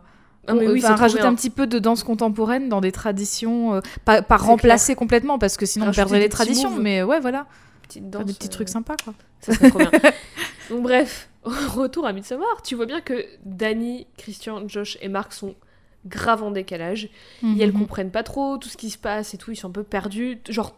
Ah, 0.47 0.55
mais 0.55 0.69
oui, 0.69 0.81
enfin, 0.85 0.97
rajouter 0.97 1.23
un 1.23 1.35
petit 1.35 1.51
peu 1.51 1.67
de 1.67 1.79
danse 1.79 2.03
contemporaine 2.05 2.69
dans 2.69 2.81
des 2.81 2.93
traditions, 2.93 3.75
euh, 3.75 3.81
pas, 4.05 4.23
pas 4.23 4.37
remplacer 4.37 4.95
complètement 4.95 5.39
parce 5.39 5.57
que 5.57 5.67
sinon 5.67 5.89
on 5.89 5.93
perdrait 5.93 6.21
les 6.21 6.29
traditions, 6.29 6.71
moves. 6.71 6.81
mais 6.83 7.03
ouais, 7.03 7.21
voilà, 7.21 7.47
Petite 7.83 8.11
danse, 8.11 8.25
des 8.27 8.33
petits 8.35 8.49
euh, 8.49 8.51
trucs 8.51 8.69
sympas 8.69 8.97
quoi. 8.97 9.15
Ça 9.41 9.55
serait 9.55 9.71
trop 9.71 9.79
bien. 9.81 9.91
Donc 10.71 10.83
bref, 10.83 11.29
retour 11.45 12.07
à 12.07 12.13
Midsommar. 12.13 12.63
Tu 12.63 12.75
vois 12.75 12.87
bien 12.87 13.01
que 13.01 13.25
Danny, 13.45 14.07
Christian, 14.17 14.67
Josh 14.69 14.97
et 15.03 15.09
Marc 15.09 15.33
sont 15.33 15.55
grave 16.07 16.43
en 16.43 16.51
décalage. 16.51 17.05
Et 17.43 17.61
elles 17.63 17.73
Mhm. 17.73 17.79
comprennent 17.81 18.11
pas 18.11 18.23
trop 18.23 18.59
tout 18.59 18.69
ce 18.69 18.77
qui 18.77 18.91
se 18.91 18.99
passe 18.99 19.33
et 19.35 19.39
tout, 19.39 19.51
ils 19.53 19.57
sont 19.57 19.69
un 19.69 19.73
peu 19.73 19.83
perdus. 19.83 20.39
Genre, 20.49 20.75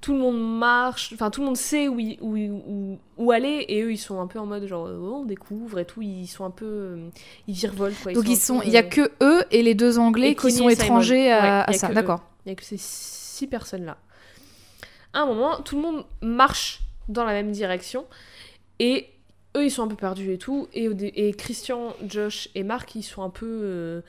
tout 0.00 0.12
le 0.12 0.18
monde 0.18 0.58
marche, 0.58 1.12
enfin, 1.12 1.30
tout 1.30 1.40
le 1.40 1.46
monde 1.46 1.56
sait 1.56 1.88
où, 1.88 1.98
y- 2.00 2.18
où, 2.20 2.36
où, 2.36 2.98
où 3.18 3.30
aller, 3.32 3.64
et 3.68 3.82
eux, 3.82 3.92
ils 3.92 3.98
sont 3.98 4.20
un 4.20 4.26
peu 4.26 4.38
en 4.38 4.46
mode 4.46 4.66
genre, 4.66 4.88
oh, 4.90 5.20
on 5.22 5.24
découvre 5.24 5.78
et 5.78 5.84
tout, 5.84 6.02
ils 6.02 6.26
sont 6.26 6.44
un 6.44 6.50
peu. 6.50 6.64
euh, 6.66 7.08
ils 7.46 7.54
virevoltent 7.54 8.02
quoi. 8.02 8.12
Donc 8.12 8.28
ils 8.28 8.36
sont, 8.36 8.62
il 8.62 8.70
y 8.70 8.76
a 8.76 8.80
euh, 8.80 8.88
que 8.88 9.10
eux 9.22 9.44
et 9.50 9.62
les 9.62 9.74
deux 9.74 9.98
Anglais 9.98 10.34
qui 10.34 10.50
sont 10.52 10.68
étrangers 10.68 11.30
à, 11.30 11.66
Ouais, 11.68 11.74
ça. 11.76 11.88
D'accord. 11.88 12.22
Il 12.46 12.48
y 12.48 12.52
a 12.52 12.54
que 12.54 12.64
ces 12.64 12.78
six 12.78 13.46
personnes-là. 13.46 13.96
À 15.12 15.20
un 15.20 15.26
moment, 15.26 15.60
tout 15.62 15.76
le 15.76 15.82
monde 15.82 16.04
marche 16.22 16.80
dans 17.08 17.24
la 17.24 17.32
même 17.32 17.50
direction, 17.50 18.06
et 18.78 19.08
eux, 19.56 19.64
ils 19.64 19.70
sont 19.70 19.82
un 19.82 19.88
peu 19.88 19.96
perdus 19.96 20.32
et 20.32 20.38
tout, 20.38 20.68
et, 20.72 21.32
Christian, 21.32 21.94
Josh 22.06 22.48
et 22.54 22.62
Marc, 22.62 22.94
ils 22.94 23.02
sont 23.02 23.22
un 23.22 23.30
peu. 23.30 23.46
euh, 23.46 24.00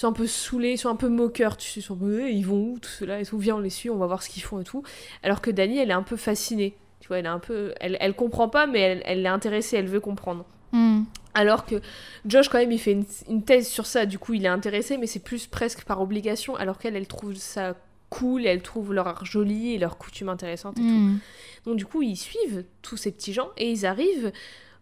sont 0.00 0.08
un 0.08 0.12
peu 0.12 0.26
saoulés, 0.26 0.76
sont 0.78 0.88
un 0.88 0.96
peu 0.96 1.08
moqueurs, 1.08 1.56
tu 1.58 1.68
sais, 1.68 1.80
ils 1.80 1.82
sont 1.82 1.94
un 1.94 1.98
peu, 1.98 2.28
Eh, 2.28 2.32
ils 2.32 2.46
vont 2.46 2.72
où, 2.72 2.78
tout 2.78 2.88
cela, 2.88 3.20
et 3.20 3.26
tout, 3.26 3.38
viens, 3.38 3.56
on 3.56 3.60
les 3.60 3.70
suit, 3.70 3.90
on 3.90 3.98
va 3.98 4.06
voir 4.06 4.22
ce 4.22 4.30
qu'ils 4.30 4.42
font 4.42 4.58
et 4.58 4.64
tout. 4.64 4.82
Alors 5.22 5.42
que 5.42 5.50
Dani, 5.50 5.78
elle 5.78 5.90
est 5.90 5.94
un 5.94 6.02
peu 6.02 6.16
fascinée, 6.16 6.74
tu 7.00 7.08
vois, 7.08 7.18
elle 7.18 7.26
est 7.26 7.28
un 7.28 7.38
peu, 7.38 7.74
elle, 7.80 7.98
elle 8.00 8.14
comprend 8.14 8.48
pas, 8.48 8.66
mais 8.66 8.80
elle, 8.80 9.02
elle 9.04 9.26
est 9.26 9.28
intéressée, 9.28 9.76
elle 9.76 9.88
veut 9.88 10.00
comprendre. 10.00 10.46
Hmm. 10.72 11.02
Alors 11.34 11.66
que 11.66 11.82
Josh, 12.24 12.48
quand 12.48 12.58
même, 12.58 12.72
il 12.72 12.78
fait 12.78 12.92
une, 12.92 13.04
une 13.28 13.44
thèse 13.44 13.68
sur 13.68 13.84
ça, 13.84 14.06
du 14.06 14.18
coup, 14.18 14.32
il 14.32 14.46
est 14.46 14.48
intéressé, 14.48 14.96
mais 14.96 15.06
c'est 15.06 15.22
plus 15.22 15.46
presque 15.46 15.84
par 15.84 16.00
obligation, 16.00 16.56
alors 16.56 16.78
qu'elle, 16.78 16.96
elle 16.96 17.06
trouve 17.06 17.34
ça 17.34 17.76
cool, 18.08 18.46
elle 18.46 18.62
trouve 18.62 18.94
leur 18.94 19.06
art 19.06 19.26
joli 19.26 19.74
et 19.74 19.78
leurs 19.78 19.98
coutumes 19.98 20.30
intéressantes 20.30 20.78
et 20.78 20.82
tout. 20.82 20.88
Hmm. 20.88 21.18
Donc, 21.66 21.76
du 21.76 21.84
coup, 21.84 22.00
ils 22.00 22.16
suivent 22.16 22.64
tous 22.80 22.96
ces 22.96 23.12
petits 23.12 23.34
gens 23.34 23.50
et 23.58 23.70
ils 23.70 23.84
arrivent 23.84 24.32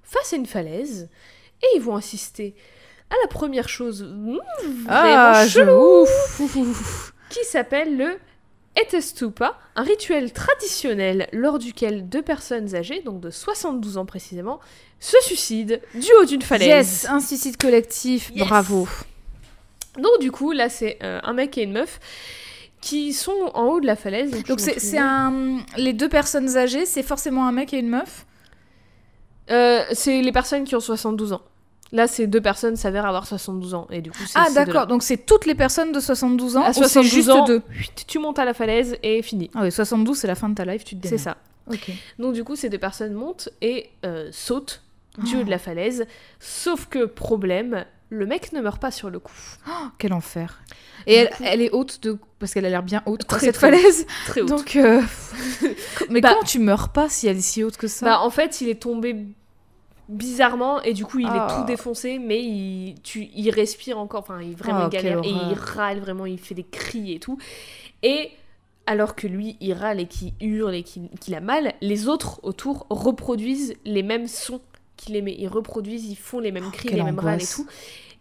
face 0.04 0.32
à 0.32 0.36
une 0.36 0.46
falaise 0.46 1.10
et 1.60 1.66
ils 1.76 1.82
vont 1.82 1.96
assister 1.96 2.54
à 3.10 3.14
la 3.22 3.28
première 3.28 3.68
chose 3.68 4.02
mmh, 4.02 4.38
Ah, 4.88 5.44
chelou. 5.48 6.06
qui 7.30 7.44
s'appelle 7.44 7.96
le 7.96 8.18
Etestupa, 8.76 9.58
un 9.76 9.82
rituel 9.82 10.32
traditionnel 10.32 11.28
lors 11.32 11.58
duquel 11.58 12.08
deux 12.08 12.22
personnes 12.22 12.74
âgées, 12.76 13.02
donc 13.02 13.20
de 13.20 13.30
72 13.30 13.98
ans 13.98 14.06
précisément, 14.06 14.60
se 15.00 15.16
suicident 15.22 15.76
du 15.94 16.06
haut 16.20 16.24
d'une 16.24 16.42
falaise. 16.42 16.68
Yes, 16.68 17.06
un 17.08 17.20
suicide 17.20 17.56
collectif, 17.56 18.30
Yes. 18.34 18.46
bravo. 18.46 18.86
Donc 19.96 20.20
du 20.20 20.30
coup, 20.30 20.52
là 20.52 20.68
c'est 20.68 20.98
euh, 21.02 21.18
un 21.24 21.32
mec 21.32 21.58
et 21.58 21.62
une 21.62 21.72
meuf 21.72 21.98
qui 22.80 23.12
sont 23.12 23.50
en 23.54 23.64
haut 23.64 23.80
de 23.80 23.86
la 23.86 23.96
falaise. 23.96 24.30
Donc 24.44 24.60
c'est 24.60 24.98
un... 24.98 25.58
Les 25.76 25.92
deux 25.92 26.08
personnes 26.08 26.56
âgées, 26.56 26.86
c'est 26.86 27.02
forcément 27.02 27.48
un 27.48 27.52
mec 27.52 27.74
et 27.74 27.78
une 27.78 27.88
meuf? 27.88 28.26
Euh, 29.50 29.82
c'est 29.92 30.20
les 30.22 30.30
personnes 30.30 30.62
qui 30.64 30.76
ont 30.76 30.80
72 30.80 31.32
ans. 31.32 31.42
Là, 31.92 32.06
ces 32.06 32.26
deux 32.26 32.40
personnes 32.42 32.76
s'avèrent 32.76 33.06
avoir 33.06 33.26
72 33.26 33.74
ans. 33.74 33.86
Et 33.90 34.02
du 34.02 34.10
coup, 34.10 34.18
Ah 34.34 34.48
d'accord, 34.54 34.86
donc 34.86 35.02
c'est 35.02 35.16
toutes 35.24 35.46
les 35.46 35.54
personnes 35.54 35.90
de 35.92 36.00
72 36.00 36.56
ans 36.58 36.62
À 36.62 36.70
ou 36.70 36.72
c'est 36.74 36.80
72 36.80 37.10
juste 37.10 37.30
ans, 37.30 37.44
deux 37.44 37.62
Tu 38.06 38.18
montes 38.18 38.38
à 38.38 38.44
la 38.44 38.52
falaise 38.54 38.96
et 39.02 39.22
fini. 39.22 39.50
Ah 39.54 39.60
oui, 39.62 39.72
72 39.72 40.16
c'est 40.18 40.26
la 40.26 40.34
fin 40.34 40.48
de 40.50 40.54
ta 40.54 40.64
life, 40.66 40.84
tu 40.84 40.96
te 40.96 41.00
dis. 41.00 41.08
C'est 41.08 41.16
ça. 41.18 41.38
Ok. 41.70 41.90
Donc 42.18 42.34
du 42.34 42.44
coup, 42.44 42.56
ces 42.56 42.68
deux 42.68 42.78
personnes 42.78 43.12
montent 43.14 43.48
et 43.62 43.88
euh, 44.04 44.28
sautent 44.32 44.82
du 45.18 45.36
Oh. 45.36 45.40
haut 45.40 45.44
de 45.44 45.50
la 45.50 45.58
falaise. 45.58 46.06
Sauf 46.40 46.86
que, 46.86 47.04
problème, 47.06 47.84
le 48.10 48.24
mec 48.26 48.52
ne 48.52 48.60
meurt 48.60 48.80
pas 48.80 48.90
sur 48.90 49.10
le 49.10 49.18
coup. 49.18 49.32
Oh, 49.68 49.86
quel 49.98 50.12
enfer. 50.12 50.60
Et 51.06 51.14
elle, 51.14 51.30
coup- 51.30 51.42
elle 51.44 51.60
est 51.62 51.70
haute 51.70 52.02
de... 52.02 52.18
Parce 52.38 52.52
qu'elle 52.54 52.66
a 52.66 52.70
l'air 52.70 52.82
bien 52.82 53.02
haute, 53.06 53.24
quoi, 53.24 53.38
Très, 53.38 53.46
cette 53.46 53.56
très 53.56 53.70
falaise. 53.72 54.06
Très 54.26 54.42
haut. 54.42 54.46
Donc... 54.46 54.76
euh, 54.76 55.00
Mais 56.10 56.20
Bah- 56.20 56.30
comment 56.34 56.44
tu 56.44 56.58
meurs 56.58 56.90
pas 56.90 57.08
si 57.08 57.26
elle 57.26 57.38
est 57.38 57.40
si 57.40 57.64
haute 57.64 57.76
que 57.76 57.86
ça? 57.88 58.06
Bah, 58.06 58.20
en 58.20 58.30
fait, 58.30 58.60
il 58.60 58.68
est 58.68 58.80
tombé 58.80 59.16
bizarrement 60.08 60.80
et 60.82 60.94
du 60.94 61.04
coup, 61.04 61.18
il 61.18 61.26
Ah. 61.30 61.46
est 61.50 61.54
tout 61.60 61.64
défoncé, 61.66 62.18
mais 62.18 62.42
il, 62.42 62.94
tu, 63.02 63.28
il 63.34 63.50
respire 63.50 63.98
encore. 63.98 64.20
Enfin, 64.20 64.40
il 64.42 64.54
vraiment 64.56 64.84
Ah, 64.86 64.88
galère 64.88 65.20
et 65.24 65.28
il 65.28 65.54
râle 65.54 66.00
vraiment, 66.00 66.26
il 66.26 66.38
fait 66.38 66.54
des 66.54 66.64
cris 66.64 67.12
et 67.14 67.20
tout. 67.20 67.38
Et 68.02 68.30
alors 68.86 69.14
que 69.14 69.26
lui, 69.26 69.56
il 69.60 69.74
râle 69.74 70.00
et 70.00 70.06
qu'il 70.06 70.32
hurle 70.40 70.74
et 70.74 70.82
qu'il 70.82 71.34
a 71.34 71.40
mal, 71.40 71.74
les 71.82 72.08
autres 72.08 72.40
autour 72.42 72.86
reproduisent 72.88 73.74
les 73.84 74.02
mêmes 74.02 74.26
sons 74.26 74.60
qu'il 74.96 75.14
émet. 75.16 75.34
Ils 75.38 75.48
reproduisent, 75.48 76.06
ils 76.10 76.16
font 76.16 76.40
les 76.40 76.52
mêmes 76.52 76.70
cris, 76.70 76.88
quelle 76.88 76.98
les 76.98 77.04
mêmes 77.04 77.18
râles 77.18 77.42
et 77.42 77.46
tout. 77.46 77.66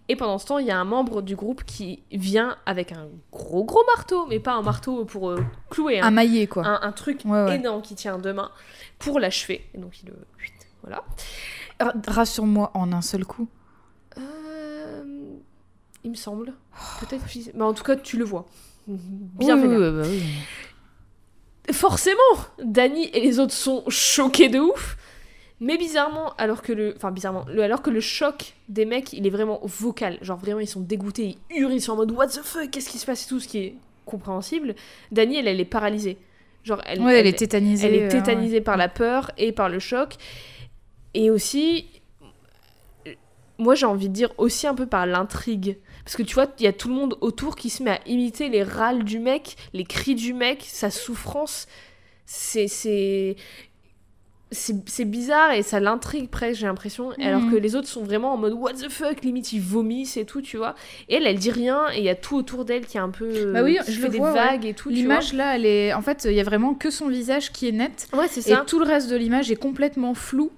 Et 0.10 0.16
pendant 0.16 0.38
ce 0.38 0.46
temps, 0.46 0.58
il 0.58 0.66
y 0.68 0.72
a 0.72 0.78
un 0.80 0.86
membre 0.86 1.22
du 1.22 1.36
groupe 1.36 1.64
qui 1.66 2.02
vient 2.12 2.56
avec 2.66 2.94
un 2.94 3.08
gros 3.32 3.66
gros 3.66 3.84
marteau, 3.96 4.26
mais 4.28 4.40
pas 4.40 4.54
un 4.54 4.62
marteau 4.62 5.04
pour 5.04 5.30
euh, 5.32 5.42
clouer, 5.70 6.00
Un 6.00 6.08
hein. 6.08 6.12
maillet, 6.12 6.48
quoi. 6.48 6.66
un, 6.66 6.80
un 6.82 6.92
truc 6.94 7.22
Ouais, 7.26 7.44
ouais. 7.44 7.56
énorme 7.58 7.82
qui 7.82 7.96
tient 7.96 8.18
deux 8.18 8.32
mains 8.32 8.52
pour 9.00 9.20
l'achever. 9.20 9.66
Et 9.74 9.78
donc 9.78 10.02
il 10.02 10.08
le... 10.10 10.16
Voilà. 10.84 11.04
Rassure-moi 12.08 12.72
en 12.74 12.91
un 12.94 13.02
seul 13.02 13.26
coup. 13.26 13.48
Euh, 14.18 15.04
il 16.04 16.12
me 16.12 16.16
semble. 16.16 16.54
Peut-être. 16.99 17.26
que- 17.26 17.56
Mais 17.58 17.64
en 17.64 17.74
tout 17.74 17.84
cas, 17.84 17.95
tu 17.95 18.18
le 18.18 18.26
vois. 18.26 18.45
Bien 18.88 19.56
Oui, 19.56 19.62
vénère. 19.64 19.80
oui, 19.80 19.86
oui, 19.88 20.02
bah 20.02 20.08
oui. 20.08 21.74
Forcément, 21.74 22.18
Danny 22.64 23.10
et 23.14 23.20
les 23.20 23.40
autres 23.40 23.54
sont 23.54 23.84
choqués 23.90 24.48
de 24.49 24.60
ouf. 24.60 24.98
Mais 25.60 25.78
bizarrement, 25.78 26.34
alors 26.38 26.62
que 26.62 26.72
le, 26.72 26.94
enfin 26.95 27.12
bizarrement, 27.12 27.44
le- 27.52 27.64
alors 27.64 27.82
que 27.82 27.90
le 27.90 27.99
choc 27.99 28.54
des 28.70 28.86
mecs, 28.86 29.12
il 29.14 29.26
est 29.26 29.30
vraiment 29.32 29.60
vocal. 29.64 30.20
Genre 30.22 30.38
vraiment, 30.38 30.60
ils 30.60 30.68
sont 30.68 30.80
dégoûtés, 30.82 31.36
ils 31.52 31.58
hurlent, 31.62 31.74
ils 31.74 31.82
sont 31.82 31.94
en 31.94 31.95
mode 31.98 32.12
What 32.12 32.28
the 32.28 32.41
fuck, 32.44 32.70
qu'est-ce 32.70 32.90
qui 32.90 32.99
se 32.99 33.06
passe 33.08 33.26
et 33.26 33.28
tout, 33.28 33.40
ce 33.40 33.48
qui 33.48 33.58
est 33.58 33.76
compréhensible. 34.06 34.76
Danny, 35.12 35.38
elle, 35.38 35.48
elle 35.48 35.60
est 35.60 35.66
paralysée. 35.66 36.18
Genre, 36.64 36.80
elle, 36.86 37.02
Ouais, 37.02 37.20
elle 37.20 37.28
est 37.28 37.34
tétanisée. 37.38 37.88
Elle 37.88 37.95
est 37.95 38.04
euh, 38.06 38.10
tétanisée 38.10 38.62
par 38.62 38.78
la 38.78 38.88
peur 38.88 39.32
et 39.38 39.52
par 39.52 39.68
le 39.68 39.80
choc. 39.80 40.16
Et 41.19 41.31
aussi, 41.31 41.88
moi 43.57 43.73
j'ai 43.76 43.85
envie 43.88 44.07
de 44.10 44.14
dire 44.14 44.30
aussi 44.38 44.68
un 44.68 44.76
peu 44.76 44.85
par 44.85 45.06
l'intrigue. 45.06 45.77
Parce 46.06 46.15
que 46.15 46.23
tu 46.23 46.35
vois, 46.35 46.48
il 46.60 46.64
y 46.64 46.68
a 46.68 46.73
tout 46.73 46.88
le 46.89 46.94
monde 46.94 47.18
autour 47.22 47.56
qui 47.56 47.69
se 47.69 47.84
met 47.84 47.91
à 47.91 47.99
imiter 48.07 48.49
les 48.49 48.64
râles 48.64 49.03
du 49.03 49.19
mec, 49.19 49.56
les 49.73 49.84
cris 49.84 50.15
du 50.15 50.34
mec, 50.34 50.64
sa 50.65 50.89
souffrance. 50.91 51.68
C'est. 52.26 52.68
c'est... 52.68 53.35
C'est 54.49 54.88
c'est 54.89 55.03
bizarre 55.03 55.52
et 55.52 55.61
ça 55.61 55.81
l'intrigue 55.81 56.30
presque, 56.30 56.61
j'ai 56.61 56.68
l'impression. 56.68 57.11
Alors 57.22 57.41
Mhm. 57.41 57.52
que 57.52 57.56
les 57.57 57.76
autres 57.76 57.89
sont 57.89 58.03
vraiment 58.06 58.31
en 58.34 58.38
mode 58.38 58.53
what 58.53 58.76
the 58.76 58.88
fuck, 58.88 59.22
limite 59.22 59.52
ils 59.52 59.60
vomissent 59.60 60.15
et 60.15 60.23
tout, 60.23 60.41
tu 60.41 60.56
vois. 60.56 60.73
Et 61.10 61.15
elle, 61.15 61.27
elle 61.27 61.38
dit 61.38 61.52
rien 61.52 61.89
et 61.94 61.98
il 61.98 62.03
y 62.06 62.10
a 62.10 62.15
tout 62.15 62.38
autour 62.38 62.64
d'elle 62.64 62.85
qui 62.85 62.95
est 62.95 63.02
un 63.02 63.10
peu. 63.10 63.52
Bah 63.52 63.61
oui, 63.61 63.77
qui 63.85 63.91
je 63.91 63.99
fait 63.99 64.06
le 64.07 64.11
des 64.14 64.18
vois, 64.19 64.31
ouais. 64.31 64.35
vagues 64.39 64.65
et 64.65 64.73
tout. 64.73 64.88
L'image 64.88 65.34
là, 65.34 65.57
elle 65.57 65.65
est. 65.65 65.94
En 65.94 66.02
fait, 66.02 66.23
il 66.23 66.31
y 66.31 66.39
a 66.39 66.45
vraiment 66.45 66.76
que 66.76 66.89
son 66.89 67.10
visage 67.10 67.52
qui 67.52 67.68
est 67.68 67.73
net. 67.73 68.07
Ouais, 68.14 68.30
c'est 68.30 68.39
Et 68.49 68.53
ça. 68.56 68.64
tout 68.65 68.80
le 68.80 68.85
reste 68.85 69.10
de 69.10 69.18
l'image 69.18 69.52
est 69.52 69.57
complètement 69.57 70.14
flou. 70.14 70.49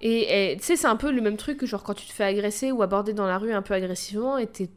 Et 0.00 0.56
tu 0.58 0.64
sais, 0.64 0.76
c'est 0.76 0.86
un 0.86 0.96
peu 0.96 1.10
le 1.10 1.20
même 1.20 1.36
truc 1.36 1.58
que 1.58 1.66
genre 1.66 1.82
quand 1.82 1.94
tu 1.94 2.06
te 2.06 2.12
fais 2.12 2.24
agresser 2.24 2.70
ou 2.72 2.82
aborder 2.82 3.12
dans 3.12 3.26
la 3.26 3.38
rue 3.38 3.52
un 3.52 3.62
peu 3.62 3.74
agressivement 3.74 4.38
et 4.38 4.46
t'es 4.46 4.68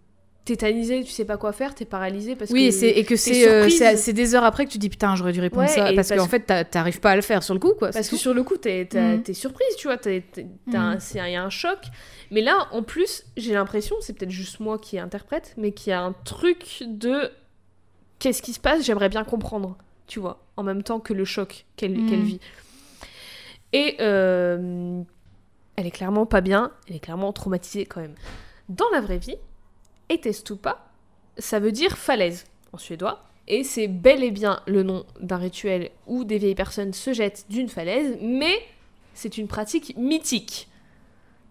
tétanisé, 0.43 1.03
tu 1.03 1.11
sais 1.11 1.23
pas 1.25 1.37
quoi 1.37 1.51
faire, 1.53 1.75
t'es 1.75 1.85
paralysé 1.85 2.35
parce 2.35 2.49
oui, 2.49 2.63
et, 2.65 2.69
que. 2.69 2.73
c'est- 2.75 2.89
et 2.89 3.03
que 3.05 3.15
c'est 3.15 3.47
euh, 3.47 3.69
c'est 3.95 4.11
des 4.13 4.33
heures 4.33 4.43
après 4.43 4.65
que 4.65 4.71
tu 4.71 4.79
dis 4.79 4.89
putain, 4.89 5.15
j'aurais 5.15 5.33
dû 5.33 5.39
répondre 5.39 5.61
Ouais, 5.61 5.67
ça. 5.67 5.83
Parce 5.93 6.07
parce 6.07 6.19
qu'en 6.19 6.25
que- 6.25 6.31
fait, 6.31 6.39
t'a- 6.39 6.63
t'arrives 6.65 6.99
pas 6.99 7.11
à 7.11 7.15
le 7.15 7.21
faire 7.21 7.43
sur 7.43 7.53
le 7.53 7.59
coup, 7.59 7.73
quoi. 7.77 7.91
Parce 7.91 8.07
que 8.07 8.15
tout. 8.15 8.21
sur 8.21 8.33
le 8.33 8.41
coup, 8.41 8.57
t'es 8.57 8.85
t'es 8.85 9.33
surprise, 9.33 9.75
tu 9.77 9.87
vois, 9.87 9.97
un- 10.73 10.97
il 11.13 11.31
y 11.31 11.35
a 11.35 11.43
un 11.43 11.49
choc. 11.51 11.77
Mais 12.31 12.41
là, 12.41 12.67
en 12.71 12.81
plus, 12.81 13.23
j'ai 13.37 13.53
l'impression, 13.53 13.95
c'est 14.01 14.13
peut-être 14.13 14.31
juste 14.31 14.59
moi 14.59 14.79
qui 14.79 14.97
interprète, 14.97 15.53
mais 15.57 15.71
qu'il 15.73 15.91
y 15.91 15.93
a 15.93 16.01
un 16.01 16.13
truc 16.25 16.83
de 16.87 17.29
qu'est-ce 18.17 18.41
qui 18.41 18.53
se 18.53 18.59
passe, 18.59 18.83
j'aimerais 18.83 19.09
bien 19.09 19.23
comprendre, 19.23 19.77
tu 20.07 20.19
vois, 20.19 20.43
en 20.57 20.63
même 20.63 20.81
temps 20.81 20.99
que 20.99 21.13
le 21.13 21.25
choc 21.25 21.65
qu'elle 21.75 22.05
qu'elle 22.07 22.21
vit. 22.23 22.39
Et 23.73 23.95
euh, 23.99 25.01
elle 25.75 25.87
est 25.87 25.91
clairement 25.91 26.25
pas 26.25 26.41
bien, 26.41 26.71
elle 26.87 26.95
est 26.95 26.99
clairement 26.99 27.31
traumatisée 27.33 27.85
quand 27.85 28.01
même. 28.01 28.15
Dans 28.69 28.89
la 28.91 29.01
vraie 29.01 29.17
vie, 29.17 29.37
Etestupa, 30.09 30.85
ça 31.37 31.59
veut 31.59 31.71
dire 31.71 31.97
falaise 31.97 32.45
en 32.73 32.77
suédois. 32.77 33.23
Et 33.47 33.63
c'est 33.63 33.87
bel 33.87 34.23
et 34.23 34.31
bien 34.31 34.61
le 34.67 34.83
nom 34.83 35.05
d'un 35.19 35.37
rituel 35.37 35.89
où 36.07 36.23
des 36.23 36.37
vieilles 36.37 36.55
personnes 36.55 36.93
se 36.93 37.11
jettent 37.11 37.45
d'une 37.49 37.69
falaise, 37.69 38.17
mais 38.21 38.53
c'est 39.13 39.37
une 39.37 39.47
pratique 39.47 39.95
mythique. 39.97 40.69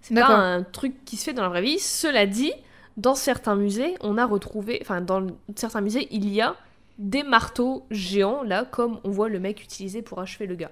C'est 0.01 0.15
pas 0.15 0.29
un 0.29 0.63
truc 0.63 1.05
qui 1.05 1.17
se 1.17 1.25
fait 1.25 1.33
dans 1.35 1.43
la 1.43 1.49
vraie 1.49 1.63
vie. 1.63 1.79
Cela 1.79 2.27
dit, 2.27 2.53
dans 2.97 3.15
certains 3.15 3.55
musées, 3.55 3.97
on 4.01 4.17
a 4.17 4.25
retrouvé, 4.25 4.79
enfin 4.81 5.01
dans 5.01 5.27
certains 5.57 5.83
musées, 5.83 6.09
il 6.11 6.29
y 6.33 6.41
a 6.41 6.57
des 6.99 7.23
marteaux 7.23 7.87
géants, 7.91 8.43
là, 8.43 8.65
comme 8.65 9.01
on 9.05 9.11
voit 9.11 9.29
le 9.29 9.41
mec 9.41 9.63
utiliser 9.63 10.01
pour 10.01 10.21
achever 10.21 10.47
le 10.47 10.55
gars. 10.55 10.71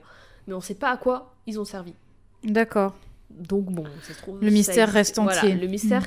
Mais 0.48 0.54
on 0.54 0.60
sait 0.60 0.74
pas 0.74 0.90
à 0.90 0.96
quoi 0.96 1.36
ils 1.46 1.60
ont 1.60 1.64
servi. 1.64 1.94
D'accord. 2.42 2.96
Donc 3.30 3.66
bon, 3.66 3.84
ça 4.02 4.14
se 4.14 4.18
trouve. 4.18 4.40
Le 4.40 4.50
mystère 4.50 4.90
reste 4.90 5.20
Voilà, 5.20 5.38
entier. 5.38 5.54
Le 5.54 5.66
mystère 5.68 6.04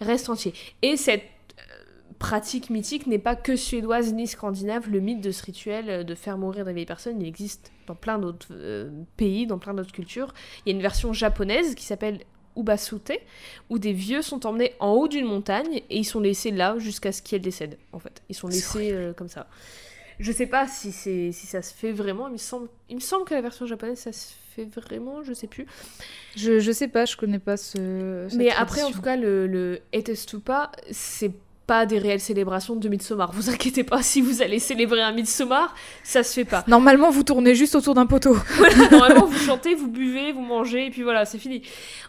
reste 0.00 0.28
entier. 0.28 0.52
Et 0.82 0.96
cette 0.96 1.22
euh, 1.22 2.12
pratique 2.18 2.70
mythique 2.70 3.06
n'est 3.06 3.18
pas 3.18 3.34
que 3.34 3.56
suédoise 3.56 4.12
ni 4.12 4.26
scandinave. 4.26 4.88
Le 4.88 5.00
mythe 5.00 5.22
de 5.22 5.30
ce 5.30 5.42
rituel 5.44 5.90
euh, 5.90 6.04
de 6.04 6.14
faire 6.14 6.38
mourir 6.38 6.64
des 6.64 6.72
vieilles 6.72 6.86
personnes, 6.86 7.20
il 7.20 7.26
existe 7.26 7.72
dans 7.86 7.94
plein 7.94 8.18
d'autres 8.18 8.48
euh, 8.52 8.90
pays, 9.16 9.46
dans 9.46 9.58
plein 9.58 9.74
d'autres 9.74 9.92
cultures. 9.92 10.34
Il 10.64 10.70
y 10.70 10.72
a 10.72 10.76
une 10.76 10.82
version 10.82 11.12
japonaise 11.12 11.74
qui 11.74 11.84
s'appelle 11.84 12.20
Ubasute, 12.56 13.12
où 13.70 13.78
des 13.78 13.92
vieux 13.92 14.22
sont 14.22 14.46
emmenés 14.46 14.74
en 14.80 14.90
haut 14.90 15.08
d'une 15.08 15.26
montagne 15.26 15.82
et 15.88 15.98
ils 15.98 16.04
sont 16.04 16.20
laissés 16.20 16.50
là 16.50 16.78
jusqu'à 16.78 17.12
ce 17.12 17.22
qu'ils 17.22 17.40
décèdent, 17.40 17.78
en 17.92 17.98
fait. 17.98 18.22
Ils 18.28 18.34
sont 18.34 18.48
laissés 18.48 18.92
euh, 18.92 19.12
comme 19.12 19.28
ça. 19.28 19.46
Je 20.20 20.32
sais 20.32 20.46
pas 20.46 20.68
si, 20.68 20.92
c'est 20.92 21.32
si 21.32 21.46
ça 21.46 21.62
se 21.62 21.72
fait 21.72 21.92
vraiment, 21.92 22.28
il 22.28 22.32
me, 22.32 22.36
semble, 22.38 22.68
il 22.90 22.96
me 22.96 23.00
semble 23.00 23.24
que 23.24 23.34
la 23.34 23.40
version 23.40 23.66
japonaise 23.66 23.98
ça 23.98 24.12
se 24.12 24.34
fait 24.54 24.66
vraiment, 24.66 25.22
je 25.22 25.32
sais 25.32 25.46
plus. 25.46 25.66
Je, 26.36 26.60
je 26.60 26.72
sais 26.72 26.88
pas, 26.88 27.06
je 27.06 27.16
connais 27.16 27.38
pas 27.38 27.56
ce. 27.56 28.26
cette 28.28 28.38
Mais 28.38 28.50
après, 28.50 28.82
en 28.82 28.90
tout 28.90 29.00
cas, 29.00 29.16
le, 29.16 29.46
le 29.46 29.80
Etestupa, 29.92 30.72
c'est 30.90 31.32
pas 31.66 31.86
des 31.86 31.98
réelles 31.98 32.20
célébrations 32.20 32.76
de 32.76 32.88
Midsommar. 32.88 33.32
Vous 33.32 33.48
inquiétez 33.48 33.84
pas, 33.84 34.02
si 34.02 34.20
vous 34.20 34.42
allez 34.42 34.58
célébrer 34.58 35.00
un 35.02 35.12
Midsommar, 35.12 35.74
ça 36.02 36.22
se 36.22 36.34
fait 36.34 36.44
pas. 36.44 36.64
Normalement, 36.66 37.10
vous 37.10 37.22
tournez 37.22 37.54
juste 37.54 37.74
autour 37.74 37.94
d'un 37.94 38.06
poteau. 38.06 38.36
Voilà, 38.56 38.90
normalement, 38.90 39.26
vous 39.26 39.38
chantez, 39.38 39.74
vous 39.74 39.88
buvez, 39.88 40.32
vous 40.32 40.42
mangez, 40.42 40.86
et 40.86 40.90
puis 40.90 41.02
voilà, 41.02 41.24
c'est 41.24 41.38
fini. 41.38 41.62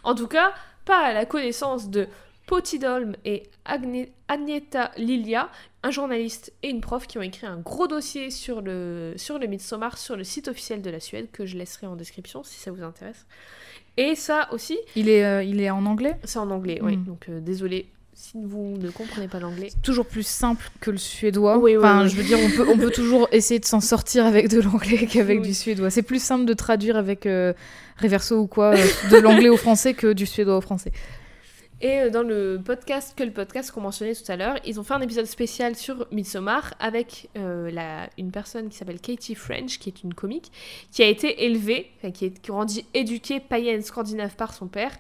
En 0.04 0.16
tout 0.16 0.28
cas, 0.28 0.52
pas 0.84 0.98
à 0.98 1.14
la 1.14 1.26
connaissance 1.26 1.90
de 1.90 2.08
Potidolm 2.52 3.16
et 3.24 3.44
Agne- 3.64 4.10
Agneta 4.28 4.92
Lilia, 4.98 5.50
un 5.84 5.90
journaliste 5.90 6.52
et 6.64 6.70
une 6.70 6.82
prof 6.82 7.08
qui 7.08 7.18
ont 7.18 7.22
écrit 7.22 7.48
un 7.48 7.56
gros 7.56 7.88
dossier 7.88 8.30
sur 8.30 8.60
le, 8.60 9.14
sur 9.16 9.40
le 9.40 9.48
Midsommar 9.48 9.98
sur 9.98 10.18
le 10.18 10.26
site 10.26 10.50
officiel 10.50 10.82
de 10.82 10.90
la 10.90 11.00
Suède, 11.00 11.30
que 11.32 11.46
je 11.46 11.58
laisserai 11.58 11.88
en 11.88 11.96
description 11.96 12.44
si 12.44 12.60
ça 12.60 12.72
vous 12.72 12.84
intéresse. 12.84 13.26
Et 13.96 14.16
ça 14.16 14.50
aussi, 14.52 14.78
Il 14.98 15.08
est, 15.08 15.24
euh, 15.24 15.44
il 15.44 15.62
est 15.62 15.70
en 15.70 15.86
anglais? 15.86 16.18
C'est 16.26 16.40
en 16.40 16.50
anglais, 16.52 16.80
oui. 16.84 16.98
Mm. 16.98 17.06
Donc 17.06 17.30
euh, 17.30 17.40
désolé 17.40 17.88
si 18.14 18.34
vous 18.44 18.76
ne 18.78 18.90
comprenez 18.90 19.30
pas 19.30 19.40
l'anglais. 19.40 19.70
Toujours 19.82 20.06
plus 20.06 20.28
simple 20.28 20.70
que 20.82 20.92
le 20.92 20.98
suédois. 20.98 21.58
Oui, 21.58 21.72
oui, 21.72 21.78
enfin, 21.78 22.04
oui. 22.04 22.10
je 22.10 22.18
veux 22.18 22.24
dire, 22.24 22.38
on 22.38 22.50
peut, 22.50 22.70
on 22.70 22.78
peut 22.78 22.92
toujours 22.92 23.30
essayer 23.32 23.62
de 23.62 23.66
s'en 23.66 23.80
sortir 23.80 24.26
avec 24.26 24.50
de 24.50 24.60
l'anglais 24.60 25.08
qu'avec 25.08 25.42
du 25.42 25.54
suédois. 25.54 25.90
C'est 25.90 26.02
plus 26.04 26.22
simple 26.22 26.44
de 26.44 26.54
traduire 26.54 26.98
avec 26.98 27.26
euh, 27.26 27.54
Reverso 28.02 28.38
ou 28.40 28.48
quoi, 28.48 28.76
euh, 28.76 28.86
de 29.10 29.16
l'anglais 29.18 29.48
au 29.48 29.56
français 29.56 29.94
que 29.94 30.12
du 30.12 30.26
suédois 30.26 30.58
au 30.58 30.62
français. 30.62 30.92
Et 31.84 32.12
dans 32.12 32.22
le 32.22 32.62
podcast, 32.64 33.14
que 33.18 33.24
le 33.24 33.32
podcast 33.32 33.72
qu'on 33.72 33.82
mentionnait 33.82 34.14
tout 34.14 34.32
à 34.32 34.36
l'heure, 34.36 34.56
ils 34.66 34.80
ont 34.80 34.84
fait 34.84 34.94
un 34.94 35.02
épisode 35.02 35.26
spécial 35.26 35.76
sur 35.76 36.08
Midsommar 36.12 36.76
avec 36.80 37.30
la, 37.36 38.08
une 38.20 38.30
personne 38.32 38.70
qui 38.70 38.78
s'appelle 38.78 39.02
Katie 39.02 39.34
French, 39.34 39.80
qui 39.80 39.90
est 39.90 40.04
une 40.04 40.14
comique, 40.14 40.52
qui 40.92 41.02
a 41.02 41.08
été 41.08 41.44
élevée, 41.46 41.90
qui 42.14 42.26
est 42.26 42.46
grandi 42.46 42.86
éduquée 42.94 43.40
païenne 43.40 43.82
scandinave 43.82 44.36
par 44.36 44.54
son 44.54 44.68
père, 44.68 44.96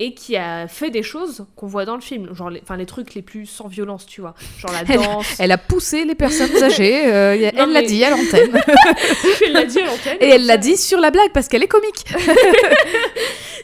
et 0.00 0.14
qui 0.14 0.36
a 0.36 0.68
fait 0.68 0.90
des 0.90 1.02
choses 1.02 1.46
qu'on 1.56 1.66
voit 1.66 1.84
dans 1.84 1.96
le 1.96 2.00
film, 2.00 2.32
genre 2.32 2.50
les, 2.50 2.62
les 2.76 2.86
trucs 2.86 3.14
les 3.14 3.22
plus 3.22 3.46
sans 3.46 3.66
violence, 3.66 4.06
tu 4.06 4.20
vois, 4.20 4.34
genre 4.58 4.72
la 4.72 4.84
danse. 4.96 5.40
Elle, 5.40 5.50
a 5.50 5.58
poussé 5.58 6.04
les 6.04 6.14
personnes 6.14 6.62
âgées, 6.62 7.06
euh, 7.12 7.50
elle 7.54 7.72
l'a 7.72 7.82
dit 7.82 8.04
à 8.04 8.10
l'antenne. 8.10 8.60
elle 9.46 9.52
l'a 9.52 9.64
dit 9.64 9.80
à 9.80 9.86
l'antenne. 9.86 10.18
Et 10.20 10.28
elle 10.28 10.46
l'a 10.46 10.56
dit 10.56 10.76
sur 10.76 11.00
la 11.00 11.10
blague 11.10 11.32
parce 11.32 11.48
qu'elle 11.48 11.64
est 11.64 11.68
comique. 11.68 12.04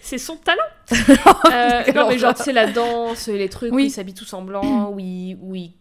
c'est 0.02 0.18
son 0.18 0.36
talent. 0.36 0.62
euh, 1.52 1.92
non 1.94 2.08
mais 2.08 2.18
genre 2.18 2.36
c'est 2.36 2.52
la 2.52 2.66
danse, 2.66 3.28
les 3.28 3.48
trucs 3.48 3.72
oui. 3.72 3.84
où 3.84 3.86
ils 3.86 3.90
s'habillent 3.90 4.14
tous 4.14 4.32
en 4.34 4.42
blanc, 4.42 4.90
où 4.90 4.98
ils, 4.98 5.38
où 5.40 5.54
ils, 5.54 5.72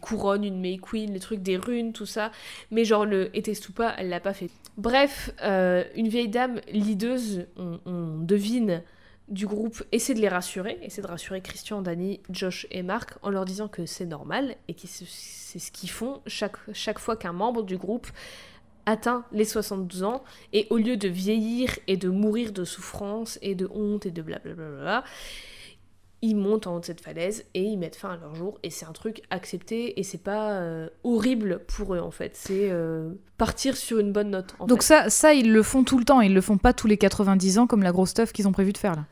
couronnent 0.00 0.44
une 0.44 0.60
May 0.60 0.78
Queen, 0.78 1.12
les 1.12 1.20
trucs 1.20 1.42
des 1.42 1.56
runes, 1.56 1.92
tout 1.92 2.06
ça. 2.06 2.30
Mais 2.70 2.84
genre 2.84 3.04
le 3.04 3.30
pas, 3.74 3.94
elle 3.98 4.08
l'a 4.10 4.20
pas 4.20 4.32
fait. 4.34 4.50
Bref, 4.76 5.30
euh, 5.42 5.84
une 5.96 6.08
vieille 6.08 6.28
dame 6.28 6.60
lideuse, 6.72 7.46
on, 7.56 7.78
on 7.86 8.18
devine 8.18 8.82
du 9.28 9.46
groupe 9.46 9.82
essaie 9.90 10.14
de 10.14 10.20
les 10.20 10.28
rassurer, 10.28 10.78
essaie 10.82 11.00
de 11.00 11.06
rassurer 11.06 11.40
Christian, 11.40 11.80
Danny, 11.80 12.20
Josh 12.30 12.66
et 12.70 12.82
Marc 12.82 13.14
en 13.22 13.30
leur 13.30 13.44
disant 13.44 13.68
que 13.68 13.86
c'est 13.86 14.04
normal 14.04 14.56
et 14.68 14.74
que 14.74 14.86
c'est 14.86 15.58
ce 15.58 15.72
qu'ils 15.72 15.90
font 15.90 16.20
chaque, 16.26 16.56
chaque 16.72 16.98
fois 16.98 17.16
qu'un 17.16 17.32
membre 17.32 17.62
du 17.62 17.78
groupe 17.78 18.06
atteint 18.86 19.24
les 19.32 19.46
72 19.46 20.02
ans 20.02 20.22
et 20.52 20.66
au 20.68 20.76
lieu 20.76 20.98
de 20.98 21.08
vieillir 21.08 21.70
et 21.86 21.96
de 21.96 22.10
mourir 22.10 22.52
de 22.52 22.64
souffrance 22.64 23.38
et 23.40 23.54
de 23.54 23.66
honte 23.72 24.04
et 24.04 24.10
de 24.10 24.20
blablabla, 24.20 25.04
ils 26.20 26.36
montent 26.36 26.66
en 26.66 26.76
haut 26.76 26.80
de 26.80 26.84
cette 26.84 27.00
falaise 27.00 27.44
et 27.54 27.62
ils 27.62 27.78
mettent 27.78 27.96
fin 27.96 28.10
à 28.10 28.16
leur 28.16 28.34
jour 28.34 28.58
et 28.62 28.68
c'est 28.68 28.86
un 28.86 28.92
truc 28.92 29.22
accepté 29.30 29.98
et 29.98 30.02
c'est 30.02 30.22
pas 30.22 30.52
euh, 30.52 30.88
horrible 31.02 31.60
pour 31.66 31.94
eux 31.94 32.00
en 32.00 32.10
fait. 32.10 32.32
C'est 32.34 32.70
euh, 32.70 33.10
partir 33.38 33.76
sur 33.76 33.98
une 33.98 34.12
bonne 34.12 34.30
note 34.30 34.54
donc 34.66 34.82
ça 34.82 35.08
ça 35.08 35.34
ils 35.34 35.50
le 35.50 35.62
font 35.62 35.82
tout 35.84 35.98
le 35.98 36.04
temps. 36.04 36.20
Ils 36.20 36.34
le 36.34 36.40
font 36.42 36.58
pas 36.58 36.74
tous 36.74 36.86
les 36.86 36.98
90 36.98 37.58
ans 37.58 37.66
comme 37.66 37.82
la 37.82 37.92
grosse 37.92 38.10
stuff 38.10 38.32
qu'ils 38.32 38.48
ont 38.48 38.52
prévu 38.52 38.72
de 38.72 38.78
faire 38.78 38.96
là 38.96 39.04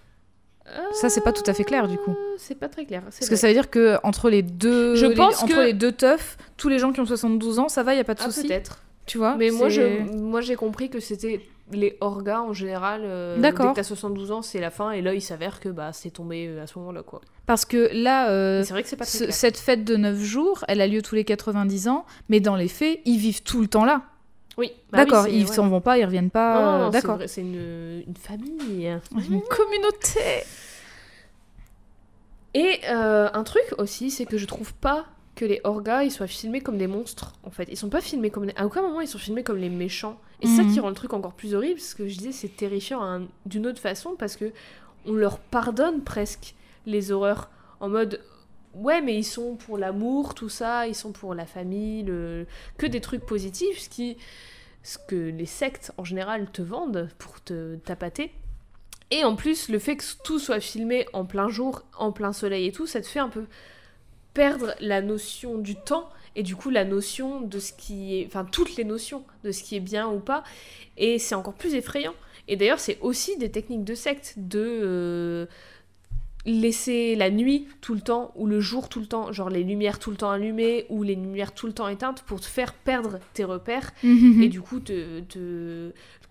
ça, 0.92 1.08
c'est 1.08 1.20
pas 1.20 1.32
tout 1.32 1.42
à 1.46 1.54
fait 1.54 1.64
clair 1.64 1.88
du 1.88 1.96
coup. 1.98 2.12
Euh, 2.12 2.34
c'est 2.38 2.54
pas 2.54 2.68
très 2.68 2.84
clair. 2.84 3.02
Parce 3.02 3.28
que 3.28 3.36
ça 3.36 3.48
veut 3.48 3.52
dire 3.52 3.70
que 3.70 3.98
entre 4.02 4.30
les 4.30 4.42
deux, 4.42 4.94
je 4.94 5.06
pense 5.06 5.42
entre 5.42 5.62
les 5.62 5.72
deux 5.72 5.92
teufs, 5.92 6.36
tous 6.56 6.68
les 6.68 6.78
gens 6.78 6.92
qui 6.92 7.00
ont 7.00 7.06
72 7.06 7.58
ans, 7.58 7.68
ça 7.68 7.82
va, 7.82 7.94
y 7.94 8.00
a 8.00 8.04
pas 8.04 8.14
de 8.14 8.20
ah, 8.22 8.30
souci. 8.30 8.46
Peut-être. 8.46 8.78
Tu 9.06 9.18
vois. 9.18 9.36
Mais 9.36 9.50
moi, 9.50 9.68
je, 9.68 10.02
moi, 10.12 10.40
j'ai 10.40 10.54
compris 10.54 10.88
que 10.88 11.00
c'était 11.00 11.40
les 11.72 11.96
orgas 12.00 12.40
en 12.40 12.52
général. 12.52 13.02
Euh, 13.04 13.38
D'accord. 13.38 13.66
Dès 13.66 13.70
que 13.72 13.76
t'as 13.76 13.82
72 13.82 14.32
ans, 14.32 14.42
c'est 14.42 14.60
la 14.60 14.70
fin, 14.70 14.90
et 14.92 15.02
là, 15.02 15.14
il 15.14 15.22
s'avère 15.22 15.60
que 15.60 15.68
bah 15.68 15.92
c'est 15.92 16.10
tombé 16.10 16.46
euh, 16.46 16.62
à 16.62 16.66
ce 16.66 16.78
moment-là, 16.78 17.02
quoi. 17.02 17.20
Parce 17.46 17.64
que 17.64 17.90
là, 17.92 18.30
euh, 18.30 18.64
vrai 18.68 18.82
que 18.82 18.94
pas 18.94 19.04
cette 19.04 19.58
fête 19.58 19.84
de 19.84 19.96
9 19.96 20.18
jours, 20.18 20.64
elle 20.68 20.80
a 20.80 20.86
lieu 20.86 21.02
tous 21.02 21.14
les 21.14 21.24
90 21.24 21.88
ans, 21.88 22.04
mais 22.28 22.40
dans 22.40 22.56
les 22.56 22.68
faits, 22.68 23.00
ils 23.04 23.18
vivent 23.18 23.42
tout 23.42 23.60
le 23.60 23.66
temps 23.66 23.84
là. 23.84 24.02
Oui. 24.58 24.72
Bah 24.90 25.04
D'accord, 25.04 25.28
ils 25.28 25.48
s'en 25.48 25.68
vont 25.68 25.80
pas, 25.80 25.98
ils 25.98 26.04
reviennent 26.04 26.30
pas. 26.30 26.90
D'accord. 26.90 27.18
C'est 27.26 27.40
une, 27.40 28.02
une, 28.06 28.16
famille. 28.16 28.98
Une 29.12 29.42
communauté. 29.42 30.44
Et 32.54 32.80
euh, 32.88 33.30
un 33.32 33.44
truc 33.44 33.64
aussi, 33.78 34.10
c'est 34.10 34.26
que 34.26 34.36
je 34.36 34.46
trouve 34.46 34.74
pas 34.74 35.06
que 35.34 35.46
les 35.46 35.62
orgas 35.64 36.02
ils 36.02 36.10
soient 36.10 36.26
filmés 36.26 36.60
comme 36.60 36.76
des 36.76 36.86
monstres 36.86 37.32
en 37.44 37.50
fait. 37.50 37.66
Ils 37.70 37.76
sont 37.76 37.88
pas 37.88 38.02
filmés 38.02 38.30
comme 38.30 38.46
des... 38.46 38.52
à 38.56 38.66
aucun 38.66 38.82
moment 38.82 39.00
ils 39.00 39.08
sont 39.08 39.18
filmés 39.18 39.42
comme 39.42 39.56
les 39.56 39.70
méchants. 39.70 40.18
Et 40.42 40.46
c'est 40.46 40.56
ça 40.56 40.62
qui 40.64 40.76
mhm. 40.76 40.80
rend 40.80 40.88
le 40.88 40.94
truc 40.94 41.14
encore 41.14 41.32
plus 41.34 41.54
horrible, 41.54 41.76
parce 41.76 41.94
que 41.94 42.08
je 42.08 42.18
disais 42.18 42.32
c'est 42.32 42.54
terrifiant 42.56 43.22
d'une 43.46 43.66
autre 43.66 43.80
façon 43.80 44.16
parce 44.18 44.36
que 44.36 44.52
on 45.06 45.12
leur 45.12 45.38
pardonne 45.38 46.02
presque 46.02 46.54
les 46.84 47.12
horreurs 47.12 47.48
en 47.80 47.88
mode 47.88 48.20
ouais 48.74 49.00
mais 49.00 49.16
ils 49.16 49.24
sont 49.24 49.56
pour 49.56 49.78
l'amour 49.78 50.34
tout 50.34 50.48
ça, 50.48 50.86
ils 50.86 50.94
sont 50.94 51.12
pour 51.12 51.34
la 51.34 51.46
famille, 51.46 52.02
le... 52.02 52.46
que 52.78 52.86
des 52.86 53.00
trucs 53.00 53.24
positifs, 53.24 53.78
ce 53.78 53.88
qui 53.88 54.16
ce 54.82 54.98
que 54.98 55.16
les 55.16 55.46
sectes 55.46 55.92
en 55.96 56.04
général 56.04 56.50
te 56.50 56.62
vendent 56.62 57.08
pour 57.18 57.40
te 57.42 57.76
tapater. 57.76 58.32
Et 59.10 59.24
en 59.24 59.36
plus, 59.36 59.68
le 59.68 59.78
fait 59.78 59.96
que 59.96 60.04
tout 60.24 60.38
soit 60.38 60.60
filmé 60.60 61.06
en 61.12 61.24
plein 61.24 61.48
jour, 61.48 61.82
en 61.98 62.12
plein 62.12 62.32
soleil 62.32 62.66
et 62.66 62.72
tout, 62.72 62.86
ça 62.86 63.00
te 63.00 63.06
fait 63.06 63.18
un 63.18 63.28
peu 63.28 63.44
perdre 64.32 64.74
la 64.80 65.02
notion 65.02 65.58
du 65.58 65.76
temps 65.76 66.08
et 66.34 66.42
du 66.42 66.56
coup 66.56 66.70
la 66.70 66.84
notion 66.84 67.42
de 67.42 67.58
ce 67.58 67.72
qui 67.74 68.16
est... 68.16 68.26
Enfin, 68.26 68.46
toutes 68.46 68.76
les 68.76 68.84
notions 68.84 69.22
de 69.44 69.52
ce 69.52 69.62
qui 69.62 69.76
est 69.76 69.80
bien 69.80 70.08
ou 70.08 70.18
pas. 70.18 70.42
Et 70.96 71.18
c'est 71.18 71.34
encore 71.34 71.54
plus 71.54 71.74
effrayant. 71.74 72.14
Et 72.48 72.56
d'ailleurs, 72.56 72.80
c'est 72.80 72.98
aussi 73.02 73.36
des 73.36 73.50
techniques 73.50 73.84
de 73.84 73.94
secte 73.94 74.34
de... 74.38 74.80
Euh, 74.82 75.46
laisser 76.44 77.14
la 77.14 77.30
nuit 77.30 77.68
tout 77.80 77.94
le 77.94 78.00
temps 78.00 78.32
ou 78.34 78.46
le 78.46 78.60
jour 78.60 78.88
tout 78.88 79.00
le 79.00 79.06
temps, 79.06 79.32
genre 79.32 79.48
les 79.48 79.62
lumières 79.62 79.98
tout 79.98 80.10
le 80.10 80.16
temps 80.16 80.30
allumées 80.30 80.86
ou 80.88 81.02
les 81.02 81.14
lumières 81.14 81.52
tout 81.52 81.66
le 81.66 81.72
temps 81.72 81.88
éteintes 81.88 82.22
pour 82.22 82.40
te 82.40 82.46
faire 82.46 82.74
perdre 82.74 83.18
tes 83.32 83.44
repères 83.44 83.92
et 84.02 84.48
du 84.48 84.60
coup 84.60 84.80
te, 84.80 85.20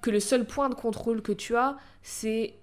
que 0.01 0.09
le 0.09 0.19
seul 0.19 0.45
point 0.45 0.69
de 0.69 0.75
contrôle 0.75 1.21
que 1.21 1.31
tu 1.31 1.55
as 1.55 1.77
c'est 2.01 2.55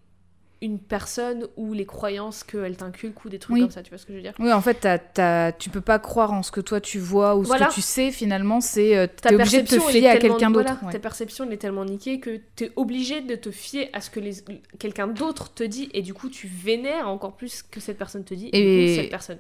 une 0.61 0.79
personne 0.81 1.47
ou 1.57 1.73
les 1.73 1.87
croyances 1.87 2.43
qu'elle 2.43 2.77
t'inculque 2.77 3.25
ou 3.25 3.29
des 3.29 3.39
trucs 3.39 3.59
comme 3.59 3.71
ça, 3.71 3.83
tu 3.83 3.91
vois 3.91 3.99
ce 3.99 4.07
que 4.07 4.13
je 4.13 4.17
veux 4.19 4.23
dire? 4.23 4.35
Oui, 4.41 4.53
en 4.53 4.61
fait, 4.61 4.87
t'as, 5.15 5.53
tu 5.53 5.71
peux 5.71 5.81
pas 5.81 5.99
croire 5.99 6.33
en 6.33 6.43
ce 6.43 6.51
que 6.51 6.61
toi 6.61 6.81
tu 6.81 6.99
vois 6.99 7.37
ou 7.37 7.45
ce 7.45 7.53
que 7.53 7.73
tu 7.73 7.81
sais, 7.81 8.11
finalement, 8.11 8.61
c'est 8.61 8.97
euh, 8.97 9.07
t'es 9.07 9.35
obligé 9.35 9.63
de 9.63 9.69
te 9.69 9.79
fier 9.79 10.09
à 10.09 10.17
quelqu'un 10.17 10.51
d'autre. 10.51 10.75
Ta 10.91 10.99
perception, 10.99 11.45
elle 11.45 11.53
est 11.53 11.59
tellement 11.59 11.85
niquée 11.85 12.19
que 12.21 12.41
t'es 12.57 12.73
obligé 12.77 13.21
de 13.21 13.37
te 13.37 13.51
fier 13.51 13.89
à 13.93 14.01
ce 14.01 14.11
que 14.11 14.21
les... 14.21 14.35
quelqu'un 14.79 15.07
d'autre 15.07 15.53
te 15.53 15.63
dit 15.63 15.89
et 15.95 16.03
du 16.03 16.15
coup, 16.15 16.29
tu 16.29 16.49
vénères 16.49 17.09
encore 17.09 17.37
plus 17.37 17.63
que 17.63 17.81
cette 17.81 17.99
personne 17.99 18.25
te 18.25 18.35
dit 18.35 18.51
et, 18.53 18.97
cette 18.97 19.11
personne. 19.11 19.39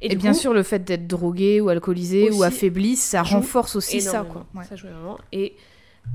Et, 0.00 0.16
bien 0.16 0.34
sûr, 0.34 0.52
le 0.52 0.62
fait 0.62 0.84
d'être 0.84 1.06
drogué 1.06 1.60
ou 1.60 1.68
alcoolisé 1.68 2.30
ou 2.30 2.42
affaibli, 2.42 2.96
ça 2.96 3.22
renforce 3.22 3.76
aussi 3.76 4.00
ça. 4.00 4.24
Quoi. 4.24 4.46
Ça 4.68 4.76
joue 4.76 4.88
vraiment. 4.88 5.18
Et 5.32 5.54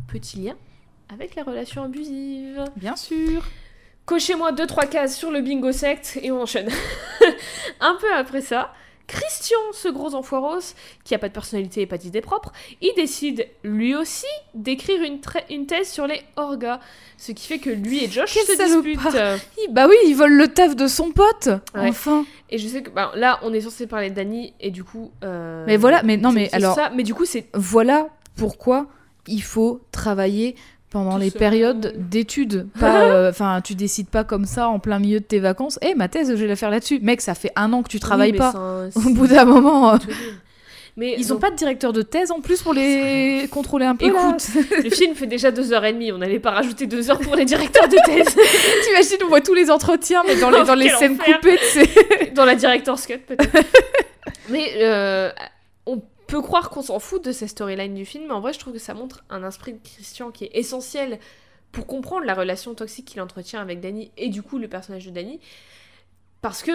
petit 0.08 0.40
lien 0.40 0.56
avec 1.10 1.36
la 1.36 1.44
relation 1.44 1.84
abusive. 1.84 2.64
Bien 2.76 2.96
sûr. 2.96 3.44
Cochez-moi 4.10 4.54
2-3 4.54 4.90
cases 4.90 5.16
sur 5.16 5.30
le 5.30 5.40
bingo 5.40 5.72
secte 5.72 6.18
et 6.24 6.32
on 6.32 6.42
enchaîne. 6.42 6.68
un 7.80 7.96
peu 8.02 8.12
après 8.12 8.42
ça, 8.42 8.74
Christian, 9.06 9.60
ce 9.72 9.88
gros 9.88 10.16
enfoiros, 10.16 10.74
qui 11.04 11.14
a 11.14 11.20
pas 11.20 11.28
de 11.28 11.34
personnalité 11.34 11.82
et 11.82 11.86
pas 11.86 12.00
d'idée 12.00 12.22
propre, 12.22 12.52
il 12.82 12.92
décide 12.96 13.48
lui 13.64 13.96
aussi 13.96 14.26
d'écrire 14.56 15.04
une, 15.04 15.20
une, 15.52 15.68
thèse 15.68 15.92
sur 15.92 16.08
les 16.08 16.24
orgas. 16.38 16.80
Ce 17.20 17.32
qui 17.34 17.46
fait 17.46 17.60
que 17.60 17.70
lui 17.70 18.04
et 18.04 18.10
Josh 18.10 18.34
se 18.34 18.58
disputent. 18.58 19.70
Bah 19.70 19.86
oui, 19.88 19.96
ils 20.08 20.16
volent 20.16 20.38
le 20.38 20.48
taf 20.48 20.76
de 20.76 20.88
son 20.88 21.12
pote, 21.12 21.50
enfin. 21.76 22.26
Et 22.50 22.58
je 22.58 22.68
sais 22.68 22.82
que 22.82 22.90
bah, 22.90 23.12
là, 23.14 23.40
on 23.44 23.54
est 23.54 23.62
censé 23.62 23.86
parler 23.86 24.10
d'Annie 24.10 24.56
et 24.60 24.72
du 24.72 24.84
coup. 24.84 25.12
Euh, 25.24 25.66
mais 25.68 25.78
voilà, 25.78 26.02
mais 26.02 26.18
non, 26.18 26.32
mais 26.32 26.50
alors. 26.52 26.74
Ça, 26.74 26.90
mais 26.96 27.04
du 27.04 27.14
coup, 27.14 27.26
c'est. 27.26 27.46
Voilà 27.54 28.10
pourquoi 28.36 28.88
il 29.28 29.44
faut 29.44 29.82
travailler 29.92 30.56
pendant 30.90 31.18
les 31.18 31.32
périodes 31.32 31.94
d'études. 32.10 32.68
Euh, 32.90 33.30
enfin, 33.30 33.62
tu 33.62 33.76
décides 33.76 34.08
pas 34.08 34.24
comme 34.24 34.46
ça 34.46 34.68
en 34.68 34.80
plein 34.80 35.00
milieu 35.00 35.20
de 35.20 35.26
tes 35.26 35.40
vacances. 35.40 35.78
Eh, 35.82 35.96
ma 35.96 36.08
thèse, 36.08 36.30
je 36.30 36.36
vais 36.36 36.48
la 36.48 36.56
faire 36.56 36.70
là-dessus. 36.70 37.00
Mec, 37.02 37.22
ça 37.22 37.36
fait 37.36 37.52
un 37.56 37.72
an 37.72 37.84
que 37.84 37.88
tu 37.90 38.00
travailles 38.00 38.34
pas. 38.34 38.54
Au 38.96 39.10
bout 39.12 39.28
d'un 39.28 39.46
moment. 39.46 39.94
Euh, 39.94 39.98
mais 40.98 41.16
ils 41.18 41.32
ont 41.34 41.38
pas 41.38 41.52
de 41.52 41.56
directeur 41.56 41.94
de 41.94 42.02
thèse 42.02 42.32
en 42.32 42.42
plus 42.42 42.62
pour 42.62 42.74
les 42.74 43.48
contrôler 43.52 43.86
un 43.86 43.96
peu. 43.96 44.08
Écoute, 44.08 44.48
le 44.84 44.90
film 44.90 45.16
fait 45.16 45.28
déjà 45.28 45.52
deux 45.52 45.72
heures 45.72 45.86
et 45.86 45.94
demie. 45.94 46.12
On 46.12 46.18
n'allait 46.18 46.40
pas 46.40 46.52
rajouter 46.52 46.88
deux 46.88 47.10
heures 47.10 47.20
pour 47.20 47.36
les 47.36 47.46
directeurs 47.46 47.88
de 47.88 47.98
thèse. 48.06 48.36
T'imagines, 48.84 49.24
on 49.26 49.30
voit 49.30 49.42
tous 49.42 49.54
les 49.54 49.70
entretiens, 49.70 50.24
mais 50.28 50.36
dans 50.36 50.50
les, 50.50 50.64
dans 50.64 50.76
les 50.76 50.90
scènes 50.90 51.18
coupées, 51.18 51.60
dans 52.34 52.46
la 52.46 52.56
director's 52.56 53.06
cut 53.06 53.20
peut-être. 53.20 53.66
mais 54.50 54.72
euh, 54.78 55.32
peut 56.30 56.42
croire 56.42 56.70
qu'on 56.70 56.84
s'en 56.84 57.00
fout 57.00 57.26
de 57.26 57.32
ces 57.32 57.48
storylines 57.48 57.96
du 57.96 58.06
film, 58.06 58.26
mais 58.28 58.34
en 58.34 58.40
vrai, 58.40 58.54
je 58.54 58.60
trouve 58.60 58.74
que 58.74 58.80
ça 58.80 58.94
montre 58.94 59.24
un 59.32 59.46
esprit 59.46 59.74
de 59.74 59.80
Christian 59.80 60.30
qui 60.30 60.46
est 60.46 60.52
essentiel 60.54 61.20
pour 61.72 61.88
comprendre 61.88 62.26
la 62.26 62.36
relation 62.36 62.76
toxique 62.76 63.06
qu'il 63.06 63.22
entretient 63.22 63.62
avec 63.62 63.80
Danny 63.80 64.12
et 64.16 64.30
du 64.30 64.44
coup 64.44 64.60
le 64.60 64.68
personnage 64.68 65.06
de 65.08 65.12
Danny. 65.12 65.40
Parce 66.42 66.62
que, 66.62 66.72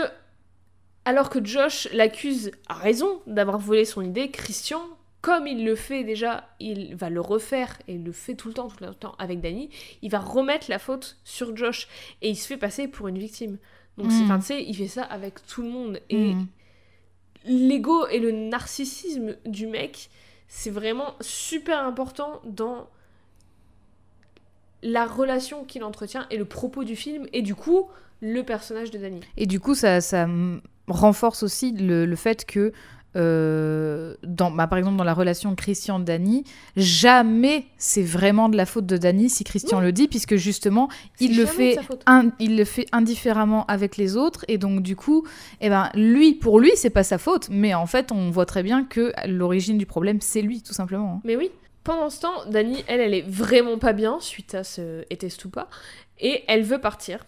alors 1.04 1.30
que 1.30 1.44
Josh 1.44 1.88
l'accuse 1.92 2.50
à 2.68 2.74
raison 2.74 3.22
d'avoir 3.28 3.58
volé 3.58 3.84
son 3.84 4.02
idée, 4.02 4.30
Christian, 4.30 4.82
comme 5.20 5.46
il 5.46 5.64
le 5.64 5.76
fait 5.76 6.02
déjà, 6.02 6.48
il 6.58 6.96
va 6.96 7.08
le 7.08 7.20
refaire 7.20 7.78
et 7.86 7.94
il 7.94 8.04
le 8.04 8.12
fait 8.12 8.34
tout 8.34 8.48
le 8.48 8.54
temps, 8.54 8.68
tout 8.68 8.82
le 8.82 8.92
temps 8.92 9.14
avec 9.20 9.40
Danny, 9.40 9.70
il 10.02 10.10
va 10.10 10.18
remettre 10.18 10.66
la 10.68 10.80
faute 10.80 11.18
sur 11.22 11.56
Josh 11.56 11.86
et 12.22 12.28
il 12.28 12.36
se 12.36 12.48
fait 12.48 12.56
passer 12.56 12.88
pour 12.88 13.06
une 13.06 13.18
victime. 13.18 13.58
Donc, 13.98 14.10
c'est, 14.10 14.24
mm. 14.24 14.38
tu 14.40 14.46
sais, 14.46 14.64
il 14.64 14.76
fait 14.76 14.88
ça 14.88 15.04
avec 15.04 15.46
tout 15.46 15.62
le 15.62 15.68
monde. 15.68 16.00
Et. 16.10 16.34
Mm 16.34 16.48
l'ego 17.44 18.06
et 18.08 18.18
le 18.18 18.30
narcissisme 18.30 19.36
du 19.44 19.66
mec, 19.66 20.10
c'est 20.48 20.70
vraiment 20.70 21.14
super 21.20 21.80
important 21.84 22.40
dans 22.44 22.88
la 24.82 25.06
relation 25.06 25.64
qu'il 25.64 25.82
entretient 25.82 26.26
et 26.30 26.36
le 26.36 26.44
propos 26.44 26.84
du 26.84 26.94
film, 26.94 27.26
et 27.32 27.42
du 27.42 27.54
coup, 27.54 27.88
le 28.20 28.42
personnage 28.42 28.90
de 28.90 28.98
Danny. 28.98 29.20
Et 29.36 29.46
du 29.46 29.58
coup, 29.58 29.74
ça, 29.74 30.00
ça 30.00 30.28
renforce 30.86 31.42
aussi 31.42 31.72
le, 31.72 32.14
fait 32.16 32.44
que 32.44 32.72
euh, 33.16 34.14
dans, 34.24 34.50
bah, 34.50 34.66
par 34.66 34.78
exemple 34.78 34.96
dans 34.96 35.04
la 35.04 35.14
relation 35.14 35.54
Christian-Dany, 35.54 36.44
jamais 36.76 37.66
c'est 37.78 38.02
vraiment 38.02 38.48
de 38.48 38.56
la 38.56 38.66
faute 38.66 38.86
de 38.86 38.96
Dany 38.96 39.28
si 39.30 39.44
Christian 39.44 39.80
le 39.80 39.92
dit, 39.92 40.08
puisque 40.08 40.36
justement 40.36 40.88
il 41.20 41.36
le, 41.36 41.46
fait 41.46 41.78
il 42.38 42.56
le 42.56 42.64
fait 42.64 42.86
indifféremment 42.92 43.64
avec 43.66 43.96
les 43.96 44.16
autres, 44.16 44.44
et 44.48 44.58
donc 44.58 44.82
du 44.82 44.96
coup, 44.96 45.26
eh 45.60 45.68
ben, 45.68 45.90
lui, 45.94 46.34
pour 46.34 46.60
lui, 46.60 46.72
c'est 46.74 46.90
pas 46.90 47.04
sa 47.04 47.18
faute, 47.18 47.48
mais 47.50 47.74
en 47.74 47.86
fait, 47.86 48.12
on 48.12 48.30
voit 48.30 48.46
très 48.46 48.62
bien 48.62 48.84
que 48.84 49.12
l'origine 49.26 49.78
du 49.78 49.86
problème, 49.86 50.20
c'est 50.20 50.42
lui, 50.42 50.62
tout 50.62 50.74
simplement. 50.74 51.14
Hein. 51.16 51.20
Mais 51.24 51.36
oui. 51.36 51.50
Pendant 51.84 52.08
ce 52.08 52.22
temps, 52.22 52.46
Dany, 52.50 52.82
elle, 52.86 53.00
elle 53.00 53.12
est 53.12 53.28
vraiment 53.28 53.76
pas 53.76 53.92
bien 53.92 54.16
suite 54.18 54.54
à 54.54 54.64
ce 54.64 55.04
était 55.10 55.28
ou 55.44 55.50
pas, 55.50 55.68
et 56.18 56.42
elle 56.48 56.62
veut 56.62 56.80
partir. 56.80 57.26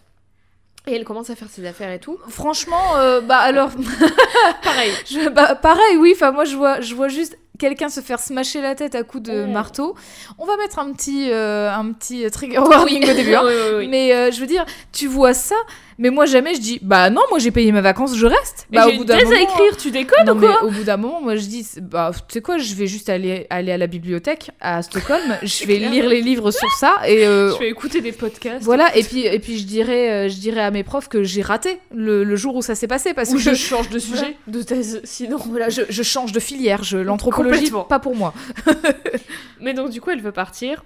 Et 0.87 0.95
elle 0.95 1.03
commence 1.03 1.29
à 1.29 1.35
faire 1.35 1.49
ses 1.49 1.65
affaires 1.65 1.91
et 1.91 1.99
tout. 1.99 2.17
Franchement, 2.29 2.95
euh, 2.95 3.19
bah 3.19 3.37
alors, 3.39 3.71
pareil. 4.63 4.91
Je, 5.05 5.27
bah, 5.29 5.55
pareil, 5.55 5.97
oui. 5.97 6.13
Enfin, 6.15 6.31
moi, 6.31 6.45
je 6.45 6.55
vois, 6.55 6.79
je 6.79 6.95
vois 6.95 7.09
juste 7.09 7.37
quelqu'un 7.57 7.89
se 7.89 8.01
faire 8.01 8.19
smasher 8.19 8.61
la 8.61 8.75
tête 8.75 8.95
à 8.95 9.03
coups 9.03 9.23
de 9.23 9.45
marteau. 9.45 9.95
On 10.37 10.45
va 10.45 10.57
mettre 10.57 10.79
un 10.79 10.91
petit, 10.93 11.31
euh, 11.31 11.71
un 11.71 11.91
petit 11.91 12.29
trigger 12.31 12.59
warning 12.59 13.09
au 13.09 13.13
début. 13.13 13.35
Hein. 13.35 13.43
Mais 13.89 14.13
euh, 14.13 14.31
je 14.31 14.39
veux 14.39 14.47
dire, 14.47 14.65
tu 14.91 15.07
vois 15.07 15.33
ça, 15.33 15.55
mais 15.99 16.11
moi, 16.11 16.25
jamais 16.25 16.53
je 16.53 16.59
dis, 16.59 16.79
bah 16.81 17.09
non, 17.09 17.21
moi 17.29 17.39
j'ai 17.39 17.49
payé 17.49 17.71
mes 17.71 17.81
vacances, 17.81 18.15
je 18.15 18.25
reste. 18.25 18.67
Mais 18.69 18.77
bah, 18.77 18.87
au 18.87 18.97
bout 18.97 19.03
d'un 19.03 19.17
moment, 19.17 19.31
à 19.31 19.41
écrire, 19.41 19.77
tu 19.77 19.89
déconnes 19.89 20.29
ou 20.29 20.35
quoi 20.39 20.63
Au 20.63 20.69
bout 20.69 20.83
d'un 20.83 20.97
moment, 20.97 21.21
moi 21.21 21.35
je 21.35 21.45
dis, 21.45 21.67
bah 21.81 22.11
tu 22.13 22.21
sais 22.33 22.41
quoi, 22.41 22.59
je 22.59 22.75
vais 22.75 22.85
juste 22.85 23.09
aller, 23.09 23.47
aller 23.49 23.71
à 23.71 23.77
la 23.77 23.87
bibliothèque 23.87 24.51
à 24.61 24.83
Stockholm, 24.83 25.37
je 25.41 25.65
vais 25.65 25.77
lire 25.77 26.07
les 26.07 26.21
livres 26.21 26.51
sur 26.51 26.71
ça 26.73 26.97
et. 27.07 27.25
Euh, 27.25 27.51
je 27.53 27.59
vais 27.59 27.69
écouter 27.69 28.01
des 28.01 28.11
podcasts. 28.11 28.63
Voilà, 28.63 28.95
et 28.95 29.03
puis, 29.03 29.25
et 29.25 29.39
puis 29.39 29.57
je, 29.57 29.65
dirais, 29.65 30.11
euh, 30.11 30.29
je 30.29 30.35
dirais 30.35 30.61
à 30.61 30.69
mes 30.69 30.83
profs 30.83 31.07
que 31.07 31.23
j'ai 31.23 31.41
raté 31.41 31.79
le, 31.91 32.23
le, 32.23 32.35
jour 32.35 32.55
où 32.55 32.61
ça 32.61 32.75
s'est 32.75 32.87
passé. 32.87 33.15
Parce 33.15 33.31
ou 33.31 33.35
que 33.35 33.39
je 33.39 33.55
change 33.55 33.89
de 33.89 33.97
sujet, 33.99 34.37
de 34.45 34.61
thèse, 34.61 35.01
sinon. 35.03 35.37
Voilà, 35.49 35.69
je, 35.69 35.81
je 35.89 36.03
change 36.03 36.31
de 36.31 36.39
filière, 36.39 36.83
l'anthropologie, 36.93 37.46
pas 37.87 37.99
pour 37.99 38.15
moi. 38.15 38.33
mais 39.59 39.73
donc, 39.73 39.89
du 39.89 40.01
coup, 40.01 40.09
elle 40.11 40.21
veut 40.21 40.31
partir. 40.31 40.83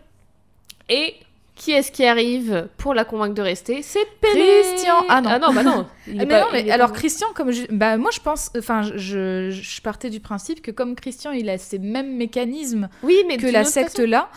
Et 0.89 1.15
qui 1.55 1.71
est-ce 1.71 1.91
qui 1.91 2.05
arrive 2.05 2.67
pour 2.77 2.95
la 2.95 3.05
convaincre 3.05 3.35
de 3.35 3.41
rester? 3.41 3.83
C'est 3.83 4.07
Christian. 4.21 5.05
Ah 5.09 5.21
non. 5.21 5.29
Ah 5.31 5.39
non, 5.39 5.53
bah 5.53 5.63
non. 5.63 5.85
mais 6.07 6.25
non, 6.25 6.45
mais 6.51 6.71
alors 6.71 6.91
Christian, 6.91 7.27
comme 7.35 7.51
je, 7.51 7.63
bah 7.69 7.97
moi 7.97 8.09
je 8.11 8.19
pense, 8.19 8.49
enfin 8.57 8.81
je, 8.81 9.51
je, 9.51 9.81
partais 9.81 10.09
du 10.09 10.19
principe 10.19 10.63
que 10.63 10.71
comme 10.71 10.95
Christian, 10.95 11.31
il 11.31 11.49
a 11.49 11.59
ces 11.59 11.77
mêmes 11.77 12.15
mécanismes 12.17 12.89
oui, 13.03 13.15
mais 13.27 13.37
que 13.37 13.45
la 13.45 13.63
secte 13.63 13.99
là. 13.99 14.29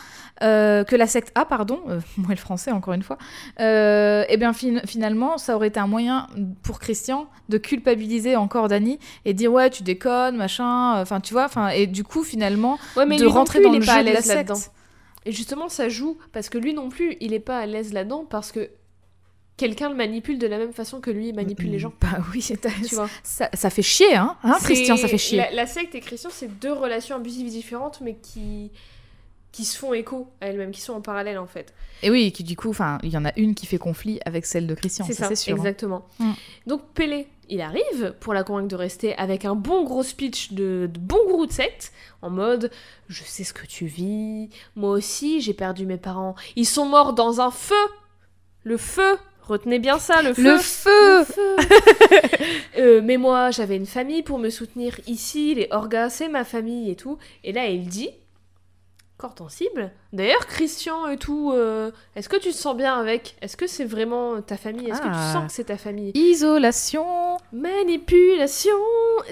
Euh, 0.43 0.83
que 0.83 0.97
la 0.97 1.07
secte 1.07 1.31
A, 1.35 1.45
pardon, 1.45 1.79
euh, 1.87 2.01
moi 2.17 2.31
le 2.31 2.35
français 2.35 2.71
encore 2.71 2.93
une 2.93 3.03
fois, 3.03 3.17
euh, 3.61 4.23
et 4.23 4.33
eh 4.33 4.37
bien 4.37 4.51
finalement 4.53 5.37
ça 5.37 5.55
aurait 5.55 5.69
été 5.69 5.79
un 5.79 5.87
moyen 5.87 6.27
pour 6.61 6.79
Christian 6.79 7.29
de 7.47 7.57
culpabiliser 7.57 8.35
encore 8.35 8.67
Dani 8.67 8.99
et 9.23 9.33
dire 9.33 9.53
ouais 9.53 9.69
tu 9.69 9.83
déconnes 9.83 10.35
machin, 10.35 10.99
enfin 10.99 11.21
tu 11.21 11.33
vois, 11.33 11.45
enfin 11.45 11.69
et 11.69 11.87
du 11.87 12.03
coup 12.03 12.23
finalement 12.23 12.77
de 12.97 13.25
rentrer 13.25 13.61
dans 13.61 13.71
le 13.71 13.79
jeu 13.79 14.03
de 14.03 14.11
la 14.11 14.21
secte. 14.21 14.51
Et 15.25 15.31
justement, 15.31 15.69
ça 15.69 15.89
joue 15.89 16.17
parce 16.33 16.49
que 16.49 16.57
lui 16.57 16.73
non 16.73 16.89
plus, 16.89 17.17
il 17.19 17.33
est 17.33 17.39
pas 17.39 17.57
à 17.57 17.65
l'aise 17.65 17.93
là-dedans 17.93 18.25
parce 18.29 18.51
que 18.51 18.69
quelqu'un 19.57 19.89
le 19.89 19.95
manipule 19.95 20.37
de 20.37 20.47
la 20.47 20.57
même 20.57 20.73
façon 20.73 20.99
que 20.99 21.09
lui 21.09 21.33
manipule 21.33 21.71
les 21.71 21.79
gens. 21.79 21.93
Bah 22.01 22.19
oui, 22.31 22.45
tu 22.87 22.95
vois. 22.95 23.09
Ça, 23.23 23.49
ça, 23.53 23.69
fait 23.69 23.81
chier, 23.81 24.15
hein, 24.15 24.37
hein 24.43 24.57
Christian, 24.61 24.97
ça 24.97 25.07
fait 25.07 25.17
chier. 25.17 25.43
La, 25.51 25.65
secte 25.65 25.95
et 25.95 25.99
Christian, 25.99 26.29
c'est 26.31 26.59
deux 26.59 26.73
relations 26.73 27.15
abusives 27.15 27.49
différentes, 27.49 28.01
mais 28.01 28.15
qui 28.15 28.71
qui 29.55 29.63
se 29.63 29.77
font 29.77 29.93
écho 29.93 30.27
à 30.41 30.47
elles-mêmes, 30.47 30.71
qui 30.71 30.81
sont 30.81 30.91
en 30.91 30.99
parallèle 30.99 31.37
en 31.37 31.47
fait. 31.47 31.73
Et 32.03 32.11
oui, 32.11 32.33
qui 32.33 32.43
du 32.43 32.57
coup, 32.57 32.71
enfin, 32.71 32.97
il 33.03 33.09
y 33.09 33.17
en 33.17 33.23
a 33.23 33.31
une 33.37 33.55
qui 33.55 33.65
fait 33.65 33.77
conflit 33.77 34.19
avec 34.25 34.45
celle 34.45 34.67
de 34.67 34.75
Christian, 34.75 35.05
c'est 35.07 35.13
ça, 35.13 35.29
c'est 35.29 35.35
sûr. 35.37 35.53
Hein. 35.53 35.59
Exactement. 35.59 36.05
Mm. 36.19 36.31
Donc 36.67 36.81
Pélé, 36.93 37.27
il 37.47 37.61
arrive 37.61 38.13
pour 38.19 38.33
la 38.33 38.43
convaincre 38.43 38.67
de 38.67 38.75
rester 38.75 39.15
avec 39.15 39.45
un 39.45 39.55
bon 39.55 39.85
gros 39.85 40.03
speech 40.03 40.51
de, 40.51 40.89
bon 40.99 41.19
gros 41.29 41.45
de 41.45 41.53
secte, 41.53 41.93
en 42.21 42.29
mode 42.29 42.69
je 43.07 43.23
sais 43.23 43.45
ce 43.45 43.53
que 43.53 43.65
tu 43.65 43.85
vis, 43.85 44.49
moi 44.75 44.91
aussi 44.91 45.39
j'ai 45.39 45.53
perdu 45.53 45.85
mes 45.85 45.95
parents, 45.95 46.35
ils 46.57 46.65
sont 46.65 46.85
morts 46.85 47.13
dans 47.13 47.39
un 47.39 47.51
feu, 47.51 47.75
le 48.63 48.75
feu. 48.75 49.17
Retenez 49.41 49.77
bien 49.77 49.99
ça, 49.99 50.23
le 50.23 50.33
feu. 50.33 50.55
Le 50.55 50.57
feu, 50.57 51.25
euh, 52.79 53.01
mais 53.03 53.17
moi, 53.17 53.51
j'avais 53.51 53.75
une 53.75 53.85
famille 53.85 54.23
pour 54.23 54.39
me 54.39 54.49
soutenir 54.49 54.99
ici, 55.05 55.53
les 55.53 55.67
Orgas, 55.69 56.09
c'est 56.09 56.29
ma 56.29 56.43
famille 56.43 56.89
et 56.89 56.95
tout. 56.95 57.19
Et 57.43 57.51
là, 57.51 57.67
il 57.67 57.87
dit 57.87 58.09
sensible. 59.37 59.91
D'ailleurs, 60.13 60.45
Christian 60.47 61.07
et 61.07 61.17
tout, 61.17 61.51
euh, 61.53 61.91
est-ce 62.15 62.29
que 62.29 62.37
tu 62.37 62.49
te 62.49 62.55
sens 62.55 62.75
bien 62.75 62.99
avec? 62.99 63.35
Est-ce 63.41 63.57
que 63.57 63.67
c'est 63.67 63.85
vraiment 63.85 64.41
ta 64.41 64.57
famille? 64.57 64.89
Est-ce 64.89 64.99
que 64.99 65.07
tu 65.07 65.11
ah. 65.13 65.33
sens 65.33 65.47
que 65.47 65.53
c'est 65.53 65.65
ta 65.65 65.77
famille? 65.77 66.11
Isolation. 66.13 67.37
Manipulation 67.51 68.75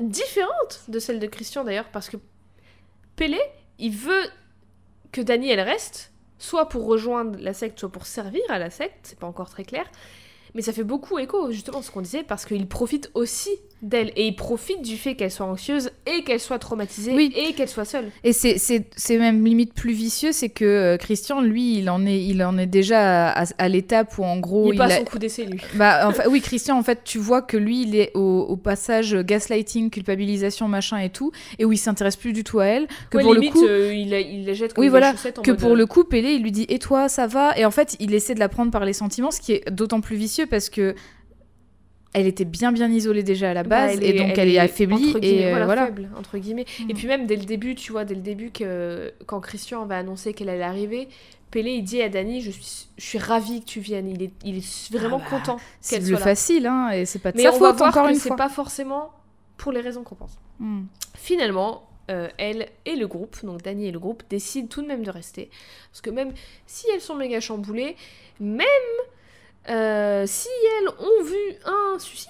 différente 0.02 0.82
de 0.88 1.00
celle 1.00 1.20
de 1.20 1.28
Christian 1.28 1.64
d'ailleurs, 1.64 1.90
parce 1.92 2.10
que 2.10 2.18
Pélé, 3.16 3.40
il 3.80 3.96
veut 3.96 4.26
que 5.12 5.22
Dani 5.22 5.50
elle 5.50 5.62
reste, 5.62 6.12
soit 6.40 6.68
pour 6.68 6.86
rejoindre 6.86 7.38
la 7.40 7.54
secte, 7.54 7.80
soit 7.80 7.92
pour 7.92 8.06
servir 8.06 8.44
à 8.50 8.58
la 8.58 8.70
secte, 8.70 9.00
c'est 9.04 9.20
pas 9.20 9.28
encore 9.28 9.50
très 9.50 9.64
clair. 9.64 9.86
Mais 10.56 10.62
ça 10.62 10.74
fait 10.74 10.84
beaucoup 10.84 11.18
écho, 11.20 11.52
justement, 11.52 11.82
ce 11.82 11.92
qu'on 11.92 12.02
disait, 12.02 12.24
parce 12.24 12.46
qu'il 12.46 12.68
profite 12.68 13.10
aussi 13.14 13.50
d'elle. 13.84 14.12
Et 14.16 14.28
il 14.28 14.36
profite 14.36 14.82
du 14.82 14.98
fait 14.98 15.16
qu'elle 15.16 15.32
soit 15.32 15.46
anxieuse 15.46 15.92
et 16.06 16.24
qu'elle 16.24 16.40
soit 16.40 16.60
traumatisée 16.60 17.14
et 17.16 17.54
qu'elle 17.54 17.68
soit 17.68 17.86
seule. 17.86 18.10
Et 18.24 18.34
c'est 18.34 19.18
même 19.18 19.44
limite 19.44 19.74
plus 19.74 19.94
vicieux, 19.94 20.32
c'est 20.32 20.50
que 20.50 20.66
euh, 20.66 20.98
Christian, 20.98 21.42
lui, 21.42 21.78
il 21.78 21.90
en 21.90 22.06
est, 22.06 22.24
il 22.24 22.44
en 22.44 22.58
est 22.58 22.66
déjà 22.66 23.30
à, 23.30 23.70
l'étape 23.70 24.18
où 24.18 24.24
en 24.24 24.40
gros... 24.40 24.72
Il, 24.72 24.76
il 24.76 24.78
pas 24.78 24.90
son 24.90 25.04
coup 25.04 25.20
d'essai, 25.20 25.46
lui. 25.46 25.60
Bah, 25.76 26.08
enfin, 26.08 26.24
oui, 26.30 26.42
Christian, 26.42 26.78
en 26.78 26.84
fait, 26.84 27.02
tu 27.04 27.18
vois 27.18 27.42
que 27.42 27.58
lui, 27.58 27.84
il 27.84 27.96
est 27.96 28.12
au, 28.16 28.56
passage 28.56 29.16
gaslighting, 29.16 29.90
culpabilisation, 29.90 30.68
machin 30.68 30.98
et 31.00 31.10
tout, 31.10 31.32
et 31.60 31.66
où 31.66 31.72
il 31.72 31.78
s'intéresse 31.78 32.16
plus 32.16 32.34
du 32.34 32.44
tout 32.44 32.60
à 32.60 32.66
elle. 32.66 32.88
Que 33.10 33.18
pour 33.18 33.34
le 33.34 33.42
coup... 33.42 33.66
Euh, 33.66 33.94
il, 33.94 34.14
il 34.14 34.46
la 34.46 34.54
jette 34.54 34.74
comme 34.74 34.84
oui, 34.84 34.90
voilà, 34.90 35.14
que 35.44 35.52
pour 35.52 35.72
euh, 35.72 35.76
le 35.76 35.86
coup, 35.86 36.04
Pélé, 36.04 36.34
il 36.34 36.44
lui 36.44 36.52
dit 36.52 36.66
«Et 36.70 36.80
toi, 36.80 37.10
ça 37.10 37.28
va?» 37.28 37.58
Et 37.58 37.66
en 37.66 37.72
fait, 37.72 37.96
il 38.00 38.14
essaie 38.14 38.36
de 38.36 38.40
la 38.40 38.50
prendre 38.50 38.72
par 38.72 38.86
les 38.86 38.94
sentiments, 38.94 39.32
ce 39.32 39.42
qui 39.42 39.54
est 39.54 39.70
d'autant 39.72 40.02
plus 40.02 40.16
vicieux 40.16 40.46
parce 40.46 40.70
que 40.70 40.96
elle 42.14 42.28
était 42.28 42.46
bien 42.46 42.72
bien 42.72 42.90
isolée 42.92 43.24
déjà 43.24 43.52
à 43.52 43.54
la 43.54 43.64
bah, 43.64 43.88
base 43.88 44.00
et 44.02 44.14
donc 44.14 44.38
elle, 44.38 44.50
est 44.50 44.60
affaiblie 44.60 45.16
et 45.22 45.48
euh, 45.48 45.66
voilà, 45.66 45.88
Faible, 45.88 46.10
entre 46.18 46.38
guillemets. 46.38 46.66
Et 46.88 46.94
mm. 46.94 46.98
puis 46.98 47.08
même 47.08 47.26
dès 47.26 47.36
le 47.36 47.46
début, 47.46 47.76
tu 47.76 47.92
vois, 47.92 48.06
dès 48.06 48.16
le 48.16 48.22
début 48.22 48.52
que 48.52 49.14
quand 49.26 49.40
Christian 49.40 49.86
va 49.86 49.98
annoncer 49.98 50.34
qu'elle 50.34 50.50
allait 50.50 50.64
arriver, 50.64 51.08
Pélé 51.52 51.72
il 51.72 51.84
dit 51.84 52.02
à 52.02 52.10
Dani 52.10 52.42
je 52.42 52.52
suis 52.52 52.88
je 52.98 53.04
suis 53.04 53.20
ravie 53.20 53.62
que 53.62 53.66
tu 53.66 53.80
viennes. 53.80 54.08
Il 54.08 54.24
est 54.24 54.32
il 54.44 54.58
est 54.58 54.92
vraiment 54.92 55.22
ah 55.22 55.30
bah, 55.30 55.38
content 55.38 55.58
qu'elle 55.88 56.04
soit 56.04 56.12
là. 56.12 56.18
C'est 56.18 56.24
facile 56.24 56.68
hein 56.68 56.90
et 56.92 57.06
c'est 57.06 57.20
pas 57.20 57.32
de 57.32 57.38
Mais 57.38 57.44
sa 57.44 57.50
on 57.50 57.54
faute 57.54 57.62
va 57.62 57.72
voir 57.74 57.90
encore 57.90 58.08
que 58.08 58.14
une 58.14 58.20
c'est 58.20 58.36
pas 58.36 58.50
forcément 58.50 59.12
pour 59.58 59.72
les 59.72 59.82
raisons 59.82 60.04
qu'on 60.04 60.16
pense. 60.16 60.38
Mm. 60.60 60.84
Finalement, 61.16 61.88
euh, 62.12 62.28
elle 62.38 62.70
et 62.86 62.96
le 62.96 63.08
groupe, 63.08 63.44
donc 63.46 63.62
Dani 63.62 63.88
et 63.88 63.92
le 63.92 64.00
groupe, 64.00 64.24
décident 64.30 64.68
tout 64.68 64.82
de 64.82 64.88
même 64.88 65.04
de 65.04 65.12
rester. 65.12 65.50
Parce 65.92 66.02
que 66.02 66.10
même 66.10 66.34
si 66.68 66.86
elles 66.94 67.02
sont 67.02 67.16
méga 67.16 67.40
chamboulées, 67.40 67.96
même 68.40 68.68
euh, 69.70 70.26
si 70.28 70.50
elles 70.80 70.90
ont 70.90 71.24
vu 71.24 71.56
un 71.66 72.00
suicide, 72.00 72.30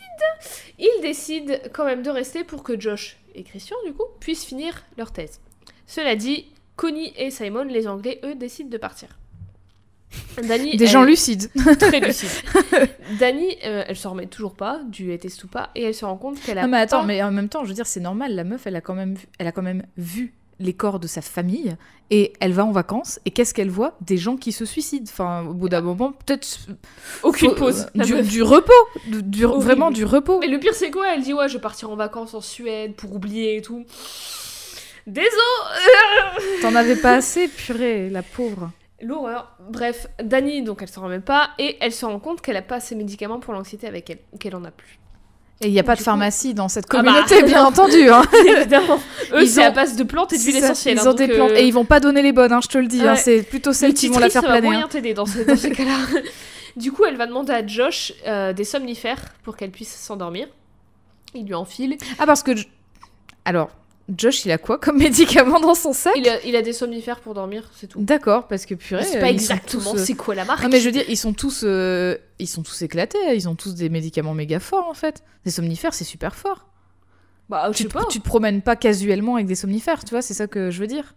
ils 0.78 1.00
décident 1.02 1.56
quand 1.74 1.86
même 1.86 2.04
de 2.04 2.10
rester 2.10 2.44
pour 2.44 2.64
que 2.64 2.80
Josh 2.80 3.18
et 3.36 3.44
Christian, 3.44 3.78
du 3.86 3.94
coup, 3.94 4.06
puissent 4.20 4.46
finir 4.46 4.84
leur 4.98 5.12
thèse. 5.12 5.40
Cela 5.88 6.16
dit, 6.16 6.52
Connie 6.76 7.14
et 7.18 7.32
Simon, 7.32 7.64
les 7.64 7.88
Anglais, 7.88 8.20
eux, 8.24 8.36
décident 8.36 8.70
de 8.70 8.78
partir. 8.78 9.18
Des 10.38 10.88
gens 10.88 11.04
lucides. 11.04 11.50
Très 11.80 12.00
lucides. 12.06 12.30
Dani, 13.20 13.58
euh, 13.66 13.84
elle 13.88 13.96
se 13.96 14.08
remet 14.08 14.28
toujours 14.28 14.54
pas 14.54 14.82
du 14.88 15.12
était 15.12 15.30
ou 15.44 15.48
pas, 15.48 15.72
et 15.74 15.84
elle 15.84 15.96
se 15.96 16.06
rend 16.06 16.18
compte 16.18 16.40
qu'elle 16.40 16.60
a. 16.60 16.64
Non, 16.64 16.68
mais 16.68 16.78
attends, 16.78 17.04
mais 17.04 17.22
en 17.24 17.32
même 17.32 17.50
temps, 17.50 17.64
je 17.64 17.70
veux 17.70 17.76
dire, 17.76 17.88
c'est 17.88 18.00
normal, 18.00 18.36
la 18.36 18.44
meuf, 18.44 18.68
elle 18.68 18.76
a 18.76 18.82
quand 18.82 18.94
même, 18.94 19.16
elle 19.40 19.48
a 19.48 19.52
quand 19.52 19.64
même 19.64 19.84
vu 19.98 20.34
les 20.64 20.74
corps 20.74 21.00
de 21.00 21.08
sa 21.08 21.22
famille 21.22 21.76
et 22.10 22.34
elle 22.40 22.54
va 22.54 22.66
en 22.66 22.72
vacances 22.72 23.20
et 23.26 23.32
qu'est-ce 23.32 23.54
qu'elle 23.54 23.70
voit? 23.70 23.96
Des 24.02 24.18
gens 24.18 24.38
qui 24.38 24.52
se 24.52 24.66
suicident. 24.66 25.06
Enfin, 25.10 25.46
au 25.46 25.54
bout 25.54 25.70
d'un 25.70 25.82
moment, 25.82 26.12
peut-être 26.12 26.48
aucune 27.24 27.56
pause, 27.56 27.88
du, 27.96 28.44
repos, 28.44 28.74
du, 29.08 29.46
vraiment 29.46 29.92
du 29.92 30.06
repos. 30.06 30.42
Et 30.42 30.48
le 30.48 30.60
pire 30.60 30.74
c'est 30.74 30.92
quoi? 30.92 31.14
Elle 31.14 31.22
dit 31.22 31.34
ouais, 31.34 31.48
je 31.48 31.56
vais 31.56 31.62
partir 31.62 31.90
en 31.90 31.96
vacances 31.96 32.34
en 32.34 32.42
Suède 32.42 32.96
pour 32.96 33.14
oublier 33.14 33.58
et 33.58 33.62
tout. 33.62 33.86
Désolé. 35.06 35.32
T'en 36.62 36.76
avais 36.76 36.96
pas 36.96 37.16
assez, 37.16 37.48
purée, 37.48 38.10
la 38.10 38.24
pauvre. 38.24 38.72
L'horreur. 39.02 39.58
Bref, 39.70 40.08
Dani, 40.24 40.62
donc 40.64 40.82
elle 40.82 40.88
s'en 40.88 41.04
remet 41.04 41.20
pas 41.20 41.50
et 41.60 41.78
elle 41.82 41.92
se 41.92 42.06
rend 42.06 42.20
compte 42.20 42.42
qu'elle 42.42 42.56
a 42.56 42.62
pas 42.62 42.80
ses 42.80 42.96
médicaments 42.96 43.40
pour 43.40 43.54
l'anxiété 43.54 43.86
avec 43.86 44.10
elle, 44.10 44.20
qu'elle 44.40 44.56
en 44.56 44.64
a 44.64 44.72
plus. 44.72 45.00
Et 45.62 45.68
il 45.68 45.72
n'y 45.72 45.80
a 45.80 45.84
pas 45.84 45.96
de 45.96 46.02
pharmacie 46.02 46.54
dans 46.54 46.68
cette 46.68 46.86
ah 46.90 47.02
bah. 47.02 47.04
communauté, 47.04 47.44
bien 47.48 47.66
entendu. 47.66 48.10
Hein. 48.10 48.24
Évidemment. 48.48 49.00
Eux, 49.34 49.46
c'est 49.46 49.64
à 49.64 49.72
base 49.72 49.96
de 49.96 50.04
plantes 50.04 50.34
et 50.34 50.38
d'huile 50.38 50.58
essentielle. 50.58 50.98
Ils 51.02 51.08
ont 51.08 51.12
hein, 51.12 51.16
des 51.16 51.28
plantes. 51.28 51.52
Euh, 51.52 51.58
et 51.58 51.68
ils 51.68 51.72
vont 51.72 51.86
pas 51.86 52.00
donner 52.00 52.22
les 52.22 52.32
bonnes, 52.34 52.52
hein, 52.52 52.60
je 52.62 52.68
te 52.68 52.78
le 52.78 52.88
dis. 52.88 53.02
c'est 53.16 53.44
plutôt 53.44 53.74
celles 53.74 53.94
qui 53.94 54.08
vont 54.10 54.20
la 54.20 54.30
faire 54.30 54.42
planer. 54.42 54.58
Ça 54.58 54.62
va 54.62 54.68
moyen 54.68 54.88
t'aider 54.88 55.14
dans, 55.14 55.24
dans 55.24 55.56
ces 55.56 55.72
cas-là. 55.72 55.98
du 56.76 56.92
coup, 56.92 57.06
elle 57.06 57.18
va 57.18 57.28
demander 57.28 57.54
à 57.54 57.66
Josh 57.66 58.14
euh, 58.28 58.54
des 58.54 58.66
somnifères 58.66 59.22
pour 59.44 59.56
qu'elle 59.56 59.72
puisse 59.72 59.96
s'endormir. 59.96 60.48
Il 61.34 61.46
lui 61.46 61.56
enfile. 61.56 61.98
Ah, 62.20 62.26
parce 62.26 62.44
que. 62.44 62.52
Alors, 63.46 63.70
Josh, 64.10 64.46
il 64.46 64.52
a 64.52 64.58
quoi 64.58 64.78
comme 64.78 64.98
médicament 65.00 65.60
dans 65.60 65.76
son 65.76 65.94
sac 65.94 66.14
il 66.18 66.56
a, 66.56 66.62
des 66.62 66.74
somnifères 66.74 67.22
pour 67.22 67.34
dormir, 67.34 67.70
c'est 67.76 67.88
tout. 67.88 68.02
D'accord, 68.02 68.48
parce 68.48 68.66
que 68.66 68.76
purée. 68.76 69.04
C'est 69.04 69.20
pas 69.20 69.30
exactement 69.30 69.96
c'est 69.98 70.16
quoi 70.16 70.36
la 70.36 70.46
marque. 70.46 70.64
Non, 70.64 70.70
mais 70.70 70.80
je 70.80 70.86
veux 70.86 70.92
dire, 70.92 71.06
ils 71.08 71.18
sont 71.18 71.34
tous, 71.34 71.62
euh, 71.64 72.18
ils 72.40 72.48
sont 72.48 72.64
tous 72.64 72.82
éclatés. 72.82 73.18
Ils 73.34 73.48
ont 73.48 73.56
tous 73.56 73.76
des 73.76 73.90
médicaments 73.90 74.34
méga 74.34 74.60
forts 74.60 74.88
en 74.90 74.94
fait. 74.94 75.24
Des 75.46 75.52
somnifères, 75.52 75.94
c'est 75.94 76.04
super 76.04 76.36
fort. 76.36 76.68
Bah, 77.50 77.70
je 77.72 77.78
tu, 77.78 77.84
sais 77.84 77.90
pas. 77.90 78.06
tu 78.10 78.20
te 78.20 78.26
promènes 78.26 78.62
pas 78.62 78.76
casuellement 78.76 79.36
avec 79.36 79.48
des 79.48 79.56
somnifères, 79.56 80.04
tu 80.04 80.12
vois, 80.12 80.22
c'est 80.22 80.34
ça 80.34 80.48
que 80.48 80.72
je 80.72 80.80
veux 80.80 80.88
dire. 80.88 81.14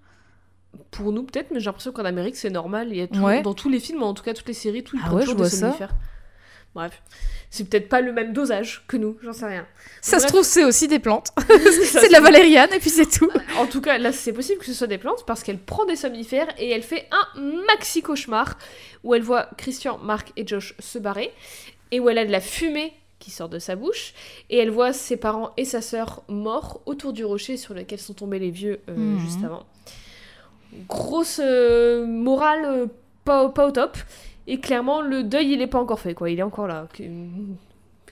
Pour 0.90 1.12
nous, 1.12 1.22
peut-être, 1.22 1.50
mais 1.52 1.60
j'ai 1.60 1.66
l'impression 1.66 1.92
qu'en 1.92 2.04
Amérique, 2.04 2.36
c'est 2.36 2.50
normal. 2.50 2.88
Il 2.90 2.96
y 2.96 3.00
a 3.00 3.06
tout- 3.06 3.20
Ouais. 3.20 3.42
Dans 3.42 3.54
tous 3.54 3.68
les 3.68 3.80
films, 3.80 4.02
en 4.02 4.12
tout 4.12 4.22
cas 4.22 4.34
toutes 4.34 4.48
les 4.48 4.54
séries, 4.54 4.84
tout, 4.84 4.96
ils 4.96 5.02
Ah 5.04 5.14
ouais, 5.14 5.20
toujours 5.24 5.44
je 5.44 5.50
vois 5.56 5.70
des 5.70 5.78
ça. 5.78 5.88
Bref. 6.76 7.02
C'est 7.50 7.64
peut-être 7.68 7.88
pas 7.88 8.00
le 8.02 8.12
même 8.12 8.32
dosage 8.32 8.84
que 8.86 8.96
nous, 8.98 9.16
j'en 9.22 9.32
sais 9.32 9.46
rien. 9.46 9.66
Ça 10.02 10.18
se 10.18 10.26
trouve, 10.26 10.42
c'est 10.44 10.64
aussi 10.64 10.88
des 10.88 10.98
plantes. 10.98 11.30
C'est 11.48 12.08
de 12.08 12.12
la 12.12 12.20
valériane 12.20 12.68
et 12.74 12.78
puis 12.78 12.90
c'est 12.90 13.06
tout. 13.10 13.30
En 13.58 13.66
tout 13.66 13.80
cas, 13.80 13.96
là, 13.98 14.12
c'est 14.12 14.32
possible 14.32 14.58
que 14.60 14.66
ce 14.66 14.74
soit 14.74 14.86
des 14.86 14.98
plantes 14.98 15.24
parce 15.26 15.42
qu'elle 15.42 15.58
prend 15.58 15.86
des 15.86 15.96
somnifères 15.96 16.48
et 16.58 16.70
elle 16.70 16.82
fait 16.82 17.08
un 17.10 17.40
maxi 17.66 18.02
cauchemar 18.02 18.58
où 19.04 19.14
elle 19.14 19.22
voit 19.22 19.48
Christian, 19.56 19.96
Marc 19.98 20.32
et 20.36 20.46
Josh 20.46 20.74
se 20.78 20.98
barrer 20.98 21.32
et 21.92 21.98
où 22.00 22.08
elle 22.10 22.18
a 22.18 22.26
de 22.26 22.32
la 22.32 22.40
fumée 22.40 22.92
qui 23.20 23.30
sort 23.30 23.48
de 23.48 23.58
sa 23.58 23.74
bouche 23.74 24.12
et 24.50 24.58
elle 24.58 24.70
voit 24.70 24.92
ses 24.92 25.16
parents 25.16 25.52
et 25.56 25.64
sa 25.64 25.80
sœur 25.80 26.24
morts 26.28 26.82
autour 26.84 27.14
du 27.14 27.24
rocher 27.24 27.56
sur 27.56 27.72
lequel 27.72 27.98
sont 27.98 28.12
tombés 28.14 28.38
les 28.38 28.50
vieux 28.50 28.80
euh, 28.90 28.94
Mhm. 28.96 29.20
juste 29.20 29.42
avant. 29.44 29.64
Grosse 30.88 31.40
euh, 31.42 32.04
morale 32.06 32.64
euh, 32.66 32.86
pas 33.24 33.44
au 33.44 33.70
top 33.70 33.96
et 34.46 34.60
clairement 34.60 35.00
le 35.00 35.22
deuil 35.22 35.52
il 35.52 35.62
est 35.62 35.66
pas 35.66 35.78
encore 35.80 36.00
fait 36.00 36.14
quoi, 36.14 36.30
il 36.30 36.38
est 36.38 36.42
encore 36.42 36.66
là. 36.66 36.86
Que, 36.92 37.02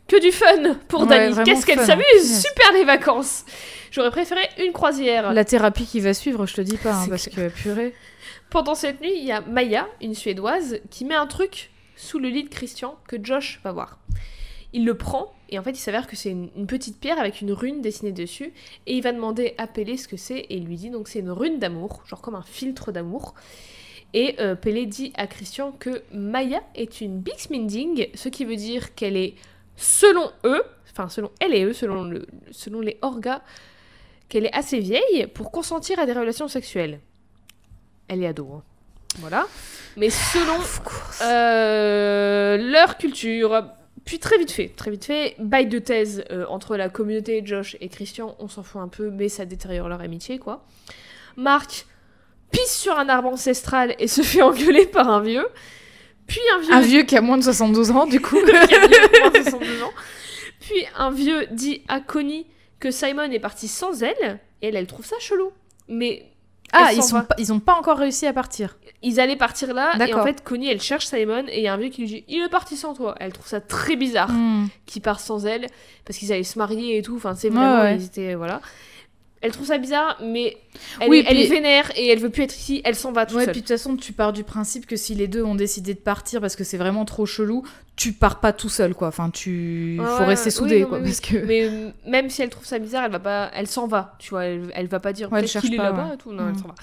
que 0.07 0.21
du 0.21 0.33
fun 0.33 0.75
pour 0.89 1.03
Ouais, 1.03 1.31
Dani. 1.31 1.45
Qu'est-ce 1.45 1.65
qu'elle 1.67 1.81
s'amuse 1.81 2.05
Yes. 2.13 2.43
Super 2.47 2.73
les 2.73 2.85
vacances 2.85 3.45
J'aurais 3.91 4.11
préféré 4.11 4.43
une 4.59 4.73
croisière. 4.73 5.33
La 5.33 5.45
thérapie 5.45 5.87
qui 5.87 6.01
va 6.01 6.13
suivre, 6.15 6.47
je 6.47 6.55
te 6.55 6.61
dis 6.61 6.77
pas, 6.77 6.95
hein, 6.95 7.07
parce 7.09 7.29
que 7.29 7.49
purée. 7.49 7.95
Pendant 8.51 8.75
cette 8.75 9.01
nuit, 9.01 9.13
il 9.17 9.25
y 9.25 9.33
a 9.33 9.41
Maya, 9.41 9.89
une 10.03 10.15
Suédoise, 10.15 10.79
qui 10.91 11.05
met 11.05 11.15
un 11.15 11.27
truc 11.27 11.71
sous 11.97 12.19
le 12.19 12.29
lit 12.29 12.45
de 12.45 12.49
Christian 12.49 12.97
que 13.09 13.17
Josh 13.23 13.61
va 13.65 13.73
voir. 13.73 13.99
Il 14.73 14.85
le 14.85 14.97
prend 14.97 15.33
et 15.51 15.59
en 15.59 15.63
fait 15.63 15.71
il 15.71 15.77
s'avère 15.81 16.09
que 16.09 16.17
c'est 16.17 16.31
une, 16.31 16.51
une 16.57 16.67
petite 16.67 16.99
pierre 16.99 17.21
avec 17.21 17.41
une 17.41 17.53
rune 17.53 17.81
dessinée 17.81 18.11
dessus 18.11 18.53
et 18.87 18.95
il 18.97 19.03
va 19.03 19.13
demander 19.13 19.55
à 19.57 19.69
Pélé 19.69 19.97
ce 19.97 20.09
que 20.09 20.17
c'est 20.17 20.39
et 20.39 20.57
il 20.57 20.65
lui 20.65 20.75
dit 20.75 20.91
donc 20.91 21.07
c'est 21.07 21.21
une 21.21 21.31
rune 21.31 21.61
d'amour, 21.61 22.03
genre 22.07 22.21
comme 22.21 22.35
un 22.35 22.43
filtre 22.43 22.91
d'amour. 22.91 23.35
Et 24.15 24.37
euh, 24.39 24.55
Pélé 24.55 24.87
dit 24.87 25.13
à 25.17 25.27
Christian 25.27 25.73
que 25.73 26.03
Maya 26.13 26.63
est 26.77 27.01
une 27.01 27.19
Bixminding, 27.19 28.07
ce 28.15 28.29
qui 28.29 28.45
veut 28.45 28.55
dire 28.55 28.95
qu'elle 28.95 29.17
est 29.17 29.35
selon 29.77 30.31
eux, 30.45 30.63
enfin 30.93 31.09
selon 31.09 31.33
elle 31.41 31.53
et 31.53 31.65
eux, 31.65 31.73
selon, 31.73 32.05
le, 32.05 32.27
selon 32.53 32.81
les 32.81 32.97
orgas, 33.03 33.43
qu'elle 34.29 34.47
est 34.47 34.55
assez 34.55 34.79
vieille 34.79 35.27
pour 35.35 35.51
consentir 35.51 35.99
à 35.99 36.07
des 36.07 36.13
relations 36.13 36.47
sexuelles. 36.47 37.01
Elle 38.07 38.23
est 38.23 38.29
ado, 38.29 38.49
hein. 38.53 38.63
voilà. 39.19 39.49
Mais 39.97 40.11
selon 40.11 40.61
euh, 41.23 42.57
leur 42.57 42.99
culture, 42.99 43.65
puis 44.05 44.21
très 44.21 44.39
vite 44.39 44.53
fait, 44.53 44.69
très 44.69 44.93
vite 44.93 45.07
fait, 45.07 45.35
bail 45.41 45.67
de 45.67 45.81
thèse 45.81 46.25
euh, 46.31 46.47
entre 46.49 46.77
la 46.77 46.89
communauté 46.89 47.43
Josh 47.45 47.77
et 47.81 47.89
Christian, 47.89 48.37
on 48.39 48.47
s'en 48.47 48.63
fout 48.63 48.81
un 48.81 48.89
peu, 48.89 49.11
mais 49.11 49.29
ça 49.29 49.45
détériore 49.45 49.89
leur 49.89 50.03
amitié, 50.03 50.39
quoi. 50.39 50.65
Marc 51.37 51.87
pisse 52.55 52.77
sur 52.81 52.99
un 52.99 53.09
arbre 53.09 53.29
ancestral 53.29 53.95
et 53.99 54.09
se 54.09 54.23
fait 54.23 54.43
engueuler 54.43 54.87
par 54.87 55.09
un 55.09 55.21
vieux. 55.21 55.47
Puis 56.27 56.41
un 56.57 56.61
vieux 56.61 56.73
Un 56.75 56.81
vieux 56.81 57.03
qui 57.03 57.17
a 57.17 57.21
moins 57.21 57.37
de 57.37 57.43
72 57.43 57.91
ans, 57.91 58.07
du 58.07 58.21
coup. 58.21 58.37
qui 58.45 58.55
a 58.55 58.67
bien 58.67 58.99
moins 59.21 59.31
de 59.31 59.43
62 59.43 59.83
ans. 59.83 59.93
Puis 60.61 60.85
un 60.97 61.11
vieux 61.11 61.47
dit 61.51 61.83
à 61.89 62.01
Connie 62.01 62.47
que 62.81 62.91
Simon 62.91 63.31
est 63.31 63.39
parti 63.41 63.69
sans 63.69 64.03
elle, 64.03 64.41
et 64.63 64.69
elle, 64.69 64.77
elle 64.77 64.87
trouve 64.87 65.05
ça 65.05 65.17
chelou. 65.21 65.51
Mais 65.89 66.25
Ah, 66.73 66.93
ils, 66.95 67.03
sont 67.03 67.21
pas, 67.23 67.35
ils 67.39 67.53
ont 67.53 67.61
pas 67.61 67.75
encore 67.75 67.99
réussi 67.99 68.27
à 68.27 68.33
partir. 68.33 68.79
ils 69.03 69.21
allaient 69.21 69.37
partir 69.37 69.75
là, 69.75 69.93
et 70.07 70.15
en 70.15 70.25
fait, 70.25 70.43
Connie, 70.43 70.69
elle 70.71 70.81
cherche 70.81 71.07
Simon, 71.07 71.45
et 71.49 71.59
il 71.59 71.63
y 71.65 71.69
a 71.69 71.75
un 71.75 71.77
vieux 71.77 71.91
qui 71.91 72.01
lui 72.03 72.09
dit 72.09 72.25
Il 72.29 72.43
est 72.43 72.49
parti 72.49 72.77
sans 72.77 72.95
toi. 72.95 73.15
Elle 73.21 73.33
trouve 73.33 73.47
ça 73.47 73.61
très 73.61 73.97
bizarre 73.97 74.31
Hmm. 74.33 74.67
qu'il 74.87 75.03
part 75.03 75.21
sans 75.21 75.45
elle, 75.47 75.67
parce 76.07 76.19
qu'ils 76.19 76.33
allaient 76.33 76.43
se 76.43 76.59
marier 76.59 76.97
et 76.99 77.03
tout. 77.03 77.17
Enfin, 77.17 77.35
c'est 77.35 77.49
Ouais, 77.49 77.55
vraiment, 77.57 77.83
ouais. 77.83 77.97
ils 77.97 78.05
étaient. 78.07 78.35
Voilà. 78.35 78.61
Elle 79.45 79.53
trouve 79.53 79.67
ça 79.67 79.77
bizarre, 79.79 80.19
mais 80.25 80.57
elle, 81.01 81.11
Oui, 81.11 81.19
est, 81.19 81.27
elle 81.31 81.39
est 81.39 81.47
vénère 81.47 81.91
et 81.97 82.09
elle 82.09 82.19
veut 82.19 82.31
plus 82.31 82.45
être 82.45 82.57
ici, 82.57 82.81
elle 82.85 82.95
s'en 82.95 83.13
va 83.13 83.27
toute 83.27 83.37
Ouais, 83.37 83.45
seule. 83.45 83.53
puis 83.53 83.61
de 83.61 83.67
toute 83.67 83.77
façon, 83.77 83.95
tu 83.95 84.13
pars 84.15 84.33
du 84.33 84.43
principe 84.43 84.87
que 84.87 84.97
si 84.97 85.15
les 85.15 85.29
deux 85.29 85.45
ont 85.45 85.55
décidé 85.55 85.93
de 85.93 85.99
partir 85.99 86.41
parce 86.41 86.57
que 86.57 86.65
c'est 86.65 86.79
vraiment 86.79 87.05
trop 87.05 87.27
chelou, 87.27 87.63
tu 87.95 88.13
pars 88.15 88.41
pas 88.41 88.55
tout 88.55 88.71
seul, 88.71 88.95
quoi. 88.95 89.09
Enfin, 89.09 89.29
tu. 89.29 90.01
Faut 90.03 90.25
rester 90.25 90.49
oui, 90.49 90.53
soudé, 90.53 90.81
non, 90.81 90.87
quoi. 90.89 90.99
oui. 90.99 91.05
Parce 91.05 91.21
que. 91.21 91.37
Mais 91.45 91.71
même 92.07 92.31
si 92.31 92.41
elle 92.41 92.49
trouve 92.49 92.65
ça 92.65 92.79
bizarre, 92.79 93.05
elle 93.05 93.13
va 93.13 93.19
pas, 93.21 93.51
elle 93.55 93.67
s'en 93.67 93.87
va, 93.87 94.17
tu 94.19 94.31
vois, 94.31 94.47
elle, 94.47 94.63
elle 94.75 94.87
va 94.89 94.99
pas 94.99 95.13
dire 95.13 95.31
Ouais, 95.31 95.41
elle 95.41 95.43
peut-être 95.45 95.53
cherche 95.53 95.65
qu'il 95.67 95.75
est 95.75 95.77
là-bas 95.77 96.09
ouais. 96.09 96.15
et 96.15 96.17
tout, 96.17 96.33
non, 96.33 96.45
elle 96.49 96.55
Mm. 96.55 96.59
s'en 96.59 96.69
va. 96.69 96.75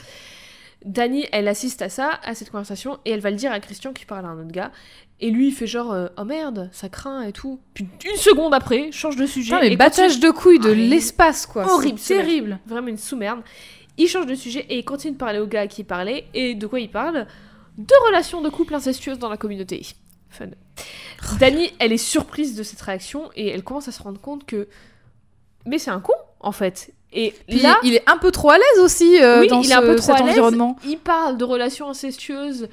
Dani, 0.85 1.25
elle 1.31 1.47
assiste 1.47 1.81
à 1.81 1.89
ça, 1.89 2.19
à 2.23 2.33
cette 2.33 2.49
conversation, 2.49 2.99
et 3.05 3.11
elle 3.11 3.19
va 3.19 3.29
le 3.29 3.35
dire 3.37 3.51
à 3.51 3.59
Christian 3.59 3.93
qui 3.93 4.05
parle 4.05 4.25
à 4.25 4.29
un 4.29 4.39
autre 4.39 4.51
gars, 4.51 4.71
et 5.19 5.29
lui 5.29 5.49
il 5.49 5.51
fait 5.53 5.67
genre 5.67 5.91
euh, 5.91 6.07
oh 6.17 6.23
merde, 6.25 6.69
ça 6.71 6.89
craint 6.89 7.21
et 7.21 7.31
tout. 7.31 7.59
Puis 7.75 7.87
une 8.09 8.17
seconde 8.17 8.53
après, 8.53 8.91
change 8.91 9.15
de 9.15 9.25
sujet. 9.27 9.53
Putain, 9.55 9.61
les 9.67 9.73
et 9.73 9.77
continue- 9.77 10.19
de 10.19 10.31
couilles 10.31 10.59
de 10.59 10.71
Ah, 10.71 10.75
l'espace, 10.75 11.45
quoi. 11.45 11.71
Horrible, 11.71 11.99
terrible. 11.99 12.59
Vraiment 12.65 12.87
une 12.87 12.97
sous-merde. 12.97 13.41
Il 13.97 14.07
change 14.07 14.25
de 14.25 14.33
sujet 14.35 14.65
et 14.69 14.79
il 14.79 14.85
continue 14.85 15.13
de 15.13 15.17
parler 15.19 15.37
au 15.39 15.45
gars 15.45 15.61
à 15.61 15.67
qui 15.67 15.81
il 15.81 15.85
parlait, 15.85 16.25
et 16.33 16.55
de 16.55 16.65
quoi 16.65 16.79
il 16.79 16.89
parle? 16.89 17.27
De 17.77 17.93
relations 18.07 18.41
de 18.41 18.49
couple 18.49 18.73
incestueuses 18.73 19.19
dans 19.19 19.29
la 19.29 19.37
communauté. 19.37 19.85
Fun. 20.29 20.47
Dani, 21.39 21.69
elle 21.79 21.91
est 21.91 21.97
surprise 21.97 22.55
de 22.55 22.63
cette 22.63 22.81
réaction 22.81 23.29
et 23.35 23.49
elle 23.49 23.63
commence 23.63 23.87
à 23.87 23.91
se 23.91 24.01
rendre 24.01 24.19
compte 24.19 24.45
que. 24.45 24.67
Mais 25.65 25.77
c'est 25.77 25.91
un 25.91 25.99
con, 25.99 26.13
en 26.39 26.51
fait. 26.51 26.93
Et 27.13 27.33
Puis 27.47 27.59
là, 27.59 27.77
il 27.83 27.93
est 27.95 28.09
un 28.09 28.17
peu 28.17 28.31
trop 28.31 28.51
à 28.51 28.57
l'aise 28.57 28.79
aussi 28.83 29.21
euh, 29.21 29.41
oui, 29.41 29.47
dans 29.47 29.61
il 29.61 29.65
ce- 29.65 29.71
est 29.71 29.75
un 29.75 29.81
peu 29.81 29.95
trop 29.95 30.13
cet 30.13 30.21
à 30.21 30.23
environnement. 30.23 30.77
Il 30.85 30.97
parle 30.97 31.37
de 31.37 31.43
relations 31.43 31.89
incestueuses. 31.89 32.69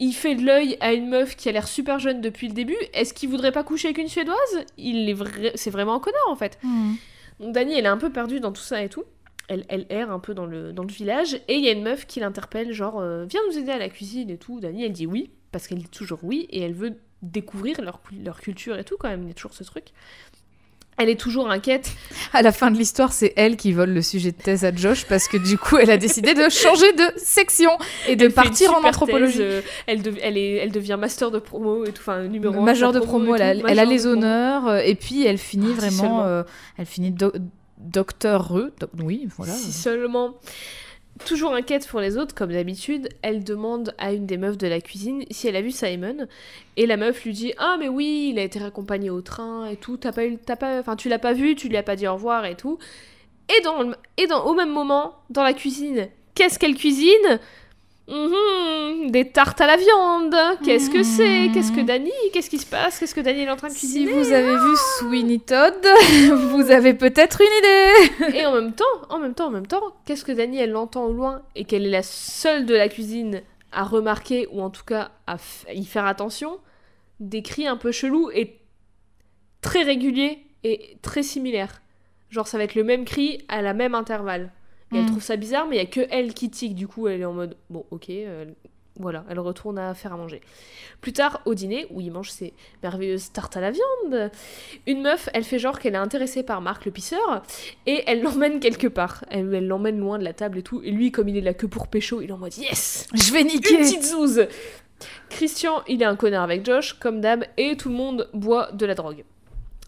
Il 0.00 0.12
fait 0.12 0.34
de 0.34 0.42
l'œil 0.42 0.76
à 0.80 0.92
une 0.92 1.08
meuf 1.08 1.36
qui 1.36 1.48
a 1.48 1.52
l'air 1.52 1.68
super 1.68 1.98
jeune 1.98 2.20
depuis 2.20 2.48
le 2.48 2.54
début. 2.54 2.76
Est-ce 2.94 3.14
qu'il 3.14 3.28
voudrait 3.28 3.52
pas 3.52 3.62
coucher 3.62 3.88
avec 3.88 3.98
une 3.98 4.08
suédoise? 4.08 4.38
Il 4.78 5.08
est 5.08 5.12
vrai, 5.12 5.52
c'est 5.54 5.70
vraiment 5.70 5.94
un 5.94 6.00
connard 6.00 6.28
en 6.28 6.34
fait. 6.34 6.58
Hmm. 6.62 6.94
Donc 7.40 7.52
Dani, 7.52 7.74
elle 7.74 7.84
est 7.84 7.88
un 7.88 7.96
peu 7.98 8.10
perdue 8.10 8.40
dans 8.40 8.52
tout 8.52 8.62
ça 8.62 8.82
et 8.82 8.88
tout. 8.88 9.04
Elle, 9.48 9.64
elle 9.68 9.84
erre 9.90 10.10
un 10.10 10.18
peu 10.18 10.32
dans 10.34 10.46
le, 10.46 10.72
dans 10.72 10.82
le 10.82 10.88
village. 10.92 11.34
Et 11.48 11.56
il 11.56 11.64
y 11.64 11.68
a 11.68 11.72
une 11.72 11.82
meuf 11.82 12.06
qui 12.06 12.18
l'interpelle, 12.20 12.72
genre, 12.72 12.98
euh, 13.00 13.26
viens 13.28 13.40
nous 13.50 13.58
aider 13.58 13.70
à 13.70 13.78
la 13.78 13.88
cuisine 13.90 14.30
et 14.30 14.38
tout. 14.38 14.58
Dani, 14.60 14.84
elle 14.84 14.92
dit 14.92 15.06
oui, 15.06 15.30
parce 15.52 15.68
qu'elle 15.68 15.78
dit 15.78 15.88
toujours 15.88 16.20
oui. 16.22 16.46
Et 16.50 16.60
elle 16.62 16.72
veut 16.74 16.94
découvrir 17.22 17.80
leur, 17.82 18.00
leur 18.24 18.40
culture 18.40 18.76
et 18.78 18.84
tout, 18.84 18.96
quand 18.98 19.08
même. 19.08 19.22
Il 19.24 19.28
y 19.28 19.30
a 19.30 19.34
toujours 19.34 19.52
ce 19.54 19.62
truc. 19.64 19.88
Elle 20.96 21.08
est 21.08 21.18
toujours 21.20 21.50
inquiète. 21.50 21.90
À 22.32 22.42
la 22.42 22.52
fin 22.52 22.70
de 22.70 22.76
l'histoire, 22.78 23.12
c'est 23.12 23.32
elle 23.36 23.56
qui 23.56 23.72
vole 23.72 23.90
le 23.90 24.02
sujet 24.02 24.30
de 24.30 24.36
thèse 24.36 24.64
à 24.64 24.72
Josh 24.74 25.06
parce 25.06 25.26
que 25.26 25.36
du 25.36 25.58
coup, 25.58 25.76
elle 25.76 25.90
a 25.90 25.96
décidé 25.96 26.34
de 26.34 26.48
changer 26.48 26.92
de 26.92 27.04
section 27.16 27.70
et 28.08 28.14
de 28.16 28.26
Elle 28.26 28.32
partir 28.32 28.72
en 28.74 28.84
anthropologie. 28.84 29.38
thèse, 29.38 29.46
euh, 29.56 29.60
elle, 29.86 30.02
dev- 30.02 30.18
elle, 30.22 30.38
est, 30.38 30.54
elle 30.56 30.70
devient 30.72 30.96
master 30.98 31.30
de 31.32 31.38
promo 31.40 31.84
et 31.84 31.90
tout, 31.92 32.00
enfin 32.00 32.22
numéro 32.28 32.60
Major 32.60 32.92
de 32.92 33.00
promo, 33.00 33.34
elle 33.34 33.42
a, 33.42 33.54
tout, 33.56 33.66
elle 33.66 33.78
a 33.78 33.84
major 33.84 33.92
les 33.92 33.98
promo. 33.98 34.12
honneurs 34.12 34.68
euh, 34.68 34.78
et 34.84 34.94
puis 34.94 35.26
elle 35.26 35.38
finit 35.38 35.72
Ah, 35.76 35.80
vraiment, 35.80 36.24
euh, 36.24 36.42
elle 36.78 36.86
finit 36.86 37.10
do- 37.10 37.32
docteur 37.78 38.48
Re, 38.48 38.70
do- 38.78 38.86
oui, 39.02 39.26
voilà. 39.36 39.52
Si 39.52 39.72
seulement. 39.72 40.34
Toujours 41.24 41.54
inquiète 41.54 41.86
pour 41.86 42.00
les 42.00 42.16
autres, 42.16 42.34
comme 42.34 42.52
d'habitude, 42.52 43.08
elle 43.22 43.44
demande 43.44 43.94
à 43.98 44.12
une 44.12 44.26
des 44.26 44.36
meufs 44.36 44.58
de 44.58 44.66
la 44.66 44.80
cuisine 44.80 45.24
si 45.30 45.46
elle 45.46 45.54
a 45.54 45.62
vu 45.62 45.70
Simon. 45.70 46.26
Et 46.76 46.86
la 46.86 46.96
meuf 46.96 47.24
lui 47.24 47.32
dit 47.32 47.52
Ah, 47.56 47.76
mais 47.78 47.88
oui, 47.88 48.30
il 48.32 48.38
a 48.38 48.42
été 48.42 48.58
raccompagné 48.58 49.10
au 49.10 49.20
train 49.20 49.66
et 49.66 49.76
tout. 49.76 49.96
T'as 49.96 50.10
pas 50.10 50.26
eu, 50.26 50.38
t'as 50.38 50.56
tu 50.96 51.08
l'as 51.08 51.20
pas 51.20 51.32
vu, 51.32 51.54
tu 51.54 51.68
lui 51.68 51.76
as 51.76 51.84
pas 51.84 51.94
dit 51.94 52.08
au 52.08 52.14
revoir 52.14 52.44
et 52.46 52.56
tout. 52.56 52.78
Et, 53.48 53.62
dans, 53.62 53.92
et 54.16 54.26
dans, 54.26 54.44
au 54.44 54.54
même 54.54 54.72
moment, 54.72 55.14
dans 55.30 55.44
la 55.44 55.52
cuisine, 55.52 56.08
qu'est-ce 56.34 56.58
qu'elle 56.58 56.74
cuisine? 56.74 57.38
Mhm, 58.06 59.10
Des 59.10 59.30
tartes 59.30 59.60
à 59.60 59.66
la 59.66 59.76
viande. 59.76 60.34
Qu'est-ce 60.64 60.90
que 60.90 61.02
c'est? 61.02 61.50
Qu'est-ce 61.52 61.72
que 61.72 61.80
Dani? 61.80 62.10
Qu'est-ce 62.32 62.50
qui 62.50 62.58
se 62.58 62.66
passe? 62.66 62.98
Qu'est-ce 62.98 63.14
que 63.14 63.20
Dani 63.20 63.40
est 63.42 63.50
en 63.50 63.56
train 63.56 63.68
de 63.68 63.72
Si 63.72 63.80
cuisiner? 63.80 64.12
vous 64.12 64.32
avez 64.32 64.52
vu 64.56 64.76
Sweeney 64.98 65.38
Todd, 65.40 65.74
vous 66.50 66.70
avez 66.70 66.94
peut-être 66.94 67.40
une 67.40 67.58
idée. 68.28 68.38
Et 68.38 68.46
en 68.46 68.52
même 68.52 68.72
temps, 68.74 68.84
en 69.08 69.18
même 69.18 69.34
temps, 69.34 69.46
en 69.46 69.50
même 69.50 69.66
temps, 69.66 69.82
qu'est-ce 70.04 70.24
que 70.24 70.32
Dani 70.32 70.58
elle 70.58 70.70
l'entend 70.72 71.04
au 71.06 71.12
loin 71.12 71.42
et 71.54 71.64
qu'elle 71.64 71.86
est 71.86 71.90
la 71.90 72.02
seule 72.02 72.66
de 72.66 72.74
la 72.74 72.88
cuisine 72.88 73.42
à 73.72 73.84
remarquer 73.84 74.48
ou 74.52 74.60
en 74.62 74.70
tout 74.70 74.84
cas 74.84 75.10
à 75.26 75.36
y 75.72 75.84
faire 75.84 76.04
attention? 76.06 76.58
Des 77.20 77.42
cris 77.42 77.66
un 77.66 77.76
peu 77.76 77.90
chelous 77.92 78.30
et 78.32 78.58
très 79.62 79.82
réguliers 79.82 80.38
et 80.62 80.98
très 81.02 81.22
similaires. 81.22 81.80
Genre 82.30 82.46
ça 82.48 82.58
va 82.58 82.64
être 82.64 82.74
le 82.74 82.84
même 82.84 83.04
cri 83.04 83.38
à 83.48 83.62
la 83.62 83.72
même 83.72 83.94
intervalle. 83.94 84.50
Et 84.94 84.98
elle 84.98 85.04
Mm. 85.04 85.08
trouve 85.08 85.22
ça 85.22 85.36
bizarre, 85.36 85.66
mais 85.68 85.76
il 85.76 85.78
y 85.80 85.82
a 85.82 85.86
que 85.86 86.06
elle 86.10 86.32
qui 86.34 86.48
tique. 86.50 86.74
Du 86.74 86.86
coup, 86.88 87.08
elle 87.08 87.20
est 87.20 87.24
en 87.26 87.32
mode 87.32 87.56
bon, 87.70 87.84
ok, 87.90 88.08
euh, 88.10 88.44
voilà, 89.00 89.24
elle 89.28 89.40
retourne 89.40 89.76
à 89.78 89.92
faire 89.94 90.12
à 90.12 90.16
manger. 90.16 90.40
Plus 91.00 91.12
tard, 91.12 91.40
au 91.46 91.54
dîner, 91.54 91.86
où 91.90 92.00
il 92.00 92.12
mange 92.12 92.30
ses 92.30 92.52
merveilleuses 92.82 93.32
tartes 93.32 93.56
à 93.56 93.60
la 93.60 93.72
viande, 93.72 94.30
une 94.86 95.02
meuf, 95.02 95.28
elle 95.34 95.42
fait 95.42 95.58
genre 95.58 95.80
qu'elle 95.80 95.94
est 95.94 95.98
intéressée 95.98 96.44
par 96.44 96.60
Marc 96.60 96.84
le 96.84 96.92
pisseur 96.92 97.42
et 97.86 98.04
elle 98.06 98.22
l'emmène 98.22 98.60
quelque 98.60 98.86
part. 98.86 99.24
Elle 99.30 99.66
l'emmène 99.66 99.98
loin 99.98 100.18
de 100.18 100.24
la 100.24 100.32
table 100.32 100.58
et 100.58 100.62
tout. 100.62 100.80
Et 100.84 100.92
lui, 100.92 101.10
comme 101.10 101.28
il 101.28 101.36
est 101.36 101.40
là 101.40 101.54
que 101.54 101.66
pour 101.66 101.88
pécho, 101.88 102.20
il 102.22 102.30
est 102.30 102.32
en 102.32 102.38
mode 102.38 102.56
yes, 102.56 103.08
Je 103.12 103.32
vais 103.32 103.40
une 103.42 103.48
niquer. 103.48 103.78
petite 103.78 104.04
zouze. 104.04 104.46
Christian, 105.28 105.82
il 105.88 106.00
est 106.00 106.06
un 106.06 106.16
connard 106.16 106.44
avec 106.44 106.64
Josh, 106.64 106.94
comme 106.94 107.20
d'hab, 107.20 107.44
et 107.56 107.76
tout 107.76 107.88
le 107.88 107.96
monde 107.96 108.28
boit 108.32 108.70
de 108.72 108.86
la 108.86 108.94
drogue. 108.94 109.24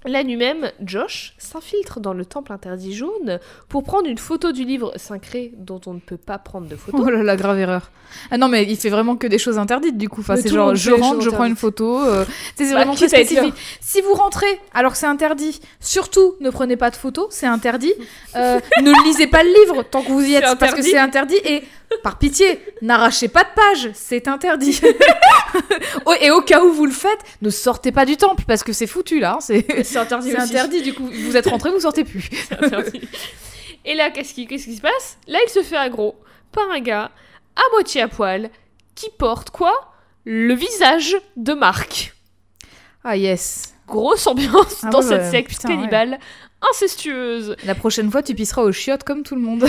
La 0.09 0.23
nuit 0.23 0.37
même, 0.37 0.71
Josh 0.85 1.35
s'infiltre 1.37 1.99
dans 1.99 2.15
le 2.15 2.25
temple 2.25 2.53
interdit 2.53 2.95
jaune 2.95 3.41
pour 3.69 3.83
prendre 3.83 4.07
une 4.09 4.19
photo 4.19 4.53
du 4.53 4.65
livre 4.65 4.93
sacré 4.97 5.53
dont 5.59 5.81
on 5.87 5.95
ne 5.95 5.99
peut 5.99 6.17
pas 6.17 6.39
prendre 6.39 6.69
de 6.69 6.77
photo. 6.77 6.99
Oh 7.05 7.11
là 7.11 7.25
là, 7.25 7.35
grave 7.35 7.59
erreur. 7.59 7.91
Ah 8.31 8.39
non, 8.39 8.47
mais 8.49 8.63
il 8.63 8.77
fait 8.77 8.89
vraiment 8.89 9.17
que 9.17 9.27
des 9.27 9.39
choses 9.39 9.59
interdites 9.59 9.99
du 9.99 10.09
coup. 10.09 10.21
Enfin, 10.21 10.37
c'est 10.37 10.49
genre, 10.49 10.77
je 10.77 10.93
rentre, 10.93 11.23
je 11.23 11.31
prends 11.31 11.45
une 11.45 11.57
photo. 11.57 11.99
euh, 12.05 12.25
c'est 12.55 12.67
Bah, 12.71 12.77
vraiment 12.77 12.95
très 12.95 13.09
spécifique. 13.09 13.55
Si 13.81 14.01
vous 14.01 14.15
rentrez 14.15 14.61
alors 14.73 14.93
que 14.93 14.99
c'est 14.99 15.07
interdit, 15.07 15.61
surtout 15.81 16.37
ne 16.41 16.51
prenez 16.51 16.77
pas 16.77 16.91
de 16.91 16.97
photos, 16.97 17.27
c'est 17.31 17.47
interdit. 17.47 17.93
Euh, 18.37 18.61
ne 18.83 19.05
lisez 19.09 19.27
pas 19.27 19.43
le 19.43 19.51
livre 19.51 19.83
tant 19.83 20.03
que 20.03 20.13
vous 20.13 20.25
y 20.25 20.35
êtes 20.35 20.57
parce 20.61 20.75
que 20.75 20.83
c'est 20.83 20.99
interdit. 20.99 21.37
Et 21.45 21.65
par 22.03 22.19
pitié, 22.19 22.61
n'arrachez 22.83 23.29
pas 23.29 23.45
de 23.45 23.49
pages, 23.55 23.91
c'est 23.95 24.29
interdit. 24.29 24.81
Oh, 26.05 26.13
et 26.21 26.31
au 26.31 26.43
cas 26.43 26.63
où 26.63 26.73
vous 26.73 26.85
le 26.85 26.93
faites, 26.93 27.19
ne 27.41 27.49
sortez 27.49 27.91
pas 27.91 28.05
du 28.05 28.17
temple 28.17 28.45
parce 28.47 28.63
que 28.63 28.73
c'est 28.73 28.87
foutu 28.87 29.21
là. 29.21 29.35
hein, 29.35 29.41
C'est 29.41 29.57
interdit 29.97 30.31
c'est 30.31 30.39
interdit 30.39 30.83
du 30.83 30.93
coup. 30.93 31.09
Vous 31.11 31.37
êtes 31.37 31.47
rentré, 31.47 31.71
vous 31.71 31.81
sortez 31.81 32.05
plus. 32.05 32.29
C'est 32.49 32.63
interdit. 32.63 33.01
Et 33.85 33.95
là, 33.95 34.11
qu'est-ce 34.11 34.35
qui, 34.35 34.47
se 34.59 34.81
passe? 34.81 35.17
Là, 35.27 35.39
il 35.47 35.51
se 35.51 35.63
fait 35.63 35.77
aggro 35.77 36.17
par 36.53 36.71
un 36.71 36.81
gars 36.81 37.11
à 37.57 37.63
moitié 37.73 38.03
à 38.03 38.09
poil 38.09 38.51
qui 38.95 39.09
porte 39.19 39.51
quoi? 39.51 39.73
Le 40.25 40.55
visage 40.55 41.17
de 41.37 41.55
Marc. 41.55 42.15
Ah 43.03 43.17
yes. 43.17 43.75
Grosse 43.89 44.27
ambiance 44.27 44.81
Ah 44.83 44.91
dans 44.91 45.01
ouais, 45.01 45.09
cette 45.09 45.23
ouais, 45.23 45.31
secte 45.31 45.51
putain, 45.51 45.69
cannibale 45.69 46.19
incestueuse. 46.71 47.57
La 47.65 47.75
prochaine 47.75 48.11
fois, 48.11 48.23
tu 48.23 48.35
pisseras 48.35 48.63
aux 48.63 48.73
chiottes 48.73 49.05
comme 49.05 49.23
tout 49.23 49.37
le 49.37 49.41
monde. 49.43 49.65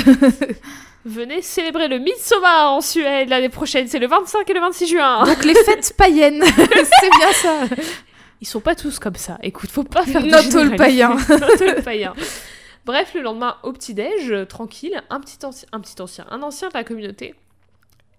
Venez 1.08 1.42
célébrer 1.42 1.88
le 1.88 2.00
Midsommar 2.00 2.74
en 2.74 2.82
Suède 2.82 3.30
l'année 3.30 3.48
prochaine, 3.48 3.88
c'est 3.88 3.98
le 3.98 4.08
25 4.08 4.50
et 4.50 4.54
le 4.54 4.60
26 4.60 4.88
juin. 4.88 5.24
Donc 5.24 5.46
les 5.46 5.56
fêtes 5.56 5.94
païennes, 5.98 6.44
c'est 6.56 7.10
bien 7.18 7.32
ça. 7.32 7.64
Ils 8.42 8.48
sont 8.48 8.60
pas 8.60 8.76
tous 8.76 9.00
comme 9.00 9.16
ça. 9.16 9.38
Écoute, 9.42 9.70
faut 9.70 9.86
pas 9.86 10.04
faire 10.04 10.22
de 10.22 10.28
Not 10.28 10.36
all 10.36 10.44
généralité. 10.44 10.76
païens. 10.78 11.16
Not 11.30 11.64
all 11.64 11.82
païens. 11.84 12.14
Bref, 12.86 13.14
le 13.16 13.22
lendemain, 13.22 13.56
au 13.64 13.72
petit-déj, 13.72 14.32
euh, 14.32 14.46
tranquille, 14.46 15.02
un 15.10 15.22
petit, 15.22 15.38
ancien, 15.46 15.68
un 15.72 15.80
petit 15.80 16.02
ancien, 16.02 16.26
un 16.30 16.42
ancien 16.44 16.68
de 16.68 16.74
la 16.74 16.84
communauté, 16.84 17.36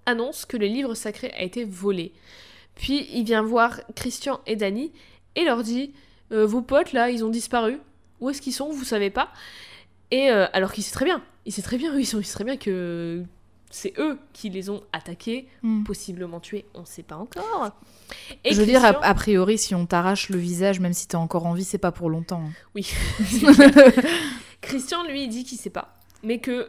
annonce 0.06 0.46
que 0.46 0.56
le 0.56 0.66
livre 0.66 0.94
sacré 0.94 1.30
a 1.36 1.42
été 1.42 1.64
volé. 1.64 2.12
Puis 2.74 3.06
il 3.12 3.24
vient 3.24 3.42
voir 3.42 3.80
Christian 3.96 4.40
et 4.46 4.56
Danny 4.56 4.92
et 5.36 5.44
leur 5.44 5.62
dit 5.62 5.92
euh, 6.32 6.46
Vos 6.46 6.62
potes 6.62 6.94
là, 6.94 7.10
ils 7.10 7.22
ont 7.22 7.28
disparu. 7.28 7.80
Où 8.20 8.30
est-ce 8.30 8.40
qu'ils 8.40 8.54
sont? 8.54 8.70
Vous 8.70 8.84
savez 8.84 9.10
pas 9.10 9.28
Et 10.10 10.30
euh, 10.30 10.46
alors 10.54 10.72
qu'il 10.72 10.82
sait 10.84 10.94
très 10.94 11.04
bien, 11.04 11.22
il 11.48 11.52
sait 11.52 11.62
très 11.62 11.78
bien, 11.78 11.92
oui, 11.94 12.02
il 12.02 12.06
sait 12.06 12.22
très 12.22 12.44
bien 12.44 12.56
que 12.56 13.24
c'est 13.70 13.92
eux 13.98 14.18
qui 14.32 14.48
les 14.50 14.70
ont 14.70 14.82
attaqués, 14.92 15.48
Hmm. 15.62 15.82
possiblement 15.82 16.38
tués, 16.40 16.64
on 16.74 16.84
sait 16.84 17.02
pas 17.02 17.16
encore. 17.16 17.70
Et 18.44 18.54
Je 18.54 18.60
veux 18.60 18.66
dire, 18.66 18.84
a, 18.84 18.88
a 19.04 19.14
priori, 19.14 19.58
si 19.58 19.74
on 19.74 19.84
t'arrache 19.84 20.28
le 20.30 20.38
visage, 20.38 20.78
même 20.80 20.92
si 20.94 21.08
t'es 21.08 21.16
encore 21.16 21.44
en 21.46 21.52
vie, 21.54 21.64
c'est 21.64 21.76
pas 21.78 21.92
pour 21.92 22.08
longtemps. 22.10 22.42
hein. 22.46 22.52
Oui. 22.74 22.88
Christian, 24.60 25.04
lui, 25.04 25.24
il 25.24 25.28
dit 25.28 25.44
qu'il 25.44 25.58
sait 25.58 25.70
pas. 25.70 25.96
Mais 26.22 26.38
que 26.38 26.68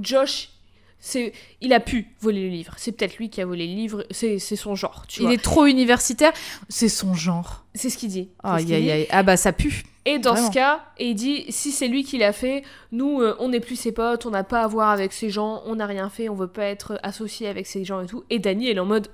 Josh, 0.00 0.50
c'est, 0.98 1.32
il 1.60 1.72
a 1.72 1.80
pu 1.80 2.08
voler 2.20 2.42
le 2.44 2.48
livre. 2.48 2.74
C'est 2.78 2.92
peut-être 2.92 3.16
lui 3.18 3.30
qui 3.30 3.40
a 3.40 3.46
volé 3.46 3.66
le 3.66 3.74
livre. 3.74 4.04
C'est, 4.10 4.38
c'est 4.38 4.56
son 4.56 4.74
genre, 4.74 5.04
tu 5.06 5.20
Il 5.20 5.24
vois. 5.26 5.34
est 5.34 5.42
trop 5.42 5.66
universitaire, 5.66 6.32
c'est 6.68 6.88
son 6.88 7.14
genre. 7.14 7.64
C'est 7.74 7.90
ce 7.90 7.98
qu'il 7.98 8.08
dit. 8.08 8.28
C'est 8.44 8.60
ce 8.60 8.64
dit. 8.64 9.06
Ah 9.10 9.22
bah 9.22 9.36
ça 9.36 9.52
pue. 9.52 9.84
Et 10.10 10.18
dans 10.18 10.32
Vraiment. 10.32 10.48
ce 10.48 10.52
cas, 10.54 10.84
et 10.96 11.08
il 11.10 11.14
dit, 11.14 11.44
si 11.50 11.70
c'est 11.70 11.86
lui 11.86 12.02
qui 12.02 12.16
l'a 12.16 12.32
fait, 12.32 12.62
nous, 12.92 13.20
euh, 13.20 13.36
on 13.40 13.48
n'est 13.50 13.60
plus 13.60 13.76
ses 13.76 13.92
potes, 13.92 14.24
on 14.24 14.30
n'a 14.30 14.42
pas 14.44 14.62
à 14.62 14.66
voir 14.66 14.88
avec 14.88 15.12
ces 15.12 15.28
gens, 15.28 15.62
on 15.66 15.74
n'a 15.76 15.84
rien 15.86 16.08
fait, 16.08 16.30
on 16.30 16.34
veut 16.34 16.48
pas 16.48 16.64
être 16.64 16.98
associé 17.02 17.46
avec 17.46 17.66
ces 17.66 17.84
gens 17.84 18.00
et 18.00 18.06
tout. 18.06 18.24
Et 18.30 18.38
Danny, 18.38 18.68
elle 18.70 18.78
est 18.78 18.80
en 18.80 18.86
mode, 18.86 19.08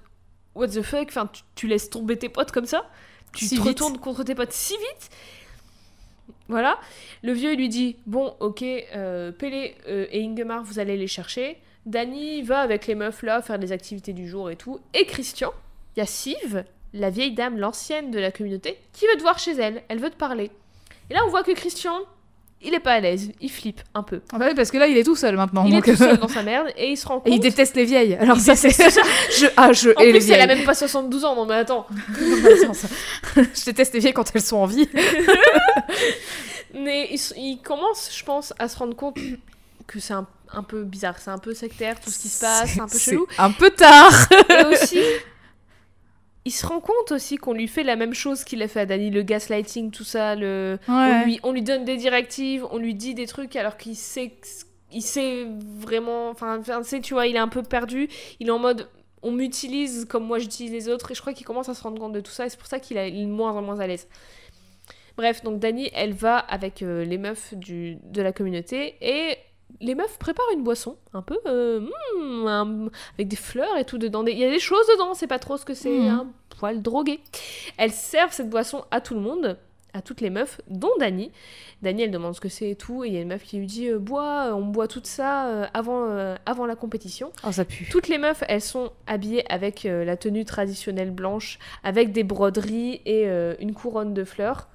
what 0.54 0.68
the 0.68 0.82
fuck, 0.82 1.08
enfin, 1.08 1.28
tu, 1.32 1.42
tu 1.56 1.66
laisses 1.66 1.90
tomber 1.90 2.16
tes 2.16 2.28
potes 2.28 2.52
comme 2.52 2.66
ça? 2.66 2.88
Tu 3.34 3.46
Si 3.46 3.56
te 3.56 3.60
vite. 3.62 3.68
retournes 3.70 3.98
contre 3.98 4.22
tes 4.22 4.36
potes 4.36 4.52
si 4.52 4.74
vite? 4.74 5.10
Voilà. 6.48 6.78
Le 7.22 7.32
vieux, 7.32 7.54
il 7.54 7.58
lui 7.58 7.68
dit, 7.68 7.96
bon, 8.06 8.36
ok, 8.38 8.62
euh, 8.62 9.32
Pélé 9.32 9.74
euh, 9.88 10.06
et 10.12 10.24
Ingemar, 10.24 10.62
vous 10.62 10.78
allez 10.78 10.96
les 10.96 11.08
chercher. 11.08 11.58
Danny 11.86 12.42
va 12.42 12.60
avec 12.60 12.86
les 12.86 12.94
meufs 12.94 13.22
là 13.22 13.42
faire 13.42 13.58
des 13.58 13.72
activités 13.72 14.12
du 14.12 14.28
jour 14.28 14.48
et 14.50 14.56
tout. 14.56 14.78
Et 14.94 15.06
Christian, 15.06 15.52
il 15.96 16.00
y 16.00 16.02
a 16.02 16.06
Siv, 16.06 16.64
la 16.92 17.10
vieille 17.10 17.32
dame, 17.34 17.58
l'ancienne 17.58 18.10
de 18.12 18.18
la 18.20 18.30
communauté, 18.30 18.78
qui 18.92 19.06
veut 19.06 19.16
te 19.16 19.22
voir 19.22 19.38
chez 19.38 19.52
elle. 19.56 19.82
Elle 19.88 19.98
veut 19.98 20.10
te 20.10 20.16
parler. 20.16 20.50
Et 21.10 21.14
là, 21.14 21.20
on 21.26 21.30
voit 21.30 21.42
que 21.42 21.52
Christian, 21.52 22.00
il 22.64 22.74
est 22.74 22.80
pas 22.80 22.92
à 22.92 23.00
l'aise. 23.00 23.30
Il 23.40 23.50
flippe 23.50 23.80
un 23.94 24.02
peu. 24.02 24.22
Ah 24.32 24.38
bah 24.38 24.46
oui, 24.48 24.54
parce 24.54 24.70
que 24.70 24.78
là, 24.78 24.86
il 24.86 24.96
est 24.96 25.04
tout 25.04 25.16
seul 25.16 25.36
maintenant. 25.36 25.64
Il 25.66 25.72
donc, 25.72 25.86
est 25.86 25.92
tout 25.92 25.98
seul 25.98 26.16
dans 26.20 26.28
sa 26.28 26.42
merde 26.42 26.68
et 26.76 26.90
il 26.90 26.96
se 26.96 27.06
rend 27.06 27.20
compte. 27.20 27.28
Et 27.28 27.36
il 27.36 27.40
déteste 27.40 27.76
les 27.76 27.84
vieilles. 27.84 28.14
Alors 28.14 28.38
Il 28.38 28.42
ça, 28.42 28.56
c'est... 28.56 28.70
je... 28.70 29.46
Ah, 29.56 29.72
je 29.72 29.90
En 29.90 30.00
les 30.00 30.12
plus, 30.12 30.30
elle 30.30 30.40
a 30.40 30.46
même 30.46 30.64
pas 30.64 30.74
72 30.74 31.24
ans. 31.24 31.36
Non, 31.36 31.46
mais 31.46 31.54
attends. 31.54 31.86
je 33.36 33.64
déteste 33.66 33.94
les 33.94 34.00
vieilles 34.00 34.14
quand 34.14 34.30
elles 34.34 34.42
sont 34.42 34.56
en 34.56 34.66
vie. 34.66 34.88
Mais 36.74 37.08
il, 37.36 37.58
commence, 37.62 38.10
je 38.16 38.24
pense, 38.24 38.52
à 38.58 38.68
se 38.68 38.76
rendre 38.78 38.96
compte 38.96 39.18
que 39.86 40.00
c'est 40.00 40.14
un, 40.14 40.26
un 40.52 40.62
peu 40.62 40.82
bizarre. 40.82 41.16
C'est 41.18 41.30
un 41.30 41.38
peu 41.38 41.54
sectaire, 41.54 42.00
tout 42.00 42.10
ce 42.10 42.18
qui 42.18 42.28
se 42.28 42.40
passe. 42.40 42.70
C'est 42.72 42.80
un 42.80 42.88
peu 42.88 42.98
chelou. 42.98 43.26
un 43.38 43.50
peu 43.50 43.70
tard. 43.70 44.12
Et 44.48 44.64
aussi, 44.64 44.98
il 46.44 46.50
se 46.50 46.66
rend 46.66 46.80
compte 46.80 47.10
aussi 47.10 47.36
qu'on 47.36 47.54
lui 47.54 47.68
fait 47.68 47.84
la 47.84 47.96
même 47.96 48.12
chose 48.12 48.44
qu'il 48.44 48.62
a 48.62 48.68
fait 48.68 48.80
à 48.80 48.86
Danny, 48.86 49.10
le 49.10 49.22
gaslighting, 49.22 49.90
tout 49.90 50.04
ça. 50.04 50.34
Le... 50.34 50.78
On, 50.88 51.24
lui, 51.24 51.40
on 51.42 51.52
lui 51.52 51.62
donne 51.62 51.84
des 51.84 51.96
directives, 51.96 52.66
on 52.70 52.78
lui 52.78 52.94
dit 52.94 53.14
des 53.14 53.26
trucs 53.26 53.56
alors 53.56 53.78
qu'il 53.78 53.96
sait, 53.96 54.32
il 54.92 55.02
sait 55.02 55.46
vraiment. 55.78 56.28
Enfin, 56.28 56.60
tu 57.02 57.14
vois, 57.14 57.26
il 57.26 57.36
est 57.36 57.40
un 57.40 57.48
peu 57.48 57.62
perdu. 57.62 58.08
Il 58.40 58.48
est 58.48 58.50
en 58.50 58.58
mode. 58.58 58.88
On 59.22 59.30
m'utilise 59.30 60.04
comme 60.04 60.26
moi 60.26 60.38
j'utilise 60.38 60.70
les 60.70 60.88
autres 60.90 61.10
et 61.10 61.14
je 61.14 61.20
crois 61.22 61.32
qu'il 61.32 61.46
commence 61.46 61.70
à 61.70 61.74
se 61.74 61.82
rendre 61.82 61.98
compte 61.98 62.12
de 62.12 62.20
tout 62.20 62.30
ça 62.30 62.44
et 62.44 62.50
c'est 62.50 62.58
pour 62.58 62.66
ça 62.66 62.78
qu'il 62.78 62.98
est 62.98 63.10
moins 63.24 63.52
en 63.52 63.62
moins 63.62 63.80
à 63.80 63.86
l'aise. 63.86 64.06
Bref, 65.16 65.42
donc 65.42 65.60
Dani, 65.60 65.90
elle 65.94 66.12
va 66.12 66.36
avec 66.36 66.82
euh, 66.82 67.06
les 67.06 67.16
meufs 67.16 67.54
du, 67.54 67.96
de 68.02 68.20
la 68.20 68.32
communauté 68.32 68.96
et 69.00 69.38
les 69.80 69.94
meufs 69.94 70.18
préparent 70.18 70.46
une 70.54 70.62
boisson 70.62 70.96
un 71.12 71.22
peu 71.22 71.38
euh, 71.46 71.80
hmm, 72.18 72.46
un- 72.46 72.88
avec 73.14 73.28
des 73.28 73.36
fleurs 73.36 73.76
et 73.76 73.84
tout 73.84 73.98
dedans. 73.98 74.24
Il 74.26 74.38
y 74.38 74.44
a 74.44 74.50
des 74.50 74.58
choses 74.60 74.86
dedans, 74.94 75.14
c'est 75.14 75.26
pas 75.26 75.38
trop 75.38 75.56
ce 75.56 75.64
que 75.64 75.74
c'est, 75.74 75.98
Mhm. 75.98 76.08
un 76.08 76.26
poil 76.58 76.80
drogué. 76.82 77.20
Elles 77.76 77.90
servent 77.92 78.32
cette 78.32 78.48
boisson 78.50 78.84
à 78.90 79.00
tout 79.00 79.14
le 79.14 79.20
monde, 79.20 79.58
à 79.92 80.00
toutes 80.02 80.20
les 80.20 80.30
meufs, 80.30 80.60
dont 80.68 80.90
Dani. 80.98 81.30
Dani, 81.82 82.02
elle 82.04 82.10
demande 82.10 82.34
ce 82.34 82.40
que 82.40 82.48
c'est 82.48 82.70
et 82.70 82.76
tout, 82.76 83.04
et 83.04 83.08
il 83.08 83.14
y 83.14 83.18
a 83.18 83.20
une 83.20 83.28
meuf 83.28 83.42
qui 83.42 83.58
lui 83.58 83.66
dit 83.66 83.88
euh, 83.88 83.98
Bois, 83.98 84.52
on 84.54 84.62
boit 84.62 84.88
tout 84.88 85.00
ça 85.04 85.46
euh, 85.48 85.66
avant, 85.74 86.06
euh, 86.08 86.34
avant 86.46 86.66
la 86.66 86.76
compétition. 86.76 87.30
Oh, 87.46 87.52
ça 87.52 87.64
pue. 87.64 87.88
Toutes 87.90 88.08
les 88.08 88.18
meufs, 88.18 88.42
elles 88.48 88.62
sont 88.62 88.90
habillées 89.06 89.44
avec 89.52 89.84
euh, 89.86 90.04
la 90.04 90.16
tenue 90.16 90.44
traditionnelle 90.44 91.10
blanche, 91.10 91.58
avec 91.82 92.12
des 92.12 92.22
broderies 92.24 93.02
et 93.06 93.28
euh, 93.28 93.54
une 93.60 93.74
couronne 93.74 94.14
de 94.14 94.24
fleurs. 94.24 94.68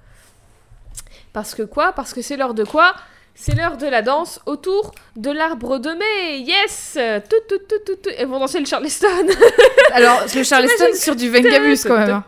Parce 1.32 1.54
que 1.54 1.62
quoi? 1.62 1.92
Parce 1.92 2.12
que 2.14 2.22
c'est 2.22 2.36
l'heure 2.36 2.54
de 2.54 2.64
quoi? 2.64 2.94
C'est 3.42 3.54
l'heure 3.54 3.78
de 3.78 3.86
la 3.86 4.02
danse 4.02 4.38
autour 4.44 4.92
de 5.16 5.30
l'arbre 5.30 5.78
de 5.78 5.88
mai. 5.88 6.40
Yes 6.40 6.98
tout, 7.30 7.36
tout, 7.48 7.58
tout, 7.66 7.94
tout. 7.96 8.10
Elles 8.18 8.26
vont 8.26 8.38
danser 8.38 8.60
le 8.60 8.66
Charleston. 8.66 9.06
Alors, 9.94 10.20
le 10.34 10.42
Charleston 10.42 10.88
sur 10.92 11.16
du 11.16 11.30
Vengabus 11.30 11.78
quand 11.84 11.96
même. 11.96 12.10
hein. 12.10 12.24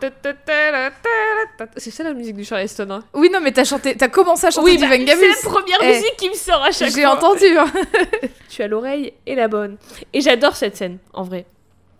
C'est 1.77 1.91
ça 1.91 2.03
la 2.03 2.13
musique 2.13 2.35
du 2.35 2.43
Charleston. 2.43 2.87
Hein. 2.89 3.03
Oui, 3.13 3.29
non, 3.31 3.39
mais 3.41 3.51
t'as 3.51 3.63
chanté, 3.63 3.95
t'as 3.95 4.07
commencé 4.07 4.47
à 4.47 4.51
chanter 4.51 4.71
Oui, 4.71 4.77
du 4.77 4.83
bah, 4.87 4.97
Vengabus. 4.97 5.19
c'est 5.19 5.45
la 5.45 5.51
première 5.51 5.77
Eh, 5.83 5.87
musique 5.89 6.15
qui 6.17 6.29
me 6.29 6.33
sort 6.33 6.63
à 6.63 6.71
chaque 6.71 6.89
fois. 6.89 6.99
J'ai 6.99 7.05
entendu. 7.05 7.45
hein. 7.59 7.71
Tu 8.49 8.63
as 8.63 8.67
l'oreille 8.67 9.13
et 9.27 9.35
la 9.35 9.47
bonne. 9.47 9.77
Et 10.13 10.21
j'adore 10.21 10.55
cette 10.55 10.75
scène, 10.77 10.97
en 11.13 11.23
vrai. 11.23 11.45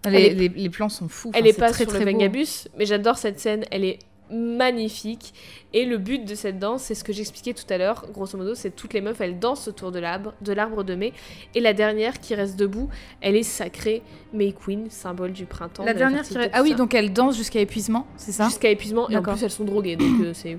Les, 0.07 0.69
plans 0.69 0.90
sont 0.90 1.07
fous. 1.07 1.31
Elle 1.35 1.45
est 1.45 1.53
pas 1.57 1.69
très, 1.69 1.84
sur 1.84 1.94
très 1.94 2.03
le. 2.03 2.11
Vengabus, 2.11 2.68
mais 2.77 2.85
j'adore 2.88 3.18
cette 3.19 3.40
scène. 3.40 3.64
Elle 3.69 3.85
est 3.85 3.99
magnifique. 4.32 5.34
Et 5.74 5.86
le 5.86 5.98
but 5.98 6.24
de 6.26 6.36
cette 6.36 6.60
danse, 6.60 6.84
c'est 6.84 6.95
ce 6.95 7.04
que 7.04 7.14
j'expliquais 7.14 7.54
tout 7.54 7.66
à 7.70 7.78
l'heure. 7.78 8.06
Grosso 8.14 8.38
modo, 8.38 8.54
c'est 8.56 8.72
toutes 8.76 8.94
les 8.94 9.02
meufs, 9.02 9.20
elles 9.22 9.40
dansent 9.40 9.68
autour 9.68 9.91
de 9.91 10.00
l'arbre, 10.00 10.34
de 10.41 10.54
l'arbre 10.54 10.84
de 10.84 10.95
mai. 10.95 11.14
Et 11.56 11.60
la 11.62 11.74
dernière 11.74 12.20
qui 12.20 12.36
reste 12.36 12.56
debout, 12.58 12.90
elle 13.22 13.36
est 13.36 13.44
sacrée 13.44 14.02
May 14.34 14.54
Queen, 14.54 14.90
symbole 14.90 15.32
du 15.32 15.45
printemps. 15.45 15.84
La 15.84 15.94
de 15.94 15.98
dernière 15.98 16.22
qui 16.22 16.34
fertilité, 16.34 16.52
Ah 16.58 16.62
oui, 16.62 16.72
ça. 16.72 16.76
donc 16.76 16.94
elle 16.94 17.12
danse 17.12 17.36
jusqu'à 17.38 17.60
épuisement, 17.60 18.06
c'est 18.18 18.32
ça? 18.32 18.45
Jusqu'à 18.45 18.70
épuisement, 18.70 19.10
et 19.10 19.18
en 19.18 19.22
plus 19.24 19.44
elles 19.44 19.50
sont 19.52 19.64
droguées, 19.64 19.95
donc 19.95 20.22
euh, 20.22 20.32
c'est 20.34 20.58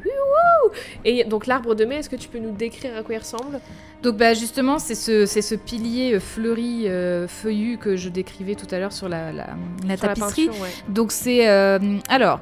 Et 1.05 1.25
donc 1.25 1.47
l'arbre 1.47 1.75
de 1.75 1.85
mai, 1.85 1.97
est-ce 1.97 2.09
que 2.11 2.17
tu 2.17 2.29
peux 2.29 2.39
nous 2.39 2.53
décrire 2.53 2.97
à 2.97 3.03
quoi 3.03 3.15
il 3.15 3.19
ressemble? 3.19 3.61
Donc 4.03 4.17
bah 4.17 4.35
justement, 4.35 4.79
c'est 4.79 4.95
ce, 4.95 5.27
c'est 5.27 5.43
ce 5.43 5.55
pilier 5.55 6.15
euh, 6.15 6.21
fleuri, 6.21 6.89
euh, 6.89 7.27
feuillu 7.29 7.79
que 7.79 7.97
je 7.97 8.09
décrivais 8.09 8.55
tout 8.55 8.67
à 8.71 8.79
l'heure 8.79 8.93
sur 8.93 9.09
la, 9.09 9.33
la, 9.33 9.47
la 9.87 9.97
Sur 9.97 10.07
la 10.09 10.15
tapisserie. 10.15 10.47
peinture, 10.47 10.63
ouais. 10.63 10.69
Donc 10.89 11.13
c'est 11.13 11.49
euh, 11.49 11.79
alors 12.09 12.41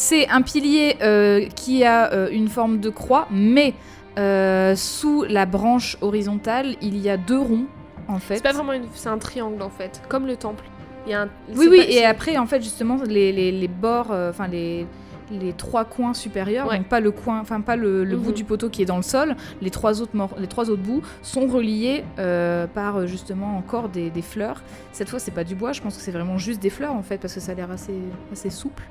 c'est 0.00 0.26
un 0.30 0.40
pilier 0.40 0.96
euh, 1.02 1.44
qui 1.54 1.84
a 1.84 2.10
euh, 2.12 2.30
une 2.32 2.48
forme 2.48 2.80
de 2.80 2.88
croix, 2.88 3.28
mais 3.30 3.74
euh, 4.18 4.74
sous 4.74 5.24
la 5.28 5.44
branche 5.44 5.98
horizontale, 6.00 6.74
il 6.80 6.96
y 6.96 7.10
a 7.10 7.18
deux 7.18 7.38
ronds 7.38 7.66
en 8.08 8.18
fait. 8.18 8.36
C'est 8.36 8.42
pas 8.42 8.52
vraiment 8.52 8.72
une... 8.72 8.86
c'est 8.94 9.10
un 9.10 9.18
triangle 9.18 9.60
en 9.60 9.68
fait, 9.68 10.00
comme 10.08 10.26
le 10.26 10.36
temple. 10.36 10.64
Il 11.06 11.12
y 11.12 11.14
a 11.14 11.22
un... 11.22 11.28
Oui 11.54 11.68
oui 11.70 11.78
pas- 11.80 11.92
et 11.92 12.04
après 12.06 12.38
en 12.38 12.46
fait 12.46 12.62
justement 12.62 12.96
les, 13.06 13.30
les, 13.30 13.52
les 13.52 13.68
bords, 13.68 14.10
enfin 14.30 14.48
les 14.48 14.86
les 15.30 15.52
trois 15.52 15.84
coins 15.84 16.14
supérieurs, 16.14 16.68
donc 16.68 16.86
pas 16.88 17.00
le 17.00 17.10
coin, 17.10 17.40
enfin 17.40 17.60
pas 17.60 17.76
le, 17.76 18.04
bout 18.16 18.28
Mhm. 18.30 18.34
du 18.34 18.44
poteau 18.44 18.68
qui 18.68 18.82
est 18.82 18.86
dans 18.86 18.96
le 18.96 19.02
sol, 19.02 19.36
les 19.62 19.70
trois 19.70 20.00
autres, 20.02 20.12
les 20.38 20.46
trois 20.46 20.70
autres 20.70 20.82
bouts 20.82 21.02
sont 21.22 21.46
reliés 21.46 22.04
euh, 22.18 22.66
par 22.66 22.96
euh, 22.96 23.06
justement 23.06 23.56
encore 23.56 23.88
des, 23.88 24.10
des 24.10 24.22
fleurs. 24.22 24.62
Cette 24.92 25.08
fois, 25.08 25.18
c'est 25.18 25.30
pas 25.30 25.44
du 25.44 25.54
bois, 25.54 25.72
je 25.72 25.80
pense 25.80 25.96
que 25.96 26.02
c'est 26.02 26.10
vraiment 26.10 26.38
juste 26.38 26.60
des 26.60 26.70
fleurs 26.70 26.94
en 26.94 27.02
fait, 27.02 27.18
parce 27.18 27.34
que 27.34 27.40
ça 27.40 27.52
a 27.52 27.54
l'air 27.54 27.70
assez, 27.70 27.94
assez 28.32 28.50
souple. 28.50 28.82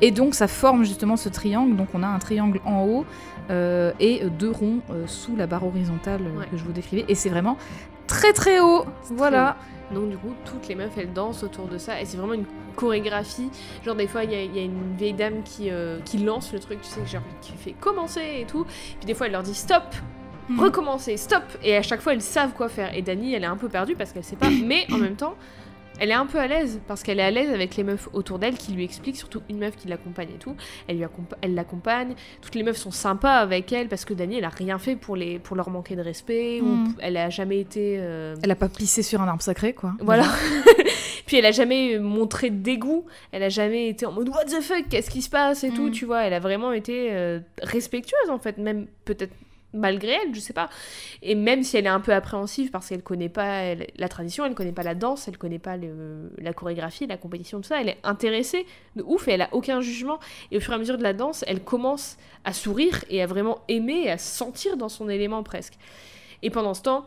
Et 0.00 0.10
donc 0.10 0.34
ça 0.34 0.48
forme 0.48 0.84
justement 0.84 1.16
ce 1.16 1.28
triangle. 1.28 1.76
Donc 1.76 1.88
on 1.94 2.02
a 2.02 2.06
un 2.08 2.18
triangle 2.18 2.60
en 2.64 2.84
haut 2.84 3.04
euh, 3.50 3.92
et 4.00 4.22
deux 4.38 4.50
ronds 4.50 4.80
euh, 4.90 5.04
sous 5.06 5.36
la 5.36 5.46
barre 5.46 5.64
horizontale 5.66 6.20
Ouais. 6.36 6.46
que 6.50 6.56
je 6.56 6.64
vous 6.64 6.72
décrivais. 6.72 7.04
Et 7.08 7.14
c'est 7.14 7.28
vraiment 7.30 7.56
très 8.06 8.32
très 8.32 8.60
haut. 8.60 8.84
Voilà. 9.10 9.56
Donc 9.92 10.10
du 10.10 10.16
coup, 10.16 10.34
toutes 10.44 10.68
les 10.68 10.74
meufs, 10.74 10.96
elles 10.98 11.12
dansent 11.12 11.42
autour 11.44 11.66
de 11.68 11.78
ça. 11.78 12.00
Et 12.00 12.04
c'est 12.04 12.16
vraiment 12.16 12.34
une 12.34 12.46
chorégraphie. 12.74 13.48
Genre 13.84 13.94
des 13.94 14.06
fois, 14.06 14.24
il 14.24 14.32
y, 14.32 14.34
a- 14.34 14.42
il 14.42 14.54
y 14.54 14.58
a 14.58 14.62
une 14.62 14.94
vieille 14.96 15.12
dame 15.14 15.42
qui, 15.44 15.70
euh, 15.70 15.98
qui 16.04 16.18
lance 16.18 16.52
le 16.52 16.58
truc, 16.58 16.80
tu 16.82 16.88
sais, 16.88 17.06
genre 17.06 17.22
qui 17.40 17.52
fait 17.52 17.72
commencer 17.72 18.40
et 18.40 18.44
tout. 18.46 18.64
Puis 18.64 19.06
des 19.06 19.14
fois, 19.14 19.26
elle 19.26 19.32
leur 19.32 19.42
dit 19.42 19.54
stop, 19.54 19.82
Mhm. 20.48 20.60
recommencer, 20.60 21.16
stop. 21.16 21.42
Et 21.62 21.76
à 21.76 21.82
chaque 21.82 22.00
fois, 22.00 22.12
elles 22.12 22.22
savent 22.22 22.52
quoi 22.52 22.68
faire. 22.68 22.94
Et 22.96 23.02
Dani, 23.02 23.34
elle 23.34 23.42
est 23.44 23.46
un 23.48 23.56
peu 23.56 23.68
perdue 23.68 23.96
parce 23.96 24.12
qu'elle 24.12 24.24
sait 24.24 24.36
pas. 24.36 24.48
Mais 24.64 24.86
en 24.92 24.98
même 24.98 25.16
temps, 25.16 25.34
elle 25.98 26.10
est 26.10 26.14
un 26.14 26.26
peu 26.26 26.38
à 26.38 26.46
l'aise 26.46 26.80
parce 26.88 27.02
qu'elle 27.02 27.18
est 27.20 27.22
à 27.24 27.30
l'aise 27.30 27.50
avec 27.50 27.76
les 27.76 27.84
meufs 27.84 28.08
autour 28.12 28.38
d'elle 28.38 28.56
qui 28.56 28.72
lui 28.72 28.84
expliquent, 28.84 29.16
surtout 29.16 29.42
une 29.48 29.58
meuf 29.58 29.76
qui 29.76 29.88
l'accompagne 29.88 30.28
et 30.34 30.38
tout. 30.38 30.54
Elle 30.88 30.96
lui 30.96 31.04
accompa- 31.04 31.36
elle 31.42 31.54
l'accompagne. 31.54 32.14
Toutes 32.42 32.54
les 32.54 32.62
meufs 32.62 32.76
sont 32.76 32.90
sympas 32.90 33.36
avec 33.36 33.72
elle 33.72 33.88
parce 33.88 34.04
que 34.04 34.14
Dani, 34.14 34.38
elle 34.38 34.44
a 34.44 34.48
rien 34.50 34.78
fait 34.78 34.96
pour, 34.96 35.16
les, 35.16 35.38
pour 35.38 35.56
leur 35.56 35.70
manquer 35.70 35.96
de 35.96 36.02
respect. 36.02 36.60
Ou 36.60 36.66
Mhm. 36.66 36.94
elle 37.00 37.16
a 37.16 37.30
jamais 37.30 37.60
été. 37.60 37.96
euh, 37.98 38.34
Elle 38.42 38.50
a 38.50 38.56
pas 38.56 38.68
pissé 38.68 39.02
sur 39.02 39.20
un 39.22 39.28
arbre 39.28 39.42
sacré 39.42 39.72
quoi. 39.72 39.92
voilà. 40.00 40.24
Puis 41.26 41.36
elle 41.38 41.46
a 41.46 41.50
jamais 41.50 41.98
montré 41.98 42.50
de 42.50 42.56
dégoût, 42.62 43.04
elle 43.32 43.42
a 43.42 43.48
jamais 43.48 43.88
été 43.88 44.06
en 44.06 44.12
mode 44.12 44.28
what 44.28 44.44
the 44.44 44.60
fuck, 44.60 44.84
qu'est-ce 44.88 45.10
qui 45.10 45.22
se 45.22 45.28
passe 45.30 45.64
et 45.64 45.70
tout, 45.70 45.88
Mm. 45.88 45.90
tu 45.90 46.04
vois. 46.04 46.22
Elle 46.22 46.34
a 46.34 46.38
vraiment 46.40 46.70
été 46.72 47.08
euh, 47.10 47.40
respectueuse 47.62 48.30
en 48.30 48.38
fait, 48.38 48.58
même 48.58 48.86
peut-être 49.04 49.32
malgré 49.76 50.12
elle, 50.12 50.34
je 50.34 50.40
sais 50.40 50.52
pas. 50.52 50.68
Et 51.22 51.34
même 51.34 51.62
si 51.62 51.76
elle 51.76 51.86
est 51.86 51.90
un 51.90 52.00
peu 52.00 52.12
appréhensive 52.12 52.70
parce 52.70 52.88
qu'elle 52.88 53.02
connaît 53.02 53.28
pas 53.28 53.74
la 53.74 54.08
tradition, 54.08 54.44
elle 54.44 54.54
connaît 54.54 54.72
pas 54.72 54.82
la 54.82 54.94
danse, 54.94 55.28
elle 55.28 55.38
connaît 55.38 55.58
pas 55.58 55.76
la 55.76 56.52
chorégraphie, 56.52 57.06
la 57.06 57.16
compétition, 57.16 57.60
tout 57.60 57.68
ça, 57.68 57.80
elle 57.80 57.88
est 57.88 57.98
intéressée 58.02 58.66
de 58.96 59.02
ouf 59.02 59.28
et 59.28 59.32
elle 59.32 59.42
a 59.42 59.48
aucun 59.52 59.80
jugement. 59.80 60.18
Et 60.50 60.56
au 60.56 60.60
fur 60.60 60.72
et 60.72 60.76
à 60.76 60.78
mesure 60.78 60.98
de 60.98 61.02
la 61.02 61.12
danse, 61.12 61.44
elle 61.46 61.62
commence 61.62 62.16
à 62.44 62.52
sourire 62.52 63.04
et 63.10 63.22
à 63.22 63.26
vraiment 63.26 63.60
aimer 63.68 64.02
et 64.04 64.10
à 64.10 64.18
se 64.18 64.36
sentir 64.36 64.76
dans 64.76 64.88
son 64.88 65.08
élément 65.08 65.42
presque. 65.42 65.74
Et 66.42 66.50
pendant 66.50 66.74
ce 66.74 66.82
temps, 66.82 67.06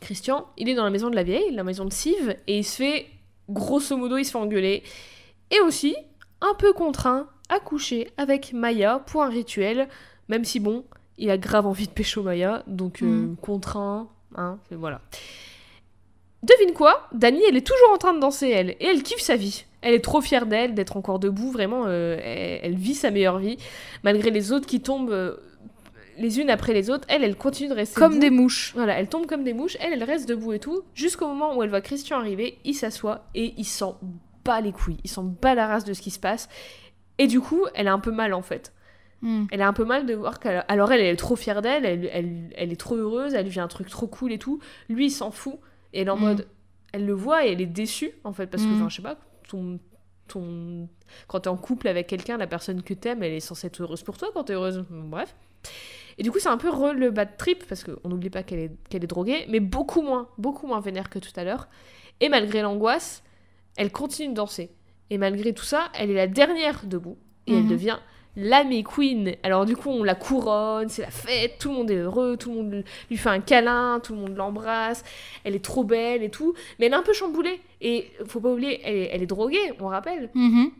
Christian, 0.00 0.46
il 0.56 0.68
est 0.68 0.74
dans 0.74 0.84
la 0.84 0.90
maison 0.90 1.10
de 1.10 1.14
la 1.14 1.22
vieille, 1.22 1.52
la 1.52 1.64
maison 1.64 1.84
de 1.84 1.92
Sive, 1.92 2.36
et 2.46 2.58
il 2.58 2.64
se 2.64 2.76
fait, 2.76 3.06
grosso 3.48 3.96
modo, 3.96 4.16
il 4.16 4.24
se 4.24 4.32
fait 4.32 4.38
engueuler. 4.38 4.82
Et 5.50 5.60
aussi, 5.60 5.94
un 6.40 6.54
peu 6.54 6.72
contraint 6.72 7.28
à 7.48 7.60
coucher 7.60 8.08
avec 8.16 8.52
Maya 8.52 8.98
pour 9.06 9.22
un 9.22 9.28
rituel, 9.28 9.88
même 10.28 10.44
si 10.44 10.58
bon, 10.58 10.84
il 11.18 11.30
a 11.30 11.38
grave 11.38 11.66
envie 11.66 11.86
de 11.86 11.92
pécho 11.92 12.22
Maya, 12.22 12.62
donc 12.66 13.02
euh, 13.02 13.06
Mm. 13.06 13.36
contraint, 13.40 14.08
hein, 14.36 14.58
voilà. 14.70 15.00
Devine 16.42 16.74
quoi? 16.74 17.08
Dani, 17.12 17.40
elle 17.48 17.56
est 17.56 17.66
toujours 17.66 17.90
en 17.94 17.98
train 17.98 18.14
de 18.14 18.18
danser, 18.18 18.48
elle, 18.48 18.70
et 18.70 18.86
elle 18.86 19.02
kiffe 19.04 19.20
sa 19.20 19.36
vie. 19.36 19.64
Elle 19.80 19.94
est 19.94 20.00
trop 20.04 20.20
fière 20.20 20.46
d'elle, 20.46 20.74
d'être 20.74 20.96
encore 20.96 21.18
debout, 21.20 21.50
vraiment, 21.52 21.84
euh, 21.86 22.18
elle, 22.22 22.60
elle 22.64 22.74
vit 22.76 22.94
sa 22.94 23.10
meilleure 23.12 23.38
vie, 23.38 23.58
malgré 24.02 24.30
les 24.30 24.50
autres 24.52 24.66
qui 24.66 24.80
tombent 24.80 25.10
euh, 25.12 25.36
les 26.18 26.40
unes 26.40 26.50
après 26.50 26.72
les 26.72 26.90
autres. 26.90 27.04
Elle, 27.08 27.22
elle 27.22 27.36
continue 27.36 27.68
de 27.68 27.74
rester 27.74 27.94
Comme 27.98 28.12
debout. 28.14 28.20
des 28.20 28.30
mouches. 28.30 28.72
Voilà, 28.74 28.98
elle 28.98 29.08
tombe 29.08 29.26
comme 29.26 29.44
des 29.44 29.54
mouches, 29.54 29.76
elle, 29.80 29.92
elle 29.92 30.04
reste 30.04 30.28
debout 30.28 30.52
et 30.52 30.58
tout, 30.58 30.82
jusqu'au 30.94 31.28
moment 31.28 31.56
où 31.56 31.62
elle 31.62 31.70
voit 31.70 31.80
Christian 31.80 32.18
arriver, 32.18 32.58
il 32.64 32.74
s'assoit 32.74 33.26
et 33.36 33.54
il 33.56 33.64
s'en 33.64 33.98
bat 34.44 34.60
les 34.60 34.72
couilles, 34.72 34.98
il 35.04 35.10
s'en 35.10 35.22
bat 35.22 35.54
la 35.54 35.68
race 35.68 35.84
de 35.84 35.92
ce 35.94 36.02
qui 36.02 36.10
se 36.10 36.18
passe. 36.18 36.48
Et 37.18 37.28
du 37.28 37.40
coup, 37.40 37.62
elle 37.74 37.86
a 37.86 37.92
un 37.92 38.00
peu 38.00 38.10
mal 38.10 38.34
en 38.34 38.42
fait. 38.42 38.72
Mm. 39.22 39.44
Elle 39.50 39.62
a 39.62 39.68
un 39.68 39.72
peu 39.72 39.84
mal 39.84 40.04
de 40.06 40.14
voir 40.14 40.38
qu'elle. 40.40 40.64
Alors 40.68 40.92
elle, 40.92 41.00
elle 41.00 41.14
est 41.14 41.16
trop 41.16 41.36
fière 41.36 41.62
d'elle, 41.62 41.84
elle, 41.86 42.10
elle, 42.12 42.50
elle 42.56 42.72
est 42.72 42.76
trop 42.80 42.96
heureuse, 42.96 43.34
elle 43.34 43.48
vit 43.48 43.60
un 43.60 43.68
truc 43.68 43.88
trop 43.88 44.06
cool 44.08 44.32
et 44.32 44.38
tout. 44.38 44.58
Lui, 44.88 45.06
il 45.06 45.10
s'en 45.10 45.30
fout. 45.30 45.58
Et 45.92 46.00
elle 46.02 46.08
est 46.08 46.10
en 46.10 46.16
Mm. 46.16 46.20
mode. 46.20 46.46
Elle 46.92 47.06
le 47.06 47.12
voit 47.14 47.46
et 47.46 47.52
elle 47.52 47.60
est 47.60 47.66
déçue 47.66 48.10
en 48.24 48.32
fait, 48.32 48.46
parce 48.48 48.64
que, 48.64 48.70
Mm. 48.70 48.74
enfin, 48.74 48.88
je 48.88 48.96
sais 48.96 49.02
pas, 49.02 49.16
ton. 49.48 49.78
ton... 50.28 50.88
Quand 51.28 51.40
t'es 51.40 51.48
en 51.48 51.56
couple 51.56 51.88
avec 51.88 52.06
quelqu'un, 52.06 52.36
la 52.38 52.46
personne 52.46 52.82
que 52.82 52.94
t'aimes, 52.94 53.22
elle 53.22 53.32
est 53.32 53.40
censée 53.40 53.66
être 53.68 53.80
heureuse 53.82 54.02
pour 54.02 54.16
toi 54.18 54.28
quand 54.32 54.44
t'es 54.44 54.54
heureuse. 54.54 54.84
Bref. 54.90 55.34
Et 56.18 56.22
du 56.22 56.30
coup, 56.30 56.38
c'est 56.38 56.48
un 56.48 56.56
peu 56.58 56.68
re 56.70 56.92
le 56.94 57.10
bad 57.10 57.36
trip, 57.36 57.66
parce 57.68 57.84
qu'on 57.84 58.08
n'oublie 58.08 58.30
pas 58.30 58.42
qu'elle 58.42 58.58
est, 58.58 58.70
qu'elle 58.88 59.04
est 59.04 59.06
droguée, 59.06 59.46
mais 59.48 59.60
beaucoup 59.60 60.02
moins, 60.02 60.28
beaucoup 60.38 60.66
moins 60.66 60.80
vénère 60.80 61.08
que 61.10 61.18
tout 61.18 61.30
à 61.36 61.44
l'heure. 61.44 61.68
Et 62.20 62.28
malgré 62.28 62.62
l'angoisse, 62.62 63.22
elle 63.76 63.90
continue 63.92 64.28
de 64.30 64.34
danser. 64.34 64.70
Et 65.10 65.18
malgré 65.18 65.52
tout 65.52 65.64
ça, 65.64 65.90
elle 65.98 66.10
est 66.10 66.14
la 66.14 66.26
dernière 66.26 66.84
debout. 66.86 67.18
Et 67.46 67.54
elle 67.54 67.64
Mhm. 67.64 67.68
devient 67.70 67.98
la 68.36 68.64
May 68.64 68.82
Queen. 68.82 69.34
Alors 69.42 69.66
du 69.66 69.76
coup, 69.76 69.90
on 69.90 70.02
la 70.02 70.14
couronne, 70.14 70.88
c'est 70.88 71.02
la 71.02 71.10
fête, 71.10 71.58
tout 71.58 71.70
le 71.70 71.74
monde 71.74 71.90
est 71.90 71.96
heureux, 71.96 72.36
tout 72.36 72.50
le 72.50 72.56
monde 72.56 72.84
lui 73.10 73.16
fait 73.16 73.28
un 73.28 73.40
câlin, 73.40 74.00
tout 74.02 74.14
le 74.14 74.20
monde 74.20 74.36
l'embrasse. 74.36 75.04
Elle 75.44 75.54
est 75.54 75.64
trop 75.64 75.84
belle 75.84 76.22
et 76.22 76.30
tout. 76.30 76.54
Mais 76.78 76.86
elle 76.86 76.92
est 76.92 76.96
un 76.96 77.02
peu 77.02 77.12
chamboulée. 77.12 77.60
Et 77.80 78.10
faut 78.26 78.40
pas 78.40 78.50
oublier, 78.50 78.80
elle 78.84 78.96
est, 78.96 79.10
elle 79.12 79.22
est 79.22 79.26
droguée, 79.26 79.72
on 79.80 79.88
rappelle. 79.88 80.30
Mhm. 80.34 80.70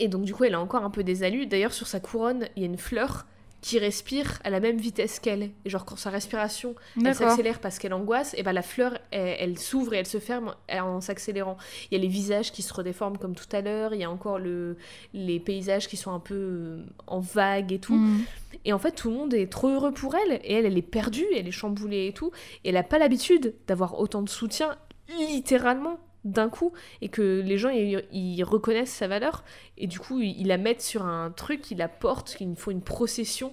Et 0.00 0.08
donc 0.08 0.22
du 0.22 0.34
coup, 0.34 0.44
elle 0.44 0.54
a 0.54 0.60
encore 0.60 0.84
un 0.84 0.90
peu 0.90 1.02
des 1.02 1.22
alus. 1.22 1.46
D'ailleurs, 1.46 1.72
sur 1.72 1.86
sa 1.86 2.00
couronne, 2.00 2.48
il 2.56 2.62
y 2.62 2.66
a 2.66 2.68
une 2.68 2.78
fleur 2.78 3.26
qui 3.60 3.78
respire 3.78 4.38
à 4.44 4.50
la 4.50 4.60
même 4.60 4.78
vitesse 4.78 5.18
qu'elle. 5.18 5.50
Et 5.64 5.70
genre, 5.70 5.84
quand 5.84 5.96
sa 5.96 6.10
respiration 6.10 6.74
elle 7.04 7.14
s'accélère 7.14 7.58
parce 7.60 7.78
qu'elle 7.78 7.92
angoisse, 7.92 8.34
et 8.36 8.42
ben 8.42 8.52
la 8.52 8.62
fleur, 8.62 8.98
elle, 9.10 9.36
elle 9.38 9.58
s'ouvre 9.58 9.94
et 9.94 9.98
elle 9.98 10.06
se 10.06 10.18
ferme 10.18 10.54
en 10.70 11.00
s'accélérant. 11.00 11.56
Il 11.90 11.96
y 11.96 12.00
a 12.00 12.02
les 12.02 12.08
visages 12.08 12.52
qui 12.52 12.62
se 12.62 12.72
redéforment 12.72 13.18
comme 13.18 13.34
tout 13.34 13.48
à 13.52 13.60
l'heure, 13.60 13.94
il 13.94 14.00
y 14.00 14.04
a 14.04 14.10
encore 14.10 14.38
le, 14.38 14.76
les 15.12 15.40
paysages 15.40 15.88
qui 15.88 15.96
sont 15.96 16.12
un 16.12 16.20
peu 16.20 16.34
euh, 16.34 16.82
en 17.06 17.20
vague 17.20 17.72
et 17.72 17.78
tout. 17.78 17.94
Mm. 17.94 18.24
Et 18.64 18.72
en 18.72 18.78
fait, 18.78 18.92
tout 18.92 19.10
le 19.10 19.16
monde 19.16 19.34
est 19.34 19.50
trop 19.50 19.68
heureux 19.68 19.92
pour 19.92 20.14
elle, 20.14 20.40
et 20.44 20.54
elle, 20.54 20.66
elle 20.66 20.78
est 20.78 20.82
perdue, 20.82 21.26
elle 21.34 21.48
est 21.48 21.52
chamboulée 21.52 22.06
et 22.06 22.12
tout. 22.12 22.30
Et 22.64 22.68
elle 22.68 22.74
n'a 22.74 22.82
pas 22.82 22.98
l'habitude 22.98 23.54
d'avoir 23.66 23.98
autant 23.98 24.22
de 24.22 24.28
soutien, 24.28 24.76
littéralement, 25.16 25.98
d'un 26.32 26.48
coup, 26.48 26.72
et 27.02 27.08
que 27.08 27.42
les 27.44 27.58
gens, 27.58 27.70
ils, 27.70 28.04
ils 28.12 28.42
reconnaissent 28.44 28.92
sa 28.92 29.08
valeur, 29.08 29.44
et 29.76 29.86
du 29.86 29.98
coup, 29.98 30.20
ils, 30.20 30.38
ils 30.40 30.46
la 30.46 30.56
mettent 30.58 30.82
sur 30.82 31.04
un 31.04 31.30
truc, 31.30 31.70
ils 31.70 31.78
la 31.78 31.88
portent, 31.88 32.34
qu'il 32.36 32.54
faut 32.56 32.70
une 32.70 32.82
procession 32.82 33.52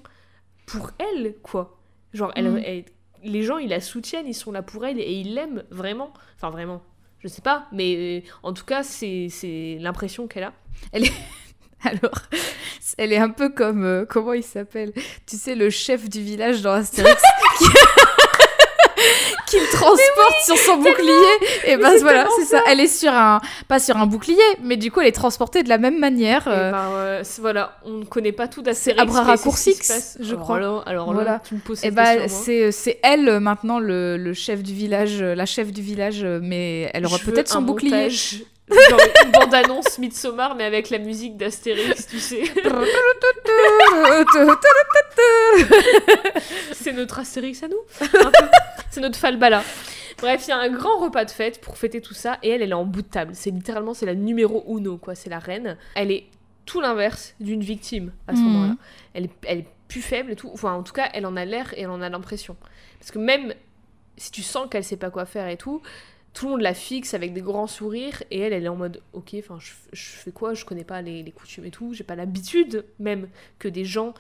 pour 0.65 0.91
elle, 0.99 1.35
quoi. 1.43 1.77
Genre, 2.13 2.31
elle, 2.35 2.49
Mhm. 2.51 2.61
elle- 2.65 2.85
les 3.23 3.41
gens, 3.41 3.57
ils 3.57 3.69
la 3.69 3.81
soutiennent, 3.81 4.27
ils 4.27 4.33
sont 4.35 4.51
là 4.51 4.61
pour 4.61 4.85
elle, 4.85 4.99
et 4.99 5.11
ils 5.13 5.33
l'aiment 5.33 5.63
vraiment. 5.71 6.13
Enfin, 6.35 6.49
vraiment. 6.51 6.83
Je 7.19 7.27
sais 7.27 7.41
pas, 7.41 7.67
mais 7.71 8.21
euh, 8.23 8.29
en 8.43 8.53
tout 8.53 8.65
cas, 8.65 8.83
c'est 8.83 9.29
c'est 9.31 9.77
l'impression 9.81 10.27
qu'elle 10.27 10.43
a. 10.43 10.53
Alors, 11.83 12.19
elle 12.97 13.13
est 13.13 13.17
un 13.17 13.29
peu 13.29 13.49
comme 13.49 13.83
euh, 13.83 14.05
comment 14.07 14.33
il 14.33 14.43
s'appelle? 14.43 14.91
Tu 15.25 15.37
sais 15.37 15.55
le 15.55 15.69
chef 15.69 16.07
du 16.09 16.21
village 16.21 16.61
dans 16.61 16.71
Astérix? 16.73 17.21
Qui, 19.47 19.57
le 19.59 19.65
transporte 19.71 20.35
sur 20.45 20.57
son 20.57 20.77
bouclier. 20.77 21.11
Et 21.65 21.77
ben 21.77 21.91
c'est 21.93 21.99
voilà, 22.01 22.27
c'est 22.39 22.45
ça. 22.45 22.61
Elle 22.67 22.79
est 22.79 22.87
sur 22.87 23.11
un 23.13 23.39
pas 23.67 23.79
sur 23.79 23.97
un 23.97 24.05
bouclier, 24.07 24.37
mais 24.63 24.77
du 24.77 24.91
coup 24.91 25.01
elle 25.01 25.07
est 25.07 25.11
transportée 25.11 25.63
de 25.63 25.69
la 25.69 25.77
même 25.77 25.99
manière. 25.99 26.47
Et 26.47 26.51
euh, 26.51 26.71
ben, 26.71 26.89
euh, 26.93 27.23
voilà, 27.39 27.77
on 27.85 27.91
ne 27.91 28.05
connaît 28.05 28.31
pas 28.31 28.47
tout 28.47 28.61
d'Astérix. 28.61 29.01
Abra 29.01 29.23
Raccourcix, 29.23 30.17
je 30.19 30.31
Alors 30.33 30.43
crois. 30.43 30.83
alors 30.85 31.07
là, 31.13 31.13
Voilà. 31.13 31.41
tu 31.47 31.55
me 31.55 31.59
poses 31.59 31.79
Et 31.79 31.81
cette 31.87 31.93
bah, 31.95 32.15
question, 32.15 32.35
moi. 32.35 32.45
c'est 32.45 32.71
c'est 32.71 32.99
elle 33.03 33.27
euh, 33.29 33.39
maintenant 33.39 33.79
le, 33.79 34.17
le 34.17 34.33
chef 34.33 34.63
du 34.63 34.73
village, 34.73 35.21
euh, 35.21 35.35
la 35.35 35.45
chef 35.45 35.71
du 35.71 35.81
village, 35.81 36.23
euh, 36.23 36.39
mais 36.41 36.89
elle 36.93 37.05
aura 37.05 37.17
peut-être 37.19 37.49
son 37.49 37.61
bouclier. 37.61 38.09
Genre 38.69 38.99
une 39.25 39.31
bande-annonce 39.31 39.99
Midsommar, 39.99 40.55
mais 40.55 40.63
avec 40.63 40.89
la 40.89 40.97
musique 40.97 41.37
d'Astérix, 41.37 42.07
tu 42.07 42.19
sais. 42.19 42.43
C'est 46.73 46.93
notre 46.93 47.19
Astérix 47.19 47.63
à 47.63 47.67
nous. 47.67 47.79
C'est 48.89 49.01
notre 49.01 49.17
Falbala. 49.17 49.63
Bref, 50.17 50.43
il 50.47 50.49
y 50.49 50.53
a 50.53 50.57
un 50.57 50.69
grand 50.69 50.97
repas 50.99 51.25
de 51.25 51.31
fête 51.31 51.59
pour 51.61 51.77
fêter 51.77 52.01
tout 52.01 52.13
ça, 52.13 52.37
et 52.41 52.49
elle, 52.51 52.61
elle 52.61 52.71
est 52.71 52.73
en 52.73 52.85
bout 52.85 53.01
de 53.01 53.07
table. 53.07 53.31
C'est 53.35 53.51
littéralement, 53.51 53.93
c'est 53.93 54.05
la 54.05 54.15
numéro 54.15 54.63
uno, 54.67 54.97
quoi. 54.97 55.13
C'est 55.15 55.29
la 55.29 55.39
reine. 55.39 55.77
Elle 55.95 56.11
est 56.11 56.25
tout 56.65 56.79
l'inverse 56.81 57.35
d'une 57.39 57.61
victime 57.61 58.11
à 58.27 58.33
ce 58.33 58.39
Mhm. 58.39 58.45
moment-là. 58.45 58.73
Elle, 59.13 59.25
est- 59.25 59.29
elle 59.45 59.57
est 59.59 59.67
plus 59.87 60.01
faible 60.01 60.31
et 60.31 60.35
tout. 60.35 60.49
Enfin, 60.53 60.73
en 60.73 60.83
tout 60.83 60.93
cas, 60.93 61.09
elle 61.13 61.25
en 61.25 61.35
a 61.35 61.45
l'air 61.45 61.73
et 61.75 61.81
elle 61.81 61.89
en 61.89 62.01
a 62.01 62.09
l'impression. 62.09 62.55
Parce 62.99 63.11
que 63.11 63.19
même 63.19 63.53
si 64.17 64.31
tu 64.31 64.41
sens 64.41 64.67
qu'elle 64.71 64.83
sait 64.83 64.97
pas 64.97 65.09
quoi 65.09 65.25
faire 65.25 65.47
et 65.49 65.57
tout, 65.57 65.81
tout 66.35 66.45
le 66.45 66.51
monde 66.51 66.61
la 66.61 66.73
fixe 66.73 67.13
avec 67.13 67.33
des 67.33 67.41
grands 67.41 67.65
sourires 67.65 68.21
et 68.29 68.39
elle, 68.39 68.53
elle 68.53 68.65
est 68.65 68.69
en 68.69 68.75
mode 68.75 69.01
ok, 69.13 69.35
enfin, 69.39 69.57
je, 69.59 69.71
je 69.93 70.03
fais 70.03 70.31
quoi? 70.31 70.53
Je 70.53 70.65
connais 70.65 70.83
pas 70.83 71.01
les, 71.01 71.23
les 71.23 71.31
coutumes 71.31 71.65
et 71.65 71.71
tout. 71.71 71.93
J'ai 71.93 72.03
pas 72.03 72.15
l'habitude 72.15 72.85
même 72.99 73.29
que 73.57 73.69
des 73.69 73.85
gens, 73.85 74.13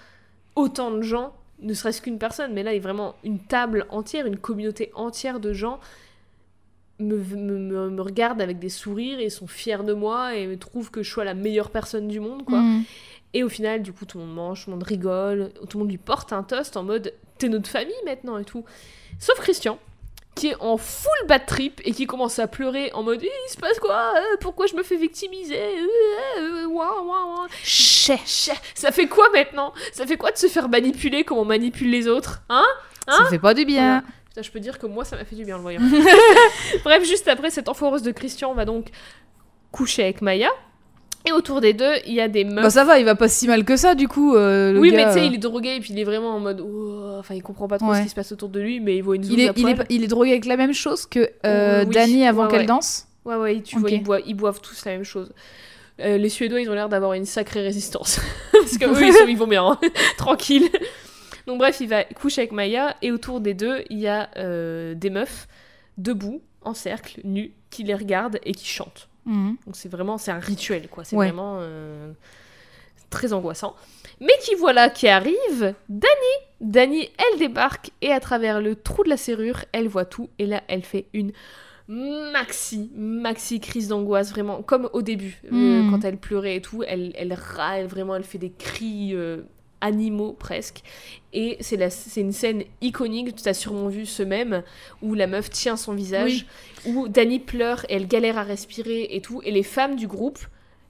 autant 0.55 0.91
de 0.91 1.01
gens, 1.01 1.35
ne 1.59 1.73
serait-ce 1.73 2.01
qu'une 2.01 2.17
personne, 2.17 2.53
mais 2.53 2.63
là, 2.63 2.71
il 2.71 2.77
y 2.77 2.79
a 2.79 2.81
vraiment 2.81 3.15
une 3.23 3.39
table 3.39 3.85
entière, 3.89 4.25
une 4.25 4.37
communauté 4.37 4.91
entière 4.95 5.39
de 5.39 5.53
gens 5.53 5.79
me, 6.99 7.17
me, 7.17 7.57
me, 7.57 7.89
me 7.89 8.01
regardent 8.01 8.41
avec 8.41 8.59
des 8.59 8.69
sourires 8.69 9.19
et 9.19 9.29
sont 9.29 9.47
fiers 9.47 9.83
de 9.83 9.93
moi 9.93 10.35
et 10.35 10.47
me 10.47 10.57
trouvent 10.57 10.91
que 10.91 11.03
je 11.03 11.11
sois 11.11 11.25
la 11.25 11.33
meilleure 11.33 11.69
personne 11.69 12.07
du 12.07 12.21
monde, 12.21 12.45
quoi. 12.45 12.61
Mm. 12.61 12.83
Et 13.33 13.43
au 13.43 13.49
final, 13.49 13.81
du 13.81 13.91
coup, 13.91 14.05
tout 14.05 14.17
le 14.17 14.23
monde 14.23 14.35
mange, 14.35 14.63
tout 14.63 14.69
le 14.69 14.77
monde 14.77 14.83
rigole, 14.83 15.51
tout 15.69 15.77
le 15.77 15.83
monde 15.83 15.91
lui 15.91 15.97
porte 15.97 16.31
un 16.31 16.43
toast 16.43 16.77
en 16.77 16.83
mode 16.83 17.13
t'es 17.37 17.49
notre 17.49 17.67
famille 17.67 17.93
maintenant 18.05 18.37
et 18.37 18.45
tout. 18.45 18.63
Sauf 19.19 19.37
Christian, 19.41 19.77
qui 20.35 20.49
est 20.49 20.55
en 20.59 20.77
full 20.77 21.27
bad 21.27 21.45
trip 21.45 21.81
et 21.85 21.91
qui 21.91 22.05
commence 22.05 22.39
à 22.39 22.47
pleurer 22.47 22.91
en 22.93 23.03
mode 23.03 23.23
il 23.23 23.51
se 23.51 23.57
passe 23.57 23.79
quoi? 23.79 24.13
Euh, 24.15 24.37
Pourquoi 24.41 24.67
je 24.67 24.75
me 24.75 24.83
fais 24.83 24.97
victimiser? 24.97 25.57
Euh, 25.57 25.87
euh, 26.39 26.67
Ça 28.75 28.91
fait 28.91 29.07
quoi 29.07 29.29
maintenant? 29.31 29.73
Ça 29.93 30.05
fait 30.05 30.17
quoi 30.17 30.31
de 30.31 30.37
se 30.37 30.47
faire 30.47 30.67
manipuler 30.67 31.23
comme 31.23 31.37
on 31.37 31.45
manipule 31.45 31.89
les 31.89 32.07
autres? 32.07 32.41
Hein, 32.49 32.65
hein? 33.07 33.17
Ça 33.17 33.25
fait 33.29 33.39
pas 33.39 33.53
du 33.53 33.65
bien. 33.65 34.03
Putain, 34.27 34.41
je 34.41 34.51
peux 34.51 34.59
dire 34.59 34.77
que 34.77 34.85
moi 34.85 35.05
ça 35.05 35.15
m'a 35.15 35.23
fait 35.23 35.37
du 35.37 35.45
bien 35.45 35.55
en 35.55 35.59
le 35.59 35.63
voyant. 35.63 35.81
Bref, 36.83 37.05
juste 37.05 37.29
après 37.29 37.49
cette 37.49 37.69
enforeuse 37.69 38.01
de 38.01 38.11
Christian, 38.11 38.51
on 38.51 38.55
va 38.55 38.65
donc 38.65 38.89
coucher 39.71 40.03
avec 40.03 40.21
Maya. 40.21 40.49
Et 41.27 41.31
autour 41.31 41.59
des 41.61 41.73
deux, 41.73 41.93
il 42.05 42.13
y 42.13 42.21
a 42.21 42.27
des 42.27 42.43
meufs. 42.43 42.63
Bah 42.63 42.69
ça 42.69 42.83
va, 42.83 42.99
il 42.99 43.05
va 43.05 43.15
pas 43.15 43.27
si 43.27 43.47
mal 43.47 43.63
que 43.65 43.75
ça 43.77 43.95
du 43.95 44.07
coup. 44.07 44.35
euh, 44.35 44.71
le 44.73 44.79
oui, 44.79 44.91
gars, 44.91 44.97
mais 44.97 45.05
tu 45.07 45.13
sais, 45.13 45.19
euh, 45.21 45.25
il 45.27 45.33
est 45.33 45.37
drogué 45.39 45.75
et 45.75 45.79
puis 45.79 45.91
il 45.93 45.99
est 45.99 46.03
vraiment 46.03 46.35
en 46.35 46.39
mode. 46.39 46.61
oh, 46.61 47.15
Enfin, 47.19 47.33
il 47.33 47.41
comprend 47.41 47.67
pas 47.67 47.77
trop 47.79 47.89
Ouais. 47.89 47.97
ce 47.99 48.03
qui 48.03 48.09
se 48.09 48.15
passe 48.15 48.31
autour 48.31 48.49
de 48.49 48.59
lui, 48.59 48.79
mais 48.79 48.97
il 48.97 49.01
voit 49.01 49.15
une 49.15 49.23
zouze 49.23 49.33
il 49.33 49.39
est, 49.39 49.49
à 49.49 49.53
il, 49.55 49.67
est, 49.69 49.73
poil. 49.75 49.87
il 49.89 50.03
est 50.03 50.07
drogué 50.07 50.31
avec 50.31 50.45
la 50.45 50.57
même 50.57 50.73
chose 50.73 51.05
que 51.07 51.29
euh, 51.45 51.83
oui, 51.87 51.93
Dany 51.93 52.27
avant 52.27 52.43
ouais, 52.43 52.51
qu'elle 52.51 52.59
ouais. 52.61 52.65
danse. 52.65 53.07
Ouais, 53.25 53.35
ouais, 53.35 53.61
tu 53.61 53.79
vois, 53.79 53.89
ils 53.89 54.03
boivent, 54.03 54.21
ils 54.27 54.35
boivent 54.35 54.61
tous 54.61 54.85
la 54.85 54.91
même 54.91 55.03
chose. 55.03 55.31
Euh, 56.01 56.17
les 56.17 56.29
Suédois, 56.29 56.61
ils 56.61 56.69
ont 56.69 56.73
l'air 56.73 56.89
d'avoir 56.89 57.13
une 57.13 57.25
sacrée 57.25 57.61
résistance. 57.61 58.19
Parce 58.51 58.77
que 58.77 58.85
eux, 58.85 59.03
ils, 59.07 59.13
sont- 59.13 59.25
ils 59.27 59.37
vont 59.37 59.47
bien, 59.47 59.65
hein. 59.65 59.79
tranquille. 60.17 60.69
Donc, 61.47 61.57
bref, 61.57 61.77
il 61.79 61.87
va 61.87 62.03
coucher 62.03 62.41
avec 62.41 62.51
Maya, 62.51 62.95
et 63.01 63.11
autour 63.11 63.39
des 63.39 63.53
deux, 63.53 63.83
il 63.89 63.99
y 63.99 64.07
a 64.07 64.29
des 64.93 65.09
meufs 65.09 65.47
debout, 65.97 66.41
en 66.61 66.73
cercle, 66.73 67.21
nues, 67.23 67.53
qui 67.71 67.83
les 67.83 67.95
regardent 67.95 68.39
et 68.45 68.51
qui 68.53 68.67
chantent. 68.67 69.07
Mhm. 69.25 69.57
Donc, 69.65 69.75
c'est 69.75 69.89
vraiment, 69.89 70.17
c'est 70.17 70.31
un 70.31 70.39
rituel, 70.39 70.87
quoi. 70.87 71.03
C'est 71.03 71.15
Ouais. 71.15 71.27
vraiment 71.27 71.57
euh, 71.59 72.11
très 73.09 73.33
angoissant. 73.33 73.75
Mais 74.21 74.33
qui 74.41 74.55
voilà 74.55 74.89
qui 74.89 75.07
arrive 75.07 75.73
Dani 75.89 76.11
Dani, 76.61 77.09
elle 77.17 77.39
débarque, 77.39 77.91
et 78.01 78.11
à 78.11 78.19
travers 78.19 78.61
le 78.61 78.75
trou 78.75 79.03
de 79.03 79.09
la 79.09 79.17
serrure, 79.17 79.65
elle 79.73 79.87
voit 79.87 80.05
tout, 80.05 80.29
et 80.39 80.45
là, 80.45 80.63
elle 80.67 80.83
fait 80.83 81.05
une 81.13 81.31
maxi, 81.87 82.89
maxi 82.95 83.59
crise 83.59 83.89
d'angoisse, 83.89 84.31
vraiment, 84.31 84.61
comme 84.63 84.89
au 84.93 85.01
début, 85.01 85.41
euh, 85.51 85.83
Mm. 85.83 85.91
quand 85.91 86.03
elle 86.05 86.17
pleurait 86.17 86.55
et 86.55 86.61
tout, 86.61 86.83
elle, 86.87 87.11
elle 87.15 87.33
râle, 87.33 87.85
vraiment, 87.87 88.15
elle 88.15 88.23
fait 88.23 88.37
des 88.39 88.51
cris 88.51 89.11
euh, 89.13 89.41
animaux 89.85 90.33
presque. 90.33 90.81
Et 91.33 91.57
c'est 91.59 91.77
la- 91.77 91.89
c'est 91.89 92.21
une 92.21 92.31
scène 92.31 92.63
iconique, 92.81 93.35
tu 93.35 93.47
as 93.47 93.53
sûrement 93.53 93.87
vu 93.87 94.05
ce 94.05 94.23
même, 94.23 94.63
où 95.01 95.13
la 95.13 95.27
meuf 95.27 95.49
tient 95.49 95.77
son 95.77 95.93
visage, 95.93 96.45
où 96.85 97.07
Dani 97.07 97.39
pleure, 97.39 97.85
et 97.89 97.95
elle 97.95 98.07
galère 98.07 98.37
à 98.37 98.43
respirer 98.43 99.07
et 99.11 99.21
tout, 99.21 99.41
et 99.43 99.51
les 99.51 99.63
femmes 99.63 99.95
du 99.95 100.07
groupe 100.07 100.39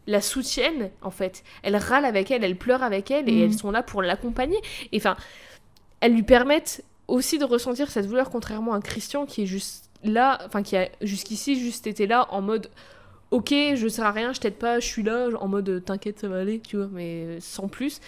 la 0.08 0.22
soutiennent, 0.22 0.92
en 1.02 1.10
fait. 1.12 1.44
Elles 1.64 1.76
râlent 1.78 2.06
avec 2.06 2.30
elle, 2.30 2.44
elles 2.44 2.56
pleurent 2.58 2.84
avec 2.84 3.10
elle, 3.12 3.28
et 3.28 3.34
Mm. 3.34 3.44
elles 3.44 3.54
sont 3.58 3.72
là 3.72 3.82
pour 3.84 4.02
l'accompagner. 4.04 4.58
Et 4.92 4.98
enfin, 4.98 5.18
elles 6.00 6.14
lui 6.14 6.22
permettent 6.24 6.84
aussi 7.08 7.38
de 7.40 7.44
ressentir 7.46 7.90
cette 7.90 8.08
douleur, 8.08 8.30
contrairement 8.30 8.74
à 8.74 8.82
Christian 8.82 9.26
qui 9.26 9.44
est 9.44 9.46
juste 9.48 9.90
là, 10.04 10.40
enfin 10.46 10.62
qui 10.62 10.78
a 10.78 10.90
jusqu'ici 11.02 11.60
juste 11.60 11.88
été 11.88 12.06
là 12.06 12.28
en 12.32 12.42
mode 12.42 12.70
ok, 13.32 13.50
je 13.76 13.88
sers 13.88 14.06
à 14.06 14.12
rien, 14.12 14.32
je 14.34 14.40
t'aide 14.40 14.54
pas, 14.56 14.80
je 14.80 14.86
suis 14.86 15.02
là, 15.04 15.30
en 15.40 15.48
mode 15.48 15.84
t'inquiète, 15.84 16.20
ça 16.20 16.28
va 16.28 16.38
aller, 16.40 16.60
tu 16.60 16.78
vois, 16.78 16.88
mais 16.92 17.40
sans 17.42 17.68
plus. 17.68 18.00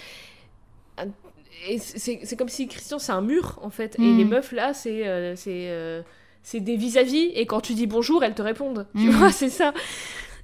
Et 1.68 1.80
c'est 1.80 2.36
comme 2.38 2.50
si 2.50 2.68
Christian 2.68 3.00
c'est 3.00 3.12
un 3.12 3.22
mur 3.22 3.60
en 3.64 3.70
fait, 3.70 3.96
et 4.00 4.14
Mm. 4.14 4.18
les 4.18 4.26
meufs 4.26 4.52
là 4.52 4.74
c'est 4.74 5.08
euh, 5.08 5.36
c'est 5.36 5.70
euh, 5.70 6.02
c'est 6.44 6.60
des 6.60 6.78
vis-à-vis, 6.78 7.32
et 7.36 7.46
quand 7.46 7.62
tu 7.62 7.74
dis 7.74 7.88
bonjour, 7.88 8.24
elles 8.24 8.36
te 8.36 8.42
répondent, 8.42 8.88
tu 8.96 9.08
Mm. 9.08 9.12
vois, 9.12 9.32
c'est 9.32 9.50
ça. 9.50 9.74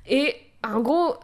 Et 0.09 0.35
en 0.63 0.81
gros, 0.81 1.15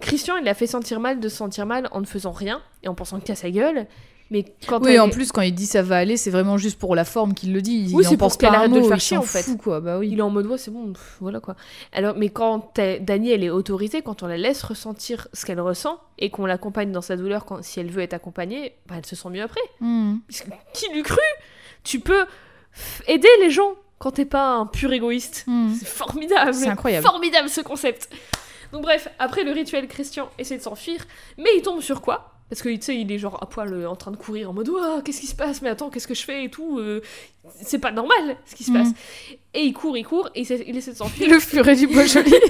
Christian 0.00 0.36
il 0.36 0.44
l'a 0.44 0.54
fait 0.54 0.66
sentir 0.66 1.00
mal 1.00 1.20
de 1.20 1.28
se 1.28 1.36
sentir 1.36 1.66
mal 1.66 1.88
en 1.92 2.00
ne 2.00 2.06
faisant 2.06 2.32
rien 2.32 2.62
et 2.82 2.88
en 2.88 2.94
pensant 2.94 3.20
qu'à 3.20 3.34
sa 3.34 3.50
gueule. 3.50 3.86
Mais 4.32 4.44
quand 4.66 4.82
Oui, 4.82 4.98
en 4.98 5.08
est- 5.08 5.10
plus, 5.10 5.30
quand 5.30 5.42
il 5.42 5.54
dit 5.54 5.66
ça 5.66 5.82
va 5.82 5.98
aller, 5.98 6.16
c'est 6.16 6.30
vraiment 6.30 6.56
juste 6.56 6.78
pour 6.78 6.94
la 6.96 7.04
forme 7.04 7.34
qu'il 7.34 7.52
le 7.52 7.60
dit. 7.60 7.84
Il 7.90 7.94
Oui, 7.94 8.02
c'est 8.02 8.16
pour 8.16 8.28
pense 8.28 8.36
qu'elle 8.38 8.54
arrête 8.54 8.72
de 8.72 8.78
le 8.78 8.82
faire 8.82 8.96
il 8.96 9.00
chier, 9.00 9.16
en 9.18 9.22
fait. 9.22 9.44
quoi. 9.58 9.80
Bah 9.80 9.98
oui. 9.98 10.08
il 10.10 10.18
est 10.18 10.22
en 10.22 10.30
mode 10.30 10.46
ouais 10.46 10.56
c'est 10.58 10.70
bon, 10.70 10.92
pff, 10.94 11.16
voilà 11.20 11.38
quoi. 11.40 11.54
Alors 11.92 12.16
mais 12.16 12.30
quand 12.30 12.72
Dani 13.02 13.30
elle 13.30 13.44
est 13.44 13.50
autorisée, 13.50 14.00
quand 14.02 14.22
on 14.22 14.26
la 14.26 14.38
laisse 14.38 14.62
ressentir 14.62 15.28
ce 15.34 15.44
qu'elle 15.44 15.60
ressent 15.60 16.00
et 16.18 16.30
qu'on 16.30 16.46
l'accompagne 16.46 16.90
dans 16.92 17.02
sa 17.02 17.16
douleur 17.16 17.44
quand 17.44 17.62
si 17.62 17.78
elle 17.78 17.90
veut 17.90 18.00
être 18.02 18.14
accompagnée, 18.14 18.72
bah, 18.88 18.94
elle 18.96 19.04
se 19.06 19.14
sent 19.16 19.28
mieux 19.28 19.42
après. 19.42 19.60
Que 19.80 20.50
Qui 20.72 20.86
l'eût 20.94 21.02
cru? 21.02 21.20
Tu 21.84 22.00
peux 22.00 22.24
aider 23.06 23.28
les 23.42 23.50
gens 23.50 23.74
quand 23.98 24.12
t'es 24.12 24.24
pas 24.24 24.54
un 24.54 24.66
pur 24.66 24.92
égoïste. 24.92 25.44
Mhm. 25.46 25.76
C'est 25.78 25.86
formidable. 25.88 26.54
C'est 26.54 26.68
incroyable. 26.68 27.06
Formidable 27.06 27.48
ce 27.50 27.60
concept. 27.60 28.08
Donc 28.72 28.80
bref, 28.82 29.08
après 29.18 29.44
le 29.44 29.52
rituel, 29.52 29.86
Christian 29.88 30.30
essaie 30.38 30.56
de 30.56 30.62
s'enfuir, 30.62 31.04
mais 31.36 31.50
il 31.56 31.62
tombe 31.62 31.82
sur 31.82 32.00
quoi? 32.00 32.31
Parce 32.52 32.60
que 32.60 32.68
tu 32.68 32.82
sais, 32.82 32.96
il 32.96 33.10
est 33.10 33.18
genre 33.18 33.38
à 33.42 33.46
poil 33.46 33.72
euh, 33.72 33.88
en 33.88 33.96
train 33.96 34.10
de 34.10 34.16
courir 34.18 34.50
en 34.50 34.52
mode 34.52 34.68
Ouah, 34.68 35.00
qu'est-ce 35.02 35.20
qui 35.22 35.26
se 35.26 35.34
passe? 35.34 35.62
Mais 35.62 35.70
attends, 35.70 35.88
qu'est-ce 35.88 36.06
que 36.06 36.12
je 36.14 36.22
fais 36.22 36.44
et 36.44 36.50
tout 36.50 36.78
euh, 36.78 37.00
C'est 37.62 37.78
pas 37.78 37.90
normal 37.92 38.36
ce 38.44 38.54
qui 38.54 38.62
se 38.64 38.70
Mhm. 38.70 38.76
passe. 38.82 38.92
Et 39.54 39.62
il 39.62 39.72
court, 39.72 39.96
il 39.96 40.04
court, 40.04 40.28
et 40.34 40.40
il 40.40 40.42
essaie, 40.42 40.62
il 40.66 40.76
essaie 40.76 40.90
de 40.92 40.96
s'enfuir. 40.98 41.30
Le 41.30 41.40
furet 41.40 41.74
du 41.76 41.86
bois 41.86 42.04
joli. 42.04 42.30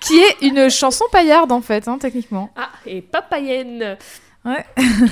Qui 0.00 0.18
est 0.20 0.42
une 0.42 0.68
chanson 0.68 1.04
paillarde, 1.10 1.50
en 1.52 1.62
fait, 1.62 1.88
hein, 1.88 1.96
techniquement. 1.98 2.50
Ah, 2.56 2.68
et 2.86 3.00
papayen 3.00 3.96
Ouais. 4.44 4.64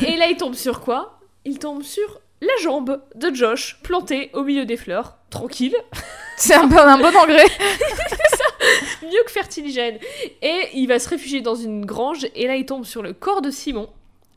Et 0.07 0.17
là, 0.17 0.27
il 0.29 0.37
tombe 0.37 0.55
sur 0.55 0.81
quoi? 0.81 1.19
Il 1.47 1.59
tombe 1.59 1.83
sur 1.83 2.21
la 2.43 2.63
jambe 2.63 3.01
de 3.15 3.35
Josh, 3.35 3.79
plantée 3.83 4.31
au 4.35 4.43
milieu 4.43 4.65
des 4.65 4.77
fleurs, 4.77 5.17
tranquille, 5.31 5.77
C'est 6.37 6.55
un, 6.55 6.67
bon- 6.67 6.77
un 6.79 6.99
bon 6.99 7.15
engrais. 7.17 7.47
mieux 9.03 9.23
que 9.25 9.31
fertiligène. 9.31 9.99
Et 10.41 10.69
il 10.75 10.87
va 10.89 10.99
se 10.99 11.09
réfugier 11.09 11.41
dans 11.41 11.55
une 11.55 11.85
grange, 11.87 12.27
et 12.35 12.47
là, 12.47 12.57
il 12.57 12.67
tombe 12.67 12.85
sur 12.85 13.03
le 13.03 13.13
corps 13.13 13.43
de 13.43 13.51
Simon, 13.51 13.89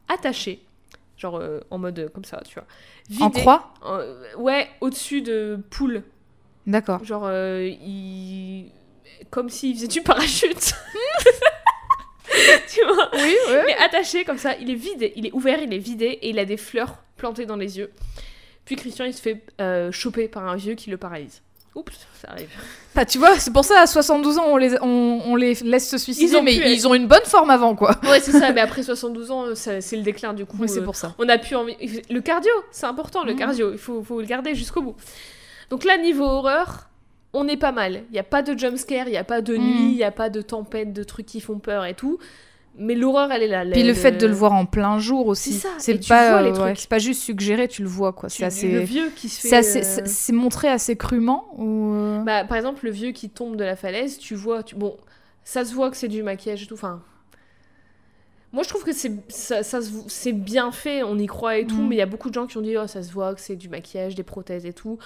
attaché, 0.08 0.60
genre 1.18 1.38
euh, 1.38 1.60
en 1.72 1.78
mode 1.80 1.98
euh, 2.00 2.10
comme 2.10 2.26
ça, 2.26 2.42
tu 2.48 2.56
vois. 2.56 2.66
En 3.26 3.30
Vidé. 3.30 3.42
croix 3.42 3.74
Euh, 3.86 4.36
ouais, 4.38 4.68
au-dessus 4.82 5.22
de 5.22 5.60
poule. 5.72 6.04
D'accord. 6.68 7.04
Genre, 7.04 7.30
il... 7.32 8.72
comme 9.32 9.50
s'il 9.50 9.76
faisait 9.76 9.88
du 9.88 10.02
parachute. 10.02 10.74
tu 12.74 12.84
vois 12.86 13.10
Oui, 13.14 13.36
Il 13.48 13.70
est 13.70 13.78
attaché 13.78 14.26
comme 14.26 14.38
ça, 14.40 14.56
il 14.58 14.70
est 14.70 14.76
vide, 14.76 15.12
il 15.16 15.26
est 15.28 15.32
ouvert, 15.34 15.60
il 15.62 15.74
est 15.74 15.78
vidé 15.80 16.06
et 16.22 16.30
il 16.30 16.40
a 16.40 16.46
des 16.46 16.58
fleurs 16.58 16.96
plantées 17.18 17.46
dans 17.46 17.56
les 17.56 17.78
yeux. 17.78 17.92
Puis 18.66 18.76
Christian, 18.76 19.06
il 19.06 19.14
se 19.14 19.22
fait 19.22 19.44
euh, 19.62 19.92
choper 19.92 20.28
par 20.28 20.48
un 20.48 20.56
vieux 20.56 20.74
qui 20.76 20.90
le 20.90 20.98
paralyse. 20.98 21.42
Oups, 21.76 21.92
ça 22.22 22.30
arrive. 22.32 22.48
Bah, 22.96 23.04
tu 23.06 23.18
vois, 23.18 23.38
c'est 23.38 23.52
pour 23.52 23.66
ça, 23.66 23.82
à 23.82 23.86
72 23.86 24.38
ans, 24.38 24.46
on 24.48 24.56
les, 24.58 24.82
on, 24.82 25.22
on 25.26 25.36
les 25.36 25.56
laisse 25.56 25.90
se 25.90 25.98
suicider, 25.98 26.32
Ils 26.32 26.38
ont 26.38 26.42
mais 26.42 26.58
pu 26.58 26.70
ils 26.70 26.88
ont 26.88 26.94
une 26.96 27.06
bonne 27.08 27.26
forme 27.26 27.50
avant, 27.50 27.76
quoi. 27.76 27.98
Ouais, 28.04 28.22
c'est 28.22 28.32
ça, 28.32 28.52
mais 28.54 28.62
après 28.62 28.82
72 28.82 29.30
ans, 29.32 29.46
c'est 29.56 29.82
le 29.98 30.02
déclin 30.02 30.34
du 30.34 30.46
coup. 30.46 30.56
Oui, 30.58 30.70
c'est 30.70 30.80
euh, 30.80 30.84
pour 30.84 30.96
ça. 30.96 31.14
On 31.20 31.28
a 31.28 31.38
pu 31.38 31.54
envie... 31.56 31.76
Le 32.10 32.22
cardio, 32.22 32.50
c'est 32.72 32.86
important, 32.86 33.24
le 33.26 33.34
Mhm. 33.34 33.40
cardio. 33.40 33.72
Il 33.74 33.78
faut, 33.78 34.02
faut 34.04 34.22
le 34.22 34.26
garder 34.26 34.56
jusqu'au 34.56 34.82
bout. 34.82 34.96
Donc 35.70 35.84
là, 35.84 35.98
niveau 35.98 36.24
horreur, 36.24 36.88
on 37.34 37.46
est 37.50 37.58
pas 37.58 37.74
mal. 37.74 38.04
Il 38.10 38.14
n'y 38.14 38.20
a 38.20 38.24
pas 38.24 38.42
de 38.42 38.58
jumpscare, 38.58 39.08
il 39.08 39.12
n'y 39.12 39.18
a 39.18 39.26
pas 39.26 39.42
de 39.42 39.58
Mhm. 39.58 39.62
nuit, 39.62 39.92
il 39.92 39.96
n'y 39.98 40.04
a 40.04 40.12
pas 40.12 40.30
de 40.30 40.42
tempête, 40.42 40.94
de 40.94 41.04
trucs 41.04 41.26
qui 41.26 41.42
font 41.42 41.60
peur 41.60 41.84
et 41.86 41.94
tout. 41.94 42.20
Mais 42.78 42.94
l'horreur, 42.96 43.32
elle 43.32 43.44
est 43.44 43.48
là. 43.48 43.64
Puis 43.72 43.84
le 43.84 43.94
fait 43.94 44.12
de 44.14 44.28
le 44.28 44.34
voir 44.34 44.52
en 44.54 44.66
plein 44.66 45.00
jour 45.00 45.28
aussi. 45.28 45.54
C'est 45.54 46.02
ça, 46.04 46.16
pas, 46.16 46.42
euh, 46.42 46.44
ouais, 46.48 46.54
trucs. 46.54 46.78
c'est 46.80 46.90
pas 46.90 47.00
juste 47.00 47.22
suggéré, 47.24 47.68
tu 47.70 47.82
le 47.84 47.88
vois, 47.88 48.12
quoi. 48.12 48.28
C'est 48.30 48.44
assez. 48.44 48.70
Le 48.70 48.82
vieux 48.82 49.12
qui 49.16 49.30
se 49.30 49.48
fait. 49.48 49.64
C'est 49.64 49.80
euh, 50.02 50.04
c'est- 50.06 50.34
montré 50.34 50.68
assez 50.68 50.96
crûment 50.98 51.46
ou. 51.58 51.94
euh, 51.94 52.20
Bah, 52.24 52.44
par 52.44 52.58
exemple, 52.58 52.84
le 52.86 52.92
vieux 52.92 53.12
qui 53.12 53.30
tombe 53.30 53.56
de 53.56 53.64
la 53.64 53.76
falaise, 53.78 54.18
tu 54.18 54.36
vois, 54.36 54.62
tu... 54.64 54.76
bon, 54.76 54.98
ça 55.46 55.64
se 55.64 55.74
voit 55.74 55.90
que 55.90 55.96
c'est 55.98 56.08
du 56.10 56.22
maquillage 56.22 56.64
et 56.64 56.66
tout. 56.68 56.74
Enfin, 56.74 57.02
moi 58.52 58.64
je 58.64 58.70
trouve 58.70 58.84
que 58.84 58.94
c'est 58.94 59.12
ça, 59.30 59.64
ça 59.64 59.80
c'est 60.08 60.32
bien 60.32 60.72
fait, 60.72 61.04
on 61.04 61.18
y 61.18 61.26
croit 61.28 61.58
et 61.58 61.66
tout, 61.68 61.76
Mm. 61.82 61.88
mais 61.88 61.96
il 61.96 62.00
y 62.00 62.02
a 62.02 62.06
beaucoup 62.06 62.30
de 62.30 62.34
gens 62.34 62.48
qui 62.48 62.58
ont 62.58 62.62
dit 62.62 62.78
oh 62.78 62.88
ça 62.88 63.04
se 63.04 63.12
voit 63.12 63.34
que 63.36 63.42
c'est 63.42 63.56
du 63.58 63.68
maquillage, 63.70 64.16
des 64.16 64.24
prothèses 64.24 64.66
et 64.66 64.74
tout, 64.74 64.98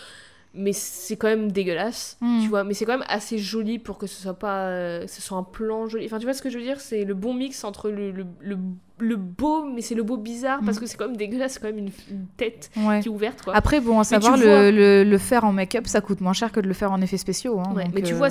mais 0.56 0.74
c'est 0.74 1.16
quand 1.16 1.28
même 1.28 1.52
dégueulasse, 1.52 2.18
Mm. 2.22 2.42
tu 2.42 2.48
vois. 2.50 2.64
Mais 2.64 2.74
c'est 2.74 2.86
quand 2.86 2.98
même 2.98 3.06
assez 3.08 3.38
joli 3.38 3.78
pour 3.78 3.98
que 4.00 4.08
ce 4.08 4.20
soit 4.22 4.34
pas, 4.34 4.66
euh, 4.68 5.06
ce 5.08 5.22
soit 5.22 5.38
un 5.38 5.44
plan 5.44 5.88
joli. 5.88 6.06
Enfin, 6.06 6.18
tu 6.18 6.26
vois 6.26 6.34
ce 6.34 6.42
que 6.42 6.50
je 6.50 6.58
veux 6.58 6.64
dire? 6.64 6.82
C'est 6.82 7.04
le 7.06 7.14
bon 7.14 7.34
mix 7.36 7.64
entre 7.64 7.90
le, 7.92 8.12
le, 8.12 8.26
le, 8.42 8.58
le 8.98 9.16
beau, 9.16 9.64
mais 9.64 9.82
c'est 9.82 9.94
le 9.96 10.02
beau 10.04 10.18
bizarre 10.18 10.60
parce 10.66 10.78
Mm. 10.78 10.80
que 10.82 10.86
c'est 10.88 10.98
quand 10.98 11.06
même 11.08 11.18
dégueulasse, 11.18 11.54
c'est 11.54 11.60
quand 11.60 11.68
même 11.68 11.78
une, 11.78 11.92
une 12.10 12.26
tête 12.36 12.72
Ouais. 12.78 13.00
qui 13.00 13.08
est 13.10 13.12
ouverte 13.12 13.44
quoi. 13.44 13.56
Après, 13.56 13.80
bon, 13.80 14.00
à 14.00 14.04
savoir, 14.04 14.38
vois- 14.38 14.72
le, 14.72 15.18
faire 15.20 15.44
en 15.46 15.54
make-up, 15.54 15.86
ça 15.86 16.02
coûte 16.02 16.20
moins 16.20 16.34
cher 16.34 16.52
que 16.52 16.60
de 16.60 16.68
le 16.68 16.74
faire 16.74 16.92
en 16.92 17.00
effets 17.02 17.18
spéciaux. 17.18 17.60
hein, 17.60 17.72
Ouais, 17.76 17.84
donc, 17.86 17.94
mais 17.94 18.02
tu 18.02 18.14
euh, 18.14 18.18
vois, 18.18 18.30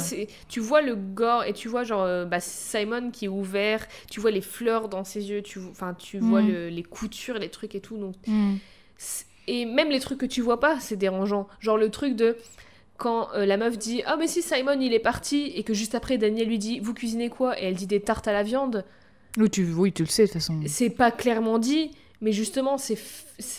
tu 0.49 0.59
vois 0.61 0.82
le 0.82 0.97
gore 0.97 1.45
et 1.45 1.53
tu 1.53 1.69
vois 1.69 1.85
genre 1.85 2.03
euh, 2.03 2.24
bah, 2.24 2.40
Simon 2.40 3.11
qui 3.12 3.27
est 3.27 3.28
ouvert, 3.28 3.86
tu 4.11 4.19
vois 4.19 4.32
les 4.32 4.40
fleurs 4.43 4.89
dans 4.89 5.05
ses 5.05 5.31
yeux, 5.31 5.40
tu, 5.43 5.61
enfin 5.70 5.95
tu 5.97 6.19
vois 6.19 6.43
Mm. 6.43 6.49
le- 6.49 6.69
les 6.69 6.82
coutures, 6.82 7.39
les 7.39 7.49
trucs 7.49 7.74
et 7.77 7.81
tout. 7.81 7.97
Donc 7.97 8.15
hmm. 8.27 8.57
Et 9.51 9.65
même 9.65 9.89
les 9.91 10.01
trucs 10.01 10.19
que 10.19 10.27
tu 10.27 10.41
vois 10.43 10.61
pas, 10.61 10.79
c'est 10.81 10.97
dérangeant. 10.97 11.49
Genre 11.61 11.77
le 11.77 11.91
truc 11.91 12.15
de 12.16 12.37
quand 12.97 13.29
euh, 13.35 13.47
la 13.47 13.57
meuf 13.57 13.79
dit 13.79 14.03
ah 14.07 14.16
mais 14.16 14.27
si 14.27 14.43
Simon 14.43 14.79
il 14.81 14.93
est 14.93 14.99
parti 14.99 15.53
et 15.55 15.62
que 15.62 15.73
juste 15.75 15.95
après 15.95 16.19
Daniel 16.19 16.49
lui 16.49 16.59
dit 16.59 16.81
vous 16.81 16.95
cuisinez 16.95 17.29
quoi? 17.31 17.59
Et 17.61 17.65
elle 17.66 17.75
dit 17.77 17.87
des 17.87 18.01
tartes 18.01 18.27
à 18.29 18.33
la 18.33 18.43
viande, 18.43 18.85
Oui, 19.37 19.49
tu, 19.51 19.65
oui, 19.73 19.93
tu 19.93 20.03
le 20.03 20.09
sais, 20.09 20.23
de 20.23 20.27
toute 20.29 20.35
façon. 20.35 20.61
c'est 20.66 20.91
pas 20.91 21.11
clairement 21.11 21.59
dit. 21.59 21.91
Mais 22.20 22.33
justement, 22.33 22.79
c'est, 22.79 22.99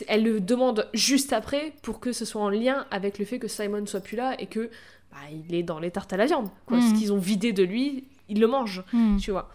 elle 0.09 0.23
le 0.23 0.41
demande 0.41 0.89
juste 0.93 1.31
après 1.31 1.71
pour 1.81 2.01
que 2.01 2.11
ce 2.11 2.25
soit 2.25 2.41
en 2.41 2.49
lien 2.49 2.85
avec 2.91 3.17
le 3.17 3.23
fait 3.23 3.39
que 3.39 3.47
Simon 3.47 3.85
soit 3.85 4.01
plus 4.01 4.17
là 4.17 4.35
et 4.37 4.47
que 4.47 4.69
bah, 5.13 5.17
il 5.31 5.55
est 5.55 5.63
dans 5.63 5.79
les 5.79 5.91
tartes 5.91 6.11
à 6.11 6.17
la 6.17 6.25
viande. 6.25 6.49
Quoi. 6.65 6.81
Ce 6.81 6.93
qu'ils 6.93 7.13
ont 7.13 7.17
vidé 7.17 7.53
de 7.53 7.63
lui, 7.63 8.03
il 8.27 8.41
le 8.41 8.47
mange, 8.47 8.83
Hmm. 8.91 9.15
tu 9.15 9.31
vois. 9.31 9.49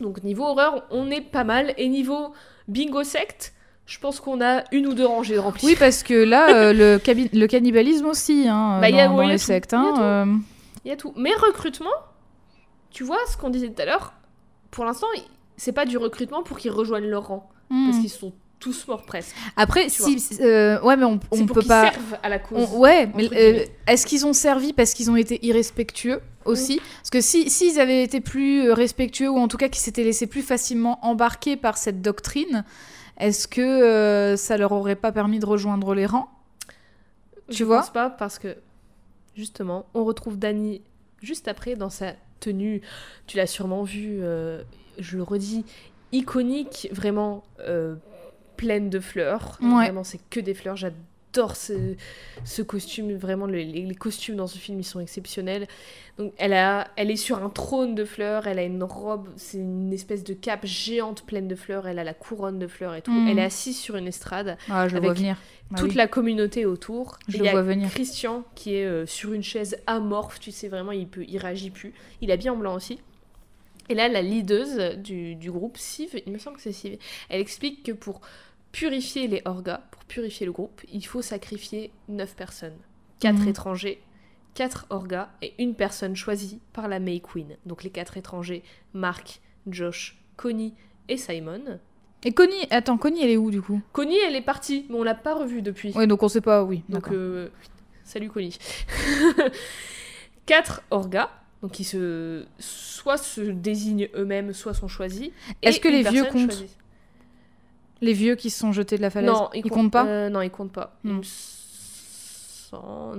Donc 0.00 0.24
niveau 0.24 0.42
horreur, 0.44 0.84
on 0.90 1.12
est 1.12 1.20
pas 1.20 1.44
mal. 1.44 1.74
Et 1.76 1.88
niveau 1.88 2.32
bingo 2.66 3.04
secte, 3.04 3.52
je 3.86 3.98
pense 3.98 4.20
qu'on 4.20 4.40
a 4.40 4.64
une 4.72 4.86
ou 4.86 4.94
deux 4.94 5.06
rangées 5.06 5.38
remplies. 5.38 5.66
Oui, 5.66 5.76
parce 5.78 6.02
que 6.02 6.14
là, 6.14 6.54
euh, 6.54 6.72
le, 6.72 7.00
le, 7.32 7.46
cannibalisme 7.46 8.06
aussi, 8.06 8.46
hein, 8.48 8.80
bah, 8.80 8.90
dans, 8.90 9.20
les 9.22 9.38
sectes. 9.38 9.74
Hein, 9.74 10.40
il 10.84 10.88
y 10.88 10.92
a 10.92 10.96
tout. 10.96 11.12
Mais 11.16 11.32
recrutement, 11.34 11.90
tu 12.90 13.04
vois 13.04 13.18
ce 13.30 13.36
qu'on 13.36 13.50
disait 13.50 13.68
tout 13.68 13.82
à 13.82 13.84
l'heure, 13.84 14.14
pour 14.70 14.84
l'instant, 14.84 15.06
c'est 15.56 15.72
pas 15.72 15.84
du 15.84 15.96
recrutement 15.96 16.42
pour 16.42 16.58
qu'ils 16.58 16.72
rejoignent 16.72 17.08
leur 17.08 17.28
rang. 17.28 17.48
Parce 17.68 17.96
hmm. 17.96 18.00
qu'ils 18.00 18.10
sont 18.10 18.32
tous 18.62 18.86
morts 18.86 19.02
presque. 19.02 19.34
Après, 19.56 19.88
si, 19.88 20.16
euh, 20.40 20.80
ouais, 20.82 20.96
mais 20.96 21.04
on, 21.04 21.18
on 21.30 21.46
peut 21.46 21.62
pas. 21.62 21.90
Servent 21.90 22.18
à 22.22 22.28
la 22.28 22.38
cause. 22.38 22.68
ouais, 22.74 23.08
mais 23.14 23.28
euh, 23.32 23.64
est-ce 23.86 24.06
qu'ils 24.06 24.24
ont 24.24 24.32
servi 24.32 24.72
parce 24.72 24.94
qu'ils 24.94 25.10
ont 25.10 25.16
été 25.16 25.44
irrespectueux 25.44 26.20
aussi? 26.44 26.80
Parce 26.98 27.10
que 27.10 27.20
si 27.20 27.50
s'ils 27.50 27.80
avaient 27.80 28.04
été 28.04 28.20
plus 28.20 28.68
euh, 28.68 28.74
respectueux 28.74 29.28
ou 29.28 29.38
en 29.38 29.48
tout 29.48 29.56
cas 29.56 29.68
qu'ils 29.68 29.82
s'étaient 29.82 30.04
laissés 30.04 30.28
plus 30.28 30.42
facilement 30.42 31.04
embarquer 31.04 31.56
par 31.56 31.76
cette 31.76 32.02
doctrine, 32.02 32.64
est-ce 33.18 33.46
que 33.48 34.34
ça 34.36 34.56
leur 34.56 34.72
aurait 34.72 34.96
pas 34.96 35.12
permis 35.12 35.38
de 35.38 35.46
rejoindre 35.46 35.94
les 35.94 36.06
rangs 36.06 36.28
Tu 37.48 37.58
Je 37.58 37.64
vois? 37.64 37.78
pense 37.80 37.90
pas 37.92 38.10
parce 38.10 38.38
que 38.38 38.56
justement, 39.36 39.86
on 39.94 40.04
retrouve 40.04 40.38
Dany 40.38 40.82
juste 41.22 41.48
après 41.48 41.76
dans 41.76 41.90
sa 41.90 42.14
tenue. 42.40 42.82
Tu 43.26 43.36
l'as 43.36 43.46
sûrement 43.46 43.82
vu. 43.84 44.20
je 44.98 45.16
le 45.16 45.22
redis, 45.22 45.64
iconique, 46.12 46.88
vraiment 46.92 47.42
euh, 47.60 47.94
pleine 48.56 48.90
de 48.90 49.00
fleurs. 49.00 49.58
Vraiment, 49.60 50.04
c'est 50.04 50.20
que 50.30 50.40
des 50.40 50.54
fleurs. 50.54 50.76
J'adore 50.76 50.98
ce, 51.54 51.94
ce, 52.44 52.62
costume. 52.62 53.14
Vraiment, 53.14 53.46
les, 53.46 53.94
costumes 53.94 54.36
dans 54.36 54.46
ce 54.46 54.58
film, 54.58 54.80
ils 54.80 54.84
sont 54.84 55.00
exceptionnels. 55.00 55.66
Donc, 56.18 56.32
elle, 56.38 56.52
a, 56.52 56.88
elle 56.96 57.10
est 57.10 57.16
sur 57.16 57.42
un 57.42 57.48
trône 57.48 57.94
de 57.94 58.04
fleurs. 58.04 58.46
Elle 58.46 58.58
a 58.58 58.64
une 58.64 58.82
robe, 58.82 59.28
c'est 59.36 59.58
une 59.58 59.92
espèce 59.92 60.24
de 60.24 60.34
cape 60.34 60.66
géante 60.66 61.24
pleine 61.24 61.48
de 61.48 61.54
fleurs. 61.54 61.86
Elle 61.88 61.98
a 61.98 62.04
la 62.04 62.14
couronne 62.14 62.58
de 62.58 62.66
fleurs 62.66 62.94
et 62.94 63.02
tout. 63.02 63.12
Mm. 63.12 63.28
Elle 63.28 63.38
est 63.38 63.44
assise 63.44 63.78
sur 63.78 63.96
une 63.96 64.08
estrade. 64.08 64.56
Ah, 64.68 64.88
je 64.88 64.96
avec 64.96 65.10
venir. 65.12 65.36
Bah 65.70 65.78
toute 65.78 65.94
la 65.94 66.06
communauté 66.06 66.66
autour. 66.66 67.18
Je 67.28 67.38
le 67.38 67.48
vois 67.48 67.62
venir. 67.62 67.88
Christian 67.88 68.44
qui 68.54 68.74
est 68.74 68.84
euh, 68.84 69.06
sur 69.06 69.32
une 69.32 69.42
chaise 69.42 69.78
amorphe, 69.86 70.38
tu 70.38 70.50
sais 70.50 70.68
vraiment, 70.68 70.92
il 70.92 71.08
peut, 71.08 71.24
il 71.26 71.38
réagit 71.38 71.70
plus. 71.70 71.94
Il 72.20 72.30
est 72.30 72.36
bien 72.36 72.52
en 72.52 72.56
blanc 72.56 72.74
aussi. 72.74 73.00
Et 73.88 73.94
là, 73.94 74.08
la 74.08 74.22
leaduse 74.22 74.78
du, 74.98 75.34
du 75.34 75.50
groupe, 75.50 75.76
Siv, 75.76 76.20
il 76.26 76.32
me 76.32 76.38
semble 76.38 76.56
que 76.56 76.62
c'est 76.62 76.72
Siv, 76.72 76.98
elle 77.28 77.40
explique 77.40 77.82
que 77.82 77.92
pour 77.92 78.20
purifier 78.72 79.28
les 79.28 79.42
orgas, 79.44 79.82
pour 79.90 80.04
purifier 80.04 80.46
le 80.46 80.52
groupe, 80.52 80.82
il 80.92 81.06
faut 81.06 81.22
sacrifier 81.22 81.92
9 82.08 82.34
personnes. 82.34 82.76
4 83.20 83.40
mhm. 83.40 83.48
étrangers, 83.48 84.02
4 84.54 84.86
orgas 84.90 85.28
et 85.42 85.54
une 85.58 85.74
personne 85.74 86.16
choisie 86.16 86.60
par 86.72 86.88
la 86.88 86.98
May 86.98 87.20
Queen. 87.20 87.56
Donc 87.66 87.84
les 87.84 87.90
4 87.90 88.16
étrangers, 88.16 88.62
Mark, 88.94 89.40
Josh, 89.66 90.18
Connie 90.36 90.74
et 91.08 91.16
Simon. 91.16 91.78
Et 92.24 92.32
Connie, 92.32 92.66
attends, 92.70 92.98
Connie 92.98 93.22
elle 93.22 93.30
est 93.30 93.36
où 93.36 93.50
du 93.50 93.62
coup? 93.62 93.80
Connie 93.92 94.18
elle 94.18 94.36
est 94.36 94.42
partie, 94.42 94.86
mais 94.88 94.96
on 94.96 95.02
l'a 95.02 95.14
pas 95.14 95.34
revue 95.34 95.62
depuis. 95.62 95.92
Oui, 95.94 96.06
donc 96.06 96.22
on 96.22 96.28
sait 96.28 96.40
pas, 96.40 96.64
oui. 96.64 96.82
Donc, 96.88 97.08
euh, 97.10 97.48
salut 98.04 98.30
Connie. 98.30 98.58
4 100.46 100.82
orgas 100.90 101.30
donc 101.62 101.78
ils 101.78 101.84
se 101.84 102.44
soit 102.58 103.16
se 103.16 103.40
désignent 103.40 104.08
eux-mêmes, 104.16 104.52
soit 104.52 104.74
sont 104.74 104.88
choisis. 104.88 105.30
Est-ce 105.62 105.78
que 105.78 105.88
les 105.88 106.02
vieux 106.02 106.24
comptent? 106.24 106.66
Les 108.02 108.12
vieux 108.12 108.34
qui 108.34 108.50
se 108.50 108.58
sont 108.58 108.72
jetés 108.72 108.96
de 108.96 109.02
la 109.02 109.10
falaise 109.10 109.30
Non, 109.30 109.48
ils, 109.54 109.62
comptent 109.62 109.92
pas 109.92 110.06
euh, 110.06 110.28
Non, 110.28 110.42
ils 110.42 110.50
comptent 110.50 110.72
pas. 110.72 110.98
Non, 111.04 111.22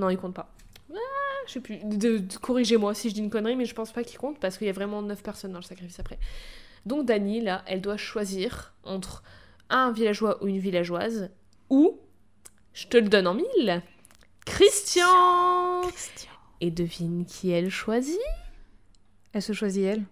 ils 0.09 0.17
comptent 0.17 0.35
pas. 0.35 0.49
Ah, 0.93 0.97
je 1.47 1.53
sais 1.53 1.61
plus. 1.61 1.79
Corrigez-moi 2.41 2.93
si 2.93 3.09
je 3.09 3.15
dis 3.15 3.21
une 3.21 3.29
connerie, 3.29 3.55
mais 3.55 3.65
je 3.65 3.73
pense 3.73 3.93
pas 3.93 4.03
qu'ils 4.03 4.19
comptent 4.19 4.39
parce 4.39 4.57
qu'il 4.57 4.67
y 4.67 4.69
a 4.69 4.73
vraiment 4.73 5.01
9 5.01 5.23
personnes 5.23 5.53
dans 5.53 5.59
le 5.59 5.63
sacrifice 5.63 5.99
après. 5.99 6.19
Donc 6.85 7.05
Dani, 7.05 7.39
là, 7.39 7.63
elle 7.65 7.79
doit 7.79 7.95
choisir 7.95 8.73
entre 8.83 9.23
un 9.69 9.93
villageois 9.93 10.43
ou 10.43 10.47
une 10.47 10.59
villageoise 10.59 11.29
ou, 11.69 11.97
je 12.73 12.87
te 12.87 12.97
le 12.97 13.07
donne 13.07 13.27
en 13.27 13.35
mille, 13.35 13.81
Christian. 14.45 15.81
Christian. 15.83 16.31
Et 16.59 16.71
devine 16.71 17.25
qui 17.25 17.51
elle 17.51 17.69
choisit? 17.69 18.19
Elle 19.31 19.41
se 19.41 19.53
choisit 19.53 19.85
elle 19.85 20.03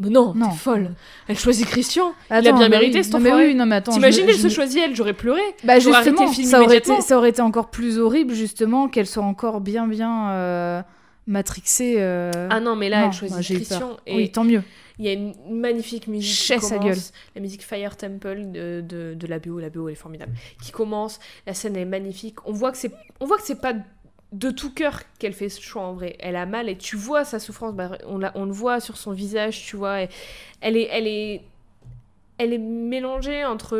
mais 0.00 0.08
non, 0.08 0.32
non. 0.34 0.48
t'es 0.48 0.56
folle. 0.56 0.90
Elle 1.28 1.38
choisit 1.38 1.66
Christian. 1.66 2.14
il 2.30 2.34
a 2.34 2.40
bien 2.40 2.68
mérité 2.68 3.02
ce 3.02 3.16
mais 3.18 3.32
oui, 3.32 3.54
non, 3.54 3.66
mais 3.66 3.76
attends. 3.76 3.92
T'imagines, 3.92 4.26
elle 4.28 4.38
se 4.38 4.48
choisit 4.48 4.80
elle, 4.82 4.96
j'aurais 4.96 5.12
pleuré. 5.12 5.42
Bah 5.64 5.78
justement, 5.78 6.32
ça 6.32 6.62
aurait, 6.62 6.78
été, 6.78 7.00
ça 7.00 7.18
aurait 7.18 7.30
été 7.30 7.42
encore 7.42 7.70
plus 7.70 7.98
horrible 7.98 8.34
justement 8.34 8.88
qu'elle 8.88 9.06
soit 9.06 9.22
encore 9.22 9.60
bien 9.60 9.86
bien 9.86 10.30
euh, 10.30 10.82
matrixée. 11.26 11.96
Euh. 11.98 12.48
Ah 12.50 12.60
non, 12.60 12.76
mais 12.76 12.88
là, 12.88 13.06
elle 13.06 13.12
choisit 13.12 13.56
Christian. 13.56 13.96
Et 14.06 14.16
oui, 14.16 14.32
tant 14.32 14.44
mieux. 14.44 14.62
Il 14.98 15.06
y 15.06 15.08
a 15.08 15.12
une 15.12 15.32
magnifique 15.48 16.08
musique 16.08 16.58
qui 16.60 16.68
commence, 16.68 17.12
la 17.34 17.40
musique 17.40 17.64
Fire 17.64 17.96
Temple 17.96 18.50
de, 18.50 18.84
de, 18.86 19.14
de 19.14 19.26
la 19.26 19.38
BO, 19.38 19.58
la 19.58 19.70
BO 19.70 19.88
elle 19.88 19.94
est 19.94 19.96
formidable, 19.96 20.32
qui 20.62 20.72
commence, 20.72 21.20
la 21.46 21.54
scène 21.54 21.74
est 21.76 21.86
magnifique, 21.86 22.36
on 22.44 22.52
voit 22.52 22.70
que 22.70 22.76
c'est 22.76 23.60
pas 23.62 23.72
de 24.32 24.50
tout 24.50 24.72
cœur 24.72 25.00
qu'elle 25.18 25.32
fait 25.32 25.48
ce 25.48 25.60
choix 25.60 25.82
en 25.82 25.94
vrai. 25.94 26.16
Elle 26.20 26.36
a 26.36 26.46
mal 26.46 26.68
et 26.68 26.76
tu 26.76 26.96
vois 26.96 27.24
sa 27.24 27.38
souffrance, 27.38 27.74
bah, 27.74 27.98
on, 28.06 28.20
on, 28.34 28.44
le 28.44 28.52
voit 28.52 28.80
sur 28.80 28.96
son 28.96 29.12
visage, 29.12 29.64
tu 29.64 29.76
vois. 29.76 30.00
Elle, 30.60 30.76
est, 30.76 30.88
elle, 30.90 31.06
est, 31.06 31.42
elle 32.38 32.52
est 32.52 32.58
mélangée 32.58 33.44
entre 33.44 33.76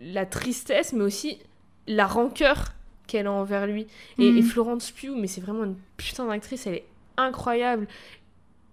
la 0.00 0.26
tristesse 0.26 0.92
mais 0.92 1.04
aussi 1.04 1.38
la 1.86 2.06
rancœur 2.06 2.72
qu'elle 3.06 3.26
a 3.26 3.32
envers 3.32 3.66
lui. 3.66 3.86
Et, 4.18 4.26
et, 4.26 4.32
mm. 4.32 4.42
Florence 4.42 4.90
Pugh, 4.90 5.14
mais 5.16 5.26
c'est 5.26 5.40
vraiment 5.40 5.64
une 5.64 5.76
putain 5.96 6.26
d'actrice, 6.26 6.66
elle 6.66 6.74
est 6.74 6.86
incroyable 7.16 7.88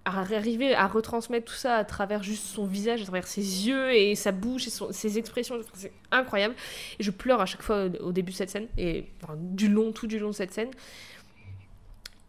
arriver 0.05 0.75
à 0.75 0.87
retransmettre 0.87 1.51
tout 1.51 1.57
ça 1.57 1.75
à 1.75 1.83
travers 1.83 2.21
juste 2.21 2.45
son 2.45 2.65
visage, 2.65 3.01
à 3.01 3.05
travers 3.05 3.27
ses 3.27 3.41
yeux 3.67 3.93
et 3.93 4.15
sa 4.15 4.31
bouche 4.31 4.67
et 4.67 4.71
ses 4.91 5.17
expressions. 5.17 5.59
C'est 5.73 5.91
incroyable. 6.11 6.53
Et 6.99 7.03
je 7.03 7.11
pleure 7.11 7.41
à 7.41 7.45
chaque 7.45 7.63
fois 7.63 7.85
au, 7.99 8.11
début 8.11 8.31
de 8.31 8.37
cette 8.37 8.51
scène, 8.51 8.67
et 8.77 9.05
du 9.39 9.67
long, 9.67 9.91
tout 9.91 10.07
du 10.07 10.19
long 10.19 10.29
de 10.29 10.35
cette 10.35 10.53
scène. 10.53 10.69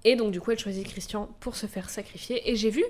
Et 0.05 0.17
donc, 0.17 0.31
du 0.31 0.41
coup, 0.41 0.53
elle 0.53 0.59
choisit 0.59 0.87
Christian 0.87 1.29
pour 1.41 1.57
se 1.57 1.67
faire 1.67 1.91
sacrifier. 1.91 2.51
Et 2.51 2.57
j'ai 2.57 2.71
vu 2.71 2.85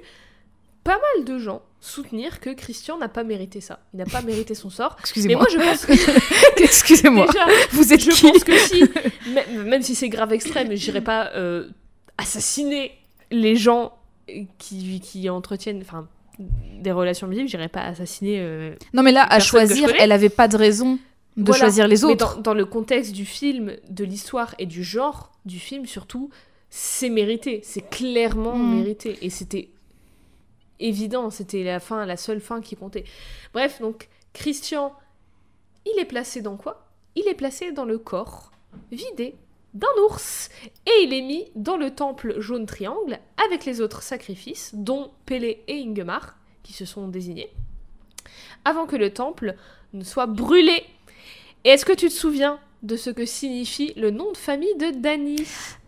pas 0.85 1.01
mal 1.17 1.25
de 1.25 1.39
gens 1.39 1.63
soutenir 1.81 2.39
que 2.39 2.51
Christian 2.51 2.97
n'a 2.97 3.09
pas 3.09 3.25
mérité 3.25 3.61
ça. 3.61 3.81
Il 3.93 3.97
n'a 3.97 4.05
pas 4.05 4.23
mérité 4.23 4.55
son 4.55 4.71
sort. 4.71 4.97
Excusez-moi. 5.01 5.47
Mais 5.51 5.57
moi, 5.57 5.67
je 5.67 5.71
pense 5.71 5.87
que... 5.87 6.63
Excusez-moi. 6.63 7.27
Vous 7.73 7.93
êtes 7.93 8.03
je 8.03 8.11
qui 8.11 8.31
pense 8.31 8.45
que 8.45 8.57
si, 8.57 8.85
même 9.65 9.83
si 9.83 9.97
c'est 9.97 10.09
grave 10.09 10.33
extrême, 10.33 10.73
j'irai 10.75 11.01
pas 11.01 11.33
euh, 11.35 11.69
assassiner 12.19 12.93
les 13.33 13.57
gens 13.57 13.99
qui, 14.59 15.01
qui 15.01 15.29
entretiennent 15.31 15.81
enfin 15.81 16.09
des 16.39 16.93
relations 16.93 17.29
vives, 17.29 17.49
j'irais 17.49 17.69
pas 17.69 17.83
assassiner. 17.83 18.41
Euh, 18.41 18.75
non, 18.93 19.03
mais 19.03 19.13
là, 19.13 19.27
à 19.29 19.41
choisir, 19.41 19.91
elle 19.99 20.13
avait 20.13 20.29
pas 20.29 20.49
de 20.49 20.57
raison 20.57 20.99
de 21.37 21.53
choisir 21.53 21.87
les 21.89 22.05
autres. 22.05 22.37
Mais 22.37 22.43
dans, 22.43 22.55
le 22.55 22.65
contexte 22.65 23.13
du 23.13 23.25
film, 23.25 23.77
de 23.89 24.05
l'histoire 24.05 24.55
et 24.59 24.67
du 24.67 24.83
genre 24.83 25.33
du 25.45 25.59
film 25.59 25.87
surtout, 25.87 26.31
c'est 26.71 27.11
mérité, 27.11 27.61
c'est 27.63 27.89
clairement 27.89 28.57
mm. 28.57 28.77
mérité. 28.77 29.19
Et 29.23 29.31
c'était 29.31 29.69
évident, 30.81 31.31
c'était 31.31 31.63
la 31.63 31.81
fin, 31.81 32.05
la 32.07 32.17
seule 32.17 32.41
fin 32.41 32.61
qui 32.61 32.77
comptait. 32.77 33.05
Bref, 33.55 33.81
donc 33.81 34.09
Christian, 34.33 34.93
il 35.87 36.01
est 36.01 36.07
placé 36.07 36.43
dans 36.43 36.57
quoi? 36.57 36.87
Il 37.15 37.27
est 37.29 37.35
placé 37.35 37.73
dans 37.73 37.85
le 37.85 37.99
corps 37.99 38.51
vidé 38.93 39.35
d'un 39.77 40.03
ours 40.09 40.49
et 40.87 41.03
il 41.03 41.13
est 41.13 41.23
mis 41.23 41.45
dans 41.55 41.77
le 41.77 41.91
temple 41.91 42.41
jaune 42.41 42.67
triangle 42.67 43.19
avec 43.47 43.65
les 43.65 43.81
autres 43.81 44.03
sacrifices, 44.03 44.71
dont 44.75 45.11
Pélé 45.27 45.63
et 45.69 45.83
Ingemar, 45.83 46.37
qui 46.63 46.73
se 46.73 46.85
sont 46.85 47.09
désignés, 47.09 47.51
avant 48.65 48.87
que 48.87 48.97
le 48.97 49.13
temple 49.13 49.55
ne 49.93 50.03
soit 50.03 50.27
brûlé. 50.27 50.85
Et 51.65 51.71
est-ce 51.71 51.85
que 51.85 51.93
tu 51.93 52.09
te 52.09 52.15
souviens 52.15 52.59
de 52.83 52.97
ce 52.97 53.11
que 53.11 53.27
signifie 53.27 53.93
le 53.97 54.11
nom 54.11 54.33
de 54.33 54.37
famille 54.37 54.75
de 54.77 54.91
Dany? 54.91 55.37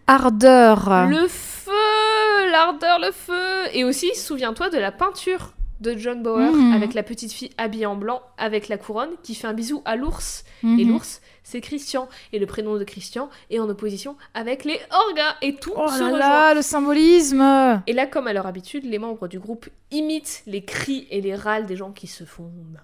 Ardeur. 0.07 1.09
Le 1.09 1.27
feu, 1.29 2.51
l'ardeur, 2.51 2.99
le 2.99 3.13
feu. 3.13 3.75
Et 3.75 3.85
aussi, 3.85 4.15
souviens-toi 4.15 4.71
de 4.71 4.79
la 4.79 4.93
peinture 4.93 5.53
de 5.81 5.97
John 5.97 6.23
Bauer 6.23 6.51
mhm. 6.51 6.73
avec 6.73 6.95
la 6.95 7.03
petite 7.03 7.33
fille 7.33 7.51
habillée 7.57 7.87
en 7.87 7.97
blanc 7.97 8.21
avec 8.37 8.69
la 8.69 8.79
couronne 8.79 9.11
qui 9.23 9.35
fait 9.35 9.47
un 9.47 9.55
bisou 9.55 9.83
à 9.85 9.97
l'ours. 9.97 10.45
Et 10.63 10.67
mhm. 10.67 10.89
l'ours, 10.89 11.21
c'est 11.49 11.63
Christian. 11.63 12.09
Et 12.33 12.39
le 12.39 12.47
prénom 12.47 12.77
de 12.77 12.85
Christian 12.85 13.31
est 13.51 13.59
en 13.59 13.69
opposition 13.71 14.17
avec 14.35 14.65
les 14.65 14.79
orgas. 14.91 15.37
Et 15.41 15.55
tout 15.55 15.73
oh 15.75 15.87
là 15.99 16.11
là, 16.11 16.55
le 16.55 16.61
symbolisme 16.61 17.83
Et 17.87 17.95
là, 17.95 18.07
comme 18.07 18.27
à 18.27 18.35
leur 18.35 18.47
habitude, 18.47 18.85
les 18.85 18.99
membres 18.99 19.29
du 19.29 19.39
groupe 19.39 19.69
imitent 19.91 20.43
les 20.47 20.63
cris 20.63 21.07
et 21.11 21.23
les 21.23 21.35
râles 21.35 21.67
des 21.67 21.77
gens 21.77 21.93
qui 21.93 22.07
se 22.07 22.25
font 22.25 22.51
bah, 22.71 22.81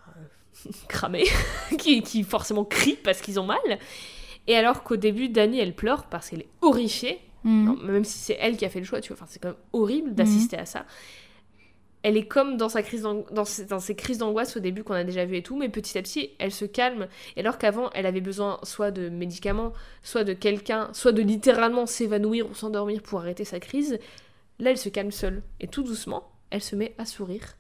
cramer, 0.89 1.25
qui, 1.79 2.03
qui 2.03 2.23
forcément 2.23 2.65
crient 2.65 2.99
parce 3.05 3.21
qu'ils 3.21 3.39
ont 3.39 3.45
mal. 3.45 3.59
Et 4.47 4.57
alors 4.57 4.83
qu'au 4.83 4.97
début, 4.97 5.29
Dani, 5.29 5.59
elle 5.59 5.75
pleure 5.75 6.05
parce 6.05 6.31
qu'elle 6.31 6.41
est 6.41 6.51
horrifiée. 6.63 7.21
Mhm. 7.47 7.79
même 7.83 8.05
si 8.05 8.17
c'est 8.17 8.39
elle 8.41 8.57
qui 8.57 8.65
a 8.65 8.71
fait 8.71 8.79
le 8.79 8.87
choix, 8.87 9.03
tu 9.03 9.13
vois. 9.13 9.19
Enfin, 9.19 9.27
c'est 9.29 9.39
quand 9.39 9.49
même 9.49 9.59
horrible 9.75 10.15
d'assister 10.15 10.57
à 10.57 10.65
ça 10.65 10.87
elle 12.05 12.19
est 12.19 12.27
comme 12.27 12.59
dans, 12.59 12.69
sa 12.69 12.83
crise 12.83 13.03
dans, 13.03 13.45
ses, 13.47 13.65
dans 13.65 13.81
ses 13.81 13.97
crises 13.97 14.19
d'angoisse 14.19 14.59
au 14.59 14.61
début 14.61 14.85
qu'on 14.85 14.93
a 14.93 15.05
déjà 15.05 15.25
vu 15.25 15.39
et 15.39 15.43
tout, 15.43 15.57
mais 15.57 15.71
petit 15.71 15.97
à 15.97 16.03
petit, 16.03 16.31
elle 16.39 16.53
se 16.53 16.67
calme. 16.67 17.09
Et 17.35 17.41
alors 17.41 17.57
qu'avant, 17.57 17.89
elle 17.95 18.05
avait 18.05 18.21
besoin 18.21 18.61
soit 18.63 18.91
de 18.91 19.09
médicaments, 19.09 19.73
soit 20.03 20.23
de 20.23 20.35
quelqu'un, 20.35 20.91
soit 20.93 21.13
de 21.13 21.23
littéralement 21.23 21.87
s'évanouir 21.87 22.49
ou 22.49 22.55
s'endormir 22.55 23.01
pour 23.01 23.21
arrêter 23.21 23.45
sa 23.47 23.59
crise, 23.59 23.99
là, 24.59 24.71
elle 24.71 24.79
se 24.79 24.91
calme 24.91 25.11
seule. 25.11 25.43
Et 25.61 25.67
tout 25.67 25.83
doucement, 25.83 26.31
elle 26.51 26.61
se 26.61 26.77
met 26.77 26.95
à 26.99 27.07
sourire, 27.07 27.57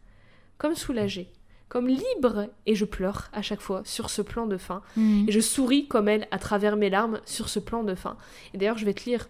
comme 0.59 0.75
soulagée 0.75 1.33
comme 1.71 1.89
libre 1.89 2.51
et 2.67 2.77
je 2.77 2.85
pleure 2.85 3.31
à 3.33 3.43
chaque 3.43 3.61
fois 3.61 3.83
sur 3.85 4.09
ce 4.09 4.23
plan 4.23 4.47
de 4.47 4.59
fin. 4.59 4.83
Mhm. 4.97 5.25
Et 5.27 5.33
je 5.33 5.41
souris 5.41 5.89
comme 5.89 6.07
elle 6.07 6.29
à 6.31 6.39
travers 6.39 6.77
mes 6.77 6.89
larmes 6.89 7.21
sur 7.25 7.49
ce 7.49 7.59
plan 7.59 7.83
de 7.83 7.97
fin. 7.97 8.17
Et 8.53 8.59
d'ailleurs, 8.59 8.79
je 8.79 8.85
vais 8.85 8.95
te 8.95 9.09
lire 9.11 9.29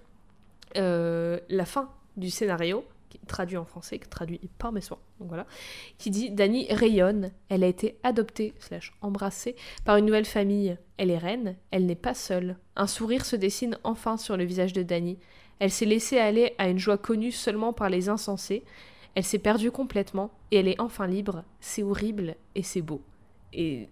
euh, 0.77 1.39
la 1.49 1.65
fin 1.65 1.89
du 2.19 2.29
scénario, 2.29 2.85
traduit 3.27 3.57
en 3.57 3.65
français, 3.65 3.99
traduit 3.99 4.41
par 4.59 4.73
mes 4.73 4.81
soins, 4.81 4.99
voilà, 5.21 5.47
qui 5.99 6.11
dit 6.11 6.31
Dani 6.31 6.67
rayonne, 6.71 7.31
elle 7.49 7.65
a 7.65 7.69
été 7.69 7.97
adoptée, 8.03 8.55
slash 8.59 8.93
embrassée, 9.01 9.57
par 9.85 9.97
une 9.97 10.07
nouvelle 10.07 10.25
famille. 10.25 10.77
Elle 10.97 11.11
est 11.11 11.19
reine, 11.19 11.57
elle 11.71 11.87
n'est 11.87 11.95
pas 11.95 12.15
seule. 12.15 12.57
Un 12.77 12.87
sourire 12.87 13.25
se 13.25 13.37
dessine 13.37 13.79
enfin 13.85 14.17
sur 14.17 14.37
le 14.37 14.45
visage 14.45 14.73
de 14.73 14.83
Dani. 14.83 15.19
Elle 15.59 15.71
s'est 15.71 15.87
laissée 15.87 16.19
aller 16.19 16.55
à 16.59 16.69
une 16.69 16.79
joie 16.79 16.99
connue 16.99 17.33
seulement 17.33 17.73
par 17.73 17.89
les 17.89 18.09
insensés. 18.09 18.65
Elle 19.15 19.25
s'est 19.25 19.39
perdue 19.39 19.71
complètement 19.71 20.31
et 20.51 20.59
elle 20.59 20.69
est 20.69 20.81
enfin 20.81 21.07
libre. 21.07 21.45
C'est 21.61 21.83
horrible 21.83 22.37
et 22.55 22.63
c'est 22.63 22.83
beau. 22.83 23.03
Et 23.53 23.89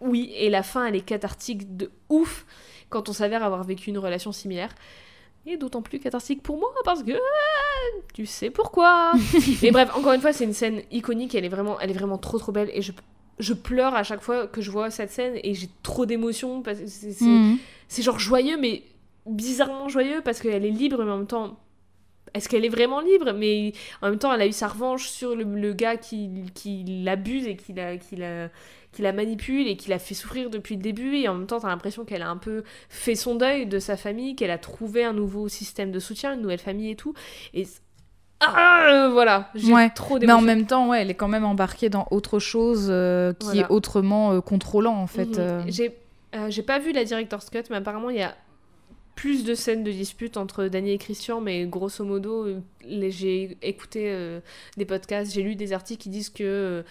oui, 0.00 0.32
et 0.36 0.50
la 0.50 0.62
fin, 0.62 0.86
elle 0.86 0.96
est 0.96 1.04
cathartique 1.04 1.76
de 1.76 1.90
ouf 2.08 2.46
quand 2.90 3.08
on 3.08 3.12
s'avère 3.12 3.42
avoir 3.42 3.64
vécu 3.64 3.90
une 3.90 3.98
relation 3.98 4.32
similaire. 4.32 4.74
Et 5.46 5.56
d'autant 5.58 5.82
plus 5.82 5.98
cathartique 5.98 6.42
pour 6.42 6.56
moi 6.58 6.70
parce 6.84 7.02
que 7.02 7.12
ah, 7.12 7.98
tu 8.14 8.24
sais 8.26 8.48
pourquoi. 8.50 9.12
Mais 9.62 9.70
bref, 9.70 9.90
encore 9.94 10.12
une 10.14 10.20
fois, 10.22 10.32
c'est 10.32 10.44
une 10.44 10.54
scène 10.54 10.80
iconique. 10.90 11.34
Elle 11.34 11.44
est 11.44 11.50
vraiment, 11.50 11.78
elle 11.80 11.90
est 11.90 11.94
vraiment 11.94 12.16
trop 12.18 12.38
trop 12.38 12.50
belle 12.50 12.70
et 12.72 12.80
je, 12.80 12.92
je 13.38 13.52
pleure 13.52 13.94
à 13.94 14.02
chaque 14.04 14.22
fois 14.22 14.46
que 14.46 14.62
je 14.62 14.70
vois 14.70 14.90
cette 14.90 15.10
scène 15.10 15.34
et 15.42 15.52
j'ai 15.54 15.68
trop 15.82 16.06
d'émotions 16.06 16.62
parce 16.62 16.78
que 16.80 16.86
c'est 16.86 17.24
Mhm. 17.24 17.58
c'est 17.88 18.02
genre 18.02 18.18
joyeux 18.18 18.56
mais 18.58 18.82
bizarrement 19.26 19.88
joyeux 19.88 20.22
parce 20.24 20.40
qu'elle 20.40 20.64
est 20.64 20.70
libre 20.70 21.02
mais 21.04 21.10
en 21.10 21.18
même 21.18 21.26
temps 21.26 21.58
est-ce 22.32 22.48
qu'elle 22.48 22.64
est 22.64 22.68
vraiment 22.70 23.00
libre? 23.00 23.32
Mais 23.32 23.72
en 24.02 24.08
même 24.10 24.18
temps 24.18 24.32
elle 24.32 24.40
a 24.40 24.46
eu 24.46 24.52
sa 24.52 24.66
revanche 24.68 25.08
sur 25.08 25.36
le, 25.36 25.44
le 25.44 25.72
gars 25.72 25.96
qui, 25.96 26.30
qui 26.54 26.84
l'abuse 27.04 27.46
et 27.46 27.56
qui 27.56 27.72
la, 27.74 27.96
qui, 27.96 28.16
la, 28.16 28.48
qui 28.94 29.02
la 29.02 29.12
manipule 29.12 29.66
et 29.68 29.76
qui 29.76 29.90
la 29.90 29.98
fait 29.98 30.14
souffrir 30.14 30.48
depuis 30.50 30.76
le 30.76 30.82
début 30.82 31.16
et 31.16 31.28
en 31.28 31.34
même 31.34 31.46
temps 31.46 31.60
t'as 31.60 31.68
l'impression 31.68 32.04
qu'elle 32.04 32.22
a 32.22 32.28
un 32.30 32.36
peu 32.38 32.62
fait 32.88 33.14
son 33.14 33.34
deuil 33.34 33.66
de 33.66 33.78
sa 33.78 33.96
famille 33.96 34.36
qu'elle 34.36 34.50
a 34.50 34.58
trouvé 34.58 35.04
un 35.04 35.12
nouveau 35.12 35.48
système 35.48 35.90
de 35.92 35.98
soutien 35.98 36.34
une 36.34 36.40
nouvelle 36.42 36.58
famille 36.60 36.90
et 36.90 36.96
tout 36.96 37.12
et 37.52 37.66
ah, 38.40 38.88
euh, 38.90 39.08
voilà 39.10 39.50
j'ai 39.54 39.72
Ouais, 39.72 39.88
trop 39.90 40.18
Mais 40.18 40.32
en 40.32 40.40
même 40.42 40.66
temps, 40.66 40.88
ouais, 40.90 41.00
elle 41.02 41.10
est 41.10 41.14
quand 41.14 41.28
même 41.28 41.44
embarquée 41.44 41.88
dans 41.88 42.06
autre 42.10 42.38
chose 42.38 42.88
euh, 42.90 43.32
qui 43.32 43.46
Voilà. 43.46 43.60
est 43.62 43.70
autrement 43.70 44.32
euh, 44.32 44.40
contrôlant 44.40 44.94
en 44.96 45.06
fait. 45.06 45.38
Mhm. 45.38 45.64
J'ai 45.68 45.96
j'ai 46.48 46.62
pas 46.62 46.78
vu 46.80 46.92
la 46.92 47.04
director's 47.04 47.48
cut, 47.48 47.62
mais 47.70 47.76
apparemment 47.76 48.10
il 48.10 48.16
y 48.16 48.22
a 48.22 48.34
plus 49.14 49.44
de 49.44 49.54
scènes 49.54 49.84
de 49.84 49.92
dispute 49.92 50.36
entre 50.36 50.64
Danny 50.66 50.90
et 50.90 50.98
Christian, 50.98 51.40
mais 51.40 51.64
grosso 51.66 52.04
modo, 52.04 52.48
les- 52.84 53.12
j'ai 53.12 53.56
écouté 53.62 54.12
des 54.76 54.84
podcasts, 54.84 55.32
j'ai 55.32 55.42
lu 55.42 55.54
des 55.54 55.72
articles 55.72 56.02
qui 56.02 56.08
disent 56.08 56.30
que 56.30 56.84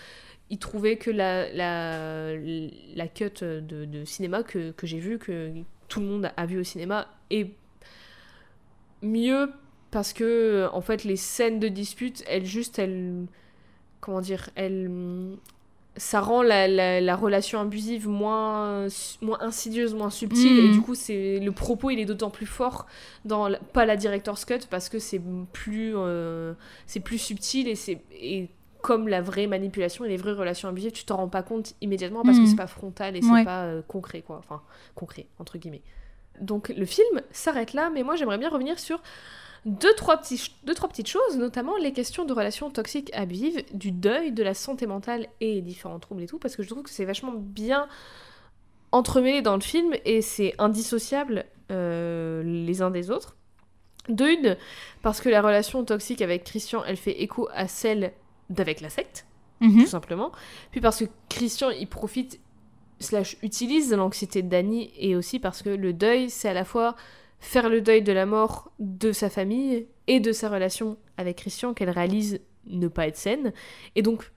ils 0.49 0.59
trouvaient 0.59 0.97
que 0.97 1.09
la, 1.11 1.51
la, 1.51 2.35
la 2.35 3.07
cut 3.07 3.43
de, 3.43 3.85
de 3.85 4.05
cinéma 4.05 4.43
que, 4.43 4.71
que 4.71 4.85
j'ai 4.85 4.99
vue, 4.99 5.17
que 5.17 5.51
tout 5.87 5.99
le 5.99 6.05
monde 6.05 6.31
a 6.35 6.45
vu 6.45 6.59
au 6.59 6.63
cinéma, 6.63 7.07
est 7.29 7.51
mieux 9.01 9.49
parce 9.91 10.13
que 10.13 10.67
en 10.71 10.81
fait 10.81 11.03
les 11.03 11.17
scènes 11.17 11.59
de 11.59 11.67
dispute, 11.67 12.23
elles 12.27 12.45
juste, 12.45 12.79
elles 12.79 13.25
comment 14.01 14.21
dire, 14.21 14.49
elles 14.55 14.89
ça 15.95 16.21
rend 16.21 16.41
la, 16.41 16.67
la, 16.67 16.99
la 17.01 17.15
relation 17.15 17.59
abusive 17.59 18.07
moins, 18.07 18.87
moins 19.21 19.37
insidieuse, 19.41 19.93
moins 19.93 20.09
subtile, 20.09 20.57
et 20.57 20.67
du 20.69 20.81
coup, 20.81 20.95
c'est 20.95 21.39
le 21.39 21.51
propos, 21.51 21.91
il 21.91 21.99
est 21.99 22.05
d'autant 22.05 22.31
plus 22.31 22.47
fort 22.47 22.87
dans, 23.25 23.47
la- 23.47 23.59
pas 23.59 23.85
la 23.85 23.95
director's 23.95 24.43
cut, 24.43 24.65
parce 24.71 24.89
que 24.89 24.97
c'est 24.97 25.21
plus, 25.51 25.93
euh, 25.95 26.55
c'est 26.87 26.99
plus 26.99 27.19
subtil, 27.19 27.67
et, 27.67 27.75
c'est, 27.75 28.01
comme 28.83 29.07
la 29.07 29.21
vraie 29.21 29.47
manipulation 29.47 30.05
et 30.05 30.09
les 30.09 30.17
vraies 30.17 30.33
relations 30.33 30.67
abusives, 30.69 30.91
tu 30.91 31.05
t'en 31.05 31.15
rends 31.17 31.29
pas 31.29 31.41
compte 31.41 31.73
immédiatement, 31.81 32.21
parce 32.21 32.37
que 32.37 32.45
c'est 32.45 32.55
pas 32.55 32.67
frontal 32.67 33.15
et 33.15 33.21
c'est 33.21 33.31
Ouais. 33.31 33.45
pas 33.45 33.63
euh, 33.63 33.81
concret, 33.87 34.21
quoi. 34.21 34.37
Enfin, 34.37 34.61
concret, 34.93 35.25
entre 35.39 35.57
guillemets. 35.57 35.81
Donc 36.41 36.69
le 36.75 36.85
film 36.85 37.21
s'arrête 37.31 37.73
là, 37.73 37.89
mais 37.93 38.03
moi 38.03 38.15
j'aimerais 38.17 38.37
bien 38.37 38.49
revenir 38.49 38.77
sur 38.79 39.01
deux 39.65 39.93
trois, 39.93 40.17
petits, 40.17 40.51
deux, 40.65 40.73
trois 40.73 40.89
petites 40.89 41.07
choses, 41.07 41.37
notamment 41.37 41.77
les 41.77 41.93
questions 41.93 42.25
de 42.25 42.33
relations 42.33 42.69
toxiques 42.69 43.09
abusives, 43.13 43.63
du 43.73 43.91
deuil, 43.91 44.31
de 44.33 44.43
la 44.43 44.53
santé 44.53 44.85
mentale 44.85 45.27
et 45.39 45.61
différents 45.61 45.99
troubles 45.99 46.23
et 46.23 46.27
tout, 46.27 46.37
parce 46.39 46.55
que 46.57 46.63
je 46.63 46.67
trouve 46.69 46.83
que 46.83 46.89
c'est 46.89 47.05
vachement 47.05 47.31
bien 47.33 47.87
entremêlé 48.91 49.41
dans 49.41 49.55
le 49.55 49.61
film 49.61 49.93
et 50.05 50.21
c'est 50.21 50.53
indissociable 50.59 51.45
euh, 51.71 52.43
les 52.43 52.81
uns 52.81 52.91
des 52.91 53.09
autres. 53.11 53.37
D'une, 54.09 54.57
parce 55.01 55.21
que 55.21 55.29
la 55.29 55.41
relation 55.41 55.85
toxique 55.85 56.21
avec 56.21 56.43
Christian, 56.43 56.83
elle 56.85 56.97
fait 56.97 57.21
écho 57.21 57.47
à 57.53 57.67
celle 57.69 58.11
d'avec 58.53 58.81
la 58.81 58.89
secte 58.89 59.25
Mhm. 59.59 59.81
tout 59.83 59.87
simplement. 59.87 60.31
Puis 60.71 60.81
parce 60.81 60.99
que 60.99 61.05
Christian, 61.29 61.69
il 61.69 61.87
profite, 61.87 62.39
slash 62.99 63.37
utilise 63.43 63.93
l'anxiété 63.93 64.41
de 64.41 64.49
Dany, 64.49 64.91
et 64.97 65.15
aussi 65.15 65.39
parce 65.39 65.61
que 65.61 65.69
le 65.69 65.93
deuil, 65.93 66.29
c'est 66.29 66.49
à 66.49 66.53
la 66.53 66.65
fois 66.65 66.95
faire 67.39 67.69
le 67.69 67.81
deuil 67.81 68.01
de 68.01 68.11
la 68.11 68.25
mort 68.25 68.71
de 68.79 69.11
sa 69.11 69.29
famille 69.29 69.87
et 70.07 70.19
de 70.19 70.31
sa 70.31 70.49
relation 70.49 70.97
avec 71.17 71.37
Christian 71.37 71.73
qu'elle 71.73 71.89
réalise 71.89 72.39
ne 72.67 72.87
pas 72.87 73.07
être 73.07 73.17
saine, 73.17 73.53
et 73.95 74.01
donc 74.01 74.31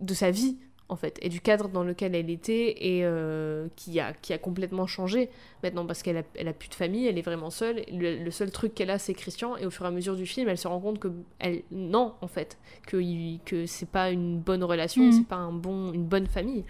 de 0.00 0.14
sa 0.14 0.30
vie 0.30 0.58
en 0.92 0.96
fait, 0.96 1.18
et 1.22 1.28
du 1.28 1.40
cadre 1.40 1.68
dans 1.68 1.82
lequel 1.82 2.14
elle 2.14 2.30
était 2.30 2.76
et 2.86 3.00
euh, 3.04 3.66
qui, 3.76 3.98
a, 3.98 4.12
qui 4.12 4.32
a 4.32 4.38
complètement 4.38 4.86
changé 4.86 5.30
maintenant 5.62 5.86
parce 5.86 6.02
qu'elle 6.02 6.18
a, 6.18 6.22
elle 6.36 6.46
a 6.48 6.52
plus 6.52 6.68
de 6.68 6.74
famille, 6.74 7.06
elle 7.08 7.18
est 7.18 7.22
vraiment 7.22 7.50
seule. 7.50 7.82
Le, 7.90 8.22
le 8.22 8.30
seul 8.30 8.50
truc 8.50 8.74
qu'elle 8.74 8.90
a, 8.90 8.98
c'est 8.98 9.14
Christian, 9.14 9.56
et 9.56 9.66
au 9.66 9.70
fur 9.70 9.84
et 9.84 9.88
à 9.88 9.90
mesure 9.90 10.14
du 10.16 10.26
film, 10.26 10.48
elle 10.48 10.58
se 10.58 10.68
rend 10.68 10.78
compte 10.80 10.98
que 10.98 11.08
elle, 11.38 11.62
non, 11.70 12.14
en 12.20 12.28
fait, 12.28 12.58
que, 12.86 12.98
que 13.44 13.66
c'est 13.66 13.88
pas 13.88 14.10
une 14.10 14.38
bonne 14.38 14.62
relation, 14.62 15.02
Mhm. 15.02 15.12
c'est 15.12 15.26
pas 15.26 15.36
un 15.36 15.52
bon, 15.52 15.92
une 15.92 16.04
bonne 16.04 16.26
famille. 16.26 16.64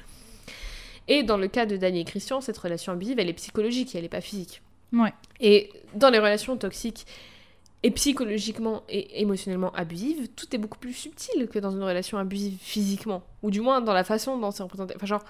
Et 1.09 1.23
dans 1.24 1.36
le 1.36 1.49
cas 1.49 1.66
de 1.66 1.77
Dany 1.77 2.01
et 2.01 2.05
Christian, 2.05 2.40
cette 2.40 2.59
relation 2.59 2.93
abusive, 2.93 3.19
elle 3.19 3.28
est 3.28 3.32
psychologique, 3.35 3.94
elle 3.97 4.05
est 4.05 4.09
pas 4.09 4.20
physique. 4.20 4.62
Ouais. 4.93 5.12
Et 5.40 5.70
dans 5.94 6.11
les 6.11 6.19
relations 6.19 6.57
toxiques 6.57 7.07
et 7.82 7.90
psychologiquement 7.90 8.82
et 8.88 9.20
émotionnellement 9.20 9.72
abusives, 9.72 10.28
tout 10.36 10.46
est 10.54 10.59
beaucoup 10.59 10.78
plus 10.78 10.92
subtil 10.92 11.48
que 11.48 11.59
dans 11.59 11.70
une 11.72 11.82
relation 11.82 12.18
abusive 12.18 12.56
physiquement. 12.60 13.22
Ou 13.42 13.50
du 13.50 13.60
moins 13.60 13.80
dans 13.80 13.92
la 13.92 14.04
façon 14.04 14.38
dont 14.38 14.50
c'est 14.52 14.62
représenté. 14.62 14.94
Enfin, 14.96 15.06
genre, 15.06 15.24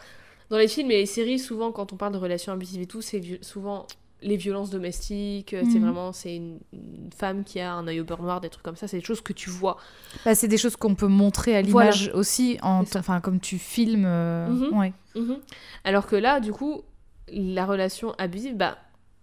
dans 0.51 0.59
les 0.59 0.69
films 0.69 0.91
et 0.91 0.99
les 0.99 1.07
séries, 1.07 1.39
souvent, 1.39 1.73
quand 1.73 1.93
on 1.93 1.97
parle 1.97 2.13
de 2.13 2.19
relations 2.19 2.53
abusives 2.53 2.83
et 2.83 2.87
tout, 2.87 3.01
c'est 3.01 3.23
souvent 3.43 3.87
les 4.21 4.37
violences 4.37 4.71
domestiques, 4.71 5.51
c'est 5.51 5.65
Mhm. 5.79 5.81
vraiment 5.81 6.13
c'est 6.13 6.37
une, 6.37 6.61
une 6.73 7.11
femme 7.17 7.43
qui 7.43 7.59
a 7.59 7.73
un 7.73 7.89
œil 7.89 8.01
au 8.01 8.05
beurre 8.05 8.23
noir, 8.23 8.41
des 8.41 8.51
trucs 8.51 8.63
comme 8.63 8.77
ça, 8.77 8.87
c'est 8.87 8.99
des 8.99 9.05
choses 9.05 9.21
que 9.21 9.33
tu 9.33 9.51
vois. 9.51 9.79
Bah, 10.25 10.35
c'est 10.37 10.47
des 10.47 10.59
choses 10.59 10.77
qu'on 10.77 10.95
peut 10.95 11.09
montrer 11.09 11.57
à 11.57 11.63
Voilà. 11.63 11.91
l'image 11.91 12.11
aussi, 12.15 12.57
en, 12.63 12.85
enfin 12.97 13.21
comme 13.21 13.41
tu 13.41 13.59
filmes. 13.59 14.05
euh, 14.07 14.49
Mhm. 14.49 14.79
ouais. 14.79 14.93
Mhm. 15.17 15.39
Alors 15.85 16.07
que 16.07 16.15
là, 16.17 16.39
du 16.39 16.53
coup, 16.53 16.83
la 17.29 17.67
relation 17.67 18.13
abusive, 18.19 18.57
bah, 18.57 18.79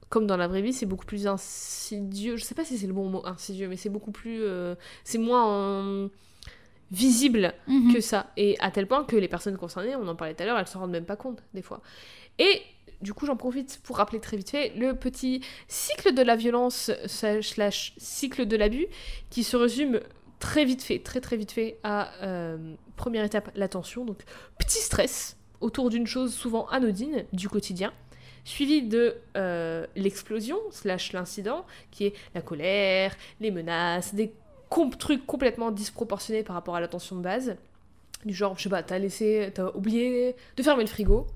comme 0.09 0.25
dans 0.27 0.37
la 0.37 0.47
vraie 0.47 0.61
vie, 0.61 0.73
c'est 0.73 0.85
beaucoup 0.85 1.05
plus 1.05 1.27
insidieux. 1.27 2.35
Je 2.37 2.43
sais 2.43 2.55
pas 2.55 2.65
si 2.65 2.77
c'est 2.77 2.87
le 2.87 2.93
bon 2.93 3.09
mot, 3.09 3.21
insidieux, 3.25 3.67
mais 3.67 3.77
c'est 3.77 3.89
beaucoup 3.89 4.11
plus. 4.11 4.41
euh, 4.43 4.75
c'est 5.03 5.17
moins 5.19 5.49
euh, 5.49 6.07
visible 6.91 7.53
Mhm. 7.67 7.93
que 7.93 8.01
ça. 8.01 8.31
Et 8.37 8.55
à 8.59 8.71
tel 8.71 8.87
point 8.87 9.03
que 9.03 9.15
les 9.15 9.27
personnes 9.27 9.57
concernées, 9.57 9.95
on 9.95 10.07
en 10.07 10.15
parlait 10.15 10.33
tout 10.33 10.43
à 10.43 10.45
l'heure, 10.45 10.57
elles 10.57 10.67
s'en 10.67 10.79
rendent 10.79 10.91
même 10.91 11.05
pas 11.05 11.15
compte, 11.15 11.43
des 11.53 11.61
fois. 11.61 11.81
Et 12.39 12.61
du 13.01 13.13
coup, 13.13 13.25
j'en 13.25 13.35
profite 13.37 13.79
pour 13.83 13.97
rappeler 13.97 14.19
très 14.19 14.35
vite 14.37 14.49
fait 14.49 14.73
le 14.75 14.93
petit 14.95 15.41
cycle 15.67 16.13
de 16.13 16.21
la 16.21 16.35
violence 16.35 16.91
slash 17.05 17.93
cycle 17.97 18.45
de 18.45 18.57
l'abus 18.57 18.87
qui 19.29 19.43
se 19.43 19.55
résume 19.55 19.99
très 20.39 20.65
vite 20.65 20.81
fait, 20.81 20.99
très 20.99 21.21
très 21.21 21.37
vite 21.37 21.51
fait 21.51 21.77
à 21.83 22.11
euh, 22.23 22.73
première 22.95 23.23
étape, 23.23 23.51
l'attention. 23.55 24.05
Donc, 24.05 24.23
petit 24.57 24.79
stress 24.79 25.37
autour 25.61 25.89
d'une 25.89 26.07
chose 26.07 26.33
souvent 26.33 26.65
anodine 26.67 27.25
du 27.33 27.49
quotidien, 27.49 27.93
suivi 28.49 28.81
de 28.81 29.15
euh, 29.37 29.85
l'explosion 29.95 30.57
slash 30.71 31.13
l'incident 31.13 31.65
qui 31.91 32.05
est 32.07 32.13
la 32.35 32.41
colère, 32.41 33.15
les 33.39 33.51
menaces, 33.51 34.13
des 34.15 34.31
com- 34.69 34.89
trucs 34.97 35.25
complètement 35.25 35.71
disproportionnés 35.71 36.43
par 36.43 36.55
rapport 36.55 36.75
à 36.75 36.81
l'attention 36.81 37.15
de 37.15 37.21
base. 37.21 37.55
Du 38.25 38.33
genre, 38.33 38.55
je 38.57 38.63
sais 38.63 38.69
pas, 38.69 38.83
t'as 38.83 38.97
laissé, 38.99 39.51
t'as 39.53 39.71
oublié 39.73 40.35
de 40.57 40.63
fermer 40.63 40.83
le 40.83 40.89
frigo, 40.89 41.27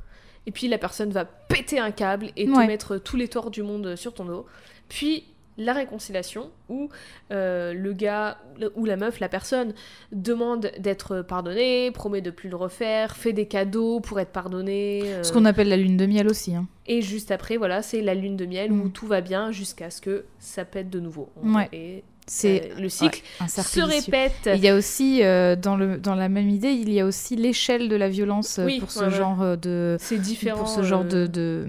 et 0.45 0.51
puis 0.51 0.67
la 0.67 0.77
personne 0.77 1.11
va 1.11 1.23
péter 1.25 1.79
un 1.79 1.91
câble 1.91 2.31
et 2.35 2.45
te 2.45 2.51
Ouais. 2.51 2.67
mettre 2.67 2.97
tous 2.97 3.15
les 3.15 3.27
torts 3.29 3.51
du 3.51 3.63
monde 3.63 3.95
sur 3.95 4.13
ton 4.13 4.25
dos. 4.25 4.45
Puis 4.89 5.23
la 5.57 5.73
réconciliation, 5.73 6.49
où 6.69 6.89
euh, 7.31 7.73
le 7.73 7.93
gars 7.93 8.37
ou 8.75 8.85
la 8.85 8.95
meuf, 8.97 9.19
la 9.19 9.29
personne, 9.29 9.73
demande 10.11 10.71
d'être 10.79 11.21
pardonné, 11.21 11.91
promet 11.91 12.21
de 12.21 12.31
plus 12.31 12.49
le 12.49 12.55
refaire, 12.55 13.15
fait 13.15 13.33
des 13.33 13.45
cadeaux 13.45 13.99
pour 13.99 14.19
être 14.19 14.31
pardonné. 14.31 15.01
euh, 15.05 15.23
Ce 15.23 15.31
qu'on 15.31 15.45
appelle 15.45 15.69
la 15.69 15.77
lune 15.77 15.97
de 15.97 16.05
miel 16.05 16.27
aussi. 16.27 16.55
hein. 16.55 16.67
et 16.87 17.01
juste 17.01 17.31
après, 17.31 17.57
voilà, 17.57 17.81
c'est 17.81 18.01
la 18.01 18.15
lune 18.15 18.35
de 18.37 18.45
miel 18.45 18.71
où 18.71 18.85
Mm. 18.85 18.91
tout 18.91 19.07
va 19.07 19.21
bien 19.21 19.51
jusqu'à 19.51 19.89
ce 19.89 20.01
que 20.01 20.25
ça 20.39 20.65
pète 20.65 20.89
de 20.89 20.99
nouveau. 20.99 21.29
Ouais. 21.43 21.69
Et 21.71 22.03
C'est 22.25 22.71
euh, 22.71 22.79
le 22.81 22.89
cycle 22.89 23.21
se 23.47 23.81
répète. 23.81 24.49
Il 24.55 24.59
y 24.63 24.69
a 24.69 24.75
aussi, 24.75 25.23
euh, 25.23 25.55
dans, 25.55 25.75
le, 25.75 25.97
dans 25.97 26.15
la 26.15 26.29
même 26.29 26.49
idée, 26.49 26.71
il 26.71 26.91
y 26.91 26.99
a 26.99 27.05
aussi 27.05 27.35
l'échelle 27.35 27.89
de 27.89 27.95
la 27.95 28.09
violence 28.09 28.59
Oui, 28.63 28.79
pour 28.79 28.91
ce 28.91 28.99
ouais, 29.01 29.05
ouais. 29.05 29.11
genre 29.11 29.41
euh, 29.41 29.55
de, 29.55 29.97
C'est 29.99 30.17
différent. 30.19 30.59
pour 30.59 30.67
ce 30.69 30.83
genre 30.83 31.03
de, 31.05 31.27
de 31.27 31.67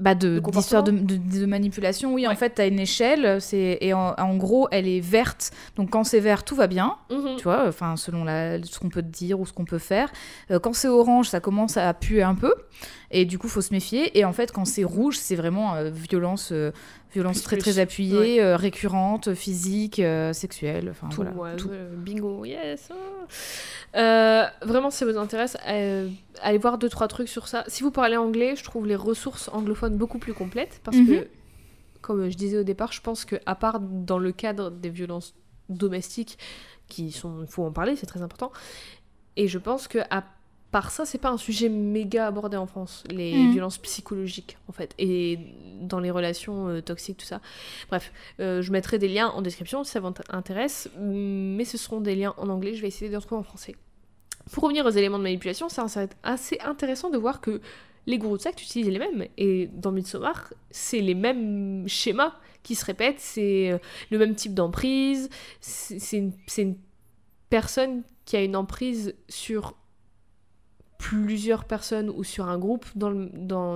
bah 0.00 0.14
de 0.14 0.38
d'histoire 0.38 0.82
de, 0.82 0.92
de, 0.92 1.46
manipulation 1.46 2.14
oui 2.14 2.26
en 2.26 2.34
fait 2.34 2.54
tu 2.54 2.62
as 2.62 2.66
une 2.66 2.80
échelle 2.80 3.40
c'est 3.40 3.78
et 3.80 3.92
en, 3.92 4.36
gros 4.36 4.68
elle 4.70 4.88
est 4.88 5.00
verte. 5.00 5.52
Donc 5.76 5.90
quand 5.90 6.04
c'est 6.04 6.20
vert 6.20 6.42
tout 6.42 6.56
va 6.56 6.66
bien 6.66 6.96
mhm. 7.10 7.36
tu 7.36 7.44
vois 7.44 7.68
enfin 7.68 7.96
selon 7.96 8.24
la, 8.24 8.62
ce 8.62 8.78
qu'on 8.78 8.88
peut 8.88 9.02
te 9.02 9.08
dire 9.08 9.38
ou 9.38 9.46
ce 9.46 9.52
qu'on 9.52 9.64
peut 9.64 9.78
faire. 9.78 10.10
Euh, 10.50 10.58
quand 10.58 10.74
c'est 10.74 10.88
orange 10.88 11.28
ça 11.28 11.40
commence 11.40 11.76
à 11.76 11.92
puer 11.94 12.22
un 12.22 12.34
peu 12.34 12.54
et 13.10 13.24
du 13.24 13.38
coup 13.38 13.48
faut 13.48 13.60
se 13.60 13.72
méfier. 13.72 14.18
Et 14.18 14.24
en 14.24 14.32
fait 14.32 14.52
quand 14.52 14.64
c'est 14.64 14.84
rouge 14.84 15.16
c'est 15.18 15.36
vraiment 15.36 15.74
euh, 15.74 15.90
violence 15.90 16.50
euh, 16.52 16.72
violence 17.12 17.42
très 17.42 17.56
très 17.56 17.78
appuyée 17.78 18.54
récurrente 18.54 19.34
physique 19.34 20.02
sexuelle 20.32 20.88
enfin 20.90 21.08
tout, 21.56 21.70
bingo 21.96 22.44
yes 22.44 22.90
vraiment 23.94 24.90
si 24.90 24.98
ça 24.98 25.06
vous 25.06 25.18
intéresse 25.18 25.56
allez 25.64 26.58
voir 26.58 26.78
deux 26.78 26.88
trois 26.88 27.08
trucs 27.08 27.28
sur 27.28 27.48
ça. 27.48 27.64
Si 27.66 27.82
vous 27.82 27.90
parlez 27.90 28.16
anglais 28.16 28.56
je 28.56 28.64
trouve 28.64 28.86
les 28.86 28.96
ressources 28.96 29.48
anglophones 29.52 29.96
beaucoup 29.96 30.18
plus 30.18 30.34
complètes 30.34 30.80
parce 30.84 30.96
mhm. 30.96 31.06
que 31.06 31.28
comme 32.00 32.30
je 32.30 32.36
disais 32.36 32.58
au 32.58 32.62
départ, 32.62 32.92
je 32.92 33.00
pense 33.00 33.24
que 33.24 33.36
à 33.46 33.54
part 33.54 33.80
dans 33.80 34.18
le 34.18 34.32
cadre 34.32 34.70
des 34.70 34.88
violences 34.88 35.34
domestiques, 35.68 36.38
qui 36.88 37.12
sont, 37.12 37.42
il 37.42 37.46
faut 37.46 37.64
en 37.64 37.72
parler, 37.72 37.96
c'est 37.96 38.06
très 38.06 38.22
important. 38.22 38.52
Et 39.36 39.48
je 39.48 39.58
pense 39.58 39.88
que 39.88 39.98
à 40.10 40.24
part 40.70 40.90
ça, 40.90 41.04
c'est 41.04 41.18
pas 41.18 41.30
un 41.30 41.36
sujet 41.36 41.68
méga 41.68 42.26
abordé 42.26 42.56
en 42.56 42.66
France, 42.66 43.04
les 43.10 43.34
mm. 43.34 43.52
violences 43.52 43.78
psychologiques 43.78 44.56
en 44.68 44.72
fait, 44.72 44.94
et 44.98 45.38
dans 45.80 46.00
les 46.00 46.10
relations 46.10 46.68
euh, 46.68 46.80
toxiques, 46.80 47.18
tout 47.18 47.26
ça. 47.26 47.40
Bref, 47.88 48.12
euh, 48.40 48.62
je 48.62 48.70
mettrai 48.72 48.98
des 48.98 49.08
liens 49.08 49.28
en 49.28 49.42
description 49.42 49.84
si 49.84 49.92
ça 49.92 50.00
vous 50.00 50.12
intéresse, 50.30 50.88
mais 50.98 51.64
ce 51.64 51.78
seront 51.78 52.00
des 52.00 52.14
liens 52.14 52.34
en 52.36 52.48
anglais, 52.48 52.74
je 52.74 52.82
vais 52.82 52.88
essayer 52.88 53.10
d'en 53.10 53.20
trouver 53.20 53.40
en 53.40 53.44
français. 53.44 53.74
Pour 54.52 54.64
revenir 54.64 54.86
aux 54.86 54.90
éléments 54.90 55.18
de 55.18 55.24
manipulation, 55.24 55.68
c'est 55.68 56.08
assez 56.22 56.58
intéressant 56.60 57.10
de 57.10 57.18
voir 57.18 57.40
que 57.40 57.60
les 58.06 58.18
gourous 58.18 58.36
de 58.36 58.42
secte 58.42 58.62
utilisent 58.62 58.88
les 58.88 58.98
mêmes. 58.98 59.26
Et 59.36 59.68
dans 59.72 59.92
Midsommar, 59.92 60.52
c'est 60.70 61.00
les 61.00 61.14
mêmes 61.14 61.84
schémas 61.86 62.34
qui 62.62 62.74
se 62.74 62.84
répètent, 62.84 63.20
c'est 63.20 63.70
euh, 63.70 63.78
le 64.10 64.18
même 64.18 64.34
type 64.34 64.54
d'emprise, 64.54 65.30
c'est 65.60 66.16
une, 66.16 66.76
personne 67.48 68.02
qui 68.24 68.36
a 68.36 68.42
une 68.42 68.54
emprise 68.54 69.14
sur 69.28 69.74
plusieurs 71.00 71.64
personnes 71.64 72.10
ou 72.10 72.24
sur 72.24 72.46
un 72.46 72.58
groupe 72.58 72.84
dans, 72.94 73.10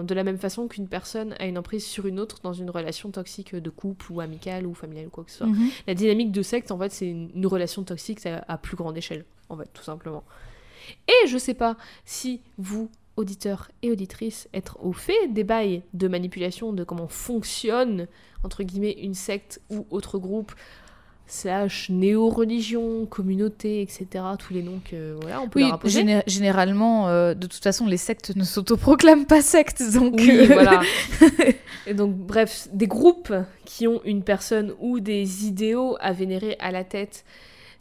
de 0.03 0.15
la 0.15 0.25
même 0.25 0.37
façon 0.37 0.69
qu'une 0.69 0.89
personne 0.89 1.35
a 1.39 1.47
une 1.47 1.57
emprise 1.57 1.85
sur 1.85 2.07
une 2.07 2.21
autre 2.21 2.41
dans 2.43 2.53
une 2.53 2.69
relation 2.69 3.11
toxique 3.11 3.57
de 3.57 3.71
couple 3.71 4.13
ou 4.13 4.21
amicale 4.21 4.67
ou 4.67 4.75
familiale 4.75 5.07
ou 5.07 5.11
quoi 5.11 5.25
que 5.25 5.31
ce 5.31 5.39
soit. 5.39 5.47
Mhm. 5.47 5.71
La 5.87 5.95
dynamique 5.95 6.33
de 6.33 6.43
secte, 6.43 6.71
en 6.71 6.79
fait, 6.79 6.93
c'est 6.93 7.09
une, 7.09 7.47
relation 7.47 7.83
toxique 7.83 8.27
à, 8.27 8.45
à 8.47 8.59
plus 8.59 8.77
grande 8.77 8.97
échelle, 8.99 9.25
en 9.49 9.57
fait, 9.57 9.71
tout 9.73 9.83
simplement. 9.83 10.23
Et 11.09 11.27
je 11.29 11.39
sais 11.39 11.55
pas 11.55 11.79
si 12.05 12.43
vous, 12.59 12.91
auditeurs 13.17 13.71
et 13.81 13.91
auditrices, 13.91 14.47
être 14.53 14.77
au 14.85 14.93
fait 14.93 15.29
des 15.29 15.45
bails 15.45 15.83
de 15.95 16.09
manipulation, 16.09 16.75
de 16.75 16.85
comment 16.85 17.09
fonctionne, 17.09 18.07
entre 18.43 18.63
guillemets, 18.65 18.99
une 19.01 19.15
secte 19.15 19.63
ou 19.71 19.87
autre 19.91 20.19
groupe, 20.19 20.53
slash 21.27 21.89
néo-religion, 21.89 23.07
communauté, 23.07 23.81
etc. 23.81 24.07
Tous 24.39 24.53
les 24.53 24.63
noms 24.63 24.81
que 24.85 25.17
voilà, 25.21 25.41
on 25.41 25.49
peut 25.49 25.61
oui, 25.63 25.71
leur 25.71 26.23
généralement, 26.27 27.09
euh, 27.09 27.35
de 27.35 27.47
toute 27.47 27.63
façon, 27.63 27.87
les 27.87 27.97
sectes 27.97 28.37
ne 28.37 28.45
s'autoproclament 28.45 29.27
pas 29.27 29.43
sectes, 29.43 29.83
donc... 29.95 30.15
Oui, 30.19 30.31
euh, 30.31 30.47
voilà. 30.53 30.83
et 31.87 31.95
donc, 31.95 32.15
bref, 32.15 32.69
des 32.73 32.87
groupes 32.87 33.33
qui 33.65 33.89
ont 33.89 34.01
une 34.05 34.23
personne 34.23 34.75
ou 34.81 35.01
des 35.01 35.47
idéaux 35.47 35.97
à 36.01 36.13
vénérer 36.13 36.57
à 36.61 36.71
la 36.71 36.85
tête 36.85 37.25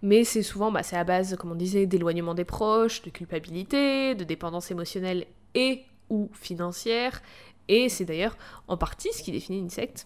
mais 0.03 0.26
c'est 0.26 0.44
souvent, 0.44 0.70
bah, 0.70 0.84
c'est 0.84 0.98
à 0.98 1.06
base, 1.06 1.38
comme 1.38 1.53
on 1.53 1.56
disait, 1.56 1.86
d'éloignement 1.86 2.36
des 2.36 2.44
proches, 2.44 3.02
de 3.03 3.10
culpabilité, 3.10 4.15
de 4.15 4.26
dépendance 4.26 4.70
émotionnelle 4.70 5.26
et 5.56 5.84
ou 6.10 6.30
financière, 6.34 7.22
et 7.70 7.88
c'est 7.88 8.03
d'ailleurs 8.03 8.38
en 8.68 8.76
partie 8.76 9.14
ce 9.14 9.24
qui 9.24 9.32
définit 9.32 9.60
une 9.60 9.70
secte, 9.70 10.06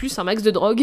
plus 0.00 0.18
un 0.18 0.24
max 0.24 0.42
de 0.42 0.50
drogue. 0.50 0.82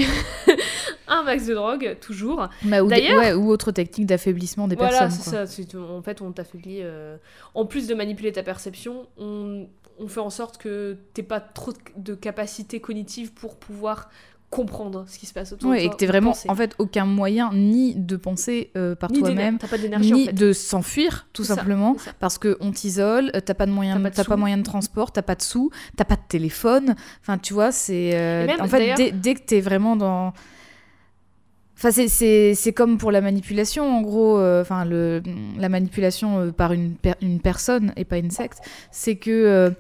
un 1.08 1.24
max 1.24 1.48
de 1.48 1.56
drogue, 1.56 1.98
toujours. 2.00 2.48
Bah, 2.62 2.84
ou, 2.84 2.88
D'ailleurs, 2.88 3.40
ou 3.40 3.50
autre 3.50 3.72
technique 3.72 4.06
d'affaiblissement 4.06 4.68
des 4.68 4.76
voilà, 4.76 4.92
personnes. 4.92 5.24
Voilà, 5.24 5.48
c'est 5.48 5.72
ça. 5.72 5.80
En 5.80 6.04
fait, 6.04 6.22
on 6.22 6.32
t'affaiblit. 6.32 6.82
Euh, 6.84 7.18
en 7.56 7.66
plus 7.66 7.88
de 7.88 7.96
manipuler 7.96 8.32
ta 8.32 8.44
perception, 8.44 9.08
on, 9.18 9.68
on 9.98 10.08
fait 10.08 10.20
en 10.20 10.30
sorte 10.30 10.60
que 10.60 10.98
t'aies 11.16 11.24
pas 11.24 11.40
trop 11.40 11.74
de 11.96 12.14
capacité 12.14 12.80
cognitive 12.80 13.34
pour 13.34 13.56
pouvoir 13.56 14.12
comprendre 14.50 15.06
ce 15.10 15.20
qui 15.20 15.26
se 15.26 15.34
passe 15.34 15.52
autour 15.52 15.72
de 15.72 15.76
toi. 15.76 15.84
et 15.84 15.90
que 15.90 15.96
t'es 15.96 16.06
vraiment, 16.06 16.34
en 16.48 16.56
fait, 16.56 16.74
aucun 16.80 17.06
moyen 17.06 17.52
ni 17.54 17.96
de 17.96 18.16
penser 18.16 18.72
euh, 18.78 18.96
par 18.96 19.12
toi-même, 19.12 19.58
ni 20.00 20.28
de 20.28 20.54
s'enfuir, 20.54 21.28
tout 21.34 21.44
simplement, 21.44 21.98
parce 22.20 22.38
que 22.38 22.58
on 22.62 22.72
t'isole, 22.72 23.32
euh, 23.36 23.42
t'as 23.42 23.54
pas 23.54 23.66
de 23.66 23.72
moyen, 23.72 24.02
t'as 24.10 24.24
pas, 24.24 24.38
moyen 24.38 24.58
de 24.58 24.64
transport, 24.64 25.12
t'as 25.12 25.22
pas 25.22 25.36
de 25.36 25.42
sous, 25.42 25.70
t'as 25.98 26.06
pas 26.06 26.16
de 26.16 26.22
téléphone. 26.28 26.96
Enfin, 27.22 27.38
tu 27.38 27.54
vois, 27.54 27.72
c'est 27.72 28.12
euh, 28.14 28.48
en 28.60 28.68
fait 28.68 28.96
dès, 28.96 29.12
dès, 29.12 29.34
que 29.36 29.42
t'es 29.42 29.60
vraiment 29.60 29.96
dans 29.96 30.34
Enfin, 31.78 31.92
c'est 31.92 32.74
comme 32.74 32.98
pour 32.98 33.12
la 33.12 33.22
manipulation, 33.22 33.86
en 33.86 34.02
gros, 34.02 34.40
enfin, 34.40 34.86
le 34.86 35.22
la 35.60 35.70
manipulation 35.70 36.52
par 36.52 36.72
une, 36.72 36.96
une 37.22 37.40
personne 37.40 37.94
et 37.98 38.06
pas 38.06 38.18
une 38.18 38.32
secte, 38.32 38.60
c'est 38.92 39.18
que 39.18 39.72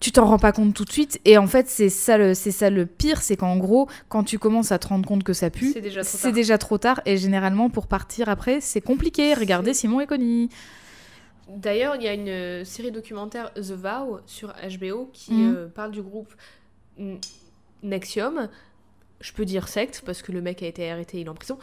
tu 0.00 0.12
t'en 0.12 0.26
rends 0.26 0.38
pas 0.38 0.52
compte 0.52 0.74
tout 0.74 0.84
de 0.84 0.92
suite. 0.92 1.20
Et 1.24 1.38
en 1.38 1.46
fait, 1.46 1.68
c'est 1.68 1.88
ça 1.88 2.18
le, 2.18 2.34
c'est 2.34 2.50
ça 2.50 2.70
le 2.70 2.86
pire, 2.86 3.22
c'est 3.22 3.36
qu'en 3.36 3.56
gros, 3.56 3.88
quand 4.08 4.24
tu 4.24 4.38
commences 4.38 4.72
à 4.72 4.78
te 4.78 4.88
rendre 4.88 5.06
compte 5.06 5.24
que 5.24 5.32
ça 5.32 5.50
pue, 5.50 5.72
c'est 5.72 6.32
déjà, 6.32 6.58
trop 6.58 6.78
tard. 6.78 7.00
Et 7.06 7.16
généralement, 7.16 7.70
pour 7.70 7.86
partir 7.86 8.28
après, 8.28 8.60
c'est 8.60 8.80
compliqué. 8.80 9.34
Regardez 9.34 9.74
Simon 9.74 10.00
et 10.00 10.06
Connie. 10.06 10.50
D'ailleurs, 11.48 11.96
il 11.96 12.02
y 12.02 12.08
a 12.08 12.14
une 12.14 12.28
euh, 12.28 12.64
série 12.64 12.90
documentaire 12.90 13.52
The 13.54 13.72
Vow 13.72 14.18
sur 14.26 14.52
HBO 14.52 15.10
qui 15.12 15.34
mhm. 15.34 15.54
euh, 15.54 15.68
parle 15.68 15.92
du 15.92 16.02
groupe 16.02 16.34
Nexium 17.82 18.48
je 19.20 19.32
peux 19.32 19.44
dire 19.44 19.68
secte 19.68 20.02
parce 20.04 20.22
que 20.22 20.32
le 20.32 20.40
mec 20.40 20.62
a 20.62 20.66
été 20.66 20.90
arrêté, 20.90 21.20
il 21.20 21.26
est 21.26 21.28
en 21.28 21.34
prison. 21.34 21.58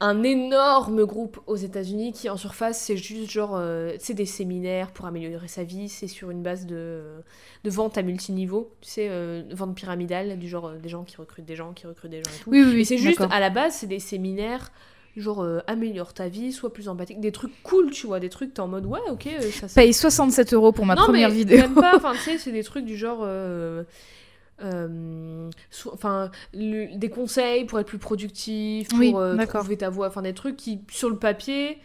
Un 0.00 0.22
énorme 0.22 1.04
groupe 1.04 1.40
aux 1.46 1.56
États-Unis 1.56 2.12
qui 2.12 2.28
en 2.28 2.36
surface 2.36 2.78
c'est 2.78 2.96
juste 2.96 3.30
genre 3.30 3.54
euh, 3.54 3.94
c'est 3.98 4.14
des 4.14 4.26
séminaires 4.26 4.90
pour 4.90 5.06
améliorer 5.06 5.48
sa 5.48 5.64
vie, 5.64 5.88
c'est 5.88 6.08
sur 6.08 6.30
une 6.30 6.42
base 6.42 6.66
de, 6.66 7.02
de 7.64 7.70
vente 7.70 7.96
à 7.98 8.02
multiniveau, 8.02 8.72
tu 8.80 8.90
sais 8.90 9.08
euh, 9.10 9.42
vente 9.52 9.76
pyramidale 9.76 10.38
du 10.38 10.48
genre 10.48 10.66
euh, 10.66 10.78
des 10.78 10.88
gens 10.88 11.04
qui 11.04 11.16
recrutent 11.16 11.46
des 11.46 11.56
gens 11.56 11.72
qui 11.72 11.86
recrutent 11.86 12.10
des 12.10 12.22
gens 12.22 12.30
et 12.30 12.42
tout. 12.42 12.50
Oui 12.50 12.62
oui, 12.64 12.84
c'est 12.84 12.98
juste 12.98 13.22
à 13.30 13.40
la 13.40 13.50
base 13.50 13.74
c'est 13.74 13.86
des 13.86 14.00
séminaires 14.00 14.72
genre 15.16 15.44
améliore 15.66 16.14
ta 16.14 16.28
vie, 16.28 16.52
sois 16.52 16.72
plus 16.72 16.88
empathique, 16.88 17.18
des 17.20 17.32
trucs 17.32 17.50
cool, 17.64 17.90
tu 17.90 18.06
vois, 18.06 18.20
des 18.20 18.28
trucs 18.28 18.54
t'es 18.54 18.60
en 18.60 18.68
mode 18.68 18.86
ouais, 18.86 19.00
OK, 19.10 19.28
ça, 19.50 19.66
Paye 19.74 19.92
67 19.92 20.54
euros 20.54 20.70
pour 20.70 20.86
ma 20.86 20.94
première 20.94 21.30
vidéo. 21.30 21.58
Même 21.58 21.74
pas, 21.74 21.96
enfin 21.96 22.12
tu 22.12 22.18
sais, 22.18 22.38
c'est 22.38 22.52
des 22.52 22.62
trucs 22.62 22.84
du 22.84 22.96
genre 22.96 23.20
euh, 23.22 23.82
enfin 24.60 26.30
des 26.52 27.10
conseils 27.10 27.64
pour 27.64 27.78
être 27.78 27.86
plus 27.86 27.98
productif 27.98 28.88
pour 28.88 29.18
euh, 29.18 29.36
trouver 29.46 29.76
ta 29.76 29.90
voix 29.90 30.08
enfin 30.08 30.22
des 30.22 30.34
trucs 30.34 30.56
qui 30.56 30.80
sur 30.90 31.10
le 31.10 31.16
papier 31.16 31.78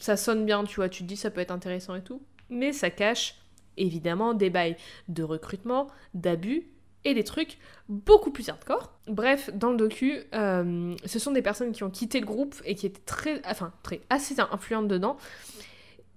ça 0.00 0.16
sonne 0.16 0.44
bien 0.44 0.64
tu 0.64 0.76
vois 0.76 0.88
tu 0.88 1.02
te 1.02 1.08
dis 1.08 1.16
ça 1.16 1.30
peut 1.30 1.40
être 1.40 1.50
intéressant 1.50 1.94
et 1.94 2.02
tout 2.02 2.22
mais 2.50 2.72
ça 2.72 2.90
cache 2.90 3.36
évidemment 3.76 4.34
des 4.34 4.50
bails 4.50 4.76
de 5.08 5.22
recrutement 5.22 5.88
d'abus 6.14 6.68
et 7.04 7.14
des 7.14 7.24
trucs 7.24 7.58
beaucoup 7.88 8.30
plus 8.30 8.48
hardcore. 8.48 8.92
Bref, 9.06 9.50
dans 9.54 9.70
le 9.70 9.76
docu, 9.76 10.22
euh, 10.34 10.94
ce 11.04 11.18
sont 11.18 11.32
des 11.32 11.42
personnes 11.42 11.72
qui 11.72 11.82
ont 11.82 11.90
quitté 11.90 12.20
le 12.20 12.26
groupe 12.26 12.54
et 12.64 12.74
qui 12.74 12.86
étaient 12.86 13.02
très, 13.04 13.42
enfin, 13.46 13.72
très, 13.82 14.00
assez 14.10 14.34
influentes 14.40 14.88
dedans, 14.88 15.16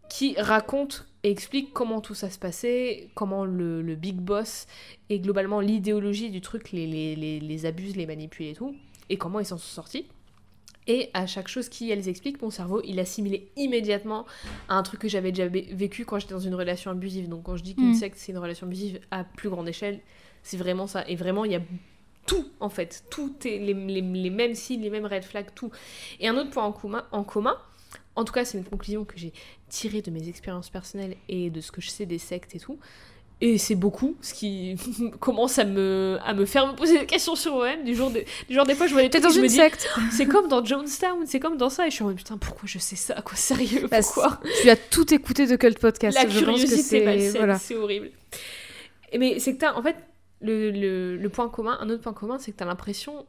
qui 0.09 0.39
racontent 0.39 0.99
et 1.23 1.31
explique 1.31 1.73
comment 1.73 2.01
tout 2.01 2.13
ça 2.13 2.29
se 2.29 2.37
passait, 2.37 3.09
comment 3.15 3.45
le, 3.45 3.95
big 3.95 4.17
boss 4.17 4.67
et 5.09 5.19
globalement 5.19 5.59
l'idéologie 5.59 6.29
du 6.29 6.41
truc 6.41 6.71
les, 6.71 6.85
les, 6.87 7.39
les, 7.39 7.65
abuse, 7.65 7.95
les 7.95 8.05
manipule 8.05 8.47
et 8.47 8.53
tout, 8.53 8.75
et 9.09 9.17
comment 9.17 9.39
ils 9.39 9.45
s'en 9.45 9.57
sont 9.57 9.67
sortis. 9.67 10.05
Et 10.89 11.09
à 11.13 11.27
chaque 11.27 11.49
chose 11.49 11.67
qu'elles 11.67 12.07
expliquent, 12.07 12.41
mon 12.41 12.49
cerveau, 12.49 12.81
il 12.85 12.97
assimilait 12.99 13.49
immédiatement 13.57 14.25
à 14.69 14.75
un 14.75 14.83
truc 14.83 15.01
que 15.01 15.09
j'avais 15.09 15.33
déjà 15.33 15.47
vécu 15.47 16.05
quand 16.05 16.17
j'étais 16.17 16.33
dans 16.33 16.39
une 16.39 16.55
relation 16.55 16.91
abusive. 16.91 17.27
Donc 17.27 17.43
quand 17.43 17.57
je 17.57 17.63
dis 17.63 17.75
qu'une 17.75 17.91
mm. 17.91 17.95
secte, 17.95 18.17
c'est 18.17 18.31
une 18.31 18.37
relation 18.37 18.67
abusive 18.67 19.01
à 19.11 19.25
plus 19.25 19.49
grande 19.49 19.67
échelle, 19.67 19.99
c'est 20.43 20.55
vraiment 20.55 20.87
ça. 20.87 21.05
Et 21.09 21.17
vraiment, 21.17 21.43
il 21.43 21.51
y 21.51 21.55
a 21.55 21.61
tout, 22.25 22.47
en 22.61 22.69
fait. 22.69 23.03
Tout 23.09 23.35
est 23.45 23.57
les, 23.57 23.73
les, 23.73 24.01
les 24.01 24.29
mêmes 24.29 24.55
signes, 24.55 24.81
les 24.81 24.89
mêmes 24.89 25.05
red 25.05 25.25
flags, 25.25 25.53
tout. 25.53 25.71
Et 26.21 26.27
un 26.29 26.37
autre 26.37 26.51
point 26.51 26.63
en 26.63 26.71
commun, 26.71 27.03
en 27.11 27.25
commun 27.25 27.57
en 28.17 28.25
tout 28.25 28.33
cas, 28.33 28.43
c'est 28.45 28.57
une 28.57 28.63
conclusion 28.63 29.05
que 29.05 29.15
j'ai 29.15 29.31
tirée 29.69 30.01
de 30.01 30.11
mes 30.11 30.27
expériences 30.29 30.69
personnelles 30.69 31.15
et 31.29 31.49
de 31.49 31.61
ce 31.61 31.71
que 31.71 31.81
je 31.81 31.89
sais 31.89 32.05
des 32.05 32.19
sectes 32.19 32.55
et 32.55 32.59
tout. 32.59 32.79
Et 33.39 33.59
c'est 33.59 33.75
beaucoup, 33.75 34.17
ce 34.21 34.33
qui 34.33 34.75
commence 35.19 35.59
à 35.59 35.65
me, 35.65 36.17
à 36.23 36.33
me 36.33 36.45
faire 36.45 36.65
me 36.65 36.75
poser 36.75 36.97
des 36.97 37.05
questions 37.05 37.35
sur 37.35 37.53
moi-même. 37.53 37.83
Du 37.83 37.93
genre, 37.93 38.11
du 38.11 38.55
genre, 38.55 38.65
des 38.65 38.73
fois, 38.73 38.87
je 38.87 38.93
vois 38.93 39.03
des 39.03 39.11
trucs 39.11 39.23
dans 39.23 39.29
une 39.29 39.47
secte. 39.47 39.87
C'est 40.11 40.25
comme 40.25 40.47
dans 40.47 40.65
Jonestown, 40.65 41.27
c'est 41.27 41.39
comme 41.39 41.55
dans 41.55 41.69
ça. 41.69 41.85
Et 41.85 41.91
je 41.91 41.95
suis 41.95 42.03
en 42.03 42.07
mode, 42.07 42.17
putain, 42.17 42.37
pourquoi 42.37 42.63
je 42.65 42.79
sais 42.79 42.95
ça 42.95 43.21
Quoi, 43.21 43.35
sérieux 43.35 43.87
bah, 43.91 43.99
Pourquoi? 44.01 44.39
Tu 44.61 44.69
as 44.69 44.75
tout 44.75 45.13
écouté 45.13 45.45
de 45.45 45.55
Cult 45.55 45.77
Podcast. 45.77 46.17
La 46.17 46.25
curiosité, 46.25 46.81
c'est 47.59 47.75
horrible. 47.75 48.09
Mais 49.17 49.39
c'est 49.39 49.53
que 49.53 49.59
t'as, 49.59 49.75
en 49.75 49.83
fait, 49.83 49.95
le, 50.41 50.71
le, 50.71 51.17
le, 51.17 51.29
point 51.29 51.47
commun, 51.47 51.77
un 51.79 51.89
autre 51.89 52.01
point 52.01 52.13
commun, 52.13 52.39
c'est 52.39 52.51
que 52.51 52.57
t'as 52.57 52.65
l'impression 52.65 53.25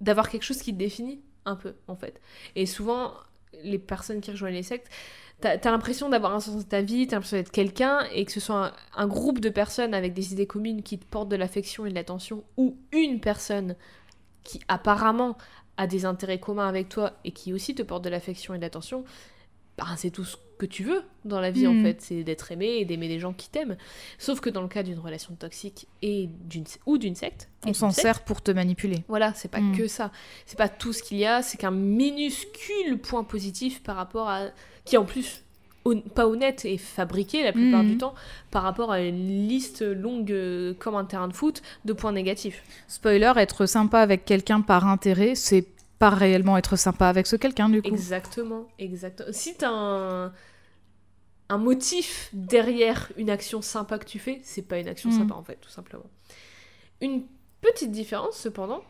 d'avoir 0.00 0.28
quelque 0.28 0.42
chose 0.42 0.58
qui 0.58 0.72
te 0.72 0.78
définit 0.78 1.20
un 1.44 1.56
peu, 1.56 1.74
en 1.86 1.96
fait. 1.96 2.20
Et 2.56 2.66
souvent, 2.66 3.12
les 3.62 3.78
personnes 3.78 4.20
qui 4.20 4.30
rejoignent 4.30 4.54
les 4.54 4.62
sectes, 4.62 4.88
t'as 5.40 5.56
as, 5.56 5.70
l'impression 5.70 6.08
d'avoir 6.08 6.34
un 6.34 6.40
sens 6.40 6.64
de 6.64 6.68
ta 6.68 6.82
vie, 6.82 7.06
t'as 7.06 7.16
l'impression 7.16 7.36
d'être 7.36 7.50
quelqu'un, 7.50 8.00
et 8.12 8.24
que 8.24 8.32
ce 8.32 8.40
soit 8.40 8.72
un, 8.96 9.06
groupe 9.06 9.40
de 9.40 9.48
personnes 9.48 9.94
avec 9.94 10.12
des 10.12 10.32
idées 10.32 10.46
communes 10.46 10.82
qui 10.82 10.98
te 10.98 11.04
portent 11.04 11.28
de 11.28 11.36
l'affection 11.36 11.86
et 11.86 11.90
de 11.90 11.94
l'attention, 11.94 12.44
ou 12.56 12.76
une 12.92 13.20
personne 13.20 13.76
qui 14.44 14.60
apparemment 14.68 15.36
a 15.76 15.86
des 15.86 16.04
intérêts 16.04 16.40
communs 16.40 16.68
avec 16.68 16.88
toi 16.88 17.12
et 17.24 17.32
qui 17.32 17.52
aussi 17.52 17.74
te 17.74 17.82
porte 17.82 18.04
de 18.04 18.10
l'affection 18.10 18.54
et 18.54 18.58
de 18.58 18.62
l'attention, 18.62 19.04
bah, 19.80 19.94
c'est 19.96 20.10
tout 20.10 20.24
ce 20.24 20.36
que 20.58 20.66
tu 20.66 20.84
veux 20.84 21.02
dans 21.24 21.40
la 21.40 21.50
vie 21.50 21.66
en 21.66 21.72
mm. 21.72 21.82
fait, 21.82 22.02
c'est 22.02 22.22
d'être 22.22 22.52
aimé 22.52 22.66
et 22.78 22.84
d'aimer 22.84 23.08
des 23.08 23.18
gens 23.18 23.32
qui 23.32 23.48
t'aiment. 23.48 23.76
Sauf 24.18 24.40
que 24.40 24.50
dans 24.50 24.62
le 24.62 24.68
cas 24.68 24.82
d'une 24.82 24.98
relation 24.98 25.34
toxique 25.34 25.88
et 26.02 26.28
d'une 26.44 26.64
ou 26.86 26.98
d'une 26.98 27.14
secte, 27.14 27.48
on 27.66 27.72
s'en 27.72 27.90
sert 27.90 28.22
pour 28.24 28.42
te 28.42 28.50
manipuler. 28.50 29.04
Voilà, 29.08 29.32
c'est 29.34 29.50
pas 29.50 29.60
mm. 29.60 29.76
que 29.76 29.86
ça. 29.86 30.10
C'est 30.46 30.58
pas 30.58 30.68
tout 30.68 30.92
ce 30.92 31.02
qu'il 31.02 31.18
y 31.18 31.26
a, 31.26 31.42
c'est 31.42 31.56
qu'un 31.56 31.70
minuscule 31.70 32.98
point 33.02 33.24
positif 33.24 33.82
par 33.82 33.96
rapport 33.96 34.28
à 34.28 34.48
qui 34.84 34.96
en 34.96 35.04
plus 35.04 35.42
pas 36.14 36.26
honnête 36.26 36.66
et 36.66 36.76
fabriqué 36.76 37.42
la 37.42 37.52
plupart 37.52 37.82
du 37.82 37.94
mm. 37.94 37.98
temps 37.98 38.14
par 38.50 38.62
rapport 38.62 38.92
à 38.92 39.00
une 39.00 39.48
liste 39.48 39.82
longue 39.82 40.30
euh, 40.30 40.74
comme 40.78 40.94
un 40.94 41.04
terrain 41.04 41.26
de 41.26 41.32
foot 41.32 41.62
de 41.86 41.92
points 41.94 42.12
négatifs. 42.12 42.62
Spoiler, 42.86 43.32
être 43.36 43.66
sympa 43.66 44.00
avec 44.00 44.26
quelqu'un 44.26 44.60
par 44.60 44.86
intérêt, 44.86 45.34
c'est 45.34 45.66
pas 46.00 46.10
réellement 46.10 46.56
être 46.56 46.74
sympa 46.74 47.08
avec 47.08 47.28
ce 47.28 47.36
quelqu'un 47.36 47.68
du 47.68 47.80
coup. 47.80 47.88
Exactement, 47.88 48.66
exactement. 48.78 49.28
Si 49.32 49.54
t'as 49.54 49.70
un 49.70 50.32
un 51.50 51.58
motif 51.58 52.30
derrière 52.32 53.10
une 53.16 53.28
action 53.28 53.60
sympa 53.60 53.98
que 53.98 54.04
tu 54.04 54.20
fais, 54.20 54.40
c'est 54.44 54.62
pas 54.62 54.78
une 54.78 54.86
action 54.86 55.10
mm. 55.10 55.18
sympa 55.18 55.34
en 55.34 55.42
fait, 55.42 55.56
tout 55.56 55.68
simplement. 55.68 56.06
Une 57.00 57.24
petite 57.60 57.90
différence 57.90 58.36
cependant, 58.36 58.82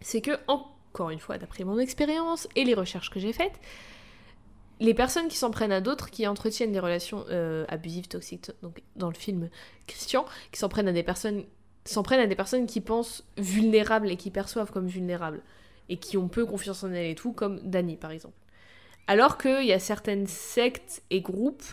c'est 0.00 0.20
que, 0.20 0.30
encore 0.46 1.10
une 1.10 1.18
fois, 1.18 1.38
d'après 1.38 1.64
mon 1.64 1.78
expérience 1.78 2.48
et 2.54 2.64
les 2.64 2.74
recherches 2.74 3.10
que 3.10 3.18
j'ai 3.18 3.32
faites, 3.32 3.58
les 4.78 4.94
personnes 4.94 5.26
qui 5.26 5.36
s'en 5.36 5.50
prennent 5.50 5.72
à 5.72 5.80
d'autres, 5.80 6.10
qui 6.10 6.26
entretiennent 6.26 6.72
des 6.72 6.80
relations 6.80 7.24
euh, 7.30 7.64
abusives, 7.68 8.06
toxiques, 8.06 8.52
donc 8.62 8.80
dans 8.94 9.08
le 9.08 9.14
film 9.14 9.50
Christian, 9.88 10.24
qui 10.52 10.60
s'en 10.60 10.68
prennent 10.68 10.88
à 10.88 10.92
des 10.92 11.02
personnes 11.02 11.44
s'en 11.84 12.04
prennent 12.04 12.20
à 12.20 12.28
des 12.28 12.36
personnes 12.36 12.66
qui 12.66 12.80
pensent 12.80 13.24
vulnérables 13.36 14.08
et 14.08 14.16
qui 14.16 14.30
perçoivent 14.30 14.70
comme 14.70 14.86
vulnérables 14.86 15.42
et 15.88 15.98
qui 15.98 16.16
ont 16.16 16.28
peu 16.28 16.46
confiance 16.46 16.84
en 16.84 16.92
elles 16.92 17.10
et 17.10 17.14
tout, 17.14 17.32
comme 17.32 17.60
Dani 17.60 17.96
par 17.96 18.10
exemple. 18.10 18.36
Alors 19.06 19.38
qu'il 19.38 19.64
y 19.64 19.72
a 19.72 19.78
certaines 19.78 20.26
sectes 20.26 21.02
et 21.10 21.20
groupes, 21.20 21.64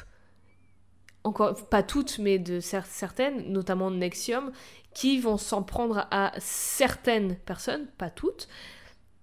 encore 1.24 1.70
pas 1.70 1.84
toutes, 1.84 2.18
mais 2.20 2.40
de 2.40 2.60
certaines, 2.60 3.52
notamment 3.52 3.92
Nexium, 3.92 4.52
qui 4.94 5.20
vont 5.20 5.38
s'en 5.38 5.64
prendre 5.64 6.08
à 6.12 6.32
certaines 6.40 7.36
personnes, 7.36 7.88
pas 7.98 8.10
toutes, 8.10 8.48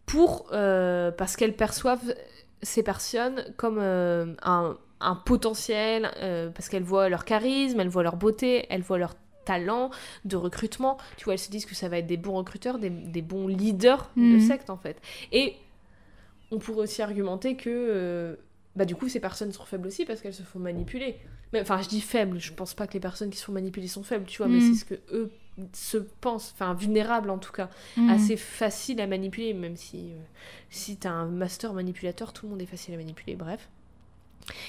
pour 0.06 0.48
euh, 0.52 1.10
parce 1.10 1.36
qu'elles 1.36 1.56
perçoivent 1.56 2.14
ces 2.62 2.82
personnes 2.82 3.44
comme 3.56 3.78
euh, 3.80 4.34
un, 4.42 4.76
potentiel, 5.24 6.10
euh, 6.18 6.50
parce 6.50 6.68
qu'elles 6.68 6.84
voient 6.84 7.08
leur 7.08 7.24
charisme, 7.24 7.80
elles 7.80 7.88
voient 7.88 8.04
leur 8.04 8.16
beauté, 8.16 8.66
elles 8.70 8.82
voient 8.82 8.98
leur 8.98 9.14
talent 9.46 9.90
de 10.26 10.36
recrutement. 10.36 10.98
Tu 11.16 11.24
vois, 11.24 11.32
elles 11.32 11.38
se 11.38 11.50
disent 11.50 11.64
que 11.64 11.74
ça 11.74 11.88
va 11.88 11.98
être 11.98 12.06
des 12.06 12.18
bons 12.18 12.34
recruteurs, 12.34 12.78
des, 12.78 12.90
bons 13.22 13.48
leaders 13.48 14.10
de 14.16 14.22
mhm. 14.22 14.40
secte 14.40 14.68
en 14.68 14.76
fait. 14.76 15.00
Et 15.32 15.56
on 16.50 16.58
pourrait 16.58 16.82
aussi 16.82 17.00
argumenter 17.00 17.56
que 17.56 17.70
euh, 17.70 18.36
bah 18.76 18.84
du 18.84 18.94
coup 18.94 19.08
ces 19.08 19.20
personnes 19.20 19.52
sont 19.52 19.64
faibles 19.64 19.86
aussi 19.86 20.04
parce 20.04 20.20
qu'elles 20.20 20.34
se 20.34 20.42
font 20.42 20.58
manipuler. 20.58 21.16
Enfin 21.54 21.80
je 21.80 21.88
dis 21.88 22.02
faibles, 22.02 22.38
je 22.38 22.52
pense 22.52 22.74
pas 22.74 22.86
que 22.86 22.92
les 22.92 23.00
personnes 23.00 23.30
qui 23.30 23.38
se 23.38 23.44
font 23.44 23.52
manipuler 23.52 23.88
sont 23.88 24.02
faibles, 24.02 24.26
tu 24.26 24.38
vois, 24.38 24.48
mais 24.48 24.58
mm. 24.58 24.74
c'est 24.74 24.80
ce 24.80 24.84
que 24.84 25.00
eux 25.12 25.30
se 25.72 25.96
pensent, 25.96 26.52
enfin 26.52 26.74
vulnérables 26.74 27.30
en 27.30 27.38
tout 27.38 27.52
cas, 27.52 27.70
mm. 27.96 28.10
assez 28.10 28.36
facile 28.36 29.00
à 29.00 29.06
manipuler, 29.06 29.54
même 29.54 29.76
si 29.76 30.12
euh, 30.12 30.18
si 30.68 30.96
t'as 30.98 31.10
un 31.10 31.26
master 31.26 31.72
manipulateur, 31.72 32.32
tout 32.32 32.44
le 32.46 32.50
monde 32.50 32.62
est 32.62 32.66
facile 32.66 32.94
à 32.94 32.98
manipuler, 32.98 33.36
bref. 33.36 33.68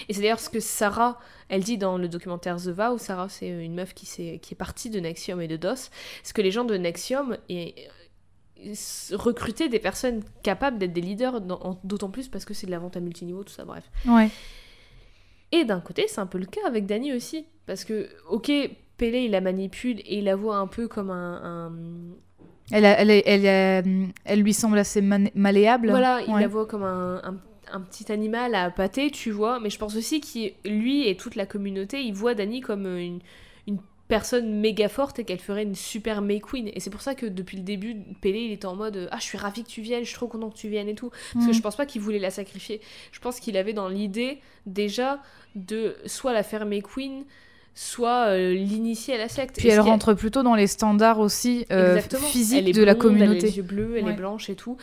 Et 0.10 0.14
c'est 0.14 0.22
d'ailleurs 0.22 0.40
ce 0.40 0.50
que 0.50 0.60
Sarah, 0.60 1.20
elle 1.50 1.64
dit 1.64 1.78
dans 1.78 1.98
le 1.98 2.08
documentaire 2.08 2.58
The 2.58 2.70
Vow, 2.70 2.98
Sarah 2.98 3.30
c'est 3.30 3.48
une 3.48 3.76
meuf 3.76 3.94
qui, 3.94 4.06
est, 4.22 4.40
qui 4.40 4.54
est 4.54 4.58
partie 4.58 4.90
de 4.90 5.00
Nexium 5.00 5.42
et 5.42 5.48
de 5.48 5.56
DOS, 5.56 5.90
ce 6.24 6.34
que 6.34 6.42
les 6.42 6.52
gens 6.52 6.66
de 6.66 6.76
Nexium, 6.76 7.38
et 7.50 7.76
recruter 9.14 9.70
des 9.70 9.80
personnes 9.80 10.24
capables 10.44 10.78
d'être 10.78 10.94
des 10.94 11.02
leaders, 11.02 11.42
d'autant 11.84 12.10
plus 12.10 12.28
parce 12.28 12.46
que 12.46 12.54
c'est 12.54 12.66
de 12.66 12.72
la 12.72 12.80
vente 12.80 12.98
à 12.98 13.00
multiniveau, 13.00 13.44
tout 13.44 13.54
ça, 13.54 13.66
bref. 13.66 13.90
Ouais. 14.08 14.30
Et 15.52 15.64
d'un 15.64 15.80
côté, 15.80 16.06
c'est 16.08 16.20
un 16.20 16.26
peu 16.26 16.38
le 16.38 16.46
cas 16.46 16.62
avec 16.66 16.86
Dani 16.86 17.14
aussi. 17.14 17.46
Parce 17.66 17.84
que, 17.84 18.10
ok, 18.30 18.52
Pélé, 18.98 19.20
il 19.26 19.32
la 19.32 19.42
manipule 19.42 20.00
et 20.00 20.18
il 20.18 20.26
la 20.26 20.36
voit 20.36 20.58
un 20.58 20.68
peu 20.68 20.88
comme 20.88 21.12
un. 21.12 21.72
Elle, 22.72 22.84
elle, 22.84 23.10
elle, 23.26 24.12
elle, 24.26 24.42
lui 24.42 24.54
semble 24.54 24.78
assez 24.78 25.02
malléable. 25.02 25.90
Voilà, 25.90 26.22
il 26.28 26.34
la 26.34 26.48
voit 26.48 26.66
comme 26.66 26.84
un, 26.84 27.22
un, 27.24 27.38
petit 27.82 28.12
animal 28.12 28.56
à 28.56 28.70
pâter, 28.70 29.12
tu 29.12 29.32
vois. 29.32 29.60
Mais 29.60 29.70
je 29.70 29.78
pense 29.78 29.96
aussi 29.96 30.22
qu'il, 30.22 30.54
lui 30.66 31.08
et 31.08 31.16
toute 31.16 31.36
la 31.36 31.46
communauté, 31.46 32.02
il 32.02 32.14
voit 32.14 32.34
Dani 32.36 32.62
comme 32.62 32.86
une, 32.86 33.20
une 33.68 33.80
personne 34.08 34.60
méga 34.60 34.90
forte 34.90 35.20
et 35.20 35.24
qu'elle 35.24 35.40
ferait 35.40 35.64
une 35.64 35.76
super 35.76 36.22
May 36.22 36.40
Queen. 36.40 36.70
Et 36.74 36.80
c'est 36.80 36.90
pour 36.90 37.02
ça 37.02 37.16
que 37.16 37.26
depuis 37.26 37.58
le 37.58 37.64
début, 37.64 37.96
Pélé, 38.22 38.40
il 38.40 38.52
était 38.52 38.66
en 38.66 38.76
mode 38.76 39.10
Ah, 39.12 39.18
je 39.20 39.24
suis 39.24 39.38
ravi 39.38 39.64
que 39.64 39.70
tu 39.70 39.82
viennes, 39.82 40.04
je 40.04 40.10
suis 40.10 40.16
trop 40.16 40.28
content 40.28 40.50
que 40.50 40.58
tu 40.58 40.70
viennes 40.70 40.90
et 40.90 40.96
tout. 40.96 41.12
Parce 41.34 41.46
que 41.46 41.52
mm. 41.52 41.54
je 41.54 41.62
pense 41.62 41.76
pas 41.76 41.86
qu'il 41.86 42.02
voulait 42.02 42.20
la 42.20 42.32
sacrifier. 42.32 42.82
Je 43.12 43.20
pense 43.20 43.40
qu'il 43.40 43.58
avait 43.58 43.74
dans 43.74 43.90
l'idée 43.90 44.40
déjà 44.66 45.22
de 45.56 45.96
soit 46.06 46.34
la 46.34 46.44
faire 46.44 46.66
May 46.66 46.82
Queen, 46.82 47.26
soit 47.76 48.30
euh, 48.30 48.54
l'initier 48.54 49.16
à 49.16 49.18
la 49.18 49.30
secte. 49.30 49.58
Puis 49.58 49.68
elle 49.68 49.82
rentre 49.82 50.14
plutôt 50.14 50.44
dans 50.44 50.56
les 50.56 50.68
standards 50.68 51.20
aussi 51.20 51.66
euh, 51.72 52.00
physiques 52.02 52.74
de 52.74 52.84
la 52.84 52.96
communauté. 52.96 53.38
Elle 53.38 53.44
a 53.44 53.48
les 53.48 53.58
yeux 53.58 53.64
bleus, 53.64 53.98
elle 53.98 54.08
est 54.08 54.14
blanche 54.14 54.50
et 54.50 54.56
tout. 54.56 54.78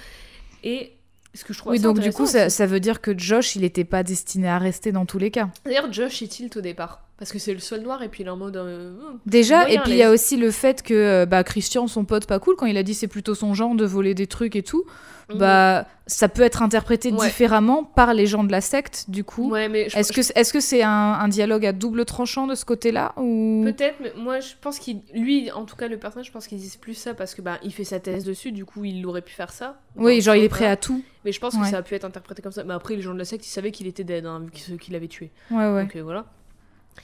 Et 0.63 0.93
ce 1.35 1.45
que 1.45 1.53
je 1.53 1.59
trouve 1.59 1.73
oui, 1.73 1.81
donc 1.81 1.99
du 1.99 2.13
coup, 2.13 2.27
ça, 2.27 2.49
ça, 2.49 2.67
veut 2.67 2.81
dire 2.81 3.01
que 3.01 3.17
Josh, 3.19 3.57
il 3.57 3.63
n'était 3.63 3.85
pas 3.85 4.03
destiné 4.03 4.49
à 4.49 4.59
rester 4.59 4.93
dans 4.93 5.05
tous 5.05 5.19
les 5.19 5.31
cas. 5.31 5.49
D'ailleurs, 5.65 5.93
Josh 5.93 6.23
est 6.23 6.29
tilt 6.29 6.57
au 6.57 6.61
départ? 6.61 7.05
Parce 7.25 7.33
que 7.33 7.39
c'est 7.39 7.55
le 7.55 7.59
sol 7.59 7.81
noir 7.81 8.03
et 8.03 8.11
puis 8.11 8.23
il 8.23 8.27
est 8.27 8.31
en 8.31 8.37
mode. 8.37 8.55
Euh, 8.59 8.91
hmm, 8.91 9.19
Déjà, 9.25 9.67
et 9.71 9.79
puis 9.79 9.93
il 9.93 9.97
y 9.97 10.03
a 10.03 10.11
aussi 10.11 10.37
le 10.37 10.51
fait 10.51 10.83
que 10.83 10.93
euh, 10.93 11.25
bah, 11.25 11.43
Christian, 11.43 11.87
son 11.87 12.05
pote 12.05 12.27
pas 12.27 12.39
cool, 12.39 12.55
quand 12.55 12.67
il 12.67 12.77
a 12.77 12.83
dit 12.83 12.93
c'est 12.93 13.09
plutôt 13.09 13.35
son 13.35 13.55
genre 13.55 13.75
de 13.75 13.87
voler 13.87 14.13
des 14.13 14.27
trucs 14.27 14.57
et 14.57 14.63
tout, 14.63 14.85
mhm. 15.31 15.39
bah 15.39 15.87
ça 16.07 16.29
peut 16.29 16.43
être 16.43 16.61
interprété 16.61 17.13
différemment 17.13 17.83
par 17.83 18.13
les 18.13 18.27
gens 18.27 18.45
de 18.45 18.53
la 18.53 18.61
secte, 18.61 19.07
du 19.09 19.25
coup. 19.25 19.51
Ouais, 19.51 19.71
mais 19.71 19.89
est-ce 19.95 20.13
que 20.13 20.21
est-ce 20.39 20.53
que 20.53 20.61
c'est 20.61 20.83
un, 20.83 21.27
dialogue 21.29 21.65
à 21.65 21.73
double 21.73 22.05
tranchant 22.05 22.47
de 22.47 22.55
ce 22.55 22.67
côté-là 22.67 23.15
ou? 23.17 23.63
Peut-être, 23.65 23.97
mais 24.03 24.13
moi 24.19 24.41
je 24.41 24.53
pense 24.61 24.79
qu'il, 24.79 25.01
lui, 25.15 25.51
en 25.51 25.65
tout 25.65 25.77
cas 25.77 25.89
le 25.89 25.97
personnage, 25.97 26.27
je 26.27 26.33
pense 26.33 26.47
qu'il 26.47 26.59
dit 26.59 26.77
plus 26.79 26.93
ça 26.93 27.15
parce 27.15 27.35
que 27.35 27.41
bah 27.41 27.59
il 27.63 27.73
fait 27.73 27.85
sa 27.85 28.01
thèse 28.01 28.25
dessus, 28.25 28.53
du 28.53 28.67
coup 28.67 28.85
il 28.85 29.07
aurait 29.07 29.23
pu 29.23 29.33
faire 29.33 29.51
ça. 29.51 29.81
Oui, 29.97 30.21
genre 30.21 30.37
il 30.37 30.45
est 30.45 30.51
prêt 30.51 30.67
à 30.67 30.77
tout. 30.77 31.03
Mais 31.25 31.33
je 31.33 31.41
pense 31.41 31.57
que 31.57 31.65
ça 31.65 31.79
a 31.79 31.83
pu 31.83 31.95
être 31.95 32.05
interprété 32.05 32.43
comme 32.43 32.53
ça. 32.53 32.65
Mais 32.65 32.75
après 32.75 32.97
les 32.97 33.01
gens 33.01 33.15
de 33.15 33.19
la 33.19 33.25
secte, 33.25 33.47
ils 33.47 33.51
savaient 33.51 33.71
qu'il 33.71 33.87
était 33.87 34.05
dead, 34.05 34.27
hein, 34.27 34.43
vu 34.69 34.77
qu'il 34.77 34.95
avait 34.95 35.09
tué. 35.09 35.31
Ouais, 35.51 35.73
ouais. 35.73 35.85
Donc 35.85 35.97
euh, 35.97 36.03
voilà. 36.03 36.27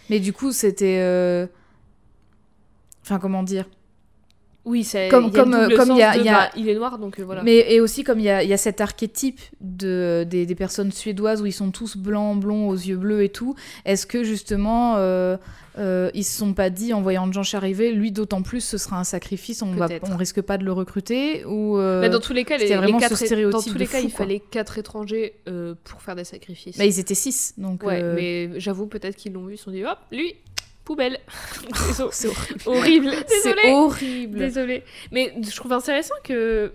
Mais 0.09 0.21
du 0.21 0.33
coup, 0.33 0.53
c'était. 0.53 0.99
Euh, 1.01 1.47
enfin, 3.03 3.19
comment 3.19 3.43
dire? 3.43 3.69
Oui, 4.71 4.85
c'est 4.85 5.09
comme 5.09 5.33
comme 5.33 5.53
euh, 5.53 5.77
comme 5.77 5.91
il 5.91 5.99
y 5.99 6.03
a, 6.03 6.17
y 6.17 6.29
a... 6.29 6.51
il 6.57 6.69
est 6.69 6.75
noir 6.75 6.99
donc 6.99 7.19
euh, 7.19 7.25
voilà. 7.25 7.43
Mais 7.43 7.73
et 7.73 7.81
aussi 7.81 8.05
comme 8.05 8.21
il 8.21 8.25
y 8.25 8.31
a, 8.31 8.43
y 8.43 8.53
a 8.53 8.57
cet 8.57 8.81
archétype 8.81 9.41
de 9.61 10.25
des, 10.29 10.47
des, 10.47 10.55
personnes 10.55 10.93
suédoises 10.93 11.43
où 11.43 11.47
ils 11.47 11.53
sont 11.53 11.71
tous 11.71 11.97
blancs, 11.97 12.39
blonds, 12.39 12.69
aux 12.69 12.77
yeux 12.77 12.97
bleus 12.97 13.25
et 13.25 13.29
tout. 13.29 13.57
Est-ce 13.85 14.07
que 14.07 14.23
justement 14.23 14.95
euh, 14.97 15.37
ils 16.15 16.25
se 16.25 16.39
sont 16.39 16.53
pas 16.53 16.71
dit 16.71 16.93
en 16.93 17.03
voyant 17.03 17.31
Jean 17.33 17.43
arriver, 17.55 17.93
lui 17.93 18.13
d'autant 18.13 18.43
plus 18.43 18.61
ce 18.61 18.79
sera 18.79 18.99
un 18.99 19.05
sacrifice, 19.05 19.63
on 19.63 19.73
va 19.73 19.89
on 20.03 20.17
risque 20.17 20.41
pas 20.41 20.57
de 20.57 20.65
le 20.65 20.73
recruter 20.73 21.45
ou 21.45 21.77
Mais 21.79 22.09
dans 22.09 22.21
tous 22.21 22.33
les 22.33 22.45
cas, 22.45 22.57
les, 22.57 22.75
vraiment 22.75 22.99
les 22.99 23.09
quatre, 23.09 23.51
dans 23.51 23.63
tous 23.63 23.79
les 23.79 23.87
cas, 23.87 24.01
il 24.01 24.11
fallait 24.11 24.41
quatre 24.41 24.79
étrorigés 24.79 25.35
pour 25.85 26.03
faire 26.03 26.15
des 26.15 26.25
sacrifices. 26.25 26.79
Bah, 26.79 26.85
ils 26.85 27.01
étaient 27.01 27.15
six 27.15 27.55
donc. 27.59 27.83
Ouais, 27.83 28.03
mais 28.15 28.61
j'avoue 28.61 28.87
peut-être 28.87 29.17
qu'ils 29.17 29.33
l'ont 29.33 29.47
vu, 29.47 29.55
ils 29.55 29.59
se 29.59 29.65
sont 29.65 29.71
dit 29.73 29.85
hop 29.85 29.99
lui 30.13 30.37
poubelle. 30.91 31.21
c'est 32.11 32.29
horrible. 32.67 33.13
C'est 33.29 33.73
horrible. 33.73 34.39
Désolée. 34.39 34.83
Mais 35.13 35.33
je 35.41 35.55
trouve 35.55 35.73
intéressant 35.73 36.17
que. 36.25 36.73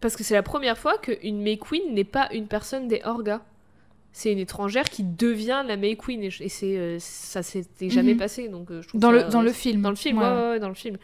Parce 0.00 0.16
que 0.16 0.24
c'est 0.24 0.34
la 0.34 0.42
première 0.42 0.78
fois 0.78 0.98
qu'une 0.98 1.42
May 1.42 1.58
Queen 1.58 1.94
n'est 1.94 2.02
pas 2.04 2.28
une 2.32 2.48
personne 2.48 2.88
des 2.88 3.02
Orgas. 3.04 3.42
C'est 4.12 4.32
une 4.32 4.38
étrangère 4.38 4.84
qui 4.84 5.04
devient 5.04 5.62
la 5.66 5.76
May 5.76 5.96
Queen. 5.96 6.22
Et 6.24 6.48
c'est, 6.48 6.76
euh, 6.76 6.96
ça 6.98 7.42
s'était 7.42 7.90
jamais 7.90 8.14
mhm. 8.14 8.18
passé. 8.18 8.48
Donc, 8.48 8.70
euh, 8.70 8.82
dans, 8.94 9.12
le, 9.12 9.24
dans 9.24 9.42
le 9.42 9.52
film. 9.52 9.82
Dans 9.82 9.90
le 9.90 9.96
film, 9.96 10.18
ouais, 10.18 10.58
dans 10.58 10.68
le 10.68 10.74
film. 10.74 10.96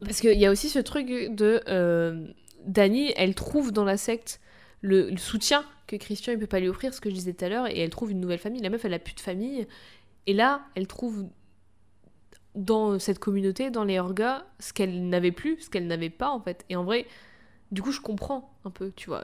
Parce 0.00 0.20
qu'il 0.20 0.38
y 0.38 0.46
a 0.46 0.50
aussi 0.50 0.68
ce 0.68 0.78
truc 0.78 1.08
de. 1.08 1.60
Euh, 1.68 2.24
Dani, 2.64 3.12
elle 3.16 3.34
trouve 3.34 3.72
dans 3.72 3.84
la 3.84 3.96
secte 3.96 4.40
le, 4.80 5.16
soutien 5.16 5.64
que 5.86 5.96
Christian 5.96 6.32
il 6.34 6.38
peut 6.38 6.46
pas 6.46 6.60
lui 6.60 6.68
offrir, 6.68 6.94
ce 6.94 7.00
que 7.00 7.10
je 7.10 7.14
disais 7.14 7.32
tout 7.32 7.44
à 7.44 7.48
l'heure, 7.48 7.66
et 7.66 7.80
elle 7.80 7.90
trouve 7.90 8.12
une 8.12 8.20
nouvelle 8.20 8.38
famille. 8.38 8.62
La 8.62 8.70
meuf, 8.70 8.84
elle 8.84 8.94
a 8.94 8.98
plus 8.98 9.14
de 9.14 9.20
famille, 9.20 9.66
et 10.28 10.34
là, 10.34 10.60
elle 10.74 10.86
trouve 10.86 11.26
dans 12.54 12.98
cette 12.98 13.18
communauté, 13.18 13.70
dans 13.70 13.84
les 13.84 13.98
orgas, 13.98 14.44
ce 14.58 14.74
qu'elle 14.74 15.08
n'avait 15.08 15.32
plus, 15.32 15.58
ce 15.58 15.70
qu'elle 15.70 15.86
n'avait 15.86 16.10
pas 16.10 16.28
en 16.28 16.38
fait. 16.38 16.66
Et 16.68 16.76
en 16.76 16.84
vrai, 16.84 17.06
du 17.72 17.80
coup, 17.80 17.92
je 17.92 18.00
comprends 18.00 18.54
un 18.66 18.70
peu, 18.70 18.92
tu 18.94 19.08
vois. 19.08 19.22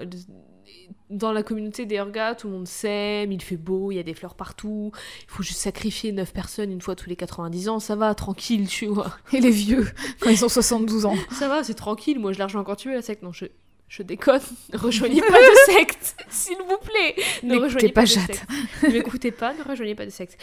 Dans 1.11 1.31
la 1.31 1.43
communauté 1.43 1.85
des 1.85 2.01
orgas, 2.01 2.37
tout 2.37 2.47
le 2.47 2.55
monde 2.55 2.67
s'aime, 2.67 3.33
il 3.33 3.43
fait 3.43 3.59
beau, 3.59 3.93
il 3.93 3.97
y 3.97 3.99
a 3.99 4.03
des 4.03 4.15
fleurs 4.15 4.35
partout, 4.35 4.93
il 5.25 5.31
faut 5.31 5.43
juste 5.43 5.61
sacrifier 5.61 6.11
9 6.11 6.33
personnes 6.33 6.73
une 6.73 6.81
fois 6.81 6.97
tous 6.97 7.11
les 7.11 7.17
90 7.17 7.69
ans, 7.69 7.81
ça 7.81 7.97
va, 7.97 8.15
tranquille, 8.15 8.67
tu 8.67 8.87
vois. 8.87 9.15
Et 9.35 9.41
les 9.41 9.51
vieux, 9.51 9.87
quand 10.21 10.31
ils 10.31 10.43
ont 10.43 10.49
72 10.49 11.05
ans. 11.05 11.17
Ça 11.33 11.49
va, 11.49 11.63
c'est 11.63 11.75
tranquille, 11.75 12.19
moi 12.19 12.33
je 12.33 12.39
l'argent 12.39 12.61
encore 12.61 12.79
tué 12.79 12.95
la 12.95 13.03
sec, 13.03 13.21
non, 13.23 13.33
je 13.33 13.45
je 13.89 14.03
déconne, 14.03 14.41
ne 14.73 14.79
rejoignez 14.79 15.21
pas 15.21 15.39
de 15.39 15.73
secte, 15.73 16.17
s'il 16.29 16.57
vous 16.57 16.79
plaît. 16.79 17.15
Ne 17.45 17.59
rejoignez 17.59 17.93
pas, 17.93 18.05
Jade. 18.05 18.35
Ne 18.83 18.89
m'écoutez 18.89 19.31
pas, 19.31 19.55
ne 19.55 19.63
rejoignez 19.63 19.95
pas 19.95 20.07
de 20.07 20.11
secte. 20.11 20.37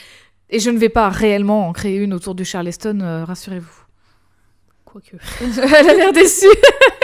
Et 0.52 0.60
je 0.60 0.70
ne 0.70 0.78
vais 0.78 0.90
pas 0.90 1.10
réellement 1.10 1.68
en 1.68 1.74
créer 1.74 1.98
une 1.98 2.14
autour 2.14 2.36
du 2.36 2.44
Charleston, 2.44 3.00
euh, 3.00 3.24
rassurez-vous. 3.24 3.86
Quoique. 4.84 5.16
Elle 5.42 5.90
a 5.90 5.94
l'air 5.94 6.14
déçue. 6.14 6.46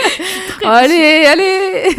allez, 0.66 1.26
allez 1.26 1.96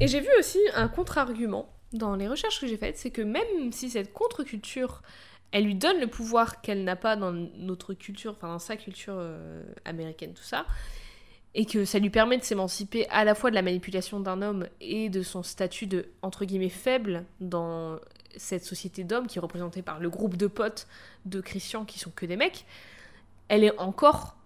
Et 0.00 0.08
j'ai 0.08 0.20
vu 0.20 0.28
aussi 0.38 0.58
un 0.74 0.88
contre-argument 0.88 1.72
dans 1.92 2.16
les 2.16 2.28
recherches 2.28 2.60
que 2.60 2.66
j'ai 2.66 2.76
faites, 2.76 2.98
c'est 2.98 3.10
que 3.10 3.22
même 3.22 3.72
si 3.72 3.88
cette 3.90 4.12
contre-culture, 4.12 5.02
elle 5.52 5.64
lui 5.64 5.74
donne 5.74 6.00
le 6.00 6.06
pouvoir 6.06 6.60
qu'elle 6.60 6.84
n'a 6.84 6.96
pas 6.96 7.16
dans 7.16 7.32
notre 7.32 7.94
culture, 7.94 8.32
enfin 8.32 8.48
dans 8.48 8.58
sa 8.58 8.76
culture 8.76 9.14
euh, 9.16 9.62
américaine, 9.84 10.34
tout 10.34 10.42
ça, 10.42 10.66
et 11.54 11.64
que 11.64 11.84
ça 11.84 11.98
lui 11.98 12.10
permet 12.10 12.36
de 12.36 12.42
s'émanciper 12.42 13.08
à 13.08 13.24
la 13.24 13.34
fois 13.34 13.50
de 13.50 13.54
la 13.54 13.62
manipulation 13.62 14.20
d'un 14.20 14.42
homme 14.42 14.66
et 14.80 15.08
de 15.08 15.22
son 15.22 15.42
statut 15.42 15.86
de, 15.86 16.06
entre 16.22 16.44
guillemets, 16.44 16.68
faible 16.68 17.24
dans 17.40 17.98
cette 18.36 18.64
société 18.64 19.04
d'hommes 19.04 19.26
qui 19.26 19.38
est 19.38 19.40
représentée 19.40 19.82
par 19.82 20.00
le 20.00 20.10
groupe 20.10 20.36
de 20.36 20.46
potes 20.46 20.86
de 21.26 21.40
Christian 21.40 21.84
qui 21.84 21.98
sont 21.98 22.10
que 22.10 22.26
des 22.26 22.36
mecs, 22.36 22.64
elle 23.48 23.64
est 23.64 23.78
encore 23.78 24.36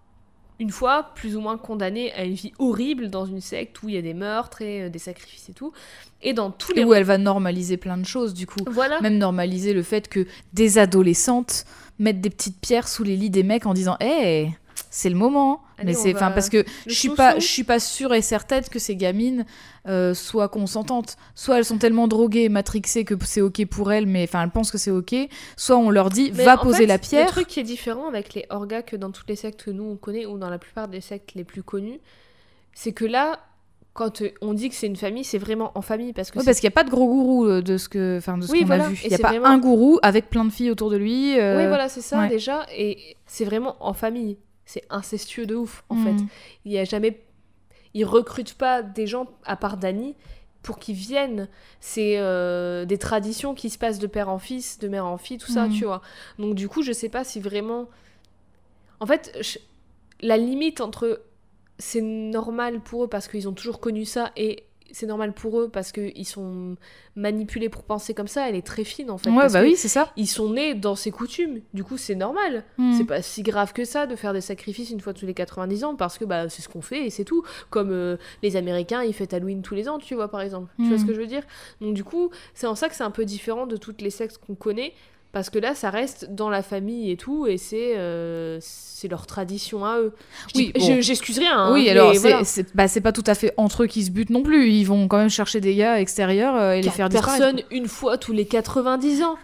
une 0.59 0.69
fois 0.69 1.11
plus 1.15 1.35
ou 1.35 1.41
moins 1.41 1.57
condamnée 1.57 2.13
à 2.13 2.23
une 2.23 2.33
vie 2.33 2.53
horrible 2.59 3.09
dans 3.09 3.25
une 3.25 3.41
secte 3.41 3.81
où 3.83 3.89
il 3.89 3.95
y 3.95 3.97
a 3.97 4.01
des 4.01 4.13
meurtres 4.13 4.61
et 4.61 4.83
euh, 4.83 4.89
des 4.89 4.99
sacrifices 4.99 5.49
et 5.49 5.53
tout. 5.53 5.73
Et 6.21 6.33
dans 6.33 6.51
tous 6.51 6.73
les... 6.73 6.83
Où 6.83 6.93
elle 6.93 7.03
va 7.03 7.17
normaliser 7.17 7.77
plein 7.77 7.97
de 7.97 8.05
choses 8.05 8.33
du 8.33 8.45
coup. 8.45 8.59
Voilà. 8.67 9.01
Même 9.01 9.17
normaliser 9.17 9.73
le 9.73 9.83
fait 9.83 10.07
que 10.07 10.25
des 10.53 10.77
adolescentes 10.77 11.65
mettent 11.99 12.21
des 12.21 12.29
petites 12.29 12.59
pierres 12.59 12.87
sous 12.87 13.03
les 13.03 13.17
lits 13.17 13.29
des 13.29 13.43
mecs 13.43 13.65
en 13.65 13.73
disant 13.73 13.97
Hé, 13.99 14.49
c'est 14.95 15.09
le 15.09 15.15
moment. 15.15 15.63
mais 15.83 15.95
c'est 15.95 16.13
enfin 16.13 16.29
parce 16.29 16.49
que 16.49 16.63
je 16.85 16.93
suis 16.93 17.09
pas 17.09 17.39
je 17.39 17.47
suis 17.47 17.63
pas 17.63 17.79
sûre 17.79 18.13
et 18.13 18.21
certaine 18.21 18.63
que 18.63 18.77
ces 18.77 18.95
gamines 18.95 19.43
euh, 19.87 20.13
soient 20.13 20.49
consentantes. 20.49 21.17
Soit 21.33 21.57
elles 21.57 21.65
sont 21.65 21.79
tellement 21.79 22.07
droguées, 22.07 22.47
matrixées 22.47 23.03
que 23.03 23.15
c'est 23.25 23.41
ok 23.41 23.65
pour 23.65 23.91
elles, 23.91 24.05
mais 24.05 24.25
enfin 24.25 24.43
elles 24.43 24.51
pensent 24.51 24.69
que 24.69 24.77
c'est 24.77 24.91
ok. 24.91 25.15
Soit 25.57 25.77
on 25.77 25.89
leur 25.89 26.11
dit 26.11 26.29
va 26.29 26.57
poser 26.57 26.85
la 26.85 26.99
pierre. 26.99 27.25
Le 27.25 27.31
truc 27.31 27.47
qui 27.47 27.59
est 27.59 27.63
différent 27.63 28.07
avec 28.07 28.35
les 28.35 28.45
orgas 28.51 28.83
que 28.83 28.95
dans 28.95 29.09
toutes 29.09 29.27
les 29.27 29.35
sectes 29.35 29.63
que 29.63 29.71
nous 29.71 29.83
on 29.83 29.95
connaît 29.95 30.27
ou 30.27 30.37
dans 30.37 30.51
la 30.51 30.59
plupart 30.59 30.87
des 30.87 31.01
sectes 31.01 31.33
les 31.33 31.43
plus 31.43 31.63
connues, 31.63 31.99
c'est 32.75 32.91
que 32.91 33.05
là 33.05 33.39
quand 33.93 34.21
on 34.41 34.53
dit 34.53 34.69
que 34.69 34.75
c'est 34.75 34.87
une 34.87 34.95
famille, 34.95 35.23
c'est 35.23 35.39
vraiment 35.39 35.71
en 35.73 35.81
famille 35.81 36.13
parce 36.13 36.29
que 36.29 36.35
parce 36.43 36.59
qu'il 36.59 36.67
n'y 36.67 36.73
a 36.73 36.75
pas 36.75 36.83
de 36.83 36.91
gros 36.91 37.07
gourou 37.07 37.45
euh, 37.47 37.61
de 37.63 37.77
ce 37.77 37.89
que, 37.89 38.17
enfin 38.19 38.37
de 38.37 38.43
ce 38.45 38.51
qu'on 38.51 38.69
a 38.69 38.89
vu. 38.89 39.01
Il 39.03 39.09
n'y 39.09 39.15
a 39.15 39.17
pas 39.17 39.49
un 39.49 39.57
gourou 39.57 39.97
avec 40.03 40.29
plein 40.29 40.45
de 40.45 40.51
filles 40.51 40.69
autour 40.69 40.91
de 40.91 40.97
lui. 40.97 41.39
Euh, 41.39 41.57
oui, 41.57 41.67
voilà, 41.67 41.89
c'est 41.89 42.01
ça 42.01 42.27
déjà, 42.27 42.67
et 42.75 43.17
c'est 43.25 43.45
vraiment 43.45 43.75
en 43.79 43.93
famille 43.93 44.37
c'est 44.65 44.85
incestueux 44.89 45.45
de 45.45 45.55
ouf, 45.55 45.83
en 45.89 45.95
fait. 45.95 46.13
Mm. 46.13 46.27
Il 46.65 46.71
y 46.71 46.77
a 46.77 46.83
jamais. 46.83 47.21
Ils 47.93 48.05
recrutent 48.05 48.55
pas 48.55 48.81
des 48.81 49.07
gens, 49.07 49.27
à 49.45 49.55
part 49.55 49.77
Dany, 49.77 50.15
pour 50.61 50.79
qu'ils 50.79 50.95
viennent. 50.95 51.47
C'est 51.79 52.17
euh, 52.17 52.85
des 52.85 52.97
traditions 52.97 53.53
qui 53.53 53.69
se 53.69 53.77
passent 53.77 53.99
de 53.99 54.07
père 54.07 54.29
en 54.29 54.39
fils, 54.39 54.79
de 54.79 54.87
mère 54.87 55.05
en 55.05 55.17
fille, 55.17 55.37
tout 55.37 55.51
ça, 55.51 55.67
mm. 55.67 55.73
tu 55.73 55.85
vois. 55.85 56.01
Donc, 56.39 56.55
du 56.55 56.67
coup, 56.67 56.81
je 56.81 56.91
sais 56.91 57.09
pas 57.09 57.23
si 57.23 57.39
vraiment. 57.39 57.89
En 58.99 59.05
fait, 59.05 59.37
la 60.21 60.37
limite 60.37 60.81
entre 60.81 61.21
c'est 61.79 62.01
normal 62.01 62.79
pour 62.81 63.05
eux 63.05 63.07
parce 63.07 63.27
qu'ils 63.27 63.49
ont 63.49 63.53
toujours 63.53 63.79
connu 63.79 64.05
ça 64.05 64.31
et 64.37 64.63
c'est 64.93 65.07
normal 65.07 65.33
pour 65.33 65.59
eux 65.59 65.69
parce 65.69 65.91
qu'ils 65.91 66.27
sont 66.27 66.77
manipulés 67.15 67.67
pour 67.67 67.83
penser 67.83 68.13
comme 68.13 68.27
ça, 68.27 68.47
elle 68.47 68.55
est 68.55 68.65
très 68.65 68.83
fine 68.83 69.09
en 69.09 69.17
fait. 69.17 69.31
Ouais, 69.31 69.49
bah 69.51 69.61
oui, 69.63 69.75
c'est 69.75 69.87
ça. 69.87 70.13
Ils 70.15 70.27
sont 70.27 70.53
nés 70.53 70.75
dans 70.75 70.95
ces 70.95 71.11
coutumes, 71.11 71.61
du 71.73 71.83
coup 71.83 71.97
c'est 71.97 72.15
normal. 72.15 72.63
Hmm. 72.77 72.93
C'est 72.93 73.03
pas 73.03 73.21
si 73.21 73.41
grave 73.41 73.73
que 73.73 73.85
ça 73.85 74.05
de 74.05 74.15
faire 74.15 74.33
des 74.33 74.41
sacrifices 74.41 74.91
une 74.91 75.01
fois 75.01 75.13
tous 75.13 75.25
les 75.25 75.33
90 75.33 75.83
ans 75.83 75.95
parce 75.95 76.17
que 76.17 76.25
bah, 76.25 76.47
c'est 76.47 76.61
ce 76.61 76.69
qu'on 76.69 76.81
fait 76.81 77.05
et 77.05 77.09
c'est 77.09 77.25
tout. 77.25 77.43
Comme 77.71 77.91
euh, 77.91 78.17
les 78.43 78.55
Américains, 78.55 79.03
ils 79.03 79.13
fêtent 79.13 79.33
Halloween 79.33 79.63
tous 79.63 79.75
les 79.75 79.89
ans, 79.89 79.97
tu 79.97 80.13
vois 80.13 80.29
par 80.29 80.41
exemple. 80.41 80.71
Tu 80.77 80.87
vois 80.87 80.97
ce 80.97 81.03
hmm. 81.03 81.07
que 81.07 81.13
je 81.13 81.19
veux 81.19 81.27
dire? 81.27 81.43
Donc 81.81 81.95
du 81.95 82.03
coup, 82.03 82.29
c'est 82.53 82.67
en 82.67 82.75
ça 82.75 82.87
que 82.87 82.95
c'est 82.95 83.03
un 83.03 83.11
peu 83.11 83.25
différent 83.25 83.65
de 83.65 83.77
toutes 83.77 84.01
les 84.01 84.11
sexes 84.11 84.37
qu'on 84.37 84.55
connaît 84.55 84.93
parce 85.33 85.49
que 85.49 85.57
là 85.57 85.73
ça 85.73 85.89
reste 85.89 86.27
dans 86.29 86.49
la 86.49 86.61
famille 86.61 87.11
et 87.11 87.17
tout 87.17 87.47
et 87.47 87.57
c'est 87.57 87.97
euh, 87.97 88.59
c'est 88.61 89.07
leur 89.07 89.25
tradition 89.25 89.83
à 89.83 89.97
eux. 89.97 90.13
Oui 90.55 90.71
j'excuse 91.01 91.39
rien 91.39 91.57
hein, 91.57 91.73
oui 91.73 91.89
alors 91.89 92.13
bah, 92.75 92.87
c'est 92.87 93.01
pas 93.01 93.11
tout 93.11 93.23
à 93.25 93.33
fait 93.33 93.51
entre 93.57 93.83
eux 93.83 93.87
qui 93.87 94.03
se 94.03 94.11
butent 94.11 94.29
non 94.29 94.43
plus. 94.43 94.69
Ils 94.69 94.85
vont 94.85 95.07
quand 95.07 95.17
même 95.17 95.29
chercher 95.29 95.59
des 95.59 95.75
gars 95.75 95.99
extérieurs 95.99 96.55
euh, 96.55 96.73
et 96.73 96.81
les 96.81 96.89
faire 96.89 97.09
disparaître 97.09 97.43
personne 97.43 97.61
une 97.71 97.87
fois 97.87 98.17
tous 98.17 98.31
les 98.31 98.45
90 98.45 99.23
ans 99.23 99.37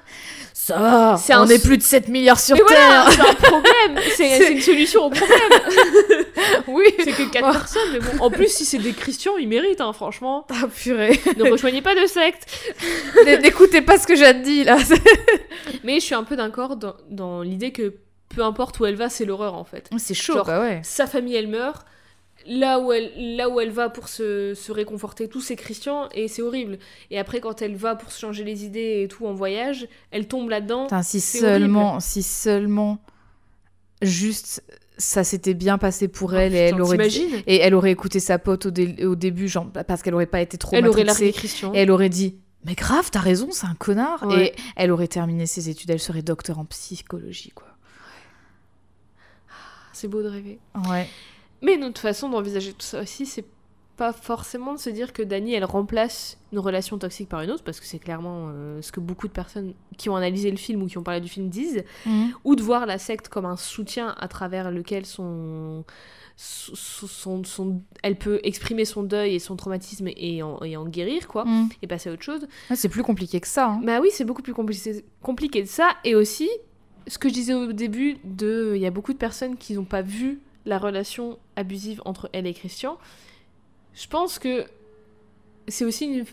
ça 0.69 1.15
c'est 1.17 1.35
on 1.35 1.45
est 1.45 1.63
plus 1.63 1.77
de 1.77 1.83
7 1.83 2.07
milliards 2.07 2.39
sur 2.39 2.55
terre. 2.65 3.09
c'est 3.11 3.21
un 3.21 3.33
problème. 3.33 3.99
C'est 4.15 4.51
une 4.51 4.61
solution 4.61 5.05
au 5.05 5.09
problème. 5.09 5.37
Oui. 6.67 6.85
C'est 7.03 7.11
que 7.11 7.29
4 7.29 7.51
personnes 7.51 7.89
mais 7.93 7.99
bon 7.99 8.23
en 8.23 8.29
plus 8.29 8.47
si 8.47 8.65
c'est 8.65 8.77
des 8.77 8.93
Christians 8.93 9.37
ils 9.37 9.47
méritent 9.47 9.81
hein, 9.81 9.93
franchement. 9.93 10.45
Ah 10.49 10.67
purée. 10.67 11.19
Ne 11.37 11.49
rejoignez 11.49 11.81
pas 11.81 11.95
de 11.95 12.05
secte. 12.05 12.47
N'écoutez 13.25 13.81
pas 13.81 13.97
ce 13.97 14.07
que 14.07 14.15
j'ai 14.15 14.33
dit 14.35 14.63
là. 14.63 14.77
Mais 15.83 15.95
je 15.99 16.05
suis 16.05 16.15
un 16.15 16.23
peu 16.23 16.35
d'accord 16.35 16.75
dans, 16.75 16.95
dans 17.09 17.41
l'idée 17.41 17.71
que 17.71 17.95
peu 18.29 18.43
importe 18.43 18.79
où 18.79 18.85
elle 18.85 18.95
va, 18.95 19.09
c'est 19.09 19.25
l'horreur 19.25 19.55
en 19.55 19.63
fait. 19.63 19.89
C'est 19.97 20.13
chaud, 20.13 20.43
bah 20.45 20.61
ouais. 20.61 20.81
Sa 20.83 21.07
famille, 21.07 21.35
elle 21.35 21.47
meurt. 21.47 21.85
Là 22.49 22.79
où 22.79 22.91
elle, 22.91 23.37
là 23.37 23.47
où 23.47 23.59
elle 23.59 23.69
va 23.69 23.89
pour 23.89 24.07
se, 24.07 24.53
se 24.55 24.71
réconforter, 24.71 25.27
tout 25.29 25.39
c'est 25.39 25.55
Christian 25.55 26.09
et 26.13 26.27
c'est 26.27 26.41
horrible. 26.41 26.79
Et 27.11 27.19
après, 27.19 27.39
quand 27.39 27.61
elle 27.61 27.75
va 27.75 27.95
pour 27.95 28.11
se 28.11 28.19
changer 28.19 28.43
les 28.43 28.65
idées 28.65 29.03
et 29.03 29.07
tout 29.07 29.27
en 29.27 29.33
voyage, 29.33 29.87
elle 30.11 30.27
tombe 30.27 30.49
là-dedans. 30.49 30.87
Si 31.03 31.21
seulement, 31.21 31.99
si 31.99 32.23
seulement, 32.23 32.99
juste 34.01 34.63
ça 34.97 35.23
s'était 35.23 35.53
bien 35.53 35.77
passé 35.77 36.09
pour 36.09 36.35
elle 36.35 36.53
et 36.53 36.57
elle 36.57 36.81
aurait 36.81 36.97
et 37.47 37.55
elle 37.59 37.73
aurait 37.73 37.91
écouté 37.91 38.19
sa 38.19 38.37
pote 38.37 38.65
au, 38.65 38.69
au 38.69 39.15
début 39.15 39.47
genre 39.47 39.71
parce 39.87 40.01
qu'elle 40.01 40.13
aurait 40.13 40.25
pas 40.25 40.41
été 40.41 40.57
trop 40.57 40.75
elle 40.75 40.89
aurait 40.89 41.05
largué 41.05 41.31
Christian 41.31 41.73
et 41.73 41.77
elle 41.77 41.91
aurait 41.91 42.09
dit 42.09 42.35
mais 42.65 42.75
grave, 42.75 43.09
t'as 43.11 43.21
raison, 43.21 43.49
c'est 43.51 43.67
un 43.67 43.75
connard. 43.75 44.29
Et 44.37 44.53
elle 44.75 44.91
aurait 44.91 45.07
terminé 45.07 45.45
ses 45.45 45.69
études, 45.69 45.89
elle 45.89 45.99
serait 45.99 46.21
docteur 46.21 46.59
en 46.59 46.65
psychologie, 46.65 47.51
quoi. 47.55 47.67
C'est 49.93 50.07
beau 50.07 50.21
de 50.21 50.27
rêver. 50.27 50.59
Ouais. 50.89 51.07
Mais 51.61 51.75
une 51.75 51.83
autre 51.83 52.01
façon 52.01 52.29
d'envisager 52.29 52.73
tout 52.73 52.85
ça 52.85 53.01
aussi, 53.01 53.25
c'est 53.25 53.45
pas 53.99 54.13
forcément 54.13 54.73
de 54.73 54.79
se 54.79 54.89
dire 54.89 55.11
que 55.11 55.21
Dani, 55.21 55.53
elle 55.53 55.65
remplace 55.65 56.37
une 56.53 56.59
relation 56.59 56.97
toxique 56.97 57.27
par 57.27 57.41
une 57.41 57.51
autre, 57.51 57.65
parce 57.65 57.81
que 57.81 57.85
c'est 57.85 57.99
clairement 57.99 58.47
euh, 58.47 58.81
ce 58.81 58.93
que 58.93 59.01
beaucoup 59.01 59.27
de 59.27 59.33
personnes 59.33 59.73
qui 59.97 60.09
ont 60.09 60.15
analysé 60.15 60.49
le 60.49 60.57
film 60.57 60.81
ou 60.81 60.87
qui 60.87 60.97
ont 60.97 61.03
parlé 61.03 61.19
du 61.19 61.27
film 61.27 61.49
disent, 61.49 61.83
mhm. 62.05 62.31
ou 62.45 62.55
de 62.55 62.63
voir 62.63 62.85
la 62.85 62.97
secte 62.97 63.27
comme 63.27 63.45
un 63.45 63.57
soutien 63.57 64.15
à 64.17 64.29
travers 64.29 64.71
lequel 64.71 65.05
son, 65.05 65.83
son, 66.37 67.43
son, 67.43 67.81
elle 68.01 68.15
peut 68.15 68.39
exprimer 68.43 68.85
son 68.85 69.03
deuil 69.03 69.35
et 69.35 69.39
son 69.39 69.57
traumatisme 69.57 70.07
et 70.15 70.41
en, 70.43 70.63
et 70.63 70.77
en 70.77 70.85
guérir, 70.85 71.27
quoi, 71.27 71.43
mhm. 71.43 71.67
et 71.81 71.87
passer 71.87 72.09
à 72.09 72.13
autre 72.13 72.23
chose. 72.23 72.47
c'est 72.73 72.87
plus 72.87 73.03
compliqué 73.03 73.41
que 73.41 73.49
ça. 73.49 73.67
Hein. 73.67 73.81
Bah 73.83 73.99
oui, 74.01 74.11
c'est 74.13 74.23
beaucoup 74.23 74.43
plus 74.43 74.53
compliqué, 74.53 75.03
compliqué 75.21 75.61
de 75.61 75.67
ça, 75.67 75.89
et 76.05 76.15
aussi 76.15 76.49
ce 77.05 77.17
que 77.17 77.27
je 77.27 77.33
disais 77.33 77.53
au 77.53 77.73
début, 77.73 78.15
de, 78.23 78.71
il 78.75 78.81
y 78.81 78.85
a 78.85 78.91
beaucoup 78.91 79.11
de 79.11 79.17
personnes 79.17 79.57
qui 79.57 79.73
n'ont 79.73 79.83
pas 79.83 80.03
vu 80.03 80.39
la 80.69 80.77
relation 80.77 81.39
abusive 81.55 82.01
entre 82.05 82.29
elle 82.31 82.47
et 82.47 82.53
Christian. 82.53 82.97
Je 83.93 84.07
pense 84.07 84.39
que 84.39 84.65
c'est 85.67 85.83
aussi 85.83 86.23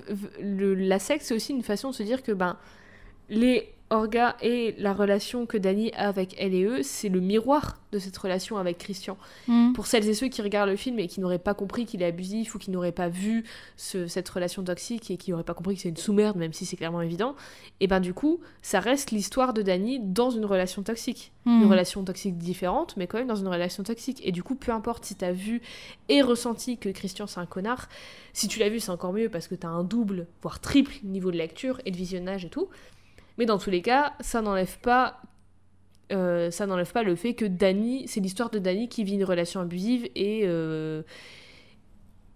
le, 0.41 0.75
la 0.75 0.99
sexe, 0.99 1.27
c'est 1.27 1.35
aussi 1.35 1.53
une 1.53 1.63
façon 1.63 1.91
de 1.91 1.95
se 1.95 2.03
dire 2.03 2.23
que 2.23 2.33
ben 2.33 2.57
les 3.29 3.73
Orga 3.91 4.37
et 4.43 4.75
la 4.79 4.93
relation 4.93 5.47
que 5.47 5.57
Dani 5.57 5.93
a 5.93 6.09
avec 6.09 6.35
elle 6.39 6.55
et 6.55 6.65
eux, 6.65 6.83
c'est 6.83 7.09
le 7.09 7.21
miroir 7.21 7.79
de 7.93 8.01
cette 8.01 8.17
relation 8.17 8.57
avec 8.57 8.79
Christian. 8.79 9.17
Mm. 9.47 9.75
Pour 9.75 9.87
celles 9.87 10.09
et 10.09 10.15
ceux 10.15 10.27
qui 10.27 10.43
regardent 10.43 10.71
le 10.71 10.77
film 10.77 10.99
et 10.99 11.07
qui 11.07 11.21
n'auraient 11.21 11.39
pas 11.39 11.55
compris 11.55 11.87
qu'il 11.87 12.03
est 12.03 12.07
abusif 12.07 12.57
ou 12.57 12.59
qui 12.59 12.73
n'auraient 12.73 12.91
pas 12.91 13.09
vu 13.09 13.45
cette 13.77 14.29
relation 14.29 14.65
toxique 14.65 15.11
et 15.13 15.17
qui 15.17 15.31
n'auraient 15.31 15.45
pas 15.45 15.55
compris 15.55 15.77
que 15.77 15.83
c'est 15.83 15.89
une 15.89 15.97
sous-merde, 15.97 16.37
même 16.37 16.53
si 16.53 16.67
c'est 16.67 16.77
clairement 16.77 17.01
évident, 17.01 17.37
et 17.79 17.87
ben 17.87 18.01
du 18.01 18.13
coup, 18.13 18.41
ça 18.61 18.81
reste 18.81 19.13
l'histoire 19.13 19.55
de 19.55 19.63
Dani 19.63 20.01
dans 20.01 20.31
une 20.31 20.45
relation 20.45 20.83
toxique. 20.83 21.33
Une 21.47 21.65
mm. 21.65 21.71
relation 21.71 22.03
toxique 22.03 22.39
différente, 22.39 22.97
mais 22.97 23.07
quand 23.07 23.19
même 23.19 23.29
dans 23.29 23.37
une 23.37 23.47
relation 23.47 23.85
toxique. 23.85 24.21
Et 24.25 24.33
du 24.33 24.43
coup, 24.43 24.57
peu 24.57 24.73
importe 24.73 25.05
si 25.05 25.15
t'as 25.15 25.31
vu 25.31 25.63
et 26.09 26.23
ressenti 26.23 26.77
que 26.77 26.89
Christian 26.89 27.29
c'est 27.29 27.39
un 27.39 27.47
connard, 27.47 27.89
si 28.33 28.49
tu 28.49 28.59
l'as 28.59 28.69
vu, 28.69 28.81
c'est 28.81 28.91
encore 28.91 29.13
mieux 29.13 29.29
parce 29.29 29.47
que 29.47 29.55
t'as 29.55 29.69
un 29.69 29.85
double, 29.85 30.27
voire 30.43 30.61
triple 30.61 30.97
niveau 31.05 31.31
de 31.31 31.37
lecture 31.37 31.81
et 31.87 31.93
de 31.93 31.97
visionnage 31.97 32.45
et 32.45 32.51
tout. 32.51 32.69
Mais 33.39 33.47
dans 33.47 33.59
tous 33.59 33.71
les 33.71 33.83
cas, 33.83 34.15
ça 34.21 34.41
n'enlève 34.43 34.79
pas 34.81 35.21
euh, 36.13 36.53
ça 36.53 36.67
n'enlève 36.67 36.93
pas 36.93 37.03
le 37.03 37.17
fait 37.17 37.35
que 37.35 37.45
Dany, 37.45 38.07
c'est 38.07 38.21
l'histoire 38.21 38.51
de 38.51 38.59
Dany 38.59 38.89
qui 38.89 39.03
vit 39.03 39.15
une 39.15 39.25
relation 39.25 39.61
abusive 39.61 40.09
et 40.15 40.43
euh, 40.45 41.03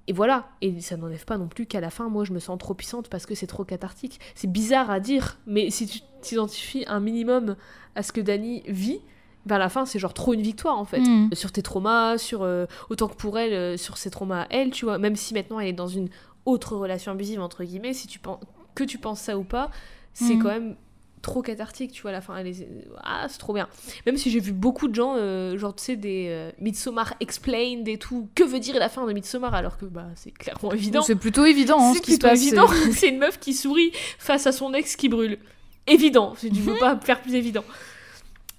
et 0.06 0.12
voilà. 0.12 0.48
Et 0.60 0.81
ça 0.81 0.97
n'enlève 0.97 1.24
pas 1.24 1.39
non 1.39 1.47
plus 1.47 1.66
qu'à 1.66 1.81
la 1.81 1.90
fin, 1.90 2.09
moi, 2.09 2.24
je 2.24 2.32
me 2.32 2.40
sens 2.40 2.59
trop 2.59 2.74
puissante 2.74 3.09
parce 3.09 3.27
que 3.27 3.36
c'est 3.36 3.47
trop 3.47 3.64
cathartique. 3.64 4.18
C'est 4.35 4.51
bizarre 4.51 4.90
à 4.90 4.98
dire, 4.98 5.39
mais 5.47 5.70
si 5.70 5.86
tu 5.86 6.01
t'identifies 6.20 6.85
un 6.89 6.98
minimum 6.98 7.55
à 7.94 8.02
ce 8.02 8.10
que 8.12 8.20
Dany 8.20 8.64
vit, 8.66 9.01
vers 9.47 9.59
la 9.59 9.68
fin, 9.68 9.86
c'est 9.86 10.01
genre 10.01 10.14
trop 10.14 10.35
une 10.35 10.43
victoire 10.43 10.78
en 10.78 10.85
fait. 10.85 11.01
Mm. 11.01 11.31
Sur 11.35 11.52
tes 11.52 11.62
traumas, 11.62 12.18
sur 12.18 12.43
euh, 12.43 12.66
autant 12.89 13.06
que 13.06 13.14
pour 13.14 13.39
elle, 13.39 13.78
sur 13.78 13.98
ses 13.98 14.10
traumas 14.10 14.43
à 14.43 14.47
elle, 14.51 14.70
tu 14.70 14.85
vois. 14.85 14.98
Même 14.98 15.14
si 15.14 15.32
maintenant 15.32 15.60
elle 15.60 15.68
est 15.68 15.72
dans 15.72 15.86
une 15.86 16.09
autre 16.44 16.74
relation 16.77 17.12
abusive 17.12 17.40
entre 17.40 17.62
guillemets, 17.62 17.94
si 17.94 18.09
tu 18.09 18.18
penses 18.18 18.40
que 18.74 18.82
tu 18.85 18.98
penses 18.98 19.20
ça 19.20 19.39
ou 19.39 19.44
pas, 19.44 19.70
c'est 20.12 20.35
mm. 20.35 20.43
quand 20.43 20.48
même 20.48 20.77
trop 21.23 21.43
cathartique, 21.43 21.93
tu 21.93 22.03
vois, 22.03 22.11
à 22.11 22.15
la 22.15 22.21
fin. 22.21 22.37
Elle 22.37 22.49
est... 22.49 22.69
Ah, 23.03 23.27
c'est 23.29 23.39
trop 23.39 23.53
bien. 23.53 23.69
Même 24.07 24.17
si 24.17 24.31
j'ai 24.31 24.41
vu 24.41 24.53
beaucoup 24.53 24.89
de 24.89 24.95
gens, 24.95 25.15
euh, 25.17 25.57
genre, 25.59 25.75
tu 25.75 25.85
sais, 25.85 25.97
des 25.97 26.27
euh, 26.29 26.51
Midsommar 26.61 27.15
Explained 27.21 27.87
et 27.89 27.99
tout. 27.99 28.29
Que 28.35 28.45
veut 28.45 28.61
dire 28.61 28.79
la 28.79 28.89
fin 28.89 29.07
de 29.07 29.13
Midsommar 29.13 29.55
Alors 29.55 29.79
que, 29.79 29.85
bah, 29.85 30.07
c'est 30.15 30.31
clairement 30.31 30.73
évident. 30.73 31.03
C'est 31.03 31.17
plutôt 31.17 31.45
évident, 31.45 31.79
hein, 31.81 31.95
ce 31.95 32.01
qui 32.01 32.15
se 32.15 32.19
passe. 32.19 32.41
évident. 32.41 32.67
c'est 32.93 33.09
une 33.09 33.19
meuf 33.19 33.39
qui 33.39 33.55
sourit 33.55 33.93
face 34.19 34.47
à 34.47 34.53
son 34.53 34.73
ex 34.75 34.97
qui 34.97 35.09
brûle. 35.09 35.39
Évident. 35.87 36.35
Tu 36.39 36.51
ne 36.51 36.61
peux 36.61 36.79
pas 36.79 36.99
faire 36.99 37.21
plus 37.21 37.35
évident. 37.35 37.65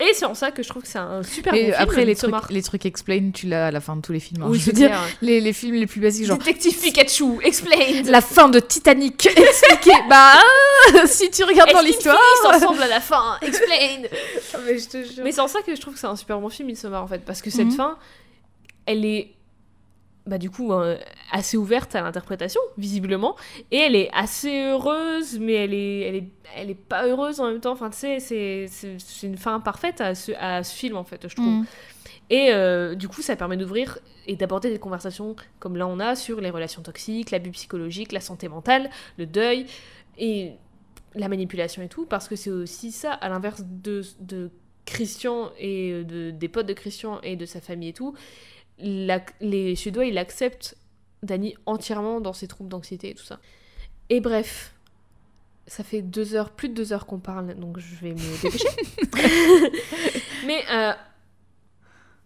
Et 0.01 0.13
c'est 0.13 0.25
en 0.25 0.33
ça 0.33 0.51
que 0.51 0.63
je 0.63 0.69
trouve 0.69 0.81
que 0.81 0.87
c'est 0.87 0.97
un 0.97 1.21
super 1.23 1.53
bon 1.53 1.59
film. 1.59 1.75
Après, 1.77 2.05
les 2.05 2.15
trucs, 2.15 2.33
les 2.49 2.61
trucs 2.63 2.85
explain, 2.85 3.31
tu 3.33 3.47
l'as 3.47 3.67
à 3.67 3.71
la 3.71 3.79
fin 3.81 3.95
de 3.95 4.01
tous 4.01 4.11
les 4.11 4.19
films. 4.19 4.41
hein. 4.43 4.47
Oui, 4.49 4.59
je 4.59 4.65
veux 4.65 4.71
dire, 4.73 4.91
les, 5.21 5.39
les 5.39 5.53
films 5.53 5.75
les 5.75 5.85
plus 5.87 6.01
basiques, 6.01 6.25
genre 6.25 6.37
Détective 6.37 6.77
Pikachu, 6.79 7.39
Explained 7.43 8.07
la 8.07 8.21
fin 8.21 8.49
de 8.49 8.59
Titanic 8.59 9.25
expliquée. 9.37 9.97
bah, 10.09 10.33
si 11.05 11.29
tu 11.29 11.43
regardes 11.43 11.71
dans 11.71 11.81
l'histoire. 11.81 12.17
finissent 12.41 12.63
ensemble 12.63 12.81
à 12.83 12.87
la 12.87 12.99
fin 12.99 13.37
Explained 13.41 14.09
Mais 14.65 14.79
je 14.79 14.87
te 14.89 15.03
jure. 15.03 15.23
Mais 15.23 15.31
c'est 15.31 15.41
en 15.41 15.47
ça 15.47 15.61
que 15.61 15.75
je 15.75 15.79
trouve 15.81 15.93
que 15.93 15.99
c'est 15.99 16.07
un 16.07 16.15
super 16.15 16.39
bon 16.39 16.49
film, 16.49 16.67
Midsommar, 16.67 17.03
en 17.03 17.07
fait. 17.07 17.23
Parce 17.23 17.41
que 17.41 17.49
cette 17.49 17.67
Mhm. 17.67 17.71
fin, 17.75 17.97
elle 18.85 19.05
est, 19.05 19.31
bah, 20.27 20.37
du 20.37 20.49
coup, 20.49 20.71
euh, 20.71 20.97
assez 21.31 21.57
ouverte 21.57 21.95
à 21.95 22.01
l'interprétation, 22.01 22.61
visiblement. 22.77 23.35
Et 23.71 23.77
elle 23.77 23.95
est 23.95 24.09
assez 24.13 24.65
heureuse, 24.65 25.39
mais 25.39 25.53
elle 25.53 25.73
est, 25.73 25.99
elle 26.01 26.15
est, 26.15 26.27
elle 26.55 26.69
est 26.69 26.75
pas 26.75 27.07
heureuse 27.07 27.39
en 27.39 27.47
même 27.47 27.59
temps. 27.59 27.71
Enfin, 27.71 27.89
tu 27.89 27.97
sais, 27.97 28.19
c'est, 28.19 28.67
c'est, 28.67 28.97
c'est 28.99 29.27
une 29.27 29.37
fin 29.37 29.59
parfaite 29.59 29.99
à 29.99 30.13
ce, 30.13 30.31
à 30.33 30.63
ce 30.63 30.75
film, 30.75 30.95
en 30.97 31.03
fait, 31.03 31.27
je 31.27 31.35
trouve. 31.35 31.61
Mm. 31.61 31.65
Et 32.29 32.53
euh, 32.53 32.95
du 32.95 33.09
coup, 33.09 33.21
ça 33.21 33.35
permet 33.35 33.57
d'ouvrir 33.57 33.99
et 34.25 34.37
d'aborder 34.37 34.69
des 34.69 34.79
conversations 34.79 35.35
comme 35.59 35.75
là 35.75 35.85
on 35.85 35.99
a 35.99 36.15
sur 36.15 36.39
les 36.39 36.49
relations 36.49 36.81
toxiques, 36.81 37.29
l'abus 37.29 37.51
psychologique, 37.51 38.13
la 38.13 38.21
santé 38.21 38.47
mentale, 38.47 38.89
le 39.17 39.25
deuil 39.25 39.65
et 40.17 40.53
la 41.13 41.27
manipulation 41.27 41.81
et 41.81 41.89
tout, 41.89 42.05
parce 42.05 42.29
que 42.29 42.37
c'est 42.37 42.49
aussi 42.49 42.93
ça, 42.93 43.11
à 43.11 43.27
l'inverse 43.27 43.63
de, 43.67 44.01
de 44.21 44.49
Christian 44.85 45.51
et 45.59 45.91
euh, 45.91 46.03
de, 46.05 46.31
des 46.31 46.47
potes 46.47 46.67
de 46.67 46.73
Christian 46.73 47.19
et 47.21 47.35
de 47.35 47.45
sa 47.45 47.59
famille 47.59 47.89
et 47.89 47.93
tout, 47.93 48.15
les 48.81 49.75
Suédois, 49.75 50.05
ils 50.05 50.17
acceptent 50.17 50.77
Dany 51.23 51.55
entièrement 51.65 52.19
dans 52.21 52.33
ses 52.33 52.47
troubles 52.47 52.69
d'anxiété 52.69 53.11
et 53.11 53.13
tout 53.13 53.23
ça. 53.23 53.39
Et 54.09 54.19
bref, 54.19 54.73
ça 55.67 55.83
fait 55.83 56.01
deux 56.01 56.35
heures, 56.35 56.51
plus 56.51 56.69
de 56.69 56.73
deux 56.73 56.93
heures 56.93 57.05
qu'on 57.05 57.19
parle, 57.19 57.55
donc 57.55 57.79
je 57.79 57.95
vais 57.95 58.13
me 58.13 58.41
dépêcher. 58.41 58.67
mais 60.45 60.63
euh, 60.71 60.93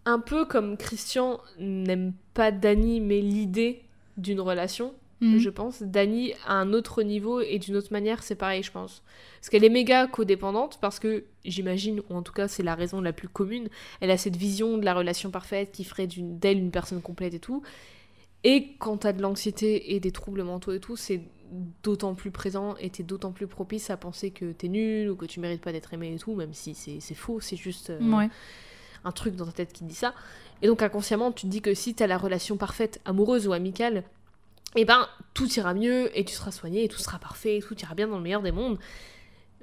un 0.05 0.19
peu 0.19 0.45
comme 0.45 0.77
Christian 0.77 1.39
n'aime 1.59 2.13
pas 2.33 2.51
Dany, 2.51 3.01
mais 3.01 3.21
l'idée 3.21 3.83
d'une 4.17 4.39
relation, 4.39 4.93
Mm. 5.21 5.37
je 5.37 5.49
pense. 5.49 5.81
Dany, 5.81 6.33
à 6.45 6.55
un 6.55 6.73
autre 6.73 7.01
niveau 7.01 7.39
et 7.39 7.57
d'une 7.59 7.75
autre 7.77 7.91
manière, 7.91 8.21
c'est 8.21 8.35
pareil, 8.35 8.63
je 8.63 8.71
pense. 8.71 9.01
Parce 9.39 9.49
qu'elle 9.49 9.63
est 9.63 9.69
méga 9.69 10.07
codépendante, 10.07 10.77
parce 10.81 10.99
que 10.99 11.23
j'imagine, 11.45 12.01
ou 12.09 12.15
en 12.15 12.21
tout 12.21 12.33
cas 12.33 12.47
c'est 12.49 12.63
la 12.63 12.75
raison 12.75 12.99
la 13.01 13.13
plus 13.13 13.29
commune, 13.29 13.69
elle 14.01 14.11
a 14.11 14.17
cette 14.17 14.35
vision 14.35 14.77
de 14.77 14.83
la 14.85 14.93
relation 14.93 15.31
parfaite 15.31 15.71
qui 15.71 15.83
ferait 15.85 16.07
d'elle 16.07 16.57
une 16.57 16.71
personne 16.71 17.01
complète 17.01 17.33
et 17.33 17.39
tout. 17.39 17.61
Et 18.43 18.73
quand 18.77 18.97
t'as 18.97 19.13
de 19.13 19.21
l'anxiété 19.21 19.95
et 19.95 19.99
des 19.99 20.11
troubles 20.11 20.43
mentaux 20.43 20.71
et 20.73 20.79
tout, 20.79 20.95
c'est 20.97 21.21
d'autant 21.83 22.13
plus 22.15 22.31
présent 22.31 22.75
et 22.79 22.89
t'es 22.89 23.03
d'autant 23.03 23.31
plus 23.31 23.47
propice 23.47 23.89
à 23.89 23.97
penser 23.97 24.31
que 24.31 24.51
t'es 24.51 24.67
nul 24.67 25.09
ou 25.09 25.15
que 25.15 25.25
tu 25.25 25.39
mérites 25.39 25.61
pas 25.61 25.71
d'être 25.71 25.93
aimé 25.93 26.13
et 26.13 26.19
tout, 26.19 26.35
même 26.35 26.53
si 26.53 26.75
c'est 26.75 27.15
faux, 27.15 27.39
c'est 27.39 27.55
juste 27.55 27.89
euh, 27.91 27.99
Ouais. 28.11 28.29
un 29.03 29.11
truc 29.11 29.35
dans 29.35 29.45
ta 29.45 29.51
tête 29.51 29.71
qui 29.73 29.81
te 29.83 29.89
dit 29.89 29.95
ça. 29.95 30.13
Et 30.61 30.67
donc 30.67 30.81
inconsciemment, 30.81 31.31
tu 31.31 31.45
te 31.47 31.51
dis 31.51 31.61
que 31.61 31.73
si 31.73 31.93
t'as 31.95 32.07
la 32.07 32.17
relation 32.17 32.57
parfaite, 32.57 32.99
amoureuse 33.05 33.47
ou 33.47 33.53
amicale, 33.53 34.03
eh 34.75 34.85
ben 34.85 35.07
tout 35.33 35.47
ira 35.53 35.73
mieux 35.73 36.17
et 36.17 36.23
tu 36.25 36.33
seras 36.33 36.51
soigné 36.51 36.83
et 36.83 36.87
tout 36.87 36.99
sera 36.99 37.19
parfait 37.19 37.57
et 37.57 37.61
tout 37.61 37.75
ira 37.79 37.95
bien 37.95 38.07
dans 38.07 38.17
le 38.17 38.23
meilleur 38.23 38.41
des 38.41 38.51
mondes. 38.51 38.77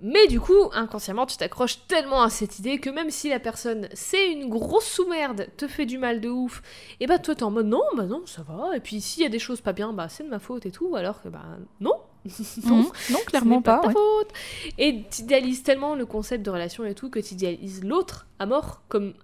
Mais 0.04 0.26
du 0.26 0.40
coup, 0.40 0.68
inconsciemment, 0.72 1.26
tu 1.26 1.36
t'accroches 1.36 1.86
tellement 1.86 2.22
à 2.22 2.30
cette 2.30 2.58
idée 2.58 2.78
que 2.80 2.90
même 2.90 3.10
si 3.10 3.28
la 3.28 3.38
personne, 3.38 3.88
c'est 3.92 4.32
une 4.32 4.48
grosse 4.48 4.86
sous-merde, 4.86 5.46
te 5.56 5.68
fait 5.68 5.86
du 5.86 5.96
mal 5.96 6.20
de 6.20 6.28
ouf, 6.28 6.60
et 6.98 7.06
bah 7.06 7.20
toi 7.20 7.36
t'es 7.36 7.44
en 7.44 7.52
mode 7.52 7.66
non, 7.66 7.82
bah 7.96 8.06
non, 8.06 8.26
ça 8.26 8.42
va, 8.42 8.76
et 8.76 8.80
puis 8.80 9.00
s'il 9.00 9.22
y 9.22 9.26
a 9.26 9.28
des 9.28 9.38
choses 9.38 9.60
pas 9.60 9.72
bien, 9.72 9.92
bah 9.92 10.08
c'est 10.08 10.24
de 10.24 10.28
ma 10.28 10.40
faute 10.40 10.66
et 10.66 10.72
tout, 10.72 10.96
alors 10.96 11.22
que 11.22 11.28
bah 11.28 11.44
non, 11.80 11.94
non. 12.66 12.90
Non, 13.10 13.18
clairement 13.26 13.62
pas. 13.62 13.76
pas. 13.76 13.82
ta 13.82 13.86
ouais. 13.88 13.94
faute. 13.94 14.30
Et 14.78 15.04
tu 15.08 15.22
idéalises 15.22 15.62
tellement 15.62 15.94
le 15.94 16.06
concept 16.06 16.44
de 16.44 16.50
relation 16.50 16.84
et 16.84 16.94
tout 16.94 17.08
que 17.10 17.20
tu 17.20 17.34
idéalises 17.34 17.84
l'autre 17.84 18.26
à 18.40 18.46
mort 18.46 18.82
comme 18.88 19.14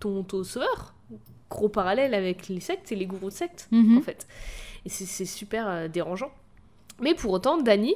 ton, 0.00 0.22
ton 0.22 0.42
sauveur. 0.42 0.94
Gros 1.50 1.68
parallèle 1.68 2.14
avec 2.14 2.48
les 2.48 2.60
sectes 2.60 2.92
et 2.92 2.96
les 2.96 3.06
gourous 3.06 3.28
de 3.30 3.34
sectes, 3.34 3.68
Mhm. 3.72 3.98
en 3.98 4.02
fait. 4.02 4.26
Et 4.88 4.90
c'est 4.90 5.24
super 5.26 5.68
euh, 5.68 5.88
dérangeant. 5.88 6.30
Mais 7.00 7.14
pour 7.14 7.32
autant, 7.32 7.58
Dani, 7.58 7.94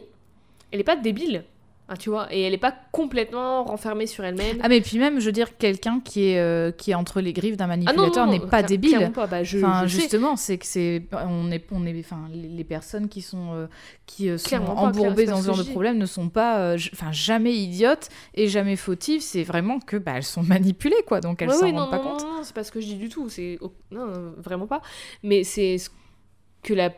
elle 0.71 0.81
est 0.81 0.85
pas 0.85 0.97
débile. 0.97 1.45
hein, 1.89 1.97
tu 1.97 2.11
vois, 2.11 2.33
et 2.33 2.43
elle 2.43 2.55
est 2.55 2.59
pas 2.59 2.75
complètement 2.93 3.65
renfermée 3.65 4.07
sur 4.07 4.25
elle-même. 4.25 4.59
Ah 4.63 4.69
mais 4.69 4.81
puis 4.81 4.99
même, 4.99 5.19
je 5.21 5.27
veux 5.27 5.33
dire, 5.33 5.57
quelqu'un 5.59 6.01
qui 6.01 6.27
est 6.29 6.39
euh, 6.39 6.71
qui 6.71 6.93
est 6.93 6.95
entre 6.95 7.21
les 7.21 7.33
griffes 7.33 7.57
d'un 7.57 7.65
Ah 7.65 7.69
manipulateur 7.77 8.27
n'est 8.27 8.41
pas 8.41 8.63
débile. 8.63 9.11
pas. 9.15 9.27
Bah, 9.27 9.43
je, 9.43 9.59
Enfin, 9.59 9.87
je 9.87 9.95
sais. 9.97 10.03
justement, 10.03 10.37
c'est 10.37 10.59
que 10.59 10.67
c'est 10.67 11.03
on 11.13 11.51
est 11.51 11.65
on 11.73 11.85
est 11.87 11.99
enfin 11.99 12.29
les 12.33 12.65
personnes 12.65 13.09
qui 13.09 13.21
sont 13.23 13.55
euh, 13.55 13.67
qui 14.07 14.29
euh, 14.31 14.39
sont 14.39 14.61
pas, 14.61 14.73
embourbées 14.73 15.27
dans 15.27 15.41
ce 15.41 15.47
genre 15.47 15.57
de 15.59 15.63
problème 15.65 15.99
ne 15.99 16.07
sont 16.07 16.29
pas 16.29 16.77
enfin 16.93 17.11
jamais 17.13 17.55
idiotes 17.55 18.09
et 18.35 18.47
jamais 18.49 18.77
fautives, 18.77 19.21
c'est 19.23 19.43
vraiment 19.45 19.81
que 19.81 19.97
bah, 19.97 20.13
elles 20.17 20.23
sont 20.23 20.43
manipulées 20.55 21.03
quoi, 21.07 21.21
donc 21.21 21.43
elles 21.43 21.49
Ouais, 21.49 21.55
s'en 21.57 21.67
rendent 21.73 21.75
non, 21.75 21.91
pas 21.91 21.97
non, 21.99 22.03
compte. 22.05 22.21
Non, 22.23 22.37
non, 22.37 22.45
c'est 22.45 22.55
pas 22.55 22.65
ce 22.65 22.71
que 22.71 22.81
je 22.81 22.87
dis 22.87 22.97
du 22.97 23.09
tout. 23.09 23.29
C'est 23.29 23.59
non, 23.91 24.07
vraiment 24.39 24.67
pas. 24.69 24.81
Mais 25.25 25.43
c'est 25.45 25.79
ce 25.79 25.91
que 26.63 26.75
la 26.75 26.91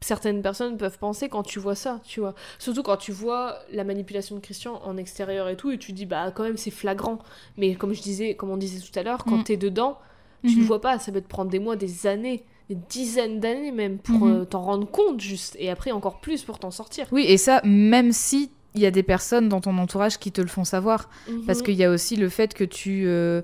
certaines 0.00 0.42
personnes 0.42 0.76
peuvent 0.76 0.98
penser 0.98 1.28
quand 1.28 1.42
tu 1.42 1.58
vois 1.58 1.74
ça, 1.74 2.00
tu 2.04 2.20
vois. 2.20 2.34
Surtout 2.60 2.84
quand 2.84 2.96
tu 2.98 3.10
vois 3.10 3.58
la 3.72 3.82
manipulation 3.82 4.36
de 4.36 4.40
Christian 4.40 4.80
en 4.84 4.96
extérieur 4.96 5.48
et 5.48 5.56
tout, 5.56 5.72
et 5.72 5.78
tu 5.78 5.92
dis 5.92 6.06
bah 6.06 6.30
quand 6.32 6.44
même 6.44 6.56
c'est 6.56 6.70
flagrant. 6.70 7.18
Mais 7.56 7.74
comme 7.74 7.92
je 7.94 8.00
disais, 8.00 8.34
comme 8.34 8.50
on 8.50 8.56
disait 8.56 8.78
tout 8.80 8.96
à 8.96 9.02
l'heure, 9.02 9.24
quand 9.24 9.38
Mm. 9.38 9.44
t'es 9.44 9.56
dedans, 9.56 9.98
tu 10.44 10.52
Mhm. 10.54 10.58
le 10.60 10.64
vois 10.66 10.80
pas. 10.80 10.98
Ça 11.00 11.10
peut 11.10 11.20
te 11.20 11.26
prendre 11.26 11.50
des 11.50 11.58
mois, 11.58 11.74
des 11.74 12.06
années, 12.06 12.44
des 12.68 12.76
dizaines 12.88 13.40
d'années 13.40 13.72
même 13.72 13.98
pour 13.98 14.26
Mhm. 14.26 14.32
euh, 14.32 14.44
t'en 14.44 14.62
rendre 14.62 14.88
compte 14.88 15.20
juste, 15.20 15.56
et 15.58 15.68
après 15.68 15.90
encore 15.90 16.20
plus 16.20 16.44
pour 16.44 16.60
t'en 16.60 16.70
sortir. 16.70 17.08
Oui, 17.10 17.24
et 17.26 17.36
ça 17.36 17.60
même 17.64 18.12
si 18.12 18.52
il 18.76 18.82
y 18.82 18.86
a 18.86 18.92
des 18.92 19.02
personnes 19.02 19.48
dans 19.48 19.60
ton 19.60 19.76
entourage 19.78 20.18
qui 20.18 20.30
te 20.30 20.40
le 20.40 20.46
font 20.46 20.62
savoir 20.64 21.10
parce 21.44 21.58
Mhm. 21.58 21.64
qu'il 21.64 21.74
y 21.74 21.82
a 21.82 21.90
aussi 21.90 22.14
le 22.14 22.28
fait 22.28 22.54
que 22.54 22.62
tu 22.62 23.04
euh, 23.08 23.42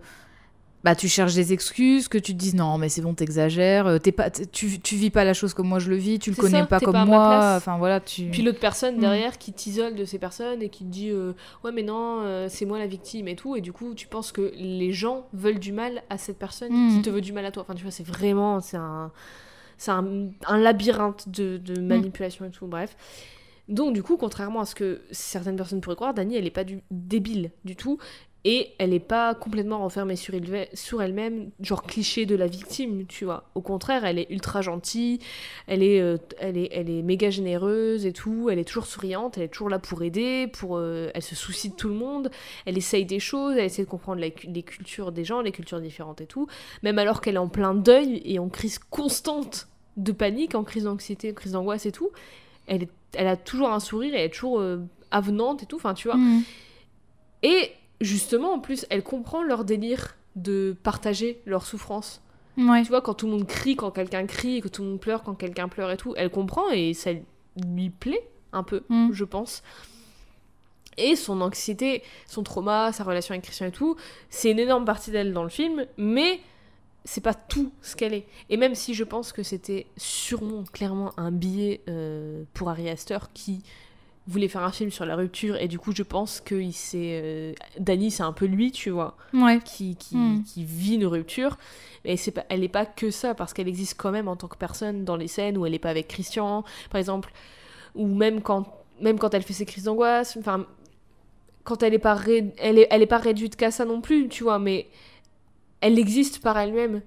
bah, 0.85 0.95
tu 0.95 1.09
cherches 1.09 1.35
des 1.35 1.53
excuses, 1.55 2.09
que 2.09 2.19
tu 2.19 2.33
te 2.35 2.39
dises 2.39 2.55
non, 2.55 2.77
mais 2.79 2.89
c'est 2.91 3.01
bon, 3.01 3.15
t'exagères, 3.15 3.87
euh, 3.87 3.99
t'es 3.99 4.13
pas, 4.13 4.31
tu, 4.31 4.79
tu 4.81 4.97
vis 4.97 5.09
pas 5.11 5.25
la 5.25 5.33
chose 5.33 5.55
comme 5.55 5.67
moi 5.67 5.79
je 5.79 5.89
le 5.89 5.97
vis, 5.97 6.19
tu 6.19 6.29
le 6.31 6.37
connais 6.37 6.61
ça, 6.61 6.67
pas 6.67 6.79
comme 6.79 6.93
pas 6.93 7.05
moi, 7.07 7.55
enfin 7.57 7.79
voilà, 7.79 8.01
tu. 8.01 8.25
Puis 8.31 8.43
l'autre 8.43 8.61
personne 8.61 8.97
Mm. 8.97 9.01
derrière 9.01 9.39
qui 9.39 9.53
t'isole 9.55 9.95
de 9.95 10.05
ces 10.05 10.19
personnes 10.19 10.61
et 10.63 10.69
qui 10.69 10.85
te 10.85 10.91
dit 10.91 11.09
euh, 11.11 11.33
ouais 11.65 11.73
mais 11.73 11.83
non 11.83 12.21
euh, 12.21 12.49
c'est 12.51 12.67
moi 12.67 12.79
la 12.79 12.87
victime 12.87 13.29
et 13.29 13.35
tout 13.35 13.57
et 13.57 13.61
du 13.63 13.73
coup 13.73 13.95
tu 13.95 14.07
penses 14.07 14.31
que 14.31 14.53
les 14.57 14.93
gens 14.93 15.27
veulent 15.33 15.59
du 15.59 15.73
mal 15.73 16.03
à 16.11 16.19
cette 16.19 16.39
personne 16.39 16.71
Mm. 16.73 16.91
qui 16.97 17.03
te 17.03 17.09
veut 17.11 17.23
du 17.23 17.33
mal 17.33 17.47
à 17.47 17.51
toi 17.51 17.63
enfin 17.63 17.75
tu 17.75 17.83
vois 17.83 17.91
c'est 17.91 18.07
vraiment 18.07 18.61
c'est 18.61 18.77
un 18.77 19.11
c'est 19.79 19.91
un, 19.91 20.05
un 20.47 20.59
labyrinthe 20.59 21.29
de, 21.29 21.57
de 21.57 21.81
Mm. 21.81 21.87
manipulation 21.87 22.45
et 22.45 22.51
tout 22.51 22.67
bref 22.67 22.95
donc 23.69 23.95
du 23.95 24.03
coup 24.03 24.19
contrairement 24.19 24.61
à 24.61 24.67
ce 24.67 24.75
que 24.75 25.01
certaines 25.11 25.57
personnes 25.57 25.81
pourraient 25.81 25.97
croire 25.97 26.13
Dani 26.13 26.37
elle 26.37 26.47
est 26.47 26.51
pas 26.51 26.65
du 26.65 26.81
débile 26.91 27.51
du 27.65 27.75
tout 27.75 27.99
et 28.47 28.73
elle 28.79 28.93
est 28.93 29.01
pas 29.01 29.35
complètement 29.35 29.79
renfermée 29.79 30.17
sur, 30.17 30.35
elle- 30.35 30.69
sur 30.75 31.01
elle-même, 31.03 31.51
genre 31.61 31.83
cliché 31.83 32.27
de 32.27 32.35
la 32.37 32.47
victime, 32.47 33.07
tu 33.07 33.25
vois. 33.25 33.45
Au 33.55 33.63
contraire, 33.63 34.05
elle 34.05 34.19
est 34.19 34.27
ultra 34.31 34.61
gentille, 34.61 35.19
elle 35.67 35.83
est, 35.83 36.01
euh, 36.01 36.19
elle 36.39 36.59
est, 36.59 36.69
elle 36.73 36.91
est 36.91 37.01
méga 37.03 37.31
généreuse 37.31 38.05
et 38.05 38.13
tout, 38.13 38.51
elle 38.51 38.59
est 38.59 38.65
toujours 38.65 38.85
souriante, 38.87 39.39
elle 39.39 39.45
est 39.45 39.49
toujours 39.49 39.71
là 39.71 39.79
pour 39.79 40.03
aider, 40.03 40.47
pour, 40.53 40.77
euh, 40.77 41.11
elle 41.15 41.23
se 41.23 41.35
soucie 41.35 41.71
de 41.71 41.75
tout 41.75 41.89
le 41.89 41.95
monde, 41.95 42.31
elle 42.67 42.77
essaye 42.77 43.07
des 43.07 43.19
choses, 43.21 43.57
elle 43.57 43.65
essaie 43.65 43.85
de 43.85 43.89
comprendre 43.89 44.21
la 44.21 44.29
les 44.47 44.63
cultures 44.63 45.11
des 45.11 45.25
gens, 45.25 45.41
les 45.41 45.53
cultures 45.53 45.81
différentes 45.81 46.21
et 46.21 46.27
tout, 46.27 46.47
même 46.83 46.99
alors 46.99 47.23
qu'elle 47.23 47.37
est 47.37 47.39
en 47.39 47.49
plein 47.49 47.75
deuil 47.75 48.21
et 48.27 48.39
en 48.39 48.51
crise 48.51 48.79
constante 48.79 49.69
de 49.97 50.13
panique, 50.13 50.55
en 50.55 50.65
crise 50.65 50.85
d'anxiété, 50.85 51.31
en 51.31 51.35
crise 51.35 51.53
d'angoisse 51.53 51.87
et 51.87 51.93
tout, 51.93 52.11
elle, 52.67 52.83
est- 52.83 52.91
elle 53.15 53.27
a 53.29 53.37
toujours 53.37 53.71
un 53.71 53.81
sourire, 53.81 54.13
elle 54.15 54.25
est 54.27 54.29
toujours 54.35 54.61
euh, 54.61 54.79
avenante 55.11 55.63
et 55.63 55.67
tout, 55.67 55.77
enfin 55.77 55.95
tu 55.95 56.09
vois. 56.09 56.17
Mm. 56.19 56.43
Et 57.43 57.71
justement, 58.05 58.53
en 58.55 58.59
plus, 58.61 58.87
elle 58.91 59.03
comprend 59.03 59.43
leur 59.43 59.65
délire 59.65 60.17
de 60.37 60.77
partager 60.83 61.41
leur 61.47 61.65
souffrance. 61.67 62.21
Ouais. 62.57 62.83
Tu 62.83 62.89
vois, 62.89 63.01
quand 63.01 63.15
tout 63.15 63.27
le 63.27 63.33
monde 63.33 63.47
crie, 63.47 63.77
quand 63.77 63.91
quelqu'un 63.91 64.27
crie, 64.27 64.61
que 64.61 64.69
tout 64.69 64.83
le 64.83 64.89
monde 64.91 65.01
pleure, 65.01 65.23
quand 65.23 65.35
quelqu'un 65.35 65.69
pleure 65.69 65.91
et 65.91 65.97
tout, 65.97 66.15
elle 66.17 66.31
comprend 66.31 66.71
et 66.71 66.95
ça 66.95 67.11
lui 67.57 67.91
plaît 67.91 68.29
un 68.53 68.63
peu, 68.63 68.83
Mm. 68.89 69.11
je 69.13 69.25
pense. 69.25 69.63
Et 70.97 71.17
son 71.17 71.41
anxiété, 71.41 72.03
son 72.27 72.45
trauma, 72.45 72.93
sa 72.93 73.03
relation 73.03 73.33
avec 73.33 73.45
Christian 73.45 73.67
et 73.67 73.73
tout, 73.73 73.97
c'est 74.31 74.51
une 74.53 74.61
énorme 74.61 74.85
partie 74.85 75.11
d'elle 75.11 75.33
dans 75.33 75.43
le 75.43 75.49
film, 75.49 75.87
mais 75.97 76.39
c'est 77.05 77.21
pas 77.21 77.35
tout 77.35 77.73
ce 77.83 77.97
qu'elle 77.97 78.15
est. 78.15 78.27
Et 78.49 78.57
même 78.57 78.77
si 78.77 78.95
je 78.95 79.03
pense 79.03 79.33
que 79.33 79.43
c'était 79.43 79.87
sûrement, 79.97 80.63
clairement, 80.73 81.13
un 81.17 81.33
billet 81.33 81.81
euh, 81.89 82.45
pour 82.55 82.71
Harry 82.71 82.89
Astor 82.89 83.33
qui 83.33 83.63
voulait 84.27 84.49
faire 84.49 84.63
un 84.63 84.73
film 84.73 84.91
sur 84.91 85.05
la 85.05 85.17
rupture, 85.17 85.57
et 85.57 85.69
du 85.69 85.79
coup, 85.79 85.93
je 85.95 86.03
pense 86.03 86.41
que 86.41 86.55
il 86.55 86.73
s'est. 86.73 87.21
euh, 87.23 87.53
Dany, 87.79 88.11
c'est 88.11 88.23
un 88.23 88.33
peu 88.33 88.47
lui, 88.47 88.73
tu 88.73 88.91
vois 88.91 89.17
Ouais. 89.35 89.61
qui, 89.65 89.97
qui, 89.97 90.17
Mm. 90.17 90.45
qui 90.45 90.65
vit 90.65 90.95
une 90.95 91.07
rupture. 91.07 91.59
Mais 92.05 92.17
c'est 92.17 92.31
pas, 92.31 92.45
elle 92.49 92.61
n'est 92.61 92.69
pas 92.69 92.87
que 92.87 93.11
ça, 93.11 93.35
parce 93.35 93.53
qu'elle 93.53 93.69
existe 93.69 93.95
quand 93.99 94.11
même 94.11 94.29
en 94.29 94.37
tant 94.37 94.49
que 94.49 94.57
personne 94.57 95.05
dans 95.05 95.17
les 95.17 95.29
scènes 95.29 95.59
où 95.59 95.67
elle 95.67 95.73
n'est 95.73 95.79
pas 95.79 95.91
avec 95.91 96.09
Christian, 96.09 96.65
par 96.91 96.99
exemple, 96.99 97.33
ou 97.95 98.07
même 98.07 98.41
quand, 98.41 98.67
même 99.01 99.19
quand 99.19 99.35
elle 99.35 99.43
fait 99.43 99.53
ses 99.55 99.67
crises 99.67 99.85
d'angoisse. 99.85 100.37
Enfin, 100.39 100.67
quand 101.65 101.83
elle 101.83 101.95
est 101.95 101.99
pas, 101.99 102.19
elle 102.59 102.79
est, 102.79 102.87
elle 102.91 103.03
est 103.03 103.07
pas 103.07 103.19
réduite 103.19 103.57
qu'à 103.57 103.71
ça 103.71 103.85
non 103.85 104.01
plus, 104.01 104.29
tu 104.29 104.43
vois, 104.43 104.59
mais 104.59 104.87
elle 105.81 105.99
existe 105.99 106.41
par 106.43 106.59
elle-même. 106.59 107.03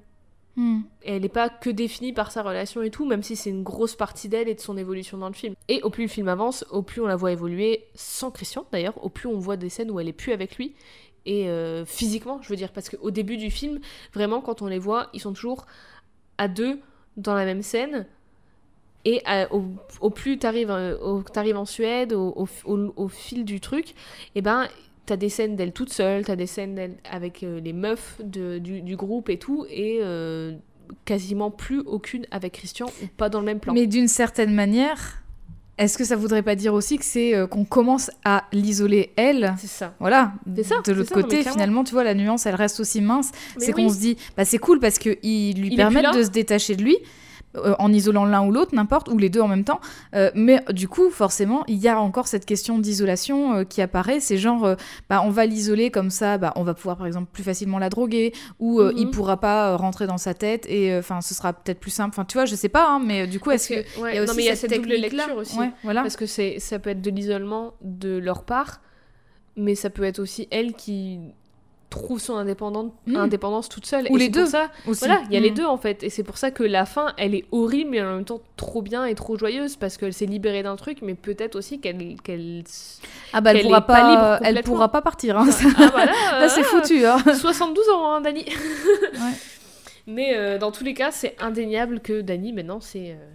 Hmm. 0.58 0.82
Elle 1.06 1.22
n'est 1.22 1.30
pas 1.30 1.50
que 1.50 1.70
définie 1.70 2.14
par 2.14 2.32
sa 2.32 2.42
relation 2.42 2.82
et 2.82 2.90
tout, 2.90 3.06
même 3.06 3.22
si 3.22 3.36
c'est 3.36 3.52
une 3.52 3.62
grosse 3.62 3.96
partie 3.96 4.28
d'elle 4.28 4.50
et 4.50 4.56
de 4.56 4.60
son 4.60 4.76
évolution 4.76 5.20
dans 5.20 5.28
le 5.28 5.36
film. 5.36 5.54
Et 5.68 5.84
au 5.84 5.92
plus 5.92 6.06
le 6.06 6.10
film 6.10 6.28
avance, 6.28 6.66
au 6.72 6.82
plus 6.82 7.00
on 7.00 7.06
la 7.06 7.16
voit 7.16 7.32
évoluer, 7.32 7.86
sans 7.94 8.32
Christian 8.32 8.66
d'ailleurs, 8.72 9.02
au 9.04 9.10
plus 9.10 9.28
on 9.28 9.38
voit 9.38 9.56
des 9.56 9.70
scènes 9.70 9.92
où 9.92 10.00
elle 10.00 10.08
est 10.08 10.14
plus 10.14 10.34
avec 10.34 10.58
lui. 10.58 10.74
Et 11.28 11.48
euh, 11.48 11.86
physiquement, 11.86 12.42
je 12.42 12.50
veux 12.50 12.56
dire, 12.56 12.72
parce 12.72 12.90
qu'au 12.90 13.12
début 13.12 13.38
du 13.38 13.52
film, 13.52 13.80
vraiment, 14.14 14.42
quand 14.42 14.64
on 14.64 14.68
les 14.68 14.80
voit, 14.80 15.10
ils 15.14 15.22
sont 15.22 15.34
toujours 15.34 15.68
à 16.40 16.48
deux 16.48 16.80
dans 17.18 17.36
la 17.36 17.46
même 17.46 17.62
scène. 17.62 18.08
Et 19.06 19.22
au, 19.52 20.10
plus 20.10 20.40
euh, 20.44 21.56
en 21.56 21.66
Suède, 21.66 22.14
au, 22.14 22.48
au, 22.66 23.08
fil 23.08 23.46
du 23.46 23.62
truc, 23.62 23.92
et 23.92 23.94
eh 24.36 24.42
ben 24.42 24.68
t'as 25.08 25.18
des 25.18 25.30
scènes 25.30 25.56
d'elle 25.56 25.72
toute 25.72 25.92
seule, 25.92 26.26
t'as 26.26 26.36
des 26.36 26.46
scènes 26.46 26.76
d'elle 26.76 26.96
avec 27.10 27.42
euh, 27.42 27.60
les 27.60 27.74
meufs 27.74 28.22
de, 28.24 28.60
du, 28.60 28.96
groupe 28.96 29.30
et 29.30 29.40
tout, 29.40 29.66
et 29.70 30.00
euh, 30.02 30.54
quasiment 31.06 31.50
plus 31.50 31.80
aucune 31.80 32.28
avec 32.30 32.54
Christian, 32.54 32.88
ou 33.02 33.08
pas 33.18 33.30
dans 33.30 33.40
le 33.40 33.46
même 33.46 33.60
plan. 33.60 33.74
Mais 33.74 33.88
d'une 33.88 34.10
certaine 34.10 34.54
manière, 34.54 35.24
est-ce 35.78 35.98
que 35.98 36.04
ça 36.04 36.18
voudrait 36.18 36.44
pas 36.44 36.56
dire 36.56 36.74
aussi 36.74 36.98
que 36.98 37.06
c'est 37.06 37.34
euh, 37.34 37.48
qu'on 37.48 37.64
commence 37.64 38.12
à 38.26 38.44
l'isoler 38.52 39.12
elle 39.16 39.56
C'est 39.58 39.68
ça. 39.68 39.96
Voilà. 40.00 40.34
Ça, 40.64 40.76
de 40.86 40.92
l'autre 40.92 41.14
côté, 41.14 41.42
finalement, 41.44 41.86
tu 41.86 41.94
vois, 41.94 42.04
la 42.04 42.14
nuance, 42.14 42.46
elle 42.46 42.56
reste 42.56 42.80
aussi 42.82 43.00
mince. 43.00 43.32
C'est 43.58 43.72
qu'on 43.72 43.90
se 43.90 44.00
dit, 44.00 44.18
bah 44.36 44.44
c'est 44.44 44.60
cool 44.60 44.80
parce 44.80 45.00
qu'ils 45.00 45.60
lui 45.60 45.76
permettent 45.76 46.14
de 46.14 46.24
se 46.24 46.30
détacher 46.30 46.76
de 46.76 46.84
lui. 46.84 46.98
Euh, 47.58 47.76
en 47.80 47.92
isolant 47.92 48.26
l'un 48.26 48.46
ou 48.46 48.52
l'autre, 48.52 48.74
n'importe, 48.76 49.10
ou 49.10 49.18
les 49.18 49.30
deux 49.30 49.42
en 49.42 49.48
même 49.48 49.64
temps. 49.64 49.80
Euh, 50.16 50.32
mais 50.36 50.64
du 50.72 50.88
coup, 50.88 51.10
forcément, 51.10 51.64
il 51.68 51.78
y 51.78 51.88
a 51.88 52.00
encore 52.00 52.28
cette 52.28 52.46
question 52.46 52.80
d'isolation 52.80 53.56
euh, 53.56 53.64
qui 53.64 53.82
apparaît. 53.82 54.20
C'est 54.20 54.38
genre, 54.38 54.76
bah, 55.10 55.22
on 55.24 55.30
va 55.30 55.46
l'isoler 55.46 55.92
comme 55.92 56.10
ça, 56.10 56.38
bah, 56.38 56.54
on 56.56 56.64
va 56.64 56.74
pouvoir 56.74 56.98
par 56.98 57.08
exemple 57.08 57.30
plus 57.32 57.44
facilement 57.44 57.80
la 57.80 57.90
droguer, 57.90 58.34
ou 58.60 58.82
il 58.82 59.08
mhm. 59.08 59.12
pourra 59.12 59.38
pas 59.38 59.76
rentrer 59.76 60.08
dans 60.08 60.18
sa 60.18 60.34
tête, 60.34 60.66
et 60.68 60.96
enfin, 60.98 61.22
ce 61.22 61.34
sera 61.34 61.54
peut-être 61.54 61.80
plus 61.80 61.92
simple. 61.92 62.10
Enfin, 62.10 62.26
tu 62.26 62.38
vois, 62.38 62.46
je 62.46 62.56
sais 62.56 62.70
pas, 62.70 62.88
hein, 62.88 63.00
mais 63.04 63.28
du 63.28 63.40
coup, 63.40 63.52
est-ce 63.52 63.70
que, 63.70 64.10
il 64.10 64.16
y 64.16 64.18
a 64.18 64.24
aussi 64.24 64.44
cette, 64.44 64.58
cette 64.58 64.74
double 64.74 64.90
lecture 64.90 65.36
aussi, 65.38 65.58
voilà. 65.84 66.02
parce 66.02 66.16
que 66.16 66.26
ça 66.26 66.80
peut 66.80 66.90
être 66.90 67.02
de 67.02 67.10
l'isolement 67.10 67.74
de 67.82 68.18
leur 68.18 68.44
part, 68.44 68.82
mais 69.56 69.76
ça 69.76 69.90
peut 69.90 70.04
être 70.04 70.20
aussi 70.20 70.48
elle 70.52 70.74
qui 70.74 71.20
trouve 71.90 72.20
son 72.20 72.36
indépendance, 72.36 72.92
hmm. 73.06 73.16
indépendance 73.16 73.70
toute 73.70 73.86
seule. 73.86 74.08
Ou 74.10 74.18
les 74.18 74.30
deux. 74.30 74.46
Ça, 74.46 74.70
Voilà, 74.86 75.22
il 75.28 75.34
y 75.34 75.38
a 75.38 75.40
les 75.40 75.52
hmm. 75.52 75.56
deux 75.56 75.66
en 75.66 75.78
fait. 75.78 76.04
Et 76.04 76.10
c'est 76.10 76.24
pour 76.24 76.38
ça 76.38 76.52
que 76.52 76.64
la 76.64 76.86
fin, 76.86 77.14
elle 77.18 77.34
est 77.34 77.46
horrible, 77.52 77.92
mais 77.92 78.02
en 78.02 78.16
même 78.16 78.26
temps 78.26 78.42
trop 78.58 78.82
bien 78.82 79.06
et 79.06 79.16
trop 79.16 79.38
joyeuse 79.38 79.76
parce 79.76 79.98
qu'elle 79.98 80.14
s'est 80.14 80.26
libérée 80.26 80.64
d'un 80.64 80.76
truc, 80.76 81.00
mais 81.02 81.14
peut-être 81.14 81.56
aussi 81.56 81.80
qu'elle. 81.80 82.16
qu'elle 82.22 82.64
ah 83.34 83.42
bah 83.42 83.54
elle 83.54 83.64
pourra 83.64 83.82
pas, 83.82 84.40
elle 84.44 84.62
pourra 84.64 84.92
pas 84.92 85.02
partir. 85.02 85.38
Hein, 85.38 85.48
ah, 85.78 85.90
voilà, 85.92 86.12
Là 86.40 86.50
c'est 86.50 86.64
foutu. 86.64 87.06
Hein. 87.06 87.18
72 87.34 87.90
ans, 87.90 88.14
hein, 88.14 88.22
Dani. 88.22 88.46
Mais 90.08 90.36
euh, 90.36 90.58
dans 90.58 90.72
tous 90.72 90.86
les 90.86 90.94
cas, 90.94 91.12
c'est 91.12 91.36
indéniable 91.42 92.00
que 92.00 92.22
Dani 92.22 92.54
maintenant 92.54 92.80
c'est 92.80 93.12
euh, 93.12 93.34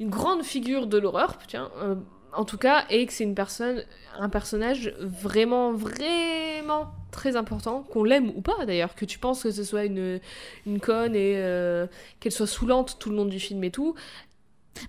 une 0.00 0.08
grande 0.08 0.42
figure 0.42 0.86
de 0.86 0.98
l'horreur. 0.98 1.38
Tiens. 1.46 1.70
Euh, 1.82 1.94
en 2.36 2.44
tout 2.44 2.58
cas, 2.58 2.84
et 2.90 3.06
que 3.06 3.12
c'est 3.12 3.24
une 3.24 3.34
personne, 3.34 3.82
un 4.18 4.28
personnage 4.28 4.94
vraiment, 5.00 5.72
vraiment 5.72 6.92
très 7.10 7.36
important, 7.36 7.84
qu'on 7.92 8.04
l'aime 8.04 8.30
ou 8.34 8.40
pas 8.40 8.66
d'ailleurs, 8.66 8.94
que 8.94 9.04
tu 9.04 9.18
penses 9.18 9.42
que 9.42 9.50
ce 9.50 9.64
soit 9.64 9.84
une, 9.84 10.20
une 10.66 10.80
conne 10.80 11.14
et 11.14 11.34
euh, 11.36 11.86
qu'elle 12.20 12.32
soit 12.32 12.46
saoulante 12.46 12.96
tout 12.98 13.10
le 13.10 13.16
long 13.16 13.24
du 13.24 13.40
film 13.40 13.62
et 13.64 13.70
tout. 13.70 13.94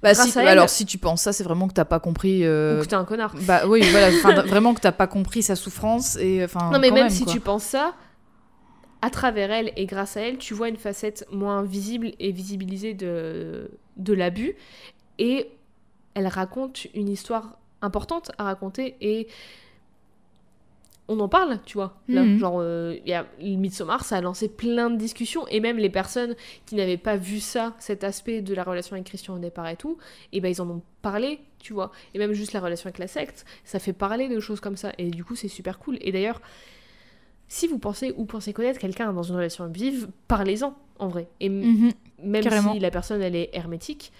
Bah 0.01 0.15
si, 0.15 0.38
alors 0.39 0.69
si 0.69 0.85
tu 0.85 0.97
penses 0.97 1.22
ça, 1.22 1.31
c'est 1.31 1.43
vraiment 1.43 1.67
que 1.67 1.73
t'as 1.73 1.85
pas 1.85 1.99
compris. 1.99 2.43
Euh... 2.43 2.80
Ou 2.80 2.84
que 2.84 2.88
t'es 2.88 2.95
un 2.95 3.05
connard. 3.05 3.35
Bah 3.41 3.67
oui, 3.67 3.81
voilà, 3.91 4.41
vraiment 4.41 4.73
que 4.73 4.81
t'as 4.81 4.91
pas 4.91 5.05
compris 5.05 5.43
sa 5.43 5.55
souffrance 5.55 6.17
et 6.17 6.43
enfin. 6.43 6.72
Non 6.72 6.80
mais 6.80 6.89
même, 6.89 7.09
si 7.11 7.26
tu 7.26 7.39
penses 7.39 7.63
ça, 7.63 7.93
à 9.03 9.11
travers 9.11 9.51
elle 9.51 9.72
et 9.76 9.85
grâce 9.85 10.17
à 10.17 10.22
elle, 10.22 10.38
tu 10.38 10.55
vois 10.55 10.69
une 10.69 10.77
facette 10.77 11.27
moins 11.31 11.61
visible 11.61 12.13
et 12.19 12.31
visibilisée 12.31 12.95
de 12.95 13.69
de 13.97 14.13
l'abus 14.13 14.55
et 15.19 15.49
elle 16.16 16.28
raconte 16.28 16.86
une 16.96 17.10
histoire 17.10 17.58
importante 17.82 18.32
à 18.38 18.44
raconter 18.46 18.96
et 19.02 19.28
on 21.08 21.20
en 21.20 21.30
parle, 21.30 21.60
tu 21.66 21.78
vois. 21.78 22.02
Mhm. 22.08 22.40
genre, 22.40 22.58
euh, 22.60 22.98
il 23.06 23.10
y 23.10 23.14
a 23.14 23.28
Midsommar, 23.40 24.04
ça 24.04 24.18
a 24.18 24.22
lancé 24.22 24.50
plein 24.50 24.90
de 24.90 24.98
discussions, 24.98 25.48
et 25.50 25.60
même 25.60 25.78
les 25.78 25.90
personnes 25.90 26.36
qui 26.66 26.76
n'avaient 26.76 26.98
pas 26.98 27.16
vu 27.16 27.40
ça, 27.40 27.76
cet 27.78 28.04
aspect 28.04 28.42
de 28.42 28.54
la 28.54 28.64
relation 28.64 28.96
avec 28.96 29.06
Christian 29.06 29.36
au 29.36 29.40
départ 29.40 29.68
et 29.68 29.76
tout, 29.76 29.98
et 30.32 30.42
ben 30.42 30.50
ils 30.50 30.62
en 30.62 30.70
ont 30.70 30.82
parlé, 31.04 31.40
tu 31.60 31.74
vois. 31.74 31.92
Et 32.14 32.20
même 32.20 32.34
juste 32.34 32.54
la 32.54 32.60
relation 32.60 32.88
avec 32.88 32.98
la 32.98 33.08
secte, 33.08 33.46
ça 33.66 33.78
fait 33.78 33.94
parler 33.94 34.28
de 34.28 34.40
choses 34.40 34.60
comme 34.60 34.78
ça, 34.78 34.94
et 34.98 35.12
du 35.12 35.24
coup 35.24 35.36
c'est 35.36 35.48
super 35.48 35.78
cool. 35.78 35.98
Et 36.02 36.12
d'ailleurs, 36.12 36.42
si 37.48 37.68
vous 37.68 37.78
pensez 37.78 38.12
ou 38.18 38.26
pensez 38.26 38.54
connaître 38.54 38.80
quelqu'un 38.80 39.14
dans 39.14 39.24
une 39.24 39.36
relation 39.36 39.64
abusive, 39.64 40.08
parlez-en, 40.28 40.76
en 40.98 41.08
vrai. 41.08 41.28
Et 41.40 41.50
mhm. 41.50 41.92
même 42.24 42.44
si 42.44 42.80
la 42.80 42.90
personne 42.90 43.22
elle 43.22 43.36
est 43.36 43.52
hermétique, 43.54 44.12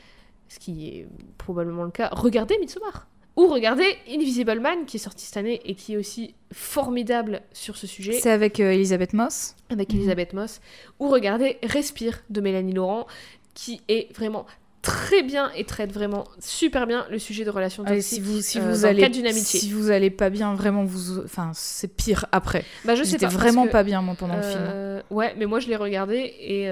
ce 0.48 0.60
qui 0.60 0.88
est 0.88 1.08
probablement 1.38 1.84
le 1.84 1.92
cas, 1.92 2.10
regardez 2.12 2.58
Midsommar. 2.60 3.08
Ou 3.38 3.48
regardez 3.48 3.98
Invisible 4.10 4.62
Man, 4.62 4.86
qui 4.86 4.96
est 4.96 5.00
sorti 5.00 5.26
cette 5.26 5.38
année 5.38 5.62
et 5.66 5.76
qui 5.76 5.94
est 5.94 5.98
aussi 5.98 6.36
formidable 6.54 7.42
sur 7.52 7.76
ce 7.76 7.86
sujet. 7.86 8.14
C'est 8.14 8.32
avec 8.32 8.62
euh, 8.62 8.72
Elisabeth 8.72 9.12
Moss. 9.12 9.56
Avec 9.70 9.90
mhm. 9.90 9.98
Elisabeth 9.98 10.34
Moss. 10.34 10.62
Ou 11.00 11.10
regardez 11.10 11.58
Respire 11.64 12.24
de 12.30 12.40
Mélanie 12.40 12.74
Laurent, 12.74 13.08
qui 13.54 13.82
est 13.90 14.16
vraiment 14.16 14.46
très 14.82 15.24
bien 15.24 15.52
et 15.56 15.64
traite 15.64 15.92
vraiment 15.92 16.26
super 16.40 16.86
bien 16.86 17.08
le 17.10 17.18
sujet 17.18 17.44
de 17.44 17.50
relations 17.50 17.84
toxiques 17.84 18.04
si 18.04 18.22
vous 18.22 18.40
si 18.40 18.60
euh, 18.60 18.70
vous 18.70 18.86
allez 18.86 19.34
si 19.34 19.72
vous 19.72 19.90
allez 19.90 20.12
pas 20.12 20.30
bien 20.30 20.54
vraiment 20.54 20.86
vous 20.86 21.24
enfin 21.24 21.50
c'est 21.56 21.88
pire 21.88 22.28
après 22.32 22.64
bah 22.86 22.94
je 22.94 23.02
sais 23.02 23.18
vraiment 23.26 23.66
pas 23.66 23.82
bien 23.82 24.04
moi 24.04 24.14
pendant 24.14 24.36
le 24.36 24.44
film 24.44 24.62
euh, 24.62 25.02
ouais 25.10 25.34
mais 25.40 25.48
moi 25.48 25.60
je 25.60 25.70
l'ai 25.70 25.76
regardé 25.76 26.36
et 26.40 26.70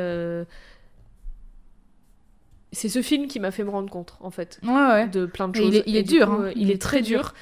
c'est 2.74 2.90
ce 2.90 3.02
film 3.02 3.28
qui 3.28 3.40
m'a 3.40 3.52
fait 3.52 3.64
me 3.64 3.70
rendre 3.70 3.90
compte, 3.90 4.16
en 4.20 4.32
fait, 4.32 4.60
de 4.64 5.26
plein 5.26 5.48
de 5.48 5.56
choses. 5.56 5.84
Il 5.86 5.96
est, 5.96 6.04
dur, 6.04 6.32
hein. 6.32 6.52
il, 6.56 6.72
est 6.72 6.82
très 6.82 7.02
dur. 7.02 7.34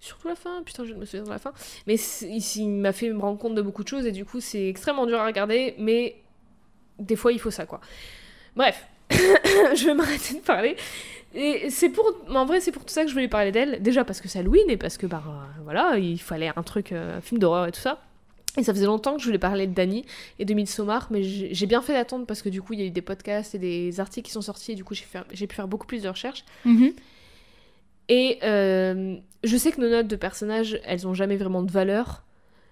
Surtout 0.00 0.28
la 0.28 0.36
fin, 0.36 0.62
putain, 0.64 0.84
je 0.84 0.94
me 0.94 1.04
souviens 1.04 1.24
de 1.24 1.30
la 1.30 1.38
fin. 1.38 1.52
Mais 1.86 1.96
il 1.96 2.68
m'a 2.68 2.92
fait 2.92 3.10
me 3.10 3.18
rendre 3.20 3.38
compte 3.38 3.54
de 3.54 3.62
beaucoup 3.62 3.82
de 3.82 3.88
choses 3.88 4.06
et 4.06 4.12
du 4.12 4.24
coup, 4.24 4.40
c'est 4.40 4.68
extrêmement 4.68 5.06
dur 5.06 5.18
à 5.18 5.26
regarder, 5.26 5.74
mais 5.78 6.16
des 6.98 7.16
fois, 7.16 7.32
il 7.32 7.40
faut 7.40 7.50
ça, 7.50 7.66
quoi. 7.66 7.80
Bref, 8.56 8.86
je 9.10 9.84
vais 9.86 9.94
m'arrêter 9.94 10.34
de 10.34 10.40
parler. 10.40 10.76
Et 11.34 11.68
c'est 11.70 11.90
pour. 11.90 12.06
En 12.28 12.46
vrai, 12.46 12.60
c'est 12.60 12.72
pour 12.72 12.84
tout 12.84 12.92
ça 12.92 13.02
que 13.02 13.08
je 13.08 13.12
voulais 13.12 13.28
parler 13.28 13.52
d'elle. 13.52 13.82
Déjà 13.82 14.04
parce 14.04 14.20
que 14.20 14.28
c'est 14.28 14.38
Halloween 14.38 14.70
et 14.70 14.76
parce 14.76 14.96
que, 14.96 15.06
bah, 15.06 15.22
voilà, 15.64 15.98
il 15.98 16.18
fallait 16.18 16.50
un 16.54 16.62
truc, 16.62 16.92
euh, 16.92 17.18
un 17.18 17.20
film 17.20 17.38
d'horreur 17.38 17.66
et 17.66 17.72
tout 17.72 17.80
ça. 17.80 18.00
Et 18.58 18.64
ça 18.64 18.74
faisait 18.74 18.86
longtemps 18.86 19.14
que 19.14 19.20
je 19.20 19.26
voulais 19.26 19.38
parler 19.38 19.68
de 19.68 19.72
Dany 19.72 20.04
et 20.40 20.44
de 20.44 20.52
Midsommar, 20.52 21.06
mais 21.10 21.22
j'ai 21.22 21.66
bien 21.66 21.80
fait 21.80 21.92
d'attendre 21.92 22.26
parce 22.26 22.42
que 22.42 22.48
du 22.48 22.60
coup, 22.60 22.72
il 22.72 22.80
y 22.80 22.82
a 22.82 22.86
eu 22.86 22.90
des 22.90 23.02
podcasts 23.02 23.54
et 23.54 23.58
des 23.58 24.00
articles 24.00 24.26
qui 24.26 24.32
sont 24.32 24.42
sortis 24.42 24.72
et 24.72 24.74
du 24.74 24.82
coup, 24.82 24.94
j'ai 24.94 25.46
pu 25.46 25.54
faire 25.54 25.68
beaucoup 25.68 25.86
plus 25.86 26.02
de 26.02 26.08
recherches. 26.08 26.44
Mhm. 26.64 26.92
Et 28.08 28.38
euh, 28.42 29.16
je 29.44 29.56
sais 29.56 29.70
que 29.70 29.80
nos 29.80 29.88
notes 29.88 30.08
de 30.08 30.16
personnages, 30.16 30.80
elles 30.84 31.06
ont 31.06 31.14
jamais 31.14 31.36
vraiment 31.36 31.62
de 31.62 31.70
valeur. 31.70 32.24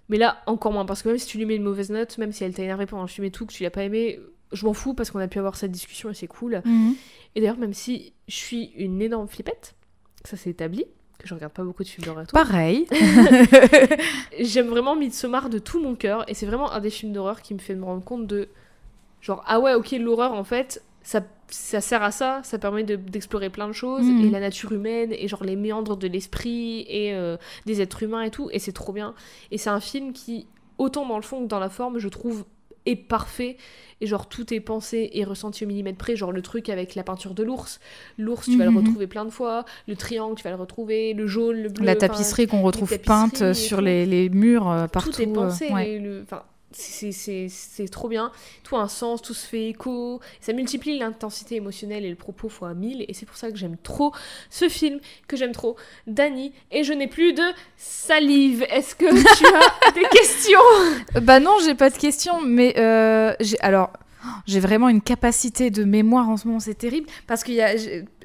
Mais 0.08 0.18
là, 0.18 0.42
encore 0.46 0.72
moins, 0.72 0.86
parce 0.86 1.02
que 1.02 1.08
même 1.08 1.18
si 1.18 1.26
tu 1.26 1.38
lui 1.38 1.46
mets 1.46 1.56
une 1.56 1.62
mauvaise 1.62 1.90
note, 1.90 2.18
même 2.18 2.32
si 2.32 2.42
elle 2.42 2.54
t'a 2.54 2.62
énervé 2.62 2.86
pendant 2.86 3.02
le 3.02 3.08
film 3.08 3.24
et 3.24 3.30
tout, 3.30 3.46
que 3.46 3.52
tu 3.52 3.62
l'as 3.62 3.70
pas 3.70 3.84
aimé, 3.84 4.18
je 4.52 4.66
m'en 4.66 4.72
fous 4.72 4.94
parce 4.94 5.10
qu'on 5.10 5.20
a 5.20 5.28
pu 5.28 5.38
avoir 5.38 5.56
cette 5.56 5.72
discussion 5.72 6.10
et 6.10 6.14
c'est 6.14 6.26
cool. 6.26 6.62
Mhm. 6.64 6.94
Et 7.34 7.40
d'ailleurs, 7.40 7.58
même 7.58 7.74
si 7.74 8.12
je 8.26 8.34
suis 8.34 8.72
une 8.76 9.00
énorme 9.02 9.28
flippette, 9.28 9.74
ça 10.24 10.36
s'est 10.36 10.50
établi, 10.50 10.84
que 11.18 11.28
je 11.28 11.34
regarde 11.34 11.52
pas 11.52 11.64
beaucoup 11.64 11.82
de 11.82 11.88
films 11.88 12.06
d'horreur. 12.06 12.26
Pareil. 12.32 12.86
J'aime 14.40 14.68
vraiment 14.68 14.97
Midsommar 14.97 15.48
de 15.48 15.59
tout 15.59 15.80
mon 15.80 15.94
cœur 15.94 16.28
et 16.28 16.34
c'est 16.34 16.47
vraiment 16.47 16.72
un 16.72 16.80
des 16.80 16.90
films 16.90 17.12
d'horreur 17.12 17.43
qui 17.43 17.55
me 17.55 17.59
fait 17.59 17.74
me 17.74 17.84
rendre 17.84 18.05
compte 18.05 18.26
de 18.26 18.48
genre 19.20 19.43
ah 19.47 19.60
ouais 19.60 19.74
ok 19.74 19.93
l'horreur 19.93 20.32
en 20.32 20.44
fait 20.44 20.82
ça, 21.02 21.20
ça 21.48 21.80
sert 21.80 22.02
à 22.02 22.10
ça, 22.10 22.40
ça 22.43 22.59
permet 22.59 22.82
d'explorer 22.82 23.48
plein 23.48 23.68
de 23.68 23.72
choses 23.72 24.05
mm. 24.05 24.24
et 24.24 24.30
la 24.30 24.40
nature 24.40 24.72
humaine 24.72 25.12
et 25.12 25.28
genre 25.28 25.44
les 25.44 25.56
méandres 25.56 25.97
de 25.97 26.09
l'esprit 26.09 26.84
et 26.88 27.14
euh, 27.14 27.36
des 27.64 27.80
êtres 27.80 28.02
humains 28.02 28.22
et 28.22 28.30
tout 28.30 28.48
et 28.52 28.59
c'est 28.59 28.72
trop 28.72 28.93
bien 28.93 29.14
et 29.51 29.59
c'est 29.59 29.70
un 29.70 29.80
film 29.80 30.12
qui 30.12 30.47
autant 30.78 31.06
dans 31.06 31.16
le 31.16 31.22
fond 31.22 31.43
que 31.43 31.48
dans 31.48 31.60
la 31.60 31.70
forme 31.70 31.98
je 31.98 32.09
trouve 32.09 32.44
est 32.86 32.96
parfait. 32.96 33.56
Et 34.02 34.06
genre 34.06 34.28
tout 34.28 34.52
est 34.52 34.60
pensé 34.60 35.10
et 35.15 35.24
ressenti 35.24 35.65
au 35.65 35.68
millimètre 35.68 35.97
près. 35.97 36.16
Genre 36.16 36.32
le 36.32 36.42
truc 36.42 36.68
avec 36.68 36.94
la 36.94 37.02
peinture 37.02 37.34
de 37.34 37.42
l'ours. 37.42 37.81
L'ours 38.18 38.44
tu 38.44 38.56
vas 38.58 38.65
le 38.65 38.70
mhm. 38.70 38.78
retrouver 38.78 39.06
plein 39.06 39.24
de 39.24 39.31
fois. 39.31 39.65
Le 39.89 39.97
triangle 39.97 40.36
tu 40.36 40.44
vas 40.44 40.50
le 40.50 40.56
retrouver. 40.56 41.15
Le 41.15 41.26
jaune 41.26 41.62
le 41.62 41.68
bleu 41.70 41.84
la 41.84 41.97
tapisserie 41.97 42.47
qu'on 42.47 42.62
retrouve 42.62 42.98
peinte 42.98 43.55
sur 43.55 43.81
les, 43.81 44.05
les, 44.05 44.28
murs 44.28 44.70
euh, 44.70 44.86
partout 44.86 45.12
tout 45.12 45.23
est 45.23 45.26
pensé. 45.26 45.70
euh, 45.73 46.24
c'est 46.76 47.88
trop 47.90 48.08
bien. 48.08 48.30
Tout 48.62 48.76
a 48.76 48.80
un 48.80 48.88
sens, 48.88 49.22
tout 49.22 49.34
se 49.34 49.46
fait 49.46 49.70
écho. 49.70 50.20
Ça 50.40 50.52
multiplie 50.52 50.98
l'intensité 50.98 51.56
émotionnelle 51.56 52.05
et 52.05 52.10
le 52.10 52.16
propos 52.16 52.48
fois 52.48 52.74
mille. 52.74 53.05
Et 53.08 53.14
c'est 53.14 53.26
pour 53.26 53.36
ça 53.36 53.50
que 53.50 53.56
j'aime 53.56 53.76
trop 53.82 54.12
ce 54.50 54.68
film, 54.68 55.00
que 55.28 55.36
j'aime 55.36 55.52
trop 55.52 55.76
Dani. 56.06 56.52
Et 56.70 56.84
je 56.84 56.92
n'ai 56.92 57.06
plus 57.06 57.32
de 57.32 57.44
salive. 57.76 58.64
Est-ce 58.70 58.94
que 58.94 59.06
tu 59.06 59.46
as 59.46 59.90
des 59.94 60.06
questions? 60.10 60.58
Bah 61.22 61.40
non, 61.40 61.56
j'ai 61.64 61.74
pas 61.74 61.90
de 61.90 61.96
questions. 61.96 62.40
Mais 62.42 62.74
euh, 62.78 63.34
alors. 63.60 63.90
J'ai 64.44 64.58
vraiment 64.58 64.88
une 64.88 65.02
capacité 65.02 65.70
de 65.70 65.84
mémoire 65.84 66.28
en 66.28 66.36
ce 66.36 66.48
moment, 66.48 66.58
c'est 66.58 66.74
terrible, 66.74 67.08
parce 67.28 67.44
que 67.44 67.52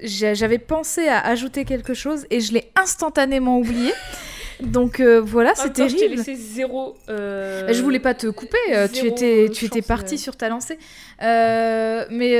j'avais 0.02 0.58
pensé 0.58 1.08
à 1.08 1.20
ajouter 1.20 1.64
quelque 1.64 1.94
chose 1.94 2.26
et 2.32 2.40
je 2.42 2.54
l'ai 2.54 2.72
instantanément 2.76 3.60
oublié. 3.60 3.94
Donc 4.62 5.00
euh, 5.00 5.20
voilà, 5.22 5.54
c'est 5.56 5.68
Je 5.68 5.68
t'ai 5.74 5.88
terrible. 5.88 6.16
laissé 6.16 6.36
zéro. 6.36 6.96
euh, 7.10 7.68
Je 7.72 7.82
voulais 7.82 8.00
pas 8.00 8.14
te 8.14 8.28
couper, 8.28 8.58
euh, 8.72 8.88
tu 8.92 9.08
étais, 9.08 9.50
tu 9.52 9.66
étais 9.66 9.82
parti 9.82 10.16
euh. 10.16 10.18
sur 10.18 10.36
ta 10.36 10.50
lancée. 10.50 10.78
Euh, 11.22 12.06
mais 12.10 12.32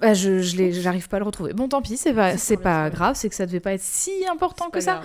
bah, 0.00 0.14
je, 0.14 0.40
je 0.40 0.70
j'arrive 0.72 1.08
pas 1.08 1.16
à 1.16 1.20
le 1.20 1.26
retrouver. 1.26 1.52
Bon, 1.52 1.68
tant 1.68 1.82
pis, 1.82 1.96
c'est 1.96 2.12
pas, 2.14 2.36
C'est 2.36 2.56
pas 2.56 2.90
grave. 2.90 3.14
c'est 3.16 3.28
que 3.28 3.34
ça 3.34 3.46
devait 3.46 3.60
pas 3.60 3.72
être 3.74 3.82
si 3.82 4.10
important 4.30 4.70
que 4.70 4.80
ça. 4.80 5.00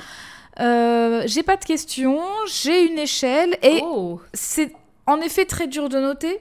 j'ai 0.58 1.44
pas 1.44 1.58
de 1.58 1.66
questions, 1.66 2.20
j'ai 2.48 2.86
une 2.88 3.00
échelle 3.00 3.58
et 3.62 3.82
Oh 3.84 4.20
c'est 4.34 4.72
en 5.08 5.20
effet 5.22 5.46
très 5.46 5.68
dur 5.68 5.90
de 5.90 6.00
noter. 6.00 6.40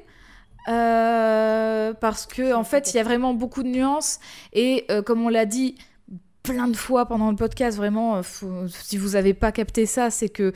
parce 2.00 2.26
que 2.26 2.54
en 2.54 2.64
fait 2.64 2.92
il 2.92 2.96
y 2.96 3.00
a 3.00 3.04
vraiment 3.04 3.34
beaucoup 3.34 3.62
de 3.62 3.68
nuances 3.68 4.18
et 4.52 4.86
comme 5.04 5.24
on 5.24 5.28
l'a 5.28 5.46
dit 5.46 5.74
plein 6.44 6.68
de 6.68 6.76
fois 6.76 7.06
pendant 7.06 7.30
le 7.30 7.36
podcast 7.36 7.76
vraiment 7.78 8.16
euh, 8.16 8.22
faut- 8.22 8.66
si 8.68 8.98
vous 8.98 9.16
avez 9.16 9.32
pas 9.32 9.50
capté 9.50 9.86
ça 9.86 10.10
c'est 10.10 10.28
que 10.28 10.52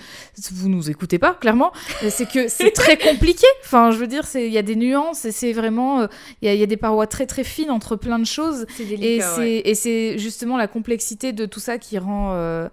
vous 0.52 0.68
nous 0.68 0.90
écoutez 0.90 1.18
pas 1.18 1.32
clairement 1.32 1.72
Euh, 2.04 2.10
c'est 2.10 2.28
que 2.30 2.46
c'est 2.48 2.72
très 2.72 2.96
compliqué 3.08 3.46
enfin 3.64 3.90
je 3.90 3.96
veux 3.96 4.06
dire 4.06 4.26
c'est 4.26 4.46
il 4.46 4.52
y 4.52 4.58
a 4.58 4.62
des 4.62 4.76
nuances 4.76 5.24
et 5.24 5.32
c'est 5.32 5.54
vraiment 5.54 6.00
euh, 6.02 6.06
il 6.42 6.52
y, 6.52 6.56
y 6.58 6.62
a 6.62 6.66
des 6.66 6.76
parois 6.76 7.06
très 7.06 7.24
très 7.24 7.42
fines 7.42 7.70
entre 7.70 7.96
plein 7.96 8.18
de 8.18 8.26
choses 8.26 8.66
et 8.78 8.84
délicat. 8.84 9.32
c'est 9.34 9.40
ouais. 9.40 9.62
et 9.64 9.74
c'est 9.74 10.18
justement 10.18 10.58
la 10.58 10.68
complexité 10.68 11.32
de 11.32 11.46
tout 11.46 11.60
ça 11.60 11.78
qui 11.78 11.96
rend 11.98 12.32
euh, 12.34 12.68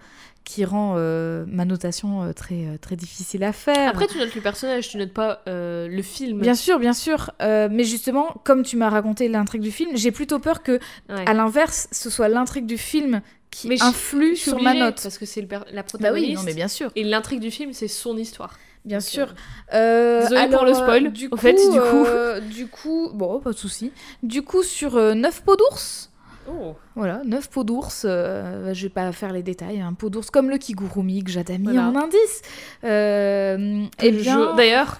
qui 0.45 0.63
rend 0.63 0.93
euh, 0.95 1.43
ma 1.47 1.65
notation 1.65 2.21
euh, 2.23 2.31
très 2.31 2.65
euh, 2.67 2.77
très 2.79 2.95
difficile 2.95 3.43
à 3.43 3.51
faire. 3.51 3.89
Après, 3.89 4.07
tu 4.07 4.17
notes 4.19 4.33
le 4.35 4.41
personnage, 4.41 4.87
tu 4.87 4.97
notes 4.97 5.11
pas 5.11 5.41
euh, 5.49 5.87
le 5.89 6.01
film. 6.01 6.39
Bien 6.39 6.55
sûr, 6.55 6.79
bien 6.79 6.93
sûr. 6.93 7.31
Mais 7.41 7.83
justement, 7.83 8.33
comme 8.45 8.63
tu 8.63 8.77
m'as 8.77 8.89
raconté 8.89 9.27
l'intrigue 9.27 9.61
du 9.61 9.71
film, 9.71 9.89
j'ai 9.95 10.11
plutôt 10.11 10.39
peur 10.39 10.63
que, 10.63 10.79
Ouais. 11.09 11.25
à 11.27 11.33
l'inverse, 11.33 11.87
ce 11.91 12.09
soit 12.09 12.29
l'intrigue 12.29 12.65
du 12.67 12.77
film 12.77 13.21
qui 13.51 13.67
Mais 13.67 13.81
influe 13.81 14.35
Je 14.35 14.41
sur 14.41 14.61
ma 14.61 14.73
note. 14.73 14.99
Parce 15.01 15.17
que 15.17 15.25
c'est 15.25 15.41
la 15.41 15.59
Bah 15.59 15.83
protagoniste. 15.83 16.27
oui, 16.29 16.35
non 16.35 16.43
mais 16.43 16.53
bien 16.53 16.67
sûr, 16.67 16.91
Et 16.95 17.03
l'intrigue 17.03 17.39
du 17.39 17.51
film, 17.51 17.73
c'est 17.73 17.87
son 17.87 18.15
histoire. 18.17 18.57
bien 18.85 18.97
Donc, 18.99 19.07
sûr. 19.07 19.33
Désolée 19.71 20.49
pour 20.51 20.65
le 20.65 20.73
spoil, 20.73 21.11
Du 21.11 21.27
au 21.27 21.29
coup, 21.31 21.37
fait, 21.37 21.53
du 21.53 21.79
coup. 21.79 22.53
du 22.53 22.67
coup, 22.67 23.09
bon, 23.13 23.39
pas 23.39 23.51
de 23.51 23.57
souci. 23.57 23.91
Du 24.23 24.41
coup, 24.43 24.61
sur 24.63 24.95
9 25.15 25.41
pots 25.43 25.55
d'ours. 25.55 26.11
Oh. 26.47 26.75
Voilà, 26.95 27.21
9 27.25 27.49
pots 27.49 27.63
d'ours, 27.63 28.03
euh, 28.07 28.73
je 28.73 28.83
vais 28.83 28.89
pas 28.89 29.11
faire 29.11 29.33
les 29.33 29.41
détails, 29.43 29.81
un 29.81 29.93
pot 29.93 30.09
d'ours 30.09 30.29
comme 30.29 30.49
le 30.49 30.57
kigurumi 30.57 31.23
que 31.23 31.31
j'avais 31.31 31.57
mis 31.57 31.65
Voilà. 31.73 31.89
en 31.89 31.95
indice. 31.95 32.41
Euh, 32.83 33.83
eh 34.01 34.11
bien, 34.11 34.55
D'ailleurs, 34.55 34.99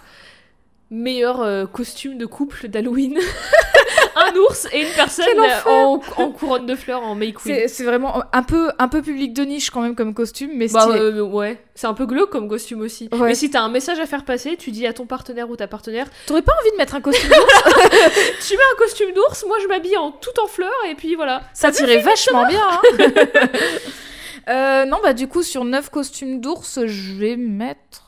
meilleur 0.91 1.41
euh, 1.41 1.65
costume 1.65 2.17
de 2.17 2.25
couple 2.25 2.67
d'Halloween. 2.67 3.17
un 4.17 4.33
ours 4.37 4.65
et 4.71 4.81
une 4.81 4.93
personne 4.95 5.25
en, 5.65 5.99
en 6.17 6.29
couronne 6.31 6.65
de 6.65 6.75
fleurs 6.75 7.03
en 7.03 7.15
May 7.15 7.33
Queen. 7.33 7.67
c'est 7.67 7.83
vraiment 7.83 8.23
un 8.31 8.43
peu, 8.43 8.71
un 8.79 8.87
peu 8.87 9.01
public 9.01 9.33
de 9.33 9.43
niche 9.43 9.71
quand 9.71 9.81
même 9.81 9.93
comme 9.95 10.13
costume, 10.13 10.51
mais 10.53 10.67
Bah 10.69 10.81
stylé. 10.81 10.99
euh, 10.99 11.21
ouais, 11.21 11.61
c'est 11.75 11.87
un 11.87 11.93
peu 11.93 12.05
glauque 12.05 12.29
comme 12.29 12.47
costume 12.47 12.79
aussi. 12.81 13.09
Ouais. 13.11 13.19
Mais 13.27 13.35
si 13.35 13.49
t'as 13.49 13.59
un 13.59 13.67
message 13.69 13.99
à 13.99 14.05
faire 14.05 14.23
passer, 14.23 14.55
tu 14.55 14.71
dis 14.71 14.87
à 14.87 14.93
ton 14.93 15.05
partenaire 15.05 15.49
ou 15.49 15.57
ta 15.57 15.67
partenaire, 15.67 16.07
T'aurais 16.27 16.43
pas 16.43 16.53
envie 16.61 16.71
de 16.71 16.77
mettre 16.77 16.95
un 16.95 17.01
costume 17.01 17.29
d'ours 17.35 17.63
tu 18.47 18.53
mets 18.55 18.63
un 18.73 18.77
costume 18.77 19.11
d'ours, 19.13 19.43
moi 19.47 19.57
je 19.61 19.67
m'habille 19.67 19.97
en 19.97 20.11
tout 20.11 20.39
en 20.41 20.47
fleurs 20.47 20.71
et 20.89 20.95
puis 20.95 21.15
voilà. 21.15 21.41
Ça 21.53 21.71
tirait 21.71 21.99
vachement 21.99 22.47
bien. 22.47 22.61
hein. 22.71 22.81
Euh, 24.47 24.85
non, 24.85 24.97
bah 25.01 25.13
du 25.13 25.27
coup, 25.27 25.41
sur 25.41 25.65
9 25.65 25.89
costumes 25.89 26.39
d'ours, 26.39 26.85
je 26.85 27.13
vais 27.15 27.35
mettre... 27.35 28.03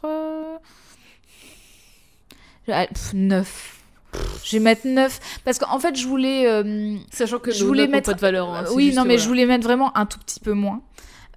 Euh... 2.70 2.86
9. 3.14 3.74
Je 4.44 4.58
vais 4.58 4.64
mettre 4.64 4.88
9. 4.88 5.20
Parce 5.46 5.60
qu'en 5.60 5.80
fait, 5.80 5.96
je 5.98 6.08
voulais... 6.08 6.48
euh, 6.48 6.96
Sachant 7.12 7.40
que 7.40 7.52
Je 7.52 7.62
nos 7.62 7.68
voulais 7.68 7.84
notes 7.84 7.92
mettre- 7.92 8.10
pas 8.12 8.16
de 8.16 8.22
valeur. 8.22 8.50
hein, 8.50 8.64
c'est 8.68 8.74
oui, 8.74 8.88
non, 8.94 9.04
mais 9.04 9.10
voilà. 9.10 9.18
je 9.24 9.28
voulais 9.28 9.46
mettre 9.46 9.64
vraiment 9.66 9.96
un 9.98 10.06
tout 10.06 10.20
petit 10.20 10.40
peu 10.40 10.54
moins. 10.54 10.82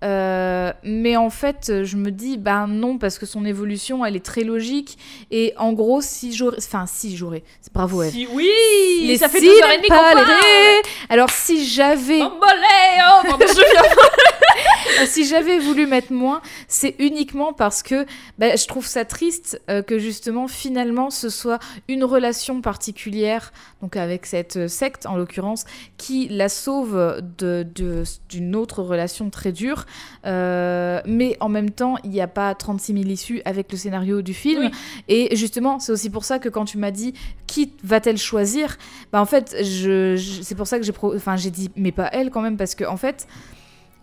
Euh, 0.02 0.72
mais 0.82 1.16
en 1.18 1.28
fait, 1.28 1.84
je 1.84 1.96
me 1.98 2.10
dis, 2.10 2.38
ben 2.38 2.66
non, 2.66 2.96
parce 2.96 3.18
que 3.18 3.26
son 3.26 3.44
évolution, 3.44 4.02
elle 4.04 4.16
est 4.16 4.24
très 4.24 4.44
logique. 4.44 4.96
Et 5.30 5.52
en 5.58 5.74
gros, 5.74 6.00
si 6.00 6.32
j'aurais... 6.32 6.56
Enfin, 6.58 6.86
si 6.86 7.16
j'aurais... 7.18 7.42
C'est 7.60 7.72
bravo, 7.72 8.02
Eve. 8.02 8.12
Si, 8.12 8.26
oui 8.32 8.48
Les 9.02 9.18
Ça 9.18 9.28
fait 9.28 9.40
deux 9.42 9.48
heures 9.48 9.70
et 9.70 9.76
demie 9.76 9.88
qu'on 9.88 9.96
parle 9.96 10.24
Alors, 11.10 11.28
si 11.30 11.66
j'avais... 11.66 12.22
Oh, 12.22 12.30
je 13.40 13.60
Euh, 13.60 14.29
si 15.06 15.24
j'avais 15.26 15.58
voulu 15.58 15.86
mettre 15.86 16.12
moins, 16.12 16.40
c'est 16.68 16.94
uniquement 16.98 17.52
parce 17.52 17.82
que 17.82 18.06
bah, 18.38 18.56
je 18.56 18.66
trouve 18.66 18.86
ça 18.86 19.04
triste 19.04 19.60
euh, 19.70 19.82
que 19.82 19.98
justement, 19.98 20.48
finalement, 20.48 21.10
ce 21.10 21.28
soit 21.28 21.58
une 21.88 22.04
relation 22.04 22.60
particulière, 22.60 23.52
donc 23.82 23.96
avec 23.96 24.26
cette 24.26 24.56
euh, 24.56 24.68
secte 24.68 25.06
en 25.06 25.16
l'occurrence, 25.16 25.64
qui 25.96 26.28
la 26.28 26.48
sauve 26.48 27.20
de- 27.38 27.66
de- 27.74 28.04
d'une 28.28 28.56
autre 28.56 28.82
relation 28.82 29.30
très 29.30 29.52
dure. 29.52 29.86
Euh, 30.26 31.00
mais 31.06 31.36
en 31.40 31.48
même 31.48 31.70
temps, 31.70 31.96
il 32.04 32.10
n'y 32.10 32.20
a 32.20 32.28
pas 32.28 32.54
36 32.54 32.92
000 32.92 33.04
issues 33.06 33.42
avec 33.44 33.70
le 33.72 33.78
scénario 33.78 34.22
du 34.22 34.34
film. 34.34 34.64
Oui. 34.66 34.70
Et 35.08 35.36
justement, 35.36 35.78
c'est 35.78 35.92
aussi 35.92 36.10
pour 36.10 36.24
ça 36.24 36.38
que 36.38 36.48
quand 36.48 36.64
tu 36.64 36.78
m'as 36.78 36.90
dit 36.90 37.14
qui 37.46 37.72
va-t-elle 37.82 38.18
choisir, 38.18 38.76
bah 39.12 39.20
en 39.20 39.26
fait, 39.26 39.56
je, 39.62 40.16
je- 40.16 40.42
c'est 40.42 40.54
pour 40.54 40.66
ça 40.66 40.78
que 40.78 40.84
j'ai 40.84 40.92
pro- 40.92 41.14
enfin, 41.14 41.36
j'ai 41.36 41.50
dit 41.50 41.70
mais 41.76 41.92
pas 41.92 42.08
elle 42.12 42.30
quand 42.30 42.42
même, 42.42 42.56
parce 42.56 42.74
que 42.74 42.84
en 42.84 42.96
fait. 42.96 43.26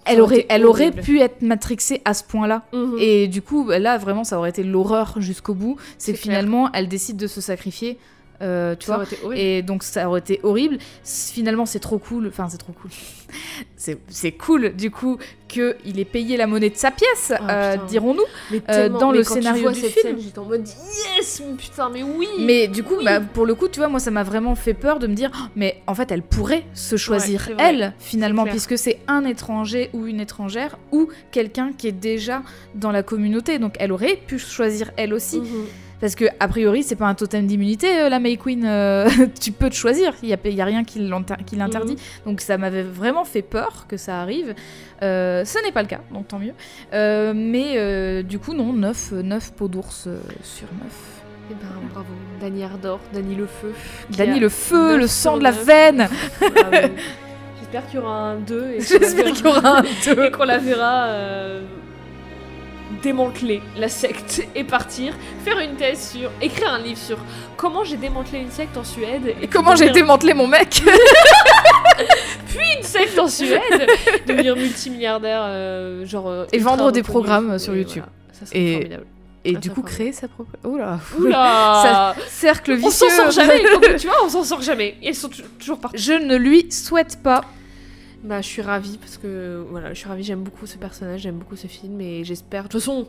Elle 0.08 0.22
aurait 0.22 0.46
elle 0.50 0.94
pu 0.94 1.20
être 1.20 1.42
matrixée 1.42 2.02
à 2.06 2.14
ce 2.14 2.24
point-là. 2.24 2.64
Mhm. 2.74 2.96
Et 3.00 3.28
du 3.28 3.42
coup, 3.42 3.70
là, 3.70 3.98
vraiment, 3.98 4.24
ça 4.24 4.38
aurait 4.38 4.50
été 4.50 4.64
l'horreur 4.64 5.16
jusqu'au 5.20 5.54
bout. 5.54 5.78
C'est 5.98 6.12
C'est 6.12 6.14
que 6.14 6.22
clair. 6.24 6.38
finalement, 6.38 6.70
elle 6.74 6.88
décide 6.88 7.18
de 7.18 7.28
se 7.28 7.42
sacrifier. 7.42 7.98
Euh, 8.42 8.76
tu 8.76 8.86
Ça 8.86 8.94
vois 8.96 9.04
aurait 9.04 9.14
été 9.14 9.24
horrible. 9.24 9.42
et 9.42 9.62
donc 9.62 9.84
ça 9.84 10.08
aurait 10.10 10.20
été 10.20 10.40
horrible. 10.44 10.78
Finalement, 11.04 11.66
c'est 11.66 11.80
trop 11.80 11.98
cool. 11.98 12.28
Enfin, 12.28 12.48
c'est 12.50 12.58
trop 12.58 12.74
cool. 12.74 12.92
c'est 14.10 14.32
cool, 14.34 14.74
du 14.76 14.92
coup, 14.92 15.18
qu'il 15.48 16.00
ait 16.00 16.06
payé 16.06 16.36
la 16.38 16.48
monnaie 16.48 16.70
de 16.70 16.76
sa 16.76 16.92
pièce, 16.92 17.32
Ah, 17.40 17.52
euh, 17.74 17.78
dirons-nous. 17.88 18.24
Euh, 18.70 18.90
dans 18.90 19.12
mais 19.12 19.20
le 19.20 19.24
quand 19.24 19.36
tu 19.36 19.42
scénario 19.42 19.64
vois 19.64 19.72
du 19.72 19.80
cette 19.82 19.92
film. 20.00 20.18
J'étais 20.20 20.40
en 20.40 20.46
mode 20.46 20.68
yes, 20.68 21.42
putain, 21.58 21.90
mais 21.90 22.04
oui. 22.04 22.28
Mais 22.40 22.68
du 22.68 22.84
coup, 22.84 22.96
Oui. 22.98 23.06
bah, 23.06 23.20
pour 23.22 23.46
le 23.46 23.56
coup, 23.56 23.68
tu 23.68 23.80
vois, 23.80 23.88
moi, 23.88 24.00
ça 24.00 24.12
m'a 24.12 24.24
vraiment 24.24 24.56
fait 24.56 24.74
peur 24.74 25.00
de 25.00 25.08
me 25.08 25.14
dire, 25.14 25.32
Oh, 25.36 25.48
mais 25.56 25.82
en 25.88 25.96
fait, 25.96 26.12
elle 26.12 26.22
pourrait 26.24 26.66
se 26.74 26.96
choisir, 26.98 27.50
elle, 27.60 27.94
finalement, 28.00 28.46
puisque 28.46 28.78
c'est 28.78 29.00
un 29.08 29.26
étranger 29.26 29.90
ou 29.94 30.06
une 30.08 30.20
étrangère 30.20 30.78
ou 30.92 31.10
quelqu'un 31.32 31.72
qui 31.78 31.88
est 31.88 31.92
déjà 31.94 32.42
dans 32.76 32.92
la 32.92 33.04
communauté. 33.04 33.60
Donc, 33.60 33.76
elle 33.80 33.92
aurait 33.92 34.16
pu 34.28 34.40
choisir 34.40 34.92
elle 34.98 35.14
aussi. 35.14 35.40
Mhm. 35.40 35.66
Parce 36.00 36.16
que, 36.16 36.26
a 36.40 36.48
priori, 36.48 36.84
c'est 36.84 36.96
pas 36.96 37.08
un 37.08 37.16
totem 37.16 37.48
d'immunité, 37.48 38.02
euh, 38.02 38.10
la 38.10 38.20
May 38.20 38.38
Queen. 38.38 38.64
euh, 38.66 39.10
tu 39.42 39.52
peux 39.52 39.70
te 39.70 39.76
choisir, 39.76 40.14
il 40.22 40.30
y 40.30 40.34
a, 40.62 40.66
rien 40.66 40.84
qui 40.84 41.00
l'interdit. 41.00 41.94
Mhm. 41.94 41.98
Donc, 42.26 42.42
ça 42.42 42.58
m'avait 42.58 42.84
vraiment 42.84 43.26
fait 43.26 43.42
peur 43.42 43.86
que 43.88 43.98
ça 43.98 44.22
arrive. 44.22 44.54
Euh, 45.02 45.44
ce 45.46 45.64
n'est 45.66 45.72
pas 45.72 45.82
le 45.82 45.88
cas, 45.88 46.02
donc 46.12 46.28
tant 46.28 46.40
mieux. 46.40 46.54
Euh, 46.94 47.34
mais 47.36 48.24
du 48.24 48.40
coup, 48.40 48.54
non, 48.54 48.74
9, 48.74 49.12
9 49.14 49.54
pots 49.54 49.68
d'ours 49.68 50.08
sur 50.44 50.68
9. 50.82 50.92
Eh 51.50 51.54
ben, 51.54 51.68
bravo. 51.94 52.08
Dany 52.42 52.64
Ardor, 52.64 53.00
Dany 53.14 53.36
le 53.36 53.48
Feu. 53.48 53.74
Dany 54.10 54.40
le 54.40 54.50
feu, 54.50 54.98
le 54.98 55.08
sang 55.08 55.38
de 55.38 55.44
la 55.44 55.52
veine. 55.52 56.10
J'espère 57.60 57.88
qu'il 57.88 58.00
y 58.00 58.04
aura 58.04 58.32
un 58.32 58.36
2 58.36 58.72
et 58.72 58.78
qu'on 58.78 58.94
la 58.94 59.00
J'espère 59.00 59.26
verra- 59.26 59.32
qu'il 59.32 59.46
y 59.46 59.50
aura 59.50 59.78
un 59.80 60.26
et 60.26 60.32
qu'on 60.32 60.44
la 60.44 60.58
verra 60.58 61.08
démanteler 63.04 63.62
la 63.78 63.90
secte 63.90 64.42
et 64.56 64.64
partir, 64.64 65.14
faire 65.46 65.60
une 65.60 65.76
thèse 65.76 66.12
sur, 66.14 66.30
écrire 66.42 66.72
un 66.74 66.80
livre 66.80 67.00
sur 67.00 67.18
comment 67.56 67.84
j'ai 67.84 67.98
démantelé 67.98 68.40
une 68.40 68.52
secte 68.52 68.76
en 68.78 68.84
Suède 68.84 69.36
Et 69.42 69.48
comment 69.48 69.76
j'ai 69.76 69.90
démantelé 69.92 70.34
mon 70.34 70.48
mec 70.48 70.82
une 72.78 72.84
secte 72.84 73.18
en 73.20 73.28
Suède, 73.28 73.88
devenir 74.28 74.56
multimilliardaire, 74.56 75.42
euh, 75.46 76.06
genre 76.06 76.28
euh, 76.28 76.46
Et 76.52 76.60
vendre 76.60 76.92
des 76.92 77.04
programmes 77.04 77.58
sur 77.60 77.74
Et 77.74 77.78
YouTube. 77.80 78.04
voilà. 78.04 78.38
Ça 78.40 78.46
serait 78.46 78.60
Et- 78.60 78.74
formidable. 78.74 79.06
Et 79.46 79.54
Ah, 79.56 79.60
du 79.60 79.70
coup, 79.70 79.82
créer 79.82 80.12
sa 80.12 80.28
propre. 80.28 80.52
Oula 80.66 81.00
Oula 81.18 82.14
Cercle 82.28 82.74
On 82.74 82.76
vicieux 82.90 83.08
s'en 83.10 83.16
sort 83.16 83.32
jamais, 83.32 83.62
tu 83.98 84.08
vois, 84.08 84.18
on 84.26 84.30
s'en 84.30 84.44
sort 84.44 84.62
jamais. 84.62 84.96
Et 85.02 85.08
elles 85.10 85.16
sont 85.16 85.30
toujours 85.58 85.80
parties. 85.80 86.02
Je 86.04 86.12
ne 86.12 86.36
lui 86.36 86.70
souhaite 86.70 87.20
pas. 87.24 87.42
Bah, 88.24 88.42
je 88.42 88.48
suis 88.48 88.62
ravie 88.62 88.98
parce 88.98 89.18
que 89.18 89.64
voilà, 89.70 89.94
je 89.94 90.00
suis 90.00 90.08
ravie, 90.08 90.24
j'aime 90.24 90.42
beaucoup 90.44 90.66
ce 90.66 90.78
personnage, 90.78 91.22
j'aime 91.22 91.36
beaucoup 91.38 91.56
ce 91.56 91.68
film 91.68 92.02
et 92.02 92.24
j'espère. 92.24 92.64
De 92.64 92.68
toute 92.70 92.82
façon, 92.82 93.08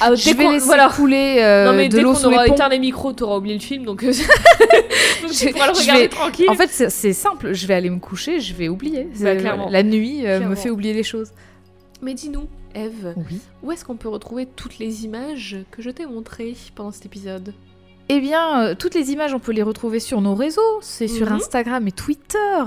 ah, 0.00 0.14
Je 0.14 0.34
vais 0.34 0.48
laisser 0.50 0.66
voilà. 0.66 0.88
couler 0.88 1.36
euh, 1.40 1.66
non 1.66 1.74
mais 1.74 1.88
de 1.88 2.00
l'eau 2.00 2.10
aura 2.14 2.42
les 2.44 2.48
ponts. 2.48 2.54
éteint 2.54 2.68
les 2.68 2.78
micros, 2.78 3.12
t'auras 3.12 3.36
oublié 3.36 3.54
le 3.54 3.60
film 3.60 3.84
donc, 3.84 4.02
euh, 4.02 4.06
donc 5.22 5.32
Je- 5.32 5.46
tu 5.46 5.52
pourras 5.52 5.66
le 5.72 5.78
regarder 5.78 6.02
vais- 6.02 6.08
tranquille. 6.08 6.46
En 6.48 6.54
fait, 6.54 6.68
c'est 6.68 7.12
simple. 7.12 7.52
Je 7.52 7.66
vais 7.66 7.74
aller 7.74 7.90
me 7.90 7.98
coucher, 7.98 8.40
je 8.40 8.54
vais 8.54 8.68
oublier. 8.68 9.04
Bah, 9.04 9.10
C'est- 9.14 9.36
clairement. 9.36 9.68
La 9.68 9.82
nuit 9.82 10.26
euh, 10.26 10.40
me 10.40 10.54
fait 10.54 10.70
oublier 10.70 10.94
les 10.94 11.02
choses. 11.02 11.30
Mais 12.02 12.14
dis-nous, 12.14 12.48
Eve, 12.74 13.12
Oui. 13.16 13.40
où 13.62 13.70
est-ce 13.72 13.84
qu'on 13.84 13.96
peut 13.96 14.08
retrouver 14.08 14.46
toutes 14.46 14.78
les 14.78 15.04
images 15.04 15.58
que 15.70 15.82
je 15.82 15.90
t'ai 15.90 16.06
montrées 16.06 16.56
pendant 16.74 16.90
cet 16.92 17.04
épisode? 17.06 17.52
Eh 18.12 18.18
bien, 18.20 18.62
euh, 18.64 18.74
toutes 18.76 18.94
les 18.96 19.12
images, 19.12 19.32
on 19.34 19.38
peut 19.38 19.52
les 19.52 19.62
retrouver 19.62 20.00
sur 20.00 20.20
nos 20.20 20.34
réseaux. 20.34 20.78
C'est 20.80 21.06
sur 21.06 21.28
Mhm. 21.28 21.36
Instagram 21.36 21.86
et 21.86 21.92
Twitter. 21.92 22.58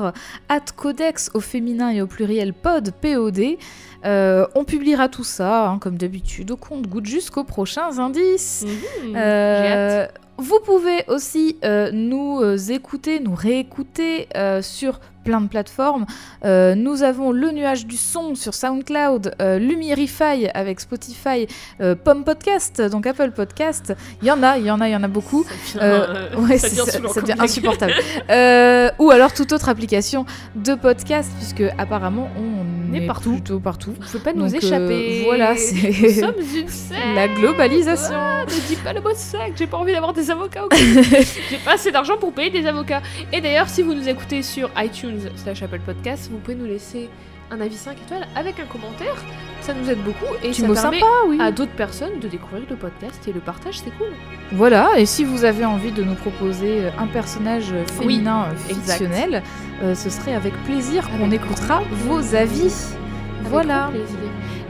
At 0.48 0.62
Codex 0.78 1.30
au 1.34 1.42
féminin 1.42 1.90
et 1.90 2.02
au 2.02 2.08
pluriel 2.08 2.54
pod, 2.54 2.92
POD. 3.02 3.58
Euh, 4.06 4.48
on 4.56 4.64
publiera 4.64 5.10
tout 5.10 5.26
ça, 5.26 5.68
hein, 5.68 5.80
comme 5.80 5.98
d'habitude, 5.98 6.52
au 6.52 6.56
compte 6.56 6.88
goutte 6.88 7.08
jusqu'aux 7.08 7.44
prochains 7.44 8.00
indices. 8.00 8.64
Mhm. 9.04 9.14
Euh, 9.18 10.08
Vous 10.38 10.60
pouvez 10.66 11.04
aussi 11.10 11.58
euh, 11.64 11.92
nous 11.92 12.42
écouter, 12.72 13.20
nous 13.20 13.36
réécouter 13.36 14.28
sur 14.62 15.00
plein 15.24 15.42
de 15.42 15.48
plateformes. 15.48 16.06
Euh, 16.46 16.76
nous 16.76 17.04
avons 17.04 17.32
le 17.32 17.52
nuage 17.52 17.86
du 17.86 17.98
son 17.98 18.36
sur 18.36 18.54
SoundCloud, 18.54 19.34
euh, 19.42 19.58
Lumierify 19.60 20.48
avec 20.54 20.80
Spotify, 20.80 21.48
euh, 21.82 21.96
Pom 21.96 22.24
Podcast, 22.24 22.82
donc 22.82 23.08
Apple 23.08 23.32
Podcast. 23.32 23.94
Il 24.22 24.28
y 24.28 24.32
en 24.32 24.44
a, 24.44 24.58
il 24.58 24.66
y 24.66 24.72
en 24.72 24.82
a, 24.82 24.88
il 24.90 24.92
y 24.92 24.96
en 24.96 25.04
a 25.04 25.08
beaucoup. 25.08 25.44
Ça 25.66 25.80
devient, 25.80 25.84
Euh, 25.84 26.28
euh, 26.36 26.40
ouais, 26.42 26.58
ça 26.58 26.68
c'est- 26.70 26.76
devient 27.00 27.14
ça, 27.14 27.22
devient 27.22 27.36
insupportable. 27.40 27.94
Ou 29.00 29.12
alors 29.12 29.34
toute 29.34 29.52
autre 29.54 29.70
application 29.70 30.26
de 30.56 30.76
podcast, 30.76 31.32
puisque 31.38 31.64
apparemment 31.78 32.30
on 32.38 32.92
On 32.92 32.94
est 32.94 33.04
est 33.04 33.08
partout. 33.08 33.32
plutôt 33.34 33.60
partout. 33.60 33.94
Vous 34.00 34.06
pouvez 34.06 34.20
pas 34.24 34.34
nous 34.34 34.48
Donc, 34.48 34.56
échapper. 34.64 35.24
voilà, 35.26 35.54
Nous 35.54 35.60
c'est 35.60 36.20
sommes 36.20 36.34
une 36.56 36.68
secte. 36.68 37.00
la 37.16 37.28
globalisation. 37.28 38.14
Ah, 38.16 38.46
ne 38.46 38.68
dis 38.68 38.76
pas 38.76 38.94
le 38.94 39.02
mot 39.02 39.10
secte, 39.16 39.58
j'ai 39.58 39.68
pas 39.68 39.78
envie 39.78 39.94
d'avoir 39.94 40.14
des 40.14 40.30
avocats. 40.30 40.66
j'ai 40.72 41.58
pas 41.66 41.74
assez 41.74 41.92
d'argent 41.92 42.18
pour 42.20 42.34
payer 42.34 42.50
des 42.50 42.66
avocats. 42.68 43.02
Et 43.32 43.42
d'ailleurs, 43.42 43.68
si 43.70 43.82
vous 43.82 43.94
nous 43.94 44.08
écoutez 44.08 44.44
sur 44.44 44.70
iTunes 44.78 45.13
slash 45.36 45.64
Apple 45.64 45.80
Podcast, 45.86 46.30
vous 46.32 46.38
pouvez 46.40 46.56
nous 46.56 46.66
laisser 46.66 47.10
un 47.52 47.62
avis 47.62 47.76
5 47.76 47.98
étoiles 48.06 48.28
avec 48.36 48.60
un 48.60 48.66
commentaire. 48.66 49.16
Ça 49.62 49.74
nous 49.74 49.90
aide 49.90 50.00
beaucoup 50.04 50.34
et 50.44 50.50
Petit 50.50 50.62
ça 50.62 50.68
permet 50.68 51.00
sympa, 51.00 51.12
oui. 51.28 51.38
à 51.40 51.52
d'autres 51.52 51.72
personnes 51.76 52.20
de 52.20 52.28
découvrir 52.28 52.64
le 52.70 52.76
podcast 52.76 53.26
et 53.28 53.32
le 53.34 53.40
partage, 53.40 53.80
c'est 53.80 53.96
cool. 53.98 54.10
Voilà, 54.54 54.90
et 54.98 55.06
si 55.06 55.24
vous 55.24 55.46
avez 55.46 55.64
envie 55.66 55.92
de 55.92 56.04
nous 56.04 56.16
proposer 56.16 56.86
euh, 56.86 56.90
un 56.98 57.08
personnage 57.08 57.72
euh, 57.72 57.84
Oui, 58.00 58.02
féminin 58.16 58.48
euh, 58.52 58.56
fictionnel, 58.56 59.44
euh, 59.84 59.96
ce 59.96 60.10
serait 60.10 60.34
avec 60.36 60.54
plaisir 60.64 61.08
qu'on 61.12 61.32
écoutera 61.32 61.82
vos 62.08 62.36
avis. 62.36 62.62
Avec 62.64 63.50
Voilà. 63.52 63.92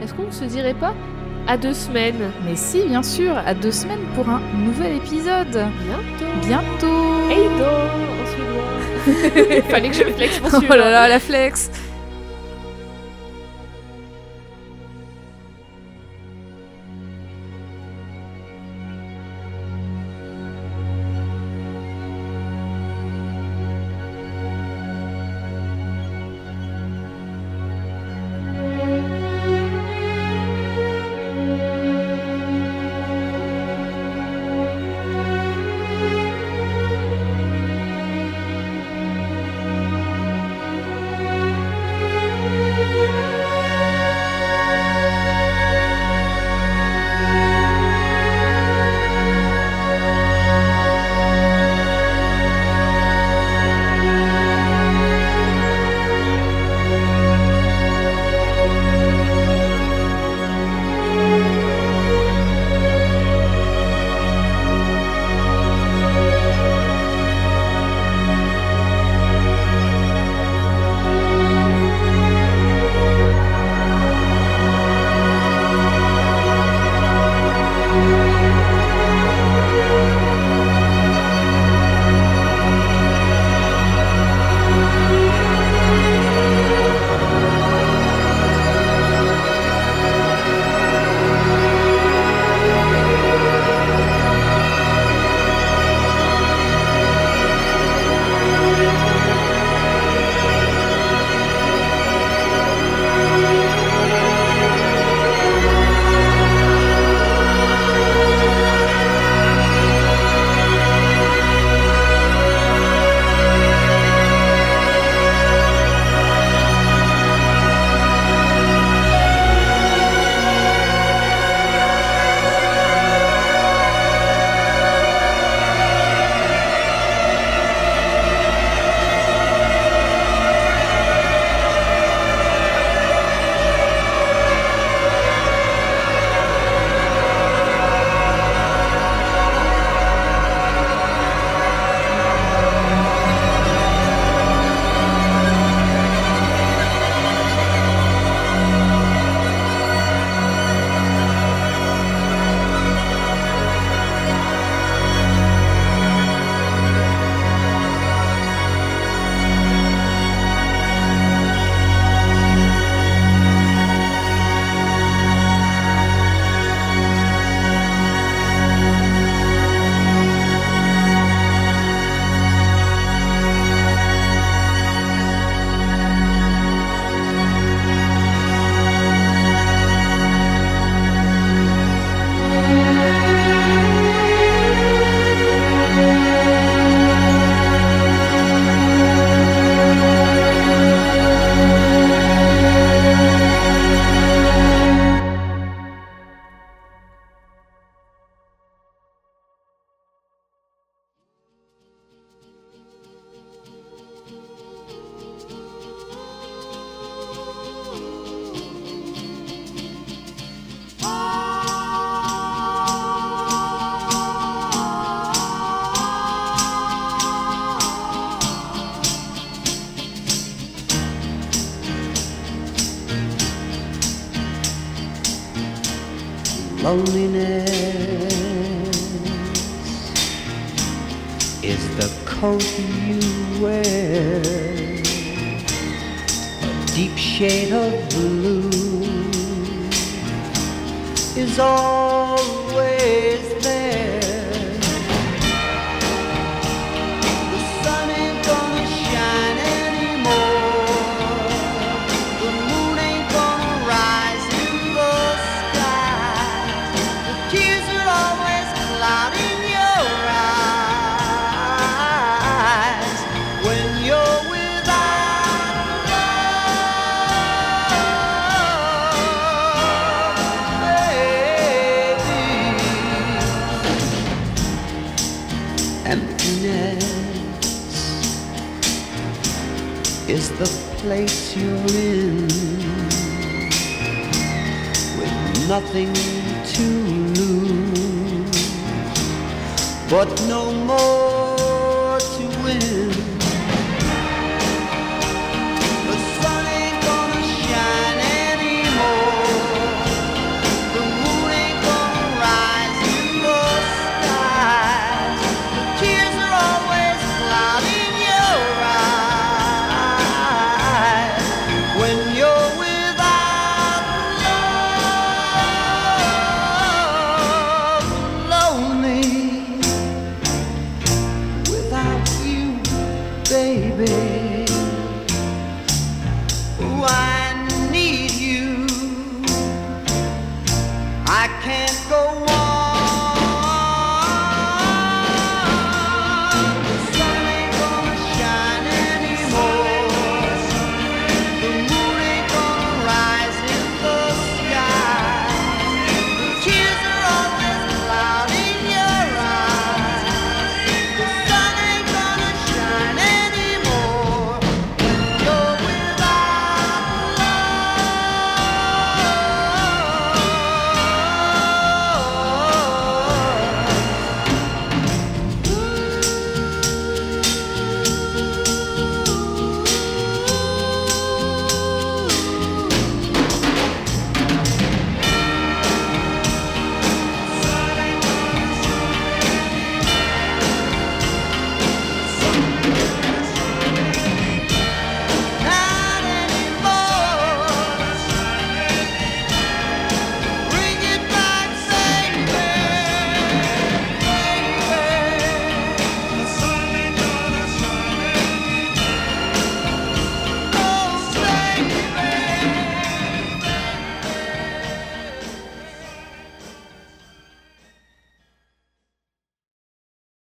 Est-ce 0.02 0.12
qu'on 0.14 0.26
ne 0.26 0.30
se 0.32 0.44
dirait 0.44 0.74
pas 0.74 0.94
à 1.46 1.56
deux 1.56 1.74
semaines? 1.74 2.30
Mais 2.44 2.56
si, 2.56 2.82
bien 2.86 3.02
sûr, 3.02 3.36
à 3.36 3.54
deux 3.54 3.72
semaines 3.72 4.04
pour 4.14 4.28
un 4.28 4.40
nouvel 4.56 4.96
épisode. 4.96 5.48
Bientôt. 5.48 6.46
Bientôt. 6.46 6.86
En 6.86 8.26
suédois. 8.26 8.73
Fallait 9.68 9.90
que 9.90 9.96
je 9.96 10.04
flex 10.04 10.40
mon 10.40 10.48
Oh 10.58 10.74
là 10.74 10.90
là, 10.90 11.08
la 11.08 11.20
flex. 11.20 11.70